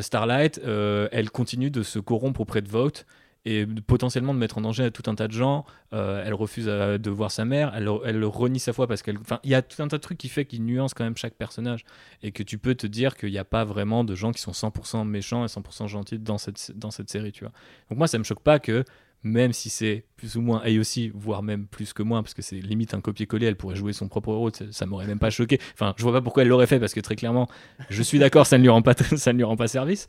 Starlight, 0.00 0.60
elle 0.64 1.30
continue 1.30 1.70
de 1.70 1.82
se 1.82 1.98
corrompre 1.98 2.42
auprès 2.42 2.60
de 2.60 2.68
Vote 2.68 3.06
et 3.44 3.66
potentiellement 3.66 4.34
de 4.34 4.38
mettre 4.38 4.58
en 4.58 4.60
danger 4.60 4.90
tout 4.90 5.08
un 5.10 5.14
tas 5.14 5.28
de 5.28 5.32
gens. 5.32 5.64
Euh, 5.92 6.22
elle 6.24 6.34
refuse 6.34 6.66
de 6.66 7.10
voir 7.10 7.30
sa 7.30 7.44
mère, 7.44 7.72
elle, 7.74 7.88
elle 8.04 8.24
renie 8.24 8.58
sa 8.58 8.72
foi 8.72 8.86
parce 8.86 9.02
qu'elle. 9.02 9.18
Enfin, 9.18 9.40
il 9.44 9.50
y 9.50 9.54
a 9.54 9.62
tout 9.62 9.82
un 9.82 9.88
tas 9.88 9.96
de 9.96 10.02
trucs 10.02 10.18
qui 10.18 10.28
fait 10.28 10.44
qu'il 10.44 10.64
nuance 10.64 10.94
quand 10.94 11.04
même 11.04 11.16
chaque 11.16 11.34
personnage 11.34 11.84
et 12.22 12.32
que 12.32 12.42
tu 12.42 12.58
peux 12.58 12.74
te 12.74 12.86
dire 12.86 13.16
qu'il 13.16 13.30
n'y 13.30 13.38
a 13.38 13.44
pas 13.44 13.64
vraiment 13.64 14.04
de 14.04 14.14
gens 14.14 14.32
qui 14.32 14.40
sont 14.40 14.52
100% 14.52 15.06
méchants 15.06 15.44
et 15.44 15.48
100% 15.48 15.86
gentils 15.88 16.18
dans 16.18 16.38
cette, 16.38 16.76
dans 16.76 16.90
cette 16.90 17.10
série, 17.10 17.32
tu 17.32 17.44
vois. 17.44 17.52
Donc 17.90 17.98
moi, 17.98 18.06
ça 18.06 18.18
me 18.18 18.24
choque 18.24 18.42
pas 18.42 18.58
que, 18.58 18.84
même 19.22 19.52
si 19.52 19.68
c'est 19.70 20.04
plus 20.16 20.36
ou 20.36 20.40
moins 20.40 20.60
AOC, 20.64 21.10
voire 21.14 21.42
même 21.42 21.66
plus 21.66 21.92
que 21.92 22.02
moins, 22.02 22.22
parce 22.22 22.34
que 22.34 22.42
c'est 22.42 22.60
limite 22.60 22.94
un 22.94 23.00
copier-coller, 23.00 23.46
elle 23.46 23.56
pourrait 23.56 23.74
jouer 23.76 23.92
son 23.92 24.08
propre 24.08 24.32
rôle, 24.32 24.54
ça, 24.54 24.64
ça 24.70 24.86
m'aurait 24.86 25.06
même 25.06 25.18
pas 25.18 25.30
choqué. 25.30 25.58
Enfin, 25.74 25.94
je 25.96 26.02
vois 26.02 26.12
pas 26.12 26.22
pourquoi 26.22 26.42
elle 26.42 26.48
l'aurait 26.48 26.66
fait, 26.68 26.78
parce 26.80 26.94
que 26.94 27.00
très 27.00 27.16
clairement, 27.16 27.48
je 27.90 28.02
suis 28.02 28.18
d'accord, 28.18 28.46
ça 28.46 28.58
ne 28.58 28.62
lui 28.62 28.68
rend 28.70 28.82
pas, 28.82 28.94
ça 29.16 29.32
ne 29.32 29.38
lui 29.38 29.44
rend 29.44 29.56
pas 29.56 29.68
service. 29.68 30.06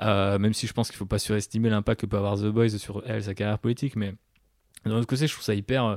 Euh, 0.00 0.38
même 0.38 0.52
si 0.54 0.66
je 0.66 0.72
pense 0.72 0.88
qu'il 0.88 0.96
faut 0.96 1.06
pas 1.06 1.18
surestimer 1.18 1.70
l'impact 1.70 2.00
que 2.02 2.06
peut 2.06 2.16
avoir 2.16 2.36
The 2.38 2.46
Boys 2.46 2.70
sur 2.70 3.02
elle, 3.06 3.24
sa 3.24 3.34
carrière 3.34 3.58
politique, 3.58 3.96
mais 3.96 4.14
d'un 4.84 4.92
autre 4.92 5.06
côté, 5.06 5.26
je 5.26 5.32
trouve 5.32 5.44
ça 5.44 5.54
hyper. 5.54 5.84
euh, 5.84 5.96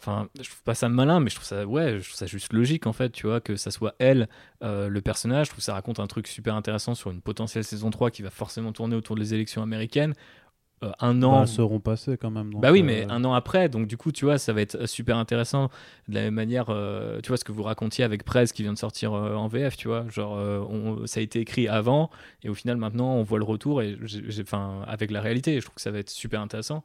Enfin, 0.00 0.28
je 0.40 0.48
trouve 0.48 0.62
pas 0.62 0.76
ça 0.76 0.88
malin, 0.88 1.18
mais 1.18 1.28
je 1.28 1.34
trouve 1.34 1.46
ça, 1.46 1.66
ouais, 1.66 1.98
je 1.98 2.04
trouve 2.04 2.16
ça 2.16 2.26
juste 2.26 2.52
logique 2.52 2.86
en 2.86 2.92
fait, 2.92 3.10
tu 3.10 3.26
vois, 3.26 3.40
que 3.40 3.56
ça 3.56 3.72
soit 3.72 3.96
elle, 3.98 4.28
euh, 4.62 4.88
le 4.88 5.00
personnage. 5.00 5.46
Je 5.46 5.50
trouve 5.50 5.58
que 5.58 5.64
ça 5.64 5.72
raconte 5.74 5.98
un 5.98 6.06
truc 6.06 6.28
super 6.28 6.54
intéressant 6.54 6.94
sur 6.94 7.10
une 7.10 7.20
potentielle 7.20 7.64
saison 7.64 7.90
3 7.90 8.12
qui 8.12 8.22
va 8.22 8.30
forcément 8.30 8.72
tourner 8.72 8.94
autour 8.94 9.16
des 9.16 9.34
élections 9.34 9.60
américaines. 9.60 10.14
Euh, 10.84 10.92
un 11.00 11.14
Bah, 11.20 11.26
an. 11.28 11.40
elles 11.42 11.48
seront 11.48 11.80
passées 11.80 12.16
quand 12.16 12.30
même. 12.30 12.52
donc, 12.52 12.62
Bah 12.62 12.70
oui, 12.70 12.80
euh, 12.80 12.84
mais 12.84 13.06
un 13.10 13.24
an 13.24 13.32
après, 13.34 13.68
donc 13.68 13.86
du 13.88 13.96
coup, 13.96 14.12
tu 14.12 14.24
vois, 14.24 14.38
ça 14.38 14.52
va 14.52 14.60
être 14.60 14.86
super 14.86 15.16
intéressant. 15.16 15.70
De 16.08 16.14
la 16.14 16.20
même 16.22 16.34
manière, 16.34 16.66
euh, 16.70 17.20
tu 17.20 17.28
vois, 17.28 17.36
ce 17.36 17.44
que 17.44 17.50
vous 17.52 17.62
racontiez 17.64 18.04
avec 18.04 18.24
Prez 18.24 18.46
qui 18.46 18.62
vient 18.62 18.72
de 18.72 18.78
sortir 18.78 19.12
en 19.12 19.48
VF, 19.48 19.76
tu 19.76 19.88
vois, 19.88 20.06
genre, 20.08 20.32
on- 20.70 21.06
ça 21.06 21.20
a 21.20 21.22
été 21.22 21.40
écrit 21.40 21.66
avant, 21.68 22.10
et 22.44 22.48
au 22.48 22.54
final, 22.54 22.76
maintenant, 22.76 23.14
on 23.14 23.22
voit 23.24 23.38
le 23.38 23.44
retour, 23.44 23.82
et 23.82 23.96
enfin, 24.40 24.82
avec 24.86 25.10
la 25.10 25.20
réalité, 25.20 25.54
et 25.56 25.60
je 25.60 25.64
trouve 25.64 25.74
que 25.74 25.80
ça 25.82 25.90
va 25.90 25.98
être 25.98 26.10
super 26.10 26.40
intéressant. 26.40 26.82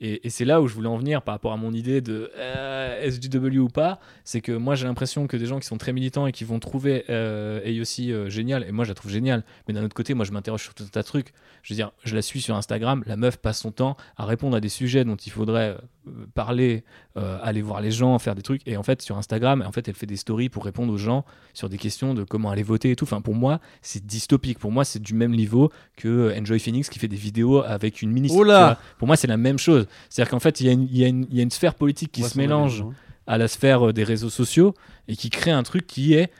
Et, 0.00 0.26
et 0.26 0.30
c'est 0.30 0.44
là 0.44 0.60
où 0.60 0.68
je 0.68 0.74
voulais 0.74 0.88
en 0.88 0.96
venir 0.96 1.22
par 1.22 1.34
rapport 1.34 1.52
à 1.52 1.56
mon 1.56 1.72
idée 1.72 2.00
de 2.00 2.30
euh, 2.36 3.10
SJW 3.10 3.58
ou 3.58 3.68
pas, 3.68 3.98
c'est 4.24 4.40
que 4.40 4.52
moi 4.52 4.74
j'ai 4.74 4.86
l'impression 4.86 5.26
que 5.26 5.36
des 5.36 5.46
gens 5.46 5.58
qui 5.58 5.66
sont 5.66 5.78
très 5.78 5.92
militants 5.92 6.26
et 6.26 6.32
qui 6.32 6.44
vont 6.44 6.60
trouver 6.60 7.04
euh, 7.10 7.60
AOC 7.60 8.10
euh, 8.10 8.30
génial, 8.30 8.64
et 8.68 8.72
moi 8.72 8.84
je 8.84 8.90
la 8.90 8.94
trouve 8.94 9.10
géniale, 9.10 9.44
mais 9.66 9.74
d'un 9.74 9.84
autre 9.84 9.94
côté, 9.94 10.14
moi 10.14 10.24
je 10.24 10.32
m'interroge 10.32 10.62
sur 10.62 10.74
tout 10.74 10.84
un 10.84 10.86
tas 10.86 11.02
de 11.02 11.06
trucs. 11.06 11.32
Je 11.62 11.74
veux 11.74 11.76
dire, 11.76 11.92
je 12.04 12.14
la 12.14 12.22
suis 12.22 12.40
sur 12.40 12.54
Instagram, 12.54 13.02
la 13.06 13.16
meuf 13.16 13.38
passe 13.38 13.60
son 13.60 13.72
temps 13.72 13.96
à 14.16 14.24
répondre 14.24 14.56
à 14.56 14.60
des 14.60 14.68
sujets 14.68 15.04
dont 15.04 15.16
il 15.16 15.32
faudrait 15.32 15.76
euh, 16.08 16.26
parler, 16.34 16.84
euh, 17.16 17.38
aller 17.42 17.62
voir 17.62 17.80
les 17.80 17.90
gens, 17.90 18.18
faire 18.18 18.34
des 18.34 18.42
trucs, 18.42 18.62
et 18.66 18.76
en 18.76 18.82
fait 18.82 19.02
sur 19.02 19.18
Instagram, 19.18 19.62
en 19.66 19.72
fait 19.72 19.88
elle 19.88 19.94
fait 19.94 20.06
des 20.06 20.16
stories 20.16 20.48
pour 20.48 20.64
répondre 20.64 20.92
aux 20.92 20.98
gens 20.98 21.24
sur 21.54 21.68
des 21.68 21.78
questions 21.78 22.14
de 22.14 22.22
comment 22.22 22.50
aller 22.50 22.62
voter 22.62 22.92
et 22.92 22.96
tout. 22.96 23.04
Enfin 23.04 23.20
pour 23.20 23.34
moi 23.34 23.60
c'est 23.82 24.04
dystopique, 24.06 24.58
pour 24.58 24.70
moi 24.70 24.84
c'est 24.84 25.02
du 25.02 25.14
même 25.14 25.32
niveau 25.32 25.70
que 25.96 26.08
euh, 26.08 26.40
Enjoy 26.40 26.60
Phoenix 26.60 26.88
qui 26.88 26.98
fait 26.98 27.08
des 27.08 27.16
vidéos 27.16 27.62
avec 27.62 28.02
une 28.02 28.12
ministre. 28.12 28.38
Oh 28.38 28.44
là. 28.44 28.78
Pour 28.98 29.06
moi 29.06 29.16
c'est 29.16 29.26
la 29.26 29.36
même 29.36 29.58
chose. 29.58 29.87
C'est-à-dire 30.10 30.30
qu'en 30.30 30.40
fait 30.40 30.60
il 30.60 30.66
y, 30.66 30.70
a 30.70 30.72
une- 30.72 30.88
y 31.30 31.36
y 31.36 31.42
a 31.42 31.50
sphère 31.50 31.74
politique 31.74 32.12
qui 32.12 32.22
Ouais, 32.22 32.28
se 32.28 32.38
mélange 32.38 32.80
raison. 32.82 32.94
à 33.26 33.38
la 33.38 33.48
sphère 33.48 33.88
euh, 33.88 33.92
des 33.92 34.04
réseaux 34.04 34.30
sociaux 34.30 34.74
et 35.08 35.16
qui 35.16 35.30
crée 35.30 35.50
un 35.50 35.62
truc 35.62 35.86
qui 35.86 36.14
est 36.14 36.30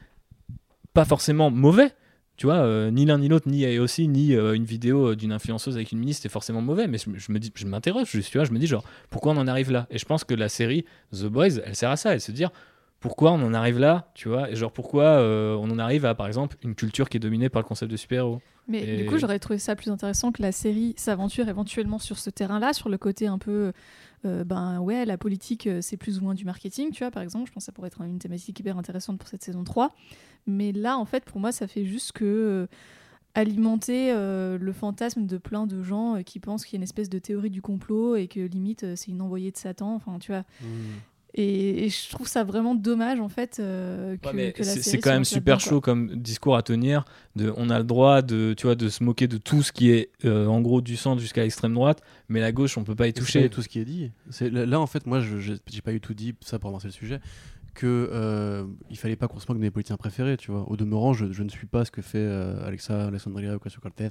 pas 0.95 1.05
forcément 1.05 1.51
mauvais. 1.51 1.93
Tu 2.37 2.47
vois, 2.47 2.59
euh, 2.59 2.93
ni 2.93 3.05
l'un 3.05 3.19
ni 3.19 3.27
l'autre, 3.27 3.49
ni 3.49 3.65
AOC, 3.67 3.99
ni 4.07 4.33
euh, 4.35 4.55
une 4.55 4.65
vidéo 4.65 5.17
d'une 5.17 5.33
influenceuse 5.33 5.75
avec 5.75 5.91
une 5.91 5.99
ministre, 5.99 6.23
c'est 6.23 6.29
forcément 6.29 6.61
mauvais. 6.63 6.87
Mais 6.87 6.97
je, 6.99 7.11
je 7.17 7.33
me 7.33 7.41
dis, 7.41 7.51
je 7.53 7.67
m'interroge, 7.67 8.07
je, 8.13 8.21
tu 8.21 8.39
vois, 8.39 8.45
je 8.45 8.53
me 8.53 8.61
dis 8.61 8.69
genre, 8.69 8.85
pourquoi 9.11 9.33
on 9.33 9.37
en 9.39 9.49
arrive 9.49 9.73
là? 9.73 9.89
Et 9.91 9.99
je 9.99 10.05
pense 10.05 10.23
que 10.23 10.35
la 10.35 10.49
série 10.49 10.85
The 11.13 11.25
Boys, 11.25 11.59
elle 11.65 11.75
sert 11.75 11.91
à 11.91 11.97
ça, 11.97 12.15
elle 12.15 12.21
se 12.21 12.31
dire 12.31 12.51
pourquoi 13.01 13.33
on 13.33 13.43
en 13.43 13.55
arrive 13.55 13.79
là, 13.79 14.11
tu 14.15 14.29
vois, 14.29 14.51
et 14.51 14.57
genre 14.57 14.73
pourquoi 14.73 15.05
euh, 15.05 15.55
on 15.57 15.71
en 15.71 15.79
arrive 15.79 16.05
à, 16.05 16.15
par 16.15 16.27
exemple, 16.27 16.57
une 16.63 16.75
culture 16.75 17.09
qui 17.09 17.17
est 17.17 17.21
dominée 17.21 17.49
par 17.49 17.63
le 17.63 17.67
concept 17.69 17.91
de 17.91 17.97
super-héros. 17.97 18.41
Mais 18.67 18.83
Et- 18.83 18.97
du 18.99 19.07
coup, 19.07 19.19
j'aurais 19.19 19.39
trouvé 19.39 19.59
ça 19.59 19.77
plus 19.77 19.91
intéressant 19.91 20.31
que 20.33 20.43
la 20.43 20.53
série 20.53 20.95
s'aventure 20.97 21.49
éventuellement 21.49 21.99
sur 21.99 22.19
ce 22.19 22.29
terrain-là, 22.29 22.73
sur 22.73 22.89
le 22.89 22.99
côté 22.99 23.27
un 23.27 23.39
peu, 23.39 23.73
euh, 24.27 24.45
ben 24.45 24.81
ouais, 24.81 25.05
la 25.07 25.17
politique, 25.17 25.67
euh, 25.67 25.81
c'est 25.81 25.97
plus 25.97 26.19
ou 26.19 26.23
moins 26.23 26.35
du 26.35 26.45
marketing, 26.45 26.91
tu 26.91 27.03
vois, 27.05 27.11
par 27.11 27.23
exemple. 27.23 27.47
Je 27.49 27.53
pense 27.53 27.63
que 27.63 27.67
ça 27.67 27.73
pourrait 27.73 27.87
être 27.87 28.03
une 28.03 28.19
thématique 28.19 28.59
hyper 28.61 28.77
intéressante 28.77 29.19
pour 29.19 29.29
cette 29.29 29.43
saison 29.43 29.65
3. 29.65 29.95
Mais 30.47 30.73
là, 30.73 30.99
en 30.99 31.05
fait, 31.05 31.25
pour 31.25 31.41
moi, 31.41 31.53
ça 31.53 31.67
fait 31.67 31.85
juste 31.85 32.13
que 32.13 32.25
euh, 32.25 32.67
alimenter 33.35 34.13
euh, 34.13 34.59
le 34.61 34.73
fantasme 34.73 35.27
de 35.27 35.39
plein 35.39 35.67
de 35.67 35.83
gens 35.83 36.17
euh, 36.17 36.23
qui 36.23 36.41
pensent 36.41 36.65
qu'il 36.65 36.75
y 36.75 36.77
a 36.77 36.79
une 36.79 36.83
espèce 36.83 37.09
de 37.09 37.19
théorie 37.19 37.51
du 37.51 37.63
complot 37.63 38.17
et 38.17 38.27
que 38.29 38.41
limite, 38.41 38.85
euh, 38.85 38.97
c'est 38.97 39.11
une 39.11 39.23
envoyée 39.23 39.51
de 39.53 39.57
Satan, 39.57 39.95
enfin, 39.95 40.19
tu 40.19 40.33
vois. 40.33 40.45
Mmh. 40.61 40.67
Et, 41.41 41.85
et 41.85 41.89
je 41.89 42.11
trouve 42.11 42.27
ça 42.27 42.43
vraiment 42.43 42.75
dommage, 42.75 43.21
en 43.21 43.29
fait, 43.29 43.59
euh, 43.61 44.17
que, 44.17 44.29
Ouais, 44.35 44.53
que 44.53 44.63
la 44.65 44.65
c'est 44.69 44.99
quand 44.99 45.11
même 45.13 45.25
super 45.25 45.61
chaud 45.61 45.81
comme 45.81 46.17
discours 46.17 46.57
à 46.57 46.63
tenir. 46.63 47.05
De, 47.37 47.53
on 47.57 47.71
a 47.71 47.79
le 47.79 47.85
droit 47.85 48.23
de, 48.23 48.55
tu 48.57 48.67
vois, 48.67 48.75
de 48.75 48.89
se 48.89 49.05
moquer 49.05 49.29
de 49.29 49.37
tout 49.39 49.63
ce 49.63 49.71
qui 49.71 49.91
est 49.91 50.11
euh, 50.25 50.47
en 50.47 50.61
gros 50.61 50.81
du 50.81 50.97
centre 50.97 51.21
jusqu'à 51.21 51.43
l'extrême 51.43 51.75
droite, 51.75 52.01
mais 52.29 52.41
la 52.41 52.51
gauche, 52.51 52.77
on 52.77 52.83
peut 52.83 52.97
pas 52.97 53.07
y 53.07 53.13
toucher. 53.13 53.49
tout 53.51 53.63
ce 53.63 53.69
qui 53.69 53.79
est 53.79 53.85
dit. 53.85 54.11
C'est 54.31 54.51
là, 54.51 54.67
là, 54.67 54.81
en 54.81 54.87
fait, 54.89 55.07
moi, 55.07 55.21
je 55.21 55.37
j'ai 55.39 55.81
pas 55.81 55.93
eu 55.93 56.01
tout 56.01 56.15
dit 56.15 56.35
ça 56.41 56.59
pour 56.59 56.71
avancer 56.71 56.89
le 56.89 56.93
sujet. 56.93 57.21
Que 57.75 58.11
euh, 58.13 58.65
il 58.91 58.99
fallait 58.99 59.15
pas 59.15 59.29
qu'on 59.29 59.39
se 59.39 59.47
moque 59.49 59.59
de 59.59 59.63
mes 59.63 59.71
politiciens 59.71 59.97
préférés, 59.97 60.37
tu 60.37 60.51
vois. 60.51 60.69
Au 60.69 60.77
demeurant, 60.77 61.13
je, 61.13 61.31
je 61.31 61.45
ne 61.45 61.49
suis 61.49 61.69
pas 61.69 61.85
ce 61.85 61.93
que 61.93 62.03
fait 62.03 62.19
euh, 62.19 62.67
Alexa 62.67 63.07
Alessandria 63.07 63.55
Ocasio-Cortez 63.55 64.09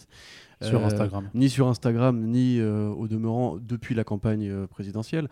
Sur 0.61 0.79
Euh, 0.81 0.85
Instagram. 0.85 1.29
ni 1.33 1.49
sur 1.49 1.67
Instagram, 1.67 2.17
ni 2.21 2.59
euh, 2.61 2.87
au 2.87 3.09
demeurant 3.09 3.57
depuis 3.59 3.93
la 3.93 4.05
campagne 4.05 4.47
euh, 4.49 4.67
présidentielle. 4.67 5.27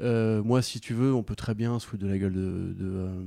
Euh, 0.00 0.42
moi, 0.42 0.62
si 0.62 0.80
tu 0.80 0.94
veux, 0.94 1.12
on 1.14 1.22
peut 1.22 1.36
très 1.36 1.54
bien 1.54 1.78
se 1.78 1.86
foutre 1.86 2.02
de 2.02 2.08
la 2.08 2.18
gueule 2.18 2.32
de, 2.32 2.74
de, 2.78 2.86
euh, 2.86 3.22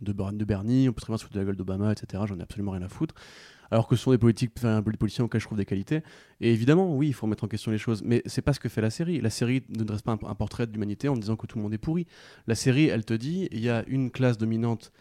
de, 0.00 0.12
Ber- 0.12 0.32
de 0.32 0.44
Bernie, 0.44 0.88
on 0.88 0.92
peut 0.92 1.00
très 1.00 1.10
bien 1.10 1.18
se 1.18 1.24
foutre 1.24 1.34
de 1.34 1.40
la 1.40 1.46
gueule 1.46 1.56
d'Obama, 1.56 1.92
etc. 1.92 2.22
J'en 2.26 2.38
ai 2.38 2.42
absolument 2.42 2.72
rien 2.72 2.82
à 2.82 2.88
foutre. 2.88 3.14
Alors 3.70 3.88
que 3.88 3.96
ce 3.96 4.02
sont 4.04 4.10
des 4.12 4.18
politiques, 4.18 4.52
enfin, 4.56 4.82
des 4.82 4.96
politiciens 4.96 5.24
auxquels 5.24 5.40
je 5.40 5.46
trouve 5.46 5.58
des 5.58 5.64
qualités. 5.64 6.02
Et 6.40 6.52
évidemment, 6.52 6.94
oui, 6.94 7.08
il 7.08 7.12
faut 7.12 7.26
remettre 7.26 7.44
en 7.44 7.48
question 7.48 7.72
les 7.72 7.78
choses. 7.78 8.02
Mais 8.04 8.22
c'est 8.26 8.42
pas 8.42 8.52
ce 8.52 8.60
que 8.60 8.68
fait 8.68 8.80
la 8.82 8.90
série. 8.90 9.20
La 9.20 9.30
série 9.30 9.64
ne 9.70 9.82
dresse 9.82 10.02
pas 10.02 10.12
un, 10.12 10.18
un 10.28 10.34
portrait 10.34 10.66
de 10.66 10.72
l'humanité 10.72 11.08
en 11.08 11.16
disant 11.16 11.34
que 11.36 11.46
tout 11.46 11.58
le 11.58 11.62
monde 11.64 11.74
est 11.74 11.78
pourri. 11.78 12.06
La 12.46 12.54
série, 12.54 12.86
elle 12.86 13.04
te 13.04 13.14
dit, 13.14 13.48
il 13.50 13.60
y 13.60 13.70
a 13.70 13.84
une 13.88 14.10
classe 14.10 14.38
dominante 14.38 14.92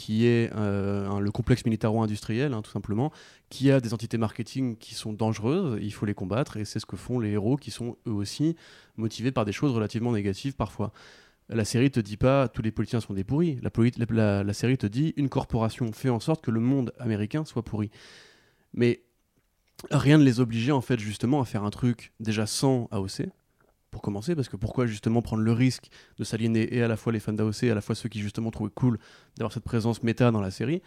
qui 0.00 0.24
est 0.24 0.50
euh, 0.56 1.20
le 1.20 1.30
complexe 1.30 1.66
militaro-industriel, 1.66 2.54
hein, 2.54 2.62
tout 2.62 2.70
simplement, 2.70 3.12
qui 3.50 3.70
a 3.70 3.82
des 3.82 3.92
entités 3.92 4.16
marketing 4.16 4.78
qui 4.78 4.94
sont 4.94 5.12
dangereuses, 5.12 5.78
il 5.82 5.92
faut 5.92 6.06
les 6.06 6.14
combattre, 6.14 6.56
et 6.56 6.64
c'est 6.64 6.80
ce 6.80 6.86
que 6.86 6.96
font 6.96 7.18
les 7.18 7.32
héros 7.32 7.58
qui 7.58 7.70
sont 7.70 7.98
eux 8.06 8.12
aussi 8.12 8.56
motivés 8.96 9.30
par 9.30 9.44
des 9.44 9.52
choses 9.52 9.72
relativement 9.72 10.12
négatives 10.12 10.54
parfois. 10.54 10.94
La 11.50 11.66
série 11.66 11.90
te 11.90 12.00
dit 12.00 12.16
pas 12.16 12.48
tous 12.48 12.62
les 12.62 12.70
politiciens 12.70 13.00
sont 13.00 13.12
des 13.12 13.24
pourris. 13.24 13.60
La 13.60 14.52
série 14.54 14.78
te 14.78 14.86
dit 14.86 15.12
une 15.18 15.28
corporation 15.28 15.92
fait 15.92 16.08
en 16.08 16.20
sorte 16.20 16.42
que 16.42 16.50
le 16.50 16.60
monde 16.60 16.94
américain 16.98 17.44
soit 17.44 17.62
pourri. 17.62 17.90
Mais 18.72 19.02
rien 19.90 20.16
ne 20.16 20.24
les 20.24 20.40
obligeait 20.40 20.72
en 20.72 20.80
fait 20.80 20.98
justement 20.98 21.42
à 21.42 21.44
faire 21.44 21.62
un 21.62 21.70
truc 21.70 22.14
déjà 22.20 22.46
sans 22.46 22.88
AOC 22.90 23.28
pour 23.90 24.02
commencer 24.02 24.34
parce 24.34 24.48
que 24.48 24.56
pourquoi 24.56 24.86
justement 24.86 25.22
prendre 25.22 25.42
le 25.42 25.52
risque 25.52 25.88
de 26.18 26.24
s'aliéner 26.24 26.74
et 26.76 26.82
à 26.82 26.88
la 26.88 26.96
fois 26.96 27.12
les 27.12 27.20
fans 27.20 27.32
d'AOC 27.32 27.64
et 27.64 27.70
à 27.70 27.74
la 27.74 27.80
fois 27.80 27.94
ceux 27.94 28.08
qui 28.08 28.20
justement 28.20 28.50
trouvaient 28.50 28.70
cool 28.74 28.98
d'avoir 29.36 29.52
cette 29.52 29.64
présence 29.64 30.02
méta 30.02 30.30
dans 30.30 30.40
la 30.40 30.50
série? 30.50 30.80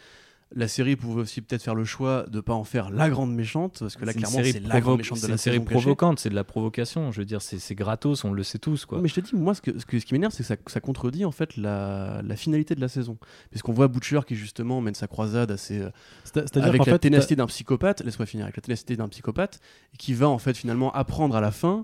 La 0.55 0.67
série 0.67 0.95
pouvait 0.95 1.21
aussi 1.21 1.41
peut-être 1.41 1.63
faire 1.63 1.73
le 1.73 1.83
choix 1.83 2.25
de 2.29 2.39
pas 2.39 2.53
en 2.53 2.63
faire 2.63 2.91
la 2.91 3.09
grande 3.09 3.33
méchante 3.33 3.77
parce 3.79 3.95
que 3.95 4.05
là 4.05 4.13
clairement 4.13 4.37
c'est 4.43 4.59
la 4.59 4.81
grande 4.81 4.99
méchante 4.99 5.17
de 5.17 5.21
c'est 5.21 5.27
la 5.27 5.33
une 5.33 5.37
série 5.39 5.59
provocante, 5.59 6.19
c'est 6.19 6.29
de 6.29 6.35
la 6.35 6.43
provocation. 6.43 7.11
Je 7.11 7.21
veux 7.21 7.25
dire, 7.25 7.41
c'est 7.41 7.73
gratos, 7.73 8.23
on 8.23 8.31
le 8.31 8.43
sait 8.43 8.59
tous, 8.59 8.85
quoi. 8.85 9.01
Mais 9.01 9.07
je 9.07 9.15
te 9.15 9.19
dis, 9.21 9.35
moi, 9.35 9.55
ce, 9.55 9.61
que, 9.61 9.79
ce, 9.79 9.85
que- 9.87 9.99
ce 9.99 10.05
qui 10.05 10.13
m'énerve, 10.13 10.31
c'est 10.31 10.43
que 10.43 10.47
ça, 10.47 10.55
ça 10.67 10.79
contredit 10.79 11.25
en 11.25 11.31
fait 11.31 11.57
la, 11.57 12.21
la 12.23 12.35
finalité 12.35 12.75
de 12.75 12.81
la 12.81 12.87
saison. 12.87 13.17
Puisqu'on 13.49 13.73
voit 13.73 13.87
Butcher 13.87 14.19
qui 14.27 14.35
justement 14.35 14.79
mène 14.79 14.93
sa 14.93 15.07
croisade 15.07 15.49
assez, 15.49 15.79
euh, 15.79 15.89
C'est- 16.23 16.33
C'est-à-dire 16.41 16.69
avec 16.69 16.81
qu'en 16.81 16.85
la 16.85 16.91
fait, 16.93 16.99
ténacité 16.99 17.35
d'un 17.35 17.47
psychopathe, 17.47 18.01
laisse-moi 18.01 18.27
finir, 18.27 18.45
avec 18.45 18.55
la 18.55 18.61
ténacité 18.61 18.95
d'un 18.95 19.09
psychopathe, 19.09 19.59
et 19.95 19.97
qui 19.97 20.13
va 20.13 20.29
en 20.29 20.37
fait 20.37 20.55
finalement 20.55 20.93
apprendre 20.93 21.35
à 21.35 21.41
la 21.41 21.49
fin 21.51 21.83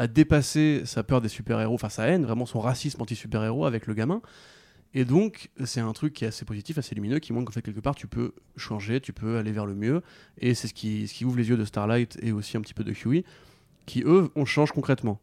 à 0.00 0.06
dépasser 0.06 0.80
sa 0.86 1.02
peur 1.02 1.20
des 1.20 1.28
super-héros, 1.28 1.74
enfin 1.74 1.90
sa 1.90 2.06
haine, 2.06 2.24
vraiment 2.24 2.46
son 2.46 2.58
racisme 2.58 3.02
anti-super-héros 3.02 3.66
avec 3.66 3.86
le 3.86 3.92
gamin. 3.92 4.22
Et 4.94 5.04
donc, 5.04 5.50
c'est 5.66 5.80
un 5.80 5.92
truc 5.92 6.14
qui 6.14 6.24
est 6.24 6.28
assez 6.28 6.46
positif, 6.46 6.78
assez 6.78 6.94
lumineux, 6.94 7.18
qui 7.18 7.34
montre 7.34 7.44
qu'en 7.44 7.52
fait, 7.52 7.60
quelque 7.60 7.80
part, 7.80 7.94
tu 7.94 8.06
peux 8.06 8.32
changer, 8.56 9.02
tu 9.02 9.12
peux 9.12 9.36
aller 9.36 9.52
vers 9.52 9.66
le 9.66 9.74
mieux. 9.74 10.00
Et 10.38 10.54
c'est 10.54 10.68
ce 10.68 10.72
qui, 10.74 11.06
ce 11.06 11.12
qui 11.12 11.26
ouvre 11.26 11.36
les 11.36 11.50
yeux 11.50 11.58
de 11.58 11.66
Starlight 11.66 12.18
et 12.22 12.32
aussi 12.32 12.56
un 12.56 12.62
petit 12.62 12.72
peu 12.72 12.82
de 12.82 12.92
Huey, 12.94 13.24
qui 13.84 14.02
eux, 14.06 14.30
on 14.36 14.46
change 14.46 14.72
concrètement. 14.72 15.20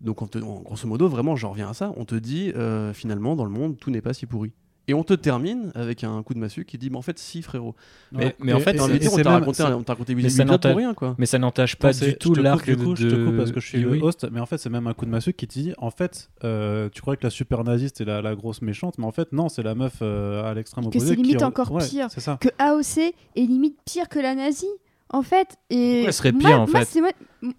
Donc, 0.00 0.20
on 0.20 0.26
te, 0.26 0.38
en- 0.38 0.62
grosso 0.62 0.88
modo, 0.88 1.08
vraiment, 1.08 1.36
j'en 1.36 1.50
reviens 1.50 1.70
à 1.70 1.74
ça, 1.74 1.92
on 1.96 2.04
te 2.04 2.16
dit, 2.16 2.52
euh, 2.56 2.92
finalement, 2.92 3.36
dans 3.36 3.44
le 3.44 3.52
monde, 3.52 3.78
tout 3.78 3.92
n'est 3.92 4.02
pas 4.02 4.14
si 4.14 4.26
pourri. 4.26 4.50
Et 4.88 4.94
on 4.94 5.04
te 5.04 5.12
termine 5.14 5.70
avec 5.74 6.02
un 6.02 6.22
coup 6.22 6.32
de 6.34 6.38
massue 6.38 6.64
qui 6.64 6.78
dit, 6.78 6.88
mais 6.90 6.96
en 6.96 7.02
fait, 7.02 7.18
si, 7.18 7.42
frérot. 7.42 7.74
Mais- 8.10 8.34
mais 8.40 8.52
en 8.54 8.60
fait, 8.60 8.80
on 8.80 8.88
t'a 8.88 9.30
raconté, 9.30 9.62
on 9.62 9.82
t'a 9.82 9.92
raconté 9.92 10.14
mais 10.14 10.28
ça 10.30 10.44
pour 10.46 10.76
rien, 10.76 10.94
quoi. 10.94 11.14
Mais 11.18 11.26
ça 11.26 11.38
n'entache 11.38 11.76
pas 11.76 11.92
Non, 11.92 11.98
du 12.00 12.14
tout 12.16 12.34
l'arc 12.34 12.66
de. 12.66 12.72
je 12.96 13.08
te 13.08 13.24
coupe 13.24 13.36
parce 13.36 13.52
que 13.52 13.60
je 13.60 13.66
suis 13.66 13.78
le 13.80 14.02
host, 14.02 14.26
mais 14.32 14.40
en 14.40 14.46
fait 14.46 14.58
c'est 14.58 14.70
même 14.70 14.86
un 14.86 14.94
coup 14.94 15.04
de 15.04 15.10
massue 15.10 15.32
qui 15.34 15.46
te 15.46 15.52
dit 15.52 15.74
en 15.78 15.90
fait 15.90 16.30
euh, 16.44 16.88
tu 16.92 17.00
croyais 17.02 17.16
que 17.18 17.24
la 17.26 17.30
super 17.30 17.64
naziste 17.64 18.00
est 18.00 18.04
la, 18.06 18.22
la 18.22 18.34
grosse 18.34 18.62
méchante, 18.62 18.96
mais 18.98 19.04
en 19.04 19.12
fait 19.12 19.32
non 19.32 19.48
c'est 19.48 19.62
la 19.62 19.74
meuf 19.74 19.94
euh, 20.00 20.50
à 20.50 20.54
l'extrême 20.54 20.84
Et 20.86 20.90
que 20.90 20.96
opposé. 20.96 21.08
c'est 21.08 21.16
limite 21.16 21.36
qui- 21.38 21.44
encore 21.44 21.70
ouais, 21.72 21.86
pire. 21.86 22.08
Que 22.40 22.48
AOC 22.58 22.98
est 22.98 23.12
limite 23.36 23.76
pire 23.84 24.08
que 24.08 24.18
la 24.18 24.34
nazie 24.34 24.66
en 25.10 25.22
fait 25.22 25.56
et 25.70 26.04
elle 26.04 26.12
serait 26.12 26.32
moi- 26.32 26.48
pire, 26.50 26.60
en 26.62 26.66
fait 26.66 27.00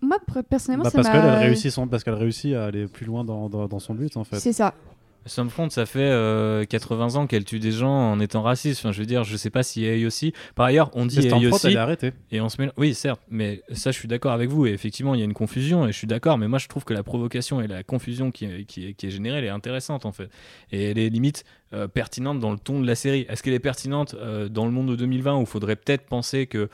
moi, 0.01 0.17
personnellement 0.49 0.83
Bah, 0.83 0.89
ça 0.89 0.97
parce 0.97 1.07
m'a 1.07 1.13
qu'elle 1.13 1.29
elle 1.29 1.39
réussit 1.47 1.71
son, 1.71 1.87
parce 1.87 2.03
qu'elle 2.03 2.13
réussit 2.15 2.53
à 2.55 2.65
aller 2.65 2.87
plus 2.87 3.05
loin 3.05 3.23
dans, 3.23 3.49
dans, 3.49 3.67
dans 3.67 3.79
son 3.79 3.93
but 3.93 4.17
en 4.17 4.23
fait. 4.23 4.39
c'est 4.39 4.53
ça 4.53 4.73
Stormfront, 5.25 5.69
ça 5.69 5.85
fait 5.85 5.99
euh, 5.99 6.65
80 6.65 7.15
ans 7.15 7.27
qu'elle 7.27 7.43
tue 7.45 7.59
des 7.59 7.71
gens 7.71 7.91
en 7.91 8.19
étant 8.19 8.41
raciste. 8.41 8.79
Enfin, 8.81 8.91
je 8.91 8.99
veux 8.99 9.05
dire, 9.05 9.23
je 9.23 9.37
sais 9.37 9.49
pas 9.49 9.63
si 9.63 9.85
AI 9.85 10.05
aussi. 10.05 10.33
Par 10.55 10.65
ailleurs, 10.65 10.89
on 10.93 11.05
dit 11.05 11.19
aussi. 11.51 11.67
elle 11.67 11.73
est 11.73 11.77
arrêtée. 11.77 12.13
Et 12.31 12.41
on 12.41 12.49
se 12.49 12.61
met... 12.61 12.71
Oui, 12.77 12.93
certes, 12.95 13.21
mais 13.29 13.61
ça, 13.73 13.91
je 13.91 13.97
suis 13.99 14.07
d'accord 14.07 14.31
avec 14.31 14.49
vous. 14.49 14.65
Et 14.65 14.71
effectivement, 14.71 15.13
il 15.13 15.19
y 15.19 15.21
a 15.21 15.25
une 15.25 15.33
confusion, 15.33 15.85
et 15.87 15.91
je 15.91 15.97
suis 15.97 16.07
d'accord. 16.07 16.37
Mais 16.37 16.47
moi, 16.47 16.57
je 16.59 16.67
trouve 16.67 16.83
que 16.85 16.93
la 16.93 17.03
provocation 17.03 17.61
et 17.61 17.67
la 17.67 17.83
confusion 17.83 18.31
qui, 18.31 18.45
est- 18.45 18.63
qui, 18.65 18.87
est- 18.87 18.93
qui 18.93 19.07
est 19.07 19.11
générée, 19.11 19.37
elle 19.39 19.45
est 19.45 19.49
intéressante, 19.49 20.05
en 20.05 20.11
fait. 20.11 20.29
Et 20.71 20.91
elle 20.91 20.97
est 20.97 21.09
limite 21.09 21.43
euh, 21.73 21.87
pertinente 21.87 22.39
dans 22.39 22.51
le 22.51 22.57
ton 22.57 22.79
de 22.81 22.87
la 22.87 22.95
série. 22.95 23.25
Est-ce 23.29 23.43
qu'elle 23.43 23.53
est 23.53 23.59
pertinente 23.59 24.15
euh, 24.19 24.49
dans 24.49 24.65
le 24.65 24.71
monde 24.71 24.89
de 24.89 24.95
2020 24.95 25.35
où 25.37 25.41
il 25.41 25.45
faudrait 25.45 25.75
peut-être 25.75 26.05
penser 26.07 26.47
que 26.47 26.69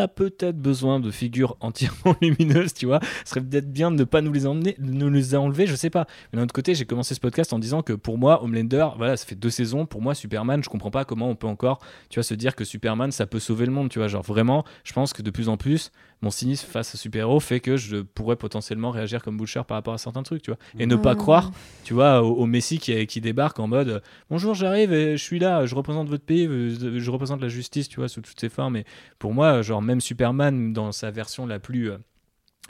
a 0.00 0.08
peut-être 0.08 0.58
besoin 0.58 0.98
de 1.00 1.10
figures 1.10 1.56
entièrement 1.60 2.16
lumineuses, 2.20 2.74
tu 2.74 2.86
vois. 2.86 3.00
Ce 3.24 3.30
serait 3.30 3.40
peut-être 3.40 3.70
bien 3.72 3.90
de 3.90 3.96
ne 3.96 4.04
pas 4.04 4.20
nous 4.20 4.32
les 4.32 4.46
emmener, 4.46 4.74
de 4.78 4.90
nous 4.92 5.10
les 5.10 5.34
enlever, 5.34 5.66
je 5.66 5.74
sais 5.76 5.90
pas. 5.90 6.06
Mais 6.32 6.38
d'un 6.38 6.44
autre 6.44 6.52
côté, 6.54 6.74
j'ai 6.74 6.84
commencé 6.86 7.14
ce 7.14 7.20
podcast 7.20 7.52
en 7.52 7.58
disant 7.58 7.82
que 7.82 7.92
pour 7.92 8.18
moi, 8.18 8.42
Homelander, 8.42 8.88
voilà, 8.96 9.16
ça 9.16 9.26
fait 9.26 9.34
deux 9.34 9.50
saisons. 9.50 9.86
Pour 9.86 10.02
moi, 10.02 10.14
Superman, 10.14 10.62
je 10.64 10.68
comprends 10.68 10.90
pas 10.90 11.04
comment 11.04 11.28
on 11.28 11.36
peut 11.36 11.46
encore, 11.46 11.78
tu 12.08 12.16
vois, 12.18 12.24
se 12.24 12.34
dire 12.34 12.56
que 12.56 12.64
Superman, 12.64 13.12
ça 13.12 13.26
peut 13.26 13.38
sauver 13.40 13.66
le 13.66 13.72
monde, 13.72 13.88
tu 13.90 13.98
vois. 13.98 14.08
Genre 14.08 14.22
vraiment, 14.22 14.64
je 14.84 14.92
pense 14.92 15.12
que 15.12 15.22
de 15.22 15.30
plus 15.30 15.48
en 15.48 15.56
plus, 15.56 15.92
mon 16.22 16.30
cynisme 16.30 16.66
face 16.68 16.94
à 16.94 16.98
super-héros 16.98 17.40
fait 17.40 17.60
que 17.60 17.76
je 17.78 17.98
pourrais 17.98 18.36
potentiellement 18.36 18.90
réagir 18.90 19.22
comme 19.22 19.38
Butcher 19.38 19.62
par 19.66 19.76
rapport 19.76 19.94
à 19.94 19.98
certains 19.98 20.22
trucs, 20.22 20.42
tu 20.42 20.50
vois. 20.50 20.58
Et 20.78 20.86
ne 20.86 20.96
pas 20.96 21.12
Ah. 21.12 21.14
croire, 21.16 21.50
tu 21.84 21.94
vois, 21.94 22.22
au, 22.22 22.34
au 22.34 22.46
Messi 22.46 22.78
qui, 22.78 23.06
qui 23.06 23.20
débarque 23.20 23.58
en 23.58 23.66
mode 23.68 24.02
Bonjour, 24.28 24.54
j'arrive 24.54 24.92
et 24.92 25.16
je 25.16 25.22
suis 25.22 25.38
là, 25.38 25.64
je 25.66 25.74
représente 25.74 26.08
votre 26.08 26.24
pays, 26.24 26.46
je 26.46 27.10
représente 27.10 27.40
la 27.40 27.48
justice, 27.48 27.88
tu 27.88 27.96
vois, 28.00 28.08
sous 28.08 28.20
toutes 28.20 28.38
ses 28.38 28.48
formes. 28.50 28.76
Et 28.76 28.84
pour 29.18 29.32
moi, 29.32 29.62
genre, 29.62 29.80
même 29.90 30.00
Superman, 30.00 30.72
dans 30.72 30.92
sa 30.92 31.10
version 31.10 31.46
la 31.46 31.58
plus 31.58 31.90
euh, 31.90 31.98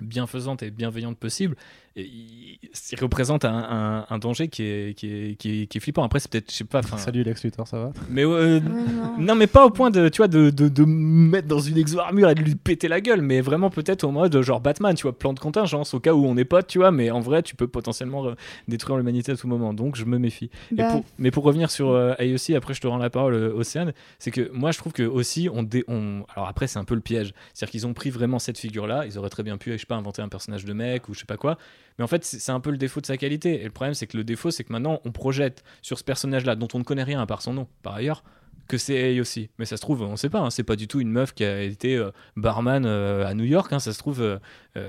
bienfaisante 0.02 0.62
et 0.62 0.70
bienveillante 0.70 1.18
possible, 1.18 1.56
il, 1.96 2.58
il 2.92 3.00
représente 3.00 3.44
un, 3.44 3.52
un- 3.54 4.06
un 4.08 4.18
danger 4.18 4.48
qui 4.48 4.62
est, 4.62 4.94
qui, 4.96 5.06
est, 5.12 5.34
qui, 5.36 5.62
est, 5.62 5.66
qui 5.66 5.78
est 5.78 5.80
flippant. 5.80 6.02
Après, 6.04 6.20
c'est 6.20 6.30
peut-être, 6.30 6.50
je 6.50 6.56
sais 6.56 6.64
pas. 6.64 6.82
Salut 6.82 7.22
Lex 7.22 7.42
Luthor, 7.44 7.66
ça 7.66 7.78
va? 7.78 7.92
Mais 8.08 8.24
euh, 8.24 8.60
non. 8.60 9.14
non, 9.18 9.34
mais 9.34 9.46
pas 9.46 9.66
au 9.66 9.70
point 9.70 9.90
de, 9.90 10.08
tu 10.08 10.18
vois, 10.18 10.28
de, 10.28 10.50
de, 10.50 10.68
de 10.68 10.84
me 10.84 11.30
mettre 11.30 11.48
dans 11.48 11.58
une 11.60 11.76
exo-armure 11.76 12.30
et 12.30 12.34
de 12.34 12.42
lui 12.42 12.54
péter 12.54 12.88
la 12.88 13.00
gueule, 13.00 13.22
mais 13.22 13.40
vraiment 13.40 13.70
peut-être 13.70 14.04
au 14.04 14.10
mode 14.10 14.40
genre 14.42 14.60
Batman, 14.60 14.94
tu 14.94 15.02
vois, 15.02 15.16
plan 15.18 15.32
de 15.32 15.40
contingence 15.40 15.94
au 15.94 16.00
cas 16.00 16.12
où 16.14 16.24
on 16.26 16.36
est 16.36 16.44
potes, 16.44 16.66
tu 16.68 16.78
vois, 16.78 16.90
mais 16.90 17.10
en 17.10 17.20
vrai, 17.20 17.42
tu 17.42 17.56
peux 17.56 17.66
potentiellement 17.68 18.26
euh, 18.26 18.34
détruire 18.68 18.96
l'humanité 18.96 19.32
à 19.32 19.36
tout 19.36 19.48
moment, 19.48 19.74
donc 19.74 19.96
je 19.96 20.04
me 20.04 20.18
méfie. 20.18 20.50
Et 20.72 20.76
Bah, 20.76 20.88
pour- 20.92 21.04
mais 21.18 21.30
pour 21.30 21.44
revenir 21.44 21.70
sur 21.70 21.90
euh, 21.90 22.14
AOC, 22.18 22.50
après 22.56 22.74
je 22.74 22.80
te 22.80 22.86
rends 22.86 22.98
la 22.98 23.10
parole, 23.10 23.34
euh, 23.34 23.52
Océane, 23.54 23.92
c'est 24.18 24.30
que 24.30 24.50
moi 24.52 24.70
je 24.72 24.78
trouve 24.78 24.92
que 24.92 25.02
aussi, 25.02 25.48
on, 25.52 25.62
dé- 25.62 25.84
on... 25.88 26.24
alors 26.34 26.48
après 26.48 26.66
c'est 26.66 26.78
un 26.78 26.84
peu 26.84 26.94
le 26.94 27.00
piège, 27.00 27.32
c'est-à-dire 27.52 27.72
qu'ils 27.72 27.86
ont 27.86 27.94
pris 27.94 28.10
vraiment 28.10 28.38
cette 28.38 28.58
figure-là, 28.58 29.04
ils 29.06 29.18
auraient 29.18 29.28
très 29.30 29.42
bien 29.42 29.56
pu, 29.58 29.72
je 29.72 29.78
sais 29.78 29.86
pas, 29.86 29.96
inventer 29.96 30.22
un 30.22 30.28
personnage 30.28 30.64
de 30.64 30.72
mec 30.72 31.08
ou 31.08 31.14
je 31.14 31.20
sais 31.20 31.26
pas 31.26 31.36
quoi, 31.36 31.58
mais 32.01 32.05
en 32.05 32.06
fait 32.06 32.24
c'est 32.24 32.51
un 32.51 32.60
peu 32.60 32.70
le 32.70 32.78
défaut 32.78 33.02
de 33.02 33.06
sa 33.06 33.18
qualité, 33.18 33.60
et 33.60 33.64
le 33.64 33.70
problème 33.70 33.93
c'est 33.93 34.06
que 34.06 34.16
le 34.16 34.24
défaut 34.24 34.51
c'est 34.51 34.64
que 34.64 34.72
maintenant 34.72 35.02
on 35.05 35.12
projette 35.12 35.62
sur 35.82 35.98
ce 35.98 36.02
personnage-là, 36.02 36.56
dont 36.56 36.68
on 36.72 36.78
ne 36.78 36.82
connaît 36.82 37.02
rien 37.02 37.20
à 37.20 37.27
part 37.27 37.43
son 37.43 37.52
nom, 37.52 37.68
par 37.82 37.94
ailleurs, 37.94 38.24
que 38.70 38.78
c'est 38.78 39.18
AOC. 39.18 39.48
Mais 39.59 39.64
ça 39.64 39.76
se 39.76 39.82
trouve, 39.82 40.02
on 40.02 40.16
sait 40.16 40.30
pas, 40.30 40.38
hein, 40.38 40.51
c'est 40.51 40.62
pas 40.62 40.76
du 40.76 40.86
tout 40.86 41.01
une 41.01 41.10
meuf 41.10 41.34
qui 41.34 41.44
a 41.44 41.60
été 41.62 41.97
euh, 41.97 42.10
barman 42.36 42.84
euh, 42.86 43.26
à 43.26 43.34
New 43.34 43.44
York, 43.44 43.72
hein, 43.72 43.80
ça 43.80 43.92
se 43.92 43.98
trouve, 43.98 44.22
euh, 44.22 44.38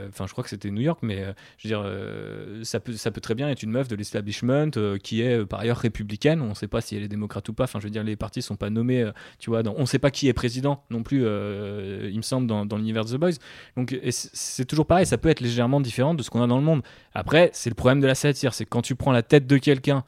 enfin 0.07 0.27
je 0.27 0.31
crois 0.31 0.43
que 0.43 0.51
c'était 0.51 0.69
New 0.69 0.81
York, 0.81 0.99
mais 1.01 1.25
je 1.57 1.67
veux 1.67 1.69
dire, 1.69 2.63
ça, 2.63 2.79
peut, 2.79 3.21
très 3.21 3.33
bien 3.33 3.49
être 3.49 3.63
une 3.63 3.71
meuf 3.71 3.87
de 3.87 3.95
l'establishment 3.95 4.69
qui 5.03 5.21
est 5.21 5.43
par 5.45 5.61
ailleurs 5.61 5.77
républicaine, 5.77 6.41
on 6.41 6.53
sait 6.53 6.67
pas 6.67 6.81
si 6.81 6.95
elle 6.95 7.03
est 7.03 7.07
démocrate 7.07 7.49
ou 7.49 7.53
pas, 7.53 7.63
enfin 7.63 7.79
je 7.79 7.85
veux 7.85 7.89
dire, 7.89 8.03
les 8.03 8.15
partis 8.15 8.43
sont 8.43 8.55
pas 8.55 8.69
nommés, 8.69 9.09
tu 9.39 9.49
vois, 9.49 9.63
dans, 9.63 9.73
on 9.75 9.87
sait 9.87 9.99
pas 9.99 10.11
qui 10.11 10.27
est 10.27 10.33
président 10.33 10.83
non 10.91 11.01
plus, 11.01 11.21
il 11.21 12.17
me 12.17 12.21
semble, 12.21 12.45
dans, 12.45 12.77
l'univers 12.77 13.03
de 13.05 13.11
The 13.11 13.19
Boys. 13.19 13.31
Donc 13.75 13.97
c'est- 14.11 14.65
toujours 14.65 14.85
pareil, 14.85 15.07
ça 15.07 15.17
peut 15.17 15.29
être 15.29 15.39
légèrement 15.39 15.81
différent 15.81 16.13
de 16.13 16.21
ce 16.21 16.29
qu'on 16.29 16.43
a 16.43 16.47
dans 16.47 16.57
le 16.57 16.63
monde. 16.63 16.83
Après, 17.13 17.49
c'est 17.53 17.71
le 17.71 17.75
problème 17.75 17.99
de 17.99 18.07
la 18.07 18.15
satire, 18.15 18.53
c'est 18.53 18.65
quand 18.65 18.83
tu 18.83 18.95
prends 18.95 19.11
la 19.11 19.23
tête 19.23 19.47
de 19.47 19.57
quelqu'un 19.57 20.05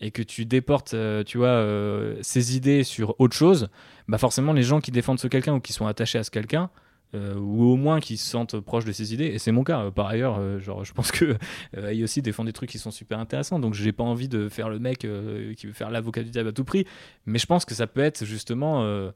et 0.00 0.10
que 0.10 0.22
tu 0.22 0.44
déportes, 0.44 0.94
euh, 0.94 1.24
tu 1.24 1.38
vois, 1.38 1.48
euh, 1.48 2.16
ses 2.20 2.56
idées 2.56 2.84
sur 2.84 3.18
autre 3.18 3.36
chose, 3.36 3.68
bah 4.08 4.18
forcément 4.18 4.52
les 4.52 4.62
gens 4.62 4.80
qui 4.80 4.90
défendent 4.90 5.18
ce 5.18 5.28
quelqu'un 5.28 5.54
ou 5.54 5.60
qui 5.60 5.72
sont 5.72 5.86
attachés 5.86 6.18
à 6.18 6.24
ce 6.24 6.30
quelqu'un, 6.30 6.70
euh, 7.14 7.34
ou 7.36 7.64
au 7.64 7.76
moins 7.76 8.00
qui 8.00 8.16
se 8.16 8.28
sentent 8.28 8.58
proches 8.60 8.84
de 8.84 8.92
ses 8.92 9.14
idées, 9.14 9.26
et 9.26 9.38
c'est 9.38 9.52
mon 9.52 9.64
cas. 9.64 9.80
euh, 9.80 9.90
par 9.90 10.06
ailleurs, 10.08 10.60
genre, 10.60 10.84
je 10.84 10.92
pense 10.92 11.12
que 11.12 11.36
aussi 12.02 12.20
défend 12.20 12.44
des 12.44 12.52
trucs 12.52 12.70
qui 12.70 12.78
sont 12.78 12.90
super 12.90 13.18
intéressants, 13.18 13.58
donc 13.58 13.74
j'ai 13.74 13.92
pas 13.92 14.04
envie 14.04 14.28
de 14.28 14.48
faire 14.48 14.68
le 14.68 14.78
mec 14.78 15.06
qui 15.56 15.66
veut 15.66 15.72
faire 15.72 15.90
l'avocat 15.90 16.22
du 16.22 16.30
diable 16.30 16.50
à 16.50 16.52
tout 16.52 16.64
prix, 16.64 16.84
mais 17.24 17.38
je 17.38 17.46
pense 17.46 17.64
que 17.64 17.74
ça 17.74 17.86
peut 17.86 18.02
être 18.02 18.24
justement 18.24 19.10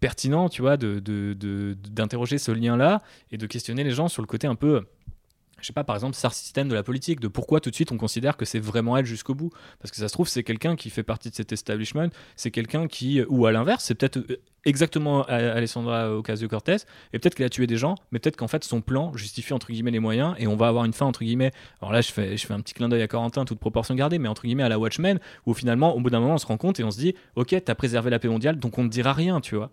pertinent, 0.00 0.48
tu 0.48 0.62
vois, 0.62 0.76
d'interroger 0.78 2.38
ce 2.38 2.52
lien-là 2.52 3.02
et 3.30 3.36
de 3.36 3.46
questionner 3.46 3.84
les 3.84 3.90
gens 3.90 4.08
sur 4.08 4.22
le 4.22 4.26
côté 4.26 4.46
un 4.46 4.54
peu 4.54 4.86
je 5.64 5.68
sais 5.68 5.72
pas, 5.72 5.82
par 5.82 5.96
exemple, 5.96 6.14
star 6.14 6.34
système 6.34 6.68
de 6.68 6.74
la 6.74 6.82
politique, 6.82 7.20
de 7.20 7.28
pourquoi 7.28 7.58
tout 7.58 7.70
de 7.70 7.74
suite 7.74 7.90
on 7.90 7.96
considère 7.96 8.36
que 8.36 8.44
c'est 8.44 8.58
vraiment 8.60 8.98
elle 8.98 9.06
jusqu'au 9.06 9.34
bout. 9.34 9.50
Parce 9.80 9.90
que 9.90 9.96
ça 9.96 10.08
se 10.08 10.12
trouve, 10.12 10.28
c'est 10.28 10.42
quelqu'un 10.42 10.76
qui 10.76 10.90
fait 10.90 11.02
partie 11.02 11.30
de 11.30 11.34
cet 11.34 11.52
establishment, 11.52 12.10
c'est 12.36 12.50
quelqu'un 12.50 12.86
qui, 12.86 13.22
ou 13.30 13.46
à 13.46 13.52
l'inverse, 13.52 13.82
c'est 13.84 13.94
peut-être 13.94 14.18
euh, 14.18 14.42
exactement 14.66 15.22
A- 15.22 15.36
Alessandra 15.36 16.14
Ocasio-Cortez, 16.14 16.76
et 17.14 17.18
peut-être 17.18 17.34
qu'elle 17.34 17.46
a 17.46 17.48
tué 17.48 17.66
des 17.66 17.78
gens, 17.78 17.94
mais 18.12 18.18
peut-être 18.18 18.36
qu'en 18.36 18.46
fait 18.46 18.62
son 18.62 18.82
plan 18.82 19.16
justifie 19.16 19.54
entre 19.54 19.68
guillemets 19.72 19.90
les 19.90 20.00
moyens, 20.00 20.34
et 20.38 20.46
on 20.46 20.56
va 20.56 20.68
avoir 20.68 20.84
une 20.84 20.92
fin 20.92 21.06
entre 21.06 21.24
guillemets. 21.24 21.52
Alors 21.80 21.92
là, 21.92 22.02
je 22.02 22.12
fais, 22.12 22.36
je 22.36 22.46
fais 22.46 22.52
un 22.52 22.60
petit 22.60 22.74
clin 22.74 22.90
d'œil 22.90 23.00
à 23.00 23.08
Corentin, 23.08 23.46
toute 23.46 23.58
proportion 23.58 23.94
gardée, 23.94 24.18
mais 24.18 24.28
entre 24.28 24.42
guillemets 24.42 24.64
à 24.64 24.68
la 24.68 24.78
Watchmen, 24.78 25.18
où 25.46 25.54
finalement, 25.54 25.96
au 25.96 26.00
bout 26.00 26.10
d'un 26.10 26.20
moment, 26.20 26.34
on 26.34 26.38
se 26.38 26.46
rend 26.46 26.58
compte 26.58 26.78
et 26.78 26.84
on 26.84 26.90
se 26.90 26.98
dit, 26.98 27.14
ok, 27.36 27.56
t'as 27.64 27.74
préservé 27.74 28.10
la 28.10 28.18
paix 28.18 28.28
mondiale, 28.28 28.58
donc 28.58 28.76
on 28.76 28.84
ne 28.84 28.90
dira 28.90 29.14
rien, 29.14 29.40
tu 29.40 29.56
vois. 29.56 29.70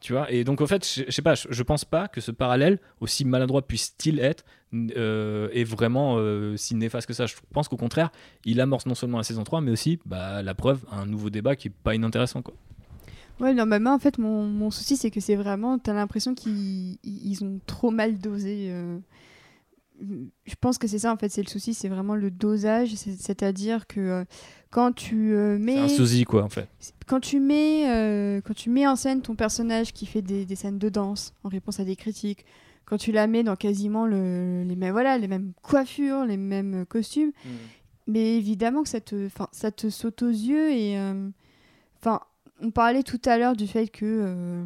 Tu 0.00 0.14
vois, 0.14 0.30
et 0.32 0.44
donc 0.44 0.62
en 0.62 0.66
fait, 0.66 0.86
je, 0.86 1.02
je 1.06 1.10
sais 1.10 1.20
pas, 1.20 1.34
je, 1.34 1.48
je 1.50 1.62
pense 1.62 1.84
pas 1.84 2.08
que 2.08 2.22
ce 2.22 2.30
parallèle, 2.30 2.78
aussi 3.00 3.26
maladroit 3.26 3.60
puisse-t-il 3.60 4.18
être, 4.18 4.44
euh, 4.74 5.48
est 5.52 5.64
vraiment 5.64 6.16
euh, 6.16 6.56
si 6.56 6.74
néfaste 6.74 7.06
que 7.06 7.12
ça. 7.12 7.26
Je 7.26 7.34
pense 7.52 7.68
qu'au 7.68 7.76
contraire, 7.76 8.10
il 8.46 8.60
amorce 8.62 8.86
non 8.86 8.94
seulement 8.94 9.18
la 9.18 9.24
saison 9.24 9.44
3, 9.44 9.60
mais 9.60 9.70
aussi 9.70 9.98
bah, 10.06 10.42
la 10.42 10.54
preuve, 10.54 10.84
un 10.90 11.04
nouveau 11.04 11.28
débat 11.28 11.54
qui 11.54 11.68
est 11.68 11.74
pas 11.82 11.94
inintéressant. 11.94 12.40
Quoi. 12.40 12.54
Ouais, 13.40 13.52
normalement, 13.52 13.92
en 13.94 13.98
fait, 13.98 14.16
mon, 14.16 14.44
mon 14.46 14.70
souci, 14.70 14.96
c'est 14.96 15.10
que 15.10 15.20
c'est 15.20 15.36
vraiment, 15.36 15.78
t'as 15.78 15.92
l'impression 15.92 16.34
qu'ils 16.34 16.96
ils 17.04 17.44
ont 17.44 17.60
trop 17.66 17.90
mal 17.90 18.18
dosé. 18.18 18.68
euh, 18.70 18.98
je 20.46 20.54
pense 20.58 20.78
que 20.78 20.86
c'est 20.88 20.98
ça 20.98 21.12
en 21.12 21.18
fait, 21.18 21.28
c'est 21.28 21.42
le 21.42 21.48
souci, 21.48 21.74
c'est 21.74 21.88
vraiment 21.88 22.14
le 22.14 22.30
dosage, 22.30 22.94
c'est- 22.94 23.20
c'est-à-dire 23.20 23.86
que 23.86 24.24
quand 24.70 24.92
tu 24.92 25.32
euh, 25.34 25.56
C'est 25.56 25.62
mets 25.64 25.78
un 25.78 25.88
sosie, 25.88 26.24
quoi, 26.24 26.42
en 26.44 26.48
fait. 26.48 26.68
quand 27.06 27.20
tu 27.20 27.40
mets 27.40 27.88
euh, 27.90 28.40
quand 28.42 28.54
tu 28.54 28.70
mets 28.70 28.86
en 28.86 28.96
scène 28.96 29.20
ton 29.22 29.34
personnage 29.34 29.92
qui 29.92 30.06
fait 30.06 30.22
des, 30.22 30.44
des 30.44 30.54
scènes 30.56 30.78
de 30.78 30.88
danse 30.88 31.34
en 31.44 31.48
réponse 31.48 31.80
à 31.80 31.84
des 31.84 31.96
critiques, 31.96 32.44
quand 32.84 32.96
tu 32.96 33.12
la 33.12 33.26
mets 33.26 33.42
dans 33.42 33.56
quasiment 33.56 34.06
le- 34.06 34.62
les 34.64 34.76
mêmes 34.76 34.92
voilà 34.92 35.18
les 35.18 35.28
mêmes 35.28 35.52
coiffures, 35.62 36.24
les 36.24 36.36
mêmes 36.36 36.84
costumes, 36.86 37.32
mais 38.06 38.36
évidemment 38.36 38.82
que 38.82 38.88
ça 38.88 39.00
te 39.00 39.26
enfin 39.26 39.48
ça 39.52 39.70
te 39.70 39.90
saute 39.90 40.22
aux 40.22 40.28
yeux 40.28 40.70
et 40.72 40.98
euh, 40.98 41.28
enfin 42.00 42.20
on 42.62 42.70
parlait 42.70 43.02
tout 43.02 43.20
à 43.24 43.38
l'heure 43.38 43.56
du 43.56 43.66
fait 43.66 43.88
que 43.88 44.04
euh, 44.04 44.64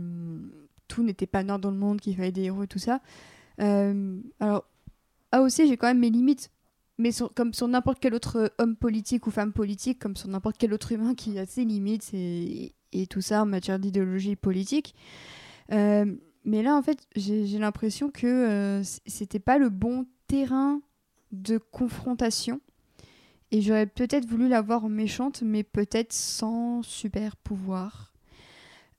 tout 0.88 1.02
n'était 1.02 1.26
pas 1.26 1.42
noir 1.44 1.58
dans 1.58 1.70
le 1.70 1.76
monde, 1.76 2.00
qu'il 2.00 2.14
fallait 2.16 2.32
des 2.32 2.42
héros 2.44 2.62
et 2.64 2.66
tout 2.66 2.78
ça. 2.78 3.00
Euh, 3.60 4.18
alors 4.40 4.64
AOC 5.32 5.66
j'ai 5.66 5.76
quand 5.76 5.86
même 5.86 6.00
mes 6.00 6.10
limites. 6.10 6.50
Mais 6.98 7.10
comme 7.34 7.52
sur 7.52 7.66
n'importe 7.66 7.98
quel 8.00 8.14
autre 8.14 8.52
homme 8.58 8.76
politique 8.76 9.26
ou 9.26 9.30
femme 9.30 9.52
politique, 9.52 9.98
comme 9.98 10.16
sur 10.16 10.28
n'importe 10.28 10.56
quel 10.58 10.72
autre 10.72 10.92
humain 10.92 11.14
qui 11.14 11.38
a 11.38 11.46
ses 11.46 11.64
limites 11.64 12.10
et, 12.14 12.74
et 12.92 13.06
tout 13.06 13.20
ça 13.20 13.42
en 13.42 13.46
matière 13.46 13.78
d'idéologie 13.78 14.36
politique. 14.36 14.94
Euh, 15.72 16.14
mais 16.44 16.62
là, 16.62 16.76
en 16.76 16.82
fait, 16.82 16.98
j'ai 17.16 17.58
l'impression 17.58 18.10
que 18.10 18.26
euh, 18.26 18.82
c'était 19.06 19.38
pas 19.38 19.58
le 19.58 19.70
bon 19.70 20.06
terrain 20.28 20.80
de 21.32 21.58
confrontation. 21.58 22.60
Et 23.50 23.60
j'aurais 23.60 23.86
peut-être 23.86 24.26
voulu 24.26 24.48
la 24.48 24.62
voir 24.62 24.88
méchante, 24.88 25.42
mais 25.42 25.62
peut-être 25.62 26.12
sans 26.12 26.82
super 26.82 27.36
pouvoir. 27.36 28.12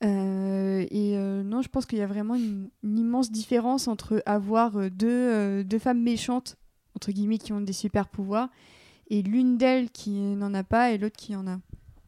Euh, 0.04 0.86
et 0.92 1.18
euh, 1.18 1.44
non, 1.44 1.62
je 1.62 1.70
pense 1.70 1.86
qu'il 1.86 2.00
y 2.00 2.02
a 2.02 2.08
vraiment 2.08 2.36
une, 2.36 2.70
immense 2.84 3.32
différence 3.32 3.88
entre 3.88 4.22
avoir 4.26 4.78
euh, 4.78 4.90
deux, 4.90 5.08
euh, 5.10 5.64
deux 5.64 5.80
femmes 5.80 6.02
méchantes, 6.02 6.58
entre 6.96 7.12
guillemets, 7.12 7.38
qui 7.38 7.54
ont 7.54 7.62
des 7.62 7.74
super 7.74 8.08
pouvoirs, 8.08 8.50
et 9.10 9.22
l'une 9.22 9.58
d'elles 9.58 9.90
qui 9.92 10.12
n'en 10.12 10.54
a 10.54 10.64
pas 10.64 10.92
et 10.92 10.98
l'autre 10.98 11.18
qui 11.18 11.36
en 11.36 11.46
a. 11.48 11.60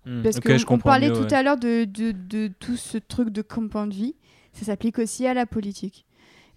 Hmm, 0.06 0.22
Parce 0.24 0.38
ok, 0.38 0.44
que 0.44 0.58
je 0.58 0.64
on 0.64 0.68
comprends 0.68 0.90
parlait 0.92 1.10
mieux, 1.10 1.16
tout 1.16 1.22
ouais. 1.24 1.34
à 1.34 1.44
l'heure 1.44 1.58
de, 1.58 1.86
de, 1.86 2.12
de 2.12 2.48
tout 2.60 2.78
ce 2.78 2.98
truc 2.98 3.30
de 3.30 3.42
compound 3.42 3.94
vie, 3.94 4.16
ça 4.54 4.66
s'applique 4.66 5.00
aussi 5.00 5.28
à 5.28 5.34
la 5.34 5.46
politique. 5.46 6.06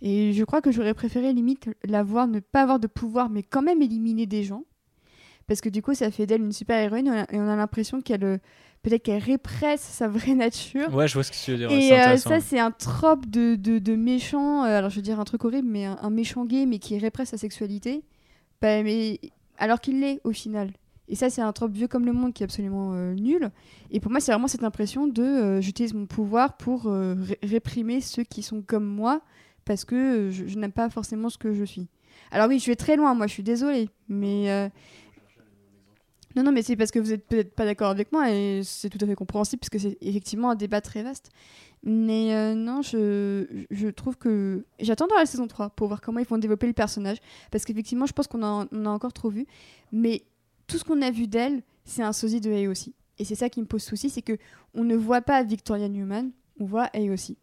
Et 0.02 0.32
je 0.32 0.44
crois 0.44 0.62
que 0.62 0.70
j'aurais 0.73 0.94
préféré 0.94 1.32
limite 1.32 1.69
la 1.85 2.02
voir 2.02 2.27
ne 2.27 2.40
pas 2.40 2.62
avoir 2.62 2.81
de 2.81 2.86
pouvoir, 2.86 3.28
mais 3.28 3.43
quand 3.43 3.61
même 3.62 3.82
éliminer 3.82 4.24
des 4.27 4.44
gens. 4.44 4.65
Parce 5.47 5.61
que 5.61 5.69
du 5.69 5.82
coup, 5.82 5.94
ça 5.94 6.11
fait 6.11 6.27
d'elle 6.27 6.43
une 6.43 6.52
super 6.52 6.78
héroïne 6.78 7.09
et 7.31 7.39
on 7.39 7.48
a- 7.48 7.57
l'impression 7.57 8.01
qu'elle 8.01 8.24
euh, 8.24 8.39
peut-être 8.82 9.02
qu'elle 9.02 9.23
répresse 9.23 9.81
sa 9.82 10.07
vraie 10.09 10.35
nature. 10.35 10.94
Ouais, 10.94 11.09
je 11.09 11.15
vois 11.15 11.24
ce 11.24 11.32
que 11.32 11.36
tu 11.36 11.51
veux 11.51 11.57
dire. 11.59 11.70
Et 11.73 11.93
euh, 11.93 12.16
ça, 12.16 12.40
c'est 12.40 12.61
un 12.61 12.70
trope 12.70 13.27
de, 13.28 13.57
de, 13.57 13.78
de 13.78 13.94
méchant. 13.97 14.65
euh, 14.65 14.78
alors, 14.78 14.90
je 14.90 14.97
veux 14.97 15.02
dire 15.02 15.19
un 15.19 15.24
truc 15.24 15.44
horrible, 15.44 15.69
mais 15.69 15.86
un, 15.86 15.98
un 16.01 16.11
méchant 16.11 16.44
gay, 16.44 16.66
mais 16.66 16.78
qui 16.78 16.97
répresse 16.98 17.31
sa 17.31 17.36
sexualité. 17.36 18.05
Bah, 18.61 18.82
mais, 18.82 19.20
alors 19.59 19.81
qu'il 19.81 20.01
l'est, 20.01 20.20
au 20.24 20.32
final. 20.32 20.70
Et 21.09 21.16
ça, 21.16 21.28
c'est 21.28 21.43
un 21.43 21.53
trope 21.53 21.73
vieux 21.73 21.89
comme 21.89 22.07
le 22.07 22.12
monde 22.12 22.32
qui 22.32 22.43
est 22.43 22.45
absolument 22.45 22.93
euh, 22.95 23.15
nul. 23.15 23.51
Et 23.91 23.99
pour 23.99 24.11
moi, 24.12 24.20
c'est 24.20 24.31
vraiment 24.32 24.47
cette 24.49 24.62
impression 24.62 25.07
de 25.09 25.23
euh, 25.23 25.61
j'utilise 25.61 25.93
mon 25.93 26.07
pouvoir 26.07 26.57
pour 26.57 26.87
euh, 26.87 27.15
ré- 27.19 27.39
réprimer 27.43 28.01
ceux 28.01 28.23
qui 28.23 28.43
sont 28.43 28.62
comme 28.62 28.85
moi, 28.85 29.20
parce 29.65 29.85
que 29.85 30.31
je, 30.31 30.57
n'aime 30.59 30.73
pas 30.73 30.89
forcément 30.89 31.28
ce 31.28 31.39
que 31.39 31.53
je 31.53 31.65
suis. 31.65 31.89
Alors, 32.31 32.49
oui, 32.49 32.61
je 32.61 32.66
vais 32.66 32.77
très 32.77 32.97
loin, 32.97 33.15
moi, 33.15 33.27
je 33.27 33.32
suis 33.32 33.43
désolée. 33.43 33.89
Mais. 34.09 34.70
non, 36.37 36.45
non, 36.45 36.53
mais 36.53 36.62
c'est 36.62 36.77
parce 36.77 36.93
que 36.93 37.01
vous 37.01 37.12
êtes 37.12 37.27
peut-être 37.27 37.55
pas 37.57 37.65
d'accord 37.65 37.91
avec 37.91 38.12
moi 38.12 38.31
et 38.31 38.61
c'est 38.62 38.89
tout 38.89 38.99
à 39.03 39.07
fait 39.07 39.16
compréhensible 39.16 39.59
parce 39.61 39.70
que 39.70 39.78
c'est 39.81 39.99
effectivement 40.01 40.51
un 40.51 40.55
débat 40.55 40.81
très 40.81 41.03
vaste. 41.03 41.31
Mais 41.82 42.35
euh, 42.35 42.55
non, 42.55 42.82
je, 42.82 43.47
je 43.70 43.89
trouve 43.89 44.16
que. 44.16 44.65
J'attends 44.81 45.07
dans 45.07 45.16
la 45.16 45.27
saison 45.27 45.47
3 45.47 45.70
pour 45.70 45.89
voir 45.89 46.01
comment 46.01 46.20
ils 46.20 46.27
vont 46.27 46.39
développer 46.39 46.66
le 46.66 46.73
personnage. 46.73 47.19
Parce 47.51 47.65
qu'effectivement, 47.65 48.07
je 48.07 48.12
pense 48.12 48.27
qu'on 48.27 48.43
on 48.43 48.86
a 48.86 48.90
encore 48.90 49.12
trop 49.12 49.31
vu. 49.31 49.47
Mais 49.93 50.23
tout 50.66 50.78
ce 50.78 50.85
qu'on 50.85 51.01
a 51.02 51.11
vu 51.11 51.27
d'elle, 51.27 51.62
c'est 51.85 52.02
un 52.02 52.12
sosie 52.12 52.40
de 52.40 52.69
aussi. 52.69 52.94
Et 53.19 53.24
c'est 53.24 53.35
ça 53.35 53.51
qui 53.51 53.61
me 53.61 53.66
pose 53.66 53.82
souci 53.82 54.09
c'est 54.09 54.23
que 54.23 54.39
on 54.74 54.82
ne 54.82 54.97
voit 54.97 55.20
pas 55.20 55.43
Victoria 55.43 55.89
Newman, 55.89 56.31
on 56.59 56.65
voit 56.65 56.90
aussi. 57.12 57.36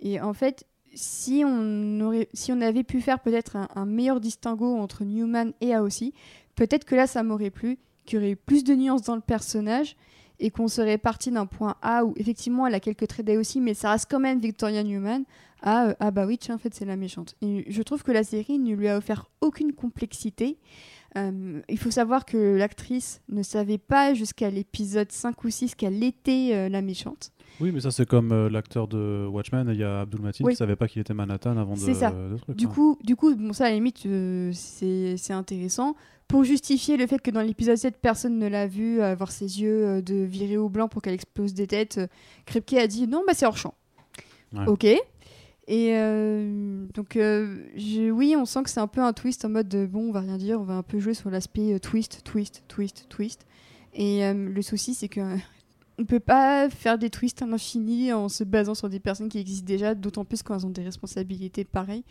Et 0.00 0.20
en 0.20 0.32
fait, 0.32 0.64
si 0.94 1.42
on, 1.44 2.00
aurait, 2.00 2.28
si 2.32 2.52
on 2.52 2.60
avait 2.60 2.84
pu 2.84 3.00
faire 3.00 3.20
peut-être 3.20 3.56
un, 3.56 3.68
un 3.74 3.84
meilleur 3.84 4.20
distinguo 4.20 4.76
entre 4.76 5.04
Newman 5.04 5.52
et 5.60 5.74
Aosi, 5.74 6.14
peut-être 6.54 6.84
que 6.84 6.94
là, 6.94 7.06
ça 7.06 7.22
m'aurait 7.22 7.50
plu, 7.50 7.78
qu'il 8.06 8.18
y 8.18 8.22
aurait 8.22 8.30
eu 8.32 8.36
plus 8.36 8.64
de 8.64 8.74
nuances 8.74 9.02
dans 9.02 9.16
le 9.16 9.20
personnage 9.20 9.96
et 10.40 10.50
qu'on 10.50 10.68
serait 10.68 10.98
parti 10.98 11.30
d'un 11.30 11.46
point 11.46 11.76
A 11.82 12.04
où 12.04 12.14
effectivement 12.16 12.66
elle 12.66 12.74
a 12.74 12.80
quelques 12.80 13.06
traits 13.06 13.26
d'Aosi, 13.26 13.60
mais 13.60 13.74
ça 13.74 13.90
reste 13.90 14.08
quand 14.10 14.20
même 14.20 14.40
Victoria 14.40 14.82
Newman, 14.82 15.24
à 15.62 15.88
euh, 15.88 15.94
ah 15.98 16.10
bah 16.10 16.24
oui, 16.26 16.38
tiens, 16.38 16.54
en 16.54 16.58
fait, 16.58 16.72
c'est 16.72 16.84
la 16.84 16.96
méchante. 16.96 17.34
Et 17.42 17.64
je 17.68 17.82
trouve 17.82 18.04
que 18.04 18.12
la 18.12 18.22
série 18.22 18.58
ne 18.58 18.74
lui 18.74 18.88
a 18.88 18.96
offert 18.96 19.26
aucune 19.40 19.72
complexité. 19.72 20.58
Euh, 21.16 21.60
il 21.68 21.78
faut 21.78 21.90
savoir 21.90 22.24
que 22.24 22.56
l'actrice 22.56 23.22
ne 23.28 23.42
savait 23.42 23.78
pas 23.78 24.14
jusqu'à 24.14 24.50
l'épisode 24.50 25.10
5 25.10 25.42
ou 25.44 25.50
6 25.50 25.74
qu'elle 25.74 26.02
était 26.04 26.50
euh, 26.52 26.68
la 26.68 26.82
méchante. 26.82 27.32
Oui, 27.60 27.72
mais 27.72 27.80
ça, 27.80 27.90
c'est 27.90 28.06
comme 28.06 28.30
euh, 28.30 28.50
l'acteur 28.50 28.86
de 28.88 29.26
Watchmen. 29.26 29.68
Il 29.72 29.78
y 29.78 29.84
a 29.84 30.02
Abdul 30.02 30.20
Mateen 30.20 30.46
Oui. 30.46 30.52
qui 30.52 30.58
savait 30.58 30.76
pas 30.76 30.86
qu'il 30.86 31.00
était 31.00 31.14
Manhattan 31.14 31.56
avant 31.56 31.74
de. 31.74 31.78
C'est 31.78 31.94
ça. 31.94 32.10
de 32.10 32.36
truc, 32.36 32.56
Du 32.56 32.66
hein. 32.66 32.68
coup, 32.68 32.98
du 33.02 33.16
coup, 33.16 33.34
bon, 33.34 33.52
ça, 33.52 33.64
à 33.64 33.68
la 33.70 33.74
limite, 33.76 34.06
c'est 34.52 35.32
intéressant. 35.32 35.96
Pour 36.28 36.44
justifier 36.44 36.96
le 36.98 37.06
fait 37.06 37.20
que 37.20 37.30
dans 37.30 37.40
l'épisode 37.40 37.76
7, 37.76 37.96
personne 38.02 38.38
ne 38.38 38.46
l'a 38.48 38.66
vu 38.66 39.00
avoir 39.00 39.30
ses 39.32 39.62
yeux 39.62 39.86
euh, 39.86 40.02
de 40.02 40.14
virer 40.14 40.58
au 40.58 40.68
blanc 40.68 40.86
pour 40.88 41.00
qu'elle 41.00 41.14
explose 41.14 41.54
des 41.54 41.66
têtes, 41.66 41.98
euh, 41.98 42.06
Kripke 42.44 42.74
a 42.74 42.86
dit 42.86 43.06
non, 43.08 43.22
bah 43.26 43.32
c'est 43.34 43.46
hors 43.46 43.56
champ. 43.56 43.74
Ouais. 44.52 44.66
Ok. 44.66 44.84
Et 44.84 44.98
euh, 45.96 46.86
donc, 46.94 47.16
euh, 47.16 47.56
je- 47.76 48.10
oui, 48.10 48.34
on 48.38 48.44
sent 48.44 48.62
que 48.62 48.70
c'est 48.70 48.80
un 48.80 48.86
peu 48.86 49.00
un 49.02 49.12
twist 49.12 49.44
en 49.44 49.48
mode 49.50 49.68
de, 49.68 49.86
bon, 49.86 50.08
on 50.08 50.12
va 50.12 50.20
rien 50.20 50.36
dire, 50.38 50.60
on 50.60 50.64
va 50.64 50.74
un 50.74 50.82
peu 50.82 50.98
jouer 50.98 51.14
sur 51.14 51.30
l'aspect 51.30 51.78
twist, 51.80 52.22
twist, 52.24 52.62
twist, 52.68 53.06
twist. 53.08 53.46
Et 53.94 54.24
euh, 54.24 54.34
le 54.34 54.62
souci, 54.62 54.94
c'est 54.94 55.08
que 55.08 55.20
on 55.98 56.04
peut 56.04 56.20
pas 56.20 56.68
faire 56.70 56.98
des 56.98 57.10
twists 57.10 57.40
à 57.42 57.46
l'infini 57.46 58.12
en 58.12 58.28
se 58.28 58.44
basant 58.44 58.74
sur 58.74 58.88
des 58.90 59.00
personnes 59.00 59.28
qui 59.30 59.38
existent 59.38 59.66
déjà, 59.66 59.94
d'autant 59.94 60.24
plus 60.26 60.42
quand 60.42 60.54
elles 60.56 60.66
ont 60.66 60.70
des 60.70 60.84
responsabilités 60.84 61.64
pareilles. 61.64 62.04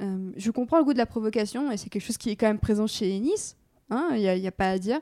Euh, 0.00 0.30
je 0.36 0.50
comprends 0.50 0.78
le 0.78 0.84
goût 0.84 0.92
de 0.92 0.98
la 0.98 1.06
provocation 1.06 1.70
et 1.70 1.76
c'est 1.76 1.88
quelque 1.88 2.04
chose 2.04 2.18
qui 2.18 2.30
est 2.30 2.36
quand 2.36 2.46
même 2.46 2.58
présent 2.58 2.86
chez 2.86 3.14
Ennis. 3.16 3.56
hein, 3.90 4.10
Il 4.12 4.20
n'y 4.40 4.46
a, 4.46 4.52
pas 4.52 4.70
à 4.70 4.78
dire. 4.78 4.98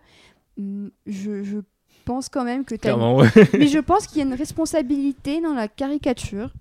Hum, 0.59 0.91
Je, 1.07 1.43
je 1.43 1.59
pense 2.05 2.29
quand 2.29 2.45
même 2.45 2.65
que 2.65 2.75
ouais. 3.17 3.29
mais 3.59 3.67
je 3.67 3.79
pense 3.79 4.07
qu'il 4.07 4.19
y 4.19 4.21
a 4.21 4.25
une 4.27 4.35
responsabilité 4.35 5.41
dans 5.41 5.55
la 5.55 5.69
caricature 5.69 6.53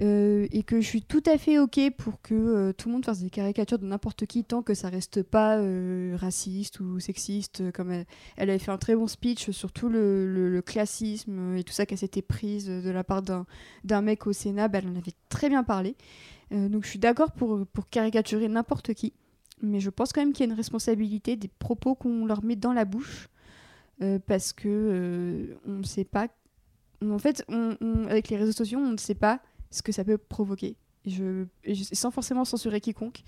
euh, 0.00 0.46
et 0.52 0.62
que 0.62 0.80
je 0.80 0.86
suis 0.86 1.02
tout 1.02 1.22
à 1.26 1.38
fait 1.38 1.58
ok 1.58 1.90
pour 1.96 2.22
que 2.22 2.34
euh, 2.34 2.72
tout 2.72 2.88
le 2.88 2.94
monde 2.94 3.04
fasse 3.04 3.18
des 3.18 3.30
caricatures 3.30 3.80
de 3.80 3.86
n'importe 3.86 4.26
qui 4.26 4.44
tant 4.44 4.62
que 4.62 4.72
ça 4.72 4.90
reste 4.90 5.24
pas 5.24 5.58
euh, 5.58 6.16
raciste 6.16 6.78
ou 6.78 7.00
sexiste. 7.00 7.72
Comme 7.72 7.90
elle, 7.90 8.06
avait 8.36 8.60
fait 8.60 8.70
un 8.70 8.78
très 8.78 8.94
bon 8.94 9.08
speech 9.08 9.50
sur 9.50 9.72
tout 9.72 9.88
le, 9.88 10.62
classisme 10.64 11.56
et 11.56 11.64
tout 11.64 11.72
ça 11.72 11.84
qu'elle 11.84 11.98
s'était 11.98 12.22
prise 12.22 12.66
de 12.66 12.90
la 12.90 13.02
part 13.02 13.22
d'un 13.22 14.02
mec 14.02 14.26
au 14.26 14.32
Sénat. 14.32 14.68
Bah, 14.68 14.78
elle 14.78 14.88
en 14.88 14.96
avait 14.96 15.14
très 15.28 15.48
bien 15.48 15.64
parlé. 15.64 15.96
Donc 16.50 16.84
je 16.84 16.90
suis 16.90 16.98
d'accord 16.98 17.32
pour, 17.32 17.66
caricaturer 17.90 18.48
n'importe 18.48 18.94
qui. 18.94 19.12
Mais 19.62 19.80
je 19.80 19.90
pense 19.90 20.12
quand 20.12 20.20
même 20.20 20.32
qu'il 20.32 20.46
y 20.46 20.48
a 20.48 20.52
une 20.52 20.56
responsabilité 20.56 21.36
des 21.36 21.48
propos 21.48 21.96
qu'on 21.96 22.24
leur 22.24 22.44
met 22.44 22.56
dans 22.56 22.72
la 22.72 22.84
bouche. 22.84 23.28
parce 24.26 24.52
que 24.52 25.58
on 25.66 25.78
ne 25.78 25.84
sait 25.84 26.04
pas 26.04 26.28
en 27.04 27.18
fait, 27.18 27.44
avec 28.08 28.28
les 28.28 28.36
réseaux 28.36 28.52
sociaux, 28.52 28.78
on 28.80 28.92
ne 28.92 28.96
sait 28.96 29.14
pas 29.14 29.40
ce 29.70 29.82
que 29.82 29.92
ça 29.92 30.04
peut 30.04 30.18
provoquer. 30.18 30.76
Et 31.04 31.10
je, 31.10 31.46
et 31.64 31.74
je- 31.74 31.84
sans 31.94 32.10
forcément 32.10 32.44
censurer 32.44 32.80
quiconque, 32.80 33.22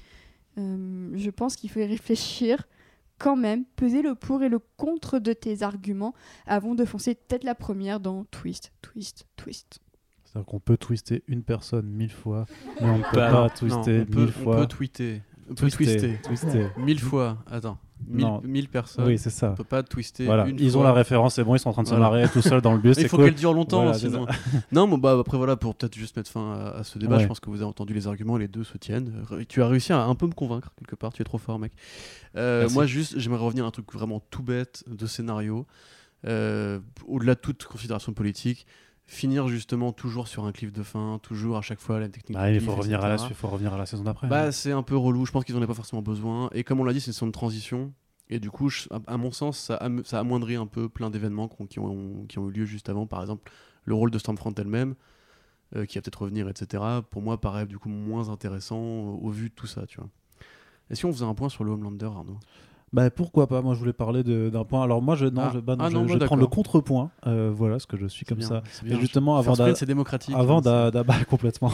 euh, 0.59 1.11
je 1.15 1.31
pense 1.31 1.57
qu'il 1.57 1.71
faut 1.71 1.81
y 1.81 1.85
réfléchir 1.85 2.67
quand 3.19 3.37
même, 3.37 3.65
peser 3.77 4.03
le 4.03 4.15
pour 4.15 4.43
et 4.43 4.49
le 4.49 4.59
contre 4.77 5.19
de 5.19 5.33
tes 5.33 5.63
arguments 5.63 6.15
avant 6.47 6.75
de 6.75 6.85
foncer 6.85 7.15
tête 7.15 7.45
la 7.45 7.55
première 7.55 8.01
dans 8.01 8.25
twist, 8.25 8.73
twist, 8.83 9.27
twist. 9.37 9.79
C'est-à-dire 10.25 10.47
qu'on 10.47 10.61
peut 10.61 10.77
twister 10.77 11.23
une 11.27 11.43
personne 11.43 11.87
mille 11.87 12.13
fois, 12.13 12.47
mais 12.81 12.89
on 12.89 12.99
ne 12.99 13.03
peut 13.03 13.09
Bah, 13.17 13.31
pas 13.31 13.43
Non, 13.43 13.49
twister 13.51 14.01
on 14.01 14.05
peut, 14.07 14.21
mille 14.21 14.29
on 14.39 14.43
fois. 14.43 14.57
peut 14.61 14.67
tweeter. 14.69 15.23
On 15.51 15.55
peut 15.55 15.69
twister. 15.71 16.19
twister. 16.23 16.69
Mille 16.79 17.01
fois. 17.01 17.39
Attends. 17.47 17.79
Mille, 18.09 18.25
Non. 18.25 18.41
mille 18.45 18.69
personnes. 18.69 19.07
Oui, 19.07 19.19
c'est 19.19 19.31
ça. 19.31 19.51
On 19.53 19.55
peut 19.55 19.65
pas 19.65 19.83
twister. 19.83 20.25
Voilà, 20.25 20.47
une 20.49 20.59
ils 20.59 20.71
fois. 20.73 20.81
ont 20.81 20.85
la 20.85 20.93
référence, 20.93 21.35
c'est 21.35 21.45
bon, 21.45 21.55
ils 21.55 21.59
sont 21.59 21.69
en 21.69 21.73
train 21.73 21.83
de 21.83 21.89
se 21.89 21.95
Voilà. 21.95 22.11
marrer 22.11 22.29
tout 22.29 22.43
seuls 22.43 22.61
dans 22.61 22.73
le 22.73 22.79
bus. 22.83 22.97
Il 22.99 23.09
faut 23.09 23.17
cool. 23.17 23.27
qu'elle 23.27 23.35
dure 23.35 23.53
longtemps, 23.53 23.83
Voilà, 23.83 23.99
sinon. 23.99 24.27
non, 24.73 24.87
mais 24.87 24.97
bah, 24.97 25.17
après 25.21 25.37
voilà, 25.37 25.57
pour 25.57 25.75
peut-être 25.75 25.95
juste 25.95 26.17
mettre 26.17 26.31
fin 26.31 26.53
à, 26.55 26.79
à 26.79 26.85
ce 26.85 26.99
débat, 26.99 27.17
Ouais. 27.17 27.23
je 27.23 27.29
pense 27.29 27.39
que 27.41 27.51
vous 27.51 27.57
avez 27.57 27.65
entendu 27.67 27.93
les 27.95 28.07
arguments, 28.07 28.37
les 28.37 28.49
deux 28.49 28.65
se 28.65 28.79
tiennent. 28.79 29.13
Re- 29.31 29.47
Tu 29.47 29.63
as 29.63 29.69
réussi 29.69 29.93
à 29.93 30.03
un 30.03 30.15
peu 30.15 30.27
me 30.27 30.33
convaincre 30.33 30.73
quelque 30.79 30.97
part, 30.97 31.13
tu 31.13 31.23
es 31.23 31.25
trop 31.25 31.39
fort, 31.39 31.59
mec. 31.59 31.73
Euh, 32.37 32.69
moi, 32.71 32.87
juste, 32.87 33.19
j'aimerais 33.19 33.45
revenir 33.45 33.65
à 33.65 33.69
un 33.69 33.73
truc 33.73 33.93
vraiment 33.93 34.21
tout 34.31 34.43
bête 34.43 34.83
de 34.89 35.07
scénario, 35.07 35.67
Euh, 36.27 36.81
au-delà 37.07 37.35
de 37.35 37.41
toute 37.41 37.65
considération 37.65 38.13
politique. 38.13 38.67
Finir 39.13 39.49
justement 39.49 39.91
toujours 39.93 40.29
sur 40.29 40.45
un 40.45 40.53
cliff 40.53 40.73
de 40.73 40.85
fin, 40.85 41.19
toujours 41.21 41.57
à 41.57 41.63
chaque 41.63 41.81
fois 41.81 41.99
la 41.99 42.09
technique. 42.09 42.39
Bah, 42.39 42.49
il 42.49 42.59
cliff, 42.59 42.67
faut 42.71 42.77
revenir, 42.77 43.01
à 43.05 43.09
la, 43.09 43.17
faut 43.35 43.49
revenir 43.49 43.75
à 43.75 43.77
la 43.77 43.85
saison 43.85 44.05
d'après. 44.05 44.29
Bah, 44.29 44.53
c'est 44.53 44.71
un 44.71 44.85
peu 44.85 44.97
relou. 44.97 45.27
Je 45.27 45.33
pense 45.33 45.45
qu'ils 45.45 45.55
en 45.57 45.59
avaient 45.59 45.67
pas 45.67 45.75
forcément 45.75 46.01
besoin. 46.01 46.49
Et 46.53 46.63
comme 46.63 46.79
on 46.79 46.85
l'a 46.85 46.93
dit, 46.93 47.01
c'est 47.01 47.09
une 47.09 47.15
saison 47.15 47.27
de 47.27 47.33
transition. 47.33 47.93
Et 48.29 48.39
du 48.39 48.53
coup, 48.53 48.69
je- 48.69 48.87
à, 48.93 49.01
à 49.09 49.17
mon 49.17 49.33
sens, 49.33 49.59
ça, 49.59 49.75
am- 49.79 50.05
ça 50.05 50.21
amoindrit 50.21 50.55
un 50.55 50.67
peu 50.69 50.89
plein 50.89 51.11
d'événements 51.11 51.49
qui, 51.49 51.81
ont, 51.81 52.25
qui 52.29 52.39
ont 52.39 52.49
eu 52.49 52.53
lieu 52.53 52.65
juste 52.67 52.89
avant. 52.89 53.09
Par 53.09 53.21
exemple, 53.21 53.51
le 53.85 53.95
rôle 53.97 54.13
de 54.13 54.19
Stormfront 54.19 54.55
elle-même, 54.57 54.95
euh, 55.75 55.87
qui 55.87 55.99
va 55.99 56.03
peut-être 56.03 56.23
revenir, 56.23 56.49
etc. 56.49 56.81
Pour 57.11 57.21
moi, 57.21 57.41
paraît 57.41 57.67
du 57.67 57.79
coup 57.81 57.89
moins 57.89 58.29
intéressant 58.29 58.79
au, 58.79 59.19
au 59.23 59.31
vu 59.31 59.49
de 59.49 59.55
tout 59.55 59.67
ça, 59.67 59.87
tu 59.87 59.97
vois. 59.99 60.09
Est-ce 60.89 61.03
qu'on 61.03 61.13
faisait 61.13 61.25
un 61.25 61.35
point 61.35 61.49
sur 61.49 61.65
le 61.65 61.73
Homelander, 61.73 62.07
Arnaud? 62.07 62.39
Bah 62.93 63.09
pourquoi 63.09 63.47
pas? 63.47 63.63
Moi 63.63 63.75
je 63.75 63.79
voulais 63.79 63.93
parler 63.93 64.25
de- 64.25 64.51
d'un 64.51 64.65
point. 64.65 64.83
Alors 64.83 65.01
moi 65.01 65.15
je 65.15 65.27
non, 65.27 65.43
Ah. 65.45 65.51
je, 65.55 65.61
bah, 65.61 65.77
non, 65.77 65.85
Ah 65.85 65.91
je- 65.91 65.95
non, 65.95 66.09
je 66.09 66.13
bah, 66.15 66.19
vais 66.19 66.27
prendre 66.27 66.41
le 66.41 66.49
contrepoint. 66.49 67.13
Euh, 67.29 67.49
voilà 67.55 67.79
ce 67.79 67.87
que 67.87 67.97
je 67.97 68.07
suis 68.09 68.27
comme 68.27 68.39
bien, 68.39 68.49
ça. 68.49 68.63
c'est 68.73 68.85
Et 68.89 68.97
justement 68.99 69.37
avant 69.37 69.55
c'est 69.55 69.87
démocratique. 69.87 70.35
avant 70.37 70.59
hein, 70.59 70.61
d'a- 70.61 70.91
d'aborder 70.91 71.25
complètement 71.29 71.71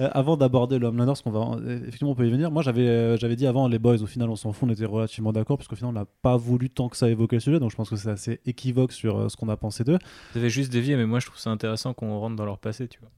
Euh, 0.00 0.08
avant 0.12 0.36
d'aborder 0.36 0.78
le 0.80 0.88
Homelander, 0.88 1.10
parce 1.10 1.22
qu'on 1.22 1.30
va 1.30 1.58
effectivement 1.64 2.10
on 2.10 2.14
peut 2.16 2.26
y 2.26 2.30
venir. 2.30 2.50
Moi 2.50 2.62
j'avais 2.62 2.88
euh, 2.88 3.16
j'avais 3.18 3.36
dit 3.36 3.46
avant 3.46 3.68
les 3.68 3.78
boys. 3.78 4.02
Au 4.02 4.06
final 4.06 4.28
on 4.30 4.36
s'en 4.36 4.52
fout, 4.52 4.68
on 4.68 4.72
était 4.72 4.84
relativement 4.84 5.32
d'accord 5.32 5.56
parce 5.58 5.68
qu'au 5.68 5.76
final 5.76 5.90
on 5.90 5.98
n'a 5.98 6.06
pas 6.22 6.36
voulu 6.36 6.70
tant 6.70 6.88
que 6.88 6.96
ça 6.96 7.08
évoquer 7.08 7.36
le 7.36 7.40
sujet. 7.40 7.60
Donc 7.60 7.70
je 7.70 7.76
pense 7.76 7.88
que 7.90 7.94
c'est 7.96 8.10
assez 8.10 8.40
équivoque 8.46 8.90
sur 8.92 9.16
euh, 9.16 9.28
ce 9.28 9.36
qu'on 9.36 9.48
a 9.48 9.56
pensé 9.56 9.84
d'eux. 9.84 9.98
Vous 10.32 10.38
avez 10.40 10.50
juste 10.50 10.72
dévié, 10.72 10.96
mais 10.96 11.06
moi 11.06 11.20
je 11.20 11.26
trouve 11.26 11.38
ça 11.38 11.50
intéressant 11.50 11.94
qu'on 11.94 12.18
rentre 12.18 12.34
dans 12.34 12.44
leur 12.46 12.58
passé, 12.58 12.88
tu 12.88 12.98
vois. 12.98 13.10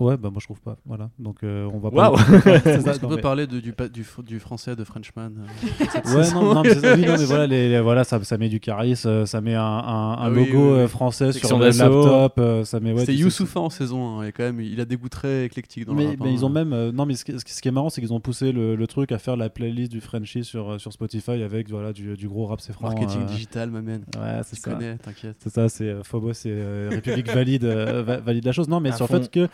Ouais 0.00 0.16
bah 0.16 0.30
moi 0.30 0.38
je 0.40 0.46
trouve 0.46 0.60
pas. 0.60 0.76
Voilà 0.86 1.10
donc 1.18 1.44
euh, 1.44 1.68
on 1.72 1.78
va 1.78 1.90
pas. 1.90 2.12
C'est 2.64 2.66
Est-ce 2.88 2.98
qu'on 3.00 3.08
peut 3.08 3.16
mais- 3.16 3.20
parler 3.22 3.46
de- 3.46 3.60
du, 3.60 3.72
du, 3.92 4.02
fr- 4.02 4.24
du 4.24 4.40
français 4.40 4.74
de 4.76 4.84
Frenchman 4.84 5.30
euh, 5.38 6.16
Ouais, 6.16 6.30
non, 6.34 6.54
non, 6.54 6.62
mais, 6.62 6.70
c'est 6.74 6.80
ça, 6.80 6.94
oui, 6.94 7.04
non, 7.06 7.16
mais 7.18 7.24
voilà, 7.26 7.46
les, 7.46 7.68
les- 7.68 7.80
voilà 7.80 8.04
ça, 8.04 8.22
ça 8.24 8.38
met 8.38 8.48
du 8.48 8.60
charisme, 8.60 9.08
euh, 9.08 9.26
ça 9.26 9.40
met 9.40 9.54
un, 9.54 9.62
un- 9.62 10.12
un 10.12 10.14
Ah 10.18 10.30
oui, 10.30 10.46
logo 10.46 10.74
oui, 10.76 10.82
oui. 10.82 10.88
français 10.88 11.32
sur 11.32 11.58
le 11.58 11.66
laptop, 11.66 12.34
euh, 12.38 12.64
ça 12.64 12.80
met. 12.80 12.92
Ouais, 12.92 13.04
sais, 13.04 13.14
Youssoufa 13.14 13.60
en 13.60 13.70
saison 13.70 14.20
1, 14.20 14.26
et 14.28 14.32
quand 14.32 14.42
même, 14.44 14.60
il 14.60 14.80
a 14.80 14.84
des 14.84 14.96
goûts 14.96 15.08
très 15.08 15.44
éclectiques 15.44 15.84
dans 15.84 15.92
le 15.92 15.98
mais, 15.98 16.06
rap, 16.08 16.16
mais 16.20 16.28
hein. 16.28 16.32
ils 16.32 16.44
ont 16.44 16.48
même 16.50 16.72
euh, 16.72 16.92
non 16.92 17.04
mais 17.06 17.14
ce 17.14 17.24
qui, 17.24 17.38
ce 17.38 17.44
qui- 17.44 17.52
ce 17.52 17.60
qui 17.60 17.68
est 17.68 17.72
marrant 17.72 17.90
c'est 17.90 18.00
qu'ils 18.00 18.12
ont 18.12 18.20
poussé 18.20 18.52
le, 18.52 18.76
le 18.76 18.86
truc 18.86 19.12
à 19.12 19.18
faire 19.18 19.36
la 19.36 19.50
playlist 19.50 19.92
du 19.92 20.00
Frenchie 20.00 20.44
sur, 20.44 20.80
sur 20.80 20.92
Spotify 20.92 21.42
avec 21.42 21.68
voilà 21.68 21.92
du, 21.92 22.16
du 22.16 22.28
gros 22.28 22.46
rap 22.46 22.60
c'est 22.60 22.72
franc 22.72 22.88
Marketing 22.88 23.20
euh, 23.22 23.24
digital, 23.26 23.70
ma 23.70 23.82
man. 23.82 24.02
ouais 24.16 24.40
c'est 24.44 24.56
Tu 24.56 24.62
ça 24.62 24.70
connais, 24.72 24.96
t'inquiète. 24.96 25.36
c'est 25.40 25.52
ça 25.52 25.68
c'est 25.68 25.94
Phobos 26.04 26.32
et 26.46 26.88
République 26.90 27.28
valide 27.28 27.64
va- 27.64 28.18
valide 28.20 28.44
la 28.46 28.52
chose 28.52 28.68
non 28.68 28.80
mais 28.80 28.92
sur 28.92 29.06
le 29.12 29.18
fait 29.20 29.30
que 29.30 29.48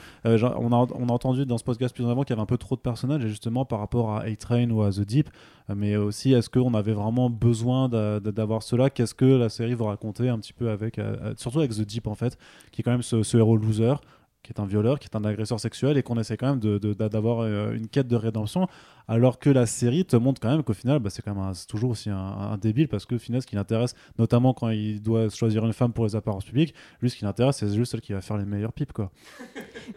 on, 0.45 0.73
a, 0.73 0.87
on 0.95 1.09
a 1.09 1.13
entendu 1.13 1.47
dans 1.47 1.59
ce 1.59 1.65
podcast 1.65 1.95
plus 1.95 2.05
en 2.05 2.09
avant 2.11 2.23
qu'il 2.23 2.31
y 2.31 2.35
avait 2.35 2.43
un 2.43 2.47
peu 2.47 2.59
trop 2.59 2.75
de 2.77 2.81
personnages 2.81 3.27
justement 3.27 3.65
par 3.65 3.79
rapport 3.81 4.13
à 4.13 4.23
A-Train 4.23 4.71
ou 4.71 4.83
à 4.83 4.91
The 4.91 5.01
Deep 5.01 5.29
euh, 5.71 5.75
mais 5.77 5.97
aussi 5.97 6.33
est-ce 6.33 6.49
qu'on 6.51 6.75
avait 6.75 6.93
vraiment 6.93 7.29
besoin 7.31 7.89
d'a- 7.89 8.21
d'a- 8.21 8.33
d'avoir 8.33 8.63
cela? 8.63 8.91
Qu'est-ce 8.91 9.15
que 9.15 9.25
la 9.25 9.49
série 9.49 9.75
va 9.75 9.87
raconter 9.87 10.29
un 10.29 10.39
petit 10.39 10.53
peu 10.53 10.71
avec 10.71 10.99
euh, 10.99 11.17
euh, 11.23 11.35
surtout 11.37 11.59
avec 11.61 11.73
The 11.73 11.83
Deep 11.83 12.07
en 12.07 12.15
fait 12.15 12.39
qui 12.73 12.81
est 12.81 12.85
quand 12.85 12.91
même 12.93 13.03
ce 13.03 13.37
héros 13.37 13.57
loser 13.57 13.95
qui 14.47 14.53
est 14.53 14.61
un 14.61 14.67
violeur, 14.67 14.99
qui 15.01 15.09
est 15.09 15.17
un 15.17 15.25
agresseur 15.25 15.59
sexuel, 15.59 15.97
et 15.99 16.03
qu'on 16.03 16.19
essaie 16.19 16.37
quand 16.37 16.49
même 16.51 16.61
de- 16.61 16.79
de- 16.79 16.95
d'avoir 16.95 17.41
euh, 17.41 17.73
une 17.73 17.89
quête 17.89 18.07
de 18.09 18.17
rédemption, 18.17 18.69
alors 19.09 19.39
que 19.39 19.51
la 19.51 19.67
série 19.67 20.05
te 20.05 20.17
montre 20.17 20.41
quand 20.41 20.51
même 20.51 20.63
qu'au 20.63 20.73
final, 20.73 21.01
bah, 21.01 21.11
c'est 21.11 21.21
quand 21.23 21.35
même 21.35 21.43
un- 21.43 21.53
toujours 21.69 21.91
aussi 21.91 22.11
un, 22.11 22.57
débile, 22.57 22.89
parce 22.89 23.05
que 23.07 23.17
au 23.17 23.19
final, 23.19 23.43
ce 23.43 23.47
qui 23.47 23.57
l'intéresse, 23.57 23.95
notamment 24.19 24.55
quand 24.55 24.71
il 24.71 25.03
doit 25.03 25.29
choisir 25.31 25.67
une 25.67 25.73
femme 25.73 25.93
pour 25.93 26.05
les 26.07 26.15
apparences 26.17 26.45
publiques, 26.45 26.75
lui, 27.03 27.11
ce 27.11 27.17
qui 27.17 27.25
l'intéresse, 27.25 27.57
c'est 27.57 27.75
juste 27.75 27.91
celle 27.91 28.01
qui 28.01 28.13
va 28.13 28.21
faire 28.21 28.37
les 28.39 28.45
meilleures 28.45 28.73
pipes, 28.73 28.93
quoi. 28.93 29.11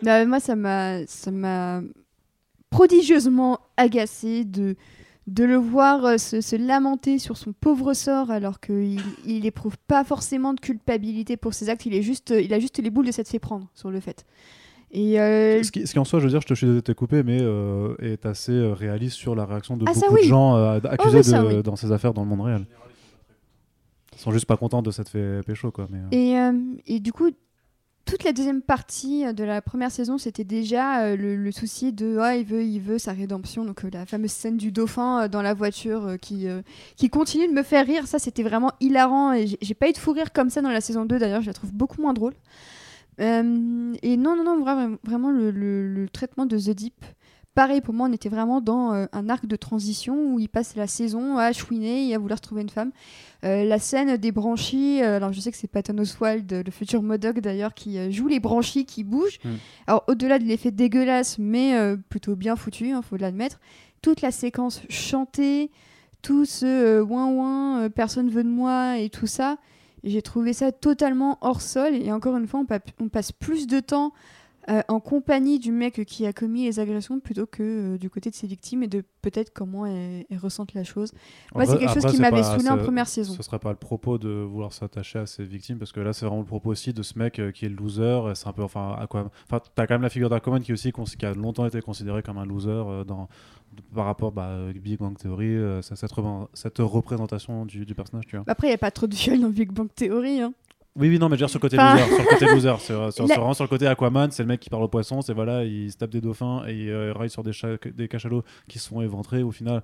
Non, 0.03 0.25
moi, 0.27 0.39
ça 0.39 0.55
m'a 0.55 1.81
prodigieusement 2.69 3.59
agacé 3.77 4.45
de, 4.45 4.75
de 5.29 5.43
le 5.43 5.55
voir 5.55 6.03
euh, 6.05 6.17
se, 6.17 6.41
se 6.41 6.55
lamenter 6.55 7.19
sur 7.19 7.37
son 7.37 7.53
pauvre 7.53 7.93
sort 7.93 8.31
alors 8.31 8.59
qu'il 8.59 8.99
il 9.25 9.45
éprouve 9.45 9.77
pas 9.87 10.03
forcément 10.03 10.53
de 10.53 10.59
culpabilité 10.59 11.37
pour 11.37 11.53
ses 11.53 11.69
actes. 11.69 11.85
Il, 11.85 11.93
est 11.93 12.01
juste, 12.01 12.33
il 12.37 12.53
a 12.53 12.59
juste 12.59 12.79
les 12.79 12.89
boules 12.89 13.05
de 13.05 13.11
s'être 13.11 13.29
fait 13.29 13.39
prendre 13.39 13.67
sur 13.75 13.91
le 13.91 13.99
fait. 13.99 14.25
Et 14.91 15.19
euh, 15.21 15.61
Ce 15.61 15.71
qui, 15.71 15.85
ce 15.85 15.93
qui 15.93 15.99
en 15.99 16.03
soi, 16.05 16.19
je 16.19 16.25
veux 16.25 16.31
dire, 16.31 16.41
je 16.41 16.47
te 16.47 16.53
suis 16.55 16.65
désolé 16.65 16.81
de 16.81 16.85
te 16.85 16.91
couper, 16.93 17.21
mais 17.23 17.37
euh, 17.41 17.93
est 17.99 18.25
assez 18.25 18.59
réaliste 18.73 19.15
sur 19.17 19.35
la 19.35 19.45
réaction 19.45 19.77
de 19.77 19.85
Ah, 19.87 19.93
beaucoup 19.93 20.17
de 20.17 20.23
gens 20.23 20.55
euh, 20.55 20.79
accusés 20.83 21.17
oui, 21.19 21.23
ça, 21.23 21.43
de- 21.43 21.47
oui. 21.57 21.63
dans 21.63 21.75
ces 21.75 21.91
affaires 21.91 22.13
dans 22.13 22.23
le 22.23 22.27
monde 22.29 22.41
réel. 22.41 22.65
Ils 24.13 24.19
sont 24.19 24.31
juste 24.31 24.45
pas 24.47 24.57
contents 24.57 24.81
de 24.81 24.91
cette 24.91 25.09
fait 25.09 25.41
pécho, 25.45 25.71
quoi. 25.71 25.87
Mais. 25.91 25.99
Et, 26.11 26.93
et 26.95 26.99
du 26.99 27.13
coup, 27.13 27.29
toute 28.09 28.23
la 28.23 28.33
deuxième 28.33 28.61
partie 28.61 29.25
euh, 29.25 29.33
de 29.33 29.43
la 29.43 29.61
première 29.61 29.91
saison, 29.91 30.17
c'était 30.17 30.43
déjà 30.43 31.01
euh, 31.03 31.15
le, 31.15 31.51
souci 31.51 31.93
de 31.93 32.17
ah, 32.19 32.35
il 32.35 32.45
veut, 32.45 32.63
il 32.63 32.79
veut 32.79 32.97
sa 32.97 33.13
rédemption. 33.13 33.65
Donc 33.65 33.85
euh, 33.85 33.89
la 33.91 34.05
fameuse 34.05 34.31
scène 34.31 34.57
du 34.57 34.71
dauphin 34.71 35.27
dans 35.27 35.41
la 35.41 35.53
voiture 35.53 36.15
qui, 36.21 36.47
qui 36.95 37.09
continue 37.09 37.47
de 37.47 37.53
me 37.53 37.63
faire 37.63 37.85
rire. 37.85 38.07
Ça, 38.07 38.19
c'était 38.19 38.43
vraiment 38.43 38.71
hilarant. 38.79 39.33
Et 39.33 39.47
j'ai- 39.61 39.73
pas 39.75 39.89
eu 39.89 39.93
de 39.93 39.97
fou 39.97 40.11
rire 40.11 40.33
comme 40.33 40.49
ça 40.49 40.61
dans 40.61 40.69
la 40.71 40.81
saison 40.81 41.05
2 41.05 41.19
d'ailleurs. 41.19 41.41
Je 41.41 41.47
la 41.47 41.53
trouve 41.53 41.71
beaucoup 41.71 42.01
moins 42.01 42.13
drôle. 42.13 42.33
Et 43.19 44.17
non, 44.17 44.35
non, 44.37 44.43
non, 44.45 44.63
vra- 44.63 44.97
vraiment 45.03 45.29
le, 45.31 45.51
le- 45.51 45.87
le 45.93 46.09
traitement 46.09 46.45
de 46.45 46.57
The 46.57 46.69
Deep. 46.71 47.05
Pareil, 47.55 47.81
pour 47.81 47.93
moi, 47.93 48.07
on 48.09 48.13
était 48.13 48.29
vraiment 48.29 48.61
dans 48.61 48.93
euh, 48.93 49.05
un 49.11 49.27
arc 49.27 49.45
de 49.45 49.55
transition 49.57 50.33
où 50.33 50.39
il 50.39 50.47
passe 50.47 50.75
la 50.75 50.87
saison 50.87 51.37
à 51.37 51.51
chouiner 51.51 52.07
et 52.07 52.15
à 52.15 52.19
vouloir 52.19 52.39
trouver 52.39 52.61
une 52.61 52.69
femme. 52.69 52.91
Euh, 53.43 53.65
la 53.65 53.79
scène 53.79 54.15
des 54.17 54.31
branchies, 54.31 55.01
euh, 55.01 55.17
alors 55.17 55.33
je 55.33 55.41
sais 55.41 55.51
que 55.51 55.57
c'est 55.57 55.67
Patton 55.67 55.97
Oswald, 55.97 56.49
le 56.65 56.71
futur 56.71 57.01
Modoc 57.01 57.39
d'ailleurs, 57.39 57.73
qui 57.73 58.11
joue 58.13 58.27
les 58.27 58.39
branchies 58.39 58.85
qui 58.85 59.03
bougent. 59.03 59.39
Mm. 59.43 59.49
Alors 59.87 60.03
au-delà 60.07 60.39
de 60.39 60.45
l'effet 60.45 60.71
dégueulasse, 60.71 61.37
mais 61.37 61.73
plutôt 62.09 62.35
bien 62.35 62.55
foutu, 62.55 62.89
il 62.89 62.99
faut 63.03 63.17
l'admettre, 63.17 63.59
toute 64.01 64.21
la 64.21 64.31
séquence 64.31 64.81
chantée, 64.87 65.69
tout 66.21 66.45
ce 66.45 67.01
ouin 67.01 67.27
ouin, 67.27 67.89
personne 67.89 68.29
veut 68.29 68.43
de 68.43 68.49
moi 68.49 68.99
et 68.99 69.09
tout 69.09 69.27
ça, 69.27 69.57
j'ai 70.05 70.21
trouvé 70.21 70.53
ça 70.53 70.71
totalement 70.71 71.37
hors 71.41 71.61
sol. 71.61 71.93
Et 71.95 72.11
encore 72.13 72.37
une 72.37 72.47
fois, 72.47 72.61
on, 72.61 72.65
pa- 72.65 72.79
on 73.01 73.09
passe 73.09 73.33
plus 73.33 73.67
de 73.67 73.81
temps 73.81 74.13
euh, 74.69 74.81
en 74.87 74.99
compagnie 74.99 75.57
du 75.57 75.71
mec 75.71 76.03
qui 76.05 76.25
a 76.25 76.33
commis 76.33 76.65
les 76.65 76.79
agressions 76.79 77.19
plutôt 77.19 77.45
que 77.45 77.63
euh, 77.93 77.97
du 77.97 78.09
côté 78.09 78.29
de 78.29 78.35
ses 78.35 78.45
victimes 78.45 78.83
et 78.83 78.87
de 78.87 79.03
peut-être 79.21 79.51
comment 79.53 79.85
elles, 79.85 80.25
elles 80.29 80.37
ressentent 80.37 80.73
la 80.73 80.83
chose. 80.83 81.11
Moi, 81.55 81.65
c'est 81.65 81.71
Après- 81.73 81.85
quelque 81.85 82.01
chose 82.01 82.11
qui 82.11 82.19
m'avait 82.21 82.43
saoulé 82.43 82.69
en 82.69 82.77
première 82.77 83.07
saison. 83.07 83.33
Ce 83.33 83.41
serait 83.43 83.59
pas 83.59 83.71
le 83.71 83.77
propos 83.77 84.17
de 84.17 84.29
vouloir 84.29 84.73
s'attacher 84.73 85.19
à 85.19 85.25
ses 85.25 85.43
victimes, 85.45 85.77
parce 85.79 85.91
que 85.91 85.99
là, 86.01 86.13
c'est 86.13 86.25
vraiment 86.25 86.41
le 86.41 86.47
propos 86.47 86.69
aussi 86.71 86.93
de 86.93 87.01
ce 87.03 87.17
mec 87.17 87.39
euh, 87.39 87.51
qui 87.51 87.65
est 87.65 87.69
le 87.69 87.75
loser. 87.75 88.19
C'est 88.35 88.47
un 88.47 88.53
peu, 88.53 88.63
enfin, 88.63 88.95
à 88.99 89.07
quoi 89.07 89.31
Enfin, 89.49 89.61
t'as 89.75 89.87
quand 89.87 89.93
même 89.95 90.01
la 90.01 90.09
figure 90.09 90.29
d'Aquaman 90.29 90.61
qui 90.61 90.73
aussi 90.73 90.91
qui 90.91 91.25
a 91.25 91.33
longtemps 91.33 91.65
été 91.65 91.81
considéré 91.81 92.21
comme 92.21 92.37
un 92.37 92.45
loser 92.45 93.05
dans 93.07 93.27
par 93.93 94.05
rapport 94.05 94.31
bah, 94.31 94.47
euh, 94.47 94.73
Big 94.73 94.97
Bang 94.99 95.15
Theory, 95.17 95.55
cette, 95.83 96.11
repré- 96.11 96.47
cette 96.53 96.79
représentation 96.79 97.65
du, 97.65 97.85
du 97.85 97.93
personnage, 97.95 98.25
tu 98.25 98.35
vois. 98.35 98.43
Après, 98.47 98.67
il 98.67 98.71
n'y 98.71 98.75
a 98.75 98.79
pas 98.79 98.91
trop 98.91 99.07
de 99.07 99.15
viol 99.15 99.39
dans 99.39 99.49
Big 99.49 99.71
Bang 99.71 99.87
Theory. 99.95 100.41
Hein. 100.41 100.53
Oui, 100.99 101.09
oui, 101.09 101.17
non, 101.19 101.29
mais 101.29 101.37
je 101.37 101.41
veux 101.41 101.47
dire 101.47 101.49
sur 101.49 101.59
le 101.59 101.61
côté 101.61 101.77
Enfin- 101.79 101.93
loser, 101.95 102.05
sur 102.15 102.17
le 102.23 102.29
côté 102.29 102.45
loser, 102.53 102.79
sur, 102.79 103.13
sur, 103.13 103.27
La- 103.27 103.53
sur- 103.53 103.63
le 103.63 103.67
côté 103.69 103.87
Aquaman, 103.87 104.29
c'est 104.31 104.43
le 104.43 104.47
mec 104.47 104.59
qui 104.59 104.69
parle 104.69 104.83
aux 104.83 104.87
poissons, 104.89 105.21
c'est 105.21 105.33
voilà, 105.33 105.63
il 105.63 105.91
se 105.91 105.97
tape 105.97 106.09
des 106.11 106.21
dauphins 106.21 106.63
et 106.67 106.73
il 106.73 106.89
euh, 106.89 107.13
raille 107.13 107.29
sur 107.29 107.43
des, 107.43 107.51
des 107.95 108.07
cachalots 108.07 108.43
qui 108.67 108.79
se 108.79 108.89
font 108.89 109.01
éventrer. 109.01 109.41
Au 109.43 109.51
final, 109.51 109.81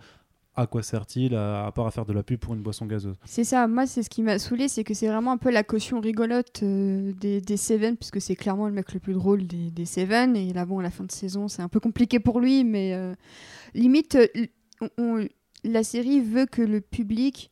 à 0.58 0.68
quoi 0.68 0.82
sert-il 0.84 1.36
à, 1.36 1.66
à 1.66 1.72
part 1.74 1.86
à 1.86 1.92
faire 1.92 2.06
de 2.06 2.14
la 2.14 2.24
pub 2.24 2.40
pour 2.40 2.54
une 2.54 2.62
boisson 2.62 2.86
gazeuse? 2.86 3.16
C'est 3.26 3.44
ça, 3.44 3.68
moi, 3.68 3.86
c'est 3.88 4.04
ce 4.04 4.10
qui 4.10 4.22
m'a 4.24 4.40
saoulé, 4.40 4.68
c'est 4.68 4.84
que 4.84 4.94
c'est 4.94 5.08
vraiment 5.08 5.32
un 5.34 5.38
peu 5.38 5.52
la 5.52 5.64
caution 5.64 6.00
rigolote 6.00 6.62
euh, 6.64 7.12
des, 7.20 7.42
des 7.42 7.58
Seven, 7.58 7.98
puisque 7.98 8.22
c'est 8.22 8.36
clairement 8.36 8.68
le 8.68 8.74
mec 8.74 8.94
le 8.94 9.00
plus 9.00 9.14
drôle 9.14 9.46
des, 9.48 9.70
des 9.72 9.86
Seven. 9.86 10.36
Et 10.36 10.54
là, 10.54 10.66
bon, 10.66 10.80
à 10.80 10.84
la 10.84 10.92
fin 10.92 11.04
de 11.04 11.12
saison, 11.12 11.48
c'est 11.50 11.62
un 11.62 11.68
peu 11.70 11.80
compliqué 11.82 12.20
pour 12.20 12.40
lui, 12.40 12.64
mais 12.64 12.94
euh, 12.94 13.14
limite, 13.74 14.16
euh, 14.16 14.28
on- 14.82 14.90
on- 14.98 15.28
la 15.66 15.84
série 15.84 16.22
veut 16.22 16.46
que 16.46 16.62
le 16.62 16.80
public 16.80 17.50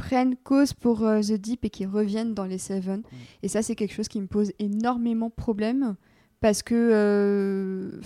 euh, 0.00 0.04
prenne 0.04 0.36
cause 0.36 0.72
pour 0.72 1.04
euh, 1.04 1.20
The 1.20 1.32
Deep 1.32 1.64
et 1.64 1.70
qu'il 1.70 1.88
revienne 1.88 2.34
dans 2.34 2.44
les 2.44 2.58
Seven. 2.58 3.02
Et 3.42 3.48
ça, 3.48 3.62
c'est 3.62 3.74
quelque 3.74 3.94
chose 3.94 4.08
qui 4.08 4.20
me 4.20 4.26
pose 4.26 4.52
énormément 4.58 5.28
de 5.28 5.34
problèmes, 5.34 5.96
parce 6.40 6.62
que. 6.62 8.00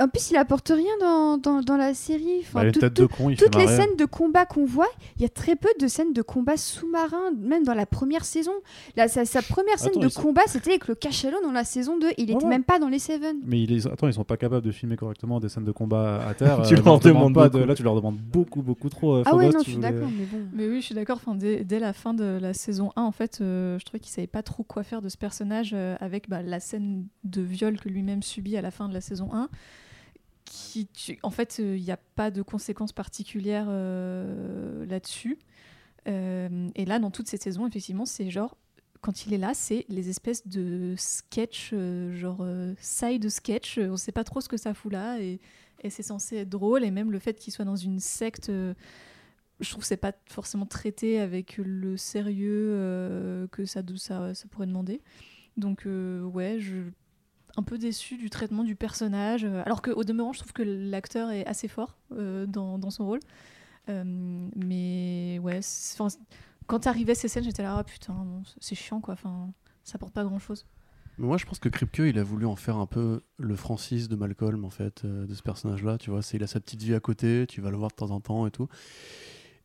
En 0.00 0.08
plus, 0.08 0.30
il 0.30 0.36
apporte 0.36 0.68
rien 0.68 0.90
dans, 1.00 1.36
dans, 1.38 1.60
dans 1.60 1.76
la 1.76 1.92
série. 1.94 2.38
Enfin, 2.40 2.64
Bah, 2.64 2.72
tout- 2.72 2.80
tout- 2.80 2.88
de 2.88 3.06
con, 3.06 3.30
toutes 3.34 3.54
les 3.56 3.66
marrer. 3.66 3.76
scènes 3.76 3.96
de 3.96 4.04
combat 4.06 4.46
qu'on 4.46 4.64
voit, 4.64 4.88
il 5.16 5.22
y 5.22 5.24
a 5.24 5.28
très 5.28 5.54
peu 5.54 5.68
de 5.80 5.86
scènes 5.86 6.12
de 6.14 6.22
combat 6.22 6.56
sous-marin, 6.56 7.30
même 7.38 7.62
dans 7.62 7.74
la 7.74 7.84
première 7.86 8.24
saison. 8.24 8.52
Là, 8.96 9.06
sa, 9.08 9.24
sa 9.26 9.42
première 9.42 9.78
scène 9.78 9.90
Attends, 9.90 10.00
de 10.00 10.08
sont- 10.08 10.22
combat, 10.22 10.42
c'était 10.46 10.70
avec 10.70 10.88
le 10.88 10.94
cachalot 10.94 11.38
dans 11.42 11.52
la 11.52 11.64
saison 11.64 11.98
2. 11.98 12.08
Il 12.16 12.28
Ouais, 12.30 12.34
était 12.34 12.44
ouais. 12.44 12.50
même 12.50 12.64
pas 12.64 12.78
dans 12.78 12.88
les 12.88 12.98
Seven. 12.98 13.36
Mais 13.44 13.60
ils, 13.62 13.86
attends, 13.86 14.08
ils 14.08 14.14
sont 14.14 14.24
pas 14.24 14.36
capables 14.38 14.64
de 14.64 14.72
filmer 14.72 14.96
correctement 14.96 15.40
des 15.40 15.48
scènes 15.50 15.64
de 15.64 15.72
combat 15.72 16.26
à 16.26 16.34
terre. 16.34 16.62
Tu 16.66 16.74
euh, 16.74 16.76
leur 16.82 16.98
demande 16.98 17.02
demandes 17.02 17.34
pas 17.34 17.48
de-. 17.50 17.58
Là, 17.64 17.74
tu 17.74 17.82
leur 17.82 17.94
demandes 17.94 18.16
beaucoup, 18.16 18.62
beaucoup 18.62 18.88
trop. 18.88 19.16
euh, 19.16 19.22
Ah 19.26 19.36
ouais, 19.36 19.46
non, 19.46 19.52
tu 19.52 19.58
je 19.58 19.62
suis 19.64 19.74
voulais- 19.74 19.92
d'accord, 19.92 20.08
mais 20.18 20.24
bon. 20.24 20.38
Mais 20.54 20.68
oui, 20.68 20.80
je 20.80 20.86
suis 20.86 20.94
d'accord. 20.94 21.16
Enfin, 21.22 21.34
dès, 21.34 21.64
dès 21.64 21.78
la 21.78 21.92
fin 21.92 22.14
de 22.14 22.38
la 22.40 22.54
saison 22.54 22.92
1, 22.96 23.02
en 23.02 23.12
fait, 23.12 23.38
euh, 23.40 23.78
je 23.78 23.84
trouvais 23.84 24.00
qu'il 24.00 24.10
savait 24.12 24.26
pas 24.26 24.42
trop 24.42 24.62
quoi 24.62 24.82
faire 24.84 25.02
de 25.02 25.08
ce 25.10 25.18
personnage 25.18 25.72
euh, 25.74 25.96
avec 26.00 26.28
bah, 26.30 26.40
la 26.42 26.60
scène 26.60 27.04
de 27.24 27.42
viol 27.42 27.78
que 27.78 27.88
lui-même 27.90 28.22
subit 28.22 28.56
à 28.56 28.62
la 28.62 28.70
fin 28.70 28.88
de 28.88 28.94
la 28.94 29.00
saison 29.02 29.28
1. 29.32 29.48
En 31.22 31.30
fait, 31.30 31.58
euh, 31.60 31.76
il 31.76 31.82
n'y 31.82 31.90
a 31.90 31.96
pas 31.96 32.30
de 32.30 32.42
conséquences 32.42 32.92
particulières 32.92 33.66
euh, 33.68 34.84
là-dessus. 34.86 35.38
Euh, 36.08 36.68
et 36.74 36.84
là, 36.84 36.98
dans 36.98 37.10
toutes 37.10 37.28
ces 37.28 37.36
saisons, 37.36 37.66
effectivement, 37.66 38.06
c'est 38.06 38.28
genre, 38.30 38.56
quand 39.00 39.26
il 39.26 39.34
est 39.34 39.38
là, 39.38 39.54
c'est 39.54 39.84
les 39.88 40.08
espèces 40.08 40.46
de 40.46 40.94
sketch, 40.96 41.70
euh, 41.72 42.14
genre 42.14 42.38
euh, 42.42 42.74
side 42.80 43.28
sketch. 43.28 43.78
euh, 43.78 43.90
On 43.90 43.96
sait 43.96 44.12
pas 44.12 44.24
trop 44.24 44.40
ce 44.40 44.48
que 44.48 44.56
ça 44.56 44.74
fout 44.74 44.92
là. 44.92 45.20
Et, 45.20 45.40
c'est 45.90 46.02
censé 46.04 46.36
être 46.36 46.48
drôle. 46.48 46.84
Et 46.84 46.92
même 46.92 47.10
le 47.10 47.18
fait 47.18 47.34
qu'il 47.34 47.52
soit 47.52 47.64
dans 47.64 47.76
une 47.76 47.98
secte. 47.98 48.48
euh, 48.50 48.74
je 49.60 49.70
trouve 49.70 49.82
que 49.82 49.86
c'est 49.88 49.96
pas 49.96 50.12
forcément 50.26 50.66
traité 50.66 51.20
avec 51.20 51.56
le 51.58 51.96
sérieux 51.96 52.70
euh, 52.74 53.46
que 53.48 53.64
ça, 53.64 53.82
pourrait 54.50 54.66
demander. 54.66 55.00
Donc 55.56 55.86
euh, 55.86 56.22
ouais, 56.22 56.58
je 56.60 56.82
un 57.56 57.62
peu 57.62 57.78
déçu 57.78 58.16
du 58.16 58.30
traitement 58.30 58.64
du 58.64 58.76
personnage, 58.76 59.44
euh, 59.44 59.62
alors 59.64 59.82
qu'au 59.82 60.04
demeurant, 60.04 60.32
je 60.32 60.40
trouve 60.40 60.52
que 60.52 60.62
l'acteur 60.62 61.30
est 61.30 61.46
assez 61.46 61.68
fort 61.68 61.96
euh, 62.12 62.46
dans, 62.46 62.90
son 62.90 63.06
rôle. 63.06 63.20
Euh, 63.88 64.02
mais 64.56 65.38
ouais, 65.40 65.60
quand 66.66 66.86
arrivaient 66.86 67.14
ces 67.14 67.28
scènes, 67.28 67.44
j'étais 67.44 67.62
là, 67.62 67.76
ah 67.78 67.84
putain, 67.84 68.42
c'est 68.60 68.74
chiant 68.74 69.00
quoi, 69.00 69.14
enfin, 69.14 69.50
ça 69.84 69.96
apporte 69.96 70.12
pas 70.12 70.24
grand 70.24 70.38
chose. 70.38 70.66
Moi, 71.18 71.36
je 71.36 71.44
pense 71.44 71.58
que 71.58 71.68
Kripke, 71.68 71.98
il 71.98 72.18
a 72.18 72.24
voulu 72.24 72.46
en 72.46 72.56
faire 72.56 72.76
un 72.78 72.86
peu 72.86 73.20
le 73.36 73.54
Francis 73.54 74.08
de 74.08 74.16
Malcolm, 74.16 74.64
en 74.64 74.70
fait, 74.70 75.04
de 75.04 75.34
ce 75.34 75.42
personnage-là. 75.42 75.98
Tu 75.98 76.10
vois, 76.10 76.20
il 76.32 76.42
a 76.42 76.46
sa 76.46 76.58
petite 76.58 76.82
vie 76.82 76.94
à 76.94 77.00
côté, 77.00 77.46
tu 77.46 77.60
vas 77.60 77.70
le 77.70 77.76
voir 77.76 77.90
de 77.90 77.96
temps 77.96 78.10
en 78.10 78.20
temps 78.20 78.46
et 78.46 78.50
tout. 78.50 78.66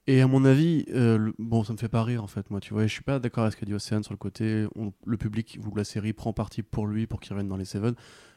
Et 0.09 0.21
à 0.21 0.27
mon 0.27 0.45
avis, 0.45 0.85
euh, 0.93 1.17
le- 1.17 1.33
bon, 1.37 1.63
ça 1.65 1.73
me 1.73 1.77
fait 1.77 1.89
pas 1.89 2.03
rire, 2.03 2.23
en 2.23 2.27
fait, 2.27 2.49
moi, 2.49 2.61
tu 2.61 2.73
vois. 2.73 2.83
Je 2.87 2.93
suis 2.93 3.03
pas 3.03 3.19
d'accord 3.19 3.43
avec 3.43 3.55
ce 3.55 3.59
qu'a 3.59 3.65
dit 3.65 3.73
Océane 3.73 4.03
sur 4.03 4.13
le 4.13 4.17
côté. 4.17 4.65
on- 4.75 4.93
le 5.05 5.17
public 5.17 5.59
ou 5.69 5.75
la 5.75 5.83
série 5.83 6.13
prend 6.13 6.31
parti 6.31 6.63
pour 6.63 6.87
lui, 6.87 7.07
pour 7.07 7.19
qu'il 7.19 7.33
revienne 7.33 7.49
dans 7.49 7.57
les 7.57 7.65
Seven. 7.65 7.93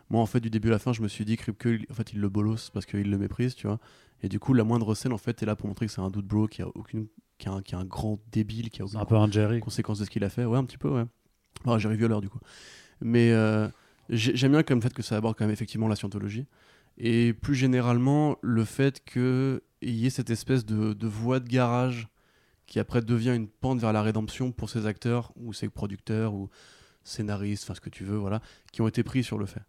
Moi, 0.08 0.20
en 0.20 0.26
fait, 0.26 0.40
du 0.40 0.50
début 0.50 0.68
à 0.68 0.72
la 0.72 0.78
fin, 0.80 0.92
je 0.92 1.00
me 1.00 1.06
suis 1.08 1.24
dit 1.24 1.38
il- 1.64 1.86
en 1.90 1.94
fait, 1.94 2.12
il 2.12 2.20
le 2.20 2.28
bolosse 2.28 2.70
parce 2.70 2.86
qu'il 2.86 3.08
le 3.08 3.18
méprise, 3.18 3.54
tu 3.54 3.68
vois. 3.68 3.78
Et 4.22 4.28
du 4.28 4.40
coup, 4.40 4.52
la 4.52 4.64
moindre 4.64 4.94
scène, 4.96 5.12
en 5.12 5.18
fait, 5.18 5.42
est 5.42 5.46
là 5.46 5.54
pour 5.54 5.68
montrer 5.68 5.86
que 5.86 5.92
c'est 5.92 6.00
un 6.00 6.10
doute 6.10 6.26
bro, 6.26 6.48
qui 6.48 6.62
a 6.62 6.68
aucune, 6.74 7.06
qui 7.38 7.48
a 7.48 7.52
un, 7.52 7.62
qui 7.62 7.76
a 7.76 7.78
un 7.78 7.84
grand 7.84 8.18
débile, 8.32 8.70
qui 8.70 8.82
a 8.82 8.84
aucune 8.84 8.98
un 8.98 9.04
peu 9.04 9.14
un 9.16 9.30
Jerry. 9.30 9.60
conséquence 9.60 10.00
de 10.00 10.04
ce 10.04 10.10
qu'il 10.10 10.24
a 10.24 10.28
fait. 10.28 10.44
Ouais, 10.44 10.58
un 10.58 10.64
petit 10.64 10.76
peu, 10.78 10.88
ouais. 10.90 11.04
Alors, 11.64 11.78
Jerry 11.78 11.96
Violeur, 11.96 12.20
du 12.20 12.28
coup. 12.28 12.40
Mais 13.00 13.30
euh, 13.30 13.68
j'ai- 14.08 14.34
j'aime 14.36 14.52
bien 14.52 14.64
comme 14.64 14.78
le 14.78 14.82
fait 14.82 14.92
que 14.92 15.02
ça 15.02 15.16
aborde 15.16 15.36
quand 15.38 15.44
même 15.44 15.52
effectivement 15.52 15.86
la 15.86 15.94
scientologie. 15.96 16.46
Et 16.98 17.32
plus 17.32 17.54
généralement, 17.54 18.36
le 18.42 18.64
fait 18.64 19.02
qu'il 19.80 19.94
y 19.94 20.06
ait 20.06 20.10
cette 20.10 20.30
espèce 20.30 20.64
de, 20.64 20.92
de 20.92 21.06
voie 21.06 21.40
de 21.40 21.48
garage 21.48 22.08
qui 22.66 22.78
après 22.78 23.02
devient 23.02 23.34
une 23.34 23.48
pente 23.48 23.80
vers 23.80 23.92
la 23.92 24.02
rédemption 24.02 24.52
pour 24.52 24.70
ces 24.70 24.86
acteurs 24.86 25.32
ou 25.36 25.52
ces 25.52 25.68
producteurs 25.68 26.34
ou 26.34 26.48
scénaristes, 27.02 27.64
enfin 27.64 27.74
ce 27.74 27.80
que 27.80 27.90
tu 27.90 28.04
veux, 28.04 28.16
voilà, 28.16 28.40
qui 28.72 28.82
ont 28.82 28.88
été 28.88 29.02
pris 29.02 29.24
sur 29.24 29.38
le 29.38 29.46
fait. 29.46 29.62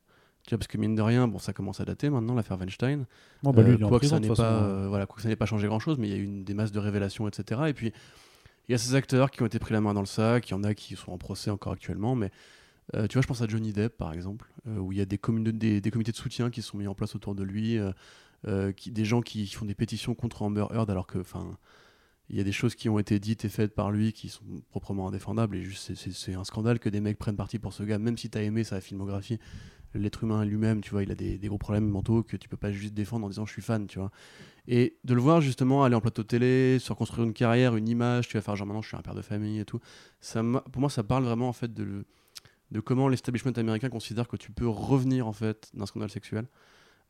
Tu 0.44 0.52
vois, 0.52 0.58
parce 0.60 0.68
que 0.68 0.78
mine 0.78 0.96
de 0.96 1.02
rien, 1.02 1.28
bon, 1.28 1.40
ça 1.40 1.54
commence 1.54 1.80
à 1.80 1.86
dater 1.86 2.10
maintenant, 2.10 2.36
l'affaire 2.36 2.58
Weinstein. 2.58 3.06
Bon, 3.44 3.52
bah, 3.52 3.62
lui, 3.62 3.72
Euh, 3.72 3.78
il 3.80 3.80
quoi 3.80 4.00
que 4.00 4.08
prison, 4.08 4.22
ça 4.36 4.44
pas, 4.44 4.64
euh, 4.64 4.88
voilà, 4.88 5.06
quoi 5.06 5.16
que 5.16 5.22
ça 5.22 5.30
n'ait 5.30 5.36
pas 5.36 5.46
changé 5.46 5.68
grand 5.68 5.80
chose, 5.80 5.98
mais 5.98 6.08
il 6.08 6.12
y 6.12 6.16
a 6.16 6.18
eu 6.18 6.24
une, 6.24 6.44
des 6.44 6.54
masses 6.54 6.72
de 6.72 6.80
révélations, 6.80 7.28
etc. 7.28 7.62
Et 7.68 7.74
puis 7.74 7.94
il 8.68 8.72
y 8.72 8.76
a 8.76 8.78
ces 8.78 8.96
acteurs 8.96 9.32
qui 9.32 9.42
ont 9.42 9.46
été 9.46 9.60
pris 9.60 9.74
la 9.74 9.82
main 9.82 9.94
dans 9.94 10.02
le 10.02 10.06
sac, 10.08 10.50
il 10.50 10.52
y 10.52 10.54
en 10.56 10.64
a 10.64 10.74
qui 10.74 10.96
sont 10.96 11.12
en 11.12 11.18
procès 11.18 11.50
encore 11.52 11.74
actuellement, 11.74 12.16
mais 12.16 12.32
euh, 12.96 13.08
tu 13.08 13.14
vois, 13.14 13.22
je 13.22 13.28
pense 13.28 13.42
à 13.42 13.48
Johnny 13.48 13.74
Depp 13.74 13.98
par 13.98 14.14
exemple, 14.14 14.52
euh, 14.68 14.78
où 14.78 14.92
il 14.92 14.98
y 14.98 15.02
a 15.02 15.06
des, 15.06 15.20
des, 15.54 15.82
des 15.82 15.92
comités 15.92 16.12
de 16.12 16.18
soutien 16.18 16.50
qui 16.50 16.62
sont 16.62 16.78
mis 16.78 16.88
en 16.88 16.96
place 16.96 17.16
autour 17.16 17.36
de 17.36 17.44
lui, 17.44 17.78
euh, 17.78 17.92
qui, 18.76 18.92
des 18.92 19.06
gens 19.06 19.22
qui 19.22 19.48
font 19.48 19.66
des 19.66 19.76
pétitions 19.76 20.16
contre 20.16 20.42
Amber 20.42 20.66
Heard, 20.72 20.90
alors 20.90 21.08
que, 21.08 21.20
enfin, 21.20 21.58
il 22.30 22.38
y 22.38 22.40
a 22.40 22.44
des 22.44 22.54
choses 22.54 22.76
qui 22.76 22.88
ont 22.88 22.98
été 22.98 23.20
dites 23.20 23.44
et 23.44 23.50
faites 23.50 23.76
par 23.76 23.92
lui 23.92 24.14
qui 24.14 24.30
sont 24.30 24.46
proprement 24.70 25.10
indéfendables, 25.10 25.58
et 25.58 25.64
juste 25.64 25.94
c'est- 25.96 26.34
un 26.34 26.46
scandale 26.46 26.80
que 26.80 26.90
des 26.90 27.02
mecs 27.02 27.18
prennent 27.18 27.36
parti 27.36 27.60
pour 27.60 27.74
ce 27.74 27.84
gars, 27.84 28.00
même 28.00 28.18
si 28.18 28.30
t'as 28.30 28.42
aimé 28.42 28.64
sa 28.64 28.80
filmographie. 28.80 29.38
L'être 29.94 30.24
humain 30.24 30.46
lui-même, 30.46 30.80
tu 30.80 30.92
vois, 30.92 31.04
il 31.04 31.12
a 31.12 31.16
des, 31.16 31.38
gros 31.50 31.58
problèmes 31.58 31.86
mentaux 31.90 32.24
que 32.24 32.38
tu 32.38 32.48
peux 32.48 32.56
pas 32.56 32.72
juste 32.72 32.94
défendre 32.94 33.26
en 33.26 33.30
disant 33.30 33.46
je 33.46 33.52
suis 33.52 33.62
fan, 33.62 33.88
tu 33.88 34.00
vois. 34.00 34.10
Et 34.68 34.98
de 35.04 35.14
le 35.14 35.20
voir 35.22 35.42
justement 35.42 35.84
aller 35.84 35.96
en 35.96 36.02
plateau 36.02 36.24
télé, 36.24 36.80
se 36.80 36.92
reconstruire 36.94 37.26
une 37.28 37.34
carrière, 37.34 37.76
une 37.76 37.90
image, 37.90 38.30
tu 38.30 38.38
vas 38.38 38.42
faire 38.42 38.56
genre 38.56 38.68
maintenant 38.68 38.82
je 38.82 38.88
suis 38.88 38.98
un 38.98 39.02
père 39.02 39.16
de 39.16 39.22
famille 39.22 39.60
et 39.60 39.66
tout. 39.66 39.82
Ça 40.22 40.44
pour 40.72 40.80
moi, 40.80 40.90
ça 40.90 41.04
parle 41.04 41.26
vraiment 41.26 41.50
en 41.50 41.54
fait 41.54 41.74
de, 41.74 42.06
de 42.72 42.80
comment 42.80 43.10
l'establishment 43.10 43.52
américain 43.54 43.90
considère 43.90 44.30
que 44.30 44.38
tu 44.38 44.52
peux 44.54 44.68
revenir 44.70 45.28
en 45.28 45.34
fait 45.34 45.70
d'un 45.74 45.86
scandale 45.86 46.10
sexuel. 46.10 46.48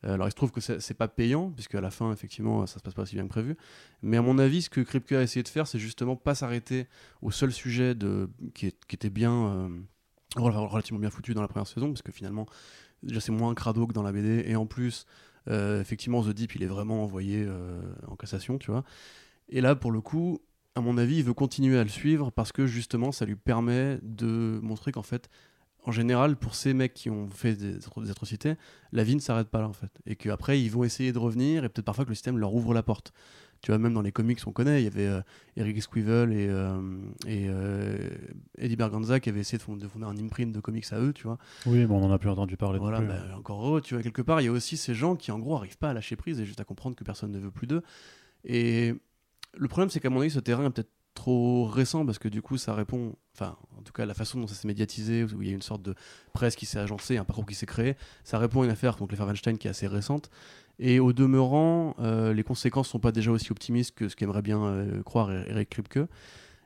Euh, 0.04 0.14
alors 0.14 0.26
il 0.26 0.30
se 0.30 0.36
trouve 0.36 0.50
que 0.50 0.60
c'est 0.60 0.94
pas 0.94 1.08
payant, 1.08 1.50
puisque 1.50 1.74
à 1.74 1.80
la 1.80 1.90
fin, 1.90 2.12
effectivement, 2.12 2.66
ça 2.66 2.78
se 2.78 2.82
passe 2.82 2.94
pas 2.94 3.02
aussi 3.02 3.14
bien 3.14 3.24
que 3.24 3.28
prévu. 3.28 3.56
Mais 4.02 4.16
à 4.16 4.22
mon 4.22 4.38
avis, 4.38 4.62
ce 4.62 4.70
que 4.70 4.80
Kripke 4.80 5.12
a 5.12 5.22
essayé 5.22 5.42
de 5.42 5.48
faire, 5.48 5.66
c'est 5.66 5.78
justement 5.78 6.16
pas 6.16 6.34
s'arrêter 6.34 6.86
au 7.20 7.30
seul 7.30 7.52
sujet 7.52 7.94
de, 7.94 8.28
qui, 8.54 8.66
était 8.66 9.10
bien, 9.10 9.32
euh, 9.32 9.68
rel- 10.36 10.56
relativement 10.56 11.00
bien 11.00 11.10
foutu 11.10 11.34
dans 11.34 11.42
la 11.42 11.48
première 11.48 11.66
saison, 11.68 11.88
parce 11.88 12.02
que 12.02 12.12
finalement, 12.12 12.46
déjà 13.02 13.20
c'est 13.20 13.32
moins 13.32 13.54
crado 13.54 13.86
que 13.86 13.92
dans 13.92 14.02
la 14.02 14.12
BD, 14.12 14.44
et 14.46 14.56
en 14.56 14.66
plus, 14.66 15.06
euh, 15.48 15.80
effectivement, 15.80 16.22
The 16.22 16.30
Deep, 16.30 16.54
il 16.56 16.62
est 16.62 16.66
vraiment 16.68 17.02
envoyé 17.02 17.46
en 18.08 18.16
cassation, 18.16 18.58
tu 18.58 18.70
vois. 18.70 18.84
Et 19.48 19.60
là, 19.60 19.74
pour 19.74 19.92
le 19.92 20.00
coup, 20.00 20.40
à 20.74 20.80
mon 20.80 20.96
avis, 20.98 21.18
il 21.18 21.24
veut 21.24 21.34
continuer 21.34 21.78
à 21.78 21.82
le 21.82 21.90
suivre 21.90 22.30
parce 22.30 22.52
que 22.52 22.66
justement, 22.66 23.12
ça 23.12 23.24
lui 23.26 23.36
permet 23.36 23.98
de 24.02 24.58
montrer 24.62 24.92
qu'en 24.92 25.02
fait, 25.02 25.28
en 25.84 25.92
général, 25.92 26.36
pour 26.36 26.54
ces 26.54 26.74
mecs 26.74 26.94
qui 26.94 27.10
ont 27.10 27.28
fait 27.28 27.54
des, 27.54 27.78
atro- 27.78 28.02
des 28.02 28.10
atrocités, 28.10 28.54
la 28.92 29.02
vie 29.04 29.14
ne 29.16 29.20
s'arrête 29.20 29.48
pas 29.48 29.60
là 29.60 29.68
en 29.68 29.72
fait. 29.72 29.90
Et 30.06 30.14
qu'après, 30.16 30.60
ils 30.60 30.70
vont 30.70 30.84
essayer 30.84 31.12
de 31.12 31.18
revenir 31.18 31.64
et 31.64 31.68
peut-être 31.68 31.84
parfois 31.84 32.04
que 32.04 32.10
le 32.10 32.14
système 32.14 32.38
leur 32.38 32.54
ouvre 32.54 32.72
la 32.74 32.82
porte. 32.82 33.12
Tu 33.62 33.70
vois, 33.70 33.78
même 33.78 33.94
dans 33.94 34.02
les 34.02 34.10
comics, 34.10 34.40
on 34.46 34.50
connaît, 34.52 34.80
il 34.80 34.84
y 34.84 34.88
avait 34.88 35.06
euh, 35.06 35.20
Eric 35.56 35.80
Squivel 35.80 36.32
et, 36.32 36.48
euh, 36.48 36.80
et 37.28 37.46
euh, 37.48 38.10
Eddie 38.58 38.74
Berganza 38.74 39.20
qui 39.20 39.28
avaient 39.28 39.38
essayé 39.40 39.56
de 39.58 39.62
fonder, 39.62 39.84
de 39.84 39.88
fonder 39.88 40.06
un 40.06 40.16
imprint 40.18 40.52
de 40.52 40.58
comics 40.58 40.92
à 40.92 40.98
eux, 41.00 41.12
tu 41.12 41.24
vois. 41.28 41.38
Oui, 41.66 41.78
mais 41.78 41.94
on 41.94 42.02
en 42.04 42.10
a 42.10 42.18
plus 42.18 42.28
entendu 42.28 42.56
parler. 42.56 42.80
Voilà, 42.80 42.98
plus. 42.98 43.06
bah, 43.06 43.36
encore 43.36 43.64
heureux, 43.64 43.80
tu 43.80 43.94
vois, 43.94 44.02
quelque 44.02 44.22
part, 44.22 44.40
il 44.40 44.44
y 44.44 44.48
a 44.48 44.52
aussi 44.52 44.76
ces 44.76 44.94
gens 44.94 45.14
qui, 45.14 45.30
en 45.30 45.38
gros, 45.38 45.54
arrivent 45.56 45.78
pas 45.78 45.90
à 45.90 45.94
lâcher 45.94 46.16
prise 46.16 46.40
et 46.40 46.44
juste 46.44 46.60
à 46.60 46.64
comprendre 46.64 46.96
que 46.96 47.04
personne 47.04 47.30
ne 47.30 47.38
veut 47.38 47.52
plus 47.52 47.68
d'eux. 47.68 47.82
Et 48.44 48.94
le 49.54 49.68
problème, 49.68 49.90
c'est 49.90 50.00
qu'à 50.00 50.10
mon 50.10 50.20
avis, 50.20 50.30
ce 50.30 50.40
terrain 50.40 50.64
est 50.64 50.70
peut-être 50.70 50.90
trop 51.14 51.64
récent 51.66 52.04
parce 52.06 52.18
que 52.18 52.28
du 52.28 52.42
coup, 52.42 52.56
ça 52.56 52.74
répond, 52.74 53.14
enfin, 53.34 53.56
en 53.78 53.82
tout 53.82 53.92
cas, 53.92 54.06
la 54.06 54.14
façon 54.14 54.40
dont 54.40 54.46
ça 54.46 54.54
s'est 54.54 54.68
médiatisé, 54.68 55.24
où 55.24 55.42
il 55.42 55.48
y 55.48 55.50
a 55.50 55.54
une 55.54 55.62
sorte 55.62 55.82
de 55.82 55.94
presse 56.32 56.56
qui 56.56 56.66
s'est 56.66 56.78
agencée, 56.78 57.16
un 57.16 57.24
parcours 57.24 57.46
qui 57.46 57.54
s'est 57.54 57.66
créé, 57.66 57.96
ça 58.24 58.38
répond 58.38 58.62
à 58.62 58.64
une 58.64 58.70
affaire, 58.70 58.96
donc 58.96 59.10
l'affaire 59.10 59.26
Weinstein, 59.26 59.58
qui 59.58 59.66
est 59.66 59.70
assez 59.70 59.86
récente. 59.86 60.30
Et 60.78 61.00
au 61.00 61.12
demeurant, 61.12 61.94
euh, 62.00 62.32
les 62.32 62.42
conséquences 62.42 62.88
sont 62.88 62.98
pas 62.98 63.12
déjà 63.12 63.30
aussi 63.30 63.52
optimistes 63.52 63.94
que 63.94 64.08
ce 64.08 64.16
qu'aimerait 64.16 64.42
bien 64.42 64.62
euh, 64.64 65.02
croire 65.02 65.30
Eric 65.30 65.70
Kripke. 65.70 66.00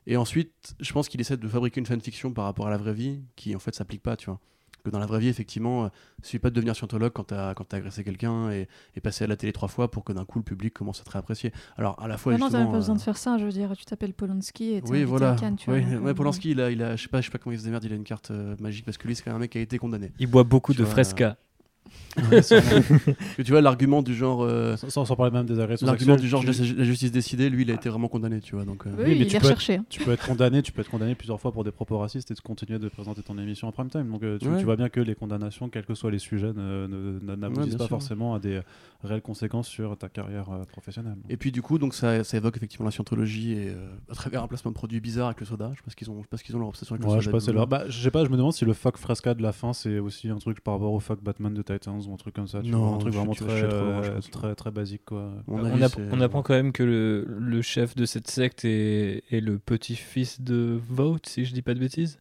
Et 0.06 0.16
ensuite, 0.16 0.76
je 0.80 0.92
pense 0.92 1.08
qu'il 1.08 1.20
essaie 1.20 1.36
de 1.36 1.48
fabriquer 1.48 1.80
une 1.80 1.86
fanfiction 1.86 2.32
par 2.32 2.44
rapport 2.44 2.68
à 2.68 2.70
la 2.70 2.76
vraie 2.76 2.94
vie 2.94 3.20
qui 3.34 3.56
en 3.56 3.58
fait 3.58 3.74
s'applique 3.74 4.02
pas, 4.02 4.16
tu 4.16 4.26
vois. 4.26 4.40
Que 4.86 4.90
dans 4.92 5.00
la 5.00 5.06
vraie 5.06 5.18
vie, 5.18 5.26
effectivement, 5.26 5.86
euh, 5.86 5.88
il 6.20 6.24
suffit 6.26 6.38
pas 6.38 6.50
de 6.50 6.54
devenir 6.54 6.76
scientologue 6.76 7.10
quand 7.12 7.24
t'as 7.24 7.54
quand 7.54 7.74
as 7.74 7.76
agressé 7.78 8.04
quelqu'un 8.04 8.50
et, 8.52 8.68
et 8.94 9.00
passer 9.00 9.24
à 9.24 9.26
la 9.26 9.34
télé 9.36 9.52
trois 9.52 9.66
fois 9.66 9.90
pour 9.90 10.04
que 10.04 10.12
d'un 10.12 10.24
coup 10.24 10.38
le 10.38 10.44
public 10.44 10.72
commence 10.72 11.00
à 11.00 11.02
te 11.04 11.10
réapprécier. 11.10 11.50
Alors 11.76 12.00
à 12.00 12.06
la 12.06 12.16
fois 12.18 12.34
même 12.34 12.40
justement, 12.40 12.66
pas 12.70 12.72
besoin 12.76 12.94
euh, 12.94 12.98
de 12.98 13.02
faire 13.02 13.16
ça. 13.16 13.36
Je 13.36 13.44
veux 13.46 13.50
dire, 13.50 13.72
tu 13.76 13.84
t'appelles 13.84 14.14
Polanski 14.14 14.74
et 14.74 14.82
t'es 14.82 14.88
oui, 14.88 14.98
invité 14.98 15.04
voilà. 15.10 15.32
à 15.32 15.34
Cannes, 15.34 15.56
tu 15.56 15.68
Oui, 15.72 15.80
vois. 15.82 15.98
ouais, 15.98 16.10
euh, 16.10 16.14
Polanski, 16.14 16.52
il 16.52 16.60
a, 16.60 16.70
il 16.70 16.80
a, 16.84 16.94
je 16.94 17.02
sais 17.02 17.08
pas, 17.08 17.20
je 17.20 17.26
sais 17.26 17.32
pas 17.32 17.38
comment 17.38 17.52
il 17.52 17.58
se 17.58 17.64
démerde, 17.64 17.82
il 17.82 17.92
a 17.92 17.96
une 17.96 18.04
carte 18.04 18.30
euh, 18.30 18.54
magique 18.60 18.84
parce 18.84 18.96
que 18.96 19.08
lui, 19.08 19.16
c'est 19.16 19.24
quand 19.24 19.30
même 19.30 19.38
un 19.38 19.40
mec 19.40 19.50
qui 19.50 19.58
a 19.58 19.60
été 19.60 19.76
condamné. 19.78 20.12
Il 20.20 20.28
boit 20.28 20.44
beaucoup 20.44 20.72
Tu 20.72 20.78
de 20.78 20.84
vois, 20.84 20.92
fresca. 20.92 21.36
Ouais, 22.30 22.40
que 23.36 23.42
tu 23.42 23.50
vois 23.50 23.60
l'argument 23.60 24.02
du 24.02 24.14
genre, 24.14 24.42
euh, 24.42 24.76
Sans, 24.76 25.04
sans 25.04 25.16
parler 25.16 25.32
même 25.32 25.46
des 25.46 25.60
agressions 25.60 25.86
l'argument 25.86 26.16
du 26.16 26.28
genre, 26.28 26.40
tu- 26.40 26.46
la, 26.74 26.84
justice 26.84 27.12
décidée, 27.12 27.50
lui, 27.50 27.62
il 27.62 27.70
a 27.70 27.74
été 27.74 27.88
vraiment 27.88 28.08
condamné, 28.08 28.40
tu 28.40 28.54
vois. 28.54 28.64
Donc, 28.64 28.86
euh, 28.86 28.90
Oui, 28.96 29.04
Oui, 29.06 29.10
mais 29.10 29.24
il 29.24 29.26
tu 29.26 29.36
est 29.36 29.40
peux 29.40 29.46
être- 29.46 29.54
recherché. 29.54 29.76
hein. 29.76 29.84
tu 29.88 30.02
peux 30.02 30.12
être 30.12 30.26
condamné, 30.26 30.62
tu 30.62 30.72
peux 30.72 30.80
être 30.80 30.90
condamné 30.90 31.14
plusieurs 31.14 31.40
fois 31.40 31.52
pour 31.52 31.64
des 31.64 31.70
propos 31.72 31.98
racistes 31.98 32.30
et 32.30 32.34
de 32.34 32.40
continuer 32.40 32.78
de 32.78 32.88
présenter 32.88 33.22
ton 33.22 33.36
émission 33.38 33.68
en 33.68 33.72
prime 33.72 33.88
time. 33.90 34.08
Donc 34.10 34.22
euh, 34.22 34.38
tu, 34.38 34.48
Ouais. 34.48 34.58
tu 34.58 34.64
vois 34.64 34.76
bien 34.76 34.88
que 34.88 35.00
les 35.00 35.14
condamnations, 35.14 35.68
quels 35.68 35.84
que 35.84 35.94
soient 35.94 36.10
les 36.10 36.18
sujets, 36.18 36.52
n'aboutissent 36.54 37.74
pas 37.74 37.84
sûr. 37.84 37.88
forcément 37.88 38.34
à 38.34 38.38
des 38.38 38.60
réelles 39.04 39.22
conséquences 39.22 39.68
sur 39.68 39.96
ta 39.96 40.08
carrière 40.08 40.50
euh, 40.50 40.64
professionnelle. 40.64 41.16
Et 41.28 41.36
puis 41.36 41.52
du 41.52 41.62
coup, 41.62 41.78
donc 41.78 41.94
ça, 41.94 42.24
ça 42.24 42.36
évoque 42.36 42.56
effectivement 42.56 42.84
la 42.86 42.90
scientologie 42.90 43.52
et 43.52 43.68
euh, 43.68 43.88
à 44.10 44.14
travers 44.14 44.42
un 44.42 44.48
placement 44.48 44.70
de 44.70 44.76
produits 44.76 45.00
bizarres 45.00 45.26
avec 45.28 45.40
le 45.40 45.46
soda. 45.46 45.72
Je 45.76 45.82
pense 45.82 45.94
qu'ils 45.94 46.10
ont, 46.10 46.22
je 46.22 46.28
pense 46.28 46.42
qu'ils 46.42 46.56
ont 46.56 46.58
leur 46.58 46.68
obsession 46.68 46.94
avec 46.94 47.04
le 47.04 47.12
Ouais, 47.12 47.20
soda. 47.22 47.38
je 47.38 47.44
sais 47.44 47.52
pas, 47.52 47.56
leur- 47.58 47.66
bah, 47.66 47.84
je 47.88 47.98
sais 48.02 48.10
pas, 48.10 48.24
je 48.24 48.30
me 48.30 48.36
demande 48.36 48.52
si 48.52 48.64
le 48.64 48.72
fuck 48.72 48.96
fresca 48.96 49.34
de 49.34 49.42
la 49.42 49.52
fin 49.52 49.72
c'est 49.72 49.98
aussi 49.98 50.28
un 50.28 50.38
truc 50.38 50.60
par 50.60 50.74
rapport 50.74 50.92
au 50.92 51.00
fuck 51.00 51.22
Batman 51.22 51.52
de 51.54 51.62
Titans 51.78 52.00
ou 52.08 52.12
un 52.12 52.16
truc 52.16 52.34
comme 52.34 52.48
ça. 52.48 52.60
Tu 52.62 52.70
Non, 52.70 52.86
vois, 52.86 52.94
un 52.96 52.98
truc 52.98 53.14
vraiment 53.14 53.32
très, 53.34 53.62
loin, 53.62 54.02
euh, 54.02 54.20
très, 54.30 54.54
très 54.54 54.70
basique 54.70 55.02
quoi. 55.04 55.32
On, 55.48 55.64
app- 55.82 55.98
apprend 56.20 56.42
quand 56.42 56.54
même 56.54 56.72
que 56.72 56.82
le, 56.82 57.24
le 57.38 57.62
chef 57.62 57.94
de 57.96 58.04
cette 58.06 58.28
secte 58.28 58.64
est, 58.64 59.22
est 59.30 59.40
le 59.40 59.58
petit-fils 59.58 60.40
de 60.40 60.78
Vote, 60.88 61.26
si 61.26 61.44
je 61.44 61.52
dis 61.54 61.62
pas 61.62 61.74
de 61.74 61.80
bêtises, 61.80 62.18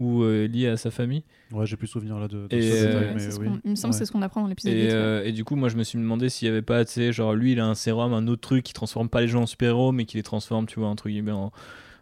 ou 0.00 0.22
euh, 0.22 0.46
lié 0.46 0.68
à 0.68 0.76
sa 0.76 0.90
famille. 0.90 1.24
Ouais, 1.52 1.66
j'ai 1.66 1.76
plus 1.76 1.86
souvenir 1.88 2.18
là 2.18 2.28
de, 2.28 2.46
de 2.46 2.56
Et, 2.56 2.62
ce 2.62 2.74
euh, 2.74 2.86
détail, 2.86 3.04
Ouais, 3.08 3.14
mais 3.14 3.20
c'est 3.20 3.30
ce 3.32 3.40
oui. 3.40 3.46
qu'on- 3.48 3.60
Il 3.64 3.70
me 3.70 3.74
semble 3.76 3.92
que 3.92 3.96
Ouais. 3.96 3.98
c'est 3.98 4.06
ce 4.06 4.12
qu'on 4.12 4.22
apprend 4.22 4.42
dans 4.42 4.46
l'épisode 4.48 4.72
Et, 4.72 4.82
8. 4.82 4.86
ouais. 4.88 4.92
euh, 4.94 5.24
et 5.24 5.32
du 5.32 5.44
coup, 5.44 5.56
moi, 5.56 5.68
je 5.68 5.76
me 5.76 5.82
suis 5.82 5.98
demandé 5.98 6.28
s'il 6.28 6.46
y 6.46 6.50
avait 6.50 6.62
pas, 6.62 6.84
tu 6.84 6.92
sais, 6.92 7.12
genre 7.12 7.34
lui, 7.34 7.52
il 7.52 7.60
a 7.60 7.66
un 7.66 7.74
sérum, 7.74 8.12
un 8.12 8.26
autre 8.28 8.42
truc 8.42 8.64
qui 8.64 8.72
transforme 8.72 9.08
pas 9.08 9.20
les 9.20 9.28
gens 9.28 9.42
en 9.42 9.46
super-héros, 9.46 9.90
mais 9.92 10.04
qui 10.04 10.16
les 10.16 10.22
transforme, 10.22 10.66
tu 10.66 10.78
vois, 10.78 10.88
entre 10.88 11.08
guillemets, 11.08 11.32
en, 11.32 11.50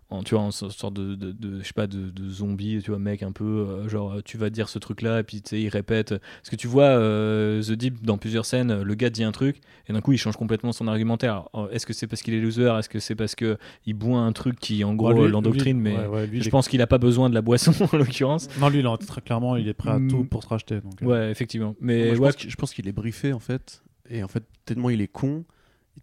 en, 0.09 0.23
tu 0.23 0.35
vois, 0.37 0.45
en 0.45 0.51
so- 0.53 0.71
sorte 0.71 0.95
de, 0.95 1.15
de, 1.17 1.33
de- 1.33 1.61
je 1.61 1.67
sais 1.67 1.73
pas, 1.73 1.87
de, 1.89 2.11
de 2.11 2.31
zombie, 2.31 2.81
tu 2.83 2.91
vois, 2.93 3.01
mec, 3.01 3.23
un 3.25 3.33
peu, 3.33 3.45
euh, 3.45 3.89
genre, 3.89 4.23
tu 4.25 4.37
vas 4.39 4.51
dire 4.51 4.69
ce 4.69 4.79
truc-là, 4.79 5.19
et 5.21 5.23
puis, 5.25 5.43
tu 5.43 5.51
sais, 5.51 5.61
il 5.61 5.69
répète. 5.69 6.11
Parce 6.11 6.51
que 6.51 6.55
tu 6.57 6.69
vois, 6.69 6.85
euh, 6.85 7.61
The 7.63 7.73
Deep, 7.73 8.05
dans 8.05 8.17
plusieurs 8.17 8.45
scènes, 8.47 8.83
le 8.83 8.95
gars 8.95 9.11
dit 9.11 9.25
un 9.25 9.33
truc, 9.33 9.61
et 9.89 9.93
d'un 9.93 10.01
coup, 10.01 10.13
il 10.13 10.19
change 10.19 10.37
complètement 10.37 10.71
son 10.73 10.87
argumentaire. 10.87 11.45
Est-ce 11.73 11.87
que 11.87 11.93
c'est 11.93 12.07
parce 12.07 12.23
qu'il 12.23 12.35
est 12.35 12.41
loser? 12.41 12.73
Est-ce 12.79 12.89
que 12.89 13.01
c'est 13.01 13.15
parce 13.17 13.35
que 13.35 13.59
il 13.85 13.95
boit 13.95 14.21
un 14.21 14.33
truc 14.33 14.59
qui, 14.61 14.85
en 14.85 14.95
gros, 14.95 15.13
Ouais, 15.13 15.29
l'endoctrine 15.29 15.81
Mais 15.81 15.97
ouais, 15.97 16.07
ouais, 16.07 16.27
lui, 16.29 16.39
il 16.39 16.43
je 16.45 16.51
pense 16.51 16.69
qu'il 16.69 16.81
a 16.83 16.87
pas 16.87 16.99
besoin 16.99 17.29
de 17.29 17.35
la 17.35 17.43
boisson, 17.43 17.73
en 17.93 17.97
l'occurrence. 17.97 18.49
Non, 18.61 18.69
lui, 18.69 18.79
il 18.81 18.87
est 18.87 19.07
très 19.07 19.21
clairement, 19.23 19.57
il 19.57 19.67
est 19.69 19.75
prêt 19.75 19.91
à 19.91 19.99
Mm. 19.99 20.09
tout 20.09 20.25
pour 20.25 20.43
se 20.45 20.49
racheter. 20.49 20.81
Donc, 20.83 21.03
euh, 21.03 21.07
Ouais, 21.07 21.31
effectivement. 21.33 21.75
Mais 21.81 22.07
Moi, 22.07 22.15
je, 22.15 22.21
ouais, 22.21 22.27
pense 22.29 22.37
qu'il- 22.37 22.51
je 22.51 22.57
pense 22.57 22.73
qu'il 22.75 22.87
est 22.87 22.93
briefé 22.93 23.33
en 23.33 23.41
fait. 23.41 23.83
Et 24.09 24.23
en 24.23 24.29
fait, 24.29 24.45
tellement 24.65 24.91
il 24.91 25.01
est 25.01 25.09
con, 25.09 25.45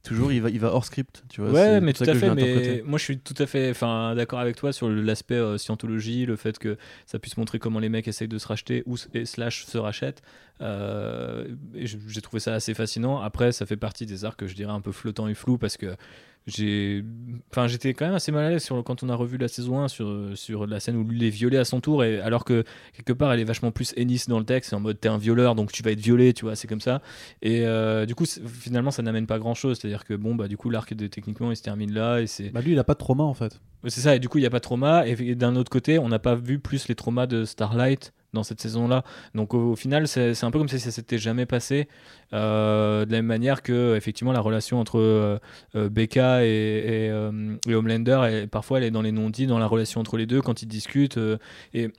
toujours 0.02 0.32
il 0.32 0.41
va, 0.41 0.49
il 0.49 0.60
va 0.60 0.74
hors 0.74 0.86
script. 0.86 1.24
Tu 1.30 1.41
vois, 1.41 1.52
Ouais, 1.52 1.82
mais 1.82 1.94
tout 1.94 2.03
à 2.03 2.15
fait. 2.15 2.34
Mais 2.34 2.82
moi, 2.86 2.98
je 2.98 3.03
suis 3.03 3.20
tout 3.20 3.36
à 3.38 3.45
fait, 3.45 3.70
enfin, 3.70 4.15
d'accord 4.15 4.40
avec 4.40 4.56
toi 4.56 4.74
sur 4.74 4.90
l'aspect 4.90 5.36
euh, 5.36 5.57
scientologie, 5.57 6.26
le 6.26 6.36
fait 6.36 6.57
que 6.57 6.78
ça 7.06 7.20
puisse 7.20 7.38
montrer 7.38 7.60
comment 7.60 7.80
les 7.80 7.90
mecs 7.90 8.07
essayent 8.07 8.28
de 8.28 8.38
se 8.38 8.48
racheter 8.48 8.84
ou 8.86 8.95
et 9.14 9.26
slash 9.26 9.65
se 9.65 9.78
rachètent. 9.78 10.22
Euh, 10.61 11.48
j'ai 11.76 12.22
trouvé 12.22 12.40
ça 12.40 12.53
assez 12.53 12.74
fascinant. 12.74 13.20
Après, 13.20 13.52
ça 13.52 13.65
fait 13.65 13.78
partie 13.78 14.06
des 14.06 14.26
arcs 14.26 14.40
que 14.40 14.48
je 14.48 14.56
dirais 14.56 14.72
un 14.72 14.82
peu 14.82 14.91
flottants 14.91 15.28
et 15.28 15.34
flous 15.34 15.57
parce 15.57 15.78
que 15.78 15.95
j'ai, 16.45 17.03
enfin, 17.52 17.68
j'étais 17.68 17.94
quand 17.94 18.06
même 18.06 18.15
assez 18.15 18.32
mal 18.32 18.44
à 18.45 18.49
l'aise 18.49 18.64
sur 18.64 18.76
le- 18.76 18.84
quand 18.84 19.02
on 19.03 19.10
a 19.10 19.15
revu 19.15 19.38
la 19.38 19.48
saison 19.48 19.80
1 19.80 19.88
sur 19.88 20.30
sur 20.36 20.68
la 20.68 20.80
scène 20.80 20.98
où 20.98 21.03
lui 21.07 21.18
il 21.18 21.24
est 21.24 21.30
violé 21.30 21.57
à 21.57 21.64
son 21.65 21.80
tour 21.80 22.03
et 22.03 22.20
alors 22.20 22.44
que 22.44 22.64
quelque 22.94 23.14
part 23.14 23.32
elle 23.32 23.40
est 23.40 23.44
vachement 23.45 23.72
plus 23.72 23.94
Ennis 23.95 24.26
dans 24.28 24.40
le 24.40 24.45
texte, 24.45 24.72
c'est 24.72 24.76
en 24.76 24.80
mode 24.82 24.99
t'es 24.99 25.07
un 25.10 25.18
violeur 25.18 25.56
donc 25.56 25.72
tu 25.72 25.82
vas 25.84 25.91
être 25.91 25.99
violé, 26.02 26.34
tu 26.34 26.44
vois, 26.45 26.56
c'est 26.56 26.68
comme 26.68 26.82
ça. 26.82 27.02
Et 27.41 27.65
euh, 27.65 28.06
du 28.06 28.14
coup, 28.15 28.26
c'est- 28.26 28.45
finalement, 28.48 28.91
ça 28.91 29.02
n'amène 29.03 29.26
pas 29.28 29.40
grand 29.40 29.53
chose. 29.53 29.80
C'est-à-dire 29.80 30.03
que 30.03 30.14
bon, 30.15 30.36
bah, 30.36 30.48
du 30.48 30.57
coup, 30.57 30.70
l'arc 30.70 30.94
de 30.94 31.07
techniquement 31.07 31.52
il 31.52 31.56
se 31.56 31.64
termine 31.64 31.94
là 31.94 32.20
et 32.20 32.28
c'est 32.28 32.49
Bah, 32.49 32.61
lui, 32.61 32.74
il 32.74 32.80
a 32.80 32.84
pas 32.84 32.94
de 32.94 32.99
trauma 32.99 33.24
en 33.24 33.34
fait. 33.34 33.61
C'est 33.88 34.02
ça, 34.02 34.15
et 34.15 34.20
du 34.20 34.30
coup, 34.30 34.38
il 34.38 34.41
n'y 34.41 34.48
a 34.48 34.49
pas 34.49 34.60
de 34.60 34.64
trauma. 34.64 35.07
Et, 35.07 35.11
et 35.22 35.36
d'un 35.36 35.56
autre 35.56 35.70
côté, 35.70 35.99
on 35.99 36.07
n'a 36.10 36.20
pas 36.20 36.36
vu 36.36 36.60
plus 36.60 36.88
les 36.88 36.95
traumas 36.95 37.28
de 37.28 37.44
Starlight 37.45 38.14
dans 38.34 38.43
cette 38.43 38.61
saison-là. 38.61 39.03
Donc 39.35 39.53
au, 39.53 39.76
final, 39.76 40.07
c'est 40.07 40.43
un 40.43 40.51
peu 40.51 40.60
comme 40.60 40.68
si 40.68 40.80
ça 40.80 40.91
s'était 40.91 41.18
jamais 41.18 41.45
passé. 41.45 41.88
Euh, 42.34 43.05
de 43.05 43.11
la 43.11 43.19
même 43.19 43.27
manière 43.27 43.61
que 43.61 43.95
effectivement 43.95 44.31
la 44.31 44.39
relation 44.39 44.80
entre 44.80 44.99
euh, 44.99 45.38
euh, 45.76 45.89
Becca 45.89 46.43
et, 46.43 46.47
et, 46.47 47.10
euh, 47.10 47.57
Homelander, 47.68 48.47
parfois 48.51 48.80
elle 48.80 48.85
est 48.85 48.91
dans 48.91 49.01
les 49.01 49.11
non-dits, 49.11 49.47
dans 49.47 49.60
la 49.60 49.68
relation 49.68 50.01
entre 50.01 50.18
les 50.18 50.26
deux 50.26 50.41
quand 50.41 50.61
ils 50.61 50.68
discutent. 50.68 51.19
et, 51.73 51.91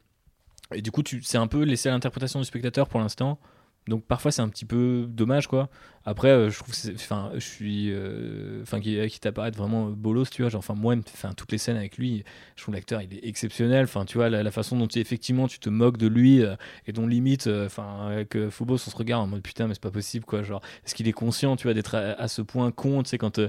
du 0.77 0.91
coup, 0.91 1.03
c'est 1.23 1.39
un 1.39 1.47
peu 1.47 1.63
laissé 1.63 1.89
à 1.89 1.93
l'interprétation 1.93 2.41
du 2.41 2.47
spectateur 2.47 2.89
pour 2.89 2.99
l'instant. 2.99 3.39
Donc 3.87 4.05
parfois 4.05 4.31
c'est 4.31 4.43
un 4.43 4.49
petit 4.49 4.65
peu 4.65 5.07
dommage 5.09 5.47
quoi. 5.47 5.69
Après 6.07 6.29
euh, 6.29 6.51
je 6.51 6.59
trouve 6.59 6.75
enfin 6.95 7.31
je 7.35 7.41
suis 7.41 7.91
euh, 7.91 8.63
enfin 8.63 8.81
qui 8.81 9.07
qui 9.09 9.21
t'apparaît 9.21 9.51
vraiment 9.51 9.91
bolos 9.91 10.31
tu 10.31 10.43
vois. 10.43 10.51
Genre 10.51 10.61
enfin 10.61 10.75
moi 10.75 10.95
enfin 11.13 11.33
toutes 11.35 11.53
les 11.53 11.59
scènes 11.59 11.77
avec 11.77 11.99
lui 11.99 12.25
je 12.57 12.63
trouve 12.63 12.75
l'acteur 12.75 13.03
il 13.03 13.13
est 13.13 13.27
exceptionnel. 13.27 13.85
Enfin 13.85 14.05
tu 14.05 14.19
vois 14.19 14.31
la, 14.31 14.51
façon 14.51 14.79
dont 14.79 14.89
effectivement 14.89 15.49
tu 15.49 15.59
te 15.59 15.69
moques 15.69 15.99
de 15.99 16.07
lui 16.07 16.43
euh, 16.43 16.57
et 16.87 16.93
dont 16.93 17.07
limite 17.07 17.47
euh, 17.47 17.67
enfin 17.67 18.07
avec 18.07 18.37
euh, 18.37 18.51
Phobos 18.51 18.75
on 18.75 18.79
se 18.91 18.97
regarde 18.97 19.23
en 19.23 19.27
mode 19.27 19.43
putain 19.43 19.67
mais 19.67 19.75
c'est 19.75 19.83
pas 19.83 19.91
possible 19.91 20.25
quoi. 20.25 20.43
Genre 20.43 20.63
est-ce 20.87 20.95
qu'il 20.95 21.09
est 21.09 21.13
conscient 21.13 21.57
tu 21.57 21.65
vois 21.65 21.75
d'être 21.75 21.95
à, 21.95 22.13
à 22.13 22.29
ce 22.29 22.43
point 22.43 22.71
con 22.71 23.03
tu 23.03 23.11
sais 23.11 23.19
quand 23.19 23.39
euh, 23.39 23.49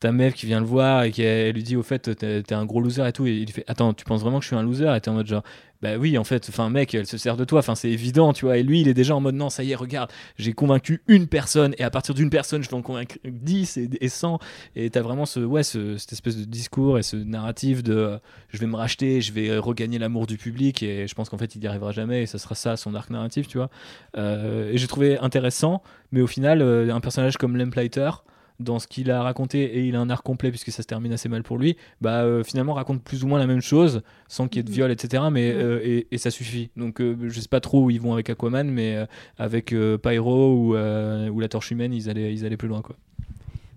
ta 0.00 0.12
meuf 0.12 0.34
qui 0.34 0.46
vient 0.46 0.60
le 0.60 0.66
voir 0.66 1.04
et 1.04 1.10
qui 1.12 1.22
elle 1.22 1.54
lui 1.54 1.62
dit 1.62 1.76
au 1.76 1.82
fait 1.82 2.14
t'es 2.16 2.52
un 2.54 2.64
gros 2.66 2.80
loser 2.80 3.06
et 3.08 3.12
tout 3.12 3.26
et 3.26 3.32
il 3.36 3.50
fait 3.50 3.64
attends 3.68 3.94
tu 3.94 4.04
penses 4.04 4.20
vraiment 4.20 4.38
que 4.38 4.44
je 4.44 4.48
suis 4.48 4.56
un 4.56 4.62
loser? 4.62 4.94
Et 4.96 5.00
t'es 5.00 5.08
en 5.08 5.14
mode 5.14 5.26
genre 5.26 5.42
bah 5.82 5.96
oui 5.98 6.16
en 6.16 6.24
fait 6.24 6.46
enfin 6.48 6.70
mec 6.70 6.94
elle 6.94 7.06
se 7.06 7.18
sert 7.18 7.36
de 7.36 7.44
toi 7.44 7.58
enfin 7.58 7.74
c'est 7.74 7.90
évident 7.90 8.32
tu 8.32 8.44
vois. 8.46 8.56
Et 8.58 8.62
lui 8.62 8.80
il 8.80 8.88
est 8.88 8.94
déjà 8.94 9.14
en 9.14 9.20
mode 9.20 9.34
non 9.34 9.50
ça 9.50 9.62
y 9.64 9.72
est 9.72 9.74
regarde 9.74 10.10
j'ai 10.38 10.52
convaincu 10.52 11.02
une 11.08 11.26
personne 11.26 11.74
et 11.78 11.84
à 11.84 11.90
partir 11.90 12.14
d'une 12.14 12.30
personne 12.30 12.62
je 12.62 12.68
vais 12.70 12.74
en 12.74 12.82
convaincre 12.82 13.16
10 13.24 13.76
et, 13.76 13.88
et 14.00 14.08
100 14.08 14.38
et 14.76 14.88
t'as 14.90 15.02
vraiment 15.02 15.26
ce 15.26 15.40
ouais 15.40 15.62
ce- 15.62 15.96
cette 15.96 16.12
espèce 16.12 16.36
de 16.36 16.44
discours 16.44 16.98
et 16.98 17.02
ce 17.02 17.16
narratif 17.16 17.82
de 17.82 17.94
euh, 17.94 18.18
je 18.48 18.58
vais 18.58 18.66
me 18.66 18.76
racheter 18.76 19.20
je 19.20 19.32
vais 19.32 19.56
regagner 19.58 19.98
l'amour 19.98 20.26
du 20.26 20.36
public 20.38 20.82
et 20.82 21.06
je 21.06 21.14
pense 21.14 21.28
qu'en 21.28 21.38
fait 21.38 21.54
il 21.54 21.62
y 21.62 21.66
arrivera 21.66 21.92
jamais 21.92 22.22
et 22.22 22.26
ça 22.26 22.38
sera 22.38 22.54
ça 22.54 22.76
son 22.76 22.94
arc 22.94 23.10
narratif 23.10 23.46
tu 23.48 23.58
vois. 23.58 23.70
Euh, 24.16 24.70
et 24.72 24.78
j'ai 24.78 24.86
trouvé 24.86 25.18
intéressant 25.18 25.82
mais 26.12 26.20
au 26.20 26.26
final 26.26 26.62
euh, 26.62 26.92
un 26.94 27.00
personnage 27.00 27.36
comme 27.36 27.56
Lamplighter 27.56 28.10
dans 28.60 28.78
ce 28.78 28.86
qu'il 28.86 29.10
a 29.10 29.22
raconté 29.22 29.62
et 29.64 29.80
il 29.86 29.96
a 29.96 30.00
un 30.00 30.08
arc 30.10 30.24
complet 30.24 30.50
puisque 30.50 30.70
ça 30.70 30.82
se 30.82 30.86
termine 30.86 31.12
assez 31.12 31.28
mal 31.28 31.42
pour 31.42 31.58
lui 31.58 31.76
bah 32.00 32.22
euh, 32.22 32.44
finalement 32.44 32.74
raconte 32.74 33.02
plus 33.02 33.24
ou 33.24 33.26
moins 33.26 33.38
la 33.40 33.48
même 33.48 33.60
chose 33.60 34.02
sans 34.28 34.46
qu'il 34.46 34.58
y 34.58 34.60
ait 34.60 34.62
de 34.62 34.68
Mhm. 34.70 34.74
viol 34.74 34.90
etc 34.92 35.24
mais 35.32 35.52
Ouais. 35.52 35.60
euh, 35.62 35.80
et, 35.82 36.06
et 36.12 36.18
ça 36.18 36.30
suffit 36.30 36.70
donc 36.76 37.00
euh, 37.00 37.16
je 37.28 37.40
sais 37.40 37.48
pas 37.48 37.60
trop 37.60 37.82
où 37.84 37.90
ils 37.90 38.00
vont 38.00 38.12
avec 38.12 38.30
Aquaman 38.30 38.70
mais 38.70 38.94
euh, 38.96 39.06
avec 39.38 39.72
euh, 39.72 39.98
Pyro 39.98 40.54
ou, 40.54 40.68
ou 40.76 41.40
la 41.40 41.48
torche 41.48 41.72
humaine 41.72 41.92
ils 41.92 42.08
allaient, 42.08 42.32
ils 42.32 42.46
allaient 42.46 42.56
plus 42.56 42.68
loin 42.68 42.80
quoi 42.80 42.94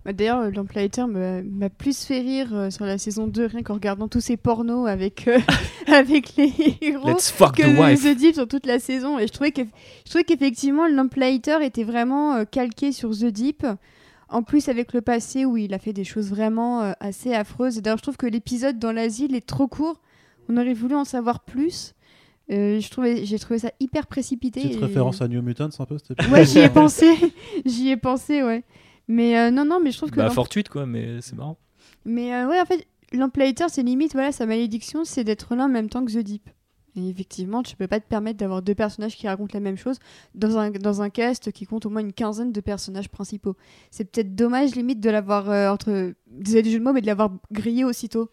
Bah, 0.04 0.12
D'ailleurs, 0.12 0.48
Lamplighter 0.50 1.06
m'a 1.08 1.68
plus 1.70 2.04
fait 2.04 2.20
rire 2.20 2.68
sur 2.70 2.84
la 2.86 2.96
saison 2.98 3.26
2, 3.26 3.46
rien 3.46 3.62
qu'en 3.64 3.74
regardant 3.74 4.06
tous 4.08 4.20
ces 4.20 4.36
pornos 4.36 4.86
avec, 4.88 5.28
avec 5.88 6.36
les 6.36 6.52
héros. 6.80 7.08
let's 7.08 7.30
fuck 7.32 7.56
que 7.56 7.62
the 7.62 7.78
wife 7.78 8.02
The 8.04 8.16
Deep 8.16 8.34
sur 8.36 8.46
toute 8.46 8.64
la 8.66 8.78
saison 8.78 9.18
et 9.18 9.26
je 9.26 9.32
trouvais 9.32 9.50
qu'effectivement 9.52 10.86
Lamplighter 10.86 11.58
était 11.64 11.84
vraiment 11.84 12.44
calqué 12.44 12.92
sur 12.92 13.10
The 13.10 13.24
Deep 13.26 13.66
en 14.28 14.42
plus 14.42 14.68
avec 14.68 14.92
le 14.92 15.00
passé 15.00 15.44
où 15.44 15.56
il 15.56 15.72
a 15.74 15.78
fait 15.78 15.92
des 15.92 16.04
choses 16.04 16.30
vraiment 16.30 16.82
euh, 16.82 16.92
assez 17.00 17.34
affreuses. 17.34 17.78
Et 17.78 17.80
d'ailleurs 17.80 17.98
je 17.98 18.02
trouve 18.02 18.16
que 18.16 18.26
l'épisode 18.26 18.78
dans 18.78 18.92
l'asile 18.92 19.34
est 19.34 19.46
trop 19.46 19.68
court. 19.68 20.00
On 20.48 20.56
aurait 20.56 20.74
voulu 20.74 20.94
en 20.94 21.04
savoir 21.04 21.40
plus. 21.40 21.94
Euh, 22.50 22.80
je 22.80 22.90
trouvais 22.90 23.24
j'ai 23.26 23.38
trouvé 23.38 23.58
ça 23.58 23.70
hyper 23.78 24.06
précipité 24.06 24.62
Petite 24.62 24.80
et- 24.80 24.84
référence 24.84 25.20
à 25.20 25.28
New 25.28 25.42
Mutants 25.42 25.68
un 25.78 25.84
peu 25.84 25.98
ouais 26.32 26.46
j'y 26.46 26.58
ai 26.60 26.68
pensé. 26.70 27.14
J'y 27.66 27.90
ai 27.90 27.96
pensé 27.98 28.42
ouais. 28.42 28.64
Mais 29.06 29.38
euh, 29.38 29.50
non 29.50 29.64
non 29.64 29.80
mais 29.82 29.90
je 29.90 29.98
trouve 29.98 30.10
que 30.10 30.16
bah 30.16 30.30
fortuite 30.30 30.68
quoi 30.70 30.86
mais 30.86 31.20
c'est 31.20 31.36
marrant. 31.36 31.58
Mais 32.04 32.34
euh, 32.34 32.48
ouais, 32.48 32.60
en 32.60 32.64
fait, 32.64 32.86
Lamplighter, 33.12 33.66
c'est 33.68 33.82
limite, 33.82 34.12
voilà, 34.12 34.32
sa 34.32 34.46
malédiction, 34.46 35.04
c'est 35.04 35.24
d'être 35.24 35.54
là 35.54 35.64
en 35.64 35.68
même 35.68 35.88
temps 35.88 36.04
que 36.04 36.12
The 36.12 36.18
Deep. 36.18 36.48
Et 36.98 37.08
effectivement, 37.10 37.62
tu 37.62 37.76
peux 37.76 37.86
pas 37.86 38.00
te 38.00 38.08
permettre 38.08 38.38
d'avoir 38.38 38.60
deux 38.60 38.74
personnages 38.74 39.14
qui 39.16 39.28
racontent 39.28 39.52
la 39.54 39.60
même 39.60 39.76
chose 39.78 39.98
dans 40.34 40.58
un, 40.58 40.70
dans 40.70 41.00
un 41.00 41.10
cast 41.10 41.52
qui 41.52 41.64
compte 41.64 41.86
au 41.86 41.90
moins 41.90 42.00
une 42.02 42.12
quinzaine 42.12 42.50
de 42.50 42.60
personnages 42.60 43.08
principaux. 43.08 43.56
C'est 43.92 44.04
peut-être 44.10 44.34
dommage, 44.34 44.74
limite, 44.74 44.98
de 45.00 45.10
l'avoir, 45.10 45.48
euh, 45.48 45.68
entre. 45.70 46.12
Désolé 46.30 46.62
du 46.62 46.70
jeu 46.72 46.78
de 46.80 46.84
mots, 46.84 46.92
mais 46.92 47.00
de 47.02 47.06
l'avoir 47.06 47.30
grillé 47.52 47.84
aussitôt. 47.84 48.30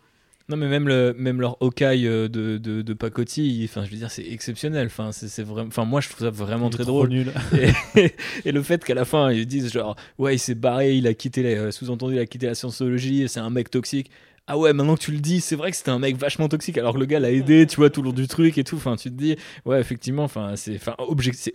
Non, 0.48 0.58
mais 0.58 0.68
même, 0.68 0.88
le, 0.88 1.16
même 1.18 1.42
leur 1.42 1.58
Hawkeye 1.60 2.06
euh, 2.08 2.28
de, 2.28 2.58
de, 2.60 2.84
de 2.84 2.94
Pacotti, 2.94 3.62
enfin, 3.68 3.84
je 3.84 3.90
veux 3.90 3.98
dire, 3.98 4.12
c'est 4.12 4.26
exceptionnel. 4.28 4.88
Enfin, 4.88 5.12
c'est 5.12 5.28
c'est 5.28 5.42
vraiment, 5.42 5.68
enfin, 5.68 5.86
moi, 5.86 6.02
je 6.02 6.10
trouve 6.10 6.20
ça 6.26 6.30
vraiment 6.30 6.70
très 6.70 6.84
trop 6.84 6.92
drôle. 7.06 7.10
nul. 7.10 7.34
Et, 7.96 8.14
et 8.46 8.52
le 8.52 8.62
fait 8.62 8.84
qu'à 8.84 8.94
la 8.94 9.06
fin, 9.06 9.32
ils 9.32 9.48
disent 9.48 9.72
genre, 9.72 9.96
ouais, 10.20 10.36
il 10.36 10.40
s'est 10.40 10.54
barré, 10.56 10.96
il 10.98 11.08
a 11.08 11.14
quitté, 11.16 11.42
la- 11.42 11.50
euh, 11.50 11.72
sous-entendu, 11.72 12.14
il 12.16 12.20
a 12.20 12.26
quitté 12.28 12.46
la 12.46 12.54
scientologie, 12.56 13.28
c'est 13.28 13.40
un 13.40 13.50
mec 13.50 13.72
toxique. 13.72 14.12
Ah 14.48 14.60
ouais, 14.60 14.74
maintenant 14.74 14.94
que 14.96 15.02
tu 15.02 15.12
le 15.12 15.18
dis, 15.20 15.42
c'est 15.42 15.56
vrai 15.56 15.72
que 15.72 15.78
c'était 15.78 15.90
un 15.90 15.98
mec 15.98 16.18
vachement 16.18 16.48
toxique, 16.48 16.78
alors 16.78 16.94
que 16.94 17.00
le 17.00 17.08
gars 17.08 17.20
l'a 17.20 17.32
aidé, 17.32 17.66
tu 17.66 17.78
vois, 17.78 17.90
tout 17.90 18.04
le 18.04 18.10
long 18.10 18.14
du 18.14 18.28
truc 18.28 18.60
et 18.60 18.64
tout. 18.64 18.76
Enfin, 18.76 18.96
tu 18.96 19.10
te 19.10 19.16
dis, 19.16 19.36
ouais, 19.66 19.80
effectivement, 19.80 20.24
enfin, 20.24 20.56
c'est, 20.56 20.76
enfin, 20.76 20.96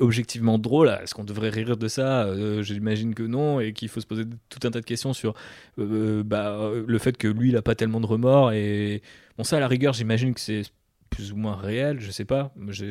objectivement 0.01 0.59
drôle. 0.59 0.89
Est-ce 1.01 1.15
qu'on 1.15 1.23
devrait 1.23 1.51
rire 1.51 1.77
de 1.77 1.87
ça? 1.87 2.25
Euh, 2.25 2.63
J'imagine 2.63 3.15
que 3.15 3.23
non, 3.23 3.61
et 3.61 3.73
qu'il 3.73 3.89
faut 3.89 4.01
se 4.01 4.07
poser 4.09 4.25
tout 4.49 4.67
un 4.67 4.73
tas 4.73 4.81
de 4.81 4.85
questions 4.85 5.13
sur 5.13 5.35
euh, 5.79 6.25
bah, 6.25 6.59
euh, 6.59 6.85
le 6.85 6.99
fait 6.99 7.17
que 7.17 7.29
lui, 7.29 7.51
il 7.51 7.57
a 7.57 7.63
pas 7.63 7.77
tellement 7.77 8.01
de 8.01 8.07
remords. 8.07 8.53
Et 8.55 9.03
bon, 9.39 9.45
ça, 9.45 9.59
à 9.59 9.61
la 9.61 9.69
rigueur, 9.69 9.93
j'imagine 9.93 10.35
que 10.35 10.41
c'est 10.41 10.63
plus 11.11 11.33
ou 11.33 11.37
moins 11.37 11.57
réel, 11.57 12.01
je 12.01 12.11
sais 12.11 12.25
pas. 12.25 12.53
Je 12.69 12.85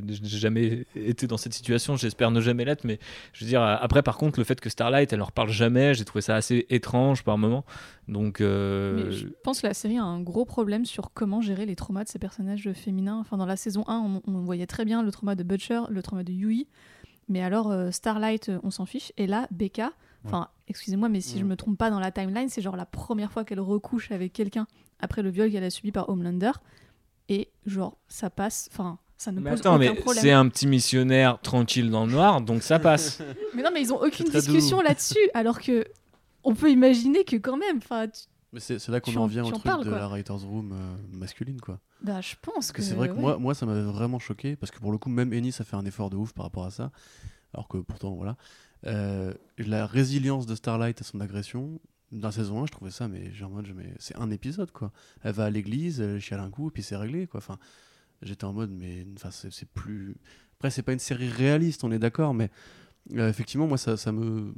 n'ai 0.00 0.14
jamais 0.22 0.86
été 0.96 1.26
dans 1.26 1.36
cette 1.36 1.52
situation, 1.54 1.96
j'espère 1.96 2.30
ne 2.30 2.40
jamais 2.40 2.64
l'être, 2.64 2.84
mais 2.84 2.98
je 3.32 3.44
veux 3.44 3.48
dire, 3.48 3.62
après, 3.62 4.02
par 4.02 4.16
contre, 4.16 4.40
le 4.40 4.44
fait 4.44 4.60
que 4.60 4.70
Starlight, 4.70 5.12
elle 5.12 5.18
leur 5.18 5.30
parle 5.32 5.50
jamais, 5.50 5.94
j'ai 5.94 6.04
trouvé 6.04 6.22
ça 6.22 6.34
assez 6.34 6.66
étrange 6.70 7.22
par 7.22 7.38
moment. 7.38 7.64
Donc, 8.08 8.40
euh, 8.40 9.04
Mais 9.06 9.12
je 9.12 9.26
pense 9.44 9.60
que 9.60 9.66
la 9.66 9.74
série 9.74 9.98
a 9.98 10.04
un 10.04 10.20
gros 10.20 10.44
problème 10.44 10.84
sur 10.84 11.12
comment 11.12 11.40
gérer 11.40 11.66
les 11.66 11.76
traumas 11.76 12.04
de 12.04 12.08
ces 12.08 12.18
personnages 12.18 12.70
féminins. 12.72 13.18
Enfin, 13.20 13.36
dans 13.36 13.46
la 13.46 13.56
saison 13.56 13.84
1, 13.86 13.98
on, 13.98 14.22
on 14.26 14.40
voyait 14.42 14.66
très 14.66 14.84
bien 14.84 15.02
le 15.02 15.10
trauma 15.10 15.34
de 15.34 15.42
Butcher, 15.42 15.82
le 15.90 16.02
trauma 16.02 16.24
de 16.24 16.32
Yui. 16.32 16.66
Mais 17.28 17.42
alors, 17.42 17.70
euh, 17.70 17.90
Starlight, 17.90 18.48
euh, 18.48 18.58
on 18.62 18.70
s'en 18.70 18.84
fiche. 18.86 19.12
Et 19.16 19.26
là, 19.26 19.46
Becca, 19.50 19.92
enfin, 20.26 20.48
excusez-moi, 20.68 21.08
mais 21.08 21.20
si 21.20 21.38
je 21.38 21.44
Ouais. 21.44 21.50
me 21.50 21.56
trompe 21.56 21.78
pas 21.78 21.90
dans 21.90 22.00
la 22.00 22.10
timeline, 22.10 22.48
c'est 22.48 22.60
genre 22.62 22.76
la 22.76 22.86
première 22.86 23.30
fois 23.32 23.44
qu'elle 23.44 23.60
recouche 23.60 24.10
avec 24.12 24.32
quelqu'un 24.32 24.66
après 25.00 25.22
le 25.22 25.30
viol 25.30 25.50
qu'elle 25.50 25.64
a 25.64 25.70
subi 25.70 25.92
par 25.92 26.08
Homelander. 26.08 26.52
Et 27.28 27.48
genre, 27.66 27.96
ça 28.08 28.30
passe. 28.30 28.68
Enfin, 28.72 28.98
ça 29.16 29.32
ne 29.32 29.40
mais 29.40 29.50
pose 29.50 29.60
attends, 29.60 29.76
aucun 29.76 29.92
mais 29.92 29.94
problème. 29.94 30.22
c'est 30.22 30.32
un 30.32 30.48
petit 30.48 30.66
missionnaire 30.66 31.40
tranquille 31.40 31.90
dans 31.90 32.04
le 32.06 32.12
noir, 32.12 32.40
donc 32.40 32.62
ça 32.62 32.78
passe. 32.78 33.20
Mais 33.54 33.62
non, 33.62 33.70
mais 33.72 33.80
ils 33.82 33.92
ont 33.92 34.02
aucune 34.02 34.26
discussion 34.28 34.80
là-dessus. 34.80 35.30
Alors 35.34 35.60
que. 35.60 35.84
On 36.46 36.54
peut 36.54 36.70
imaginer 36.70 37.24
que 37.24 37.36
quand 37.36 37.56
même, 37.56 37.78
enfin, 37.78 38.06
tu- 38.08 38.24
Mais 38.52 38.60
c'est 38.60 38.86
là 38.88 39.00
qu'on 39.00 39.16
en 39.16 39.22
en- 39.22 39.26
vient 39.26 39.44
au 39.44 39.50
truc 39.50 39.62
parles, 39.62 39.84
de 39.84 39.88
quoi. 39.88 39.98
la 39.98 40.08
writer's 40.08 40.44
room 40.44 40.72
euh, 40.72 40.96
masculine, 41.16 41.58
quoi. 41.58 41.80
bah, 42.02 42.20
je 42.20 42.34
pense 42.42 42.54
Parce 42.56 42.72
que. 42.72 42.76
que 42.78 42.82
c'est 42.82 42.94
vrai 42.94 43.08
que 43.08 43.14
ouais. 43.14 43.20
moi, 43.20 43.38
moi, 43.38 43.54
ça 43.54 43.64
m'avait 43.64 43.80
vraiment 43.80 44.18
choqué, 44.18 44.54
parce 44.56 44.70
que 44.70 44.78
pour 44.78 44.92
le 44.92 44.98
coup, 44.98 45.08
même 45.08 45.32
Ennis 45.32 45.54
a 45.60 45.64
fait 45.64 45.76
un 45.76 45.86
effort 45.86 46.10
de 46.10 46.16
ouf 46.16 46.34
par 46.34 46.44
rapport 46.44 46.66
à 46.66 46.70
ça, 46.70 46.90
alors 47.54 47.66
que 47.68 47.78
pourtant, 47.78 48.10
voilà. 48.14 48.36
Euh, 48.86 49.32
la 49.56 49.86
résilience 49.86 50.44
de 50.44 50.54
Starlight 50.54 51.00
à 51.00 51.04
son 51.04 51.18
agression, 51.22 51.80
dans 52.14 52.28
la 52.28 52.32
saison 52.32 52.62
1, 52.62 52.66
je 52.66 52.72
trouvais 52.72 52.90
ça, 52.90 53.08
mais 53.08 53.32
genre 53.32 53.50
mais 53.74 53.92
c'est 53.98 54.16
un 54.16 54.30
épisode, 54.30 54.70
quoi. 54.70 54.92
Elle 55.22 55.32
va 55.32 55.44
à 55.44 55.50
l'église, 55.50 56.00
elle 56.00 56.20
chiale 56.20 56.40
un 56.40 56.50
coup, 56.50 56.68
et 56.68 56.70
puis 56.70 56.82
c'est 56.82 56.96
réglé, 56.96 57.26
quoi. 57.26 57.38
Enfin, 57.38 57.58
j'étais 58.22 58.44
en 58.44 58.52
mode, 58.52 58.70
mais 58.70 59.06
enfin, 59.16 59.30
c'est 59.30 59.68
plus. 59.68 60.16
Après, 60.58 60.70
c'est 60.70 60.82
pas 60.82 60.92
une 60.92 60.98
série 60.98 61.28
réaliste, 61.28 61.84
on 61.84 61.92
est 61.92 61.98
d'accord, 61.98 62.32
mais 62.32 62.50
euh, 63.14 63.28
effectivement, 63.28 63.66
moi, 63.66 63.78
ça, 63.78 63.96
ça, 63.96 64.12
me, 64.12 64.54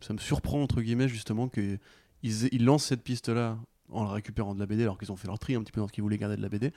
ça 0.00 0.14
me 0.14 0.18
surprend, 0.18 0.62
entre 0.62 0.80
guillemets, 0.80 1.08
justement, 1.08 1.48
qu'ils 1.48 1.78
ils 2.22 2.64
lancent 2.64 2.86
cette 2.86 3.02
piste-là 3.02 3.58
en 3.90 4.04
la 4.04 4.10
récupérant 4.10 4.54
de 4.54 4.60
la 4.60 4.66
BD, 4.66 4.82
alors 4.82 4.98
qu'ils 4.98 5.12
ont 5.12 5.16
fait 5.16 5.28
leur 5.28 5.38
tri 5.38 5.54
un 5.54 5.62
petit 5.62 5.72
peu 5.72 5.80
dans 5.80 5.88
ce 5.88 5.92
qu'ils 5.92 6.02
voulaient 6.02 6.18
garder 6.18 6.36
de 6.36 6.42
la 6.42 6.48
BD. 6.48 6.72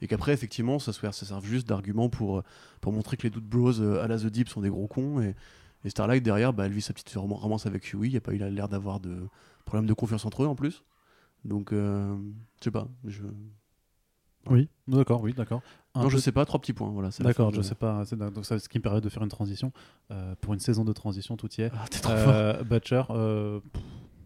Et 0.00 0.06
qu'après, 0.06 0.32
effectivement, 0.32 0.78
ça, 0.78 0.92
ça 0.92 1.12
serve 1.12 1.44
juste 1.44 1.68
d'argument 1.68 2.08
pour, 2.08 2.38
euh, 2.38 2.42
pour 2.80 2.92
montrer 2.92 3.16
que 3.16 3.24
les 3.24 3.30
Dude 3.30 3.44
Bros 3.44 3.80
euh, 3.80 4.02
à 4.02 4.08
la 4.08 4.18
The 4.18 4.26
Deep 4.26 4.48
sont 4.48 4.60
des 4.60 4.70
gros 4.70 4.86
cons. 4.86 5.34
Et 5.84 5.90
Starlight, 5.90 6.22
derrière, 6.22 6.52
bah, 6.52 6.66
elle 6.66 6.72
vit 6.72 6.80
sa 6.82 6.92
petite 6.92 7.12
romance 7.16 7.66
avec 7.66 7.84
Huey. 7.84 8.08
Il 8.08 8.10
n'y 8.12 8.16
a 8.16 8.20
pas 8.20 8.32
eu 8.32 8.38
l'air 8.38 8.68
d'avoir 8.68 9.00
de 9.00 9.28
problème 9.64 9.86
de 9.86 9.92
confiance 9.94 10.24
entre 10.24 10.42
eux 10.42 10.46
en 10.46 10.54
plus. 10.54 10.82
Donc, 11.44 11.72
euh, 11.72 12.16
je 12.60 12.64
sais 12.64 12.70
pas. 12.70 12.88
Je... 13.04 13.22
Oui, 14.50 14.68
d'accord, 14.88 15.22
oui, 15.22 15.32
d'accord. 15.32 15.62
Un 15.94 16.02
Non, 16.02 16.08
je 16.10 16.18
sais 16.18 16.32
pas, 16.32 16.44
trois 16.44 16.60
petits 16.60 16.72
points. 16.74 16.88
Voilà, 16.90 17.08
D'accord, 17.20 17.50
je 17.52 17.58
de- 17.58 17.62
sais 17.62 17.74
pas. 17.74 18.04
c'est- 18.04 18.16
Donc, 18.16 18.44
ça, 18.44 18.58
ce 18.58 18.68
qui 18.68 18.78
me 18.78 18.82
permet 18.82 19.00
de 19.00 19.08
faire 19.08 19.22
une 19.22 19.28
transition. 19.30 19.72
Euh, 20.10 20.34
pour 20.40 20.52
une 20.52 20.60
saison 20.60 20.84
de 20.84 20.92
transition, 20.92 21.36
tout 21.36 21.48
y 21.56 21.62
est. 21.62 21.70
Ah, 21.74 21.84
t'es 21.90 22.00
trop 22.00 22.12
fort. 22.14 22.28
Euh, 22.34 22.62
Butcher, 22.62 23.02
euh, 23.10 23.60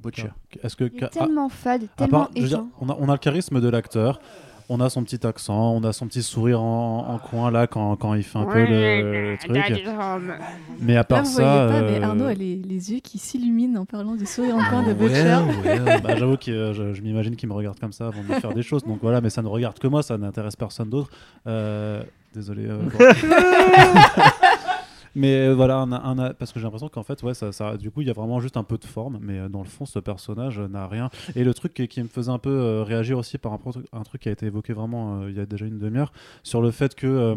Butcher. 0.02 0.30
est-ce 0.62 0.74
que. 0.74 0.84
Il 0.92 0.96
est 0.98 1.04
à- 1.04 1.08
tellement 1.08 1.48
fade, 1.48 1.86
tellement 1.96 2.20
part- 2.24 2.30
je 2.34 2.42
veux 2.42 2.48
dire, 2.48 2.58
éteint. 2.58 2.70
on, 2.80 2.88
a, 2.88 2.96
on 2.98 3.08
a 3.08 3.12
le 3.12 3.18
charisme 3.18 3.60
de 3.60 3.68
l'acteur, 3.68 4.20
on 4.70 4.80
a 4.80 4.90
son 4.90 5.02
petit 5.02 5.26
accent, 5.26 5.72
on 5.74 5.82
a 5.84 5.92
son 5.92 6.06
petit 6.06 6.22
sourire 6.22 6.60
en, 6.62 7.06
en 7.08 7.18
coin 7.18 7.50
là 7.50 7.66
quand, 7.66 7.96
quand 7.96 8.14
il 8.14 8.22
fait 8.22 8.38
un 8.38 8.44
peu 8.44 8.58
le, 8.66 9.32
le 9.32 9.38
truc. 9.38 9.50
Mais 10.80 10.92
à 10.94 10.98
Là, 10.98 11.04
part 11.04 11.22
vous 11.24 11.30
ça. 11.30 11.66
voyez 11.66 11.80
pas, 11.82 11.90
mais 11.90 11.98
euh, 11.98 12.08
Arnaud 12.08 12.24
a 12.26 12.34
les, 12.34 12.56
les 12.56 12.92
yeux 12.92 13.00
qui 13.00 13.18
s'illuminent 13.18 13.80
en 13.80 13.84
parlant 13.86 14.14
du 14.14 14.26
sourire 14.26 14.56
en 14.56 14.64
coin 14.64 14.82
de 14.82 14.88
Ouais, 14.88 14.94
Butcher. 14.94 15.38
ouais. 15.64 16.00
bah, 16.00 16.16
J'avoue 16.16 16.36
que 16.36 16.50
euh, 16.50 16.74
je, 16.74 16.92
je 16.92 17.02
m'imagine 17.02 17.34
qu'il 17.36 17.48
me 17.48 17.54
regarde 17.54 17.78
comme 17.80 17.92
ça 17.92 18.08
avant 18.08 18.22
de 18.22 18.28
me 18.28 18.34
faire 18.40 18.52
des 18.52 18.62
choses. 18.62 18.84
Donc 18.84 18.98
voilà, 19.02 19.20
mais 19.20 19.30
ça 19.30 19.40
ne 19.42 19.48
regarde 19.48 19.78
que 19.78 19.86
moi, 19.88 20.02
ça 20.02 20.18
n'intéresse 20.18 20.56
personne 20.56 20.90
d'autre. 20.90 21.10
Euh, 21.46 22.02
désolé. 22.34 22.66
euh, 22.66 22.78
bon. 22.98 23.04
Mais 25.14 25.48
euh, 25.48 25.54
voilà, 25.54 25.86
parce 26.38 26.52
que 26.52 26.60
j'ai 26.60 26.64
l'impression 26.64 26.88
qu'en 26.88 27.02
fait, 27.02 27.22
ouais, 27.22 27.34
ça, 27.34 27.76
du 27.76 27.90
coup, 27.90 28.00
il 28.00 28.06
y 28.06 28.10
a 28.10 28.14
vraiment 28.14 28.40
juste 28.40 28.56
un 28.56 28.64
peu 28.64 28.78
de 28.78 28.84
forme, 28.84 29.18
mais 29.20 29.38
euh, 29.38 29.48
dans 29.48 29.62
le 29.62 29.68
fond, 29.68 29.86
ce 29.86 29.98
personnage 29.98 30.58
euh, 30.58 30.68
n'a 30.68 30.86
rien. 30.86 31.10
Et 31.36 31.44
le 31.44 31.54
truc 31.54 31.74
qui, 31.74 32.02
me 32.02 32.08
faisait 32.08 32.30
un 32.30 32.38
peu 32.38 32.82
réagir 32.82 33.18
aussi 33.18 33.38
par 33.38 33.52
un 33.52 34.02
truc 34.02 34.22
qui 34.22 34.28
a 34.28 34.32
été 34.32 34.46
évoqué 34.46 34.72
vraiment 34.72 35.26
il 35.26 35.36
y 35.36 35.40
a 35.40 35.46
déjà 35.46 35.66
une 35.66 35.78
demi-heure, 35.78 36.12
sur 36.42 36.60
le 36.60 36.70
fait 36.70 36.94
que. 36.94 37.36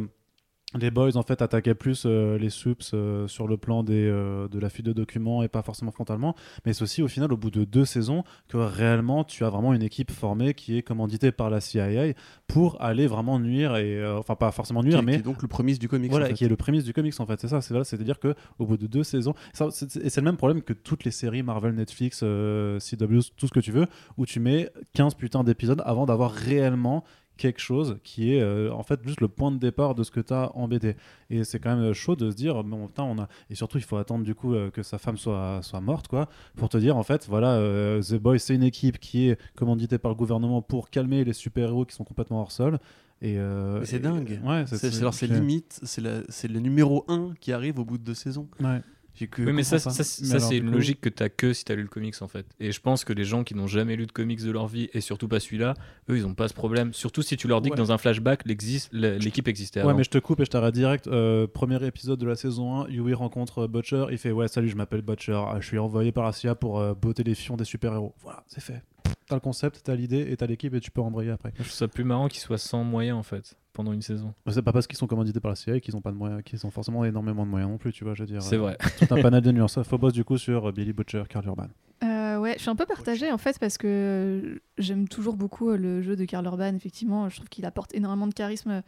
Les 0.80 0.92
boys 0.92 1.16
en 1.18 1.24
fait 1.24 1.42
attaquaient 1.42 1.76
plus 1.76 2.04
euh, 2.06 2.38
les 2.38 2.50
soups 2.50 2.92
euh, 2.94 3.28
sur 3.28 3.48
le 3.48 3.58
plan 3.58 3.84
des, 3.84 4.08
euh, 4.08 4.48
de 4.48 4.60
la 4.60 4.70
fuite 4.70 4.86
de 4.86 4.94
documents 4.94 5.44
et 5.44 5.48
pas 5.48 5.62
forcément 5.62 5.92
frontalement 5.92 6.36
mais 6.66 6.74
c'est 6.74 6.84
aussi 6.84 7.04
au 7.04 7.08
final 7.08 7.32
au 7.34 7.38
bout 7.38 7.52
de 7.52 7.66
deux 7.66 7.86
saisons 7.86 8.24
que 8.48 8.58
réellement 8.58 9.24
tu 9.24 9.44
as 9.44 9.50
vraiment 9.50 9.74
une 9.74 9.84
équipe 9.84 10.12
formée 10.12 10.54
qui 10.54 10.78
est 10.78 10.82
commanditée 10.82 11.32
par 11.32 11.50
la 11.50 11.60
CIA 11.60 12.14
pour 12.48 12.82
aller 12.82 13.08
vraiment 13.08 13.40
nuire 13.40 13.76
et 13.76 14.06
enfin 14.14 14.36
pas 14.36 14.52
forcément 14.52 14.82
Qui, 14.82 14.88
nuire 14.88 15.00
qui 15.00 15.06
mais 15.06 15.16
est 15.16 15.22
donc 15.22 15.42
le 15.42 15.48
prémisse 15.48 15.80
du 15.80 15.88
comics. 15.88 16.10
voilà, 16.10 16.26
en 16.26 16.30
fait. 16.30 16.36
qui 16.36 16.46
est 16.46 16.50
le 16.50 16.56
prémisse 16.56 16.84
du 16.84 16.94
comics 16.94 17.20
en 17.20 17.26
fait, 17.26 17.40
c'est 17.40 17.48
ça, 17.48 17.62
c'est 17.62 17.82
c'est 17.84 18.00
à 18.00 18.04
dire 18.04 18.20
que 18.20 18.36
au 18.60 18.66
bout 18.66 18.78
de 18.78 18.88
deux 18.88 19.04
saisons, 19.04 19.34
ça, 19.54 19.68
et 20.02 20.10
c'est 20.10 20.22
le 20.22 20.26
même 20.26 20.38
problème 20.38 20.62
que 20.62 20.74
toutes 20.74 21.04
les 21.04 21.12
séries 21.12 21.44
Marvel, 21.44 21.74
Netflix, 21.74 22.20
CW, 22.20 23.20
tout 23.38 23.48
ce 23.48 23.52
que 23.52 23.60
tu 23.60 23.72
veux, 23.72 23.88
où 24.18 24.26
tu 24.26 24.40
mets 24.40 24.70
15 24.94 25.16
putains 25.16 25.44
d'épisodes 25.44 25.82
avant 25.86 26.06
d'avoir 26.06 26.32
réellement 26.32 27.04
quelque 27.42 27.60
chose 27.60 27.98
qui 28.04 28.34
est 28.34 28.42
euh, 28.42 28.72
en 28.72 28.84
fait 28.84 29.00
juste 29.06 29.20
le 29.22 29.28
point 29.28 29.52
de 29.52 29.58
départ 29.58 29.96
de 29.96 30.04
ce 30.04 30.12
que 30.12 30.20
tu 30.20 30.34
as 30.34 30.56
en 30.56 30.68
BD 30.68 30.96
et 31.30 31.44
c'est 31.44 31.60
quand 31.60 31.76
même 31.76 31.92
chaud 31.94 32.16
de 32.16 32.30
se 32.30 32.36
dire 32.36 32.64
bon 32.64 32.88
putain 32.88 33.04
on 33.04 33.18
a 33.20 33.28
et 33.50 33.56
surtout 33.56 33.78
il 33.80 33.84
faut 33.84 33.98
attendre 33.98 34.24
du 34.24 34.36
coup 34.36 34.54
euh, 34.54 34.70
que 34.70 34.84
sa 34.84 34.98
femme 34.98 35.18
soit 35.18 35.60
soit 35.64 35.82
morte 35.82 36.08
quoi 36.08 36.30
pour 36.56 36.70
te 36.70 36.78
dire 36.78 36.96
en 36.98 37.04
fait 37.04 37.28
voilà 37.28 37.54
euh, 37.56 38.02
The 38.02 38.16
Boys 38.16 38.40
c'est 38.40 38.56
une 38.56 38.64
équipe 38.64 39.00
qui 39.00 39.30
est 39.30 39.40
commanditée 39.56 39.98
par 39.98 40.12
le 40.12 40.16
gouvernement 40.16 40.62
pour 40.62 40.90
calmer 40.90 41.24
les 41.24 41.34
super-héros 41.34 41.86
qui 41.86 41.96
sont 41.96 42.04
complètement 42.04 42.42
hors 42.42 42.52
sol 42.52 42.80
et 43.24 43.38
euh, 43.38 43.84
c'est 43.86 43.98
et- 43.98 44.00
dingue. 44.00 44.40
ouais 44.46 44.64
C'est 44.68 44.78
c'est- 44.78 45.00
alors, 45.00 45.14
c'est 45.14 45.28
limite, 45.28 45.80
c'est 45.84 46.02
la- 46.02 46.22
c'est 46.30 46.48
le 46.48 46.60
numéro 46.60 47.06
1 47.08 47.34
qui 47.40 47.52
arrive 47.54 47.78
au 47.80 47.86
bout 47.86 47.98
de 48.00 48.04
deux 48.04 48.16
saisons. 48.16 48.48
ouais. 48.60 48.82
Que 49.30 49.44
Oui, 49.44 49.54
mais 49.54 49.64
ça, 49.64 49.78
c'est 49.80 50.58
une 50.58 50.66
coup- 50.70 50.72
logique 50.72 51.00
que 51.02 51.10
t'as 51.10 51.30
que 51.30 51.54
si 51.54 51.64
t'as 51.64 51.76
lu 51.76 51.84
le 51.84 51.88
comics 51.88 52.16
en 52.22 52.28
fait. 52.28 52.46
Et 52.60 52.72
je 52.72 52.80
pense 52.82 53.04
que 53.04 53.14
les 53.14 53.24
gens 53.24 53.44
qui 53.44 53.54
n'ont 53.54 53.68
jamais 53.68 53.96
lu 53.96 54.08
de 54.08 54.12
comics 54.12 54.42
de 54.44 54.50
leur 54.52 54.68
vie 54.68 54.90
et 54.94 55.02
surtout 55.02 55.28
pas 55.28 55.40
celui-là, 55.40 55.76
eux 56.10 56.18
ils 56.18 56.26
ont 56.26 56.34
pas 56.34 56.48
ce 56.48 56.54
problème. 56.56 56.92
Surtout 56.94 57.22
si 57.22 57.38
tu 57.38 57.48
leur 57.48 57.62
dis 57.62 57.70
Ouais. 57.70 57.76
que 57.76 57.82
dans 57.82 57.92
un 57.92 57.98
flashback 58.00 58.46
l'existe- 58.46 58.90
l'équipe 58.94 59.48
existait 59.48 59.82
Ouais, 59.82 59.90
avant. 59.90 59.98
mais 59.98 60.04
je 60.04 60.10
te 60.10 60.18
coupe 60.18 60.40
et 60.40 60.46
je 60.46 60.50
t'arrête 60.50 60.74
direct. 60.74 61.08
Euh, 61.08 61.46
premier 61.46 61.86
épisode 61.86 62.20
de 62.20 62.26
la 62.26 62.36
saison 62.36 62.82
1, 62.84 62.90
Yui 62.90 63.14
rencontre 63.14 63.60
euh, 63.60 63.68
Butcher. 63.68 64.06
Il 64.12 64.18
fait 64.18 64.32
Ouais, 64.32 64.48
salut, 64.48 64.70
je 64.70 64.76
m'appelle 64.76 65.02
Butcher. 65.02 65.34
Ah, 65.48 65.58
Je 65.60 65.68
suis 65.68 65.78
envoyé 65.78 66.12
par 66.12 66.24
la 66.26 66.32
CIA 66.32 66.56
pour 66.56 66.80
euh, 66.80 66.94
botter 66.96 67.24
les 67.24 67.36
fions 67.36 67.58
des 67.58 67.66
super-héros. 67.66 68.16
Voilà, 68.24 68.44
c'est 68.48 68.62
fait. 68.62 68.82
T'as 69.28 69.36
le 69.36 69.42
concept, 69.42 69.82
t'as 69.84 69.96
l'idée 69.96 70.32
et 70.32 70.38
t'as 70.38 70.46
l'équipe 70.46 70.74
et 70.74 70.80
tu 70.80 70.92
peux 70.92 71.02
embrayer 71.02 71.32
après. 71.32 71.52
Je 71.56 71.64
trouve 71.64 71.72
ça 71.72 71.88
plus 71.88 72.04
marrant 72.04 72.28
qu'ils 72.28 72.42
soient 72.42 72.58
sans 72.58 72.84
moyens 72.84 73.18
en 73.18 73.24
fait 73.24 73.56
pendant 73.74 73.94
une 73.94 74.02
saison. 74.02 74.34
C'est 74.50 74.62
pas 74.62 74.74
parce 74.74 74.88
qu'ils 74.88 74.98
sont 74.98 75.08
commandités 75.08 75.40
par 75.40 75.52
la 75.52 75.56
CIA 75.56 75.80
qu'ils 75.80 75.96
ont 75.96 76.02
pas 76.02 76.12
de 76.12 76.18
moyens, 76.18 76.44
qu'ils 76.44 76.66
ont 76.66 76.70
forcément 76.70 77.06
énormément 77.06 77.46
de 77.46 77.50
moyens 77.50 77.72
non 77.72 77.78
plus, 77.78 77.92
tu 77.94 78.04
vois. 78.04 78.14
Je 78.14 78.24
veux 78.24 78.28
dire, 78.28 78.42
C'est 78.42 78.56
euh, 78.56 78.60
vrai. 78.60 78.78
Tout 79.00 79.14
un 79.14 79.22
panel 79.22 79.42
de 79.42 79.52
nuances. 79.52 79.82
Faut 79.84 79.98
boss 79.98 80.14
du 80.14 80.24
coup 80.24 80.38
sur 80.38 80.70
euh, 80.70 80.72
Billy 80.72 80.94
Butcher, 80.94 81.24
Carl 81.30 81.46
Urban. 81.46 81.68
Euh, 82.04 82.40
ouais, 82.40 82.56
je 82.58 82.62
suis 82.62 82.70
un 82.70 82.76
peu 82.76 82.86
partagée 82.86 83.32
en 83.32 83.38
fait 83.38 83.60
parce 83.60 83.78
que 83.78 84.62
j'aime 84.78 85.08
toujours 85.08 85.36
beaucoup 85.36 85.70
le 85.72 86.02
jeu 86.02 86.16
de 86.16 86.26
Karl 86.26 86.46
Urban. 86.46 86.76
Effectivement, 86.76 87.30
je 87.30 87.38
trouve 87.38 87.50
qu'il 87.50 87.66
apporte 87.66 87.94
énormément 87.94 88.28
de 88.28 88.34
charisme 88.34 88.82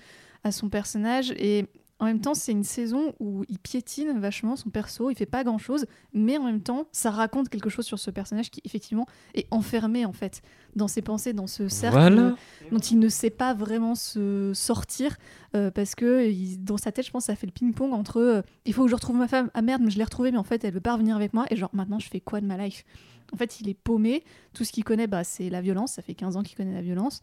à 0.44 0.52
son 0.52 0.70
personnage 0.70 1.32
et 1.38 1.68
en 2.00 2.06
même 2.06 2.20
temps, 2.20 2.34
c'est 2.34 2.52
une 2.52 2.64
saison 2.66 3.14
où 3.20 3.46
il 3.48 3.60
piétine 3.60 4.20
vachement 4.20 4.56
son 4.58 4.70
perso. 4.70 5.10
Il 5.10 5.16
fait 5.16 5.26
pas 5.26 5.44
grand 5.46 5.58
chose, 5.58 5.86
mais 6.14 6.38
en 6.38 6.44
même 6.44 6.62
temps, 6.62 6.88
ça 6.92 7.12
raconte 7.12 7.48
quelque 7.50 7.70
chose 7.70 7.86
sur 7.86 7.98
ce 8.00 8.12
personnage 8.12 8.50
qui 8.52 8.62
effectivement 8.66 9.06
est 9.36 9.48
enfermé 9.52 10.06
en 10.06 10.12
fait 10.12 10.42
dans 10.76 10.88
ses 10.90 11.02
pensées, 11.02 11.32
dans 11.34 11.48
ce 11.48 11.70
cercle 11.70 11.98
Voilà. 11.98 12.36
dont 12.72 12.80
il 12.80 13.00
ne 13.00 13.08
sait 13.08 13.30
pas 13.30 13.54
vraiment 13.54 13.96
se 13.96 14.52
sortir 14.54 15.16
euh, 15.56 15.72
parce 15.72 15.96
que 15.96 16.28
il- 16.30 16.62
dans 16.64 16.78
sa 16.78 16.92
tête, 16.92 17.06
je 17.06 17.12
pense, 17.12 17.26
ça 17.26 17.36
fait 17.36 17.46
le 17.48 17.54
ping-pong 17.54 17.94
entre 17.94 18.18
euh, 18.20 18.42
il 18.66 18.74
faut 18.74 18.84
que 18.84 18.90
je 18.90 18.96
retrouve 18.96 19.16
ma 19.16 19.28
femme, 19.30 19.50
ah 19.54 19.62
merde, 19.62 19.82
mais 19.84 19.92
je 19.92 19.98
l'ai 19.98 20.04
retrouvée, 20.04 20.32
mais 20.32 20.38
en 20.40 20.44
fait, 20.44 20.64
elle 20.66 20.74
veut 20.74 20.82
pas 20.82 20.94
revenir 20.94 21.16
avec 21.16 21.34
moi, 21.34 21.46
et 21.52 21.56
genre 21.56 21.70
maintenant, 21.74 22.00
je 22.00 22.10
fais 22.10 22.20
quoi 22.20 22.42
de 22.42 22.46
ma 22.48 22.58
life? 22.58 22.84
En 23.32 23.38
fait, 23.38 23.62
il 23.62 23.70
est 23.70 23.74
paumé, 23.76 24.24
tout 24.54 24.64
ce 24.66 24.72
qu'il 24.74 24.84
connaît, 24.84 25.08
bah, 25.08 25.24
c'est 25.24 25.50
la 25.50 25.62
violence, 25.62 25.94
ça 25.94 26.02
fait 26.02 26.16
15 26.16 26.36
ans 26.38 26.44
qu'il 26.44 26.58
connaît 26.58 26.74
la 26.74 26.82
violence, 26.82 27.22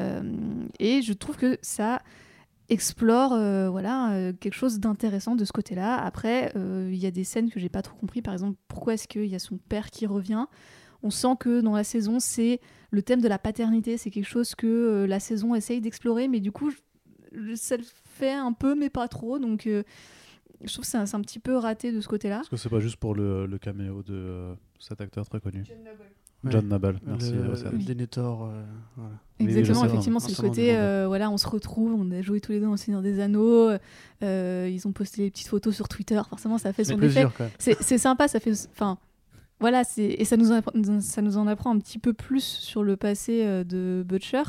Euh, 0.00 0.22
et 0.78 1.02
je 1.02 1.12
trouve 1.12 1.36
que 1.36 1.58
ça 1.62 2.00
explore 2.70 3.32
euh, 3.32 3.68
voilà 3.68 4.12
euh, 4.12 4.32
quelque 4.32 4.54
chose 4.54 4.80
d'intéressant 4.80 5.36
de 5.36 5.44
ce 5.44 5.52
côté-là. 5.52 5.96
Après, 5.96 6.52
euh, 6.56 6.88
il 6.90 6.98
y 6.98 7.06
a 7.06 7.10
des 7.10 7.24
scènes 7.24 7.50
que 7.50 7.60
j'ai 7.60 7.68
pas 7.68 7.82
trop 7.82 7.96
compris. 7.96 8.22
Par 8.22 8.32
exemple, 8.32 8.56
pourquoi 8.68 8.94
est-ce 8.94 9.06
qu'il 9.08 9.26
y 9.26 9.34
a 9.34 9.38
son 9.38 9.58
père 9.58 9.90
qui 9.90 10.06
revient? 10.06 10.46
On 11.02 11.10
sent 11.10 11.34
que 11.38 11.60
dans 11.60 11.74
la 11.74 11.84
saison, 11.84 12.20
c'est 12.20 12.60
le 12.90 13.02
thème 13.02 13.20
de 13.20 13.28
la 13.28 13.38
paternité. 13.38 13.96
C'est 13.96 14.10
quelque 14.10 14.28
chose 14.28 14.54
que 14.54 14.66
euh, 14.66 15.06
la 15.06 15.20
saison 15.20 15.54
essaye 15.54 15.80
d'explorer, 15.80 16.28
mais 16.28 16.40
du 16.40 16.52
coup, 16.52 16.70
je- 16.70 17.54
ça 17.54 17.76
le 17.76 17.84
fait 18.04 18.32
un 18.32 18.52
peu, 18.52 18.74
mais 18.74 18.90
pas 18.90 19.08
trop. 19.08 19.38
Donc, 19.38 19.66
euh, 19.66 19.82
je 20.62 20.72
trouve 20.72 20.84
que 20.84 20.90
c'est 20.90 20.98
un, 20.98 21.20
petit 21.22 21.38
peu 21.38 21.56
raté 21.56 21.90
de 21.92 22.00
ce 22.00 22.08
côté-là. 22.08 22.40
Est-ce 22.40 22.50
que 22.50 22.56
c'est 22.56 22.68
pas 22.68 22.80
juste 22.80 22.96
pour 22.96 23.14
le, 23.14 23.46
le 23.46 23.58
caméo 23.58 24.02
de 24.02 24.14
euh, 24.14 24.54
cet 24.78 25.00
acteur 25.00 25.26
très 25.28 25.40
connu. 25.40 25.64
John 26.44 26.68
Noble, 26.68 26.98
merci. 27.06 27.32
Le, 27.32 27.50
Océane. 27.50 27.72
le 27.78 27.84
Denethor, 27.84 28.44
euh, 28.44 28.62
voilà. 28.96 29.10
Exactement, 29.38 29.84
effectivement, 29.84 30.20
c'est 30.20 30.40
le 30.42 30.48
côté, 30.48 30.76
euh, 30.76 31.04
voilà, 31.06 31.30
on 31.30 31.36
se 31.36 31.46
retrouve, 31.48 31.94
on 31.94 32.10
a 32.12 32.22
joué 32.22 32.40
tous 32.40 32.52
les 32.52 32.58
deux 32.60 32.64
dans 32.66 32.70
le 32.72 32.76
Seigneur 32.76 33.02
des 33.02 33.20
Anneaux, 33.20 33.70
euh, 34.22 34.70
ils 34.72 34.86
ont 34.88 34.92
posté 34.92 35.22
les 35.22 35.30
petites 35.30 35.48
photos 35.48 35.74
sur 35.74 35.88
Twitter, 35.88 36.20
forcément 36.28 36.56
ça 36.58 36.72
fait 36.72 36.84
son 36.84 37.00
effet. 37.02 37.26
C'est 37.58 37.98
sympa, 37.98 38.28
ça 38.28 38.40
fait, 38.40 38.52
enfin, 38.72 38.98
voilà, 39.60 39.82
et 39.98 40.24
ça 40.24 40.36
nous, 40.38 40.52
en 40.52 40.60
appre- 40.60 41.00
ça 41.00 41.20
nous 41.22 41.36
en 41.36 41.46
apprend 41.46 41.74
un 41.74 41.78
petit 41.78 41.98
peu 41.98 42.12
plus 42.14 42.42
sur 42.44 42.82
le 42.82 42.96
passé 42.96 43.42
euh, 43.44 43.64
de 43.64 44.02
Butcher, 44.06 44.42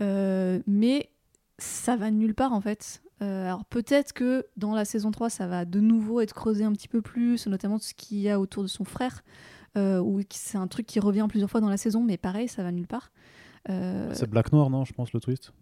euh, 0.00 0.60
mais 0.66 1.10
ça 1.58 1.96
va 1.96 2.10
nulle 2.10 2.34
part 2.34 2.52
en 2.52 2.60
fait. 2.60 3.02
Euh, 3.20 3.46
alors 3.46 3.64
peut-être 3.64 4.12
que 4.12 4.46
dans 4.56 4.74
la 4.74 4.84
saison 4.84 5.10
3, 5.10 5.28
ça 5.28 5.46
va 5.48 5.64
de 5.64 5.80
nouveau 5.80 6.20
être 6.20 6.34
creusé 6.34 6.64
un 6.64 6.72
petit 6.72 6.86
peu 6.88 7.02
plus, 7.02 7.46
notamment 7.48 7.78
ce 7.78 7.92
qu'il 7.94 8.18
y 8.18 8.30
a 8.30 8.38
autour 8.38 8.62
de 8.62 8.68
son 8.68 8.84
frère, 8.84 9.22
euh, 9.22 9.57
ou 9.76 10.22
qui- 10.28 10.38
c'est 10.38 10.58
un 10.58 10.66
truc 10.66 10.86
qui 10.86 11.00
revient 11.00 11.26
plusieurs 11.28 11.50
fois 11.50 11.60
dans 11.60 11.68
la 11.68 11.76
saison, 11.76 12.02
mais 12.02 12.16
pareil, 12.16 12.48
ça 12.48 12.62
va 12.62 12.72
nulle 12.72 12.86
part. 12.88 13.10
Euh, 13.68 14.10
C'est 14.14 14.28
Black 14.30 14.52
Noir, 14.52 14.70
non 14.70 14.84
Je 14.84 14.92
pense 14.92 15.12
le 15.12 15.20
twist. 15.20 15.52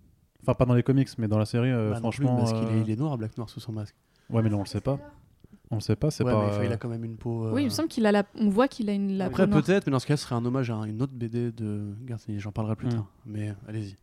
Enfin, 0.43 0.55
pas 0.55 0.65
dans 0.65 0.75
les 0.75 0.83
comics, 0.83 1.09
mais 1.19 1.29
dans 1.29 1.39
la 1.39 1.45
série, 1.47 1.71
euh, 1.71 1.89
Bah 1.89 1.95
plus, 1.95 2.01
franchement. 2.01 2.37
parce 2.37 2.53
qu'il 2.53 2.69
euh, 2.69 2.79
est, 2.79 2.81
il 2.83 2.91
est 2.91 2.97
noir, 2.97 3.19
Black 3.19 3.37
Noir, 3.37 3.49
sous 3.51 3.59
son 3.61 3.73
masque. 3.73 3.97
Ouais, 4.31 4.43
mais 4.43 4.49
là, 4.51 4.57
on 4.57 4.61
le 4.61 4.67
sait 4.67 4.81
pas. 4.81 4.99
On 5.73 5.77
le 5.77 5.81
sait 5.81 5.97
pas, 5.97 6.13
c'est 6.13 6.23
Ouais, 6.23 6.31
pas. 6.33 6.59
mais 6.61 6.67
il 6.67 6.71
euh, 6.71 6.75
a 6.75 6.77
quand 6.77 6.89
même 6.89 7.05
une 7.05 7.17
peau. 7.17 7.47
euh, 7.47 7.53
Oui, 7.53 7.63
il 7.63 7.65
me 7.65 7.71
semble 7.71 7.89
qu'il 7.89 8.07
a 8.07 8.13
la... 8.13 8.25
On 8.39 8.49
voit 8.49 8.69
qu'il 8.69 8.89
a 8.89 8.93
une 8.93 9.19
la 9.19 9.25
Après, 9.25 9.49
peut-être, 9.49 9.87
mais 9.87 9.91
dans 9.91 9.99
ce 9.99 10.07
cas, 10.07 10.17
ce 10.17 10.23
serait 10.25 10.37
un 10.37 10.45
hommage 10.45 10.71
à 10.71 10.77
une 10.87 11.03
autre 11.03 11.13
BD 11.15 11.51
de 11.51 11.95
Gartini. 12.05 12.39
J'en 12.39 12.53
parlerai 12.53 12.77
plus 12.77 12.87
Mm. 12.87 12.91
tard. 12.91 13.07
Mais 13.25 13.49
euh, 13.49 13.53
allez-y. 13.69 13.97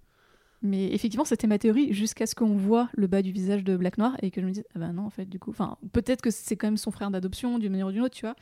Mais 0.62 0.94
effectivement, 0.94 1.24
c'était 1.26 1.48
ma 1.48 1.58
théorie 1.60 1.94
jusqu'à 1.94 2.26
ce 2.26 2.36
qu'on 2.36 2.56
voit 2.58 2.90
le 2.96 3.08
bas 3.08 3.22
du 3.22 3.32
visage 3.32 3.64
de 3.64 3.78
Black 3.78 3.98
Noir 3.98 4.16
et 4.22 4.32
que 4.32 4.42
je 4.42 4.46
me 4.46 4.52
dise, 4.52 4.66
ah 4.76 4.80
bah 4.80 4.92
non, 4.92 5.06
en 5.06 5.10
fait, 5.10 5.26
du 5.26 5.40
coup, 5.40 5.52
enfin, 5.52 5.78
peut-être 5.94 6.22
que 6.22 6.32
c'est 6.32 6.58
quand 6.58 6.68
même 6.68 6.78
son 6.78 6.92
frère 6.92 7.12
d'adoption 7.12 7.60
d'une 7.60 7.72
manière 7.72 7.88
ou 7.88 7.92
d'une 7.92 8.02
autre, 8.02 8.16
tu 8.16 8.26
vois. 8.26 8.36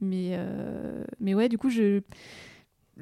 Mais, 0.00 0.30
euh, 0.32 1.04
mais 1.20 1.34
ouais, 1.34 1.48
du 1.48 1.58
coup, 1.58 1.70
je. 1.70 2.00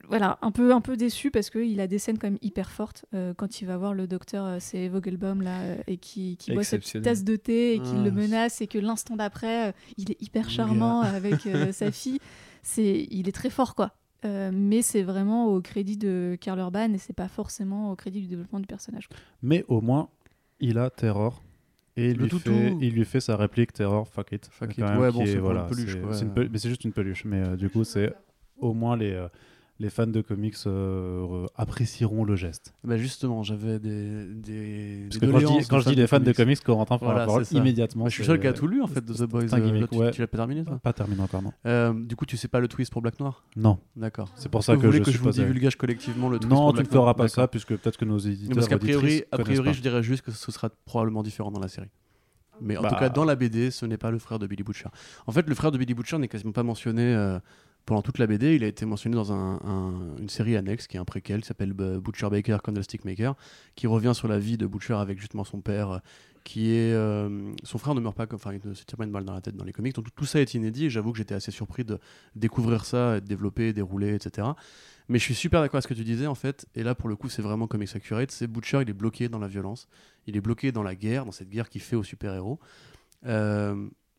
Voilà, 0.08 0.38
un 0.42 0.50
peu, 0.50 0.74
un 0.74 0.80
peu 0.80 0.96
déçu 0.96 1.30
parce 1.30 1.50
qu'il 1.50 1.78
a 1.80 1.86
des 1.86 1.98
scènes 2.00 2.18
quand 2.18 2.26
même 2.26 2.38
hyper 2.42 2.72
fortes. 2.72 3.04
euh, 3.14 3.32
quand 3.32 3.60
il 3.60 3.66
va 3.66 3.76
voir 3.76 3.94
le 3.94 4.08
docteur, 4.08 4.44
euh, 4.44 4.56
c'est 4.58 4.88
Vogelbaum, 4.88 5.40
là, 5.40 5.60
euh, 5.60 5.76
et 5.86 5.98
qui, 5.98 6.36
qui 6.36 6.52
boit 6.52 6.64
sa 6.64 6.78
petite 6.78 6.96
Exceptionnel. 6.96 7.04
tasse 7.04 7.22
de 7.24 7.36
thé 7.36 7.74
et 7.74 7.78
qui 7.78 7.92
Ah, 7.94 7.98
le 8.02 8.10
c'est- 8.10 8.10
menace 8.10 8.60
et 8.60 8.66
que 8.66 8.78
l'instant 8.78 9.14
d'après, 9.14 9.68
euh, 9.68 9.72
il 9.96 10.10
est 10.10 10.20
hyper 10.20 10.50
charmant 10.50 11.00
avec 11.02 11.46
euh, 11.46 11.70
sa 11.72 11.92
fille. 11.92 12.18
C'est, 12.64 13.06
il 13.10 13.28
est 13.28 13.32
très 13.32 13.50
fort, 13.50 13.76
quoi. 13.76 13.92
Euh, 14.24 14.50
mais 14.52 14.82
c'est 14.82 15.02
vraiment 15.04 15.46
au 15.46 15.60
crédit 15.60 15.96
de 15.96 16.36
Karl 16.40 16.58
Urban 16.58 16.92
et 16.92 16.98
c'est 16.98 17.12
pas 17.12 17.28
forcément 17.28 17.92
au 17.92 17.94
crédit 17.94 18.20
du 18.22 18.26
développement 18.26 18.58
du 18.58 18.66
personnage. 18.66 19.08
Mais 19.42 19.64
au 19.68 19.80
moins, 19.80 20.08
il 20.58 20.78
a 20.78 20.90
Terror. 20.90 21.40
Et 21.96 22.10
il 22.10 22.16
Le 22.16 22.24
lui, 22.24 22.28
toutou. 22.30 22.50
fait, 22.50 22.76
il 22.80 22.92
lui 22.94 23.04
fait 23.04 23.20
sa 23.20 23.36
réplique 23.36 23.72
Terror, 23.72 24.08
fuck 24.08 24.32
it. 24.32 24.48
Fuck 24.50 24.76
it. 24.78 24.84
Ouais, 24.84 25.12
bon, 25.12 25.22
est- 25.22 25.26
c'est 25.26 25.36
voilà, 25.38 25.60
une 25.62 25.66
peluche, 25.76 25.94
une 26.22 26.30
pel- 26.34 26.48
Mais 26.50 26.58
c'est 26.58 26.68
juste 26.68 26.84
une 26.84 26.92
peluche. 26.92 27.24
Mais 27.24 27.40
euh, 27.46 27.56
du 27.56 27.70
coup, 27.70 27.84
c'est 27.84 28.12
au 28.58 28.72
moins 28.74 28.96
les, 28.96 29.12
euh, 29.12 29.28
les 29.80 29.90
fans 29.90 30.06
de 30.06 30.20
comics 30.20 30.54
euh, 30.66 31.46
apprécieront 31.56 32.24
le 32.24 32.36
geste. 32.36 32.72
Bah 32.84 32.96
justement, 32.96 33.42
j'avais 33.42 33.80
des. 33.80 34.24
des 34.26 35.06
Parce 35.10 35.18
des 35.20 35.26
que 35.26 35.32
quand 35.32 35.38
je 35.38 35.44
dis, 35.44 35.44
doléances 35.52 35.66
quand 35.68 35.78
je 35.80 35.88
dis 35.88 35.94
les 35.96 36.06
fans 36.06 36.20
de 36.20 36.32
comics. 36.32 36.60
Corentin 36.62 36.96
prend 36.96 37.06
Voilà, 37.06 37.20
la 37.20 37.26
parole 37.26 37.44
immédiatement. 37.50 38.04
Bah, 38.04 38.08
je 38.10 38.14
suis 38.14 38.24
seul 38.24 38.38
qui 38.40 38.46
a 38.46 38.52
tout 38.52 38.68
lu 38.68 38.80
en 38.82 38.86
fait 38.86 39.04
de 39.04 39.12
The 39.12 39.22
Boys. 39.28 39.52
euh, 39.52 39.80
là, 39.80 39.86
tu, 39.88 39.98
ouais. 39.98 40.10
tu 40.12 40.20
l'as 40.20 40.26
pas 40.28 40.36
terminé 40.38 40.64
toi 40.64 40.78
Pas 40.82 40.92
terminé 40.92 41.20
encore, 41.20 41.42
non 41.42 41.52
Euh, 41.66 41.92
Du 41.92 42.14
coup, 42.14 42.24
tu 42.24 42.36
sais 42.36 42.46
pas 42.48 42.60
le 42.60 42.68
twist 42.68 42.92
pour 42.92 43.02
Black 43.02 43.18
Noir? 43.18 43.42
Non, 43.56 43.78
D'accord. 43.96 44.30
c'est 44.36 44.48
pour 44.48 44.62
ça 44.62 44.74
vous 44.74 44.80
que, 44.80 44.86
voulez 44.86 44.98
je 44.98 45.04
que 45.04 45.10
je 45.10 45.18
vous 45.18 45.30
divulgage 45.30 45.76
collectivement 45.76 46.28
le 46.28 46.38
twist 46.38 46.50
Non, 46.52 46.66
pour 46.66 46.74
tu 46.74 46.80
ne 46.82 46.86
feras 46.88 47.14
pas 47.14 47.26
ça, 47.28 47.48
puisque 47.48 47.76
peut-être 47.76 47.96
que 47.96 48.04
nos 48.04 48.18
éditeurs. 48.18 48.54
Parce 48.54 48.68
qu'a 48.68 48.78
priori, 48.78 49.24
a 49.32 49.38
priori 49.38 49.74
je 49.74 49.82
dirais 49.82 50.02
juste 50.04 50.22
que 50.22 50.30
ce 50.30 50.52
sera 50.52 50.70
probablement 50.84 51.22
différent 51.24 51.50
dans 51.50 51.60
la 51.60 51.68
série. 51.68 51.90
Mais 52.60 52.76
en 52.76 52.82
Bah. 52.82 52.90
tout 52.90 52.94
cas, 52.96 53.08
dans 53.08 53.24
la 53.24 53.34
BD, 53.34 53.72
ce 53.72 53.84
n'est 53.84 53.96
pas 53.96 54.12
le 54.12 54.18
frère 54.20 54.38
de 54.38 54.46
Billy 54.46 54.62
Butcher. 54.62 54.86
En 55.26 55.32
fait, 55.32 55.48
le 55.48 55.54
frère 55.56 55.72
de 55.72 55.78
Billy 55.78 55.92
Butcher 55.94 56.18
n'est 56.18 56.28
quasiment 56.28 56.52
pas 56.52 56.62
mentionné 56.62 57.02
euh, 57.02 57.40
pendant 57.86 58.02
toute 58.02 58.18
la 58.18 58.26
BD. 58.26 58.54
Il 58.54 58.64
a 58.64 58.66
été 58.66 58.86
mentionné 58.86 59.14
dans 59.16 59.32
un- 59.32 59.60
un- 59.64 60.16
une 60.18 60.28
série 60.28 60.56
annexe 60.56 60.86
qui 60.86 60.96
est 60.96 61.00
un 61.00 61.04
préquel 61.04 61.42
qui 61.42 61.46
s'appelle 61.48 61.74
euh, 61.80 62.00
Butcher 62.00 62.28
Baker 62.30 62.58
Candlestick 62.62 63.04
Maker, 63.04 63.34
qui 63.74 63.86
revient 63.86 64.12
sur 64.14 64.28
la 64.28 64.38
vie 64.38 64.56
de 64.56 64.66
Butcher 64.66 64.94
avec 64.94 65.18
justement 65.20 65.44
son 65.44 65.60
père, 65.60 65.90
euh, 65.90 65.98
qui 66.44 66.72
est. 66.72 66.92
euh, 66.92 67.52
son 67.62 67.78
frère 67.78 67.94
ne 67.94 68.00
meurt 68.00 68.16
pas, 68.16 68.26
enfin, 68.32 68.52
il 68.52 68.60
ne 68.68 68.74
se 68.74 68.84
tire 68.84 68.96
pas 68.98 69.04
une 69.04 69.12
balle 69.12 69.24
dans 69.24 69.32
la 69.34 69.40
tête 69.40 69.56
dans 69.56 69.64
les 69.64 69.72
comics. 69.72 69.94
Donc 69.94 70.06
tout 70.14 70.26
ça 70.26 70.40
est 70.40 70.54
inédit 70.54 70.86
et 70.86 70.90
j'avoue 70.90 71.12
que 71.12 71.18
j'étais 71.18 71.34
assez 71.34 71.50
surpris 71.50 71.84
de 71.84 71.98
découvrir 72.36 72.84
ça, 72.84 73.20
de 73.20 73.26
développer, 73.26 73.72
dérouler, 73.72 74.14
etc. 74.14 74.48
Mais 75.08 75.18
je 75.18 75.24
suis 75.24 75.34
super 75.34 75.60
d'accord 75.60 75.76
avec 75.76 75.82
ce 75.84 75.88
que 75.88 75.94
tu 75.94 76.04
disais 76.04 76.26
en 76.26 76.34
fait, 76.34 76.66
et 76.74 76.82
là 76.82 76.94
pour 76.94 77.10
le 77.10 77.16
coup 77.16 77.28
c'est 77.28 77.42
vraiment 77.42 77.66
comics 77.66 77.94
accurate, 77.94 78.30
c'est 78.30 78.46
Butcher 78.46 78.80
il 78.82 78.88
est 78.88 78.94
bloqué 78.94 79.28
dans 79.28 79.38
la 79.38 79.48
violence, 79.48 79.86
il 80.26 80.34
est 80.36 80.40
bloqué 80.40 80.72
dans 80.72 80.82
la 80.82 80.94
guerre, 80.94 81.26
dans 81.26 81.32
cette 81.32 81.50
guerre 81.50 81.68
qu'il 81.68 81.82
fait 81.82 81.96
aux 81.96 82.02
super-héros. 82.02 82.58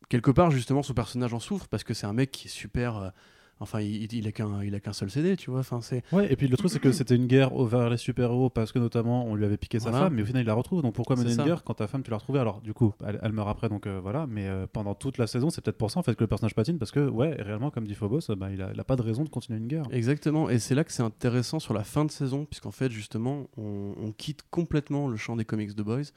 Quelque 0.08 0.30
part 0.30 0.52
justement 0.52 0.84
son 0.84 0.94
personnage 0.94 1.34
en 1.34 1.40
souffre 1.40 1.68
parce 1.68 1.84
que 1.84 1.94
c'est 1.96 2.06
un 2.06 2.14
mec 2.14 2.32
qui 2.32 2.48
est 2.48 2.52
super... 2.52 3.12
Enfin, 3.60 3.80
il, 3.80 4.12
il 4.12 4.28
a 4.28 4.32
qu'un, 4.32 4.64
il 4.64 4.76
a 4.76 4.80
qu'un 4.80 4.92
seul 4.92 5.10
CD, 5.10 5.38
tu 5.38 5.50
vois. 5.50 5.62
Enfin, 5.62 5.80
c'est. 5.82 6.04
Ouais, 6.12 6.32
et 6.32 6.36
puis 6.36 6.48
le 6.48 6.58
truc, 6.58 6.70
c'est 6.70 6.80
que 6.80 6.92
c'était 6.92 7.16
une 7.16 7.28
guerre 7.28 7.56
vers 7.64 7.90
les 7.90 7.98
super-héros 7.98 8.50
parce 8.50 8.72
que 8.72 8.80
notamment 8.80 9.26
on 9.26 9.36
lui 9.36 9.46
avait 9.46 9.58
piqué 9.58 9.80
sa 9.80 9.92
femme, 9.92 10.14
mais 10.14 10.22
au 10.24 10.26
final 10.26 10.44
il 10.44 10.46
la 10.46 10.54
retrouve. 10.54 10.82
Donc 10.82 10.94
pourquoi 10.94 11.16
mener 11.16 11.34
une 11.34 11.44
guerre 11.44 11.64
quand 11.64 11.76
ta 11.76 11.88
femme 11.88 12.04
tu 12.04 12.12
l'as 12.12 12.18
retrouvée? 12.18 12.40
Alors 12.40 12.62
du 12.62 12.74
coup, 12.74 12.94
elle, 13.06 13.20
elle 13.22 13.32
meurt 13.32 13.50
après, 13.50 13.70
donc 13.70 13.88
euh, 13.88 14.00
voilà. 14.02 14.28
Mais 14.28 14.48
euh, 14.48 14.68
pendant 14.72 14.94
toute 14.94 15.18
la 15.18 15.28
saison, 15.28 15.50
c'est 15.50 15.62
peut-être 15.62 15.78
pour 15.78 15.92
ça 15.92 16.00
en 16.00 16.04
fait 16.04 16.16
que 16.16 16.24
le 16.24 16.28
personnage 16.28 16.54
patine 16.56 16.78
parce 16.78 16.92
que, 16.92 17.08
ouais, 17.08 17.34
réellement, 17.40 17.72
comme 17.72 17.88
dit 17.88 17.96
Phobos, 17.96 18.20
bah, 18.38 18.50
il, 18.52 18.62
a, 18.62 18.72
il 18.74 18.80
a 18.80 18.84
pas 18.84 18.96
de 18.96 19.02
raison 19.02 19.24
de 19.24 19.30
continuer 19.30 19.60
une 19.60 19.68
guerre. 19.68 19.86
Exactement, 19.92 20.50
et 20.50 20.60
c'est 20.60 20.76
là 20.76 20.84
que 20.84 20.92
c'est 20.92 21.04
intéressant 21.04 21.60
sur 21.60 21.74
la 21.74 21.84
fin 21.84 22.06
de 22.06 22.12
saison, 22.12 22.46
puisqu'en 22.46 22.72
fait, 22.72 22.92
justement, 22.92 23.48
on, 23.58 23.94
on 23.98 24.12
quitte 24.12 24.44
complètement 24.52 25.08
le 25.08 25.18
champ 25.18 25.36
des 25.36 25.46
comics 25.46 25.74
de 25.74 25.84
Boys, 25.84 26.12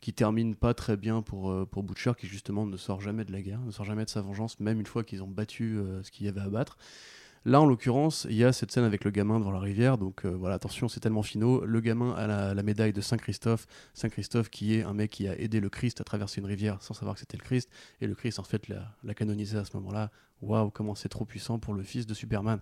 qui 0.00 0.12
termine 0.12 0.54
pas 0.54 0.74
très 0.74 0.96
bien 0.96 1.22
pour, 1.22 1.50
euh, 1.50 1.66
pour 1.66 1.82
Butcher, 1.82 2.12
qui 2.18 2.26
justement 2.26 2.66
ne 2.66 2.76
sort 2.76 3.00
jamais 3.00 3.24
de 3.24 3.32
la 3.32 3.42
guerre, 3.42 3.60
ne 3.60 3.70
sort 3.70 3.84
jamais 3.84 4.04
de 4.04 4.10
sa 4.10 4.22
vengeance, 4.22 4.58
même 4.60 4.80
une 4.80 4.86
fois 4.86 5.04
qu'ils 5.04 5.22
ont 5.22 5.28
battu 5.28 5.76
euh, 5.78 6.02
ce 6.02 6.10
qu'il 6.10 6.26
y 6.26 6.28
avait 6.28 6.40
à 6.40 6.48
battre. 6.48 6.78
Là, 7.46 7.58
en 7.60 7.64
l'occurrence, 7.64 8.26
il 8.28 8.36
y 8.36 8.44
a 8.44 8.52
cette 8.52 8.70
scène 8.70 8.84
avec 8.84 9.02
le 9.02 9.10
gamin 9.10 9.38
devant 9.38 9.50
la 9.50 9.60
rivière, 9.60 9.96
donc 9.96 10.26
euh, 10.26 10.28
voilà, 10.28 10.56
attention, 10.56 10.88
c'est 10.88 11.00
tellement 11.00 11.22
finaux. 11.22 11.64
Le 11.64 11.80
gamin 11.80 12.12
a 12.12 12.54
la, 12.54 12.62
médaille 12.62 12.92
de 12.92 13.00
Saint-Christophe, 13.00 13.66
Saint-Christophe 13.94 14.50
qui 14.50 14.74
est 14.74 14.82
un 14.82 14.92
mec 14.92 15.10
qui 15.10 15.26
a 15.26 15.38
aidé 15.38 15.58
le 15.60 15.70
Christ 15.70 16.02
à 16.02 16.04
traverser 16.04 16.40
une 16.42 16.46
rivière 16.46 16.82
sans 16.82 16.92
savoir 16.92 17.14
que 17.14 17.20
c'était 17.20 17.38
le 17.38 17.42
Christ, 17.42 17.70
et 18.02 18.06
le 18.06 18.14
Christ, 18.14 18.38
en 18.38 18.42
fait, 18.42 18.68
l'a, 18.68 18.94
l'a 19.04 19.14
canonisé 19.14 19.56
à 19.56 19.64
ce 19.64 19.74
moment-là. 19.78 20.10
Waouh, 20.42 20.70
comment 20.70 20.94
c'est 20.94 21.08
trop 21.08 21.24
puissant 21.24 21.58
pour 21.58 21.74
le 21.74 21.82
fils 21.82 22.06
de 22.06 22.14
Superman. 22.14 22.60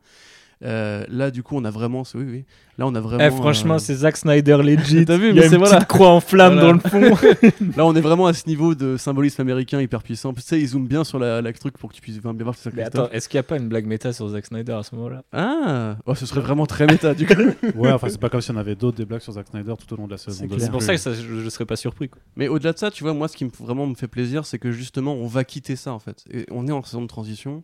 Euh, 0.65 1.05
là, 1.09 1.31
du 1.31 1.45
coup, 1.45 1.55
on 1.57 1.65
a 1.65 1.71
vraiment. 1.71 2.03
Oui, 2.17 2.25
oui. 2.27 2.45
Là, 2.79 2.87
on 2.89 2.95
a 2.97 3.01
vraiment. 3.01 3.23
Eh, 3.25 3.31
franchement, 3.31 3.75
euh, 3.75 3.79
c'est 3.79 3.95
Zack 3.95 4.17
Snyder 4.17 4.57
legit. 4.61 5.05
T'as 5.07 5.17
vu, 5.17 5.29
Il 5.31 5.37
y 5.37 5.39
a 5.39 5.43
mais 5.43 5.47
une 5.47 5.51
c'est 5.53 5.57
petite 5.57 5.69
voilà. 5.69 5.85
croix 5.85 6.09
en 6.11 6.21
flamme 6.21 6.55
Voilà. 6.55 6.67
dans 6.67 6.73
le 6.73 6.81
fond. 7.15 7.29
Là, 7.77 7.87
on 7.87 7.95
est 7.95 8.01
vraiment 8.01 8.27
à 8.27 8.33
ce 8.33 8.49
niveau 8.49 8.75
de 8.75 8.97
symbolisme 8.97 9.41
américain 9.43 9.81
hyper 9.81 10.03
puissant. 10.03 10.33
Tu 10.35 10.41
sais, 10.43 10.59
ils 10.61 10.67
zooment 10.67 10.89
bien 10.89 11.05
sur 11.05 11.21
la, 11.21 11.41
la 11.43 11.53
truc 11.53 11.79
pour 11.79 11.91
que 11.91 11.95
tu 11.95 12.01
puisses 12.01 12.21
bien 12.21 12.33
voir 12.33 12.57
que 12.57 12.61
c'est 12.61 12.75
Mais 12.75 12.83
attends, 12.83 13.09
est-ce 13.11 13.29
qu'il 13.29 13.37
n'y 13.39 13.41
a 13.41 13.45
pas 13.45 13.57
une 13.57 13.69
blague 13.69 13.87
méta 13.87 14.13
sur 14.13 14.29
Zack 14.29 14.47
Snyder 14.47 14.73
à 14.73 14.83
ce 14.83 14.97
moment-là? 14.97 15.23
Ah 15.33 15.97
oh, 16.07 16.17
Ce 16.17 16.27
serait 16.27 16.41
vraiment 16.41 16.67
très 16.67 16.87
méta, 16.87 17.15
du 17.15 17.25
coup. 17.27 17.35
Ouais, 17.77 17.93
enfin, 17.93 18.09
c'est 18.09 18.21
pas 18.21 18.29
comme 18.29 18.41
si 18.41 18.51
on 18.51 18.57
avait 18.57 18.75
d'autres 18.75 18.97
des 18.97 19.05
blagues 19.05 19.21
sur 19.21 19.35
Zack 19.35 19.47
Snyder 19.47 19.75
tout 19.79 19.95
au 19.95 19.97
long 19.97 20.07
de 20.07 20.13
la 20.13 20.19
saison. 20.19 20.45
C'est 20.59 20.71
pour 20.73 20.83
ça 20.83 20.93
que 20.95 21.01
ça, 21.01 21.15
je, 21.15 21.41
je 21.41 21.49
serais 21.51 21.67
pas 21.67 21.77
surpris. 21.77 22.09
quoi. 22.09 22.21
Mais 22.35 22.49
au-delà 22.49 22.73
de 22.73 22.79
ça, 22.79 22.91
tu 22.91 23.05
vois, 23.05 23.15
moi, 23.15 23.29
ce 23.29 23.37
qui 23.37 23.45
me, 23.45 23.51
vraiment 23.61 23.87
me 23.87 23.95
fait 23.95 24.09
plaisir, 24.09 24.45
c'est 24.45 24.59
que 24.59 24.73
justement, 24.73 25.15
on 25.15 25.29
va 25.29 25.45
quitter 25.45 25.77
ça, 25.77 25.93
en 25.93 26.01
fait. 26.01 26.25
Et 26.33 26.47
on 26.51 26.67
est 26.67 26.73
en 26.73 26.83
saison 26.83 27.03
de 27.03 27.07
transition. 27.07 27.63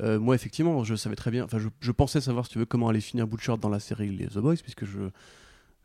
Euh, 0.00 0.18
moi, 0.18 0.34
effectivement, 0.34 0.84
je 0.84 0.94
savais 0.94 1.16
très 1.16 1.30
bien. 1.30 1.44
Enfin, 1.44 1.58
je, 1.58 1.92
pensais 1.92 2.20
savoir, 2.20 2.46
si 2.46 2.52
tu 2.52 2.58
veux, 2.58 2.66
comment 2.66 2.88
allait 2.88 3.00
finir 3.00 3.26
Butcher 3.26 3.54
dans 3.60 3.68
la 3.68 3.80
série 3.80 4.10
Les 4.10 4.26
The 4.26 4.38
Boys, 4.38 4.56
puisque 4.56 4.84
je. 4.84 5.10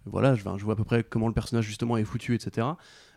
Voilà, 0.05 0.35
je, 0.35 0.41
je 0.41 0.63
vois 0.65 0.73
à 0.73 0.75
peu 0.75 0.83
près 0.83 1.03
comment 1.03 1.27
le 1.27 1.33
personnage, 1.33 1.65
justement, 1.65 1.95
est 1.95 2.03
foutu, 2.03 2.35
etc. 2.35 2.67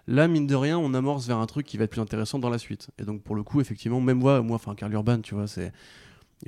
Là, 0.07 0.29
mine 0.29 0.47
de 0.47 0.55
rien, 0.55 0.79
on 0.79 0.95
amorce 0.95 1.27
vers 1.27 1.39
un 1.39 1.47
truc 1.47 1.67
qui 1.67 1.77
va 1.77 1.85
être 1.85 1.91
plus 1.91 2.01
intéressant 2.01 2.39
dans 2.39 2.49
la 2.49 2.59
suite. 2.59 2.91
Et 2.99 3.05
donc, 3.05 3.23
pour 3.23 3.35
le 3.35 3.43
coup, 3.43 3.61
effectivement, 3.61 4.01
même 4.01 4.19
moi, 4.19 4.41
moi 4.41 4.55
enfin, 4.55 4.75
Carl 4.77 4.93
Urban, 4.93 5.21
tu 5.21 5.35
vois, 5.35 5.49
c'est. 5.49 5.73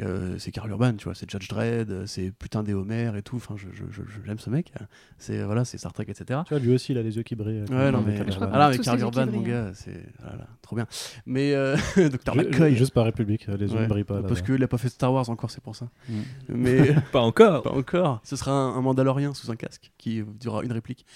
Euh, 0.00 0.36
c'est 0.38 0.50
Carl 0.50 0.68
Urban, 0.70 0.92
tu 0.94 1.04
vois, 1.04 1.14
c'est 1.14 1.28
Judge 1.30 1.48
Dredd, 1.48 2.04
c'est 2.06 2.30
putain 2.30 2.62
des 2.62 2.74
Homer 2.74 3.10
et 3.16 3.22
tout. 3.22 3.36
Enfin, 3.36 3.54
je, 3.56 3.68
je, 3.72 3.84
je- 3.90 4.02
je- 4.02 4.20
j'aime 4.26 4.38
ce 4.38 4.50
mec. 4.50 4.72
C'est 5.16 5.42
voilà, 5.42 5.64
c'est 5.64 5.78
Star 5.78 5.92
Trek, 5.94 6.04
etc. 6.08 6.40
Tu 6.46 6.54
vois, 6.54 6.58
lui 6.58 6.74
aussi, 6.74 6.92
il 6.92 6.98
a 6.98 7.02
les 7.02 7.16
yeux 7.16 7.22
qui 7.22 7.34
brillent. 7.36 7.64
Ouais, 7.70 7.90
non, 7.90 8.02
mais, 8.06 8.18
Urban. 8.18 8.50
ah, 8.52 8.68
mais 8.70 8.76
yeux 8.76 9.00
Urban, 9.00 9.26
qui 9.26 9.32
mon 9.32 9.40
gars, 9.42 9.70
c'est 9.74 10.02
voilà, 10.20 10.46
trop 10.62 10.76
bien. 10.76 10.86
Mais 11.24 11.54
euh, 11.54 11.74
Dr. 11.96 12.34
Ju- 12.34 12.38
McCoy, 12.38 12.76
Juste 12.76 12.92
par 12.92 13.04
République, 13.06 13.46
les 13.46 13.66
yeux 13.66 13.76
ouais, 13.76 13.82
ne 13.84 13.88
brillent 13.88 14.04
pas. 14.04 14.20
parce 14.22 14.40
là-bas. 14.40 14.54
qu'il 14.54 14.62
a 14.62 14.68
pas 14.68 14.78
fait 14.78 14.90
Star 14.90 15.12
Wars 15.12 15.28
encore, 15.30 15.50
c'est 15.50 15.62
pour 15.62 15.74
ça. 15.74 15.88
Mm. 16.08 16.14
Mais 16.50 16.94
Pas 17.12 17.20
encore. 17.20 17.62
pas 17.62 17.72
encore. 17.72 18.20
Ce 18.24 18.36
sera 18.36 18.52
un, 18.52 18.76
un 18.76 18.82
Mandalorien 18.82 19.32
sous 19.32 19.50
un 19.50 19.56
casque 19.56 19.90
qui 19.96 20.22
durera 20.38 20.62
une 20.64 20.72
réplique. 20.72 21.06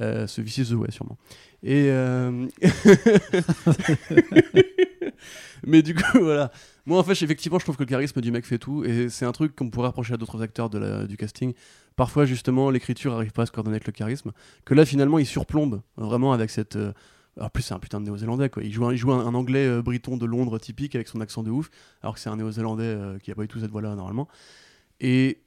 Euh, 0.00 0.26
ce 0.28 0.40
Vicious 0.40 0.66
The 0.66 0.72
Way, 0.78 0.90
sûrement. 0.92 1.18
Et 1.64 1.86
euh, 1.90 2.46
mais 5.66 5.82
du 5.82 5.94
coup, 5.94 6.18
voilà. 6.20 6.50
Moi, 6.88 6.98
en 6.98 7.02
fait, 7.02 7.12
effectivement, 7.22 7.58
je 7.58 7.66
trouve 7.66 7.76
que 7.76 7.82
le 7.82 7.88
charisme 7.88 8.22
du 8.22 8.32
mec 8.32 8.46
fait 8.46 8.56
tout, 8.56 8.82
et 8.82 9.10
c'est 9.10 9.26
un 9.26 9.32
truc 9.32 9.54
qu'on 9.54 9.68
pourrait 9.68 9.88
reprocher 9.88 10.14
à 10.14 10.16
d'autres 10.16 10.40
acteurs 10.40 10.70
du 10.70 11.18
casting. 11.18 11.52
Parfois, 11.96 12.24
justement, 12.24 12.70
l'écriture 12.70 13.12
arrive 13.12 13.32
pas 13.32 13.42
à 13.42 13.46
se 13.46 13.52
coordonner 13.52 13.74
avec 13.74 13.86
le 13.86 13.92
charisme. 13.92 14.32
Que 14.64 14.72
là, 14.72 14.86
finalement, 14.86 15.18
il 15.18 15.26
surplombe 15.26 15.82
vraiment 15.98 16.32
avec 16.32 16.48
cette. 16.48 16.76
euh, 16.76 16.94
En 17.38 17.50
plus, 17.50 17.62
c'est 17.62 17.74
un 17.74 17.78
putain 17.78 18.00
de 18.00 18.06
néo-zélandais, 18.06 18.48
quoi. 18.48 18.62
Il 18.62 18.72
joue 18.72 18.86
un, 18.86 18.92
il 18.92 18.96
joue 18.96 19.12
un, 19.12 19.34
anglais 19.34 19.66
euh, 19.66 19.82
briton 19.82 20.16
de 20.16 20.24
Londres 20.24 20.58
typique 20.58 20.94
avec 20.94 21.08
son 21.08 21.20
accent 21.20 21.42
de 21.42 21.50
ouf, 21.50 21.68
alors 22.00 22.14
que 22.14 22.20
c'est 22.20 22.30
un 22.30 22.36
néo-zélandais 22.36 22.84
euh, 22.84 23.18
qui 23.18 23.30
a 23.30 23.34
pas 23.34 23.42
du 23.42 23.48
tout 23.48 23.60
cette 23.60 23.70
voix-là 23.70 23.94
normalement. 23.94 24.26
Et 24.98 25.42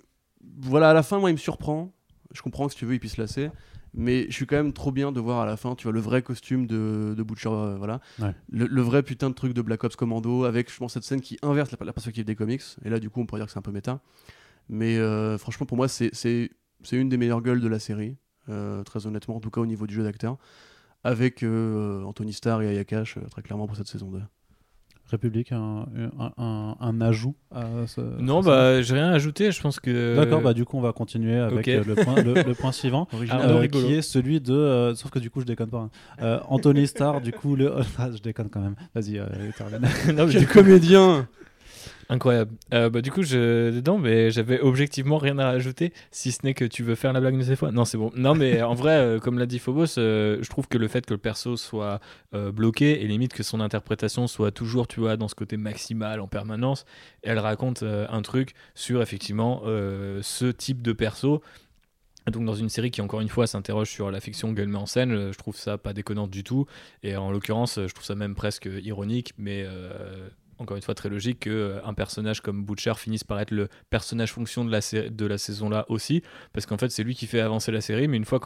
voilà, 0.59 0.91
à 0.91 0.93
la 0.93 1.01
fin, 1.01 1.17
moi, 1.19 1.31
il 1.31 1.33
me 1.33 1.39
surprend. 1.39 1.91
Je 2.35 2.43
comprends 2.43 2.67
que 2.67 2.73
si 2.73 2.77
tu 2.77 2.85
veux, 2.85 2.93
il 2.93 2.99
puisse 2.99 3.15
se 3.15 3.21
lasser. 3.21 3.49
Mais 3.93 4.25
je 4.29 4.33
suis 4.33 4.45
quand 4.45 4.55
même 4.55 4.71
trop 4.73 4.91
bien 4.91 5.11
de 5.11 5.19
voir 5.19 5.39
à 5.41 5.45
la 5.45 5.57
fin, 5.57 5.75
tu 5.75 5.83
vois, 5.83 5.91
le 5.91 5.99
vrai 5.99 6.21
costume 6.21 6.65
de, 6.65 7.13
de 7.17 7.23
Butcher, 7.23 7.49
euh, 7.49 7.75
voilà. 7.77 7.99
Ouais. 8.19 8.33
Le, 8.49 8.65
le 8.67 8.81
vrai 8.81 9.03
putain 9.03 9.29
de 9.29 9.35
truc 9.35 9.53
de 9.53 9.61
Black 9.61 9.83
Ops 9.83 9.95
Commando, 9.97 10.45
avec, 10.45 10.71
je 10.71 10.77
pense, 10.77 10.93
cette 10.93 11.03
scène 11.03 11.19
qui 11.21 11.37
inverse 11.41 11.71
la, 11.71 11.85
la 11.85 11.91
perspective 11.93 12.23
des 12.23 12.35
comics. 12.35 12.61
Et 12.85 12.89
là, 12.89 12.99
du 12.99 13.09
coup, 13.09 13.19
on 13.19 13.25
pourrait 13.25 13.41
dire 13.41 13.47
que 13.47 13.51
c'est 13.51 13.59
un 13.59 13.63
peu 13.63 13.71
méta. 13.71 13.99
Mais 14.69 14.97
euh, 14.97 15.37
franchement, 15.37 15.65
pour 15.65 15.75
moi, 15.75 15.87
c'est 15.89 16.11
une 16.91 17.09
des 17.09 17.17
meilleures 17.17 17.41
gueules 17.41 17.59
de 17.59 17.67
la 17.67 17.79
série, 17.79 18.15
euh, 18.49 18.83
très 18.83 19.05
honnêtement, 19.07 19.35
en 19.35 19.39
tout 19.41 19.51
cas 19.51 19.59
au 19.61 19.65
niveau 19.65 19.85
du 19.87 19.93
jeu 19.93 20.03
d'acteur. 20.03 20.37
Avec 21.03 21.43
Anthony 21.43 22.31
Starr 22.31 22.61
et 22.61 22.67
Aya 22.67 22.85
Cash, 22.85 23.17
euh, 23.17 23.21
très 23.29 23.41
clairement 23.41 23.65
pour 23.67 23.75
cette 23.75 23.87
saison 23.87 24.11
2. 24.11 24.21
République, 25.11 25.51
un, 25.51 25.85
un, 26.19 26.31
un- 26.37 26.75
un 26.79 27.01
ajout 27.01 27.35
à 27.53 27.63
ce. 27.87 28.01
Non, 28.19 28.41
bah, 28.41 28.81
j'ai 28.81 28.93
rien 28.95 29.09
à 29.09 29.13
ajouter. 29.13 29.51
Je 29.51 29.61
pense 29.61 29.79
que. 29.79 30.15
D'accord, 30.15 30.41
bah 30.41 30.53
du 30.53 30.65
coup 30.65 30.77
on 30.77 30.81
va 30.81 30.91
continuer 30.93 31.35
avec 31.37 31.67
euh, 31.67 31.83
le, 31.85 31.95
point, 31.95 32.15
le, 32.21 32.33
le 32.33 32.53
point 32.55 32.71
suivant, 32.71 33.07
euh, 33.13 33.57
rigolo. 33.59 33.85
qui 33.85 33.93
est 33.93 34.01
celui 34.01 34.41
de, 34.41 34.53
euh, 34.53 34.95
sauf 34.95 35.11
que 35.11 35.19
du 35.19 35.29
coup 35.29 35.41
je 35.41 35.45
déconne 35.45 35.69
pas, 35.69 35.77
hein. 35.79 35.89
Euh, 36.21 36.39
Anthony 36.49 36.87
Starr, 36.87 37.21
du 37.21 37.31
coup 37.31 37.55
le, 37.55 37.73
ah, 37.99 38.09
je 38.15 38.21
déconne 38.21 38.49
quand 38.49 38.61
même. 38.61 38.75
Vas-y, 38.95 39.19
euh, 39.19 39.25
termine. 39.57 39.79
Non, 40.15 40.25
mais 40.25 40.31
Quel 40.31 40.41
du 40.41 40.47
coup- 40.47 40.53
comédien 40.53 41.27
Incroyable. 42.11 42.51
Euh, 42.73 42.89
bah, 42.89 43.01
du 43.01 43.09
coup, 43.09 43.23
je... 43.23 43.71
dedans, 43.71 43.97
mais 43.97 44.31
j'avais 44.31 44.59
objectivement 44.59 45.17
rien 45.17 45.39
à 45.39 45.45
rajouter, 45.45 45.93
si 46.11 46.33
ce 46.33 46.39
n'est 46.43 46.53
que 46.53 46.65
tu 46.65 46.83
veux 46.83 46.95
faire 46.95 47.13
la 47.13 47.21
blague 47.21 47.37
de 47.37 47.41
cette 47.41 47.57
fois. 47.57 47.71
Non, 47.71 47.85
c'est 47.85 47.97
bon. 47.97 48.11
Non, 48.17 48.35
mais 48.35 48.61
en 48.61 48.73
vrai, 48.73 48.97
euh, 48.97 49.19
comme 49.19 49.39
l'a 49.39 49.45
dit 49.45 49.59
Phobos, 49.59 49.97
euh, 49.97 50.37
je 50.41 50.49
trouve 50.49 50.67
que 50.67 50.77
le 50.77 50.89
fait 50.89 51.05
que 51.05 51.13
le 51.13 51.17
perso 51.17 51.55
soit 51.55 52.01
bloqué 52.33 53.01
et 53.01 53.07
limite 53.07 53.33
que 53.33 53.43
son 53.43 53.61
interprétation 53.61 54.27
soit 54.27 54.51
toujours, 54.51 54.87
tu 54.87 54.99
vois, 54.99 55.15
dans 55.15 55.29
ce 55.29 55.35
côté 55.35 55.55
maximal 55.55 56.19
en 56.19 56.27
permanence, 56.27 56.85
elle 57.23 57.39
raconte 57.39 57.83
un 57.83 58.21
truc 58.21 58.53
sur 58.75 59.01
effectivement 59.01 59.61
ce 59.63 60.51
type 60.51 60.81
de 60.81 60.91
perso. 60.91 61.41
Donc 62.31 62.45
dans 62.45 62.55
une 62.55 62.69
série 62.69 62.91
qui 62.91 63.01
encore 63.01 63.21
une 63.21 63.29
fois 63.29 63.47
s'interroge 63.47 63.89
sur 63.89 64.11
la 64.11 64.19
fiction 64.19 64.53
qu'elle 64.53 64.67
met 64.67 64.77
en 64.77 64.85
scène, 64.85 65.31
je 65.31 65.37
trouve 65.37 65.55
ça 65.55 65.77
pas 65.77 65.93
déconnant 65.93 66.27
du 66.27 66.43
tout. 66.43 66.65
Et 67.03 67.15
en 67.15 67.31
l'occurrence, 67.31 67.79
je 67.79 67.93
trouve 67.93 68.05
ça 68.05 68.15
même 68.15 68.35
presque 68.35 68.69
ironique, 68.81 69.33
mais 69.37 69.65
encore 70.61 70.77
une 70.77 70.83
fois 70.83 70.95
très 70.95 71.09
logique 71.09 71.39
qu'un 71.39 71.93
personnage 71.93 72.41
comme 72.41 72.63
Butcher 72.63 72.93
finisse 72.95 73.23
par 73.23 73.39
être 73.39 73.51
le 73.51 73.67
personnage 73.89 74.31
fonction 74.31 74.63
de 74.63 74.71
la, 74.71 74.79
de 75.09 75.25
la 75.25 75.37
saison 75.37 75.69
là 75.69 75.85
aussi, 75.89 76.21
parce 76.53 76.65
qu'en 76.65 76.77
fait 76.77 76.89
c'est 76.89 77.03
lui 77.03 77.15
qui 77.15 77.27
fait 77.27 77.41
avancer 77.41 77.71
la 77.71 77.81
série, 77.81 78.07
mais 78.07 78.17
une 78.17 78.25
fois 78.25 78.39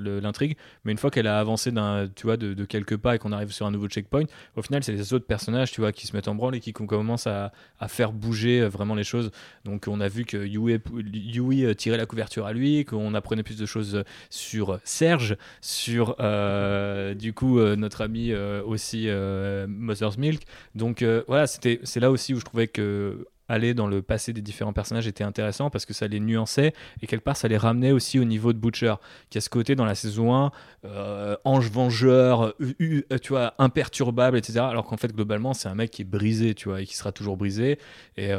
l'intrigue, 0.00 0.56
mais 0.84 0.92
une 0.92 0.98
fois 0.98 1.10
qu'elle 1.10 1.26
a 1.26 1.38
avancé 1.38 1.70
d'un, 1.70 2.08
tu 2.08 2.26
vois, 2.26 2.36
de, 2.36 2.64
quelques 2.64 2.96
pas 2.96 3.14
et 3.14 3.18
qu'on 3.18 3.32
arrive 3.32 3.52
sur 3.52 3.66
un 3.66 3.70
nouveau 3.70 3.88
checkpoint, 3.88 4.24
au 4.56 4.62
final 4.62 4.82
c'est 4.82 4.92
les 4.92 5.12
autres 5.12 5.26
personnages, 5.26 5.70
tu 5.72 5.80
vois, 5.80 5.92
qui 5.92 6.06
se 6.06 6.16
mettent 6.16 6.28
en 6.28 6.34
branle 6.34 6.54
et 6.56 6.60
qui 6.60 6.72
com- 6.72 6.86
commencent 6.86 7.26
à, 7.26 7.52
à 7.78 7.88
faire 7.88 8.12
bouger 8.12 8.60
euh, 8.60 8.68
vraiment 8.68 8.94
les 8.94 9.04
choses. 9.04 9.30
Donc 9.64 9.86
on 9.88 10.00
a 10.00 10.08
vu 10.08 10.24
que 10.24 10.36
Yui, 10.36 10.78
Yui 11.12 11.64
euh, 11.64 11.74
tirait 11.74 11.98
la 11.98 12.06
couverture 12.06 12.46
à 12.46 12.52
lui, 12.52 12.84
qu'on 12.84 13.14
apprenait 13.14 13.42
plus 13.42 13.58
de 13.58 13.66
choses 13.66 13.96
euh, 13.96 14.04
sur 14.30 14.80
Serge, 14.84 15.36
sur 15.60 16.16
euh, 16.20 17.14
du 17.14 17.32
coup 17.32 17.58
euh, 17.58 17.76
notre 17.76 18.00
ami 18.00 18.32
euh, 18.32 18.62
aussi 18.64 19.04
euh, 19.08 19.66
Mother's 19.68 20.16
Milk. 20.16 20.42
Donc 20.74 21.02
euh, 21.02 21.22
voilà, 21.26 21.46
c'est 21.50 22.00
là 22.00 22.10
aussi 22.10 22.34
où 22.34 22.40
je 22.40 22.44
trouvais 22.44 22.68
que 22.68 23.26
aller 23.50 23.74
dans 23.74 23.86
le 23.86 24.00
passé 24.00 24.32
des 24.32 24.42
différents 24.42 24.72
personnages 24.72 25.06
était 25.06 25.24
intéressant 25.24 25.70
parce 25.70 25.84
que 25.84 25.92
ça 25.92 26.06
les 26.06 26.20
nuançait 26.20 26.72
et 27.02 27.06
quelque 27.06 27.24
part 27.24 27.36
ça 27.36 27.48
les 27.48 27.56
ramenait 27.56 27.92
aussi 27.92 28.18
au 28.18 28.24
niveau 28.24 28.52
de 28.52 28.58
Butcher 28.58 28.94
qui 29.28 29.38
a 29.38 29.40
ce 29.40 29.50
côté 29.50 29.74
dans 29.74 29.84
la 29.84 29.94
saison 29.94 30.34
1 30.34 30.52
euh, 30.84 31.36
ange 31.44 31.70
vengeur 31.70 32.42
euh, 32.44 32.52
euh, 32.80 33.18
tu 33.20 33.30
vois 33.32 33.54
imperturbable 33.58 34.38
etc 34.38 34.60
alors 34.60 34.84
qu'en 34.84 34.96
fait 34.96 35.12
globalement 35.14 35.52
c'est 35.52 35.68
un 35.68 35.74
mec 35.74 35.90
qui 35.90 36.02
est 36.02 36.04
brisé 36.04 36.54
tu 36.54 36.68
vois 36.68 36.80
et 36.80 36.86
qui 36.86 36.96
sera 36.96 37.12
toujours 37.12 37.36
brisé 37.36 37.78
et 38.16 38.30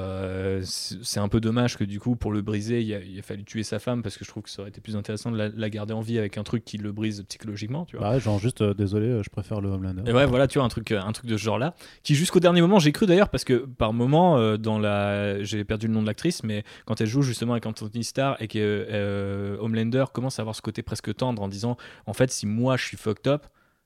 c'est 0.64 1.20
un 1.20 1.28
peu 1.28 1.42
dommage 1.42 1.78
que 1.78 1.84
du 1.84 2.00
coup 2.00 2.16
pour 2.16 2.32
le 2.32 2.42
briser 2.42 2.82
il 2.82 2.94
a, 2.94 3.00
il 3.00 3.20
a 3.20 3.22
fallu 3.22 3.44
tuer 3.44 3.64
sa 3.64 3.80
femme 3.80 4.02
parce 4.02 4.18
que 4.18 4.26
je 4.26 4.30
trouve 4.30 4.44
que 4.44 4.50
ça 4.50 4.62
aurait 4.62 4.70
été 4.70 4.82
plus 4.82 4.96
intéressant 4.96 5.32
de 5.32 5.38
la, 5.38 5.50
la 5.50 5.70
garder 5.70 5.94
en 5.94 6.02
vie 6.02 6.18
avec 6.18 6.38
un 6.38 6.44
truc 6.44 6.64
qui 6.64 6.78
le 6.78 6.92
brise 6.92 7.24
psychologiquement 7.28 7.86
tu 7.86 7.98
vois 7.98 8.12
Bah, 8.12 8.20
genre 8.20 8.40
juste, 8.40 8.64
désolé, 8.64 9.22
je 9.24 9.30
préfère 9.30 9.62
le 9.62 9.70
Homelander. 9.70 10.04
et 10.10 10.14
ouais, 10.14 10.26
voilà, 10.26 10.48
tu 10.48 10.58
vois, 10.58 10.66
un 10.66 10.70
truc, 10.70 10.92
un 10.92 11.12
truc 11.12 11.30
de 11.30 11.38
ce 11.38 11.44
genre-là, 11.44 11.74
qui 12.04 12.16
jusqu'au 12.16 12.40
dernier 12.40 12.62
moment, 12.62 12.80
j'ai 12.80 12.92
cru 12.92 13.06
d'ailleurs, 13.06 13.30
parce 13.30 13.44
que 13.44 13.66
par 13.66 13.94
moment, 13.94 14.58
dans 14.58 14.80
la. 14.80 15.01
J'ai 15.42 15.64
perdu 15.64 15.88
le 15.88 15.94
nom 15.94 16.02
de 16.02 16.08
l'actrice, 16.08 16.44
mais 16.44 16.64
quand 16.86 17.02
elle 17.02 17.08
joue 17.08 17.22
justement 17.22 17.54
avec 17.54 17.66
Anthony 17.66 18.04
Starr 18.04 18.36
et 18.40 18.48
que 18.48 18.60
euh, 18.60 19.58
Homelander 19.60 20.06
commence 20.14 20.40
à 20.40 20.42
avoir 20.42 20.56
ce 20.56 20.62
côté 20.62 20.82
presque 20.82 21.14
tendre 21.16 21.42
en 21.42 21.48
disant, 21.48 21.78
en 22.06 22.14
fait, 22.14 22.32
si 22.32 22.46
moi 22.46 22.78
je 22.78 22.86
suis 22.86 22.98
fucked 22.98 23.28
up, 23.28 23.46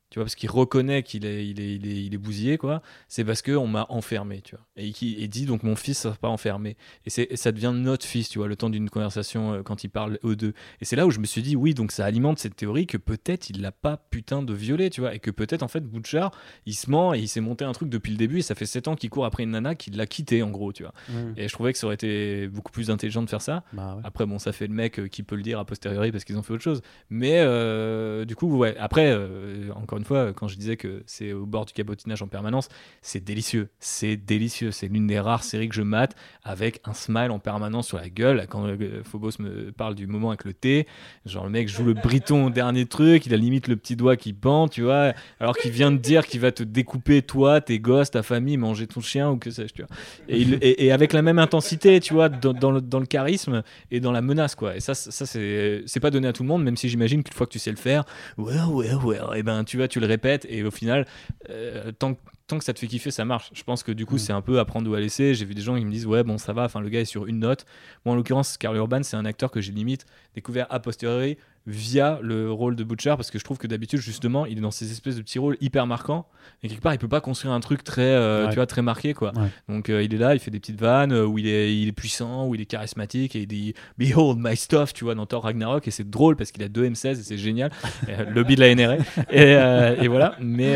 tu 0.10 0.19
vois, 0.19 0.26
parce 0.26 0.36
qu'il 0.36 0.49
reconnaît 0.49 1.03
qu'il 1.03 1.26
est, 1.26 1.48
il 1.48 1.60
est, 1.60 1.76
il 1.76 1.88
est, 1.88 2.03
il 2.06 2.14
est 2.14 2.18
bousillé, 2.18 2.57
quoi, 2.57 2.82
c'est 3.07 3.23
parce 3.23 3.41
qu'on 3.41 3.68
m'a 3.68 3.86
enfermé, 3.90 4.41
tu 4.41 4.56
vois. 4.56 4.65
Et 4.77 4.91
qui 4.91 5.15
et 5.22 5.27
dit 5.27 5.45
donc 5.45 5.64
mon 5.64 5.76
fils 5.76 5.99
sera 5.99 6.15
pas 6.15 6.30
enfermé. 6.30 6.77
Et, 7.06 7.10
c'est, 7.10 7.27
et 7.30 7.38
ça 7.38 7.52
devient 7.52 7.73
notre 7.76 8.06
fils, 8.06 8.30
tu 8.30 8.40
vois, 8.40 8.48
le 8.48 8.56
temps 8.56 8.69
d'une 8.69 8.90
conversation 8.90 9.53
euh, 9.53 9.64
quand 9.64 9.84
ils 9.84 9.90
parlent 9.90 10.19
eux 10.23 10.36
deux. 10.36 10.53
Et 10.82 10.86
c'est 10.86 10.95
là 10.95 11.06
où 11.06 11.11
je 11.11 11.19
me 11.19 11.26
suis 11.26 11.41
dit, 11.41 11.56
oui, 11.56 11.73
donc 11.73 11.91
ça 11.91 12.06
alimente 12.06 12.40
cette 12.40 12.56
théorie 12.56 12.88
que 12.88 12.98
peut-être 12.98 13.49
il 13.49 13.61
l'a 13.61 13.72
pas 13.72 13.98
putain 13.98 14.41
de 14.41 14.53
violé, 14.53 14.90
tu 14.90 15.02
vois, 15.02 15.14
et 15.14 15.19
que 15.19 15.32
peut-être 15.32 15.64
en 15.64 15.68
fait 15.68 15.82
Butcher, 15.82 16.27
il 16.65 16.73
se 16.73 16.90
ment 16.90 17.14
et 17.14 17.19
il 17.19 17.27
s'est 17.27 17.41
monté 17.41 17.65
un 17.65 17.72
truc 17.72 17.90
depuis 17.90 18.11
le 18.11 18.18
début 18.18 18.40
et 18.40 18.41
ça 18.41 18.56
fait 18.56 18.65
7 18.65 18.88
ans 18.88 18.95
qu'il 18.95 19.10
court 19.10 19.26
après 19.26 19.44
une 19.44 19.52
nana 19.52 19.76
qui 19.76 19.91
l'a 19.91 20.06
quitté, 20.06 20.44
en 20.44 20.49
gros, 20.49 20.72
tu 20.73 20.84
vois. 20.84 20.94
Et 21.38 21.48
je 21.48 21.53
trouvais 21.53 21.73
que 21.73 21.80
ça 21.80 21.88
aurait 21.88 21.95
été 21.95 22.48
beaucoup 22.48 22.72
plus 22.72 22.90
intelligent 22.90 23.22
de 23.22 23.30
faire 23.30 23.41
ça. 23.41 23.64
Bah 23.73 23.95
ouais. 23.95 24.02
Après, 24.03 24.26
bon, 24.26 24.40
ça 24.40 24.52
fait 24.52 24.68
le 24.68 24.73
mec 24.73 24.99
euh, 24.99 25.07
qui 25.07 25.23
peut 25.23 25.36
le 25.36 25.41
dire 25.41 25.60
a 25.60 25.65
posteriori 25.65 26.11
parce 26.11 26.23
qu'ils 26.23 26.38
ont 26.38 26.44
fait 26.44 26.53
autre 26.53 26.64
chose. 26.64 26.82
Mais 27.10 27.40
euh, 27.40 28.26
du 28.26 28.36
coup, 28.36 28.56
ouais. 28.57 28.76
Après, 28.77 29.11
euh, 29.11 29.72
une 29.98 30.06
fois, 30.06 30.34
quand 30.34 30.48
je 30.48 30.58
disais 30.58 30.78
que 30.78 31.04
c'est 31.06 31.34
au 31.34 31.46
bord 31.46 31.66
du 31.66 31.74
cabotinage 31.74 32.22
en 32.22 32.28
permanence, 32.28 32.70
c'est 33.02 33.24
délicieux. 33.24 33.70
C'est 33.80 34.18
délicieux. 34.18 34.72
C'est 34.72 34.88
l'une 34.88 35.08
des 35.08 35.20
rares 35.20 35.44
séries 35.44 35.70
que 35.70 35.76
je 35.76 35.82
mate 35.82 36.16
avec 36.44 36.82
un 36.86 36.94
smile 36.94 37.32
en 37.32 37.40
permanence 37.40 37.88
sur 37.88 37.98
la 37.98 38.10
gueule. 38.10 38.46
Quand 38.50 38.66
euh, 38.66 39.04
Phobos 39.04 39.32
me 39.40 39.72
parle 39.72 39.96
du 39.96 40.08
moment 40.08 40.30
avec 40.30 40.46
le 40.46 40.54
thé, 40.54 40.88
genre 41.26 41.46
le 41.46 41.50
mec 41.50 41.68
joue 41.68 41.84
le 41.84 41.94
briton 41.94 42.46
au 42.48 42.50
dernier 42.50 42.86
truc, 42.86 43.26
il 43.26 43.34
a 43.34 43.38
limite 43.38 43.68
le 43.68 43.76
petit 43.76 43.96
doigt 43.96 44.16
qui 44.16 44.34
pend, 44.34 44.68
tu 44.68 44.84
vois, 44.84 45.14
alors 45.40 45.58
qu'il 45.58 45.72
vient 45.72 45.92
de 45.92 45.98
dire 45.98 46.26
qu'il 46.26 46.40
va 46.40 46.52
te 46.52 46.64
découper 46.64 47.22
toi, 47.22 47.62
tes 47.62 47.80
gosses, 47.80 48.12
ta 48.12 48.24
famille, 48.24 48.58
manger 48.58 48.88
ton 48.88 49.02
chien 49.02 49.30
ou 49.32 49.38
que 49.38 49.50
sais-je, 49.50 49.74
tu 49.74 49.82
vois. 49.82 49.90
Et, 50.28 50.92
avec 50.92 51.14
la 51.14 51.22
même 51.22 51.40
intensité, 51.40 52.00
tu 52.00 52.14
vois, 52.14 52.30
dans, 52.30 52.72
le, 52.72 52.82
dans 52.82 53.00
le 53.00 53.06
charisme 53.06 53.64
et 53.92 54.00
dans 54.00 54.12
la 54.12 54.22
menace, 54.22 54.56
quoi. 54.56 54.76
Et 54.76 54.80
ça, 54.80 54.94
ça 54.94 55.26
c'est 55.26 56.00
pas 56.00 56.12
donné 56.12 56.28
à 56.28 56.34
tout 56.34 56.44
le 56.44 56.50
monde, 56.50 56.64
même 56.64 56.78
si 56.78 56.90
j'imagine 56.90 57.24
qu'une 57.24 57.34
fois 57.34 57.48
que 57.48 57.52
tu 57.52 57.60
sais 57.60 57.72
le 57.72 57.78
faire, 57.78 58.06
ouais, 58.38 58.62
ouais, 58.62 58.94
ouais, 58.94 59.20
et 59.36 59.44
ben 59.44 59.64
tu 59.64 59.78
vois, 59.86 59.88
tu 59.88 59.99
le 59.99 60.07
répètes, 60.07 60.45
et 60.49 60.64
au 60.64 60.72
final, 60.72 61.06
euh, 61.49 61.91
tant, 61.98 62.14
que- 62.16 62.20
tant 62.48 62.57
que 62.57 62.64
ça 62.64 62.74
te 62.74 62.80
fait 62.80 62.88
kiffer, 62.88 63.12
ça 63.12 63.26
marche. 63.26 63.49
Je 63.53 63.64
pense 63.64 63.84
que 63.84 63.91
du 63.91 64.06
coup, 64.06 64.16
Mm. 64.16 64.20
c'est 64.20 64.34
un 64.34 64.41
peu 64.41 64.60
à 64.60 64.66
prendre 64.66 64.90
ou 64.90 64.94
à 64.95 64.99
laisser. 64.99 65.34
J'ai 65.34 65.45
vu 65.45 65.53
des 65.56 65.62
gens 65.62 65.78
qui 65.78 65.86
me 65.86 65.91
disent, 65.91 66.06
ouais, 66.07 66.24
bon, 66.24 66.38
ça 66.38 66.53
va, 66.53 66.64
enfin, 66.66 66.82
le 66.82 66.90
gars 66.90 67.02
est 67.02 67.06
sur 67.06 67.26
une 67.28 67.40
note. 67.40 67.66
Moi, 68.06 68.14
en 68.14 68.16
l'occurrence, 68.18 68.57
Carl 68.57 68.76
Urban, 68.76 69.03
c'est 69.03 69.18
un 69.18 69.26
acteur 69.26 69.52
que 69.52 69.62
j'ai 69.62 69.72
limite 69.72 70.06
découvert 70.36 70.68
a 70.70 70.80
posteriori 70.80 71.38
via 71.68 72.20
le 72.22 72.52
rôle 72.52 72.76
de 72.76 72.84
Butcher 72.84 73.16
parce 73.18 73.32
que 73.32 73.40
je 73.40 73.44
trouve 73.44 73.58
que 73.58 73.66
d'habitude 73.68 74.00
justement 74.00 74.46
il 74.46 74.58
est 74.58 74.62
dans 74.62 74.72
ces 74.72 74.92
espèces 74.92 75.16
de 75.16 75.22
petits 75.22 75.40
rôles 75.40 75.58
hyper 75.62 75.88
marquants 75.88 76.28
et 76.62 76.68
quelque 76.70 76.82
part 76.82 76.94
il 76.94 77.00
peut 77.00 77.08
pas 77.08 77.22
construire 77.22 77.54
un 77.54 77.60
truc 77.60 77.84
très 77.84 78.04
euh, 78.04 78.44
Ouais. 78.44 78.50
tu 78.50 78.56
vois 78.56 78.68
très 78.68 78.82
marqué 78.84 79.14
quoi. 79.16 79.32
Ouais. 79.36 79.48
donc 79.68 79.90
euh, 79.90 80.04
il 80.04 80.14
est 80.14 80.18
là 80.18 80.36
il 80.36 80.40
fait 80.40 80.52
des 80.52 80.60
petites 80.60 80.80
vannes 80.80 81.12
euh, 81.12 81.26
où 81.26 81.40
il 81.40 81.48
est, 81.48 81.76
il 81.76 81.88
est 81.88 81.92
puissant 81.92 82.48
où 82.48 82.54
il 82.54 82.62
est 82.62 82.66
charismatique 82.66 83.36
et 83.36 83.40
il 83.42 83.48
dit 83.48 83.74
behold 83.98 84.38
my 84.40 84.56
stuff 84.56 84.94
tu 84.94 85.04
vois 85.06 85.16
dans 85.16 85.26
Thor 85.26 85.44
Ragnarok 85.44 85.88
et 85.88 85.92
c'est 85.92 86.08
drôle 86.08 86.36
parce 86.36 86.52
qu'il 86.52 86.62
a 86.64 86.68
deux 86.68 86.88
M16 86.88 87.12
et 87.12 87.16
c'est 87.24 87.38
génial. 87.38 87.72
Euh, 88.10 88.30
lobby 88.30 88.56
de 88.56 88.62
la 88.62 88.76
NRA 88.76 88.98
et, 89.32 90.04
et 90.04 90.08
voilà. 90.08 90.36
Mais 90.40 90.76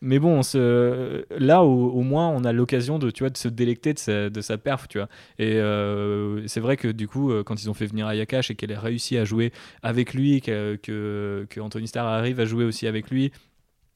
mais 0.00 0.18
bon 0.18 0.38
on 0.38 0.42
se, 0.42 1.24
là 1.38 1.62
au, 1.62 1.90
au 1.90 2.00
moins 2.02 2.28
on 2.28 2.44
a 2.44 2.52
l'occasion 2.52 2.98
de 2.98 3.10
tu 3.10 3.22
vois 3.22 3.30
de 3.30 3.36
se 3.36 3.48
délecter 3.48 3.92
de 3.92 3.98
sa, 3.98 4.30
de 4.30 4.40
sa 4.40 4.56
perf 4.56 4.88
tu 4.88 4.98
vois. 4.98 5.08
Et 5.38 5.60
c'est 6.48 6.60
vrai 6.60 6.76
que 6.76 6.88
du 6.88 7.08
coup 7.08 7.32
quand 7.44 7.62
ils 7.62 7.68
ont 7.68 7.74
fait 7.74 7.86
venir 7.86 8.06
Ayakash 8.06 8.50
et 8.50 8.54
qu'elle 8.54 8.72
a 8.72 8.80
réussi 8.80 9.18
à 9.18 9.24
jouer 9.24 9.52
avec 9.90 10.14
lui, 10.14 10.40
que, 10.40 10.76
que, 10.76 11.46
que 11.50 11.60
Anthony 11.60 11.86
Starr 11.86 12.06
arrive 12.06 12.40
à 12.40 12.46
jouer 12.46 12.64
aussi 12.64 12.86
avec 12.86 13.10
lui 13.10 13.32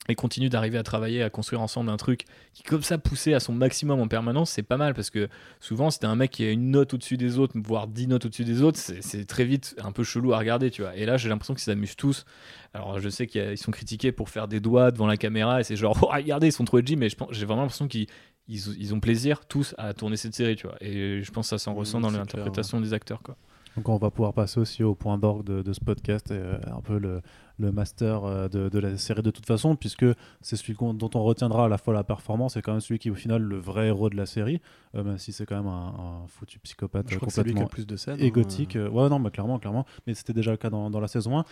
et 0.08 0.14
continue 0.14 0.50
d'arriver 0.50 0.76
à 0.76 0.82
travailler, 0.82 1.22
à 1.22 1.30
construire 1.30 1.62
ensemble 1.62 1.90
un 1.90 1.96
truc 1.96 2.24
qui, 2.52 2.62
comme 2.62 2.82
ça, 2.82 2.98
poussé 2.98 3.32
à 3.32 3.40
son 3.40 3.52
maximum 3.52 4.00
en 4.00 4.08
permanence, 4.08 4.50
c'est 4.50 4.62
pas 4.62 4.76
mal 4.76 4.92
parce 4.92 5.08
que 5.08 5.28
souvent, 5.60 5.90
si 5.90 5.98
t'as 5.98 6.08
un 6.08 6.16
mec 6.16 6.30
qui 6.30 6.44
a 6.44 6.50
une 6.50 6.70
note 6.70 6.92
au-dessus 6.92 7.16
des 7.16 7.38
autres, 7.38 7.54
voire 7.64 7.86
10 7.86 8.08
notes 8.08 8.26
au-dessus 8.26 8.44
des 8.44 8.62
autres, 8.62 8.78
c'est 8.78 9.24
très 9.24 9.44
vite 9.44 9.74
un 9.82 9.92
peu 9.92 10.04
chelou 10.04 10.34
à 10.34 10.38
regarder, 10.38 10.70
tu 10.70 10.82
vois. 10.82 10.94
Et 10.94 11.06
là, 11.06 11.16
j'ai 11.16 11.28
l'impression 11.28 11.54
qu'ils 11.54 11.64
s'amusent 11.64 11.96
tous. 11.96 12.26
Alors, 12.74 13.00
je 13.00 13.08
sais 13.08 13.26
qu'ils 13.26 13.56
sont 13.56 13.70
critiqués 13.70 14.12
pour 14.12 14.28
faire 14.28 14.46
des 14.46 14.60
doigts 14.60 14.90
devant 14.90 15.06
la 15.06 15.16
caméra 15.16 15.60
et 15.60 15.64
c'est 15.64 15.76
genre, 15.76 15.98
oh, 16.02 16.10
regardez, 16.12 16.48
ils 16.48 16.52
sont 16.52 16.64
trop 16.64 16.78
edgy, 16.78 16.96
mais 16.96 17.08
j'ai 17.30 17.46
vraiment 17.46 17.62
l'impression 17.62 17.88
qu'ils 17.88 18.08
ils, 18.46 18.60
ils 18.78 18.92
ont 18.92 19.00
plaisir 19.00 19.46
tous 19.46 19.74
à 19.78 19.94
tourner 19.94 20.18
cette 20.18 20.34
série, 20.34 20.56
tu 20.56 20.66
vois. 20.66 20.76
Et 20.82 21.22
je 21.22 21.30
pense 21.30 21.46
que 21.46 21.50
ça 21.50 21.58
s'en 21.58 21.72
ressent 21.72 22.00
dans 22.00 22.10
l'interprétation 22.10 22.80
des 22.80 22.92
acteurs, 22.92 23.22
quoi. 23.22 23.36
Donc 23.76 23.88
on 23.88 23.96
va 23.96 24.10
pouvoir 24.10 24.32
passer 24.32 24.60
aussi 24.60 24.82
au 24.84 24.94
point 24.94 25.18
d'orgue 25.18 25.44
de, 25.44 25.62
de 25.62 25.72
ce 25.72 25.80
podcast 25.80 26.30
et 26.30 26.34
euh, 26.34 26.58
un 26.66 26.80
peu 26.80 26.98
le, 26.98 27.22
le 27.58 27.72
master 27.72 28.24
euh, 28.24 28.48
de, 28.48 28.68
de 28.68 28.78
la 28.78 28.96
série 28.96 29.22
de 29.22 29.30
toute 29.30 29.46
façon, 29.46 29.76
puisque 29.76 30.06
c'est 30.40 30.56
celui 30.56 30.74
dont 30.74 31.10
on 31.14 31.22
retiendra 31.24 31.64
à 31.66 31.68
la 31.68 31.78
fois 31.78 31.92
la 31.94 32.04
performance 32.04 32.56
et 32.56 32.62
quand 32.62 32.72
même 32.72 32.80
celui 32.80 32.98
qui 32.98 33.08
est 33.08 33.10
au 33.10 33.16
final 33.16 33.42
le 33.42 33.56
vrai 33.58 33.88
héros 33.88 34.10
de 34.10 34.16
la 34.16 34.26
série, 34.26 34.60
euh, 34.94 35.02
même 35.02 35.18
si 35.18 35.32
c'est 35.32 35.46
quand 35.46 35.56
même 35.56 35.66
un, 35.66 36.22
un 36.24 36.26
foutu 36.28 36.58
psychopathe 36.60 37.06
Je 37.10 37.16
crois 37.16 37.26
que 37.26 37.32
c'est 37.32 37.42
lui 37.42 37.52
qui 37.52 37.58
a 37.58 37.62
complètement 37.62 37.68
plus 37.74 37.86
de 37.86 37.96
scènes. 37.96 38.20
et 38.20 38.26
hein. 38.28 38.30
gothique. 38.30 38.76
euh, 38.76 38.88
ouais, 38.88 39.08
non, 39.08 39.18
mais 39.18 39.30
clairement, 39.30 39.58
clairement. 39.58 39.86
Mais 40.06 40.14
c'était 40.14 40.32
déjà 40.32 40.50
le 40.52 40.56
cas 40.56 40.70
dans, 40.70 40.90
dans 40.90 41.00
la 41.00 41.08
saison 41.08 41.38
1. 41.38 41.44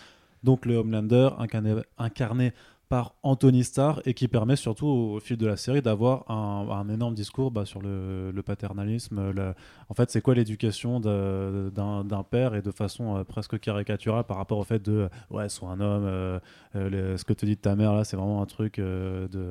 Donc 0.43 0.65
le 0.65 0.75
Homelander 0.75 1.29
incarné, 1.39 1.75
incarné 1.97 2.53
par 2.93 3.15
Anthony 3.23 3.63
Starr 3.63 4.01
et 4.05 4.13
qui 4.13 4.27
permet 4.27 4.55
surtout 4.55 4.85
au, 4.85 5.19
fil 5.19 5.35
de 5.35 5.47
la 5.47 5.57
série 5.57 5.81
d'avoir 5.81 6.29
un, 6.29 6.67
un 6.69 6.87
énorme 6.89 7.15
discours 7.15 7.49
bah, 7.49 7.65
sur 7.65 7.81
le, 7.81 8.29
le 8.29 8.43
paternalisme. 8.43 9.31
le- 9.31 9.55
en 9.89 9.95
fait, 9.95 10.11
c'est 10.11 10.21
quoi 10.21 10.35
l'éducation 10.35 10.99
de- 10.99 11.71
d'un 11.73 12.23
père 12.23 12.53
et 12.53 12.61
de 12.61 12.69
façon 12.69 13.17
euh, 13.17 13.23
presque 13.23 13.59
caricaturale 13.59 14.25
par 14.25 14.37
rapport 14.37 14.59
au 14.59 14.63
fait 14.63 14.79
de 14.79 15.09
ouais, 15.31 15.49
sois 15.49 15.69
un 15.69 15.79
homme. 15.79 16.03
euh, 16.05 16.39
euh, 16.75 16.89
le- 16.89 17.17
ce 17.17 17.23
que 17.25 17.33
te 17.33 17.47
dit 17.47 17.57
ta 17.57 17.75
mère 17.75 17.93
là, 17.93 18.03
c'est 18.03 18.15
vraiment 18.15 18.43
un 18.43 18.45
truc 18.45 18.77
euh, 18.77 19.27
de 19.27 19.43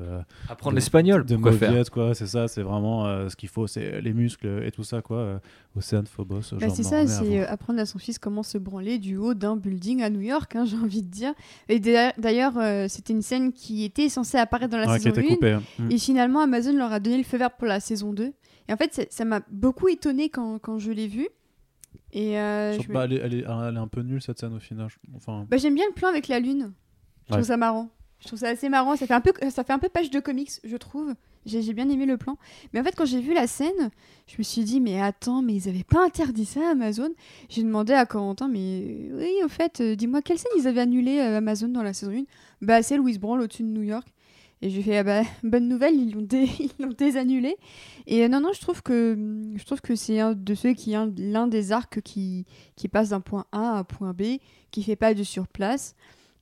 Apprendre 0.47 0.71
de- 0.71 0.75
l'espagnol, 0.77 1.25
de 1.25 1.35
faire 1.35 1.39
mauviette, 1.39 1.89
quoi. 1.89 2.15
C'est 2.15 2.27
ça, 2.27 2.47
c'est 2.47 2.61
vraiment 2.63 3.05
euh, 3.07 3.27
ce 3.27 3.35
qu'il 3.35 3.49
faut, 3.49 3.67
c'est 3.67 3.99
les 3.99 4.13
muscles 4.13 4.63
et 4.65 4.71
tout 4.71 4.83
ça 4.85 5.01
quoi. 5.01 5.17
Euh, 5.17 5.39
Océane 5.75 6.05
Phobos. 6.05 6.53
Bah, 6.59 6.69
c'est 6.69 6.83
ça, 6.83 7.07
c'est 7.07 7.39
euh, 7.41 7.45
apprendre 7.49 7.79
à 7.81 7.85
son 7.87 7.97
fils 7.99 8.19
comment 8.19 8.43
se 8.43 8.57
branler 8.59 8.99
du 8.99 9.17
haut 9.17 9.33
d'un 9.33 9.57
building 9.57 10.01
à 10.03 10.09
New 10.09 10.21
York, 10.21 10.55
hein, 10.55 10.63
j'ai 10.69 10.77
envie 10.77 11.01
de 11.01 11.09
dire. 11.09 11.33
Et 11.67 11.79
d'a- 11.79 12.13
d'ailleurs, 12.17 12.57
euh, 12.57 12.85
c'était 12.87 13.11
une 13.11 13.23
scène 13.33 13.53
qui 13.53 13.83
était 13.83 14.09
censée 14.09 14.37
apparaître 14.37 14.71
dans 14.71 14.77
la 14.77 14.87
Ouais, 14.87 14.99
saison 14.99 15.09
était 15.11 15.21
1. 15.21 15.33
coupé. 15.33 15.51
hein. 15.51 15.63
Mm. 15.79 15.91
Et 15.91 15.97
finalement, 15.97 16.39
Amazon 16.41 16.73
leur 16.75 16.91
a 16.91 16.99
donné 16.99 17.17
le 17.17 17.23
feu 17.23 17.37
vert 17.37 17.51
pour 17.51 17.67
la 17.67 17.79
saison 17.79 18.13
2. 18.13 18.33
Et 18.69 18.73
en 18.73 18.77
fait, 18.77 19.07
ça 19.11 19.25
m'a 19.25 19.41
beaucoup 19.51 19.87
étonné 19.89 20.29
quand, 20.29 20.59
quand 20.59 20.79
je 20.79 20.91
l'ai 20.91 21.07
vue. 21.07 21.27
Et 22.11 22.39
euh, 22.39 22.73
Sur- 22.73 22.83
je 22.83 22.89
me- 22.89 22.93
bah, 22.93 23.05
elle, 23.05 23.13
est, 23.13 23.17
elle 23.17 23.33
est- 23.33 23.45
elle 23.45 23.75
est 23.75 23.79
un 23.79 23.87
peu 23.87 24.01
nulle 24.01 24.21
cette 24.21 24.39
scène 24.39 24.53
au 24.53 24.59
final. 24.59 24.87
Enfin, 25.15 25.45
bah, 25.49 25.57
j'aime 25.57 25.75
bien 25.75 25.85
le 25.87 25.93
plan 25.93 26.07
avec 26.09 26.27
la 26.27 26.39
lune. 26.39 26.71
Je 27.27 27.33
Ouais. 27.33 27.37
trouve 27.39 27.47
ça 27.47 27.57
marrant. 27.57 27.89
Je 28.19 28.27
trouve 28.27 28.39
ça 28.39 28.49
assez 28.49 28.69
marrant. 28.69 28.95
Ça 28.95 29.05
fait 29.07 29.13
un 29.13 29.21
peu, 29.21 29.33
ça 29.49 29.63
fait 29.63 29.73
un 29.73 29.79
peu 29.79 29.89
page 29.89 30.09
de 30.09 30.19
comics, 30.19 30.51
je 30.63 30.77
trouve. 30.77 31.13
J'ai 31.45 31.73
bien 31.73 31.89
aimé 31.89 32.05
le 32.05 32.17
plan. 32.17 32.37
Mais 32.73 32.79
en 32.79 32.83
fait, 32.83 32.95
quand 32.95 33.05
j'ai 33.05 33.19
vu 33.19 33.33
la 33.33 33.47
scène, 33.47 33.91
je 34.27 34.35
me 34.37 34.43
suis 34.43 34.63
dit, 34.63 34.79
mais 34.79 35.01
attends, 35.01 35.41
mais 35.41 35.53
ils 35.55 35.67
avaient 35.69 35.83
pas 35.83 36.03
interdit 36.05 36.45
ça 36.45 36.61
à 36.67 36.71
Amazon? 36.71 37.09
J'ai 37.49 37.63
demandé 37.63 37.93
à 37.93 38.05
Corentin, 38.05 38.47
mais 38.47 39.09
oui, 39.13 39.31
au 39.43 39.49
fait, 39.49 39.81
euh, 39.81 39.95
dis-moi, 39.95 40.21
quelle 40.21 40.37
scène 40.37 40.51
ils 40.57 40.67
avaient 40.67 40.81
annulé 40.81 41.19
euh, 41.19 41.37
Amazon 41.37 41.67
dans 41.67 41.83
la 41.83 41.93
saison 41.93 42.13
1 42.13 42.23
Bah, 42.61 42.81
celle 42.81 43.01
où 43.01 43.07
ils 43.09 43.15
se 43.15 43.19
branlent 43.19 43.41
au-dessus 43.41 43.63
de 43.63 43.67
New 43.67 43.83
York. 43.83 44.07
Et 44.61 44.69
j'ai 44.69 44.81
fait, 44.81 44.97
ah 44.99 45.03
bah, 45.03 45.21
bonne 45.43 45.67
nouvelle, 45.67 45.95
ils 45.95 46.13
l'ont 46.13 46.21
dé- 46.21 46.47
désannulé. 46.97 47.57
Et 48.07 48.23
euh, 48.23 48.27
non, 48.29 48.39
non, 48.39 48.51
je 48.53 48.61
trouve 48.61 48.81
que, 48.81 49.17
que 49.83 49.95
c'est 49.95 50.19
un 50.19 50.33
de 50.33 50.55
ceux 50.55 50.73
qui 50.73 50.91
l'un 51.17 51.47
des 51.47 51.71
arcs 51.73 52.01
qui, 52.01 52.45
qui 52.77 52.87
passe 52.87 53.09
d'un 53.09 53.19
point 53.21 53.45
A 53.51 53.75
à 53.75 53.79
un 53.79 53.83
point 53.83 54.13
B, 54.13 54.37
qui 54.71 54.83
fait 54.83 54.95
pas 54.95 55.13
du 55.13 55.25
surplace. 55.25 55.95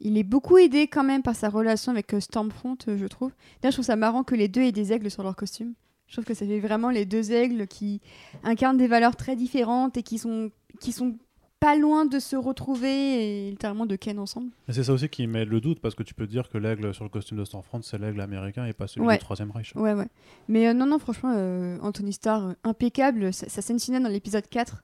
Il 0.04 0.18
est 0.18 0.24
beaucoup 0.24 0.58
aidé 0.58 0.88
quand 0.88 1.04
même 1.04 1.22
par 1.22 1.36
sa 1.36 1.48
relation 1.50 1.92
avec 1.92 2.14
euh, 2.14 2.20
Stormfront, 2.20 2.78
euh, 2.88 2.98
je 2.98 3.06
trouve. 3.06 3.32
D'ailleurs, 3.62 3.72
je 3.72 3.76
trouve 3.78 3.86
ça 3.86 3.96
marrant 3.96 4.24
que 4.24 4.36
les 4.36 4.48
deux 4.48 4.62
aient 4.62 4.72
des 4.72 4.92
aigles 4.92 5.12
sur 5.12 5.22
leur 5.24 5.36
costume. 5.36 5.74
Je 6.08 6.14
trouve 6.14 6.26
que 6.26 6.34
ça 6.34 6.46
fait 6.46 6.60
vraiment 6.60 6.90
les 6.90 7.06
deux 7.06 7.32
aigles 7.32 7.68
qui 7.68 8.02
incarnent 8.44 8.78
des 8.78 8.88
valeurs 8.88 9.16
très 9.16 9.36
différentes 9.36 9.96
et 9.98 10.04
qui 10.04 10.18
sont, 10.18 10.52
qui 10.80 10.92
sont 10.92 11.16
pas 11.60 11.76
loin 11.78 12.06
de 12.06 12.18
se 12.18 12.36
retrouver 12.36 13.46
et 13.48 13.52
littéralement 13.52 13.86
de 13.86 13.96
ken 13.96 14.18
ensemble. 14.18 14.50
c'est 14.70 14.84
ça 14.84 14.94
aussi 14.94 15.08
qui 15.10 15.28
met 15.28 15.46
le 15.46 15.62
doute 15.62 15.80
parce 15.80 15.94
que 15.94 16.02
tu 16.02 16.16
peux 16.16 16.26
dire 16.26 16.50
que 16.50 16.58
l'aigle 16.58 16.92
sur 16.94 17.04
le 17.04 17.10
costume 17.12 17.38
de 17.38 17.46
Stormfront 17.46 17.84
c'est 17.84 18.00
l'aigle 18.00 18.20
américain 18.20 18.66
et 18.66 18.74
pas 18.74 18.88
celui 18.88 19.06
Ouais. 19.06 19.18
du 19.20 19.24
Troisième 19.24 19.52
Reich. 19.52 19.72
Ouais, 19.76 19.94
ouais. 19.94 20.08
Mais 20.48 20.68
euh, 20.68 20.74
non, 20.74 20.88
non, 20.88 20.98
franchement, 20.98 21.32
euh, 21.36 21.78
Anthony 21.84 22.14
Starr, 22.14 22.48
euh, 22.48 22.54
impeccable. 22.64 23.32
Sa, 23.32 23.48
sa 23.48 23.62
scène 23.62 23.80
finale 23.80 24.02
dans 24.02 24.10
l'épisode 24.10 24.48
4, 24.50 24.82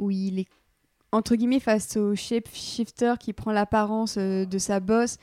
où 0.00 0.10
il 0.10 0.40
est, 0.40 0.48
entre 1.12 1.36
guillemets, 1.36 1.60
face 1.60 1.96
au 1.96 2.14
shapeshifter 2.14 3.14
qui 3.18 3.32
prend 3.32 3.52
l'apparence 3.52 4.16
euh, 4.18 4.44
de 4.44 4.58
sa 4.58 4.80
boss 4.80 5.18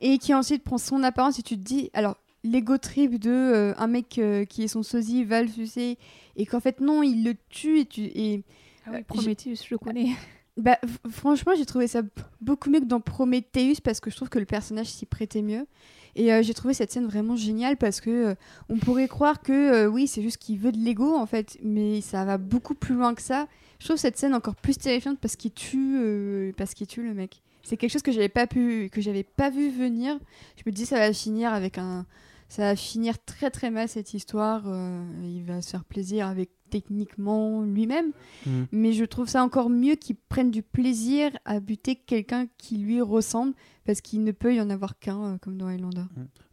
et 0.00 0.18
qui 0.18 0.34
ensuite 0.34 0.62
prend 0.64 0.78
son 0.78 1.02
apparence 1.02 1.38
et 1.38 1.42
tu 1.42 1.56
te 1.56 1.62
dis, 1.62 1.90
alors, 1.94 2.16
l'ego 2.46 2.78
trip 2.78 3.18
de 3.18 3.30
euh, 3.30 3.74
un 3.76 3.86
mec 3.86 4.18
euh, 4.18 4.44
qui 4.44 4.62
est 4.62 4.68
son 4.68 4.82
sosie 4.82 5.24
va 5.24 5.42
le 5.42 5.48
sucer 5.48 5.98
et 6.36 6.46
qu'en 6.46 6.60
fait, 6.60 6.80
non, 6.80 7.02
il 7.02 7.24
le 7.24 7.34
tue 7.48 7.80
et 7.80 7.86
tu. 7.86 8.02
Et, 8.02 8.42
Ah 8.86 8.90
oui, 8.92 9.02
Prometheus, 9.02 9.56
je 9.64 9.68
le 9.70 9.78
connais. 9.78 10.10
bah, 10.56 10.78
franchement, 11.10 11.52
j'ai 11.56 11.66
trouvé 11.66 11.86
ça 11.86 12.02
beaucoup 12.40 12.70
mieux 12.70 12.80
que 12.80 12.86
dans 12.86 13.00
Prometheus 13.00 13.80
parce 13.82 14.00
que 14.00 14.10
je 14.10 14.16
trouve 14.16 14.28
que 14.28 14.38
le 14.38 14.46
personnage 14.46 14.86
s'y 14.86 15.06
prêtait 15.06 15.42
mieux. 15.42 15.66
Et 16.14 16.32
euh, 16.32 16.42
j'ai 16.42 16.54
trouvé 16.54 16.72
cette 16.72 16.90
scène 16.90 17.06
vraiment 17.06 17.36
géniale 17.36 17.76
parce 17.76 18.00
que 18.00 18.36
on 18.70 18.78
pourrait 18.78 19.08
croire 19.08 19.42
que 19.42 19.86
oui, 19.86 20.06
c'est 20.06 20.22
juste 20.22 20.38
qu'il 20.38 20.58
veut 20.58 20.72
de 20.72 20.78
l'ego 20.78 21.14
en 21.14 21.26
fait, 21.26 21.58
mais 21.62 22.00
ça 22.00 22.24
va 22.24 22.38
beaucoup 22.38 22.74
plus 22.74 22.94
loin 22.94 23.14
que 23.14 23.20
ça. 23.20 23.48
Je 23.78 23.84
trouve 23.86 23.96
cette 23.96 24.16
scène 24.16 24.34
encore 24.34 24.56
plus 24.56 24.76
terrifiante 24.76 25.18
parce 25.20 25.36
qu'il 25.36 25.52
tue, 25.52 25.96
euh, 25.98 26.52
parce 26.56 26.74
qu'il 26.74 26.86
tue 26.86 27.02
le 27.02 27.14
mec. 27.14 27.42
C'est 27.62 27.76
quelque 27.76 27.90
chose 27.90 28.02
que 28.02 28.12
j'avais 28.12 28.28
pas 28.28 28.46
pu, 28.46 28.88
que 28.92 29.00
j'avais 29.00 29.24
pas 29.24 29.50
vu 29.50 29.70
venir. 29.70 30.18
Je 30.56 30.62
me 30.66 30.72
dis 30.72 30.86
ça 30.86 30.98
va 30.98 31.12
finir 31.12 31.52
avec 31.52 31.78
un, 31.78 32.06
ça 32.48 32.62
va 32.62 32.76
finir 32.76 33.16
très 33.24 33.50
très 33.50 33.70
mal 33.70 33.88
cette 33.88 34.14
histoire. 34.14 34.62
euh, 34.66 35.02
il 35.24 35.42
va 35.44 35.60
se 35.62 35.70
faire 35.70 35.84
plaisir 35.84 36.26
avec 36.28 36.50
techniquement 36.70 37.62
lui-même. 37.62 38.12
Mhm. 38.46 38.66
Mais 38.72 38.92
je 38.92 39.04
trouve 39.04 39.28
ça 39.28 39.42
encore 39.42 39.70
mieux 39.70 39.94
qu'il 39.94 40.16
prenne 40.28 40.50
du 40.50 40.62
plaisir 40.62 41.30
à 41.44 41.60
buter 41.60 41.94
quelqu'un 41.96 42.46
qui 42.58 42.78
lui 42.78 43.00
ressemble 43.00 43.52
parce 43.84 44.00
qu'il 44.00 44.24
ne 44.24 44.32
peut 44.32 44.52
y 44.52 44.60
en 44.60 44.68
avoir 44.68 44.98
qu'un 44.98 45.22
euh, 45.22 45.36
comme 45.40 45.56
dans 45.56 45.68
Highlander. 45.68 46.02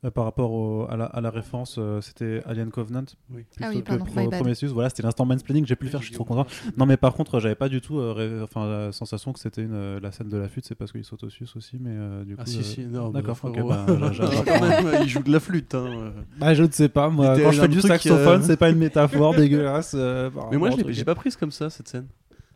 Euh, 0.06 0.12
par 0.12 0.24
rapport 0.26 0.52
au- 0.52 0.86
à, 0.88 0.96
la, 0.98 1.06
à 1.06 1.20
la 1.20 1.32
référence, 1.32 1.78
euh, 1.80 2.00
c'était 2.00 2.44
Alien 2.46 2.70
Covenant. 2.70 3.06
Oui. 3.34 3.44
Ah 3.60 3.70
oui, 3.74 3.82
pardon. 3.82 4.06
Prometheus. 4.06 4.68
Voilà, 4.68 4.90
c'était 4.90 5.02
l'instant 5.02 5.26
mansplaining. 5.26 5.66
J'ai 5.66 5.76
pu 5.76 5.86
le 5.86 5.90
faire, 5.92 6.02
je 6.02 6.06
suis 6.08 6.14
trop 6.14 6.26
content. 6.26 6.46
Non, 6.78 6.86
mais 6.86 6.96
par 6.98 7.16
contre, 7.16 7.40
j'avais 7.40 7.56
pas 7.56 7.70
du 7.70 7.82
tout 7.82 7.98
euh, 7.98 8.12
ré- 8.14 8.42
enfin, 8.44 8.68
la 8.68 8.92
sensation 8.92 9.34
que 9.34 9.40
c'était 9.40 9.64
une, 9.64 9.98
la 9.98 10.12
scène 10.12 10.30
de 10.30 10.38
la 10.38 10.48
flûte. 10.48 10.66
C'est 10.66 10.76
parce 10.76 10.92
qu'il 10.92 11.04
saute 11.04 11.24
au 11.24 11.30
sus 11.30 11.48
aussi, 11.56 11.78
mais 11.80 11.90
euh, 11.94 12.24
du 12.24 12.36
coup. 12.36 12.42
Ah 12.44 12.46
si 12.46 12.60
euh, 12.60 12.62
si 12.62 12.82
non 12.86 13.10
D'accord, 13.10 13.36
bah, 13.68 13.86
il 15.02 15.08
joue 15.10 15.24
de 15.24 15.32
la 15.32 15.40
flûte 15.40 15.74
hein. 15.74 16.14
Bah, 16.38 16.54
je 16.54 16.64
ne 16.64 16.72
sais 16.72 16.90
pas, 16.90 17.10
moi. 17.10 17.36
Quand 17.40 17.52
je 17.52 17.62
fais 17.62 17.68
du 17.68 17.82
saxophone, 17.82 18.42
euh, 18.42 18.46
c'est 18.46 18.58
pas 18.58 18.70
une 18.70 18.78
métaphore 18.78 19.34
dégueulasse. 19.36 19.96
Euh, 20.04 20.30
Mais 20.52 20.58
moi, 20.58 20.70
je 20.72 20.76
l'ai 21.00 21.04
pas 21.06 21.16
prise 21.16 21.36
comme 21.36 21.52
ça, 21.52 21.70
cette 21.70 21.88
scène. 21.88 22.08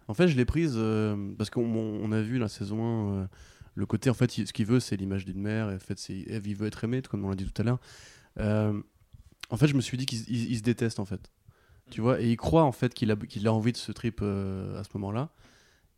En 0.07 0.14
fait, 0.14 0.28
je 0.28 0.36
l'ai 0.38 0.45
prise 0.45 0.74
euh, 0.78 1.34
parce 1.38 1.49
qu'on 1.49 1.65
on 1.65 2.11
a 2.11 2.22
vu 2.22 2.38
la 2.38 2.48
saison 2.48 2.82
1, 2.84 3.11
euh, 3.24 3.28
le 3.76 3.86
côté, 3.86 4.10
en 4.10 4.14
fait, 4.14 4.38
il- 4.38 4.48
ce 4.48 4.53
qu'il 4.53 4.65
veut, 4.65 4.80
c'est 4.80 4.95
l'image 4.95 5.26
d'une 5.26 5.41
mère, 5.41 5.69
et 5.72 5.76
en 5.76 5.80
fait, 5.80 5.99
c'est, 5.99 6.18
Eve, 6.28 6.48
il 6.48 6.56
veut 6.56 6.68
être 6.68 6.84
aimé, 6.84 7.02
comme 7.02 7.26
on 7.26 7.30
l'a 7.30 7.36
dit 7.36 7.45
tout 7.45 7.61
à 7.61 7.65
l'heure. 7.65 7.80
Euh, 8.40 8.80
en 9.49 9.57
fait, 9.57 9.68
je 9.68 9.76
me 9.76 9.82
suis 9.82 9.98
dit 9.98 10.06
qu'il 10.06 10.19
il- 10.30 10.52
il 10.52 10.57
se 10.57 10.64
déteste, 10.64 10.99
en 10.99 11.06
fait. 11.06 11.32
Tu 11.90 12.02
vois, 12.02 12.19
et 12.22 12.30
il 12.32 12.38
croit, 12.38 12.64
en 12.64 12.72
fait, 12.72 12.94
qu'il 12.94 13.11
a, 13.11 13.15
qu'il 13.15 13.48
a 13.48 13.53
envie 13.53 13.72
de 13.72 13.78
ce 13.78 13.91
trip 13.91 14.22
à 14.22 14.84
ce 14.84 14.90
moment-là. 14.95 15.30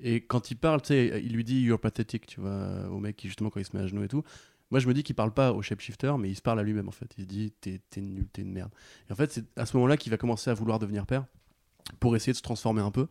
Et 0.01 0.21
quand 0.21 0.49
il 0.51 0.55
parle, 0.55 0.81
tu 0.81 0.87
sais, 0.89 1.21
il 1.23 1.33
lui 1.33 1.43
dit 1.43 1.61
You're 1.61 1.79
pathetic, 1.79 2.25
tu 2.25 2.39
vois, 2.39 2.87
au 2.89 2.99
mec 2.99 3.15
qui, 3.17 3.27
justement, 3.27 3.49
quand 3.49 3.59
il 3.59 3.65
se 3.65 3.75
met 3.75 3.83
à 3.83 3.87
genoux 3.87 4.03
et 4.03 4.07
tout. 4.07 4.23
Moi, 4.71 4.79
je 4.79 4.87
me 4.87 4.93
dis 4.93 5.01
qu'il 5.03 5.15
parle 5.15 5.33
pas 5.33 5.51
au 5.51 5.61
shapeshifter, 5.63 6.13
mais 6.19 6.29
il 6.29 6.35
se 6.35 6.41
parle 6.43 6.59
à 6.59 6.63
lui-même, 6.63 6.87
en 6.87 6.91
fait. 6.91 7.11
Il 7.17 7.23
se 7.23 7.27
dit 7.27 7.51
T'es, 7.59 7.81
t'es 7.89 8.01
nul, 8.01 8.27
t'es 8.31 8.43
une 8.43 8.51
merde. 8.53 8.71
Et 9.09 9.13
en 9.13 9.15
fait, 9.15 9.31
c'est 9.31 9.45
à 9.57 9.65
ce 9.65 9.75
moment-là 9.77 9.97
qu'il 9.97 10.11
va 10.11 10.17
commencer 10.17 10.49
à 10.49 10.53
vouloir 10.53 10.77
devenir 10.79 11.05
père 11.07 11.25
pour 11.99 12.15
essayer 12.15 12.33
de 12.33 12.37
se 12.37 12.41
transformer 12.41 12.81
un 12.81 12.91
peu. 12.91 13.07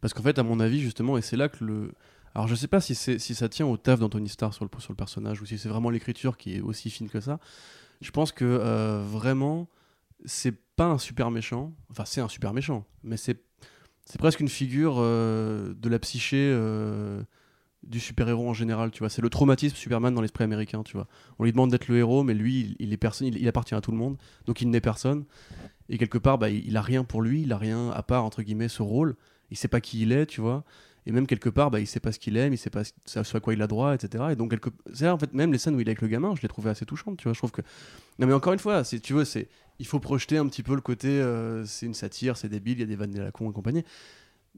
Parce 0.00 0.14
qu'en 0.14 0.22
fait, 0.22 0.38
à 0.38 0.42
mon 0.42 0.60
avis, 0.60 0.80
justement, 0.80 1.18
et 1.18 1.22
c'est 1.22 1.36
là 1.36 1.48
que 1.48 1.64
le. 1.64 1.92
Alors, 2.34 2.48
je 2.48 2.54
sais 2.54 2.68
pas 2.68 2.80
si, 2.80 2.94
si 2.94 3.34
ça 3.34 3.48
tient 3.48 3.66
au 3.66 3.76
taf 3.76 4.00
d'Anthony 4.00 4.28
Starr 4.28 4.54
sur 4.54 4.64
le, 4.64 4.70
sur 4.80 4.92
le 4.92 4.96
personnage 4.96 5.42
ou 5.42 5.46
si 5.46 5.58
c'est 5.58 5.68
vraiment 5.68 5.90
l'écriture 5.90 6.38
qui 6.38 6.56
est 6.56 6.60
aussi 6.60 6.88
fine 6.88 7.10
que 7.10 7.20
ça. 7.20 7.38
Je 8.00 8.10
pense 8.10 8.32
que 8.32 8.44
euh, 8.44 9.02
vraiment, 9.06 9.68
c'est 10.24 10.54
pas 10.76 10.86
un 10.86 10.98
super 10.98 11.30
méchant. 11.30 11.72
Enfin, 11.90 12.04
c'est 12.04 12.20
un 12.20 12.28
super 12.28 12.52
méchant, 12.52 12.84
mais 13.04 13.16
c'est, 13.16 13.42
c'est 14.06 14.18
presque 14.18 14.40
une 14.40 14.48
figure 14.48 14.96
euh, 14.98 15.74
de 15.74 15.88
la 15.88 15.98
psyché 15.98 16.50
euh, 16.52 17.22
du 17.82 18.00
super-héros 18.00 18.48
en 18.48 18.54
général. 18.54 18.90
Tu 18.90 19.00
vois, 19.00 19.08
c'est 19.08 19.22
le 19.22 19.30
traumatisme 19.30 19.76
Superman 19.76 20.14
dans 20.14 20.20
l'esprit 20.20 20.44
américain. 20.44 20.82
Tu 20.82 20.96
vois, 20.96 21.06
on 21.38 21.44
lui 21.44 21.52
demande 21.52 21.70
d'être 21.70 21.88
le 21.88 21.98
héros, 21.98 22.22
mais 22.22 22.34
lui, 22.34 22.76
il, 22.78 22.92
est 22.92 22.96
personne, 22.96 23.28
il, 23.28 23.48
appartient 23.48 23.74
à 23.74 23.80
tout 23.80 23.92
le 23.92 23.98
monde, 23.98 24.16
donc 24.46 24.60
il 24.60 24.70
n'est 24.70 24.80
personne. 24.80 25.24
Et 25.88 25.98
quelque 25.98 26.18
part, 26.18 26.38
bah, 26.38 26.50
il, 26.50 26.66
il 26.66 26.76
a 26.76 26.82
rien 26.82 27.04
pour 27.04 27.22
lui, 27.22 27.42
il 27.42 27.52
a 27.52 27.58
rien 27.58 27.90
à 27.90 28.02
part 28.02 28.24
entre 28.24 28.42
guillemets 28.42 28.68
ce 28.68 28.82
rôle. 28.82 29.16
Il 29.50 29.56
sait 29.56 29.68
pas 29.68 29.80
qui 29.80 30.02
il 30.02 30.12
est, 30.12 30.26
tu 30.26 30.40
vois. 30.40 30.64
Et 31.04 31.12
même 31.12 31.26
quelque 31.26 31.48
part, 31.48 31.70
bah, 31.70 31.80
il 31.80 31.86
sait 31.86 32.00
pas 32.00 32.12
ce 32.12 32.18
qu'il 32.18 32.36
aime, 32.36 32.52
il 32.52 32.58
sait 32.58 32.70
pas 32.70 32.82
ce 32.84 33.36
à 33.36 33.40
quoi 33.40 33.52
il 33.54 33.62
a 33.62 33.66
droit, 33.66 33.94
etc. 33.94 34.24
Et 34.30 34.36
donc, 34.36 34.50
quelque... 34.50 34.70
c'est 34.92 35.08
en 35.08 35.18
fait, 35.18 35.32
même 35.34 35.52
les 35.52 35.58
scènes 35.58 35.74
où 35.74 35.80
il 35.80 35.88
est 35.88 35.90
avec 35.90 36.02
le 36.02 36.08
gamin, 36.08 36.34
je 36.36 36.42
les 36.42 36.48
trouvais 36.48 36.70
assez 36.70 36.86
touchantes, 36.86 37.16
tu 37.16 37.24
vois. 37.24 37.32
Je 37.32 37.38
trouve 37.38 37.50
que. 37.50 37.62
Non, 38.18 38.26
mais 38.26 38.34
encore 38.34 38.52
une 38.52 38.60
fois, 38.60 38.84
si 38.84 39.00
tu 39.00 39.12
veux, 39.12 39.24
c'est... 39.24 39.48
il 39.80 39.86
faut 39.86 39.98
projeter 39.98 40.38
un 40.38 40.46
petit 40.46 40.62
peu 40.62 40.74
le 40.74 40.80
côté. 40.80 41.08
euh, 41.08 41.64
c'est 41.64 41.86
une 41.86 41.94
satire, 41.94 42.36
c'est 42.36 42.48
débile, 42.48 42.78
il 42.78 42.80
y 42.80 42.84
a 42.84 42.86
des 42.86 42.96
vannes 42.96 43.18
à 43.18 43.24
la 43.24 43.30
con 43.32 43.50
et 43.50 43.52
compagnie. 43.52 43.84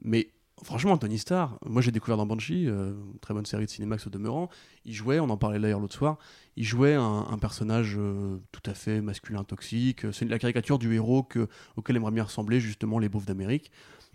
Mais 0.03 0.29
franchement, 0.63 0.91
Anthony 0.93 1.17
Starr, 1.17 1.57
moi 1.65 1.81
j'ai 1.81 1.91
découvert 1.91 2.17
dans 2.17 2.25
Banshee, 2.25 2.67
euh, 2.67 2.93
très 3.21 3.33
bonne 3.33 3.45
série 3.45 3.65
de 3.65 3.69
Cinemax 3.69 4.07
au 4.07 4.09
demeurant. 4.09 4.49
Il 4.85 4.93
jouait, 4.93 5.19
on 5.19 5.29
en 5.29 5.37
parlait 5.37 5.59
d'ailleurs 5.59 5.79
l'autre 5.79 5.95
soir, 5.95 6.17
il 6.55 6.63
jouait 6.63 6.93
un, 6.93 7.25
un 7.29 7.37
personnage 7.37 7.95
euh, 7.97 8.37
tout 8.51 8.69
à 8.69 8.73
fait 8.73 9.01
masculin 9.01 9.43
toxique. 9.43 10.05
C'est 10.11 10.25
la 10.25 10.39
caricature 10.39 10.79
du 10.79 10.93
héros 10.93 11.23
que, 11.23 11.47
auquel 11.75 11.95
aimerait 11.95 12.11
bien 12.11 12.23
ressembler 12.23 12.59
justement 12.59 12.99
les 12.99 13.09
beaufs 13.09 13.25
d'Amérique. 13.25 13.71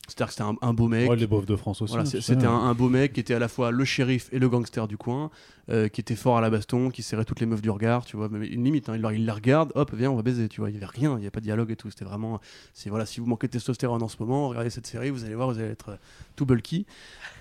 C'est-à-dire 0.09 0.27
que 0.27 0.33
c'était 0.33 0.43
un, 0.45 0.57
un 0.63 0.73
beau 0.73 0.89
mec. 0.89 1.09
Ouais, 1.09 1.15
les 1.15 1.27
beaufs 1.27 1.47
de 1.47 1.55
France 1.57 1.83
aussi. 1.83 1.93
Voilà, 1.93 2.09
c'était 2.09 2.47
hein. 2.47 2.51
un, 2.51 2.71
un 2.71 2.75
beau 2.75 2.89
mec 2.89 3.13
qui 3.13 3.21
était 3.21 3.35
à 3.35 3.39
la 3.39 3.49
fois 3.49 3.71
le 3.71 3.85
shérif 3.85 4.29
et 4.33 4.39
le 4.39 4.49
gangster 4.49 4.89
du 4.89 4.97
coin, 4.97 5.31
euh, 5.71 5.89
qui 5.89 6.01
était 6.01 6.17
fort 6.17 6.37
à 6.37 6.41
la 6.41 6.51
baston, 6.51 6.91
qui 6.91 7.03
serrait 7.03 7.25
toutes 7.25 7.41
les 7.41 7.47
meufs 7.47 7.63
du 7.63 7.71
regard, 7.71 8.05
tu 8.05 8.17
vois, 8.17 8.29
mais 8.31 8.47
une 8.47 8.65
limite, 8.65 8.89
hein, 8.89 8.95
il, 8.97 9.01
leur- 9.03 9.13
il 9.13 9.25
la 9.25 9.35
regarde, 9.35 9.73
hop, 9.75 9.93
viens, 9.95 10.11
on 10.11 10.17
va 10.17 10.23
baiser, 10.23 10.49
tu 10.49 10.61
vois, 10.61 10.71
il 10.71 10.75
y 10.75 10.77
avait 10.77 10.87
rien, 10.87 11.11
il 11.13 11.17
n'y 11.19 11.23
avait 11.23 11.31
pas 11.31 11.41
de 11.41 11.45
dialogue 11.45 11.71
et 11.71 11.77
tout, 11.77 11.91
c'était 11.91 12.05
vraiment, 12.05 12.41
c'est 12.75 12.91
voilà, 12.91 13.07
si 13.07 13.21
vous 13.21 13.27
manquez 13.27 13.47
de 13.47 13.53
testostérone 13.53 14.03
en 14.03 14.09
ce 14.09 14.17
moment, 14.21 14.49
regardez 14.49 14.71
cette 14.71 14.87
série, 14.87 15.11
vous 15.11 15.25
allez 15.25 15.35
voir, 15.35 15.51
vous 15.51 15.59
allez 15.59 15.69
être 15.71 15.91
euh, 15.91 15.97
tout 16.37 16.45
bulky. 16.47 16.87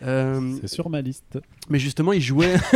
Euh, 0.04 0.58
C'est 0.62 0.68
sur 0.68 0.90
ma 0.90 1.02
liste. 1.02 1.40
mais 1.70 1.80
justement, 1.80 2.14
il 2.14 2.22
jouait, 2.22 2.56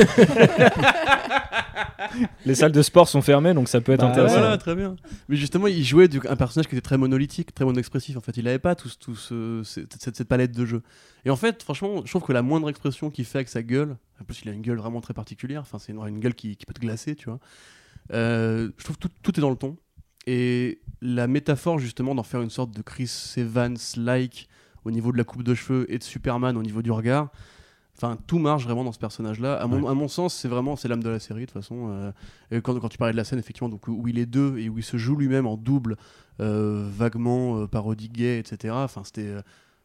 Les 2.45 2.55
salles 2.55 2.71
de 2.71 2.81
sport 2.81 3.07
sont 3.07 3.21
fermées, 3.21 3.53
donc 3.53 3.67
ça 3.69 3.81
peut 3.81 3.91
être 3.93 4.01
Bah, 4.01 4.09
intéressant. 4.09 4.39
voilà, 4.39 4.57
très 4.57 4.75
bien. 4.75 4.95
Mais 5.29 5.35
justement, 5.35 5.67
il 5.67 5.83
jouait 5.83 6.07
du- 6.07 6.19
un 6.27 6.35
personnage 6.35 6.67
qui 6.67 6.75
était 6.75 6.81
très 6.81 6.97
monolithique, 6.97 7.53
très 7.55 7.65
mono-expressif. 7.65 8.17
En 8.17 8.21
fait, 8.21 8.35
il 8.37 8.43
n'avait 8.45 8.59
pas 8.59 8.75
tout, 8.75 8.89
tout 8.99 9.15
ce- 9.15 9.61
cette, 9.63 9.93
cette- 10.01 10.15
cette 10.17 10.27
palette 10.27 10.51
de 10.51 10.65
jeux. 10.65 10.81
Et 11.25 11.29
en 11.29 11.35
fait, 11.35 11.63
franchement, 11.63 12.01
je 12.05 12.09
trouve 12.09 12.23
que 12.23 12.33
la 12.33 12.41
moindre 12.41 12.69
expression 12.69 13.09
qu'il 13.09 13.25
fait 13.25 13.39
avec 13.39 13.49
sa 13.49 13.63
gueule, 13.63 13.97
en 14.21 14.25
plus, 14.25 14.41
il 14.43 14.49
a 14.49 14.51
une 14.51 14.61
gueule 14.61 14.77
vraiment 14.77 15.01
très 15.01 15.13
particulière. 15.13 15.61
Enfin, 15.61 15.79
c'est 15.79 15.93
une, 15.93 15.99
une 16.05 16.19
gueule 16.19 16.35
qui, 16.35 16.57
qui 16.57 16.65
peut 16.65 16.73
te 16.73 16.81
glacer, 16.81 17.15
tu 17.15 17.29
vois. 17.29 17.39
Euh, 18.11 18.71
je 18.77 18.83
trouve 18.83 18.97
que 18.97 19.07
tout, 19.07 19.11
tout 19.21 19.39
est 19.39 19.41
dans 19.41 19.49
le 19.49 19.55
ton. 19.55 19.77
Et 20.27 20.81
la 21.01 21.27
métaphore, 21.27 21.79
justement, 21.79 22.15
d'en 22.15 22.23
faire 22.23 22.41
une 22.41 22.49
sorte 22.49 22.71
de 22.71 22.81
Chris 22.81 23.33
Evans-like 23.37 24.47
au 24.85 24.91
niveau 24.91 25.11
de 25.11 25.17
la 25.17 25.23
coupe 25.23 25.43
de 25.43 25.53
cheveux 25.53 25.85
et 25.91 25.97
de 25.97 26.03
Superman 26.03 26.57
au 26.57 26.63
niveau 26.63 26.81
du 26.81 26.91
regard. 26.91 27.29
Enfin, 27.95 28.17
tout 28.27 28.39
marche 28.39 28.63
vraiment 28.63 28.83
dans 28.83 28.91
ce 28.91 28.99
personnage-là. 28.99 29.53
À 29.55 29.67
Ouais. 29.67 29.87
à 29.87 29.93
mon 29.93 30.07
sens, 30.07 30.33
c'est 30.33 30.47
vraiment 30.47 30.75
c'est 30.75 30.87
l'âme 30.87 31.03
de 31.03 31.09
la 31.09 31.19
série 31.19 31.41
de 31.41 31.45
toute 31.45 31.53
façon. 31.53 31.89
Euh, 31.89 32.11
quand, 32.61 32.77
quand 32.79 32.89
tu 32.89 32.97
parlais 32.97 33.11
de 33.13 33.17
la 33.17 33.23
scène, 33.23 33.39
effectivement, 33.39 33.69
donc, 33.69 33.87
où 33.87 34.07
il 34.07 34.17
est 34.17 34.25
deux 34.25 34.57
et 34.57 34.67
où 34.67 34.77
il 34.79 34.83
se 34.83 34.97
joue 34.97 35.15
lui-même 35.15 35.45
en 35.45 35.57
double, 35.57 35.95
euh, 36.39 36.89
vaguement 36.91 37.59
euh, 37.59 37.67
parodie 37.67 38.09
gay, 38.09 38.39
etc. 38.39 38.73
Enfin, 38.75 39.03
c'était. 39.03 39.35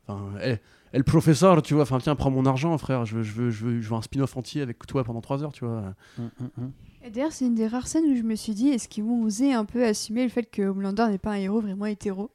Enfin, 0.06 0.30
eh, 0.42 0.56
eh, 0.92 0.98
le 0.98 1.04
professeur, 1.04 1.60
tu 1.62 1.74
vois, 1.74 1.82
enfin, 1.84 1.98
tiens, 1.98 2.14
prends 2.16 2.30
mon 2.30 2.46
argent, 2.46 2.76
frère, 2.78 3.04
je 3.04 3.16
veux, 3.16 3.22
je 3.22 3.32
veux, 3.32 3.50
je 3.50 3.64
veux, 3.66 3.80
je 3.80 3.88
veux 3.88 3.94
un 3.96 4.02
spin-off 4.02 4.36
entier 4.36 4.62
avec 4.62 4.86
toi 4.86 5.04
pendant 5.04 5.20
3 5.20 5.42
heures, 5.42 5.52
tu 5.52 5.64
vois. 5.64 5.94
Hum, 6.18 6.30
hum. 6.58 6.72
Et 7.04 7.10
D'ailleurs, 7.10 7.32
c'est 7.32 7.46
une 7.46 7.54
des 7.54 7.66
rares 7.68 7.86
scènes 7.86 8.04
où 8.06 8.16
je 8.16 8.22
me 8.22 8.34
suis 8.34 8.54
dit 8.54 8.68
est-ce 8.70 8.88
qu'ils 8.88 9.04
vont 9.04 9.22
oser 9.22 9.52
un 9.52 9.64
peu 9.64 9.84
assumer 9.84 10.24
le 10.24 10.28
fait 10.30 10.44
que 10.44 10.62
Homelander 10.62 11.06
n'est 11.10 11.18
pas 11.18 11.30
un 11.32 11.36
héros 11.36 11.60
vraiment 11.60 11.86
hétéro? 11.86 12.30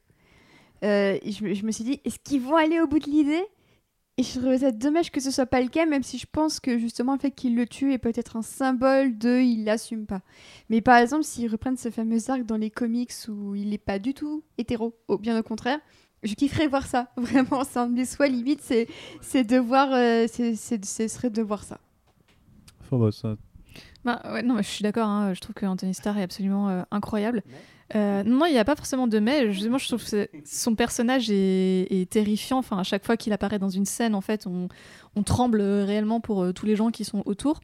Euh, 0.83 1.17
et 1.21 1.31
je, 1.31 1.43
me- 1.45 1.53
je 1.53 1.65
me 1.65 1.71
suis 1.71 1.83
dit 1.83 2.01
est-ce 2.05 2.19
qu'ils 2.23 2.41
vont 2.41 2.55
aller 2.55 2.79
au 2.81 2.87
bout 2.87 2.99
de 2.99 3.05
l'idée? 3.09 3.43
Et 4.17 4.23
je 4.23 4.39
trouvais 4.39 4.59
ça 4.59 4.71
dommage 4.71 5.11
que 5.11 5.19
ce 5.19 5.31
soit 5.31 5.47
pas 5.47 5.61
le 5.61 5.69
cas, 5.69 5.85
même 5.87 6.03
si 6.03 6.19
je 6.19 6.27
pense 6.31 6.59
que 6.59 6.77
justement 6.77 7.13
le 7.13 7.19
fait 7.19 7.31
qu'il 7.31 7.55
le 7.55 7.65
tue 7.67 7.93
est 7.93 7.97
peut-être 7.97 8.37
un 8.37 8.43
symbole 8.43 9.17
de 9.17 9.39
il 9.41 9.63
l'assume 9.65 10.05
pas. 10.05 10.21
Mais 10.69 10.81
par 10.81 10.97
exemple, 10.97 11.23
s'ils 11.23 11.49
reprennent 11.51 11.77
ce 11.77 11.89
fameux 11.89 12.19
arc 12.29 12.43
dans 12.43 12.57
les 12.57 12.69
comics 12.69 13.11
où 13.27 13.55
il 13.55 13.69
n'est 13.69 13.79
pas 13.79 13.99
du 13.99 14.13
tout 14.13 14.43
hétéro, 14.59 14.95
au- 15.07 15.17
bien 15.17 15.39
au 15.39 15.43
contraire. 15.43 15.79
Je 16.23 16.33
kifferais 16.35 16.67
voir 16.67 16.85
ça, 16.87 17.07
vraiment, 17.17 17.63
ça 17.63 17.87
me 17.87 17.95
déçoit 17.95 18.27
limite, 18.27 18.61
c'est 18.61 18.87
c'est 19.21 19.43
de 19.43 19.57
voir, 19.57 19.89
euh, 19.93 20.25
c'est- 20.31 20.55
c'est- 20.55 20.83
ce 20.83 21.07
serait 21.07 21.29
de 21.29 21.41
voir 21.41 21.63
ça. 21.63 21.79
Phobos, 22.81 23.11
ça- 23.11 23.35
Bah, 24.05 24.21
ouais, 24.31 24.41
non, 24.43 24.57
je 24.57 24.63
suis 24.67 24.83
d'accord. 24.83 25.07
hein, 25.07 25.33
je 25.33 25.39
trouve 25.39 25.55
que 25.55 25.65
Anthony 25.65 25.93
Starr 25.93 26.17
est 26.17 26.23
absolument 26.23 26.69
euh, 26.69 26.83
incroyable. 26.91 27.41
Euh, 27.95 28.23
non, 28.23 28.45
il 28.45 28.51
n'y 28.53 28.57
a 28.59 28.65
pas 28.65 28.75
forcément 28.75 29.07
de 29.07 29.19
mais. 29.19 29.51
Justement, 29.51 29.77
je 29.77 29.87
trouve 29.87 30.01
que 30.03 30.09
c'est- 30.09 30.29
son 30.45 30.75
personnage 30.75 31.29
est, 31.29 31.87
est 31.91 32.09
terrifiant. 32.09 32.57
Enfin, 32.57 32.77
à 32.79 32.83
chaque 32.83 33.05
fois 33.05 33.17
qu'il 33.17 33.33
apparaît 33.33 33.59
dans 33.59 33.69
une 33.69 33.85
scène, 33.85 34.15
en 34.15 34.21
fait, 34.21 34.47
on, 34.47 34.67
on 35.15 35.23
tremble 35.23 35.61
réellement 35.61 36.19
pour 36.19 36.43
euh, 36.43 36.53
tous 36.53 36.65
les 36.65 36.75
gens 36.75 36.89
qui 36.91 37.03
sont 37.05 37.21
autour. 37.25 37.59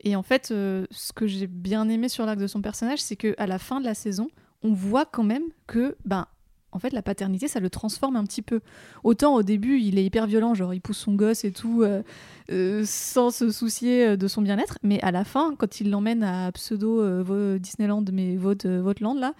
Et 0.00 0.14
en 0.16 0.22
fait, 0.22 0.50
euh, 0.50 0.86
ce 0.90 1.12
que 1.12 1.26
j'ai 1.26 1.46
bien 1.46 1.88
aimé 1.88 2.08
sur 2.08 2.24
l'arc 2.26 2.38
de 2.38 2.46
son 2.46 2.60
personnage, 2.62 3.00
c'est 3.00 3.16
que 3.16 3.34
à 3.38 3.46
la 3.46 3.58
fin 3.58 3.80
de 3.80 3.84
la 3.84 3.94
saison, 3.94 4.28
on 4.62 4.72
voit 4.72 5.04
quand 5.06 5.24
même 5.24 5.44
que, 5.66 5.96
ben, 6.04 6.26
en 6.78 6.80
fait, 6.80 6.92
la 6.92 7.02
paternité, 7.02 7.48
ça 7.48 7.58
le 7.58 7.68
transforme 7.70 8.14
un 8.14 8.22
petit 8.22 8.40
peu. 8.40 8.60
Autant 9.02 9.34
au 9.34 9.42
début, 9.42 9.80
il 9.80 9.98
est 9.98 10.04
hyper 10.04 10.28
violent, 10.28 10.54
genre 10.54 10.72
il 10.72 10.80
pousse 10.80 10.98
son 10.98 11.14
gosse 11.16 11.44
et 11.44 11.50
tout, 11.50 11.82
euh, 11.82 12.04
euh, 12.52 12.84
sans 12.86 13.30
se 13.30 13.50
soucier 13.50 14.06
euh, 14.10 14.16
de 14.16 14.28
son 14.28 14.42
bien-être. 14.42 14.78
Mais 14.84 15.00
à 15.02 15.10
la 15.10 15.24
fin, 15.24 15.56
quand 15.58 15.80
il 15.80 15.90
l'emmène 15.90 16.22
à 16.22 16.52
pseudo 16.52 17.58
Disneyland, 17.58 18.04
mais 18.12 18.36
euh, 18.38 18.80
Vautland, 18.80 19.18
là, 19.18 19.34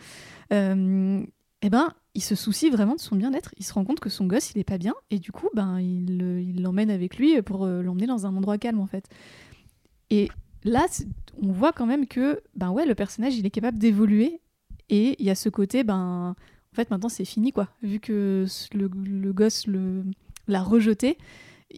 eh 0.51 1.71
ben, 1.71 1.95
il 2.15 2.23
se 2.23 2.35
soucie 2.35 2.71
vraiment 2.71 2.97
de 2.97 3.01
son 3.01 3.15
bien-être. 3.15 3.55
Il 3.57 3.65
se 3.65 3.73
rend 3.73 3.85
compte 3.85 4.01
que 4.01 4.11
son 4.11 4.27
gosse, 4.27 4.51
il 4.51 4.59
est 4.59 4.65
pas 4.65 4.79
bien. 4.79 4.95
Et 5.13 5.21
du 5.21 5.31
coup, 5.31 5.49
ben, 5.55 5.79
il 5.79 6.19
le- 6.19 6.41
il 6.43 6.61
l'emmène 6.63 6.91
avec 6.91 7.19
lui 7.19 7.41
pour 7.43 7.67
l'emmener 7.67 8.07
dans 8.09 8.27
un 8.27 8.37
endroit 8.37 8.59
calme, 8.59 8.81
en 8.81 8.87
fait. 8.87 9.09
Et 10.11 10.29
là, 10.65 10.87
on 11.41 11.53
voit 11.53 11.73
quand 11.73 11.87
même 11.87 12.09
que, 12.09 12.41
ben 12.57 12.71
ouais, 12.71 12.85
le 12.87 12.97
personnage, 12.97 13.37
il 13.37 13.47
est 13.47 13.51
capable 13.51 13.79
d'évoluer. 13.79 14.41
Et 14.91 15.17
il 15.19 15.27
y 15.27 15.31
a 15.31 15.35
ce 15.35 15.51
côté, 15.51 15.85
ben, 15.85 16.35
en 16.35 16.35
fait, 16.85 16.91
maintenant, 16.91 17.09
c'est 17.09 17.25
fini, 17.25 17.53
quoi. 17.53 17.69
Vu 17.83 18.01
que 18.01 18.47
le, 18.75 18.89
le 19.05 19.33
gosse 19.33 19.67
le, 19.67 20.05
l'a 20.47 20.63
rejeté, 20.63 21.19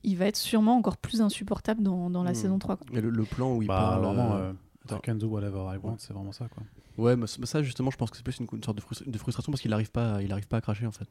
il 0.04 0.16
va 0.16 0.26
être 0.26 0.36
sûrement 0.36 0.76
encore 0.76 0.96
plus 0.96 1.20
insupportable 1.22 1.82
dans, 1.82 2.10
dans 2.10 2.22
la 2.22 2.32
Hmm. 2.32 2.34
saison 2.34 2.58
3. 2.58 2.76
quoi. 2.76 2.86
Et 2.92 3.00
le, 3.00 3.10
le 3.10 3.24
plan 3.24 3.54
où 3.56 3.62
il 3.62 3.68
Bah, 3.68 3.76
parle. 3.76 4.04
vraiment, 4.04 4.34
euh, 4.34 4.38
euh, 4.38 4.52
I 4.52 4.92
attends. 4.92 5.00
can 5.04 5.14
do 5.16 5.26
whatever 5.28 5.64
I 5.74 5.78
want, 5.82 5.96
c'est 5.98 6.12
vraiment 6.12 6.32
ça, 6.32 6.48
quoi. 6.48 6.62
Ouais, 6.98 7.16
mais 7.16 7.26
ça 7.26 7.62
justement, 7.62 7.90
je 7.90 7.96
pense 7.96 8.10
que 8.10 8.16
c'est 8.16 8.22
plus 8.22 8.38
une, 8.40 8.46
une 8.52 8.62
sorte 8.62 8.76
de, 8.76 8.82
frustra- 8.82 9.08
de 9.10 9.18
frustration 9.18 9.50
parce 9.52 9.62
qu'il 9.62 9.70
n'arrive 9.70 9.90
pas, 9.90 10.16
à- 10.16 10.22
il 10.22 10.30
arrive 10.32 10.46
pas 10.48 10.58
à 10.58 10.60
cracher 10.60 10.86
en 10.86 10.92
fait. 10.92 11.08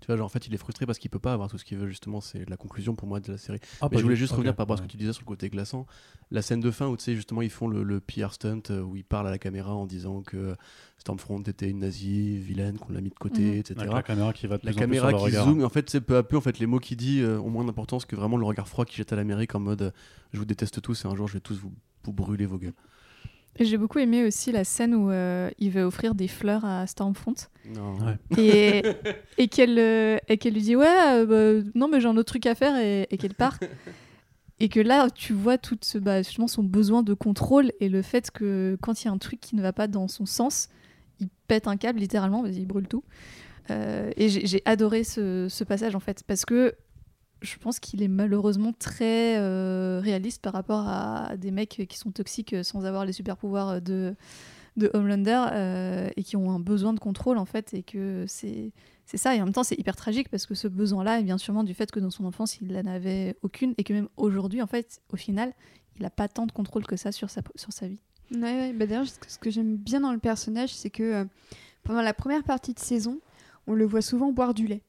Tu 0.00 0.08
vois, 0.08 0.16
genre 0.16 0.26
en 0.26 0.28
fait, 0.28 0.46
il 0.46 0.52
est 0.54 0.58
frustré 0.58 0.84
parce 0.86 0.98
qu'il 0.98 1.10
peut 1.10 1.18
pas 1.18 1.32
avoir 1.32 1.48
tout 1.48 1.56
ce 1.58 1.64
qu'il 1.64 1.78
veut. 1.78 1.88
Justement, 1.88 2.20
c'est 2.20 2.48
la 2.48 2.56
conclusion 2.56 2.94
pour 2.94 3.08
moi 3.08 3.18
de 3.18 3.32
la 3.32 3.38
série. 3.38 3.58
Ah, 3.80 3.88
Mais 3.90 3.96
je 3.98 4.02
voulais 4.02 4.14
juste 4.14 4.32
revenir 4.32 4.54
par 4.54 4.64
rapport 4.64 4.74
à 4.74 4.76
ce 4.76 4.82
que 4.82 4.88
tu 4.88 4.96
disais 4.98 5.12
sur 5.14 5.22
le 5.22 5.26
côté 5.26 5.48
glaçant. 5.48 5.86
La 6.30 6.42
scène 6.42 6.60
de 6.60 6.70
fin 6.70 6.86
où 6.88 6.96
tu 6.96 7.04
sais 7.04 7.14
justement 7.16 7.40
ils 7.40 7.50
font 7.50 7.66
le, 7.66 7.82
le 7.82 8.00
PR 8.00 8.32
stunt 8.32 8.60
euh, 8.70 8.82
où 8.82 8.94
ils 8.96 9.04
parlent 9.04 9.26
à 9.26 9.30
la 9.30 9.38
caméra 9.38 9.74
en 9.74 9.86
disant 9.86 10.22
que 10.22 10.54
Stormfront 10.98 11.40
était 11.42 11.70
une 11.70 11.78
nazie 11.80 12.36
vilaine, 12.38 12.78
qu'on 12.78 12.92
l'a 12.92 13.00
mis 13.00 13.10
de 13.10 13.14
côté, 13.14 13.42
Mhm. 13.42 13.58
etc. 13.58 13.74
Avec 13.80 13.92
la 13.92 14.02
caméra 14.02 14.32
qui 14.32 14.46
va 14.46 14.58
de 14.58 14.66
La 14.66 14.72
plus 14.72 14.76
en 14.82 14.86
plus 14.86 14.96
caméra 14.96 15.08
sur 15.08 15.16
le 15.18 15.22
qui 15.22 15.24
regard. 15.36 15.44
zoome, 15.46 15.64
en 15.64 15.68
fait, 15.70 15.88
c'est 15.88 16.00
peu 16.00 16.16
à 16.16 16.22
peu, 16.22 16.36
en 16.36 16.40
fait, 16.40 16.58
les 16.58 16.66
mots 16.66 16.78
qu'il 16.80 16.96
dit 16.98 17.20
euh, 17.20 17.38
ont 17.40 17.50
moins 17.50 17.64
d'importance 17.64 18.04
que 18.04 18.16
vraiment 18.16 18.36
le 18.36 18.44
regard 18.44 18.68
froid 18.68 18.84
qui 18.84 18.96
jette 18.96 19.12
à 19.12 19.16
l'Amérique 19.16 19.54
en 19.54 19.60
mode 19.60 19.82
euh, 19.82 19.90
je 20.32 20.38
vous 20.38 20.44
déteste 20.44 20.82
tous 20.82 21.04
et 21.04 21.08
un 21.08 21.14
jour 21.14 21.26
je 21.28 21.34
vais 21.34 21.40
tous 21.40 21.58
vous, 21.58 21.72
vous 22.04 22.12
brûler 22.12 22.44
vos 22.46 22.58
gueules. 22.58 22.74
J'ai 23.58 23.76
beaucoup 23.78 23.98
aimé 23.98 24.24
aussi 24.24 24.52
la 24.52 24.64
scène 24.64 24.94
où 24.94 25.10
euh, 25.10 25.50
il 25.58 25.70
veut 25.70 25.82
offrir 25.84 26.14
des 26.14 26.28
fleurs 26.28 26.64
à 26.64 26.86
Stormfront 26.86 27.34
Non. 27.74 27.96
Ouais. 27.98 28.16
et, 28.38 28.82
et 29.38 29.48
qu'elle 29.48 29.78
euh, 29.78 30.18
et 30.28 30.36
qu'elle 30.38 30.54
lui 30.54 30.62
dit 30.62 30.76
ouais 30.76 30.86
euh, 30.86 31.26
bah, 31.62 31.68
non 31.74 31.88
mais 31.88 32.00
j'ai 32.00 32.08
un 32.08 32.16
autre 32.16 32.28
truc 32.32 32.46
à 32.46 32.54
faire 32.54 32.76
et, 32.76 33.06
et 33.10 33.16
qu'elle 33.18 33.34
part 33.34 33.58
et 34.60 34.68
que 34.68 34.80
là 34.80 35.08
tu 35.10 35.32
vois 35.32 35.58
tout 35.58 35.78
ce, 35.82 35.98
bah, 35.98 36.22
justement 36.22 36.48
son 36.48 36.62
besoin 36.62 37.02
de 37.02 37.14
contrôle 37.14 37.72
et 37.80 37.88
le 37.88 38.02
fait 38.02 38.30
que 38.30 38.76
quand 38.82 39.02
il 39.02 39.06
y 39.06 39.08
a 39.08 39.12
un 39.12 39.18
truc 39.18 39.40
qui 39.40 39.56
ne 39.56 39.62
va 39.62 39.72
pas 39.72 39.86
dans 39.88 40.08
son 40.08 40.26
sens 40.26 40.68
il 41.20 41.28
pète 41.48 41.66
un 41.66 41.76
câble 41.76 41.98
littéralement 41.98 42.42
vas-y, 42.42 42.56
il 42.58 42.66
brûle 42.66 42.88
tout 42.88 43.04
Euh, 43.68 44.12
et 44.16 44.28
j'ai 44.28 44.46
j'ai 44.46 44.62
adoré 44.64 45.02
ce, 45.02 45.48
ce 45.50 45.64
passage 45.64 45.96
en 45.96 46.00
fait 46.00 46.22
parce 46.24 46.44
que 46.44 46.74
je 47.46 47.58
pense 47.58 47.80
qu'il 47.80 48.02
est 48.02 48.08
malheureusement 48.08 48.72
très 48.72 49.38
euh, 49.38 50.00
réaliste 50.02 50.42
par 50.42 50.52
rapport 50.52 50.86
à 50.86 51.36
des 51.36 51.50
mecs 51.50 51.86
qui 51.88 51.96
sont 51.96 52.10
toxiques 52.10 52.52
euh, 52.52 52.62
sans 52.62 52.84
avoir 52.84 53.04
les 53.04 53.12
super 53.12 53.36
pouvoirs 53.36 53.80
de, 53.80 54.14
de 54.76 54.90
Homelander 54.92 55.46
euh, 55.52 56.08
et 56.16 56.22
qui 56.22 56.36
ont 56.36 56.50
un 56.50 56.60
besoin 56.60 56.92
de 56.92 57.00
contrôle 57.00 57.38
en 57.38 57.44
fait 57.44 57.72
et 57.74 57.82
que 57.82 58.24
c'est 58.28 58.72
c'est 59.04 59.16
ça 59.16 59.36
et 59.36 59.40
en 59.40 59.44
même 59.44 59.54
temps 59.54 59.62
c'est 59.62 59.78
hyper 59.78 59.94
tragique 59.94 60.28
parce 60.28 60.46
que 60.46 60.54
ce 60.54 60.66
besoin 60.66 61.04
là 61.04 61.22
vient 61.22 61.38
sûrement 61.38 61.62
du 61.62 61.74
fait 61.74 61.90
que 61.90 62.00
dans 62.00 62.10
son 62.10 62.24
enfance 62.24 62.60
il 62.60 62.72
n'en 62.72 62.86
avait 62.86 63.36
aucune 63.42 63.72
et 63.78 63.84
que 63.84 63.92
même 63.92 64.08
aujourd'hui 64.16 64.60
en 64.60 64.66
fait 64.66 65.00
au 65.12 65.16
final 65.16 65.52
il 65.96 66.02
n'a 66.02 66.10
pas 66.10 66.28
tant 66.28 66.46
de 66.46 66.52
contrôle 66.52 66.86
que 66.86 66.96
ça 66.96 67.12
sur 67.12 67.30
sa, 67.30 67.40
sur 67.54 67.72
sa 67.72 67.88
vie. 67.88 68.00
Ouais, 68.32 68.40
ouais. 68.40 68.72
Bah, 68.72 68.86
D'ailleurs, 68.86 69.06
ce 69.06 69.38
que, 69.38 69.50
j'aime 69.50 69.76
bien 69.76 70.00
dans 70.00 70.12
le 70.12 70.18
personnage, 70.18 70.74
c'est 70.74 70.90
que 70.90 71.02
euh, 71.02 71.24
pendant 71.84 72.02
la 72.02 72.14
première 72.14 72.44
partie 72.44 72.74
de 72.74 72.78
saison, 72.78 73.20
on 73.66 73.74
le 73.74 73.86
voit 73.86 74.02
souvent 74.02 74.32
boire 74.32 74.54
du 74.54 74.66
lait. 74.66 74.82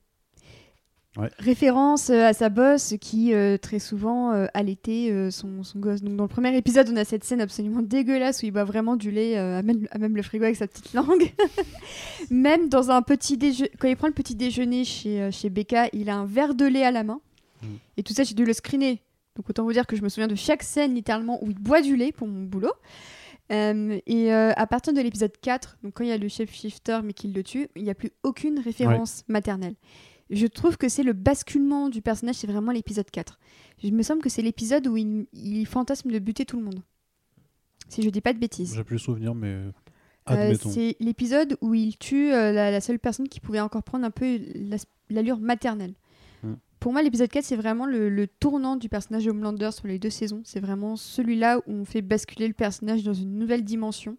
Ouais. 1.17 1.29
Référence 1.39 2.09
euh, 2.09 2.27
à 2.27 2.33
sa 2.33 2.49
bosse 2.49 2.93
qui 3.01 3.33
euh, 3.33 3.57
très 3.57 3.79
souvent 3.79 4.33
euh, 4.33 4.45
allaitait 4.53 5.09
euh, 5.11 5.31
son, 5.31 5.63
son 5.63 5.79
gosse. 5.79 6.01
Donc 6.01 6.15
dans 6.15 6.25
le 6.25 6.29
premier 6.29 6.55
épisode, 6.55 6.89
on 6.91 6.95
a 6.95 7.05
cette 7.05 7.23
scène 7.23 7.41
absolument 7.41 7.81
dégueulasse 7.81 8.43
où 8.43 8.45
il 8.45 8.51
boit 8.51 8.65
vraiment 8.65 8.95
du 8.95 9.09
lait 9.09 9.37
à, 9.37 9.63
même, 9.63 9.87
à 9.91 9.97
même 9.97 10.15
le 10.15 10.21
frigo 10.21 10.45
avec 10.45 10.55
sa 10.55 10.67
petite 10.67 10.93
langue. 10.93 11.33
même 12.29 12.69
dans 12.69 12.91
un 12.91 13.01
petit 13.01 13.37
déjeuner, 13.37 13.71
quand 13.79 13.87
il 13.87 13.97
prend 13.97 14.07
le 14.07 14.13
petit 14.13 14.35
déjeuner 14.35 14.83
chez, 14.83 15.31
chez 15.31 15.49
Becca, 15.49 15.89
il 15.91 16.09
a 16.09 16.15
un 16.15 16.25
verre 16.25 16.53
de 16.53 16.65
lait 16.65 16.83
à 16.83 16.91
la 16.91 17.03
main. 17.03 17.19
Mm. 17.63 17.67
Et 17.97 18.03
tout 18.03 18.13
ça, 18.13 18.23
j'ai 18.23 18.35
dû 18.35 18.45
le 18.45 18.53
screener. 18.53 19.01
Donc 19.35 19.49
autant 19.49 19.63
vous 19.63 19.73
dire 19.73 19.87
que 19.87 19.95
je 19.95 20.01
me 20.01 20.09
souviens 20.09 20.27
de 20.27 20.35
chaque 20.35 20.63
scène 20.63 20.93
littéralement 20.95 21.43
où 21.43 21.49
il 21.49 21.57
boit 21.57 21.81
du 21.81 21.95
lait 21.95 22.11
pour 22.11 22.27
mon 22.27 22.43
boulot. 22.43 22.73
Euh, 23.51 23.99
et 24.05 24.33
euh, 24.33 24.51
à 24.55 24.67
partir 24.67 24.93
de 24.93 24.99
l'épisode 24.99 25.31
4, 25.41 25.77
donc 25.83 25.93
quand 25.93 26.03
il 26.03 26.09
y 26.09 26.13
a 26.13 26.17
le 26.17 26.27
chef 26.27 26.53
shifter 26.53 26.99
mais 27.03 27.13
qu'il 27.13 27.33
le 27.33 27.43
tue, 27.43 27.69
il 27.75 27.83
n'y 27.83 27.89
a 27.89 27.95
plus 27.95 28.11
aucune 28.23 28.59
référence 28.59 29.23
maternelle. 29.27 29.75
Je 30.29 30.45
trouve 30.47 30.77
que 30.77 30.89
c'est 30.89 31.03
le 31.03 31.13
basculement 31.13 31.89
du 31.89 32.01
personnage, 32.01 32.35
c'est 32.35 32.47
vraiment 32.47 32.71
l'épisode 32.71 33.09
4. 33.09 33.39
Il 33.83 33.93
me 33.95 34.03
semble 34.03 34.21
que 34.21 34.29
c'est 34.29 34.41
l'épisode 34.41 34.87
où 34.87 34.97
il, 34.97 35.27
il 35.33 35.65
fantasme 35.65 36.11
de 36.11 36.19
buter 36.19 36.45
tout 36.45 36.57
le 36.57 36.63
monde. 36.63 36.81
Si 37.89 38.01
je 38.01 38.09
dis 38.09 38.21
pas 38.21 38.33
de 38.33 38.39
bêtises. 38.39 38.75
J'ai 38.75 38.83
plus 38.83 38.99
souvenir, 38.99 39.33
mais 39.33 39.47
Euh, 39.47 39.71
admettons. 40.25 40.69
c'est 40.69 40.97
l'épisode 40.99 41.57
où 41.61 41.73
il 41.73 41.97
tue 41.97 42.33
euh, 42.33 42.51
la, 42.51 42.69
la 42.71 42.81
seule 42.81 42.99
personne 42.99 43.29
qui 43.29 43.39
pouvait 43.39 43.61
encore 43.61 43.83
prendre 43.83 44.03
un 44.05 44.11
peu 44.11 44.39
l'allure 45.09 45.39
maternelle. 45.39 45.93
Hmm. 46.43 46.55
Pour 46.81 46.91
moi, 46.91 47.01
l'épisode 47.01 47.29
4, 47.29 47.45
c'est 47.45 47.55
vraiment 47.55 47.85
le, 47.85 48.09
le 48.09 48.27
tournant 48.27 48.75
du 48.75 48.89
personnage 48.89 49.23
de 49.23 49.31
Homelander 49.31 49.69
sur 49.71 49.87
les 49.87 49.99
deux 49.99 50.09
saisons. 50.09 50.41
C'est 50.43 50.59
vraiment 50.59 50.97
celui-là 50.97 51.59
où 51.59 51.71
on 51.71 51.85
fait 51.85 52.01
basculer 52.01 52.47
le 52.49 52.53
personnage 52.53 53.03
dans 53.03 53.13
une 53.13 53.37
nouvelle 53.37 53.63
dimension. 53.63 54.17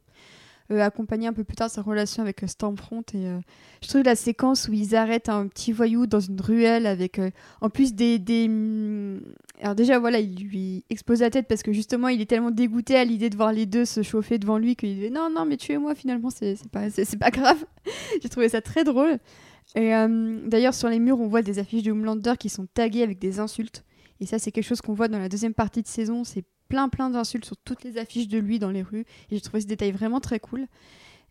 Euh, 0.71 0.83
accompagné 0.83 1.27
un 1.27 1.33
peu 1.33 1.45
plus 1.45 1.57
tard 1.57 1.71
sa 1.71 1.81
relation 1.81 2.23
avec 2.23 2.43
euh, 2.43 2.47
Stormfront. 2.47 3.03
Et, 3.15 3.27
euh, 3.27 3.39
je 3.83 3.89
trouve 3.89 4.03
la 4.03 4.15
séquence 4.15 4.69
où 4.69 4.75
ils 4.75 4.95
arrêtent 4.95 5.31
un 5.31 5.47
petit 5.47 5.73
voyou 5.73 6.07
dans 6.07 6.21
une 6.21 6.39
ruelle 6.39 6.87
avec 6.87 7.19
en 7.63 7.71
plus 7.71 7.95
des, 7.95 8.19
des... 8.19 8.45
hum, 8.49 9.23
Alors 9.63 9.75
déjà, 9.75 9.99
voilà, 9.99 10.21
il 10.21 10.37
lui 10.37 10.85
explose 10.91 11.21
la 11.21 11.31
tête 11.31 11.49
parce 11.49 11.63
que 11.63 11.73
justement, 11.73 12.09
il 12.09 12.21
est 12.21 12.27
tellement 12.27 12.51
dégoûté 12.51 12.97
à 12.97 13.05
l'idée 13.05 13.31
de 13.31 13.37
voir 13.37 13.51
les 13.51 13.65
deux 13.65 13.87
se 13.87 14.03
chauffer 14.03 14.39
devant 14.39 14.59
lui 14.59 14.77
qu'il 14.77 14.99
dit 14.99 15.11
non, 15.11 15.31
non, 15.35 15.47
mais 15.47 15.57
tuez-moi 15.57 15.95
finalement, 15.95 16.29
c'est 16.29 16.59
pas, 16.71 16.89
pas 17.19 17.31
grave. 17.31 17.65
J'ai 18.23 18.29
trouvé 18.29 18.51
ça 18.51 18.61
très 18.61 18.85
drôle. 18.85 19.19
Et 19.75 19.93
d'ailleurs, 20.47 20.75
sur 20.75 20.89
les 20.89 20.99
murs, 20.99 21.21
on 21.21 21.29
voit 21.29 21.43
des 21.43 21.59
affiches 21.59 21.83
de 21.83 21.93
Homelander 21.93 22.35
qui 22.39 22.49
sont 22.49 22.67
taguées 22.73 23.03
avec 23.03 23.19
des 23.19 23.39
insultes. 23.39 23.85
Et 24.21 24.27
ça, 24.27 24.39
c'est 24.39 24.51
quelque 24.51 24.65
chose 24.65 24.81
qu'on 24.81 24.95
voit 24.95 25.09
dans 25.09 25.19
la 25.19 25.29
deuxième 25.29 25.55
partie 25.55 25.83
de 25.83 25.87
saison. 25.87 26.25
C'est 26.25 26.45
plein, 26.69 26.89
plein 26.89 27.11
d'insultes 27.11 27.45
sur 27.45 27.57
toutes 27.57 27.85
les 27.85 27.99
affiches 27.99 28.29
de 28.29 28.39
lui 28.39 28.59
dans 28.59 28.71
les 28.71 28.83
rues. 28.83 29.05
Et 29.31 29.37
j'ai 29.37 29.41
trouvé 29.41 29.61
ce 29.61 29.67
détail 29.67 29.93
vraiment 29.93 30.21
très 30.21 30.41
cool. 30.41 30.67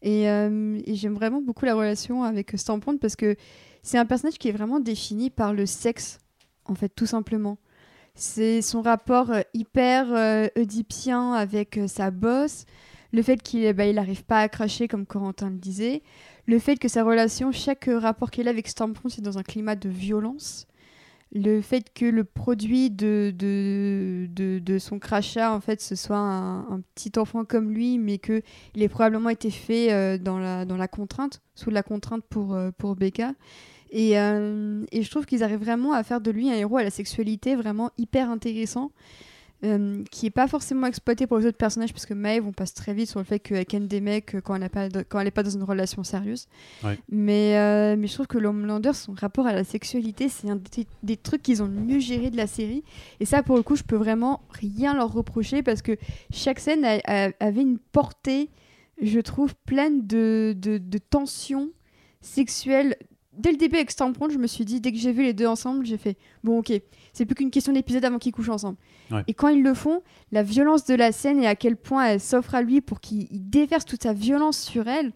Et, 0.01 0.29
euh, 0.29 0.79
j'aime 0.87 1.15
vraiment 1.15 1.41
beaucoup 1.41 1.65
la 1.65 1.75
relation 1.75 2.23
avec 2.23 2.51
Stampond 2.55 2.97
parce 2.97 3.15
que 3.15 3.35
c'est 3.81 3.97
un 3.97 4.05
personnage 4.05 4.37
qui 4.37 4.49
est 4.49 4.51
vraiment 4.51 4.79
défini 4.79 5.29
par 5.29 5.53
le 5.53 5.65
sexe, 5.65 6.19
en 6.65 6.75
fait, 6.75 6.89
tout 6.89 7.05
simplement. 7.05 7.57
C'est 8.15 8.63
son 8.63 8.81
rapport 8.81 9.29
euh, 9.29 9.41
hyper 9.53 10.11
euh, 10.11 10.47
oedipien 10.57 11.33
avec 11.33 11.77
euh, 11.77 11.87
sa 11.87 12.09
bosse, 12.09 12.65
le 13.13 13.21
fait 13.21 13.41
qu'il 13.41 13.71
bah, 13.73 13.85
il 13.85 13.99
arrive 13.99 14.25
pas 14.25 14.41
à 14.41 14.49
cracher 14.49 14.87
comme 14.87 15.05
Corentin 15.05 15.51
le 15.51 15.57
disait, 15.57 16.01
le 16.47 16.57
fait 16.57 16.77
que 16.77 16.87
sa 16.87 17.03
relation, 17.03 17.51
chaque 17.51 17.87
rapport 17.89 18.31
qu'il 18.31 18.47
a 18.47 18.51
avec 18.51 18.67
Stormfront, 18.67 19.09
c'est 19.09 19.21
dans 19.21 19.37
un 19.37 19.43
climat 19.43 19.75
de 19.75 19.87
violence, 19.87 20.65
le 21.33 21.61
fait 21.61 21.93
que 21.93 22.05
le 22.05 22.23
produit 22.23 22.89
de, 22.89 23.33
de, 23.35 24.27
de, 24.29 24.79
son 24.79 24.99
crachat, 24.99 25.53
en 25.53 25.59
fait, 25.59 25.81
ce 25.81 25.95
soit 25.95 26.17
un, 26.17 26.59
un 26.69 26.81
petit 26.95 27.11
enfant 27.17 27.43
comme 27.43 27.71
lui, 27.71 27.97
mais 27.97 28.17
qu'il 28.17 28.41
ait 28.75 28.89
probablement 28.89 29.29
été 29.29 29.49
fait 29.51 29.91
euh, 29.91 30.17
dans, 30.17 30.39
la, 30.39 30.65
dans 30.65 30.77
la 30.77 30.87
contrainte, 30.87 31.41
sous 31.55 31.69
la 31.69 31.83
contrainte 31.83 32.23
pour, 32.29 32.53
euh, 32.55 32.71
pour 32.77 32.95
Becca. 32.95 33.33
Et, 33.89 34.19
euh, 34.19 34.85
et 34.91 35.03
je 35.03 35.09
trouve 35.09 35.25
qu'ils 35.25 35.43
arrivent 35.43 35.59
vraiment 35.59 35.93
à 35.93 36.03
faire 36.03 36.21
de 36.21 36.31
lui 36.31 36.49
un 36.49 36.55
héros 36.55 36.77
à 36.77 36.83
la 36.83 36.89
sexualité 36.89 37.55
vraiment 37.55 37.91
hyper 37.97 38.29
intéressant, 38.29 38.91
euh, 39.63 40.03
qui 40.11 40.27
est 40.27 40.31
pas 40.31 40.47
forcément 40.47 40.85
exploité 40.87 41.25
pour 41.27 41.39
les 41.39 41.45
autres 41.47 41.57
personnages, 41.57 41.91
parce 41.91 42.05
que 42.05 42.13
Maeve, 42.13 42.45
on 42.45 42.51
passe 42.51 42.73
très 42.73 42.93
vite 42.93 43.09
sur 43.09 43.19
le 43.19 43.25
fait 43.25 43.39
qu'elle 43.39 43.65
ken 43.65 43.87
des 43.87 44.01
mecs 44.01 44.35
euh, 44.35 44.41
quand 44.41 44.55
elle 44.55 44.61
n'est 44.61 44.69
pas, 44.69 44.87
pas 45.31 45.43
dans 45.43 45.49
une 45.49 45.63
relation 45.63 46.03
sérieuse. 46.03 46.47
Ouais. 46.83 46.99
Mais, 47.09 47.57
euh, 47.57 47.95
mais 47.97 48.07
je 48.07 48.13
trouve 48.13 48.27
que 48.27 48.37
l'Homelander, 48.37 48.93
son 48.93 49.13
rapport 49.13 49.47
à 49.47 49.53
la 49.53 49.63
sexualité, 49.63 50.29
c'est 50.29 50.49
un 50.49 50.57
des, 50.57 50.85
des 51.03 51.17
trucs 51.17 51.41
qu'ils 51.41 51.63
ont 51.63 51.67
le 51.67 51.71
mieux 51.79 51.99
géré 51.99 52.29
de 52.29 52.37
la 52.37 52.47
série. 52.47 52.83
Et 53.19 53.25
ça, 53.25 53.41
pour 53.41 53.55
le 53.57 53.63
coup, 53.63 53.75
je 53.75 53.83
peux 53.83 53.95
vraiment 53.95 54.41
rien 54.51 54.93
leur 54.93 55.11
reprocher, 55.11 55.63
parce 55.63 55.81
que 55.81 55.97
chaque 56.31 56.59
scène 56.59 56.85
a- 56.85 56.99
a- 57.05 57.31
avait 57.39 57.61
une 57.61 57.79
portée, 57.79 58.49
je 59.01 59.19
trouve, 59.19 59.55
pleine 59.65 60.05
de, 60.05 60.55
de, 60.57 60.77
de 60.77 60.97
tensions 60.97 61.71
sexuelles 62.21 62.95
dès 63.37 63.51
le 63.51 63.57
début 63.57 63.75
avec 63.77 63.91
Stormfront, 63.91 64.29
je 64.29 64.37
me 64.37 64.47
suis 64.47 64.65
dit, 64.65 64.81
dès 64.81 64.91
que 64.91 64.97
j'ai 64.97 65.11
vu 65.11 65.23
les 65.23 65.33
deux 65.33 65.45
ensemble, 65.47 65.85
j'ai 65.85 65.97
fait 65.97 66.17
bon, 66.43 66.59
ok, 66.59 66.71
c'est 67.13 67.25
plus 67.25 67.35
qu'une 67.35 67.51
question 67.51 67.73
d'épisode 67.73 68.03
avant 68.05 68.17
qu'ils 68.19 68.31
couchent 68.31 68.49
ensemble. 68.49 68.77
Ouais. 69.11 69.23
Et 69.27 69.33
quand 69.33 69.47
ils 69.49 69.63
le 69.63 69.73
font, 69.73 70.01
la 70.31 70.43
violence 70.43 70.85
de 70.85 70.95
la 70.95 71.11
scène 71.11 71.41
et 71.41 71.47
à 71.47 71.55
quel 71.55 71.75
point 71.77 72.05
elle 72.05 72.19
s'offre 72.19 72.55
à 72.55 72.61
lui 72.61 72.81
pour 72.81 72.99
qu'il 72.99 73.27
il 73.31 73.49
déverse 73.49 73.85
toute 73.85 74.03
sa 74.03 74.13
violence 74.13 74.59
sur 74.59 74.87
elle. 74.87 75.13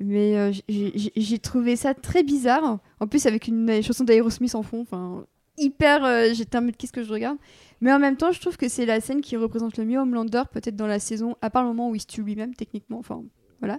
Mais 0.00 0.36
euh, 0.36 0.52
j'ai- 0.68 1.38
trouvé 1.38 1.76
ça 1.76 1.94
très 1.94 2.22
bizarre. 2.24 2.78
En 3.00 3.06
plus, 3.06 3.26
avec 3.26 3.46
une 3.46 3.70
euh, 3.70 3.82
chanson 3.82 4.02
d'Aerosmith 4.04 4.54
en 4.56 4.62
fond, 4.62 4.80
enfin, 4.80 5.24
hyper. 5.56 6.04
euh, 6.04 6.32
J'étais 6.34 6.58
en 6.58 6.62
mode 6.62 6.76
qu'est-ce 6.76 6.92
que 6.92 7.04
je 7.04 7.12
regarde 7.12 7.38
Mais 7.80 7.92
en 7.92 8.00
même 8.00 8.16
temps, 8.16 8.32
je 8.32 8.40
trouve 8.40 8.56
que 8.56 8.68
c'est 8.68 8.86
la 8.86 9.00
scène 9.00 9.20
qui 9.20 9.36
représente 9.36 9.76
le 9.78 9.84
mieux 9.84 9.98
Homelander, 9.98 10.42
peut-être 10.52 10.74
dans 10.74 10.88
la 10.88 10.98
saison, 10.98 11.36
à 11.42 11.48
part 11.50 11.62
le 11.62 11.68
moment 11.68 11.90
où 11.90 11.94
il 11.94 12.00
se 12.00 12.06
tue 12.06 12.22
lui-même, 12.22 12.54
techniquement. 12.56 12.98
Enfin, 12.98 13.22
voilà. 13.60 13.78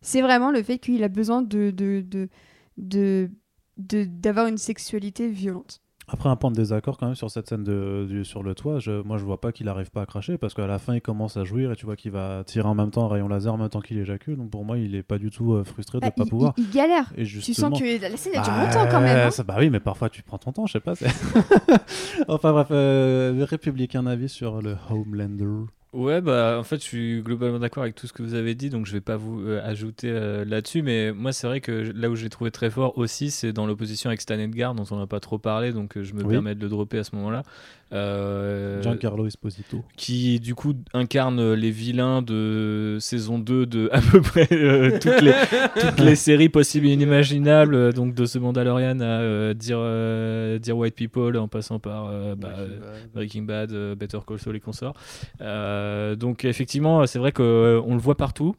C'est 0.00 0.22
vraiment 0.22 0.52
le 0.52 0.62
fait 0.62 0.78
qu'il 0.78 1.02
a 1.02 1.08
besoin 1.08 1.42
de, 1.42 1.72
de, 1.72 2.04
de, 2.06 2.28
de, 2.78 3.30
de- 3.76 4.04
d'avoir 4.04 4.46
une 4.46 4.56
sexualité 4.58 5.28
violente. 5.28 5.80
Après 6.10 6.30
un 6.30 6.36
point 6.36 6.50
de 6.50 6.56
désaccord 6.56 6.96
quand 6.96 7.04
même 7.04 7.14
sur 7.14 7.30
cette 7.30 7.50
scène 7.50 7.64
de, 7.64 8.22
sur 8.24 8.42
le 8.42 8.54
toit, 8.54 8.78
je, 8.78 9.02
moi 9.02 9.18
je 9.18 9.26
vois 9.26 9.42
pas 9.42 9.52
qu'il 9.52 9.68
arrive 9.68 9.90
pas 9.90 10.00
à 10.00 10.06
cracher 10.06 10.38
parce 10.38 10.54
qu'à 10.54 10.66
la 10.66 10.78
fin 10.78 10.94
il 10.94 11.02
commence 11.02 11.36
à 11.36 11.44
jouir 11.44 11.70
et 11.70 11.76
tu 11.76 11.84
vois 11.84 11.96
qu'il 11.96 12.12
va 12.12 12.44
tirer 12.46 12.66
en 12.66 12.74
même 12.74 12.90
temps 12.90 13.04
un 13.04 13.08
rayon 13.08 13.28
laser 13.28 13.52
en 13.52 13.58
même 13.58 13.68
temps 13.68 13.82
qu'il 13.82 13.98
éjacule. 13.98 14.36
Donc 14.38 14.48
pour 14.48 14.64
moi 14.64 14.78
il 14.78 14.94
est 14.94 15.02
pas 15.02 15.18
du 15.18 15.28
tout 15.28 15.52
euh, 15.52 15.64
frustré 15.64 15.98
de 15.98 16.06
Bah, 16.06 16.10
pas 16.10 16.22
il, 16.24 16.30
pouvoir. 16.30 16.54
il- 16.56 16.64
il 16.64 16.70
galère. 16.70 17.12
Et 17.14 17.24
Tu 17.24 17.26
justement, 17.26 17.68
sens 17.76 17.78
que 17.80 18.00
la 18.00 18.16
scène 18.16 18.32
elle 18.36 18.42
dure 18.42 18.52
Bah, 18.54 18.64
longtemps 18.64 18.90
quand 18.90 19.00
même. 19.02 19.26
hein. 19.26 19.30
ça- 19.30 19.42
bah 19.42 19.56
oui, 19.58 19.68
mais 19.68 19.80
parfois 19.80 20.08
tu 20.08 20.22
prends 20.22 20.38
ton 20.38 20.52
temps, 20.52 20.64
je 20.64 20.72
sais 20.72 20.80
pas. 20.80 20.94
enfin 22.28 22.52
bref, 22.52 22.68
euh, 22.70 23.44
République, 23.48 23.94
un 23.94 24.06
avis 24.06 24.30
sur 24.30 24.62
le 24.62 24.76
Homelander. 24.90 25.66
Ouais, 25.94 26.20
bah 26.20 26.58
en 26.60 26.64
fait, 26.64 26.76
je 26.76 26.82
suis 26.82 27.22
globalement 27.22 27.58
d'accord 27.58 27.82
avec 27.82 27.94
tout 27.94 28.06
ce 28.06 28.12
que 28.12 28.22
vous 28.22 28.34
avez 28.34 28.54
dit, 28.54 28.68
donc 28.68 28.84
je 28.84 28.92
vais 28.92 29.00
pas 29.00 29.16
vous 29.16 29.40
euh, 29.40 29.62
ajouter 29.64 30.10
euh, 30.10 30.44
là-dessus. 30.44 30.82
Mais 30.82 31.12
moi, 31.12 31.32
c'est 31.32 31.46
vrai 31.46 31.62
que 31.62 31.72
là 31.94 32.10
où 32.10 32.14
j'ai 32.14 32.28
trouvé 32.28 32.50
très 32.50 32.68
fort 32.68 32.98
aussi, 32.98 33.30
c'est 33.30 33.54
dans 33.54 33.66
l'opposition 33.66 34.10
avec 34.10 34.20
Stan 34.20 34.38
Edgar, 34.38 34.74
dont 34.74 34.84
on 34.90 34.98
n'a 34.98 35.06
pas 35.06 35.18
trop 35.20 35.38
parlé, 35.38 35.72
donc 35.72 35.96
euh, 35.96 36.02
je 36.02 36.12
me 36.12 36.22
Oui. 36.24 36.34
permets 36.34 36.54
de 36.54 36.60
le 36.60 36.68
dropper 36.68 36.98
à 36.98 37.04
ce 37.04 37.16
moment-là. 37.16 37.42
Euh, 37.90 38.82
Giancarlo 38.82 39.26
Esposito. 39.26 39.82
qui 39.96 40.40
du 40.40 40.54
coup 40.54 40.74
incarne 40.92 41.54
les 41.54 41.70
vilains 41.70 42.20
de 42.20 42.98
saison 43.00 43.38
2 43.38 43.64
de 43.64 43.88
à 43.92 44.00
peu 44.02 44.20
près 44.20 44.46
euh, 44.52 44.98
toutes, 45.00 45.22
les, 45.22 45.32
toutes 45.80 46.00
les 46.00 46.14
séries 46.16 46.50
possibles 46.50 46.86
et 46.86 46.92
inimaginables, 46.92 47.74
euh, 47.74 47.92
donc 47.92 48.14
de 48.14 48.26
ce 48.26 48.38
Mandalorian 48.38 49.00
à 49.00 49.04
euh, 49.04 49.54
dire, 49.54 49.78
euh, 49.80 50.58
dire 50.58 50.76
White 50.76 50.96
People 50.96 51.36
en 51.38 51.48
passant 51.48 51.78
par 51.78 52.08
euh, 52.10 52.34
bah, 52.34 52.54
Breaking 53.14 53.42
Bad, 53.42 53.72
euh, 53.72 53.94
Better 53.94 54.18
Call 54.26 54.38
Saul 54.38 54.56
et 54.56 54.60
consorts. 54.60 54.94
Euh, 55.40 56.14
donc 56.14 56.44
effectivement, 56.44 57.06
c'est 57.06 57.18
vrai 57.18 57.32
qu'on 57.32 57.42
le 57.94 57.98
voit 58.00 58.16
partout. 58.16 58.54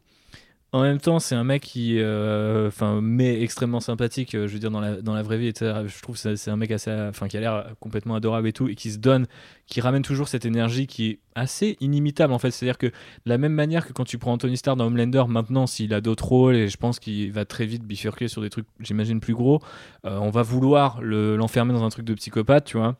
En 0.71 0.83
même 0.83 0.99
temps, 0.99 1.19
c'est 1.19 1.33
un 1.33 1.43
mec 1.43 1.63
qui, 1.63 1.97
euh, 1.99 2.67
enfin, 2.67 2.99
mais 3.01 3.41
extrêmement 3.41 3.79
sympathique. 3.79 4.35
euh, 4.35 4.47
je 4.47 4.53
veux 4.53 4.59
dire 4.59 4.69
dans 4.69 4.79
la 4.81 5.01
dans 5.01 5.13
la 5.15 5.23
vraie 5.23 5.37
vie. 5.39 5.51
Je 5.59 6.01
trouve 6.01 6.21
que 6.21 6.35
c'est 6.35 6.51
un 6.51 6.55
mec 6.57 6.69
assez, 6.71 6.91
enfin, 6.91 7.27
qui 7.27 7.37
a 7.37 7.39
l'air 7.39 7.73
complètement 7.79 8.13
adorable 8.15 8.47
et 8.47 8.53
tout, 8.53 8.67
et 8.67 8.75
qui 8.75 8.91
se 8.91 8.99
donne, 8.99 9.25
qui 9.65 9.81
ramène 9.81 10.03
toujours 10.03 10.27
cette 10.27 10.45
énergie 10.45 10.85
qui 10.85 11.07
est 11.07 11.19
assez 11.33 11.75
inimitable 11.79 12.33
en 12.33 12.39
fait. 12.39 12.51
C'est-à-dire 12.51 12.77
que 12.77 12.87
de 12.87 12.93
la 13.25 13.37
même 13.39 13.53
manière 13.53 13.87
que 13.87 13.93
quand 13.93 14.03
tu 14.05 14.19
prends 14.19 14.33
Anthony 14.33 14.57
Starr 14.57 14.75
dans 14.75 14.85
Homelander, 14.87 15.23
maintenant, 15.27 15.65
s'il 15.65 15.91
a 15.93 16.01
d'autres 16.01 16.25
rôles, 16.27 16.55
et 16.55 16.67
je 16.67 16.77
pense 16.77 16.99
qu'il 16.99 17.31
va 17.31 17.45
très 17.45 17.65
vite 17.65 17.83
bifurquer 17.83 18.27
sur 18.27 18.41
des 18.43 18.49
trucs, 18.51 18.67
j'imagine 18.79 19.19
plus 19.19 19.33
gros, 19.33 19.61
euh, 20.05 20.17
on 20.19 20.29
va 20.29 20.43
vouloir 20.43 21.01
le- 21.01 21.35
l'enfermer 21.35 21.73
dans 21.73 21.83
un 21.83 21.89
truc 21.89 22.05
de 22.05 22.13
psychopathe, 22.13 22.65
tu 22.65 22.77
vois. 22.77 22.95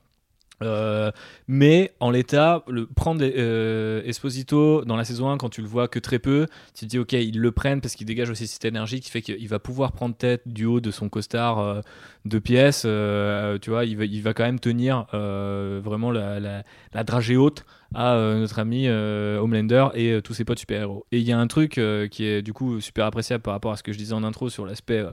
Euh, 0.61 1.11
mais 1.47 1.93
en 1.99 2.11
l'état, 2.11 2.63
prendre 2.95 3.23
euh, 3.23 4.01
Esposito 4.03 4.83
dans 4.85 4.95
la 4.95 5.05
saison 5.05 5.29
1 5.29 5.37
quand 5.37 5.49
tu 5.49 5.61
le 5.61 5.67
vois 5.67 5.87
que 5.87 5.99
très 5.99 6.19
peu, 6.19 6.47
tu 6.73 6.85
te 6.85 6.89
dis 6.89 6.99
ok, 6.99 7.13
ils 7.13 7.39
le 7.39 7.51
prennent 7.51 7.81
parce 7.81 7.95
qu'il 7.95 8.07
dégage 8.07 8.29
aussi 8.29 8.47
cette 8.47 8.65
énergie 8.65 8.99
qui 8.99 9.09
fait 9.09 9.21
qu'il 9.21 9.47
va 9.47 9.59
pouvoir 9.59 9.91
prendre 9.91 10.15
tête 10.15 10.41
du 10.47 10.65
haut 10.65 10.79
de 10.79 10.91
son 10.91 11.09
costard 11.09 11.59
euh, 11.59 11.81
de 12.25 12.39
pièces. 12.39 12.81
tu 12.81 13.69
vois, 13.69 13.85
il 13.85 14.21
va, 14.21 14.33
quand 14.33 14.43
même 14.43 14.59
tenir 14.59 15.05
vraiment 15.13 16.11
la, 16.11 16.63
dragée 17.03 17.37
haute 17.37 17.65
à 17.95 18.15
notre 18.15 18.59
ami 18.59 18.87
Homelander 18.89 19.87
et 19.95 20.21
tous 20.21 20.33
ses 20.33 20.43
potes 20.43 20.59
super-héros. 20.59 21.05
Et 21.11 21.19
il 21.19 21.23
y 21.23 21.31
a 21.31 21.39
un 21.39 21.47
truc 21.47 21.79
qui 22.11 22.25
est 22.25 22.41
du 22.41 22.53
coup 22.53 22.81
super 22.81 23.05
appréciable 23.05 23.41
par 23.41 23.53
rapport 23.53 23.71
à 23.71 23.77
ce 23.77 23.83
que 23.83 23.93
je 23.93 23.97
disais 23.97 24.13
en 24.13 24.23
intro 24.23 24.49
sur 24.49 24.65
l'aspect 24.65 25.03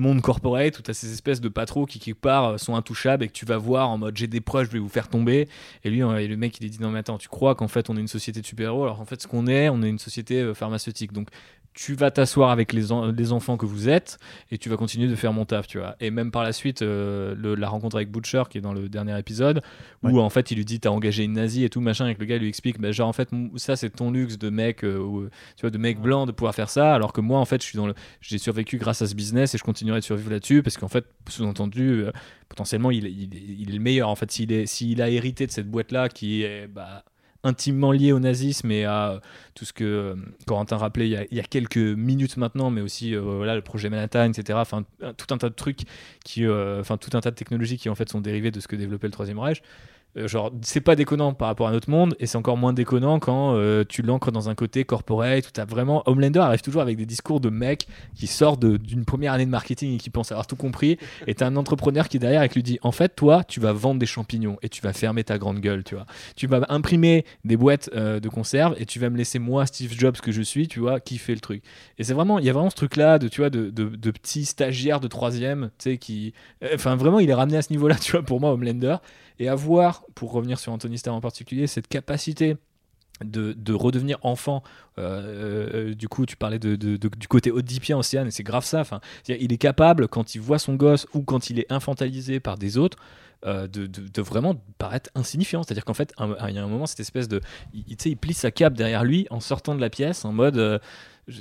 monde 0.00 0.20
corporate 0.20 0.78
où 0.78 0.82
tu 0.82 0.90
as 0.90 0.94
ces 0.94 1.12
espèces 1.12 1.40
de 1.40 1.48
patros 1.48 1.86
qui 1.86 1.98
quelque 1.98 2.20
part 2.20 2.44
euh, 2.44 2.58
sont 2.58 2.74
intouchables 2.74 3.24
et 3.24 3.28
que 3.28 3.32
tu 3.32 3.46
vas 3.46 3.58
voir 3.58 3.88
en 3.88 3.98
mode 3.98 4.16
j'ai 4.16 4.26
des 4.26 4.40
preuves, 4.40 4.66
je 4.66 4.72
vais 4.72 4.78
vous 4.78 4.88
faire 4.88 5.08
tomber. 5.08 5.48
Et 5.84 5.90
lui, 5.90 6.00
et 6.00 6.28
le 6.28 6.36
mec, 6.36 6.58
il 6.58 6.66
est 6.66 6.70
dit 6.70 6.80
non 6.80 6.90
mais 6.90 6.98
attends, 6.98 7.18
tu 7.18 7.28
crois 7.28 7.54
qu'en 7.54 7.68
fait 7.68 7.90
on 7.90 7.96
est 7.96 8.00
une 8.00 8.08
société 8.08 8.40
de 8.40 8.46
super-héros 8.46 8.82
alors 8.84 9.00
en 9.00 9.04
fait 9.04 9.22
ce 9.22 9.28
qu'on 9.28 9.46
est, 9.46 9.68
on 9.68 9.82
est 9.82 9.88
une 9.88 9.98
société 9.98 10.40
euh, 10.40 10.54
pharmaceutique. 10.54 11.12
Donc 11.12 11.28
tu 11.72 11.94
vas 11.94 12.10
t'asseoir 12.10 12.50
avec 12.50 12.72
les, 12.72 12.90
en- 12.92 13.12
les 13.12 13.32
enfants 13.32 13.56
que 13.56 13.64
vous 13.64 13.88
êtes 13.88 14.18
et 14.50 14.58
tu 14.58 14.68
vas 14.68 14.76
continuer 14.76 15.06
de 15.08 15.14
faire 15.14 15.32
mon 15.32 15.44
taf, 15.44 15.66
tu 15.68 15.78
vois. 15.78 15.94
Et 16.00 16.10
même 16.10 16.30
par 16.32 16.42
la 16.42 16.52
suite, 16.52 16.82
euh, 16.82 17.34
le- 17.38 17.54
la 17.54 17.68
rencontre 17.68 17.96
avec 17.96 18.10
Butcher 18.10 18.42
qui 18.50 18.58
est 18.58 18.60
dans 18.60 18.72
le 18.72 18.88
dernier 18.88 19.16
épisode, 19.18 19.62
où 20.12 20.18
en 20.20 20.30
fait 20.30 20.50
il 20.50 20.56
lui 20.56 20.64
dit 20.64 20.80
t'as 20.80 20.90
engagé 20.90 21.22
une 21.24 21.34
nazie 21.34 21.64
et 21.64 21.70
tout 21.70 21.80
machin, 21.80 22.08
et 22.08 22.14
que 22.16 22.20
le 22.20 22.26
gars 22.26 22.38
lui 22.38 22.48
explique 22.48 22.80
bah, 22.80 22.90
genre 22.92 23.08
en 23.08 23.12
fait 23.12 23.28
ça 23.56 23.76
c'est 23.76 23.90
ton 23.90 24.10
luxe 24.10 24.36
de 24.38 24.50
mec, 24.50 24.84
euh, 24.84 24.98
ou, 24.98 25.28
tu 25.56 25.60
vois, 25.62 25.70
de 25.70 25.78
mec 25.78 26.00
blanc 26.00 26.26
de 26.26 26.32
pouvoir 26.32 26.54
faire 26.54 26.68
ça, 26.70 26.92
alors 26.94 27.12
que 27.12 27.20
moi 27.20 27.38
en 27.38 27.44
fait 27.44 27.62
je 27.62 27.66
suis 27.68 27.76
dans 27.76 27.86
le, 27.86 27.94
j'ai 28.20 28.38
survécu 28.38 28.76
grâce 28.78 29.00
à 29.02 29.06
ce 29.06 29.14
business 29.14 29.54
et 29.54 29.58
je 29.58 29.62
continuerai 29.64 30.00
de 30.00 30.04
survivre 30.04 30.30
là-dessus 30.30 30.62
parce 30.62 30.76
qu'en 30.76 30.88
fait 30.88 31.04
sous-entendu 31.28 32.02
euh, 32.02 32.10
potentiellement 32.48 32.90
il, 32.90 33.06
est- 33.06 33.12
il, 33.12 33.34
est- 33.36 33.56
il 33.60 33.70
est 33.70 33.74
le 33.74 33.80
meilleur 33.80 34.08
en 34.08 34.16
fait. 34.16 34.30
S'il 34.32 34.50
est 34.52 34.66
s'il 34.66 35.00
a 35.02 35.08
hérité 35.08 35.46
de 35.46 35.52
cette 35.52 35.70
boîte 35.70 35.92
là 35.92 36.08
qui 36.08 36.42
est 36.42 36.66
bah, 36.66 37.04
intimement 37.42 37.92
lié 37.92 38.12
au 38.12 38.18
nazisme 38.18 38.70
et 38.70 38.84
à 38.84 39.10
euh, 39.10 39.20
tout 39.54 39.64
ce 39.64 39.72
que 39.72 39.84
euh, 39.84 40.14
Corentin 40.46 40.76
rappelait 40.76 41.08
il 41.08 41.12
y, 41.12 41.16
a, 41.16 41.24
il 41.30 41.36
y 41.36 41.40
a 41.40 41.44
quelques 41.44 41.76
minutes 41.76 42.36
maintenant, 42.36 42.70
mais 42.70 42.80
aussi 42.80 43.14
euh, 43.14 43.20
voilà, 43.20 43.54
le 43.54 43.62
projet 43.62 43.88
Manhattan, 43.88 44.30
etc. 44.32 44.58
Enfin, 44.60 44.84
tout 45.16 45.34
un 45.34 45.38
tas 45.38 45.48
de 45.48 45.54
trucs, 45.54 45.80
qui, 46.24 46.46
enfin, 46.46 46.96
tout 46.96 47.16
un 47.16 47.20
tas 47.20 47.30
de 47.30 47.36
technologies 47.36 47.78
qui 47.78 47.88
en 47.88 47.94
fait 47.94 48.08
sont 48.08 48.20
dérivées 48.20 48.50
de 48.50 48.60
ce 48.60 48.68
que 48.68 48.76
développait 48.76 49.06
le 49.06 49.12
Troisième 49.12 49.38
Reich. 49.38 49.62
Euh, 50.16 50.28
genre, 50.28 50.52
c'est 50.62 50.80
pas 50.80 50.96
déconnant 50.96 51.32
par 51.32 51.48
rapport 51.48 51.68
à 51.68 51.72
notre 51.72 51.90
monde, 51.90 52.16
et 52.18 52.26
c'est 52.26 52.36
encore 52.36 52.56
moins 52.56 52.72
déconnant 52.72 53.18
quand 53.18 53.54
euh, 53.54 53.84
tu 53.88 54.02
l'ancres 54.02 54.32
dans 54.32 54.48
un 54.48 54.54
côté 54.54 54.84
corporate, 54.84 55.46
où 55.46 55.50
t'as 55.52 55.64
vraiment. 55.64 56.02
Homelander 56.06 56.40
arrive 56.40 56.62
toujours 56.62 56.82
avec 56.82 56.96
des 56.96 57.06
discours 57.06 57.40
de 57.40 57.50
mecs 57.50 57.86
qui 58.14 58.26
sort 58.26 58.56
d'une 58.56 59.04
première 59.04 59.32
année 59.32 59.46
de 59.46 59.50
marketing 59.50 59.94
et 59.94 59.98
qui 59.98 60.10
pense 60.10 60.32
avoir 60.32 60.46
tout 60.46 60.56
compris, 60.56 60.98
et 61.26 61.34
t'as 61.34 61.46
un 61.46 61.56
entrepreneur 61.56 62.08
qui 62.08 62.16
est 62.16 62.20
derrière 62.20 62.42
et 62.42 62.48
qui 62.48 62.56
lui 62.56 62.62
dit 62.62 62.78
En 62.82 62.92
fait, 62.92 63.14
toi, 63.14 63.44
tu 63.44 63.60
vas 63.60 63.72
vendre 63.72 64.00
des 64.00 64.06
champignons 64.06 64.56
et 64.62 64.68
tu 64.68 64.82
vas 64.82 64.92
fermer 64.92 65.24
ta 65.24 65.38
grande 65.38 65.60
gueule, 65.60 65.84
tu 65.84 65.94
vois 65.94 66.06
tu 66.36 66.46
vas 66.46 66.60
imprimer 66.68 67.24
des 67.44 67.56
boîtes 67.56 67.90
euh, 67.94 68.20
de 68.20 68.28
conserve 68.28 68.74
et 68.78 68.86
tu 68.86 68.98
vas 68.98 69.10
me 69.10 69.16
laisser 69.16 69.38
moi 69.38 69.66
Steve 69.66 69.92
Jobs 69.96 70.16
que 70.16 70.32
je 70.32 70.42
suis 70.42 70.68
tu 70.68 70.80
vois 70.80 71.00
kiffer 71.00 71.34
le 71.34 71.40
truc 71.40 71.62
et 71.98 72.04
c'est 72.04 72.14
vraiment 72.14 72.38
il 72.38 72.44
y 72.44 72.50
a 72.50 72.52
vraiment 72.52 72.70
ce 72.70 72.76
truc 72.76 72.96
là 72.96 73.18
de 73.18 73.28
tu 73.28 73.40
vois 73.40 73.50
de, 73.50 73.70
de, 73.70 73.88
de 73.88 74.10
petits 74.10 74.44
stagiaires 74.44 75.00
de 75.00 75.08
troisième 75.08 75.70
tu 75.78 75.90
sais 75.90 75.98
qui 75.98 76.34
enfin 76.74 76.96
vraiment 76.96 77.18
il 77.18 77.28
est 77.28 77.34
ramené 77.34 77.58
à 77.58 77.62
ce 77.62 77.72
niveau 77.72 77.88
là 77.88 77.96
tu 78.00 78.12
vois 78.12 78.22
pour 78.22 78.40
moi 78.40 78.52
Homelander 78.52 78.96
et 79.40 79.48
avoir 79.48 80.04
pour 80.14 80.30
revenir 80.30 80.60
sur 80.60 80.70
Anthony 80.72 80.98
Starr 80.98 81.14
en 81.16 81.20
particulier 81.20 81.66
cette 81.66 81.88
capacité 81.88 82.56
de, 83.24 83.52
de 83.52 83.72
redevenir 83.72 84.18
enfant. 84.22 84.62
Euh, 84.98 85.90
euh, 85.90 85.94
du 85.94 86.08
coup, 86.08 86.26
tu 86.26 86.36
parlais 86.36 86.58
de, 86.58 86.76
de- 86.76 86.96
du 86.96 87.28
côté 87.28 87.50
oedipien 87.50 87.98
océane, 87.98 88.28
et 88.28 88.30
c'est 88.30 88.42
grave 88.42 88.64
ça. 88.64 88.80
Enfin, 88.80 89.00
il 89.28 89.52
est 89.52 89.58
capable, 89.58 90.08
quand 90.08 90.34
il 90.34 90.40
voit 90.40 90.58
son 90.58 90.74
gosse 90.74 91.06
ou 91.14 91.22
quand 91.22 91.50
il 91.50 91.58
est 91.58 91.70
infantilisé 91.72 92.38
par 92.38 92.56
des 92.56 92.78
autres, 92.78 92.98
euh, 93.46 93.66
de, 93.66 94.22
vraiment 94.22 94.54
paraître 94.78 95.10
insignifiant. 95.14 95.62
C'est-à-dire 95.62 95.84
qu'en 95.86 95.94
fait, 95.94 96.12
il 96.18 96.54
y 96.54 96.58
a 96.58 96.64
un 96.64 96.68
moment, 96.68 96.86
cette 96.86 97.00
espèce 97.00 97.28
de. 97.28 97.40
Il, 97.72 97.96
il 98.04 98.16
plie 98.16 98.34
sa 98.34 98.50
cape 98.50 98.74
derrière 98.74 99.04
lui 99.04 99.26
en 99.30 99.40
sortant 99.40 99.74
de 99.74 99.80
la 99.80 99.90
pièce 99.90 100.24
en 100.24 100.32
mode. 100.32 100.80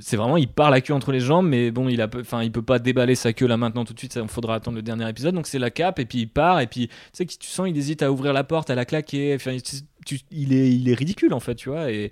C'est 0.02 0.18
vraiment, 0.18 0.38
il 0.38 0.48
part 0.48 0.72
la 0.72 0.82
queue 0.82 0.94
entre 0.94 1.12
les 1.12 1.20
jambes, 1.20 1.48
mais 1.48 1.72
bon, 1.72 1.90
il 1.90 2.02
a, 2.02 2.10
enfin, 2.20 2.44
il 2.44 2.52
peut 2.52 2.62
pas 2.62 2.80
déballer 2.80 3.16
sa 3.16 3.34
queue 3.34 3.48
là 3.48 3.58
maintenant 3.58 3.86
tout 3.86 3.94
de 3.94 4.00
suite. 4.00 4.16
Il 4.22 4.28
faudra 4.28 4.56
attendre 4.56 4.76
le 4.76 4.82
dernier 4.82 5.08
épisode. 5.10 5.36
Donc 5.36 5.48
c'est 5.48 5.60
la 5.60 5.72
cape 5.72 6.00
et 6.00 6.06
puis 6.06 6.20
il 6.20 6.28
part 6.28 6.60
et 6.60 6.68
puis 6.68 6.88
tu 6.88 6.94
sais 7.14 7.26
que 7.26 7.34
tu 7.34 7.48
sens, 7.48 7.68
il 7.70 7.78
hésite 7.78 8.02
à 8.02 8.12
ouvrir 8.12 8.34
la 8.34 8.44
porte, 8.44 8.70
à 8.70 8.76
la 8.76 8.86
claquer. 8.86 9.36
Enfin, 9.36 9.58
il 10.32 10.54
est, 10.54 10.74
il 10.74 10.90
est 10.90 10.94
ridicule 10.94 11.34
en 11.34 11.40
fait, 11.40 11.56
tu 11.56 11.70
vois. 11.70 11.92
Et, 11.92 12.12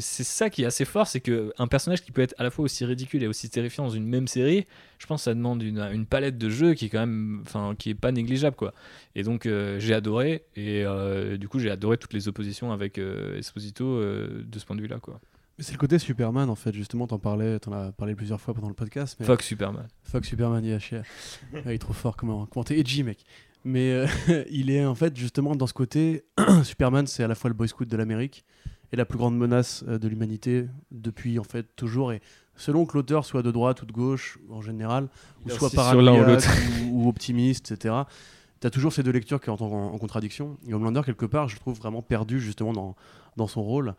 c'est 0.00 0.24
ça 0.24 0.50
qui 0.50 0.62
est 0.62 0.66
assez 0.66 0.84
fort, 0.84 1.06
c'est 1.06 1.20
que 1.20 1.52
un 1.58 1.66
personnage 1.66 2.02
qui 2.02 2.12
peut 2.12 2.22
être 2.22 2.34
à 2.38 2.42
la 2.42 2.50
fois 2.50 2.64
aussi 2.64 2.84
ridicule 2.84 3.22
et 3.22 3.26
aussi 3.26 3.50
terrifiant 3.50 3.84
dans 3.84 3.90
une 3.90 4.06
même 4.06 4.28
série, 4.28 4.66
je 4.98 5.06
pense 5.06 5.22
que 5.22 5.24
ça 5.24 5.34
demande 5.34 5.62
une, 5.62 6.06
palette 6.06 6.38
de 6.38 6.48
jeux 6.48 6.74
qui 6.74 6.86
est 6.86 6.88
quand 6.88 7.00
même, 7.00 7.42
enfin, 7.46 7.74
qui 7.78 7.90
est 7.90 7.94
pas 7.94 8.12
négligeable 8.12 8.56
quoi. 8.56 8.72
Et 9.14 9.22
donc 9.22 9.46
euh, 9.46 9.78
j'ai 9.80 9.94
adoré 9.94 10.44
et 10.56 10.84
euh, 10.84 11.36
du 11.36 11.48
coup 11.48 11.58
j'ai 11.58 11.70
adoré 11.70 11.96
toutes 11.96 12.12
les 12.12 12.28
oppositions 12.28 12.72
avec 12.72 12.98
euh, 12.98 13.38
Esposito 13.38 14.00
de 14.00 14.58
ce 14.58 14.64
point 14.64 14.76
de 14.76 14.82
vue-là 14.82 14.98
quoi. 15.00 15.20
C'est 15.58 15.72
le 15.72 15.78
côté 15.78 15.98
Superman 15.98 16.48
en 16.50 16.54
fait, 16.54 16.74
justement, 16.74 17.06
t'en 17.06 17.18
parlais, 17.18 17.58
t'en 17.58 17.72
as 17.72 17.92
parlé 17.92 18.14
plusieurs 18.14 18.40
fois 18.40 18.54
pendant 18.54 18.68
le 18.68 18.74
podcast. 18.74 19.16
Mais... 19.20 19.26
Fuck 19.26 19.42
Superman. 19.42 19.86
Fuck 20.02 20.24
Superman, 20.24 20.64
il 20.64 20.78
chier. 20.80 21.02
Ouais, 21.52 21.62
il 21.66 21.70
est 21.72 21.78
trop 21.78 21.92
fort, 21.92 22.16
comment, 22.16 22.46
comment 22.46 22.64
t'es 22.64 22.78
edgy, 22.78 23.02
mec. 23.02 23.24
Mais 23.64 23.92
euh, 23.92 24.06
il 24.50 24.70
est 24.70 24.84
en 24.84 24.94
fait 24.94 25.16
justement 25.16 25.54
dans 25.54 25.66
ce 25.66 25.74
côté. 25.74 26.24
Superman, 26.64 27.06
c'est 27.06 27.22
à 27.22 27.28
la 27.28 27.34
fois 27.34 27.48
le 27.48 27.54
Boy 27.54 27.68
Scout 27.68 27.88
de 27.88 27.96
l'Amérique 27.96 28.44
et 28.92 28.96
la 28.96 29.04
plus 29.04 29.18
grande 29.18 29.36
menace 29.36 29.84
euh, 29.88 29.98
de 29.98 30.08
l'humanité 30.08 30.66
depuis 30.90 31.38
en 31.38 31.44
fait 31.44 31.74
toujours. 31.76 32.12
Et 32.12 32.20
selon 32.56 32.86
que 32.86 32.94
l'auteur 32.96 33.24
soit 33.24 33.42
de 33.42 33.50
droite 33.50 33.82
ou 33.82 33.86
de 33.86 33.92
gauche 33.92 34.38
en 34.50 34.62
général, 34.62 35.04
ou 35.44 35.48
Il 35.48 35.52
soit 35.52 35.70
paranoïaque 35.70 36.44
ou, 36.90 37.04
ou 37.04 37.08
optimiste, 37.08 37.70
etc. 37.70 37.94
T'as 38.60 38.70
toujours 38.70 38.92
ces 38.92 39.02
deux 39.02 39.10
lectures 39.10 39.40
qui 39.40 39.50
entrent 39.50 39.64
en, 39.64 39.92
en 39.92 39.98
contradiction. 39.98 40.56
Et 40.66 40.74
Homelander, 40.74 41.02
quelque 41.04 41.26
part, 41.26 41.48
je 41.48 41.54
le 41.56 41.60
trouve 41.60 41.76
vraiment 41.76 42.02
perdu 42.02 42.40
justement 42.40 42.72
dans, 42.72 42.96
dans 43.36 43.46
son 43.46 43.62
rôle. 43.62 43.94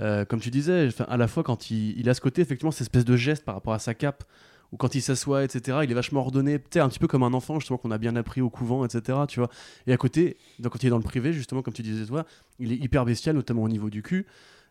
Euh, 0.00 0.24
comme 0.24 0.40
tu 0.40 0.50
disais, 0.50 0.88
à 1.08 1.16
la 1.16 1.28
fois 1.28 1.42
quand 1.42 1.70
il, 1.70 1.98
il 1.98 2.08
a 2.08 2.14
ce 2.14 2.20
côté, 2.20 2.42
effectivement, 2.42 2.70
cette 2.70 2.82
espèce 2.82 3.04
de 3.04 3.16
geste 3.16 3.44
par 3.44 3.54
rapport 3.54 3.72
à 3.72 3.78
sa 3.78 3.94
cape, 3.94 4.24
ou 4.72 4.76
quand 4.76 4.94
il 4.94 5.02
s'assoit, 5.02 5.44
etc., 5.44 5.78
il 5.84 5.90
est 5.90 5.94
vachement 5.94 6.20
ordonné, 6.20 6.58
peut-être 6.58 6.84
un 6.84 6.88
petit 6.88 6.98
peu 6.98 7.06
comme 7.06 7.22
un 7.22 7.32
enfant, 7.32 7.58
justement, 7.58 7.78
qu'on 7.78 7.90
a 7.90 7.98
bien 7.98 8.16
appris 8.16 8.40
au 8.40 8.50
couvent, 8.50 8.84
etc., 8.84 9.18
tu 9.26 9.40
vois. 9.40 9.48
Et 9.86 9.92
à 9.92 9.96
côté, 9.96 10.36
donc, 10.58 10.72
quand 10.72 10.82
il 10.82 10.86
est 10.86 10.90
dans 10.90 10.98
le 10.98 11.02
privé, 11.02 11.32
justement, 11.32 11.62
comme 11.62 11.74
tu 11.74 11.82
disais 11.82 12.04
toi, 12.04 12.26
il 12.58 12.72
est 12.72 12.76
hyper 12.76 13.04
bestial, 13.04 13.34
notamment 13.34 13.62
au 13.62 13.68
niveau 13.68 13.88
du 13.90 14.02
cul. 14.02 14.26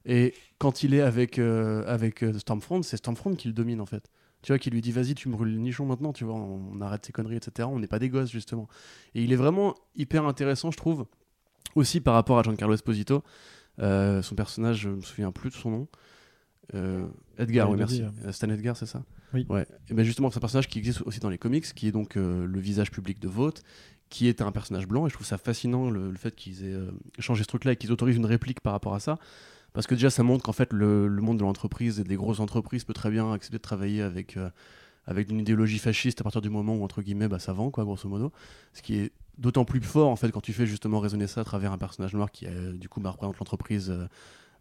Et 0.06 0.34
quand 0.60 0.84
il 0.84 0.94
est 0.94 1.02
avec, 1.02 1.40
euh, 1.40 1.84
avec 1.88 2.24
euh, 2.24 2.38
Stormfront, 2.38 2.84
c'est 2.84 2.98
Stormfront 2.98 3.36
qui 3.36 3.48
le 3.48 3.54
domine, 3.54 3.82
en 3.82 3.86
fait. 3.86 4.10
Tu 4.44 4.52
vois, 4.52 4.60
qui 4.60 4.70
lui 4.70 4.82
dit, 4.82 4.92
vas-y, 4.92 5.16
tu 5.16 5.30
me 5.30 5.34
brûles 5.34 5.52
le 5.52 5.58
nichon 5.58 5.86
maintenant, 5.86 6.14
tu 6.14 6.24
vois, 6.24 6.36
on, 6.36 6.62
on 6.74 6.82
arrête 6.82 7.04
ces 7.06 7.12
conneries, 7.12 7.38
etc., 7.38 7.68
on 7.72 7.80
n'est 7.80 7.88
pas 7.88 8.00
des 8.00 8.10
gosses, 8.10 8.32
justement. 8.32 8.68
Et 9.16 9.24
il 9.24 9.34
est 9.34 9.38
vraiment 9.38 9.74
hyper 9.96 10.26
intéressant, 10.26 10.70
je 10.70 10.78
trouve, 10.78 11.08
aussi 11.74 12.02
par 12.02 12.14
rapport 12.14 12.38
à 12.38 12.44
Giancarlo 12.44 12.76
Esposito. 12.76 13.24
Euh, 13.80 14.22
son 14.22 14.36
personnage, 14.36 14.78
je 14.80 14.90
me 14.90 15.02
souviens 15.02 15.32
plus 15.32 15.50
de 15.50 15.56
son 15.56 15.72
nom. 15.72 15.88
Euh, 16.74 17.06
Edgar, 17.38 17.70
oui, 17.70 17.78
merci. 17.78 18.00
dit, 18.02 18.06
Euh, 18.26 18.32
Stan 18.32 18.50
Edgar, 18.50 18.76
c'est 18.76 18.86
ça 18.86 19.04
Oui. 19.34 19.46
Ouais. 19.50 19.66
Et 19.90 19.94
ben 19.94 20.04
justement, 20.04 20.30
c'est 20.30 20.38
un 20.38 20.42
personnage 20.42 20.68
qui 20.68 20.80
existe 20.80 21.02
aussi 21.04 21.20
dans 21.20 21.30
les 21.30 21.38
comics, 21.38 21.66
qui 21.74 21.88
est 21.88 21.92
donc 21.92 22.16
le 22.16 22.60
visage 22.60 22.92
public 22.92 23.20
de 23.20 23.28
Vought, 23.28 23.64
qui 24.10 24.28
est 24.28 24.42
un 24.42 24.52
personnage 24.52 24.88
blanc. 24.88 25.06
Et 25.06 25.10
je 25.10 25.14
trouve 25.14 25.28
ça 25.28 25.38
fascinant 25.38 25.90
le, 25.90 26.12
le 26.12 26.18
fait 26.18 26.36
qu'ils 26.36 26.66
aient 26.66 26.78
changé 27.20 27.44
ce 27.44 27.48
truc-là 27.48 27.74
et 27.74 27.76
qu'ils 27.76 27.92
autorisent 27.92 28.18
une 28.18 28.26
réplique 28.26 28.62
par 28.62 28.74
rapport 28.74 28.96
à 28.96 29.00
ça. 29.00 29.18
Parce 29.74 29.86
que 29.86 29.96
déjà, 29.96 30.10
ça 30.10 30.24
montre 30.24 30.44
qu'en 30.44 30.54
fait, 30.54 30.74
le, 30.74 31.08
le 31.08 31.22
monde 31.22 31.38
de 31.38 31.44
l'entreprise 31.44 32.00
et 32.00 32.04
des 32.04 32.16
grosses 32.16 32.40
entreprises 32.40 32.84
peut 32.84 32.94
très 32.94 33.12
bien 33.12 33.32
accepter 33.32 33.58
de 33.58 33.62
travailler 33.62 34.02
avec, 34.02 34.38
avec 35.06 35.30
une 35.30 35.40
idéologie 35.40 35.78
fasciste 35.78 36.20
à 36.22 36.24
partir 36.24 36.42
du 36.42 36.50
moment 36.50 36.76
où, 36.76 36.84
entre 36.84 37.02
guillemets, 37.02 37.28
bah, 37.28 37.40
ça 37.40 37.54
vend, 37.54 37.70
quoi, 37.70 37.84
grosso 37.84 38.10
modo. 38.10 38.32
Ce 38.74 38.82
qui 38.82 38.96
est 38.96 39.12
d'autant 39.38 39.66
plus 39.66 39.82
fort, 39.82 40.10
en 40.10 40.16
fait, 40.16 40.32
quand 40.32 40.42
tu 40.42 40.54
fais 40.54 40.66
justement 40.66 41.00
résonner 41.00 41.28
ça 41.28 41.42
à 41.42 41.44
travers 41.44 41.72
un 41.72 41.78
personnage 41.78 42.14
noir 42.14 42.32
qui, 42.32 42.46
euh, 42.48 42.74
du 42.74 42.90
coup, 42.90 43.00
bah, 43.00 43.12
représente 43.12 43.38
l'entreprise 43.40 43.90
euh, 43.92 44.08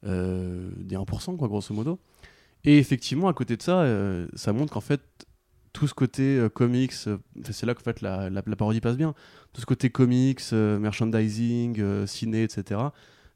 euh, 0.04 0.70
des 0.76 0.96
1%, 0.96 1.36
quoi, 1.36 1.48
grosso 1.48 1.74
modo. 1.74 1.98
Et 2.64 2.78
effectivement, 2.78 3.28
à 3.28 3.32
côté 3.32 3.56
de 3.56 3.62
ça, 3.62 3.86
ça 4.34 4.52
montre 4.52 4.72
qu'en 4.72 4.80
fait, 4.80 5.00
tout 5.72 5.86
ce 5.86 5.94
côté 5.94 6.44
comics, 6.52 6.92
c'est 6.92 7.66
là 7.66 7.74
qu'en 7.74 7.82
fait 7.82 8.00
la, 8.00 8.42
parodie 8.58 8.80
passe 8.80 8.96
bien. 8.96 9.14
Tout 9.52 9.60
ce 9.60 9.66
côté 9.66 9.88
comics, 9.88 10.40
merchandising, 10.52 12.06
ciné, 12.06 12.42
etc. 12.42 12.80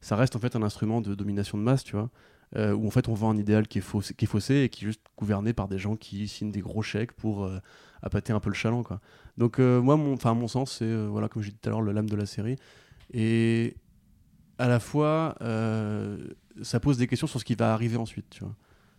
Ça 0.01 0.17
reste 0.17 0.35
en 0.35 0.41
fait 0.41 0.57
un 0.57 0.63
instrument 0.63 1.01
de 1.01 1.15
domination 1.15 1.59
de 1.59 1.63
masse, 1.63 1.85
tu 1.85 1.95
vois. 1.95 2.11
où 2.57 2.89
en 2.89 2.91
fait 2.91 3.07
on 3.07 3.15
vend 3.15 3.31
un 3.31 3.37
idéal 3.37 3.69
qui 3.69 3.79
est, 3.79 4.15
qui 4.17 4.25
est 4.25 4.29
faussé 4.29 4.63
et 4.63 4.69
qui 4.69 4.85
est 4.85 4.89
juste 4.89 5.03
gouverné 5.17 5.53
par 5.53 5.69
des 5.69 5.79
gens 5.79 5.95
qui 5.95 6.27
signent 6.27 6.51
des 6.51 6.63
gros 6.63 6.83
chèques 6.83 7.13
pour 7.13 7.49
euh, 8.03 8.07
appâter 8.07 8.33
un 8.33 8.41
peu 8.41 8.49
le 8.51 8.55
chaland, 8.55 8.83
quoi. 8.83 9.01
Donc 9.39 9.59
euh, 9.59 9.81
moi, 9.81 9.97
mon, 9.97 10.17
à 10.17 10.35
mon 10.35 10.49
sens, 10.49 10.79
c'est 10.79 10.85
euh, 10.85 11.09
voilà 11.11 11.29
comme 11.29 11.43
j'ai 11.43 11.51
dit 11.51 11.57
tout 11.61 11.69
à 11.69 11.71
l'heure 11.71 11.83
le 11.83 11.93
lame 11.93 12.09
de 12.09 12.17
la 12.17 12.27
série. 12.27 12.57
Et 13.13 13.77
à 14.59 14.69
la 14.69 14.81
fois, 14.81 15.37
euh, 15.43 16.29
ça 16.63 16.81
pose 16.81 16.99
des 16.99 17.07
questions 17.07 17.27
sur 17.27 17.41
ce 17.41 17.45
qui 17.45 17.55
va 17.55 17.73
arriver 17.73 17.97
ensuite, 17.97 18.29
tu 18.31 18.45
vois. 18.45 18.55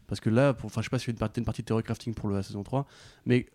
Parce 0.07 0.19
que 0.19 0.29
là, 0.29 0.53
pour- 0.53 0.69
je 0.69 0.81
sais 0.81 0.89
pas 0.89 0.99
si 0.99 1.09
une 1.09 1.15
partie, 1.17 1.39
une 1.39 1.45
partie 1.45 1.61
de 1.61 1.67
theory 1.67 1.83
crafting 1.83 2.13
pour 2.13 2.29
la 2.29 2.43
saison 2.43 2.63
3, 2.63 2.85
mais 3.25 3.45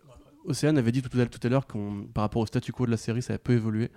Océane 0.45 0.77
avait 0.77 0.91
dit 0.91 1.01
tout 1.01 1.09
à, 1.19 1.21
à 1.21 1.49
l'heure 1.49 1.67
qu'on, 1.67 2.07
par 2.13 2.23
rapport 2.23 2.41
au 2.41 2.45
statu 2.45 2.71
quo 2.71 2.85
de 2.85 2.91
la 2.91 2.97
série, 2.97 3.21
ça 3.21 3.33
a 3.33 3.37
peu 3.37 3.53
évolué. 3.53 3.91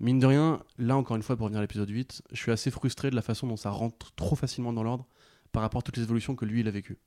Mine 0.00 0.18
de 0.18 0.26
rien, 0.26 0.62
là 0.76 0.96
encore 0.96 1.16
une 1.16 1.22
fois, 1.22 1.36
pour 1.36 1.44
revenir 1.44 1.60
à 1.60 1.62
l'épisode 1.62 1.88
8, 1.88 2.22
je 2.32 2.36
suis 2.36 2.52
assez 2.52 2.70
frustré 2.70 3.08
de 3.10 3.16
la 3.16 3.22
façon 3.22 3.46
dont 3.46 3.56
ça 3.56 3.70
rentre 3.70 4.12
trop 4.14 4.36
facilement 4.36 4.72
dans 4.74 4.82
l'ordre 4.82 5.06
par 5.52 5.62
rapport 5.62 5.78
à 5.78 5.82
toutes 5.82 5.96
les 5.96 6.02
évolutions 6.02 6.34
que 6.36 6.44
lui, 6.44 6.60
il 6.60 6.68
a 6.68 6.70
vécues. 6.70 6.98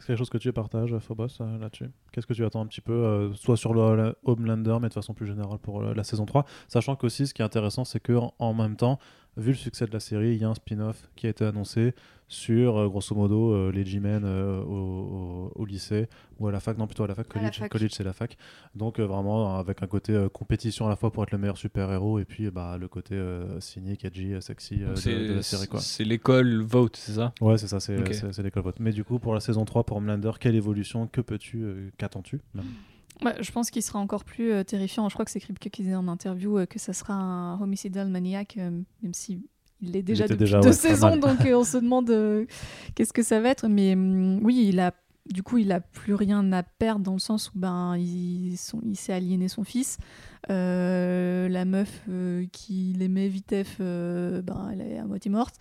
C'est 0.00 0.06
quelque 0.06 0.18
chose 0.18 0.30
que 0.30 0.38
tu 0.38 0.50
partages, 0.50 0.96
Phobos, 0.98 1.26
euh, 1.42 1.58
là-dessus? 1.58 1.90
Qu'est-ce 2.10 2.26
que 2.26 2.32
tu 2.32 2.42
attends 2.42 2.62
un 2.62 2.66
petit 2.66 2.80
peu, 2.80 2.92
euh, 2.92 3.34
soit 3.34 3.58
sur 3.58 3.74
le, 3.74 4.16
Homelander, 4.24 4.78
mais 4.80 4.88
de 4.88 4.94
façon 4.94 5.12
plus 5.12 5.26
générale 5.26 5.58
pour 5.58 5.82
euh, 5.82 5.92
la 5.94 6.04
saison 6.04 6.24
3 6.24 6.46
Sachant 6.68 6.96
qu'aussi, 6.96 7.26
ce 7.26 7.34
qui 7.34 7.42
est 7.42 7.44
intéressant, 7.44 7.84
c'est 7.84 8.00
que 8.00 8.14
en, 8.14 8.32
en 8.38 8.54
même 8.54 8.76
temps, 8.76 8.98
vu 9.36 9.50
le 9.52 9.56
succès 9.56 9.86
de 9.86 9.92
la 9.92 10.00
série, 10.00 10.32
il 10.34 10.40
y 10.40 10.44
a 10.44 10.48
un 10.48 10.54
spin-off 10.54 11.08
qui 11.16 11.26
a 11.26 11.30
été 11.30 11.44
annoncé 11.44 11.94
sur, 12.28 12.76
euh, 12.78 12.88
grosso 12.88 13.14
modo, 13.16 13.52
euh, 13.54 13.72
les 13.72 13.84
G-Men 13.84 14.22
euh, 14.24 14.62
au, 14.62 14.72
au- 14.72 15.52
au 15.56 15.64
lycée 15.66 16.08
ou 16.38 16.46
à 16.46 16.52
la 16.52 16.60
fac. 16.60 16.78
Non, 16.78 16.86
plutôt 16.86 17.02
à 17.02 17.08
la 17.08 17.14
fac. 17.16 17.26
College, 17.68 17.90
c'est 17.92 18.04
la 18.04 18.12
fac. 18.12 18.36
Donc, 18.76 19.00
euh, 19.00 19.04
vraiment, 19.06 19.56
avec 19.58 19.82
un 19.82 19.86
côté 19.88 20.12
euh, 20.12 20.28
compétition 20.28 20.86
à 20.86 20.90
la 20.90 20.96
fois 20.96 21.10
pour 21.12 21.24
être 21.24 21.32
le 21.32 21.38
meilleur 21.38 21.56
super-héros 21.56 22.18
et 22.20 22.24
puis 22.24 22.48
bah, 22.50 22.76
le 22.78 22.86
côté 22.86 23.14
euh, 23.16 23.58
cynique, 23.60 24.04
edgy, 24.04 24.34
sexy 24.40 24.82
euh, 24.82 24.94
Donc 24.94 25.04
de, 25.04 25.34
la 25.34 25.42
série. 25.42 25.66
quoi. 25.66 25.80
c'est 25.80 26.04
l'école 26.04 26.62
vote, 26.62 26.96
c'est 26.96 27.12
ça? 27.14 27.32
Ouais, 27.40 27.58
c'est 27.58 27.66
ça, 27.66 27.80
c'est 27.80 27.96
l'école 28.42 28.62
vote. 28.62 28.76
Mais 28.78 28.92
du 28.92 29.02
coup, 29.02 29.18
pour 29.18 29.34
la 29.34 29.40
saison 29.40 29.64
3, 29.64 29.82
pour 29.84 29.96
Homelander, 29.96 30.32
quelle 30.38 30.54
évolution? 30.54 31.08
Que 31.08 31.20
peux-tu 31.20 31.62
euh, 31.64 31.90
Qu'attends-tu 31.98 32.40
Ouais, 33.24 33.34
je 33.40 33.52
pense 33.52 33.70
qu'il 33.70 33.82
sera 33.82 33.98
encore 33.98 34.24
plus 34.24 34.52
euh, 34.52 34.64
terrifiant. 34.64 35.08
Je 35.08 35.14
crois 35.14 35.24
que 35.24 35.30
c'est 35.30 35.40
Kripke 35.40 35.68
qui 35.70 35.82
disait 35.82 35.94
en 35.94 36.08
interview 36.08 36.58
euh, 36.58 36.66
que 36.66 36.78
ça 36.78 36.92
sera 36.92 37.14
un 37.14 37.60
homicidal 37.60 38.08
maniaque, 38.08 38.56
euh, 38.58 38.70
même 39.02 39.14
si 39.14 39.42
il 39.82 39.92
l'est 39.92 40.02
déjà 40.02 40.24
était 40.24 40.34
depuis 40.34 40.44
déjà, 40.44 40.60
deux 40.60 40.68
ouais, 40.68 40.72
saisons, 40.74 41.16
donc 41.16 41.38
on 41.44 41.64
se 41.64 41.78
demande 41.78 42.46
qu'est-ce 42.94 43.12
que 43.12 43.22
ça 43.22 43.40
va 43.40 43.50
être. 43.50 43.68
Mais 43.68 43.94
hum, 43.94 44.40
oui, 44.42 44.66
il 44.68 44.80
a, 44.80 44.92
du 45.30 45.42
coup, 45.42 45.58
il 45.58 45.70
a 45.72 45.80
plus 45.80 46.14
rien 46.14 46.50
à 46.52 46.62
perdre 46.62 47.04
dans 47.04 47.12
le 47.14 47.18
sens 47.18 47.48
où 47.48 47.58
ben, 47.58 47.96
il, 47.96 48.56
son- 48.56 48.80
il 48.84 48.96
s'est 48.96 49.12
aliéné 49.12 49.48
son 49.48 49.64
fils. 49.64 49.98
La 50.48 51.64
meuf 51.64 52.02
euh, 52.08 52.46
qu'il 52.52 53.02
aimait 53.02 53.28
vitef, 53.28 53.78
ben, 53.80 54.70
elle 54.72 54.80
est 54.80 54.98
à 54.98 55.04
moitié 55.04 55.30
morte. 55.30 55.56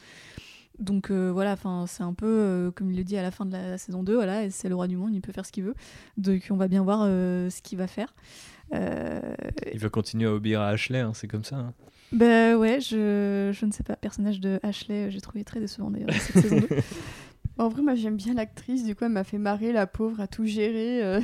Donc 0.80 1.12
euh, 1.12 1.30
voilà, 1.32 1.54
enfin 1.54 1.86
c'est 1.88 2.04
un 2.04 2.14
peu 2.14 2.26
euh, 2.26 2.72
comme 2.72 2.90
il 2.92 2.98
le 2.98 3.04
dit 3.04 3.18
à 3.18 3.22
la 3.22 3.32
fin 3.32 3.46
de 3.46 3.52
la 3.52 3.78
saison 3.78 4.02
2, 4.02 4.16
voilà, 4.16 4.50
c'est 4.50 4.70
le 4.70 4.76
roi 4.76 4.88
du 4.88 4.96
monde, 4.98 5.14
il 5.14 5.22
peut 5.22 5.32
faire 5.34 5.46
ce 5.46 5.52
qu'il 5.52 5.64
veut. 5.66 5.76
Donc 6.18 6.48
on 6.52 6.56
va 6.56 6.68
bien 6.70 6.82
voir 6.84 7.02
euh, 7.04 7.50
ce 7.50 7.62
qu'il 7.62 7.78
va 7.78 7.88
faire. 7.88 8.14
Euh, 8.74 9.20
Il 9.74 9.80
va 9.80 9.90
continuer 9.90 10.28
à 10.28 10.34
obéir 10.34 10.62
à 10.62 10.70
Ashley, 10.70 11.00
hein, 11.00 11.12
c'est 11.14 11.28
comme 11.28 11.44
ça. 11.44 11.58
hein. 11.58 11.74
bah 12.12 12.56
ouais, 12.58 12.80
je, 12.80 13.50
je 13.54 13.66
ne 13.66 13.72
sais 13.72 13.84
pas, 13.84 13.96
personnage 13.96 14.40
de 14.40 14.60
Ashley, 14.64 15.12
j'ai 15.12 15.20
trouvé 15.22 15.44
très 15.44 15.60
décevant 15.60 15.90
d'ailleurs 15.92 16.12
cette 16.14 16.44
saison 16.44 16.60
2. 16.60 16.68
En 17.58 17.68
vrai, 17.68 17.82
moi 17.82 17.94
j'aime 17.94 18.16
bien 18.16 18.36
l'actrice, 18.36 18.86
du 18.86 18.96
coup 18.96 19.04
elle 19.04 19.12
m'a 19.12 19.26
fait 19.26 19.38
marrer, 19.38 19.74
la 19.74 19.86
pauvre, 19.86 20.22
à 20.22 20.28
tout 20.28 20.46
gérer. 20.46 21.04
euh. 21.04 21.20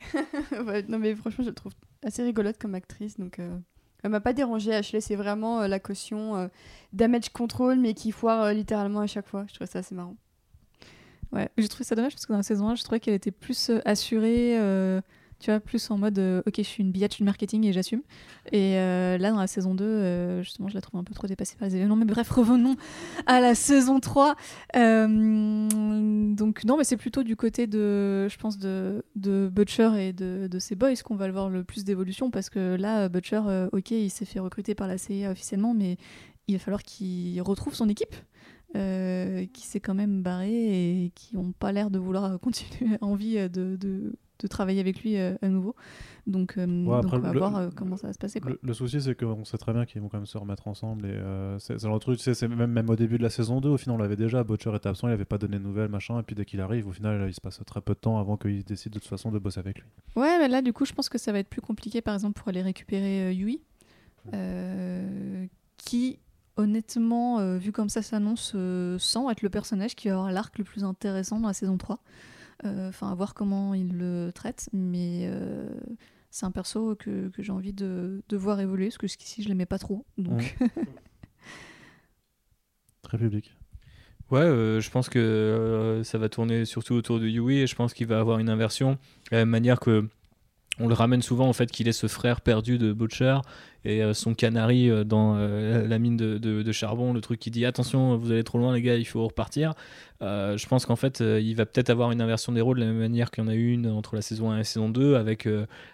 Ouais, 0.66 0.84
non 0.88 0.98
mais 0.98 1.14
franchement, 1.14 1.42
je 1.44 1.48
la 1.48 1.54
trouve 1.54 1.72
assez 2.04 2.22
rigolote 2.22 2.58
comme 2.58 2.74
actrice, 2.74 3.18
donc 3.18 3.38
euh, 3.38 3.56
elle 4.04 4.10
m'a 4.10 4.20
pas 4.20 4.34
dérangé. 4.34 4.72
Ashley, 4.72 5.00
c'est 5.00 5.16
vraiment 5.16 5.62
euh, 5.62 5.66
la 5.66 5.80
caution 5.80 6.36
euh, 6.36 6.48
damage 6.92 7.30
control, 7.30 7.78
mais 7.78 7.94
qui 7.94 8.12
foire 8.12 8.42
euh, 8.42 8.52
littéralement 8.52 9.00
à 9.00 9.06
chaque 9.06 9.26
fois. 9.26 9.46
Je 9.48 9.54
trouve 9.54 9.66
ça 9.66 9.78
assez 9.78 9.94
marrant. 9.94 10.14
Ouais, 11.32 11.48
j'ai 11.56 11.68
trouvé 11.68 11.84
ça 11.84 11.94
dommage 11.94 12.12
parce 12.12 12.26
que 12.26 12.32
dans 12.32 12.36
la 12.36 12.44
saison 12.44 12.68
1, 12.68 12.74
je 12.74 12.84
trouvais 12.84 13.00
qu'elle 13.00 13.14
était 13.14 13.30
plus 13.30 13.70
assurée, 13.86 14.56
tu 15.44 15.50
vois, 15.50 15.60
plus 15.60 15.90
en 15.90 15.98
mode 15.98 16.18
euh, 16.18 16.40
ok, 16.46 16.54
je 16.56 16.62
suis 16.62 16.82
une 16.82 16.90
billette 16.90 17.18
du 17.18 17.22
marketing 17.22 17.66
et 17.66 17.72
j'assume. 17.74 18.00
Et 18.50 18.78
euh, 18.78 19.18
là, 19.18 19.30
dans 19.30 19.40
la 19.40 19.46
saison 19.46 19.74
2, 19.74 19.84
euh, 19.84 20.42
justement, 20.42 20.68
je 20.68 20.74
la 20.74 20.80
trouve 20.80 20.98
un 20.98 21.04
peu 21.04 21.12
trop 21.12 21.26
dépassée 21.26 21.54
par 21.58 21.68
les 21.68 21.76
événements. 21.76 21.96
Mais 21.96 22.06
bref, 22.06 22.30
revenons 22.30 22.76
à 23.26 23.40
la 23.42 23.54
saison 23.54 24.00
3. 24.00 24.36
Euh, 24.74 25.68
donc, 26.34 26.64
non, 26.64 26.78
mais 26.78 26.84
c'est 26.84 26.96
plutôt 26.96 27.22
du 27.22 27.36
côté 27.36 27.66
de, 27.66 28.26
je 28.26 28.38
pense, 28.38 28.56
de, 28.56 29.04
de 29.16 29.50
Butcher 29.52 29.90
et 29.98 30.14
de, 30.14 30.48
de 30.50 30.58
ses 30.58 30.76
boys 30.76 30.94
qu'on 31.04 31.14
va 31.14 31.26
le 31.26 31.34
voir 31.34 31.50
le 31.50 31.62
plus 31.62 31.84
d'évolution 31.84 32.30
parce 32.30 32.48
que 32.48 32.76
là, 32.76 33.10
Butcher, 33.10 33.42
ok, 33.70 33.90
il 33.90 34.08
s'est 34.08 34.24
fait 34.24 34.40
recruter 34.40 34.74
par 34.74 34.88
la 34.88 34.96
CIA 34.96 35.30
officiellement, 35.30 35.74
mais 35.74 35.98
il 36.48 36.54
va 36.54 36.58
falloir 36.58 36.82
qu'il 36.82 37.38
retrouve 37.42 37.74
son 37.74 37.90
équipe 37.90 38.16
qui 38.72 39.66
s'est 39.66 39.80
quand 39.80 39.94
même 39.94 40.22
barré 40.22 41.04
et 41.04 41.12
qui 41.14 41.36
n'ont 41.36 41.52
pas 41.52 41.70
l'air 41.70 41.90
de 41.90 41.98
vouloir 41.98 42.40
continuer 42.40 42.96
envie 43.02 43.36
de, 43.50 43.76
de, 43.76 44.14
de 44.44 44.48
travailler 44.48 44.80
avec 44.80 45.02
lui 45.02 45.16
euh, 45.16 45.34
à 45.42 45.48
nouveau. 45.48 45.74
Donc, 46.26 46.56
euh, 46.56 46.66
donc 46.66 47.04
après, 47.04 47.16
on 47.18 47.20
va 47.20 47.32
le- 47.32 47.38
voir 47.38 47.56
euh, 47.56 47.68
comment 47.74 47.96
ça 47.96 48.06
va 48.06 48.12
se 48.12 48.18
passer. 48.18 48.40
Quoi. 48.40 48.52
Le, 48.52 48.58
le 48.62 48.72
souci, 48.72 49.00
c'est 49.00 49.14
qu'on 49.14 49.44
sait 49.44 49.58
très 49.58 49.72
bien 49.72 49.84
qu'ils 49.84 50.00
vont 50.00 50.08
quand 50.08 50.16
même 50.18 50.26
se 50.26 50.38
remettre 50.38 50.68
ensemble. 50.68 51.06
Et 51.06 51.18
c'est 51.58 51.82
le 51.82 51.98
truc, 51.98 52.18
tu 52.18 52.24
sais, 52.24 52.34
c'est 52.34 52.48
même, 52.48 52.70
même 52.70 52.88
au 52.88 52.96
début 52.96 53.18
de 53.18 53.22
la 53.22 53.30
saison 53.30 53.60
2, 53.60 53.68
au 53.68 53.76
final, 53.76 53.96
on 53.96 54.02
l'avait 54.02 54.16
déjà. 54.16 54.44
Butcher 54.44 54.74
était 54.74 54.88
absent, 54.88 55.08
il 55.08 55.12
avait 55.12 55.24
pas 55.24 55.38
donné 55.38 55.58
de 55.58 55.62
nouvelles, 55.64 55.88
machin. 55.90 56.18
Et 56.20 56.22
puis 56.22 56.34
dès 56.34 56.44
qu'il 56.44 56.60
arrive, 56.60 56.86
au 56.88 56.92
final, 56.92 57.26
il 57.28 57.34
se 57.34 57.40
passe 57.40 57.60
très 57.66 57.80
peu 57.80 57.94
de 57.94 57.98
temps 57.98 58.18
avant 58.18 58.36
qu'il 58.36 58.62
décide 58.64 58.92
de 58.92 58.98
toute 58.98 59.08
façon 59.08 59.30
de 59.32 59.38
bosser 59.38 59.58
avec 59.60 59.78
lui. 59.78 59.86
Ouais, 60.16 60.38
mais 60.38 60.48
là, 60.48 60.62
du 60.62 60.72
coup, 60.72 60.84
je 60.84 60.92
pense 60.92 61.08
que 61.08 61.18
ça 61.18 61.32
va 61.32 61.38
être 61.40 61.48
plus 61.48 61.60
compliqué, 61.60 62.00
par 62.00 62.14
exemple, 62.14 62.38
pour 62.38 62.48
aller 62.48 62.62
récupérer 62.62 63.32
Yui, 63.34 63.60
euh, 64.32 65.46
qui, 65.76 66.18
honnêtement, 66.56 67.38
euh, 67.40 67.58
vu 67.58 67.72
comme 67.72 67.88
ça 67.88 68.02
s'annonce, 68.02 68.52
euh, 68.54 68.98
semble 68.98 69.30
être 69.32 69.42
le 69.42 69.50
personnage 69.50 69.94
qui 69.94 70.08
va 70.08 70.14
avoir 70.14 70.32
l'arc 70.32 70.56
le 70.58 70.64
plus 70.64 70.84
intéressant 70.84 71.40
dans 71.40 71.48
la 71.48 71.54
saison 71.54 71.76
3. 71.76 71.98
Euh, 72.64 72.88
Enfin, 72.88 73.10
à 73.10 73.14
voir 73.14 73.34
comment 73.34 73.74
il 73.74 73.96
le 73.96 74.30
traite, 74.32 74.68
mais 74.72 75.26
euh, 75.26 75.68
c'est 76.30 76.46
un 76.46 76.50
perso 76.50 76.94
que, 76.96 77.28
que 77.28 77.42
j'ai 77.42 77.52
envie 77.52 77.72
de, 77.72 78.22
de 78.28 78.36
voir 78.36 78.60
évoluer, 78.60 78.86
parce 78.86 78.98
que 78.98 79.06
jusqu'ici, 79.06 79.42
je 79.42 79.48
l'aimais 79.48 79.66
pas 79.66 79.78
trop. 79.78 80.04
Donc, 80.18 80.56
Très 83.02 83.18
public. 83.18 83.54
Ouais, 84.30 84.40
euh, 84.40 84.80
je 84.80 84.90
pense 84.90 85.08
que 85.08 85.18
euh, 85.18 86.02
ça 86.02 86.18
va 86.18 86.28
tourner 86.28 86.64
surtout 86.64 86.94
autour 86.94 87.20
de 87.20 87.28
Yui 87.28 87.58
et 87.58 87.66
je 87.66 87.74
pense 87.74 87.92
qu'il 87.92 88.06
va 88.06 88.18
avoir 88.18 88.38
une 88.38 88.48
inversion. 88.48 88.92
De 88.92 88.98
la 89.32 89.38
même 89.38 89.50
manière 89.50 89.78
que 89.78 90.08
on 90.80 90.88
le 90.88 90.94
ramène 90.94 91.22
souvent 91.22 91.46
en 91.46 91.52
fait 91.52 91.70
qu'il 91.70 91.86
est 91.86 91.92
ce 91.92 92.08
frère 92.08 92.40
perdu 92.40 92.78
de 92.78 92.92
Butcher 92.92 93.38
et 93.84 94.02
euh, 94.02 94.14
son 94.14 94.34
canari 94.34 94.90
euh, 94.90 95.04
dans 95.04 95.36
euh, 95.36 95.86
la 95.86 95.98
mine 95.98 96.16
de, 96.16 96.38
de- 96.38 96.72
charbon, 96.72 97.12
le 97.12 97.20
truc 97.20 97.38
qui 97.38 97.50
dit 97.50 97.64
attention, 97.64 98.16
vous 98.16 98.32
allez 98.32 98.42
trop 98.42 98.58
loin 98.58 98.74
les 98.74 98.82
gars, 98.82 98.96
il 98.96 99.04
faut 99.04 99.24
repartir. 99.24 99.74
Je 100.20 100.66
pense 100.68 100.86
qu'en 100.86 100.96
fait 100.96 101.20
il 101.20 101.54
va 101.54 101.66
peut-être 101.66 101.90
avoir 101.90 102.10
une 102.10 102.22
inversion 102.22 102.50
des 102.50 102.62
rôles 102.62 102.78
de 102.78 102.80
la 102.84 102.88
même 102.88 102.98
manière 102.98 103.30
qu'il 103.30 103.44
y 103.44 103.46
en 103.46 103.50
a 103.50 103.54
eu 103.54 103.72
une 103.72 103.88
entre 103.88 104.14
la 104.14 104.22
saison 104.22 104.50
1 104.50 104.54
et 104.54 104.58
la 104.58 104.64
saison 104.64 104.88
2 104.88 105.16
avec, 105.16 105.46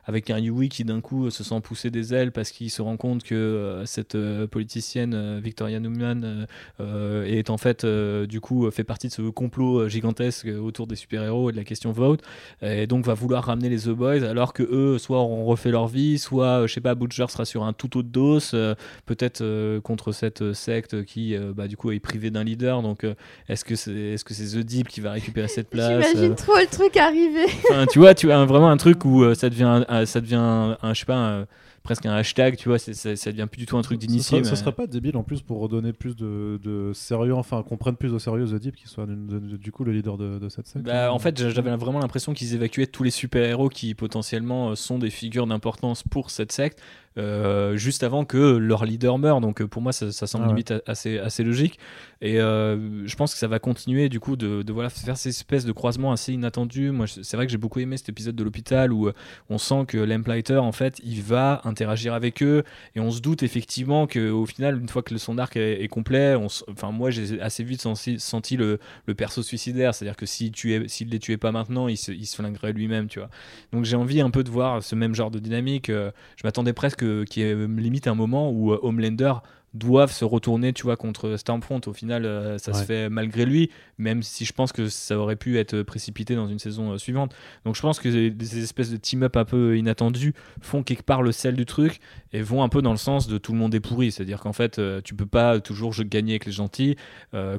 avec 0.04 0.30
un 0.30 0.38
Yui 0.38 0.68
qui 0.68 0.84
d'un 0.84 1.00
coup 1.00 1.30
se 1.30 1.42
sent 1.42 1.60
pousser 1.60 1.90
des 1.90 2.14
ailes 2.14 2.30
parce 2.30 2.52
qu'il 2.52 2.70
se 2.70 2.80
rend 2.80 2.96
compte 2.96 3.24
que 3.24 3.82
cette 3.86 4.16
politicienne 4.46 5.40
Victoria 5.40 5.80
Newman 5.80 6.46
est 6.78 7.50
en 7.50 7.58
fait 7.58 7.84
du 7.84 8.40
coup 8.40 8.70
fait 8.70 8.84
partie 8.84 9.08
de 9.08 9.12
ce 9.12 9.22
complot 9.22 9.88
gigantesque 9.88 10.46
autour 10.46 10.86
des 10.86 10.94
super-héros 10.96 11.50
et 11.50 11.52
de 11.52 11.56
la 11.56 11.64
question 11.64 11.90
vote 11.90 12.22
et 12.62 12.86
donc 12.86 13.04
va 13.04 13.14
vouloir 13.14 13.42
ramener 13.42 13.68
les 13.68 13.80
The 13.80 13.88
Boys 13.88 14.22
alors 14.22 14.52
que 14.52 14.62
eux 14.62 14.98
soit 14.98 15.18
auront 15.18 15.44
refait 15.44 15.72
leur 15.72 15.88
vie 15.88 16.20
soit 16.20 16.68
je 16.68 16.72
sais 16.72 16.80
pas 16.80 16.94
Butcher 16.94 17.26
sera 17.28 17.44
sur 17.44 17.64
un 17.64 17.72
tout 17.80 17.98
autre 17.98 18.08
dos 18.08 18.38
euh, 18.54 18.74
peut-être 19.06 19.40
euh, 19.40 19.80
contre 19.80 20.12
cette 20.12 20.52
secte 20.52 21.04
qui 21.04 21.34
euh, 21.34 21.52
bah, 21.54 21.66
du 21.68 21.76
coup 21.76 21.90
est 21.90 21.98
privée 22.00 22.30
d'un 22.30 22.44
leader 22.44 22.82
donc 22.82 23.04
euh, 23.04 23.14
est-ce 23.48 23.64
que 23.64 23.74
c'est 23.76 23.92
est-ce 23.92 24.24
que 24.24 24.34
c'est 24.34 24.56
The 24.58 24.62
Deep 24.64 24.88
qui 24.88 25.00
va 25.00 25.12
récupérer 25.12 25.48
cette 25.48 25.70
place 25.70 25.88
J'imagine 26.04 26.32
euh, 26.32 26.34
trop 26.34 26.56
le 26.56 26.66
truc 26.66 26.96
arriver. 26.96 27.46
Enfin, 27.70 27.86
tu 27.90 27.98
vois, 27.98 28.14
tu 28.14 28.30
as 28.30 28.44
vraiment 28.44 28.68
un 28.70 28.76
truc 28.76 29.04
où 29.04 29.22
euh, 29.22 29.34
ça 29.34 29.48
devient, 29.48 29.84
un- 29.88 30.06
ça 30.06 30.20
devient 30.20 30.34
un, 30.36 30.76
un- 30.82 30.92
je 30.94 31.00
sais 31.00 31.06
pas, 31.06 31.16
un- 31.40 31.46
presque 31.82 32.04
un 32.04 32.12
hashtag, 32.14 32.56
tu 32.56 32.68
vois, 32.68 32.78
c'est- 32.78 32.92
ça, 32.92 33.16
ça 33.16 33.32
devient 33.32 33.46
plus 33.50 33.58
du 33.60 33.66
tout 33.66 33.78
un 33.78 33.82
truc 33.82 34.00
Ce 34.02 34.06
d'initié. 34.06 34.22
serait, 34.38 34.44
ce 34.44 34.50
mais- 34.50 34.56
serait 34.56 34.72
pas 34.72 34.86
débile 34.86 35.16
en 35.16 35.22
plus 35.22 35.40
pour 35.40 35.60
redonner 35.60 35.92
plus 35.94 36.14
de, 36.16 36.58
de 36.62 36.92
sérieux, 36.92 37.34
enfin 37.34 37.62
qu'on 37.62 37.76
prenne 37.78 37.96
plus 37.96 38.12
au 38.12 38.18
sérieux 38.18 38.44
The 38.46 38.54
Deep, 38.60 38.76
qui 38.76 38.86
soit 38.88 39.06
d'une- 39.06 39.26
de- 39.26 39.38
de- 39.38 39.56
du 39.56 39.72
coup 39.72 39.84
le 39.84 39.92
leader 39.92 40.18
de, 40.18 40.38
de 40.38 40.48
cette 40.50 40.66
secte. 40.66 40.84
Bah, 40.84 41.12
en 41.12 41.18
fait, 41.18 41.38
j'a- 41.38 41.48
j'avais 41.50 41.74
vraiment 41.76 42.00
l'impression 42.00 42.34
qu'ils 42.34 42.54
évacuaient 42.54 42.86
tous 42.86 43.02
les 43.02 43.10
super-héros 43.10 43.68
qui 43.70 43.94
potentiellement 43.94 44.74
sont 44.76 44.98
des 44.98 45.10
figures 45.10 45.46
d'importance 45.46 46.02
pour 46.02 46.30
cette 46.30 46.52
secte, 46.52 46.80
euh, 47.18 47.76
juste 47.76 48.02
avant 48.02 48.24
que 48.24 48.56
leur 48.56 48.84
leader 48.84 49.18
meure. 49.18 49.40
Donc 49.40 49.60
euh, 49.60 49.66
pour 49.66 49.82
moi, 49.82 49.92
ça, 49.92 50.12
ça 50.12 50.26
semble 50.26 50.44
Ah 50.44 50.48
ouais. 50.48 50.54
limite 50.54 50.74
assez, 50.86 51.18
assez 51.18 51.42
logique. 51.42 51.78
Et 52.22 52.38
euh, 52.40 53.06
je 53.06 53.16
pense 53.16 53.32
que 53.32 53.38
ça 53.38 53.48
va 53.48 53.58
continuer 53.58 54.08
du 54.08 54.20
coup 54.20 54.36
de, 54.36 54.62
de, 54.62 54.72
voilà, 54.72 54.90
faire 54.90 55.16
ces 55.16 55.30
espèces 55.30 55.64
de 55.64 55.72
croisements 55.72 56.12
assez 56.12 56.32
inattendus. 56.32 56.90
Moi, 56.90 57.06
c'est 57.06 57.36
vrai 57.36 57.46
que 57.46 57.52
j'ai 57.52 57.58
beaucoup 57.58 57.80
aimé 57.80 57.96
cet 57.96 58.10
épisode 58.10 58.36
de 58.36 58.44
l'hôpital 58.44 58.92
où 58.92 59.10
on 59.48 59.58
sent 59.58 59.84
que 59.88 59.98
Lamplighter, 59.98 60.58
en 60.58 60.72
fait, 60.72 61.00
il 61.02 61.22
va 61.22 61.62
interagir 61.64 62.12
avec 62.14 62.42
eux 62.42 62.62
et 62.94 63.00
on 63.00 63.10
se 63.10 63.20
doute 63.20 63.42
effectivement 63.42 64.06
qu'au 64.06 64.46
final, 64.46 64.78
une 64.78 64.88
fois 64.88 65.02
que 65.02 65.16
son 65.16 65.38
arc 65.38 65.56
est, 65.56 65.82
est 65.82 65.88
complet, 65.88 66.34
on 66.34 66.46
enfin 66.70 66.90
moi 66.90 67.10
j'ai 67.10 67.40
assez 67.40 67.64
vite 67.64 67.80
senti, 67.80 68.20
senti 68.20 68.56
le, 68.56 68.78
le 69.06 69.14
perso 69.14 69.42
suicidaire, 69.42 69.94
c'est-à-dire 69.94 70.16
que 70.16 70.26
s'il 70.26 70.52
s'il 70.88 71.08
les 71.08 71.18
tuait 71.18 71.36
pas 71.38 71.52
maintenant, 71.52 71.88
il 71.88 71.96
se, 71.96 72.12
il 72.12 72.26
se 72.26 72.36
flinguerait 72.36 72.72
lui-même, 72.72 73.08
tu 73.08 73.18
vois. 73.18 73.30
Donc 73.72 73.84
j'ai 73.84 73.96
envie 73.96 74.20
un 74.20 74.30
peu 74.30 74.44
de 74.44 74.50
voir 74.50 74.82
ce 74.82 74.94
même 74.94 75.14
genre 75.14 75.30
de 75.30 75.38
dynamique. 75.38 75.86
je 75.88 76.10
m'attendais 76.44 76.72
presque 76.72 76.99
qu'il 77.24 77.42
y 77.42 77.46
ait 77.46 77.54
euh, 77.54 77.66
limite 77.66 78.06
un 78.06 78.14
moment 78.14 78.50
où 78.50 78.72
euh, 78.72 78.78
Homelander 78.82 79.34
doivent 79.72 80.10
se 80.10 80.24
retourner, 80.24 80.72
tu 80.72 80.82
vois, 80.82 80.96
contre 80.96 81.36
Stormfront. 81.36 81.80
Au 81.86 81.92
final, 81.92 82.24
euh, 82.24 82.58
ça 82.58 82.72
se 82.80 82.84
fait 82.86 83.08
malgré 83.08 83.44
lui, 83.46 83.70
même 83.98 84.20
si 84.24 84.44
je 84.44 84.52
pense 84.52 84.72
que 84.72 84.88
ça 84.88 85.16
aurait 85.16 85.36
pu 85.36 85.58
être 85.58 85.82
précipité 85.82 86.34
dans 86.34 86.48
une 86.48 86.58
saison 86.58 86.90
euh, 86.92 86.98
suivante. 86.98 87.36
Donc 87.64 87.76
je 87.76 87.80
pense 87.80 88.00
que 88.00 88.10
ces- 88.10 88.34
ces 88.44 88.64
espèces 88.64 88.90
de 88.90 88.96
team-up 88.96 89.36
un 89.36 89.44
peu 89.44 89.78
inattendus 89.78 90.34
font 90.60 90.82
quelque 90.82 91.04
part 91.04 91.22
le 91.22 91.30
sel 91.30 91.54
du 91.54 91.66
truc 91.66 92.00
et 92.32 92.42
vont 92.42 92.64
un 92.64 92.68
peu 92.68 92.82
dans 92.82 92.90
le 92.90 92.96
sens 92.96 93.28
de 93.28 93.38
tout 93.38 93.52
le 93.52 93.58
monde 93.58 93.72
est 93.72 93.78
pourri. 93.80 94.10
C'est-à-dire 94.10 94.40
qu'en 94.40 94.52
fait, 94.52 94.80
euh, 94.80 95.00
tu 95.04 95.14
peux 95.14 95.24
pas 95.26 95.60
toujours 95.60 95.92
je- 95.92 96.02
gagner 96.02 96.32
avec 96.32 96.46
les 96.46 96.52
gentils 96.52 96.96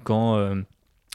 quand. 0.03 0.37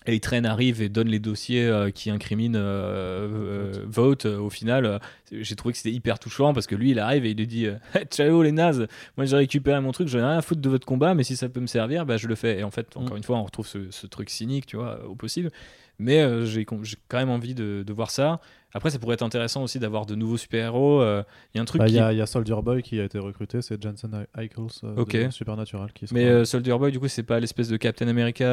A-Train 0.09 0.45
arrive 0.45 0.83
et 0.83 0.89
donne 0.89 1.09
les 1.09 1.19
dossiers 1.19 1.65
euh, 1.67 1.91
qui 1.91 2.11
incriminent 2.11 2.59
euh, 2.59 3.73
euh, 3.75 3.85
Vote, 3.87 4.27
euh, 4.27 4.39
au 4.39 4.51
final, 4.51 5.01
j'ai 5.33 5.57
trouvé 5.57 5.73
que 5.73 5.79
c'était 5.79 5.93
hyper 5.95 6.19
touchant 6.19 6.53
parce 6.55 6.67
que 6.67 6.75
lui, 6.75 6.91
il 6.91 6.99
arrive 6.99 7.25
et 7.27 7.31
il 7.31 7.37
lui 7.37 7.47
dit 7.47 7.67
Ciao 8.11 8.43
les 8.43 8.53
nazes, 8.53 8.87
moi 9.17 9.27
j'ai 9.27 9.37
récupéré 9.37 9.81
mon 9.81 9.93
truc, 9.93 10.09
j'en 10.09 10.19
ai 10.19 10.23
rien 10.23 10.39
à 10.39 10.43
foutre 10.43 10.61
de 10.61 10.69
votre 10.69 10.87
combat, 10.87 11.15
mais 11.15 11.25
si 11.25 11.37
ça 11.37 11.49
peut 11.49 11.61
me 11.61 11.67
servir, 11.67 12.07
bah, 12.07 12.17
je 12.17 12.29
le 12.29 12.35
fais. 12.35 12.59
Et 12.59 12.65
en 12.65 12.71
fait, 12.71 12.97
encore 12.97 13.15
Mm. 13.15 13.19
une 13.19 13.23
fois, 13.25 13.39
on 13.39 13.45
retrouve 13.45 13.67
ce, 13.67 13.91
ce 13.91 14.07
truc 14.07 14.31
cynique, 14.31 14.67
tu 14.67 14.77
vois, 14.77 15.05
au 15.07 15.15
possible. 15.15 15.51
Mais 15.99 16.45
j'ai 16.45 16.67
quand 16.67 17.17
même 17.17 17.31
envie 17.31 17.55
de, 17.55 17.83
de 17.87 17.93
voir 17.95 18.11
ça. 18.11 18.39
Après, 18.75 18.91
ça 18.91 18.99
pourrait 18.99 19.15
être 19.15 19.23
intéressant 19.23 19.63
aussi 19.63 19.79
d'avoir 19.79 20.05
de 20.05 20.15
nouveaux 20.15 20.37
super-héros. 20.37 21.03
Il 21.03 21.25
y 21.55 21.59
a 21.59 21.63
un 21.63 21.65
truc 21.65 21.79
Bah, 21.81 21.87
Il 21.89 21.93
qui 21.93 21.97
y, 21.97 22.01
a- 22.01 22.13
il 22.13 22.19
y 22.19 22.21
a 22.21 22.27
Soldier 22.27 22.57
Boy 22.63 22.83
qui 22.83 23.01
a 23.01 23.05
été 23.05 23.19
recruté, 23.19 23.63
c'est 23.63 23.83
Jensen 23.83 24.27
Ackles 24.35 24.85
Ok. 24.99 25.17
de 25.17 25.31
Supernatural. 25.31 25.91
Qui 25.95 26.05
Mais 26.13 26.45
Soldier 26.45 26.77
Boy, 26.77 26.93
du 26.93 27.01
coup, 27.01 27.09
c'est 27.09 27.23
pas 27.23 27.41
l'espèce 27.41 27.69
de 27.71 27.79
Captain 27.79 28.09
America. 28.09 28.45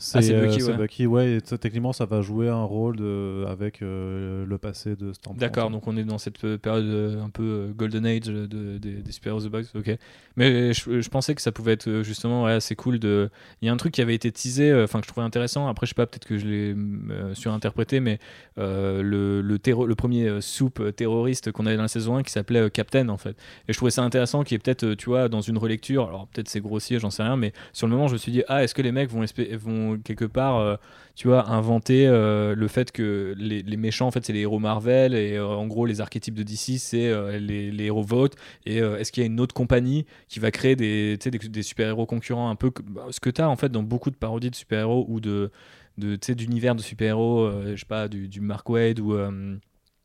C'est 0.00 0.32
ah, 0.32 0.36
euh, 0.36 0.46
Bucky, 0.46 0.62
ouais. 0.62 0.76
Bucky, 0.76 1.06
ouais, 1.06 1.32
et 1.34 1.40
techniquement, 1.40 1.92
ça 1.92 2.06
va 2.06 2.22
jouer 2.22 2.48
un 2.48 2.62
rôle 2.62 2.96
de, 2.96 3.44
avec 3.48 3.82
euh, 3.82 4.46
le 4.46 4.58
passé 4.58 4.94
de 4.94 5.12
Storm. 5.12 5.36
D'accord, 5.36 5.70
donc 5.70 5.88
on 5.88 5.96
est 5.96 6.04
dans 6.04 6.18
cette 6.18 6.42
euh, 6.44 6.56
période 6.56 7.18
un 7.20 7.30
peu 7.30 7.72
golden 7.76 8.06
age 8.06 8.20
de, 8.20 8.46
de- 8.46 8.78
des, 8.78 9.10
super-héros 9.10 9.40
The 9.40 9.48
Boys, 9.50 9.62
ok. 9.74 9.98
Mais 10.36 10.72
je, 10.72 11.00
je 11.00 11.08
pensais 11.08 11.34
que 11.34 11.42
ça 11.42 11.50
pouvait 11.50 11.72
être 11.72 12.02
justement 12.02 12.44
ouais, 12.44 12.52
assez 12.52 12.76
cool 12.76 13.00
de... 13.00 13.28
Il 13.60 13.66
y 13.66 13.68
a 13.68 13.72
un 13.72 13.76
truc 13.76 13.92
qui 13.92 14.00
avait 14.00 14.14
été 14.14 14.30
teasé, 14.30 14.70
euh, 14.70 14.84
enfin 14.84 15.00
que 15.00 15.06
je 15.06 15.10
trouvais 15.10 15.26
intéressant, 15.26 15.66
après 15.66 15.86
je 15.86 15.90
sais 15.90 15.94
pas, 15.96 16.06
peut-être 16.06 16.26
que 16.26 16.38
je 16.38 16.46
l'ai 16.46 16.76
euh, 17.10 17.34
surinterprété, 17.34 17.98
mais 17.98 18.20
le, 18.56 19.40
le, 19.42 19.94
premier 19.96 20.40
soupe 20.40 20.94
terroriste 20.94 21.50
qu'on 21.50 21.66
avait 21.66 21.76
dans 21.76 21.82
la 21.82 21.88
saison 21.88 22.16
1 22.16 22.22
qui 22.22 22.30
s'appelait 22.30 22.70
Captain 22.70 23.08
en 23.08 23.16
fait. 23.16 23.36
Et 23.66 23.72
je 23.72 23.76
trouvais 23.76 23.90
ça 23.90 24.04
intéressant 24.04 24.44
qui 24.44 24.54
est 24.54 24.58
peut-être, 24.58 24.94
tu 24.94 25.06
vois, 25.06 25.28
dans 25.28 25.40
une 25.40 25.58
relecture, 25.58 26.06
alors 26.06 26.28
peut-être 26.28 26.48
c'est 26.48 26.60
grossier, 26.60 27.00
j'en 27.00 27.10
sais 27.10 27.24
rien, 27.24 27.36
mais 27.36 27.52
sur 27.72 27.88
le 27.88 27.94
moment 27.94 28.06
je 28.06 28.12
me 28.12 28.18
suis 28.18 28.30
dit, 28.30 28.44
ah, 28.46 28.62
est-ce 28.62 28.74
que 28.76 28.82
les 28.82 28.92
mecs 28.92 29.10
vont, 29.10 29.24
espé- 29.24 29.56
quelque 29.96 30.24
part... 30.24 30.58
euh, 30.58 30.76
tu 31.18 31.26
vois, 31.26 31.50
inventer 31.50 32.06
euh, 32.06 32.54
le 32.54 32.68
fait 32.68 32.92
que 32.92 33.34
les, 33.36 33.76
méchants, 33.76 34.06
en 34.06 34.12
fait, 34.12 34.24
c'est 34.24 34.32
les 34.32 34.42
héros 34.42 34.60
Marvel 34.60 35.14
et 35.16 35.32
euh, 35.36 35.48
en 35.48 35.66
gros, 35.66 35.84
les 35.84 36.00
archétypes 36.00 36.36
de 36.36 36.44
DC, 36.44 36.78
c'est 36.78 37.08
euh, 37.08 37.40
les, 37.40 37.86
héros 37.86 38.04
Vote. 38.04 38.36
Et 38.66 38.76
est-ce 38.76 39.10
qu'il 39.10 39.24
y 39.24 39.26
a 39.26 39.26
une 39.26 39.40
autre 39.40 39.52
compagnie 39.52 40.06
qui 40.28 40.38
va 40.38 40.52
créer 40.52 40.76
des, 40.76 41.18
super-héros 41.62 42.06
concurrents 42.06 42.50
un 42.50 42.54
peu 42.54 42.70
bah, 42.84 43.06
ce 43.10 43.18
que 43.18 43.30
tu 43.30 43.40
as 43.42 43.48
en 43.48 43.56
fait 43.56 43.70
dans 43.70 43.82
beaucoup 43.82 44.10
de 44.10 44.14
parodies 44.14 44.50
de 44.50 44.54
super-héros 44.54 45.06
ou 45.08 45.18
de, 45.18 45.50
d'univers 45.96 46.76
de 46.76 46.82
super-héros, 46.82 47.50
je 47.74 47.76
sais 47.76 47.84
pas, 47.84 48.06
du, 48.06 48.28
du 48.28 48.40
Mark 48.40 48.68
Wade 48.70 49.00
ou. 49.00 49.16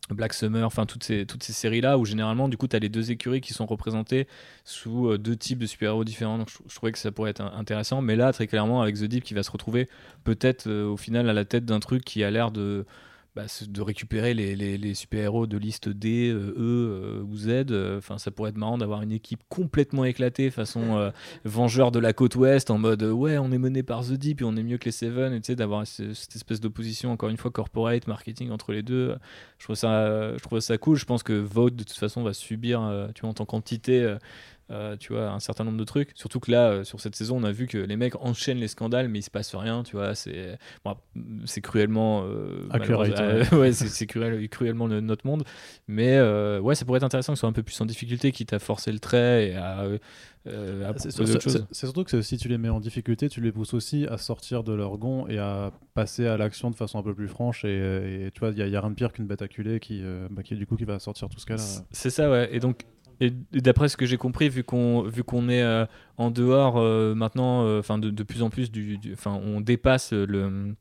Black 0.10 0.34
Summer, 0.34 0.66
enfin 0.66 0.86
toutes 0.86 1.04
ces, 1.04 1.26
séries-là 1.40 1.98
où 1.98 2.06
généralement 2.06 2.50
du 2.50 2.58
coup 2.58 2.68
tu 2.68 2.76
as 2.76 2.80
les 2.80 2.90
deux 2.90 3.12
écuries 3.12 3.42
qui 3.42 3.54
sont 3.54 3.66
représentées 3.66 4.28
sous 4.66 5.08
euh, 5.08 5.18
deux 5.18 5.36
types 5.36 5.60
de 5.60 5.66
super-héros 5.66 6.04
différents. 6.04 6.38
Donc 6.38 6.50
je, 6.50 6.76
trouvais 6.76 6.92
que 6.92 6.98
ça 6.98 7.12
pourrait 7.12 7.32
être 7.32 7.42
intéressant. 7.42 8.02
Mais 8.02 8.16
là, 8.16 8.34
très 8.34 8.48
clairement, 8.48 8.82
avec 8.82 8.96
The 8.96 9.06
Deep 9.06 9.24
qui 9.24 9.34
va 9.34 9.44
se 9.44 9.52
retrouver 9.52 9.88
peut-être 10.24 10.68
euh, 10.68 10.86
au 10.86 10.98
final 10.98 11.30
à 11.30 11.34
la 11.34 11.46
tête 11.46 11.66
d'un 11.66 11.80
truc 11.80 12.04
qui 12.04 12.24
a 12.24 12.32
l'air 12.32 12.52
de, 12.52 12.86
bah, 13.36 13.46
de 13.68 13.82
récupérer 13.82 14.34
les, 14.34 14.56
les- 14.56 14.78
les 14.78 14.94
super-héros 14.94 15.48
de 15.48 15.58
liste 15.58 15.90
D, 15.90 16.30
euh, 16.30 16.54
E 16.56 16.60
euh, 16.60 17.24
ou 17.24 17.36
Z. 17.38 17.48
Euh, 17.72 17.98
Enfin, 17.98 18.18
ça 18.18 18.32
pourrait 18.32 18.50
être 18.52 18.58
marrant 18.58 18.78
d'avoir 18.78 19.02
une 19.02 19.12
équipe 19.12 19.42
complètement 19.50 20.06
éclatée, 20.06 20.50
façon 20.52 21.12
Vengeur 21.46 21.92
de 21.92 22.00
la 22.00 22.14
côte 22.14 22.36
ouest, 22.36 22.70
en 22.72 22.78
mode 22.78 23.04
ouais, 23.04 23.38
on 23.38 23.52
est 23.52 23.58
mené 23.58 23.84
par 23.84 24.04
The 24.06 24.14
Deep 24.14 24.42
et 24.42 24.44
on 24.44 24.56
est 24.56 24.64
mieux 24.64 24.78
que 24.78 24.86
les 24.86 24.92
Seven, 24.92 25.34
et 25.34 25.42
tu 25.42 25.48
sais, 25.48 25.56
d'avoir 25.56 25.86
ce- 25.88 26.14
cette 26.14 26.36
espèce 26.36 26.60
d'opposition, 26.62 27.12
encore 27.12 27.30
une 27.30 27.38
fois, 27.38 27.52
corporate, 27.52 28.08
marketing 28.08 28.52
entre 28.52 28.72
les 28.72 28.84
deux. 28.84 29.16
Je 29.58 29.64
trouve 29.66 29.76
ça, 29.76 30.34
je 30.38 30.42
trouve 30.44 30.60
ça 30.60 30.78
cool. 30.78 30.98
Je 30.98 31.06
pense 31.06 31.24
que 31.24 31.34
Vote, 31.34 31.76
de 31.76 31.84
toute 31.84 31.98
façon, 31.98 32.24
va 32.24 32.34
subir, 32.34 32.82
tu 33.16 33.22
vois, 33.22 33.30
en 33.30 33.34
tant 33.34 33.46
qu'entité. 33.46 34.16
Euh, 34.72 34.96
tu 34.98 35.14
vois, 35.14 35.30
un 35.30 35.40
certain 35.40 35.64
nombre 35.64 35.78
de 35.78 35.84
trucs. 35.84 36.12
Surtout 36.16 36.40
que 36.40 36.52
là, 36.52 36.70
euh, 36.70 36.84
sur 36.84 37.00
cette 37.00 37.16
saison, 37.16 37.38
on 37.38 37.44
a 37.44 37.52
vu 37.52 37.68
que 37.68 37.78
les 37.78 37.98
mecs 37.98 38.16
enchaînent 38.16 38.60
les 38.60 38.68
scandales, 38.68 39.10
mais 39.10 39.20
il 39.20 39.24
se 39.24 39.30
passe 39.30 39.54
rien, 39.56 39.84
tu 39.84 39.96
vois. 39.96 40.16
C'est 40.16 40.58
bon, 40.86 40.96
c'est 41.46 41.62
cruellement. 41.62 42.24
euh, 42.26 42.68
euh, 42.74 43.44
ouais, 43.60 43.74
c'est 43.74 43.88
c'est 43.88 44.06
cruel- 44.06 44.48
cruellement 44.50 44.88
le- 44.88 45.02
notre 45.02 45.28
monde. 45.28 45.44
Mais 45.88 46.18
euh, 46.18 46.60
ouais, 46.60 46.76
ça 46.76 46.86
pourrait 46.86 46.98
être 46.98 47.04
intéressant 47.04 47.34
que 47.34 47.38
ce 47.38 47.42
soit 47.42 47.50
un 47.50 47.54
peu 47.54 47.64
plus 47.64 47.80
en 47.82 47.86
difficulté, 47.86 48.32
quitte 48.32 48.54
à 48.54 48.60
forcer 48.60 48.92
le 48.92 49.00
trait 49.00 49.50
et 49.50 49.56
à, 49.56 49.82
euh, 49.82 49.98
euh, 50.48 50.90
à 50.90 50.98
C'est 50.98 51.86
surtout 51.86 52.04
que 52.04 52.22
si 52.22 52.38
tu 52.38 52.48
les 52.48 52.58
mets 52.58 52.70
en 52.70 52.80
difficulté, 52.80 53.30
tu 53.30 53.42
les 53.42 53.52
pousses 53.52 53.74
aussi 53.74 54.06
à 54.08 54.18
sortir 54.18 54.64
de 54.64 54.74
leur 54.74 54.98
gond 54.98 55.28
et 55.28 55.40
à 55.40 55.72
passer 55.94 56.28
à 56.28 56.38
l'action 56.38 56.70
de 56.70 56.76
façon 56.76 57.00
un 57.00 57.04
peu 57.04 57.14
plus 57.14 57.28
franche. 57.28 57.64
Et, 57.66 58.26
et 58.26 58.32
tu 58.32 58.40
vois, 58.40 58.50
il 58.50 58.66
n'y 58.66 58.76
a, 58.76 58.82
rien 58.82 58.90
de 58.90 58.96
pire 58.96 59.14
qu'une 59.14 59.28
bête 59.28 59.42
acculée 59.42 59.80
qui, 59.80 60.02
euh, 60.04 60.28
bah, 60.30 60.44
qui, 60.44 60.56
du 60.56 60.66
coup, 60.66 60.76
qui 60.76 60.86
va 60.86 61.00
sortir 61.00 61.30
tout 61.30 61.40
ce 61.40 61.46
cas-là. 61.46 61.64
C'est 61.92 62.10
ça, 62.10 62.30
ouais. 62.30 62.50
Et 62.52 62.60
donc, 62.60 62.86
et 63.24 63.62
d'après 63.62 63.90
ce 63.90 63.98
que 63.98 64.06
j'ai 64.06 64.18
compris, 64.18 64.50
vu 64.50 64.64
qu'on 64.64 65.10
est 65.50 65.62
euh, 65.62 65.86
en 66.18 66.32
dehors 66.32 66.78
euh, 66.78 67.16
maintenant, 67.16 67.66
euh, 67.66 67.80
enfin 67.80 67.98
de, 67.98 68.24
plus 68.24 68.42
en 68.42 68.50
plus 68.50 68.72
du, 68.72 69.00
on 69.26 69.62
dépasse 69.62 70.14
le 70.14 70.76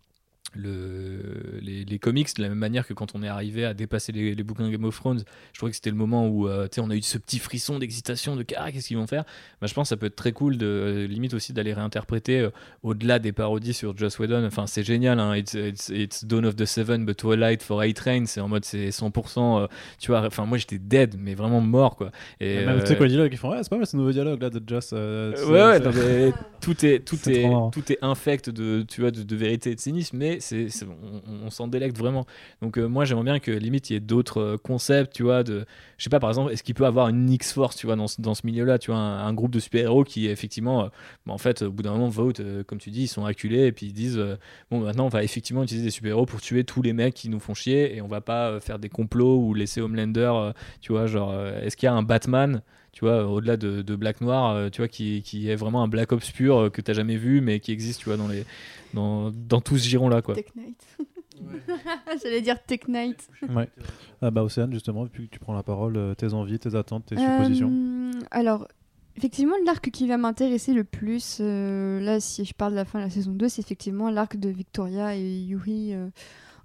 le, 0.55 1.59
les, 1.61 1.85
les 1.85 1.99
comics 1.99 2.35
de 2.37 2.43
la 2.43 2.49
même 2.49 2.59
manière 2.59 2.87
que 2.87 2.93
quand 2.95 3.15
on 3.15 3.23
est 3.23 3.29
arrivé 3.29 3.65
à 3.65 3.75
dépasser 3.75 4.13
les, 4.13 4.35
les 4.35 4.43
bouquins 4.43 4.69
Game 4.71 4.85
of 4.85 4.95
Thrones 4.97 5.23
je 5.53 5.59
trouvais 5.59 5.71
que 5.71 5.77
c'était 5.77 5.91
le 5.91 5.97
moment 5.97 6.29
où 6.29 6.49
euh, 6.49 6.65
tu 6.69 6.77
sais, 6.77 6.81
on 6.81 6.91
a 6.91 6.95
eu 6.97 7.03
ce 7.03 7.19
petit 7.19 7.39
frisson 7.39 7.79
d'excitation 7.79 8.37
de 8.37 8.45
ah, 8.57 8.71
qu'est-ce 8.73 8.89
qu'ils 8.89 8.97
vont 8.97 9.07
faire? 9.07 9.25
Bah, 9.61 9.67
je 9.67 9.75
pense 9.75 9.87
que 9.87 9.89
ça 9.91 9.97
peut 9.97 10.07
être 10.07 10.17
très 10.17 10.33
cool 10.33 10.57
de 10.59 10.67
euh, 10.67 11.07
limite 11.07 11.35
aussi 11.35 11.53
d'aller 11.53 11.73
réinterpréter 11.73 12.41
euh, 12.41 12.51
au-delà 12.83 13.19
des 13.19 13.33
parodies 13.33 13.75
sur 13.75 13.97
Joss 13.97 14.19
Whedon. 14.19 14.45
Enfin 14.47 14.67
c'est 14.67 14.83
génial 14.85 15.19
hein, 15.21 15.35
it's, 15.35 15.55
it's, 15.55 15.89
it's 15.89 16.25
Dawn 16.25 16.45
of 16.47 16.57
the 16.57 16.65
Seven 16.65 17.05
but 17.05 17.17
Twilight 17.17 17.63
for 17.63 17.81
A-Train 17.83 18.27
c'est 18.27 18.41
en 18.41 18.49
mode 18.49 18.65
c'est 18.65 18.89
100% 18.91 19.63
euh, 19.63 19.67
tu 19.99 20.11
vois. 20.11 20.25
Enfin 20.27 20.45
moi 20.47 20.59
j'étais 20.59 20.79
dead 20.79 21.17
mais 21.19 21.35
vraiment 21.35 21.61
mort 21.61 21.97
quoi. 21.97 22.11
Et 22.41 22.65
même, 22.65 22.81
tu 22.81 22.87
sais 22.87 22.97
quoi, 22.97 23.07
les 23.07 23.13
dialogues, 23.13 23.33
ils 23.33 23.37
font 23.39 23.51
Ouais, 23.51 23.59
c'est 23.63 23.69
pas 23.71 23.77
mal 23.77 23.87
ce 23.87 23.97
nouveau 23.97 24.13
dialogue 24.13 24.41
là 24.41 24.51
de 24.51 24.63
Joss. 24.67 24.91
euh, 24.93 25.33
tu 25.33 25.39
sais, 25.41 25.45
ouais, 25.47 25.53
ouais, 25.53 25.79
c'est- 25.79 25.85
non, 25.85 25.91
mais 25.95 26.33
tout 26.61 26.87
est 26.87 27.01
tout 27.01 27.17
est, 27.29 27.51
tout 27.73 27.93
est 27.93 27.99
infect 28.03 28.49
de 28.51 28.85
tu 28.89 29.01
vois 29.03 29.11
de, 29.11 29.23
de 29.23 29.37
vérité 29.37 29.71
et 29.73 29.75
de 29.75 29.81
cynisme, 29.81 30.17
mais 30.17 30.39
on, 31.45 31.51
s'en 31.51 31.69
délecte 31.69 31.97
vraiment. 31.97 32.27
Donc 32.61 32.79
euh, 32.79 32.87
moi 32.87 33.05
j'aimerais 33.05 33.25
bien 33.25 33.39
que 33.39 33.51
limite 33.51 33.91
il 33.91 33.95
y 33.95 33.97
ait 33.97 34.01
d'autres 34.01 34.41
euh, 34.41 34.57
concepts, 34.57 35.13
tu 35.15 35.23
vois, 35.23 35.43
de 35.43 35.65
je 35.99 36.05
sais 36.05 36.11
pas 36.11 36.21
par 36.21 36.31
exemple 36.31 36.53
est-ce 36.53 36.63
qu'il 36.63 36.75
peut 36.75 36.87
avoir 36.87 37.09
une 37.09 37.31
X 37.31 37.53
Force, 37.53 37.77
tu 37.77 37.87
vois, 37.87 37.97
dans, 37.97 38.07
dans 38.19 38.35
ce 38.35 38.47
milieu-là, 38.47 38.79
tu 38.79 38.91
vois, 38.91 39.01
un, 39.01 39.33
groupe 39.35 39.53
de 39.53 39.61
super 39.61 39.85
héros 39.85 40.05
qui 40.05 40.27
effectivement, 40.29 40.85
euh, 40.85 40.89
bah, 41.27 41.33
en 41.33 41.39
fait 41.39 41.63
au 41.63 41.71
bout 41.71 41.83
d'un 41.83 41.93
moment 41.93 42.09
vote, 42.09 42.41
comme 42.67 42.79
tu 42.79 42.91
dis, 42.91 43.03
ils 43.03 43.09
sont 43.09 43.25
acculés 43.25 43.67
et 43.67 43.73
puis 43.73 43.87
ils 43.87 43.93
disent 43.93 44.21
bon 44.71 44.81
maintenant 44.81 45.07
on 45.07 45.11
va 45.11 45.23
effectivement 45.23 45.63
utiliser 45.63 45.87
des 45.87 45.91
super 45.91 46.11
héros 46.11 46.27
pour 46.27 46.41
tuer 46.41 46.65
tous 46.65 46.83
les 46.83 46.93
mecs 46.93 47.15
qui 47.15 47.29
nous 47.29 47.41
font 47.41 47.55
chier 47.55 47.97
et 47.97 48.03
on 48.03 48.09
va 48.09 48.21
pas 48.21 48.61
faire 48.61 48.79
des 48.79 48.89
complots 48.89 49.39
ou 49.39 49.55
laisser 49.55 49.81
Homelander, 49.81 50.53
tu 50.81 50.93
vois, 50.93 51.07
genre 51.07 51.35
est-ce 51.63 51.77
qu'il 51.77 51.87
y 51.87 51.91
a 51.91 51.95
un 51.95 52.03
Batman 52.03 52.63
tu 52.93 53.05
vois, 53.05 53.27
au-delà 53.27 53.57
de, 53.57 53.83
de 53.83 53.97
Black 53.97 54.21
Noir, 54.21 54.55
euh, 54.55 54.69
tu 54.71 54.81
vois, 54.81 54.89
qui, 54.89 55.23
qui 55.23 55.49
est 55.49 55.57
vraiment 55.57 55.83
un 55.83 55.89
Black 55.89 56.13
Ops 56.13 56.31
pur 56.31 56.57
euh, 56.57 56.71
que 56.71 56.81
t'as 56.81 56.93
jamais 56.93 57.17
vu, 57.17 57.41
mais 57.41 57.59
qui 57.61 57.73
existe, 57.73 58.01
tu 58.01 58.07
vois, 58.07 58.17
dans, 58.17 58.29
les, 58.29 58.45
dans, 58.95 59.31
dans 59.31 59.61
tout 59.61 59.79
ce 59.79 59.89
giron-là, 59.89 60.23
quoi. 60.23 60.35
Tech 60.35 60.47
Knight. 60.55 60.85
J'allais 62.23 62.43
dire 62.43 62.63
Tech 62.63 62.81
Knight. 62.89 63.29
Ouais. 63.49 63.69
Ah, 64.21 64.31
bah, 64.31 64.43
Océane, 64.45 64.73
justement, 64.73 65.05
depuis 65.05 65.27
que 65.27 65.33
tu 65.33 65.39
prends 65.39 65.55
la 65.55 65.63
parole, 65.63 65.97
euh, 65.97 66.15
tes 66.15 66.33
envies, 66.35 66.59
tes 66.59 66.75
attentes, 66.75 67.07
tes 67.07 67.17
suppositions. 67.17 68.11
Alors, 68.31 68.69
effectivement, 69.17 69.55
l'arc 69.65 69.91
qui 69.91 70.07
va 70.07 70.17
m'intéresser 70.17 70.73
le 70.73 70.85
plus, 70.85 71.39
euh, 71.41 72.01
là, 72.01 72.21
si 72.21 72.45
je 72.45 72.55
parle 72.55 72.73
de 72.73 72.77
la 72.77 72.85
fin 72.85 72.99
de 72.99 73.05
la 73.05 73.11
saison 73.11 73.33
2, 73.33 73.49
c'est 73.49 73.63
effectivement 73.63 74.11
l'arc 74.11 74.37
de 74.37 74.49
Victoria 74.49 75.17
et 75.17 75.41
Yuri 75.41 75.95
euh, 75.95 76.09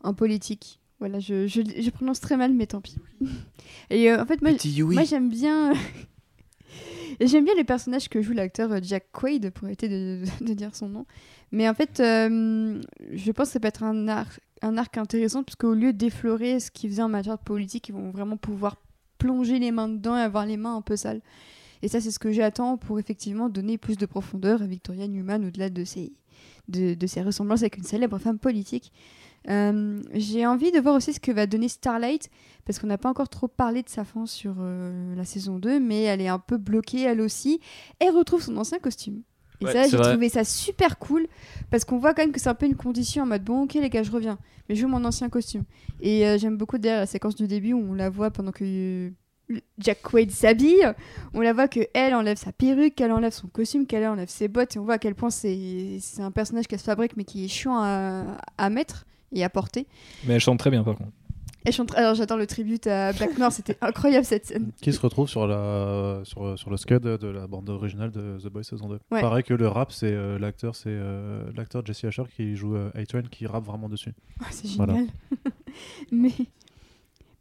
en 0.03 0.13
politique. 0.13 0.79
Voilà, 0.99 1.19
je, 1.19 1.45
je, 1.47 1.61
je 1.79 1.89
prononce 1.91 2.19
très 2.19 2.37
mal, 2.37 2.53
mais 2.53 2.65
tant 2.67 2.81
pis. 2.81 2.95
et 3.89 4.11
euh, 4.11 4.21
en 4.21 4.25
fait, 4.25 4.41
moi, 4.41 4.51
moi 4.93 5.03
j'aime 5.03 5.29
bien. 5.29 5.73
J'aime 7.19 7.45
bien 7.45 7.55
les 7.55 7.63
personnages 7.63 8.09
que 8.09 8.21
joue 8.21 8.33
l'acteur 8.33 8.71
euh, 8.71 8.79
Jack 8.81 9.07
Quaid, 9.11 9.49
pour 9.51 9.65
arrêter 9.65 9.89
de, 9.89 10.53
dire 10.53 10.75
son 10.75 10.89
nom. 10.89 11.05
Mais 11.51 11.67
en 11.67 11.73
fait, 11.73 11.99
euh, 11.99 12.81
je 13.11 13.31
pense 13.31 13.47
que 13.47 13.53
ça 13.53 13.59
peut 13.59 13.67
être 13.67 13.83
un 13.83 14.07
arc, 14.07 14.97
intéressant, 14.97 15.43
puisqu'au 15.43 15.73
lieu 15.73 15.93
d'effleurer 15.93 16.59
ce 16.59 16.69
qu'ils 16.69 16.89
faisaient 16.89 17.01
en 17.01 17.09
matière 17.09 17.37
de 17.37 17.43
politique, 17.43 17.89
ils 17.89 17.93
vont 17.93 18.11
vraiment 18.11 18.37
pouvoir 18.37 18.75
plonger 19.17 19.57
les 19.57 19.71
mains 19.71 19.89
dedans 19.89 20.15
et 20.15 20.21
avoir 20.21 20.45
les 20.45 20.57
mains 20.57 20.75
un 20.75 20.81
peu 20.81 20.95
sales. 20.95 21.21
Et 21.81 21.87
ça, 21.87 22.01
c'est 22.01 22.11
ce 22.11 22.19
que 22.19 22.31
j'attends 22.31 22.77
pour 22.77 22.99
effectivement 22.99 23.49
donner 23.49 23.77
plus 23.77 23.97
de 23.97 24.05
profondeur 24.05 24.61
à 24.61 24.67
Victoria 24.67 25.07
Newman 25.07 25.45
au-delà 25.45 25.69
de 25.69 25.83
ses 25.85 26.11
ressemblances 27.21 27.61
avec 27.61 27.77
une 27.77 27.83
célèbre 27.83 28.17
femme 28.19 28.39
politique. 28.39 28.91
Euh, 29.49 30.01
J'ai 30.13 30.45
envie 30.45 30.71
de 30.71 30.79
voir 30.79 30.95
aussi 30.95 31.13
ce 31.13 31.19
que 31.19 31.31
va 31.31 31.47
donner 31.47 31.67
Starlight, 31.69 32.29
parce 32.65 32.79
qu'on 32.79 32.87
n'a 32.87 32.97
pas 32.97 33.09
encore 33.09 33.29
trop 33.29 33.47
parlé 33.47 33.81
de 33.83 33.89
sa 33.89 34.03
fin 34.03 34.25
sur 34.25 34.55
euh, 34.59 35.15
la 35.15 35.23
saison 35.25 35.57
2, 35.59 35.79
mais 35.79 36.03
elle 36.03 36.21
est 36.21 36.27
un 36.27 36.39
peu 36.39 36.57
bloquée 36.57 37.01
elle 37.01 37.21
aussi. 37.21 37.59
Elle 37.99 38.11
retrouve 38.11 38.41
son 38.41 38.57
ancien 38.57 38.79
costume. 38.79 39.21
Et 39.59 39.65
Ouais, 39.65 39.73
ça, 39.73 39.87
j'ai 39.87 39.97
trouvé 39.97 40.29
ça 40.29 40.43
super 40.43 40.99
cool, 40.99 41.27
parce 41.71 41.83
qu'on 41.83 41.97
voit 41.97 42.13
quand 42.13 42.21
même 42.21 42.31
que 42.31 42.39
c'est 42.39 42.49
un 42.49 42.53
peu 42.55 42.67
une 42.67 42.75
condition 42.75 43.23
en 43.23 43.25
mode 43.25 43.43
bon, 43.43 43.63
ok 43.63 43.73
les 43.73 43.89
gars, 43.89 44.03
je 44.03 44.11
reviens, 44.11 44.37
mais 44.69 44.75
je 44.75 44.83
veux 44.85 44.91
mon 44.91 45.03
ancien 45.03 45.29
costume. 45.29 45.63
Et 45.99 46.27
euh, 46.27 46.37
j'aime 46.37 46.57
beaucoup 46.57 46.77
d'ailleurs 46.77 46.99
la 46.99 47.05
séquence 47.07 47.33
du 47.33 47.47
début 47.47 47.73
où 47.73 47.79
on 47.79 47.93
la 47.95 48.11
voit 48.11 48.29
pendant 48.29 48.51
que 48.51 49.11
Jack 49.79 50.01
Quaid 50.03 50.29
s'habille, 50.29 50.85
on 51.33 51.39
la 51.41 51.53
voit 51.53 51.67
que 51.69 51.79
elle 51.95 52.13
enlève 52.13 52.37
sa 52.37 52.51
perruque, 52.51 52.93
qu'elle 52.93 53.11
enlève 53.13 53.31
son 53.33 53.47
costume, 53.47 53.87
qu'elle 53.87 54.05
enlève 54.05 54.29
ses 54.29 54.47
bottes, 54.47 54.75
et 54.75 54.79
on 54.79 54.83
voit 54.83 54.95
à 54.95 54.99
quel 54.99 55.15
point 55.15 55.31
c'est 55.31 55.97
c'est 56.01 56.21
un 56.21 56.31
personnage 56.31 56.67
qu'elle 56.67 56.79
se 56.79 56.83
fabrique, 56.83 57.17
mais 57.17 57.23
qui 57.23 57.45
est 57.45 57.47
chiant 57.47 57.77
à, 57.81 58.25
à 58.59 58.69
mettre 58.69 59.06
et 59.33 59.43
à 59.43 59.49
porter. 59.49 59.87
Mais 60.25 60.35
elle 60.35 60.39
chante 60.39 60.59
très 60.59 60.69
bien, 60.69 60.83
par 60.83 60.95
contre. 60.95 61.11
En 61.79 61.85
train- 61.85 61.97
Alors 61.99 62.15
j'adore 62.15 62.37
le 62.37 62.47
tribute 62.47 62.87
à 62.87 63.11
Black 63.11 63.37
Noir, 63.37 63.51
c'était 63.51 63.75
incroyable 63.81 64.23
cette 64.25 64.45
scène. 64.45 64.71
Qui 64.81 64.93
se 64.93 65.01
retrouve 65.01 65.27
sur, 65.27 65.45
la, 65.47 66.21
sur, 66.23 66.57
sur 66.57 66.69
le 66.69 66.77
scud 66.77 66.99
de 67.01 67.27
la 67.27 67.45
bande 67.45 67.69
originale 67.69 68.09
de 68.09 68.37
The 68.41 68.47
Boys 68.47 68.63
saison 68.63 68.87
2. 68.87 68.99
Ouais. 69.11 69.19
Pareil 69.19 69.43
que 69.43 69.53
le 69.53 69.67
rap, 69.67 69.91
c'est 69.91 70.13
euh, 70.13 70.39
l'acteur 70.39 70.75
c'est 70.77 70.85
euh, 70.87 71.43
l'acteur 71.57 71.85
Jesse 71.85 72.05
Asher 72.05 72.23
qui 72.33 72.55
joue 72.55 72.75
euh, 72.77 72.89
A-Train 72.95 73.23
qui 73.29 73.45
rappe 73.47 73.65
vraiment 73.65 73.89
dessus. 73.89 74.13
Oh, 74.39 74.45
c'est 74.49 74.69
Voilà. 74.77 74.93
génial. 74.93 75.09
mais 76.11 76.31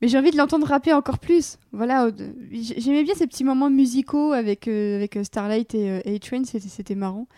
mais 0.03 0.09
j'ai 0.09 0.19
envie 0.19 0.33
de 0.33 0.37
l'entendre 0.37 0.67
rapper 0.67 0.93
encore 0.93 1.19
plus. 1.21 1.59
Voilà, 1.73 2.11
j'aimais 2.51 3.05
bien 3.05 3.15
ces 3.15 3.27
petits 3.29 3.45
moments 3.45 3.71
musicaux 3.71 4.33
avec, 4.33 4.67
euh, 4.67 4.97
avec 4.97 5.17
Starlight 5.23 5.73
et 5.77 5.89
euh, 5.91 6.01
A-Train, 6.17 6.43
c'était 6.45 6.69
c'était 6.69 6.97
marrant. 6.97 7.29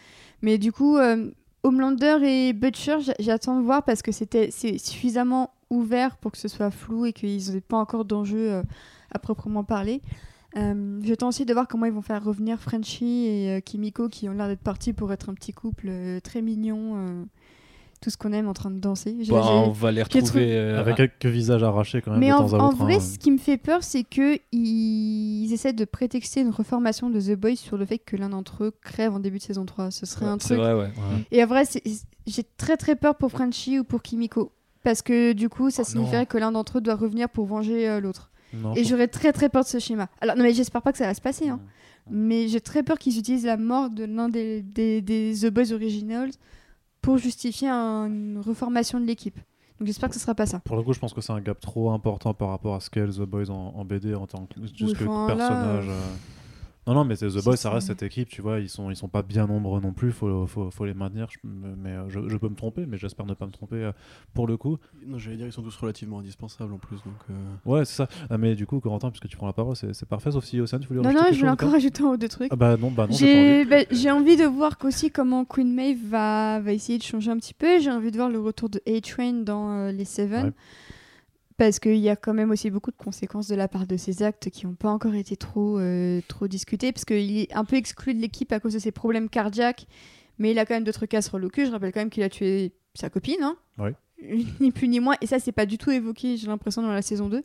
Mais 0.41 0.57
du 0.59 0.73
coup, 0.73 0.97
euh, 0.97 1.31
Homelander 1.63 2.19
et 2.23 2.53
Butcher, 2.53 3.01
j'a- 3.01 3.15
j'attends 3.19 3.59
de 3.59 3.65
voir 3.65 3.83
parce 3.85 4.03
que 4.03 4.13
c'était 4.13 4.51
c'est 4.51 4.79
suffisamment 4.79 5.51
ouvert 5.71 6.17
pour 6.17 6.33
que 6.33 6.39
ce 6.39 6.49
soit 6.49 6.71
flou 6.71 7.05
et 7.07 7.13
qu'ils 7.13 7.53
n'aient 7.53 7.61
pas 7.61 7.77
encore 7.79 8.05
d'enjeu 8.05 8.53
euh, 8.53 8.63
à 9.13 9.19
proprement 9.19 9.65
parler. 9.65 10.01
Euh, 10.57 10.99
J'attends 11.03 11.29
aussi 11.29 11.45
de 11.45 11.53
voir 11.53 11.69
comment 11.69 11.85
ils 11.87 11.93
vont 11.93 12.01
faire 12.01 12.25
revenir 12.25 12.59
Frenchie 12.61 13.27
et 13.27 13.57
euh, 13.57 13.61
Kimiko 13.61 14.09
qui 14.09 14.29
ont 14.29 14.33
l'air 14.33 14.49
d'être 14.49 14.63
partis 14.63 14.93
pour 14.95 15.13
être 15.13 15.29
un 15.29 15.35
petit 15.35 15.53
couple 15.53 15.91
très 16.23 16.41
mignon, 16.41 17.27
tout 18.01 18.11
ce 18.11 18.17
qu'on 18.17 18.33
aime 18.33 18.47
en 18.49 18.53
train 18.55 18.71
de 18.71 18.79
danser. 18.79 19.17
Bah, 19.29 19.43
on 19.53 19.71
va 19.71 19.91
les 19.91 20.03
retrouver. 20.03 20.53
euh, 20.57 20.79
Avec 20.79 20.97
quelques 20.97 21.27
visages 21.27 21.63
arrachés 21.63 22.01
quand 22.01 22.13
même 22.13 22.21
mais 22.21 22.29
de 22.29 22.33
en, 22.35 22.49
temps 22.49 22.57
à 22.59 22.63
en 22.63 22.69
autre. 22.69 22.77
vrai, 22.79 22.97
hein. 22.97 23.01
ce 23.01 23.19
qui 23.19 23.31
me 23.31 23.39
fait 23.39 23.57
peur, 23.57 23.83
c'est 23.83 24.05
que 24.05 24.39
ils 24.53 25.53
essaient 25.53 25.73
de 25.73 25.85
prétexter 25.85 26.41
une 26.41 26.51
reformation 26.51 27.11
de 27.11 27.21
The 27.21 27.35
Boys 27.39 27.57
sur 27.57 27.77
le 27.77 27.85
fait 27.85 27.99
que 27.99 28.17
l'un 28.17 28.29
d'entre 28.29 28.65
eux 28.65 28.73
crève 28.83 29.15
en 29.15 29.21
début 29.21 29.39
de 29.39 29.43
saison 29.43 29.65
3. 29.65 29.91
Ce 29.91 30.07
serait 30.07 30.27
un 30.27 30.37
C'est 30.39 30.55
truc. 30.55 30.59
vrai, 30.59 30.75
ouais. 30.75 30.81
Ouais. 30.83 31.25
Et 31.33 31.43
en 31.43 31.47
vrai, 31.47 31.65
c'est- 31.65 31.83
j'ai 32.27 32.43
très 32.57 32.77
très 32.77 32.97
peur 32.97 33.15
pour 33.17 33.31
Frenchie 33.31 33.79
ou 33.79 33.85
pour 33.85 34.03
Kimiko. 34.03 34.53
Parce 34.85 35.03
que 35.03 35.33
du 35.33 35.49
coup, 35.49 35.71
ça 35.71 35.83
Oh, 35.85 35.89
signifierait 35.91 36.21
non. 36.21 36.25
que 36.27 36.39
l'un 36.39 36.53
d'entre 36.53 36.79
eux 36.79 36.81
doit 36.81 36.95
revenir 36.95 37.29
pour 37.29 37.47
venger 37.47 37.89
euh, 37.89 38.01
l'autre. 38.01 38.31
Et 38.77 38.85
j'aurais 38.85 39.09
très 39.09 39.33
très 39.33 39.51
peur 39.51 39.63
de 39.65 39.69
ce 39.69 39.79
schéma. 39.79 40.09
Alors, 40.23 40.35
non, 40.37 40.43
mais 40.43 40.55
j'espère 40.55 40.81
pas 40.81 40.93
que 40.93 40.97
ça 40.99 41.05
va 41.07 41.13
se 41.13 41.21
passer. 41.21 41.49
Hein. 41.51 41.61
Mais 42.11 42.49
j'ai 42.49 42.63
très 42.63 42.83
peur 42.83 42.99
qu'ils 42.99 43.19
utilisent 43.19 43.45
la 43.45 43.59
mort 43.59 43.91
de 43.91 44.05
l'un 44.05 44.31
des, 44.31 44.63
des, 44.63 45.03
des 45.03 45.35
The 45.43 45.51
Boys 45.51 45.73
Originals 45.73 46.31
pour 47.09 47.19
justifier 47.19 47.69
un- 47.69 48.07
une 48.07 48.39
reformation 48.45 49.01
de 49.01 49.07
l'équipe. 49.07 49.37
Donc 49.79 49.87
j'espère 49.87 50.09
que 50.09 50.15
ce 50.15 50.21
sera 50.21 50.35
pas 50.35 50.45
ça. 50.47 50.59
Pour 50.61 50.77
le 50.77 50.83
coup, 50.83 50.93
je 50.93 50.99
pense 50.99 51.15
que 51.15 51.21
c'est 51.21 51.33
un 51.33 51.41
gap 51.41 51.59
trop 51.61 51.91
important 51.93 52.35
par 52.35 52.49
rapport 52.51 52.75
à 52.75 52.81
ce 52.81 52.91
qu'est 52.91 53.07
The 53.07 53.21
Boys 53.23 53.49
en, 53.49 53.73
en 53.77 53.85
BD 53.85 54.15
en 54.15 54.27
tant 54.27 54.47
que, 54.47 54.61
juste 54.77 54.97
que 54.99 55.05
enfin, 55.05 55.29
là, 55.29 55.37
personnage. 55.37 55.85
euh. 55.89 56.01
Non, 56.89 56.95
non, 56.95 57.05
mais 57.05 57.17
c'est 57.17 57.29
The 57.29 57.45
Boys, 57.45 57.57
ça. 57.57 57.65
ça 57.65 57.71
reste 57.71 57.87
cette 57.89 58.03
équipe, 58.03 58.29
tu 58.31 58.41
vois, 58.41 58.61
ils 58.61 58.69
sont, 58.71 58.91
ils 58.91 58.97
sont 58.97 59.09
pas 59.09 59.23
bien 59.23 59.47
nombreux 59.47 59.79
non 59.81 59.93
plus, 59.93 60.11
faut, 60.11 60.47
faut, 60.47 60.71
faut 60.71 60.85
les 60.87 60.95
maintenir. 60.95 61.29
je- 61.31 61.39
mais 61.45 61.91
euh, 61.91 62.09
je, 62.09 62.29
je 62.29 62.37
peux 62.39 62.49
me 62.49 62.55
tromper, 62.55 62.87
mais 62.87 62.97
j'espère 62.97 63.27
ne 63.27 63.35
pas 63.35 63.45
me 63.47 63.53
tromper 63.53 63.77
euh, 63.77 63.93
pour 64.33 64.47
le 64.47 64.57
coup. 64.57 64.79
Non, 65.07 65.19
j'allais 65.19 65.37
dire, 65.37 65.47
ils 65.47 65.53
sont 65.53 65.63
tous 65.63 65.77
relativement 65.77 66.21
indispensables 66.21 66.73
en 66.73 66.79
plus. 66.79 66.97
Donc, 67.05 67.15
euh, 67.31 67.35
Ouais, 67.67 67.85
c'est 67.85 67.95
ça. 67.95 68.09
Ah, 68.31 68.39
mais 68.39 68.55
du 68.55 68.67
coup, 68.67 68.81
Corentin, 68.81 69.11
puisque 69.11 69.29
tu 69.29 69.37
prends 69.37 69.47
la 69.47 69.53
parole, 69.53 69.77
c'est 69.77 70.09
parfait, 70.09 70.33
sauf 70.33 70.45
si 70.45 70.59
Océane, 70.61 70.81
tu 70.81 70.89
voulais 70.89 71.01
Non, 71.01 71.05
rajouter 71.11 71.25
non, 71.27 71.33
je 71.33 71.39
voulais 71.41 71.51
encore 71.51 71.69
pas 71.69 71.75
rajouter 71.75 72.03
un 72.03 72.07
ou 72.07 72.17
deux 72.17 72.29
trucs. 72.29 72.49
Ah 72.51 72.57
bah 72.57 72.77
non, 72.79 72.91
bah 72.91 73.07
non, 73.07 73.15
j'ai 73.15 73.65
bah, 73.67 73.77
envie 74.15 74.37
de 74.37 74.45
voir 74.47 74.79
qu'aussi 74.79 75.11
comment 75.11 75.45
Queen 75.45 75.75
Maeve 75.75 75.99
va, 76.09 76.59
va 76.61 76.73
essayer 76.73 76.97
de 76.99 77.03
changer 77.05 77.31
un 77.31 77.37
petit 77.37 77.53
peu. 77.55 77.79
J'ai 77.81 77.91
envie 77.91 78.11
de 78.11 78.17
voir 78.17 78.31
le 78.31 78.41
retour 78.41 78.71
de 78.71 78.81
A-Train 78.87 79.43
dans 79.45 79.71
euh, 79.73 79.93
les 79.93 80.07
Seven. 80.07 80.47
Ouais. 80.47 80.53
Parce 81.59 81.81
qu'il 81.81 81.97
y 81.97 82.09
a 82.09 82.15
quand 82.15 82.35
même 82.35 82.53
aussi 82.53 82.71
beaucoup 82.71 82.93
de 82.93 82.97
conséquences 82.97 83.49
de 83.49 83.57
la 83.57 83.67
part 83.67 83.89
de 83.89 83.97
ses 83.97 84.23
actes 84.23 84.49
qui 84.49 84.65
n'ont 84.65 84.75
pas 84.75 84.91
encore 84.91 85.17
été 85.17 85.37
trop, 85.37 85.81
euh, 85.81 86.21
trop 86.29 86.47
discutés. 86.47 86.93
Parce 86.93 87.05
qu'il 87.05 87.37
est 87.37 87.53
un 87.53 87.65
peu 87.65 87.75
exclu 87.75 88.15
de 88.15 88.21
l'équipe 88.21 88.53
à 88.53 88.61
cause 88.61 88.75
de 88.75 88.79
ses 88.79 88.93
problèmes 88.93 89.29
cardiaques. 89.29 89.89
Mais 90.39 90.53
il 90.53 90.59
a 90.61 90.65
quand 90.65 90.75
même 90.75 90.85
d'autres 90.85 91.07
casseroles 91.07 91.45
au 91.45 91.49
cul. 91.49 91.67
Je 91.67 91.73
rappelle 91.73 91.93
quand 91.93 92.01
même 92.01 92.11
qu'il 92.11 92.23
a 92.23 92.29
tué 92.29 92.75
sa 92.95 93.11
copine. 93.11 93.43
Hein. 93.43 93.57
Ouais. 93.77 93.95
Ni 94.61 94.73
plus 94.73 94.89
ni 94.89 95.01
moins. 95.01 95.15
Et 95.21 95.27
ça, 95.27 95.39
c'est 95.39 95.53
pas 95.53 95.65
du 95.67 95.79
tout 95.79 95.91
évoqué, 95.91 96.37
j'ai 96.37 96.49
l'impression, 96.49 96.83
dans 96.83 96.91
la 96.93 97.03
saison 97.03 97.29
2. 97.29 97.43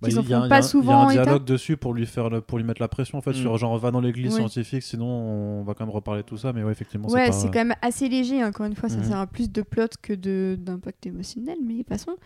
Bah, 0.00 0.08
en 0.08 0.10
y 0.10 0.18
a 0.18 0.22
font 0.22 0.34
un- 0.44 0.48
pas 0.48 0.62
souvent 0.62 1.04
en 1.04 1.10
Il 1.10 1.14
y 1.14 1.18
a 1.18 1.20
un 1.20 1.22
état. 1.22 1.30
dialogue 1.32 1.44
dessus 1.44 1.76
pour 1.76 1.94
lui, 1.94 2.06
faire 2.06 2.28
le- 2.30 2.40
pour 2.40 2.58
lui 2.58 2.64
mettre 2.64 2.80
la 2.80 2.88
pression, 2.88 3.18
en 3.18 3.20
fait, 3.20 3.30
Mm. 3.30 3.34
sur 3.42 3.56
genre 3.58 3.78
va 3.78 3.90
dans 3.90 4.00
l'église 4.00 4.32
Ouais. 4.32 4.38
scientifique, 4.40 4.82
sinon 4.82 5.06
on 5.06 5.62
va 5.64 5.74
quand 5.74 5.84
même 5.86 5.94
reparler 5.94 6.22
de 6.22 6.26
tout 6.26 6.36
ça, 6.36 6.52
mais 6.52 6.62
ouais, 6.64 6.72
effectivement, 6.72 7.08
Ouais, 7.08 7.26
c'est 7.26 7.32
c'est 7.32 7.46
pas... 7.48 7.52
quand 7.52 7.58
même 7.66 7.74
assez 7.82 8.08
léger, 8.08 8.42
encore 8.44 8.66
une 8.66 8.74
fois, 8.74 8.88
ça 8.88 8.96
Mhm. 8.98 9.04
sert 9.04 9.18
à 9.18 9.26
plus 9.26 9.50
de 9.50 9.62
plot 9.62 9.86
que 10.02 10.12
de- 10.14 10.56
d'impact 10.58 11.06
émotionnel, 11.06 11.58
mais 11.64 11.84
passons. 11.84 12.16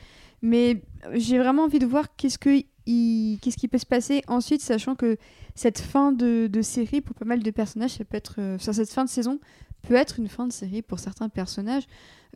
Mais 0.43 0.83
euh, 1.07 1.11
j'ai 1.17 1.39
vraiment 1.39 1.65
envie 1.65 1.79
de 1.81 1.87
voir 1.87 2.15
qu'est-ce, 2.17 2.39
que 2.39 2.63
il- 2.87 3.39
qu'est-ce 3.43 3.57
qui 3.59 3.69
peut 3.69 3.79
se 3.79 3.87
passer 3.87 4.23
ensuite, 4.29 4.63
sachant 4.63 4.95
que 4.95 5.17
cette 5.55 5.81
fin 5.81 6.13
de, 6.13 6.47
de 6.47 6.63
série, 6.63 7.01
pour 7.01 7.15
pas 7.17 7.25
mal 7.27 7.43
de 7.43 7.51
personnages, 7.51 7.93
ça 7.93 8.05
peut 8.05 8.17
être, 8.17 8.37
euh, 8.39 8.55
enfin, 8.57 8.73
cette 8.73 8.91
fin 8.91 9.05
de 9.05 9.11
saison 9.11 9.41
peut 9.83 9.95
être 9.95 10.19
une 10.19 10.29
fin 10.29 10.47
de 10.47 10.53
série 10.53 10.83
pour 10.83 10.99
certains 11.01 11.29
personnages. 11.29 11.85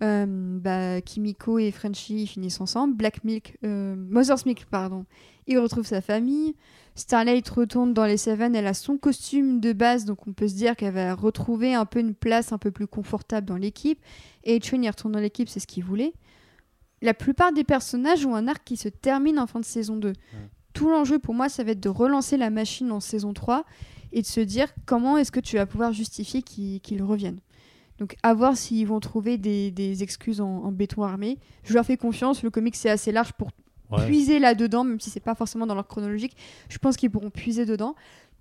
Euh, 0.02 0.26
bah, 0.26 1.00
Kimiko 1.02 1.58
et 1.58 1.70
Frenchie 1.70 2.26
finissent 2.26 2.60
ensemble, 2.60 2.96
Black 2.96 3.24
Milk, 3.24 3.58
euh, 3.64 3.94
Mother's 3.96 4.46
Milk, 4.46 4.64
pardon, 4.70 5.04
il 5.46 5.58
retrouve 5.58 5.86
sa 5.86 6.00
famille. 6.00 6.54
Starlight 6.94 7.48
retourne 7.48 7.94
dans 7.94 8.04
les 8.04 8.16
Seven, 8.16 8.54
elle 8.54 8.66
a 8.66 8.74
son 8.74 8.96
costume 8.98 9.60
de 9.60 9.72
base, 9.72 10.04
donc 10.04 10.26
on 10.26 10.32
peut 10.32 10.48
se 10.48 10.54
dire 10.54 10.76
qu'elle 10.76 10.94
va 10.94 11.14
retrouver 11.14 11.74
un 11.74 11.86
peu 11.86 12.00
une 12.00 12.14
place 12.14 12.52
un 12.52 12.58
peu 12.58 12.70
plus 12.70 12.86
confortable 12.86 13.46
dans 13.46 13.56
l'équipe. 13.56 14.00
Et 14.44 14.58
Chun 14.60 14.82
y 14.82 14.88
retourne 14.88 15.12
dans 15.12 15.20
l'équipe, 15.20 15.48
c'est 15.48 15.60
ce 15.60 15.66
qu'il 15.66 15.84
voulait. 15.84 16.14
La 17.00 17.14
plupart 17.14 17.52
des 17.52 17.64
personnages 17.64 18.26
ont 18.26 18.34
un 18.34 18.46
arc 18.46 18.62
qui 18.64 18.76
se 18.76 18.88
termine 18.88 19.38
en 19.38 19.46
fin 19.46 19.60
de 19.60 19.64
saison 19.64 19.96
2. 19.96 20.12
Tout 20.72 20.88
l'enjeu 20.88 21.18
pour 21.18 21.34
moi, 21.34 21.48
ça 21.48 21.64
va 21.64 21.72
être 21.72 21.80
de 21.80 21.88
relancer 21.88 22.36
la 22.36 22.50
machine 22.50 22.92
en 22.92 23.00
saison 23.00 23.32
3 23.32 23.64
et 24.12 24.22
de 24.22 24.26
se 24.26 24.40
dire 24.40 24.68
comment 24.86 25.16
est-ce 25.16 25.32
que 25.32 25.40
tu 25.40 25.56
vas 25.56 25.66
pouvoir 25.66 25.92
justifier 25.92 26.42
qu'ils 26.42 26.80
qu'ils 26.80 27.02
reviennent. 27.02 27.40
Donc 28.02 28.16
à 28.24 28.34
voir 28.34 28.56
s'ils 28.56 28.84
vont 28.84 28.98
trouver 28.98 29.38
des, 29.38 29.70
des 29.70 30.02
excuses 30.02 30.40
en, 30.40 30.48
en 30.64 30.72
béton 30.72 31.04
armé. 31.04 31.38
Je 31.62 31.72
leur 31.72 31.86
fais 31.86 31.96
confiance, 31.96 32.42
le 32.42 32.50
comic 32.50 32.74
c'est 32.74 32.90
assez 32.90 33.12
large 33.12 33.32
pour 33.34 33.50
Ouais. 33.90 34.06
puiser 34.06 34.38
là-dedans, 34.38 34.84
même 34.84 34.98
si 35.00 35.10
c'est 35.10 35.20
pas 35.20 35.34
forcément 35.34 35.66
dans 35.66 35.74
leur 35.74 35.86
chronologique. 35.86 36.34
Je 36.70 36.78
pense 36.78 36.96
qu'ils 36.96 37.10
pourront 37.10 37.28
puiser 37.28 37.66
dedans. 37.66 37.94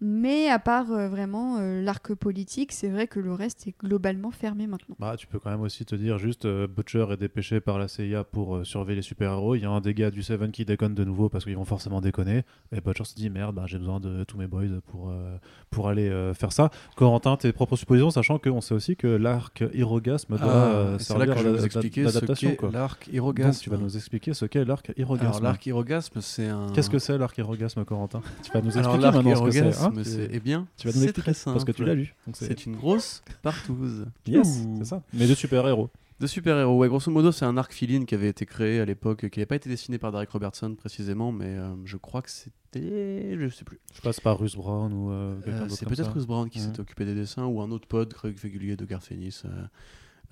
Mais 0.04 0.50
à 0.50 0.58
part 0.58 0.92
euh, 0.92 1.08
vraiment 1.10 1.58
euh, 1.60 1.82
l'arc 1.84 2.14
politique, 2.16 2.72
c'est 2.72 2.90
vrai 2.90 3.06
que 3.06 3.20
le 3.20 3.34
reste 3.34 3.68
est 3.68 3.76
globalement 3.80 4.32
fermé 4.32 4.66
maintenant. 4.66 4.96
Bah, 5.00 5.16
tu 5.16 5.28
peux 5.28 5.38
quand 5.40 5.52
même 5.52 5.62
aussi 5.62 5.86
te 5.86 5.94
dire 5.94 6.18
juste 6.18 6.46
euh, 6.46 6.66
Butcher 6.68 7.06
est 7.12 7.18
dépêché 7.18 7.60
par 7.62 7.78
la 7.78 7.88
CIA 7.88 8.24
pour 8.24 8.56
euh, 8.56 8.64
surveiller 8.64 8.96
les 8.96 9.02
super-héros. 9.04 9.54
Il 9.56 9.62
y 9.62 9.66
a 9.66 9.70
un 9.70 9.80
des 9.80 9.94
gars 9.94 10.10
du 10.10 10.24
Seven 10.24 10.52
qui 10.52 10.66
déconne 10.66 10.96
de 10.96 11.04
nouveau 11.04 11.30
parce 11.30 11.44
qu'ils 11.46 11.56
vont 11.56 11.66
forcément 11.66 12.02
déconner. 12.02 12.44
Et 12.76 12.82
Butcher 12.82 13.04
se 13.04 13.14
dit 13.14 13.30
merde, 13.30 13.54
bah, 13.56 13.66
j'ai 13.68 13.78
besoin 13.78 14.00
de 14.00 14.24
tous 14.24 14.38
mes 14.38 14.48
boys 14.48 14.66
pour, 14.88 15.10
euh, 15.12 15.38
pour 15.70 15.88
aller 15.88 16.10
euh, 16.10 16.34
faire 16.34 16.52
ça. 16.52 16.72
Corentin, 16.96 17.38
tes 17.38 17.54
propres 17.54 17.76
suppositions, 17.76 18.10
sachant 18.10 18.40
qu'on 18.40 18.60
sait 18.62 18.74
aussi 18.74 18.96
que 18.96 19.06
l'arc 19.08 19.64
Hirogasme 19.74 20.36
doit 20.38 20.48
euh, 20.48 20.96
Ah, 20.96 21.00
c'est 21.00 21.14
là 21.14 21.26
servir 21.26 21.36
que 21.36 21.40
je 21.42 21.46
vais 21.46 21.52
d'a- 21.54 21.60
vous 21.60 21.66
expliquer 21.66 22.08
ce 22.08 22.14
d'adaptation. 22.16 22.58
l'arc 22.74 23.06
Donc, 23.06 23.14
Hirogasme. 23.14 23.62
tu 23.62 23.70
vas 23.70 23.78
nous 23.78 23.96
expliquer 23.96 24.34
ce 24.34 24.46
qu'est 24.46 24.66
l'arc 24.66 24.92
Hirogasme. 24.98 25.28
Alors, 25.28 25.42
l'arc 25.42 25.64
Hirogasme, 25.66 26.22
c'est 26.22 26.48
un. 26.48 26.68
Qu'est-ce 26.74 26.90
que 26.90 26.98
c'est 26.98 27.20
l'arc 27.20 27.38
Hirogasme, 27.38 27.86
Corentin? 27.86 28.22
Tu 28.44 28.52
vas 28.52 28.62
nous 28.62 28.76
Alors, 28.78 28.96
expliquer 28.96 29.04
l'arc 29.04 29.16
maintenant 29.16 29.36
ce 29.36 29.42
que 29.44 29.52
c'est. 29.52 29.58
Hirogasme, 29.60 29.91
c'est- 30.04 30.40
bien, 30.40 30.68
tu 30.78 30.88
vas 30.88 30.94
nous 30.94 31.00
c'est 31.00 31.06
expliquer 31.06 31.32
très 31.34 31.52
parce 31.54 31.64
que 31.66 31.72
tu 31.72 31.78
simple. 31.80 31.90
l'as 31.90 31.94
lu. 31.96 32.16
Donc 32.28 32.36
c'est- 32.38 32.48
C'est 32.48 32.66
une 32.66 32.76
grosse 32.76 33.24
partouze. 33.42 34.06
Yes, 34.28 34.62
c'est 34.78 34.86
ça. 34.86 35.04
Mais 35.14 35.28
de 35.28 35.34
super-héros. 35.36 35.90
De 36.20 36.28
super-héros, 36.28 36.78
ouais, 36.78 36.88
grosso 36.88 37.10
modo, 37.12 37.32
c'est 37.32 37.46
un 37.46 37.58
arc 37.58 37.74
filine 37.74 38.06
qui 38.06 38.14
avait 38.14 38.30
été 38.30 38.46
créé 38.46 38.80
à 38.80 38.86
l'époque, 38.86 39.28
qui 39.30 39.40
n'avait 39.40 39.48
pas 39.48 39.56
été 39.56 39.70
dessiné 39.70 39.98
par 39.98 40.12
Derek 40.12 40.30
Robertson 40.30 40.76
précisément, 40.76 41.32
mais 41.32 41.48
euh, 41.58 41.74
je 41.86 41.98
crois 41.98 42.22
que 42.22 42.30
c'était. 42.30 43.36
Je 43.40 43.50
sais 43.50 43.64
plus. 43.66 43.80
Je 43.96 44.02
passe 44.02 44.20
par 44.20 44.38
Russ 44.40 44.56
Brown 44.56 44.94
ou 44.94 45.10
euh, 45.12 45.36
quelqu'un 45.42 45.58
Euh, 45.58 45.62
d'autre 45.64 45.76
c'est 45.76 45.86
comme 45.86 45.96
peut-être 45.96 46.08
ça. 46.10 46.14
Russ 46.14 46.26
Brown 46.28 46.48
qui 46.50 46.60
s'était 46.60 46.80
occupé 46.80 47.06
des 47.06 47.16
dessins 47.16 47.46
ou 47.46 47.60
un 47.62 47.72
autre 47.72 47.88
pod, 47.88 48.14
Craig 48.14 48.38
régulier 48.38 48.76
de 48.78 48.86
Garth 48.86 49.12
Ennis. 49.12 49.42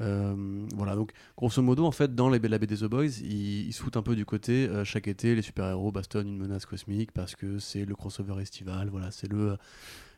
Euh, 0.01 0.19
euh, 0.29 0.65
voilà, 0.75 0.95
donc 0.95 1.11
grosso 1.37 1.61
modo, 1.61 1.85
en 1.85 1.91
fait, 1.91 2.13
dans 2.15 2.29
les, 2.29 2.39
la 2.39 2.57
BD 2.57 2.75
The 2.77 2.85
Boys, 2.85 3.19
ils, 3.21 3.67
ils 3.67 3.73
se 3.73 3.81
foutent 3.81 3.97
un 3.97 4.01
peu 4.01 4.15
du 4.15 4.25
côté 4.25 4.67
euh, 4.67 4.83
chaque 4.83 5.07
été, 5.07 5.35
les 5.35 5.41
super-héros 5.41 5.91
bastonnent 5.91 6.27
une 6.27 6.37
menace 6.37 6.65
cosmique 6.65 7.11
parce 7.11 7.35
que 7.35 7.59
c'est 7.59 7.85
le 7.85 7.95
crossover 7.95 8.41
estival, 8.41 8.89
voilà, 8.89 9.11
c'est 9.11 9.31
le. 9.31 9.57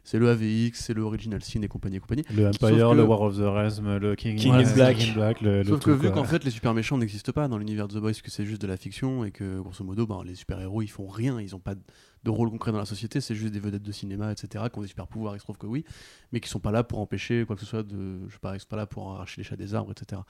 C'est 0.03 0.17
le 0.17 0.31
AVX, 0.31 0.71
c'est 0.73 0.95
le 0.95 1.03
Original 1.03 1.43
Sin 1.43 1.61
et 1.61 1.67
compagnie 1.67 1.97
et 1.97 1.99
compagnie. 1.99 2.23
Le 2.35 2.47
Empire, 2.47 2.89
que- 2.89 2.95
le 2.95 3.03
War 3.03 3.21
of 3.21 3.35
the 3.37 3.41
Realm, 3.41 3.97
le 3.97 4.15
King, 4.15 4.35
King 4.35 4.53
in 4.53 4.63
le 4.63 4.73
Black. 4.73 4.97
King 4.97 5.11
in 5.11 5.13
Black, 5.13 5.41
le, 5.41 5.57
le 5.59 5.63
Sauf 5.63 5.79
tout, 5.79 5.89
que 5.91 5.95
vu 5.95 6.09
qu'en 6.09 6.23
fait 6.23 6.43
les 6.43 6.49
super 6.49 6.73
méchants 6.73 6.97
n'existent 6.97 7.31
pas 7.31 7.47
dans 7.47 7.59
l'univers 7.59 7.87
de 7.87 7.93
The 7.93 8.01
Boys, 8.01 8.13
que 8.13 8.31
c'est 8.31 8.43
juste 8.43 8.63
de 8.63 8.65
la 8.65 8.77
fiction 8.77 9.23
et 9.25 9.29
que 9.29 9.59
grosso 9.59 9.83
modo 9.83 10.07
ben, 10.07 10.23
les 10.25 10.33
super 10.33 10.59
héros 10.59 10.81
ils 10.81 10.87
font 10.87 11.05
rien, 11.05 11.39
ils 11.39 11.51
n'ont 11.51 11.59
pas 11.59 11.75
de- 12.23 12.29
rôle 12.29 12.49
concret 12.49 12.71
dans 12.71 12.79
la 12.79 12.85
société, 12.85 13.21
c'est 13.21 13.35
juste 13.35 13.53
des 13.53 13.59
vedettes 13.59 13.83
de 13.83 13.91
cinéma, 13.91 14.31
etc. 14.31 14.65
qui 14.71 14.79
ont 14.79 14.81
des 14.81 14.87
super 14.87 15.07
pouvoirs, 15.07 15.35
il 15.35 15.39
se 15.39 15.43
trouve 15.43 15.57
que 15.57 15.67
oui, 15.67 15.85
mais 16.31 16.39
qui 16.39 16.49
sont 16.49 16.59
pas 16.59 16.71
là 16.71 16.83
pour 16.83 16.99
empêcher 16.99 17.45
quoi 17.45 17.55
que 17.55 17.61
ce 17.61 17.67
soit 17.67 17.83
de, 17.83 18.27
je 18.27 18.33
sais 18.33 18.39
pas, 18.39 18.55
ils 18.55 18.59
sont 18.59 18.67
pas 18.67 18.77
là 18.77 18.85
pour 18.85 19.11
arracher 19.11 19.41
les 19.41 19.43
chats 19.43 19.55
des 19.55 19.73
arbres, 19.75 19.91
etc. 19.91 20.21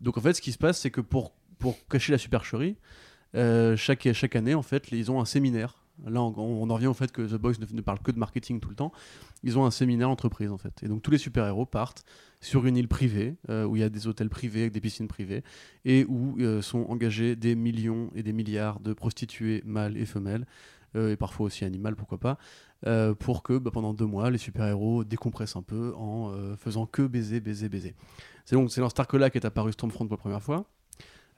Donc 0.00 0.18
en 0.18 0.20
fait 0.20 0.34
ce 0.34 0.40
qui 0.40 0.52
se 0.52 0.58
passe 0.58 0.78
c'est 0.80 0.90
que 0.90 1.00
pour 1.00 1.32
pour 1.58 1.76
cacher 1.88 2.12
la 2.12 2.18
supercherie, 2.18 2.76
euh, 3.34 3.76
chaque 3.76 4.12
chaque 4.12 4.36
année 4.36 4.54
en 4.54 4.62
fait 4.62 4.90
ils 4.92 5.10
ont 5.10 5.20
un 5.20 5.24
séminaire. 5.24 5.82
Là, 6.06 6.20
on, 6.22 6.68
en 6.68 6.74
revient 6.74 6.86
au 6.86 6.94
fait 6.94 7.12
que 7.12 7.22
The 7.22 7.34
Boys 7.34 7.52
ne, 7.72 7.80
parle 7.80 8.00
que 8.00 8.10
de 8.10 8.18
marketing 8.18 8.60
tout 8.60 8.70
le 8.70 8.74
temps. 8.74 8.92
Ils 9.44 9.58
ont 9.58 9.64
un 9.64 9.70
séminaire 9.70 10.10
entreprise 10.10 10.50
en 10.50 10.56
fait. 10.56 10.82
Et 10.82 10.88
donc 10.88 11.02
tous 11.02 11.10
les 11.10 11.18
super-héros 11.18 11.66
partent 11.66 12.04
sur 12.40 12.66
une 12.66 12.76
île 12.76 12.88
privée 12.88 13.36
euh, 13.50 13.64
où 13.64 13.76
il 13.76 13.80
y 13.80 13.84
a 13.84 13.88
des 13.88 14.06
hôtels 14.06 14.30
privés 14.30 14.62
avec 14.62 14.72
des 14.72 14.80
piscines 14.80 15.06
privées 15.06 15.44
et 15.84 16.04
où 16.08 16.36
euh, 16.40 16.62
sont 16.62 16.86
engagés 16.88 17.36
des 17.36 17.54
millions 17.54 18.10
et 18.14 18.22
des 18.22 18.32
milliards 18.32 18.80
de 18.80 18.94
prostituées 18.94 19.62
mâles 19.64 19.96
et 19.96 20.06
femelles 20.06 20.46
et 20.94 21.16
parfois 21.16 21.46
aussi 21.46 21.64
animales, 21.64 21.96
pourquoi 21.96 22.18
pas, 22.18 22.38
euh, 22.86 23.14
pour 23.14 23.42
que 23.42 23.58
bah, 23.58 23.70
pendant 23.72 23.94
deux 23.94 24.06
mois 24.06 24.30
les 24.30 24.38
super-héros 24.38 25.04
décompressent 25.04 25.56
un 25.56 25.62
peu 25.62 25.94
en 25.96 26.32
euh, 26.32 26.56
faisant 26.56 26.86
que 26.86 27.02
baiser, 27.06 27.40
baiser, 27.40 27.68
baiser. 27.68 27.94
C'est 28.44 28.56
donc 28.56 28.70
c'est 28.72 28.80
dans 28.80 28.88
cet 28.88 29.00
arc-là 29.00 29.30
qu'est 29.30 29.44
apparu 29.44 29.72
Stormfront 29.72 30.06
pour 30.06 30.16
la 30.16 30.20
première 30.20 30.42
fois. 30.42 30.64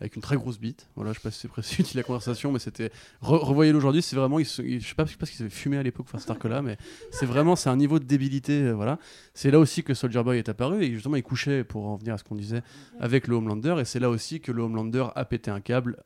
avec 0.00 0.16
une 0.16 0.23
très 0.23 0.36
grosse 0.36 0.58
bite. 0.58 0.89
Voilà, 0.97 1.12
je 1.12 1.18
sais 1.18 1.23
pas 1.23 1.31
si 1.31 1.39
c'est 1.41 1.49
précis 1.49 1.84
la 1.94 2.02
conversation, 2.02 2.50
mais 2.50 2.58
c'était. 2.58 2.89
Re- 3.23 3.39
Revoyez-le 3.44 3.78
aujourd'hui, 3.78 4.02
c'est 4.02 4.16
vraiment. 4.16 4.42
se- 4.42 4.62
je 4.62 4.84
sais 4.84 4.94
pas, 4.97 5.05
je 5.05 5.12
sais 5.12 5.16
pas 5.16 5.26
qu'ils 5.26 5.42
avaient 5.42 5.50
fumé 5.50 5.76
à 5.76 5.83
l'époque, 5.84 6.07
enfin 6.08 6.18
cet 6.18 6.31
arc-là, 6.31 6.62
mais 6.62 6.76
c'est 7.12 7.26
vraiment 7.26 7.55
c'est 7.57 7.68
un 7.70 7.76
niveau 7.76 7.99
de 8.00 8.05
débilité. 8.05 8.62
euh, 8.62 8.73
voilà. 8.73 8.99
C'est 9.34 9.50
là 9.52 9.58
aussi 9.60 9.84
que 9.84 9.94
Soldier 9.94 10.23
Boy 10.24 10.39
est 10.39 10.49
apparu 10.49 10.83
et 10.83 10.92
justement 10.92 11.16
il 11.16 11.23
couchait, 11.23 11.62
pour 11.62 11.86
en 11.86 11.97
venir 11.97 12.15
à 12.15 12.18
ce 12.18 12.24
qu'on 12.24 12.34
disait, 12.34 12.62
avec 12.99 13.28
le 13.28 13.36
Homelander. 13.36 13.76
Et 13.81 13.84
c'est 13.84 14.00
là 14.00 14.10
aussi 14.10 14.41
que 14.41 14.50
le 14.50 14.62
Homelander 14.62 15.07
a 15.15 15.24
pété 15.26 15.50
un 15.52 15.60
câble, 15.60 16.02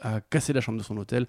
a 0.00 0.20
cassé 0.20 0.52
la 0.52 0.60
chambre 0.60 0.78
de 0.78 0.84
son 0.84 0.96
hôtel, 0.98 1.26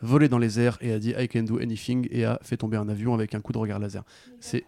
volé 0.00 0.28
dans 0.28 0.38
les 0.38 0.60
airs 0.60 0.78
et 0.80 0.92
a 0.92 0.98
dit 0.98 1.14
I 1.18 1.28
can 1.28 1.42
do 1.42 1.58
anything 1.58 2.06
et 2.10 2.24
a 2.24 2.38
fait 2.42 2.56
tomber 2.56 2.76
un 2.76 2.88
avion 2.88 3.14
avec 3.14 3.34
un 3.34 3.40
coup 3.40 3.52
de 3.52 3.58
regard 3.58 3.78
laser. 3.78 4.04
C'est 4.40 4.64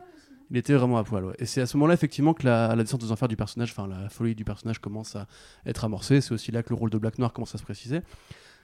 il 0.50 0.57
était 0.57 0.74
vraiment 0.74 0.97
à 0.97 1.05
poil. 1.05 1.34
Et 1.39 1.47
c'est 1.47 1.60
à 1.60 1.66
ce 1.66 1.76
moment-là, 1.76 1.94
effectivement, 1.94 2.32
que 2.32 2.47
la, 2.47 2.74
descente 2.76 3.02
aux 3.02 3.12
enfers 3.12 3.28
du 3.28 3.36
personnage, 3.36 3.70
enfin 3.70 3.86
la 3.86 4.08
folie 4.08 4.34
du 4.34 4.44
personnage 4.44 4.78
commence 4.78 5.15
à 5.15 5.26
être 5.66 5.84
amorcée. 5.84 6.20
C'est 6.20 6.32
aussi 6.32 6.52
là 6.52 6.62
que 6.62 6.70
le 6.70 6.76
rôle 6.76 6.90
de 6.90 6.98
Black 6.98 7.18
Noir 7.18 7.32
commence 7.32 7.55
à 7.55 7.58
se 7.58 7.62
préciser. 7.62 8.00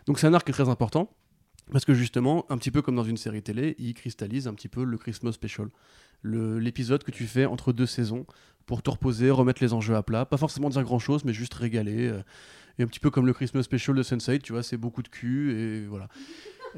Donc 0.07 0.19
c'est 0.19 0.27
un 0.27 0.35
arc 0.35 0.47
qui 0.47 0.51
est 0.51 0.55
très 0.55 0.69
important, 0.69 1.11
parce 1.73 1.85
que 1.85 1.95
justement, 1.95 2.47
un 2.51 2.59
petit 2.59 2.71
peu 2.71 2.83
comme 2.83 2.97
dans 2.97 3.05
une 3.05 3.17
série 3.17 3.43
télé, 3.43 3.75
il 3.79 3.95
cristallise 3.95 4.49
un 4.49 4.55
petit 4.55 4.69
peu 4.69 4.85
le 4.85 4.97
Christmas 4.99 5.33
Special. 5.33 5.69
L'épisode 6.23 7.05
que 7.05 7.11
tu 7.11 7.27
fais 7.27 7.45
entre 7.45 7.73
deux 7.73 7.87
saisons 7.87 8.25
pour 8.65 8.83
te 8.83 8.89
reposer, 8.89 9.31
remettre 9.31 9.63
les 9.63 9.75
enjeux 9.75 9.95
à 9.95 10.03
plat. 10.03 10.25
Pas 10.25 10.39
forcément 10.39 10.71
dire 10.71 10.83
grand-chose, 10.83 11.25
mais 11.25 11.35
juste 11.35 11.53
régaler. 11.53 12.09
euh, 12.09 12.23
et 12.79 12.83
un 12.83 12.87
petit 12.87 13.01
peu 13.01 13.11
comme 13.11 13.27
le 13.27 13.33
Christmas 13.33 13.63
Special 13.63 13.97
de 13.97 14.03
Sense8, 14.03 14.41
tu 14.43 14.53
vois, 14.53 14.63
c'est 14.63 14.77
beaucoup 14.77 15.03
de 15.03 15.09
cul, 15.09 15.53
et 15.53 15.87
voilà. 15.87 16.09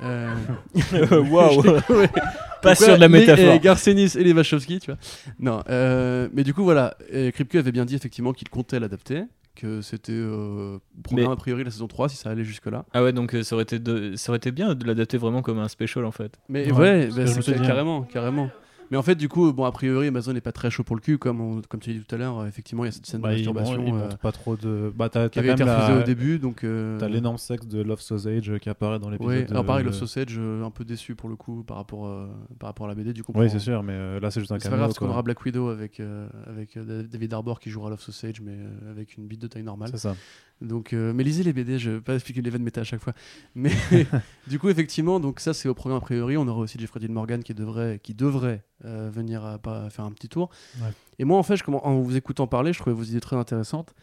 Euh, 0.02 0.34
Waouh 1.30 1.62
Ouais. 1.90 2.08
Pas 2.08 2.74
Pourquoi 2.74 2.74
sûr 2.74 2.94
de 2.96 3.00
la 3.00 3.08
les- 3.08 3.20
métaphore. 3.20 3.54
et 3.54 3.58
Garcenis 3.60 4.12
et 4.16 4.24
les 4.24 4.32
Wachowski, 4.32 4.78
tu 4.80 4.90
vois. 4.90 4.98
Non, 5.38 5.62
euh, 5.70 6.28
mais 6.34 6.44
du 6.44 6.52
coup, 6.52 6.64
voilà. 6.64 6.96
Et 7.10 7.32
Kripke 7.32 7.54
avait 7.56 7.72
bien 7.72 7.84
dit 7.84 7.94
effectivement 7.94 8.32
qu'il 8.32 8.48
comptait 8.48 8.78
l'adapter, 8.80 9.22
que 9.54 9.80
c'était 9.80 10.12
euh, 10.12 10.78
programme 11.02 11.28
Mais- 11.28 11.32
a 11.32 11.36
priori 11.36 11.64
la 11.64 11.70
saison 11.70 11.86
3 11.86 12.08
si 12.10 12.16
ça 12.16 12.28
allait 12.30 12.44
jusque-là. 12.44 12.84
Ah 12.92 13.02
ouais, 13.02 13.12
donc 13.12 13.34
euh, 13.34 13.42
ça 13.42 13.54
aurait, 13.54 13.62
été 13.62 13.78
de- 13.78 14.16
ça 14.16 14.30
aurait 14.32 14.36
été 14.38 14.50
bien 14.50 14.74
de 14.74 14.84
l'adapter 14.86 15.16
vraiment 15.16 15.40
comme 15.42 15.58
un 15.58 15.68
special 15.68 16.04
en 16.04 16.12
fait. 16.12 16.38
Mais 16.50 16.70
Ouais, 16.72 17.08
bah, 17.16 17.24
carrément, 17.64 18.02
carrément. 18.02 18.50
Mais 18.90 18.96
en 18.96 19.02
fait, 19.02 19.14
du 19.16 19.28
coup, 19.28 19.52
bon, 19.52 19.64
a 19.64 19.72
priori, 19.72 20.06
Amazon 20.08 20.32
n'est 20.32 20.40
pas 20.40 20.52
très 20.52 20.70
chaud 20.70 20.84
pour 20.84 20.94
le 20.96 21.00
cul, 21.02 21.18
comme, 21.18 21.40
on- 21.40 21.60
comme 21.68 21.80
tu 21.80 21.92
dit 21.92 22.00
tout 22.00 22.14
à 22.14 22.18
l'heure. 22.18 22.38
euh, 22.40 22.46
Effectivement, 22.46 22.84
il 22.84 22.88
y 22.88 22.90
a 22.90 22.92
cette 22.92 23.06
scène 23.06 23.20
Bah, 23.20 23.30
de 23.30 23.34
ils, 23.38 23.44
masturbation 23.52 23.82
montrent- 23.82 24.14
euh, 24.14 24.16
pas 24.16 24.32
trop 24.32 24.56
de. 24.56 24.92
Bah, 24.96 25.08
t'as 25.08 25.28
qui 25.28 25.38
avait 25.38 25.52
été 25.52 25.64
même 25.64 25.74
refusée 25.74 25.92
la- 25.94 26.00
au 26.00 26.04
début, 26.04 26.38
donc. 26.38 26.62
euh, 26.64 26.98
T'as 26.98 27.08
l'énorme 27.08 27.38
sexe 27.38 27.66
de 27.66 27.82
Love 27.82 28.00
Sausage 28.00 28.52
qui 28.60 28.68
apparaît 28.68 28.98
dans 28.98 29.10
l'épisode. 29.10 29.32
Oui, 29.34 29.44
alors 29.50 29.64
pareil, 29.64 29.84
de- 29.84 29.88
le 29.90 29.94
sausage, 29.94 30.38
un 30.38 30.70
peu 30.70 30.84
déçu 30.84 31.14
pour 31.14 31.28
le 31.28 31.36
coup 31.36 31.64
par 31.64 31.76
rapport, 31.78 32.06
euh, 32.06 32.26
par 32.58 32.68
rapport 32.68 32.86
à 32.86 32.88
la 32.90 32.94
BD, 32.94 33.12
du 33.12 33.22
coup. 33.24 33.32
Oui, 33.34 33.50
c'est 33.50 33.58
sûr, 33.58 33.82
mais 33.82 34.20
là 34.20 34.30
c'est 34.30 34.40
juste 34.40 34.52
un 34.52 34.58
C'est 34.58 34.70
pas 34.70 34.76
grave 34.76 34.88
parce 34.88 34.98
qu'on 34.98 35.08
aura 35.08 35.22
Black 35.22 35.44
Widow 35.44 35.68
avec, 35.68 36.00
avec 36.46 36.78
David 36.78 37.34
Arbor 37.34 37.60
qui 37.60 37.70
jouera 37.70 37.90
Love 37.90 38.00
Sausage, 38.00 38.40
mais 38.40 38.56
avec 38.90 39.16
une 39.16 39.26
bite 39.26 39.42
de 39.42 39.46
taille 39.48 39.62
normale. 39.62 39.88
C'est 39.90 39.98
ça. 39.98 40.14
Donc, 40.62 40.92
euh, 40.92 41.12
mais 41.12 41.22
lisez 41.22 41.42
les 41.42 41.52
BD, 41.52 41.78
je 41.78 41.90
vais 41.90 42.00
pas 42.00 42.14
expliquer 42.14 42.40
les 42.40 42.58
méta 42.58 42.80
à 42.80 42.84
chaque 42.84 43.02
fois. 43.02 43.12
Mais 43.54 43.70
du 44.46 44.58
coup, 44.58 44.68
effectivement, 44.68 45.20
donc 45.20 45.40
ça 45.40 45.52
c'est 45.52 45.68
au 45.68 45.74
programme 45.74 45.98
a 45.98 46.00
priori. 46.00 46.36
On 46.36 46.48
aura 46.48 46.60
aussi 46.60 46.78
Jeffrey 46.78 47.00
Dean 47.00 47.12
Morgan 47.12 47.42
qui 47.42 47.54
devrait, 47.54 48.00
qui 48.02 48.14
devrait 48.14 48.64
euh, 48.84 49.10
venir 49.12 49.44
à, 49.44 49.58
faire 49.90 50.04
un 50.04 50.12
petit 50.12 50.28
tour. 50.28 50.50
Ouais. 50.80 50.88
Et 51.18 51.24
moi, 51.24 51.38
en 51.38 51.42
fait, 51.42 51.56
je, 51.56 51.64
en 51.70 52.00
vous 52.00 52.16
écoutant 52.16 52.46
parler, 52.46 52.72
je 52.72 52.78
trouvais 52.78 52.96
vos 52.96 53.04
idées 53.04 53.20
très 53.20 53.36
intéressantes. 53.36 53.94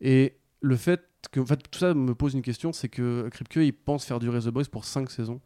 Et 0.00 0.38
le 0.60 0.76
fait 0.76 1.02
que, 1.30 1.40
en 1.40 1.46
fait, 1.46 1.58
tout 1.70 1.78
ça 1.78 1.94
me 1.94 2.14
pose 2.14 2.34
une 2.34 2.42
question, 2.42 2.72
c'est 2.72 2.88
que 2.88 3.28
Kripke 3.30 3.56
il 3.56 3.72
pense 3.72 4.04
faire 4.04 4.18
durer 4.18 4.40
The 4.40 4.48
Boys 4.48 4.64
pour 4.70 4.84
5 4.84 5.10
saisons. 5.10 5.40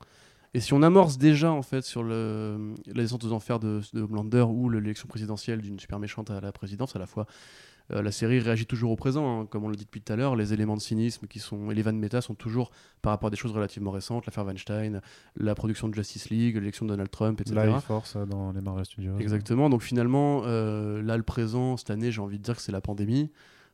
Et 0.54 0.60
si 0.60 0.74
on 0.74 0.82
amorce 0.82 1.16
déjà 1.16 1.50
en 1.50 1.62
fait 1.62 1.82
sur 1.82 2.02
le, 2.02 2.74
la 2.86 3.02
descente 3.02 3.24
aux 3.24 3.32
enfers 3.32 3.58
de, 3.58 3.80
de 3.94 4.42
ou 4.42 4.68
l'élection 4.68 5.08
présidentielle 5.08 5.62
d'une 5.62 5.80
super 5.80 5.98
méchante 5.98 6.30
à 6.30 6.42
la 6.42 6.52
présidence, 6.52 6.94
à 6.94 6.98
la 6.98 7.06
fois 7.06 7.26
la 8.00 8.12
série 8.12 8.38
réagit 8.38 8.66
toujours 8.66 8.90
au 8.90 8.96
présent, 8.96 9.40
hein, 9.40 9.46
comme 9.46 9.64
on 9.64 9.68
l'a 9.68 9.76
dit 9.76 9.84
depuis 9.84 10.00
tout 10.00 10.12
à 10.12 10.16
l'heure. 10.16 10.36
Les 10.36 10.52
éléments 10.52 10.76
de 10.76 10.80
cynisme 10.80 11.26
qui 11.26 11.38
sont 11.38 11.70
et 11.70 11.74
les 11.74 11.82
vannes 11.82 11.98
méta 11.98 12.20
sont 12.20 12.34
toujours 12.34 12.70
par 13.02 13.10
rapport 13.12 13.26
à 13.26 13.30
des 13.30 13.36
choses 13.36 13.52
relativement 13.52 13.90
récentes, 13.90 14.26
l'affaire 14.26 14.46
Weinstein, 14.46 15.00
la 15.36 15.54
production 15.54 15.88
de 15.88 15.94
Justice 15.94 16.30
League, 16.30 16.54
l'élection 16.54 16.86
de 16.86 16.90
Donald 16.90 17.10
Trump, 17.10 17.40
etc. 17.40 17.66
Life 17.66 17.84
Force 17.84 18.16
euh, 18.16 18.24
dans 18.24 18.52
les 18.52 18.60
Marvel 18.60 18.84
Studios. 18.84 19.18
Exactement. 19.18 19.68
Donc 19.68 19.82
finalement, 19.82 20.42
euh, 20.44 21.02
là, 21.02 21.16
le 21.16 21.22
présent, 21.22 21.76
cette 21.76 21.90
année, 21.90 22.10
j'ai 22.10 22.20
envie 22.20 22.38
de 22.38 22.42
dire 22.42 22.56
que 22.56 22.62
c'est 22.62 22.72
la 22.72 22.80
pandémie. 22.80 23.30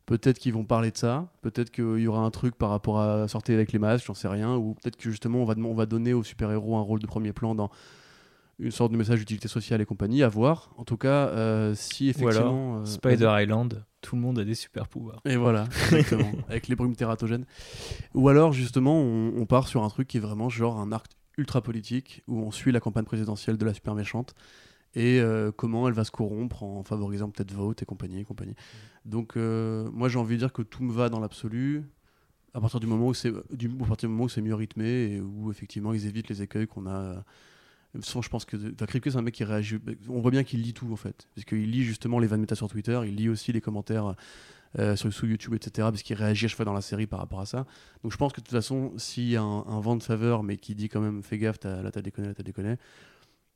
Peut-être 0.06 0.38
qu'ils 0.38 0.54
vont 0.54 0.64
parler 0.64 0.90
de 0.90 0.96
ça. 0.96 1.30
Peut-être 1.42 1.70
qu'il 1.70 1.98
y 1.98 2.06
aura 2.06 2.20
un 2.22 2.30
truc 2.30 2.56
par 2.56 2.70
rapport 2.70 2.98
à 2.98 3.28
sortir 3.28 3.56
avec 3.56 3.72
les 3.72 3.78
masques, 3.78 4.06
j'en 4.06 4.14
sais 4.14 4.28
rien. 4.28 4.56
Ou 4.56 4.72
peut-être 4.72 4.96
que 4.96 5.10
justement, 5.10 5.40
on 5.40 5.44
va, 5.44 5.54
on 5.58 5.74
va 5.74 5.84
donner 5.84 6.14
aux 6.14 6.22
super-héros 6.22 6.78
un 6.78 6.80
rôle 6.80 6.98
de 6.98 7.06
premier 7.06 7.34
plan 7.34 7.54
dans 7.54 7.70
une 8.58 8.70
sorte 8.70 8.90
de 8.90 8.96
message 8.96 9.18
d'utilité 9.18 9.48
sociale 9.48 9.80
et 9.80 9.84
compagnie. 9.84 10.22
À 10.22 10.28
voir. 10.28 10.70
En 10.78 10.84
tout 10.84 10.96
cas, 10.96 11.28
euh, 11.28 11.74
si 11.74 12.06
Ou 12.06 12.10
effectivement. 12.10 12.74
alors 12.74 12.82
euh, 12.82 12.84
Spider 12.86 13.30
Island, 13.38 13.84
tout 14.00 14.16
le 14.16 14.22
monde 14.22 14.38
a 14.38 14.44
des 14.44 14.54
super 14.54 14.88
pouvoirs. 14.88 15.20
et 15.24 15.36
voilà, 15.36 15.64
exactement, 15.92 16.32
avec 16.48 16.68
les 16.68 16.76
brumes 16.76 16.96
tératogènes. 16.96 17.46
Ou 18.14 18.28
alors, 18.28 18.52
justement, 18.52 19.00
on, 19.00 19.32
on 19.36 19.46
part 19.46 19.68
sur 19.68 19.82
un 19.84 19.88
truc 19.88 20.08
qui 20.08 20.18
est 20.18 20.20
vraiment 20.20 20.48
genre 20.48 20.78
un 20.78 20.92
arc 20.92 21.12
ultra 21.38 21.62
politique, 21.62 22.22
où 22.26 22.40
on 22.40 22.50
suit 22.50 22.72
la 22.72 22.80
campagne 22.80 23.04
présidentielle 23.04 23.56
de 23.56 23.64
la 23.64 23.72
super 23.72 23.94
méchante, 23.94 24.34
et 24.94 25.20
euh, 25.20 25.52
comment 25.52 25.86
elle 25.86 25.94
va 25.94 26.04
se 26.04 26.10
corrompre 26.10 26.62
en 26.62 26.82
favorisant 26.82 27.30
peut-être 27.30 27.52
vote 27.52 27.82
et 27.82 27.86
compagnie 27.86 28.20
et 28.20 28.24
compagnie. 28.24 28.54
Donc, 29.04 29.36
euh, 29.36 29.88
moi, 29.92 30.08
j'ai 30.08 30.18
envie 30.18 30.34
de 30.34 30.40
dire 30.40 30.52
que 30.52 30.62
tout 30.62 30.82
me 30.82 30.92
va 30.92 31.08
dans 31.08 31.20
l'absolu, 31.20 31.84
à 32.54 32.60
partir 32.60 32.80
du 32.80 32.86
moment 32.86 33.08
où 33.08 33.14
c'est 33.14 33.32
du, 33.52 33.70
à 33.82 33.86
partir 33.86 34.08
du 34.08 34.12
moment 34.12 34.24
où 34.24 34.28
c'est 34.28 34.42
mieux 34.42 34.54
rythmé, 34.54 35.12
et 35.12 35.20
où 35.20 35.50
effectivement 35.50 35.92
ils 35.92 36.06
évitent 36.06 36.28
les 36.28 36.42
écueils 36.42 36.66
qu'on 36.66 36.86
a... 36.86 37.24
Sans, 38.00 38.22
je 38.22 38.28
pense 38.28 38.44
que 38.44 38.56
enfin, 38.56 39.00
c'est 39.02 39.16
un 39.16 39.22
mec 39.22 39.34
qui 39.34 39.44
réagit. 39.44 39.78
On 40.08 40.20
voit 40.20 40.30
bien 40.30 40.44
qu'il 40.44 40.60
lit 40.62 40.74
tout 40.74 40.92
en 40.92 40.96
fait, 40.96 41.28
parce 41.34 41.44
qu'il 41.44 41.70
lit 41.70 41.82
justement 41.84 42.18
les 42.18 42.26
vannes 42.26 42.40
méta 42.40 42.54
sur 42.54 42.68
Twitter, 42.68 43.00
il 43.06 43.16
lit 43.16 43.28
aussi 43.28 43.52
les 43.52 43.60
commentaires 43.60 44.14
euh, 44.78 44.94
sur 44.94 45.10
sous 45.12 45.26
YouTube, 45.26 45.54
etc. 45.54 45.88
Parce 45.90 46.02
qu'il 46.02 46.16
réagit 46.16 46.44
à 46.44 46.48
chaque 46.48 46.56
fois 46.56 46.66
dans 46.66 46.74
la 46.74 46.82
série 46.82 47.06
par 47.06 47.18
rapport 47.18 47.40
à 47.40 47.46
ça. 47.46 47.66
Donc 48.02 48.12
je 48.12 48.16
pense 48.18 48.32
que 48.32 48.40
de 48.40 48.44
toute 48.46 48.54
façon, 48.54 48.92
s'il 48.98 49.28
y 49.30 49.36
a 49.36 49.42
un, 49.42 49.80
vent 49.80 49.96
de 49.96 50.02
faveur, 50.02 50.42
mais 50.42 50.58
qui 50.58 50.74
dit 50.74 50.88
quand 50.88 51.00
même 51.00 51.22
fais 51.22 51.38
gaffe, 51.38 51.58
t'as- 51.60 51.82
là 51.82 51.90
t'as 51.90 52.02
déconné, 52.02 52.28
là 52.28 52.34
t'as 52.34 52.42
déconné, 52.42 52.76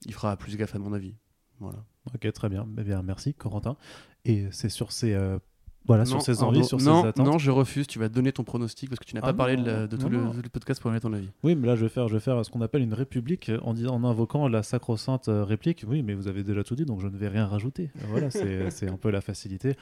il 0.07 0.15
fera 0.15 0.37
plus 0.37 0.57
gaffe 0.57 0.75
à 0.75 0.79
mon 0.79 0.93
avis. 0.93 1.15
Voilà. 1.61 1.85
Ok, 2.15 2.33
très 2.33 2.49
bien. 2.49 2.67
Eh 2.79 2.83
bien, 2.83 3.03
merci 3.03 3.35
Corentin. 3.35 3.77
Et 4.25 4.47
c'est 4.51 4.69
sur 4.69 4.93
ces 4.93 5.13
euh, 5.13 5.39
voilà, 5.87 6.05
sur 6.05 6.17
Non, 6.19 6.23
Arnaud, 6.27 6.45
envies, 6.49 6.65
sur 6.65 6.79
non, 6.79 7.03
ces 7.03 7.09
attentes. 7.09 7.27
non, 7.27 7.39
je 7.39 7.51
refuse. 7.51 7.87
Tu 7.87 7.99
vas 7.99 8.09
donner 8.09 8.31
ton 8.33 8.45
pronostic 8.45 8.89
parce 8.89 8.99
que 9.01 9.05
tu 9.05 9.15
n'as 9.17 9.21
Ah 9.23 9.27
pas 9.27 9.33
parlé 9.35 9.57
de, 9.57 9.65
la- 9.65 9.87
de 9.87 9.97
non, 9.97 10.03
tout 10.03 10.09
le, 10.09 10.19
non. 10.19 10.33
le 10.33 10.49
podcast 10.49 10.81
pour 10.81 10.91
donner 10.91 11.01
ton 11.01 11.13
avis. 11.13 11.29
Oui, 11.43 11.55
mais 11.57 11.67
là, 11.67 11.75
je 11.77 11.83
vais 11.83 11.89
faire, 11.89 12.07
je 12.09 12.15
vais 12.15 12.21
faire 12.21 12.45
ce 12.45 12.51
qu'on 12.51 12.61
appelle 12.61 12.83
une 12.83 12.95
république 12.95 13.49
euh, 13.49 13.59
en, 13.63 13.75
disant- 13.75 13.95
en 13.95 14.05
invoquant 14.05 14.47
la 14.49 14.63
sacro-sainte 14.63 15.29
euh, 15.29 15.43
réplique. 15.45 15.85
Oui, 15.89 16.03
mais 16.03 16.15
vous 16.15 16.29
avez 16.29 16.43
déjà 16.45 16.63
tout 16.63 16.77
dit, 16.77 16.85
donc 16.85 17.01
je 17.01 17.09
ne 17.09 17.17
vais 17.17 17.29
rien 17.29 17.47
rajouter. 17.47 17.91
Voilà, 18.09 18.31
c'est 18.31 18.71
c'est 18.71 18.89
un 18.89 18.97
peu 18.97 19.11
la 19.11 19.21
facilité. 19.21 19.75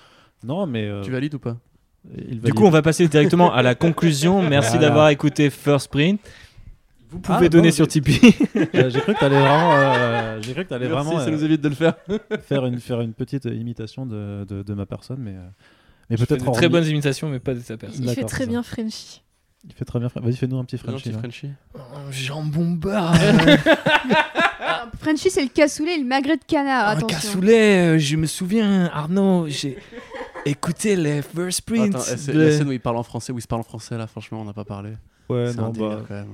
Non, 0.43 0.67
mais 0.67 0.87
euh, 0.89 1.03
Tu 1.03 1.11
valides 1.11 1.35
ou 1.35 1.39
pas? 1.39 1.57
Du 2.17 2.55
coup, 2.55 2.65
on 2.65 2.70
va 2.70 2.81
passer 2.81 3.07
directement 3.09 3.53
à 3.53 3.61
la 3.61 3.75
conclusion. 3.87 4.43
Merci 4.43 4.73
Voilà. 4.73 4.89
d'avoir 4.89 5.09
écouté 5.11 5.51
First 5.51 5.89
Print. 5.91 6.19
Vous 7.11 7.19
pouvez 7.19 7.47
Ah, 7.47 7.49
donner 7.51 7.69
bon, 7.70 7.75
sur 7.75 7.89
Tipeee. 7.89 8.20
J'ai 8.73 8.91
j'ai 8.91 9.01
cru 9.01 9.15
que 9.15 9.19
t'allais 9.20 9.39
vraiment, 9.41 9.73
euh, 9.75 10.39
j'ai 10.41 10.53
cru 10.55 10.62
que 10.65 10.69
t'allais 10.69 10.89
Merci, 10.89 11.05
vraiment 11.09 11.20
ça 11.23 11.29
euh, 11.29 11.33
nous 11.33 11.45
évite 11.45 11.61
de 11.61 11.69
le 11.69 11.75
faire. 11.75 11.95
faire 12.43 12.65
une 12.65 12.79
faire 12.79 13.01
une 13.01 13.12
petite 13.15 13.47
imitation 13.47 14.07
de, 14.07 14.45
de, 14.49 14.62
de 14.62 14.75
ma 14.75 14.87
personne, 14.87 15.19
mais 15.20 15.33
euh, 15.35 15.49
mais 16.11 16.17
peut-être 16.17 16.49
en 16.49 16.53
très 16.53 16.69
bonnes 16.69 16.87
imitations, 16.87 17.29
mais 17.29 17.39
pas 17.41 17.55
de 17.55 17.61
sa 17.61 17.77
personne. 17.77 18.05
Il 18.05 18.11
fait 18.15 18.25
très 18.25 18.47
bien 18.47 18.63
Frenchy. 18.63 19.23
Il 19.65 19.73
fait 19.75 19.85
très 19.85 19.99
bien. 19.99 20.09
Vas-y, 20.15 20.37
fais-nous 20.37 20.59
un 20.59 20.65
petit 20.65 20.79
Fais 20.79 20.89
un 20.89 20.93
Frenchie. 20.93 21.11
petit 21.11 21.13
là. 21.13 21.19
Frenchie. 21.19 21.51
Jambon 22.11 22.71
bar. 22.73 23.15
Ah, 24.63 24.87
Frenchy, 24.99 25.31
c'est 25.31 25.43
le 25.43 25.49
cassoulet 25.49 25.97
et 25.97 25.99
le 25.99 26.07
magret 26.07 26.37
de 26.37 26.45
canard. 26.45 26.89
Un 26.89 26.93
attention. 26.93 27.07
cassoulet, 27.09 27.97
euh, 27.97 27.99
je 27.99 28.17
me 28.17 28.27
souviens, 28.27 28.87
Arnaud, 28.93 29.47
j'ai 29.49 29.79
écouté 30.47 30.97
les 30.97 31.23
First 31.23 31.63
Print. 31.63 31.95
Attends, 31.95 32.05
c'est 32.05 32.33
de- 32.33 32.41
la 32.41 32.51
scène 32.53 32.69
où 32.69 32.73
il 32.73 32.81
parle 32.81 32.97
en 32.97 33.03
français, 33.03 33.33
où 33.33 33.39
il 33.39 33.43
se 33.43 33.47
parle 33.47 33.61
en 33.61 33.65
français 33.65 33.97
là, 33.99 34.07
franchement, 34.07 34.41
on 34.41 34.45
n'a 34.45 34.53
pas 34.53 34.65
parlé. 34.65 34.93
Ouais, 35.29 35.53
non, 35.55 35.71
bah, 35.71 36.01
quand 36.09 36.15
même. 36.15 36.29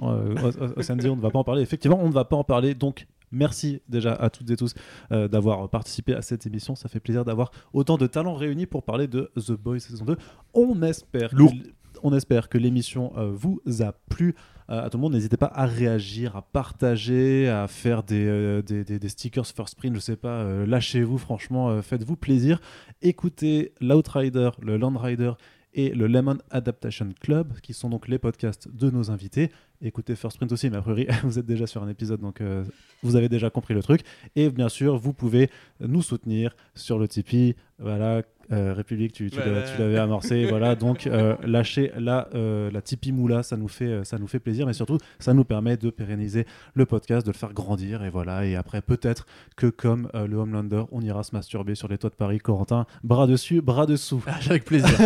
Euh, 0.00 0.34
Os- 0.48 0.56
Os- 0.60 0.72
Oceanzy, 0.76 1.08
on 1.08 1.16
ne 1.16 1.20
va 1.20 1.30
pas 1.30 1.38
en 1.40 1.44
parler. 1.44 1.62
Effectivement, 1.62 1.98
on 2.00 2.06
ne 2.08 2.12
va 2.12 2.24
pas 2.24 2.36
en 2.36 2.44
parler. 2.44 2.74
Donc, 2.74 3.06
merci 3.32 3.80
déjà 3.88 4.12
à 4.14 4.30
toutes 4.30 4.50
et 4.50 4.56
tous 4.56 4.74
euh, 5.12 5.28
d'avoir 5.28 5.68
participé 5.68 6.14
à 6.14 6.22
cette 6.22 6.46
émission. 6.46 6.74
Ça 6.74 6.88
fait 6.88 7.00
plaisir 7.00 7.24
d'avoir 7.24 7.50
autant 7.72 7.96
de 7.96 8.06
talents 8.06 8.34
réunis 8.34 8.66
pour 8.66 8.82
parler 8.82 9.06
de 9.06 9.30
The 9.36 9.52
Boys 9.52 9.80
saison 9.80 10.04
2. 10.04 10.16
On 10.54 10.82
espère, 10.82 11.30
Lourd. 11.34 11.52
que, 11.52 11.68
on 12.02 12.14
espère 12.14 12.48
que 12.48 12.58
l'émission 12.58 13.12
euh, 13.16 13.30
vous 13.32 13.60
a 13.80 13.92
plu. 14.08 14.34
Euh, 14.70 14.84
à 14.84 14.90
tout 14.90 14.98
le 14.98 15.02
monde, 15.02 15.14
n'hésitez 15.14 15.38
pas 15.38 15.50
à 15.54 15.64
réagir, 15.64 16.36
à 16.36 16.42
partager, 16.42 17.48
à 17.48 17.66
faire 17.68 18.02
des, 18.02 18.60
des, 18.66 18.84
des- 18.84 18.98
des 18.98 19.08
stickers 19.08 19.46
first 19.46 19.76
print, 19.76 19.94
je 19.94 20.00
sais 20.00 20.16
pas, 20.16 20.44
lâchez-vous, 20.66 21.16
franchement, 21.16 21.80
faites-vous 21.80 22.16
plaisir. 22.16 22.60
Écoutez 23.00 23.72
l'Outrider, 23.80 24.50
le 24.60 24.76
Landrider 24.76 25.32
et 25.78 25.90
le 25.90 26.08
Lemon 26.08 26.38
Adaptation 26.50 27.08
Club, 27.20 27.60
qui 27.60 27.72
sont 27.72 27.88
donc 27.88 28.08
les 28.08 28.18
podcasts 28.18 28.68
de 28.68 28.90
nos 28.90 29.12
invités. 29.12 29.52
Écoutez 29.80 30.16
First 30.16 30.36
Print 30.36 30.50
aussi, 30.50 30.68
mais 30.70 30.76
a 30.76 30.82
priori, 30.82 31.06
vous 31.22 31.38
êtes 31.38 31.46
déjà 31.46 31.68
sur 31.68 31.84
un 31.84 31.88
épisode, 31.88 32.20
donc 32.20 32.40
euh, 32.40 32.64
vous 33.04 33.14
avez 33.14 33.28
déjà 33.28 33.48
compris 33.48 33.74
le 33.74 33.82
truc. 33.82 34.00
Et 34.34 34.50
bien 34.50 34.68
sûr, 34.68 34.98
vous 34.98 35.12
pouvez 35.12 35.50
nous 35.78 36.02
soutenir 36.02 36.56
sur 36.74 36.98
le 36.98 37.06
Tipeee. 37.06 37.54
Voilà, 37.78 38.24
euh, 38.52 38.72
République, 38.74 39.12
tu, 39.12 39.30
l'avais 39.78 39.98
amorcé. 39.98 40.44
voilà, 40.48 40.74
donc 40.74 41.06
euh, 41.06 41.36
lâchez 41.44 41.92
la, 41.98 42.28
euh, 42.34 42.70
la 42.70 42.80
Tipeee 42.82 43.12
Moula, 43.12 43.42
ça 43.42 43.56
nous, 43.56 43.68
fait, 43.68 44.04
ça 44.04 44.18
nous 44.18 44.26
fait 44.26 44.38
plaisir, 44.38 44.66
mais 44.66 44.72
surtout, 44.72 44.98
ça 45.18 45.34
nous 45.34 45.44
permet 45.44 45.76
de 45.76 45.90
pérenniser 45.90 46.46
le 46.74 46.86
podcast, 46.86 47.26
de 47.26 47.32
le 47.32 47.36
faire 47.36 47.52
grandir. 47.52 48.02
Et 48.04 48.10
voilà, 48.10 48.44
et 48.44 48.56
après, 48.56 48.82
peut-être 48.82 49.26
que 49.56 49.66
comme 49.66 50.08
euh, 50.14 50.26
le 50.26 50.36
Homelander, 50.36 50.84
on 50.92 51.00
ira 51.00 51.22
se 51.22 51.34
masturber 51.34 51.74
sur 51.74 51.88
les 51.88 51.98
toits 51.98 52.10
de 52.10 52.14
Paris. 52.14 52.38
Corentin, 52.38 52.86
bras 53.02 53.26
dessus, 53.26 53.60
bras 53.60 53.86
dessous. 53.86 54.22
Ah, 54.26 54.38
Avec 54.48 54.64
plaisir. 54.64 54.88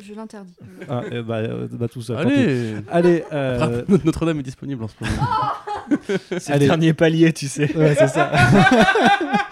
je 0.00 0.14
l'interdis. 0.14 0.54
Ah, 0.88 1.02
eh 1.10 1.22
bah, 1.22 1.36
euh, 1.36 1.68
bah, 1.70 1.88
tout 1.88 2.02
ça. 2.02 2.18
Allez 2.90 3.24
euh, 3.32 3.82
Notre-Dame 4.04 4.40
est 4.40 4.44
disponible 4.44 4.84
en 4.84 4.88
ce 4.88 4.94
moment. 5.00 5.28
C'est 6.38 6.54
le 6.54 6.66
dernier 6.66 6.92
palier, 6.92 7.32
tu 7.32 7.48
sais. 7.48 7.74
Ouais, 7.76 7.94
c'est 7.94 8.08
ça. 8.08 8.30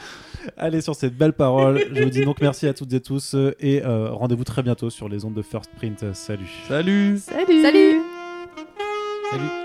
Allez, 0.57 0.81
sur 0.81 0.95
ces 0.95 1.11
belles 1.11 1.33
paroles, 1.33 1.85
je 1.93 2.03
vous 2.03 2.11
dis 2.11 2.25
donc 2.25 2.41
merci 2.41 2.67
à 2.67 2.75
toutes 2.75 2.93
et 2.93 3.01
tous 3.01 3.35
euh, 3.35 3.55
et 3.61 3.83
euh, 3.83 4.11
rendez-vous 4.11 4.45
très 4.45 4.63
bientôt 4.63 4.91
sur 4.91 5.09
les 5.09 5.25
ondes 5.25 5.35
de 5.35 5.43
First 5.43 5.71
Print. 5.77 6.13
Salut. 6.15 6.47
Salut 6.69 7.19
Salut 7.19 7.63
Salut 7.63 8.01
Salut. 9.31 9.62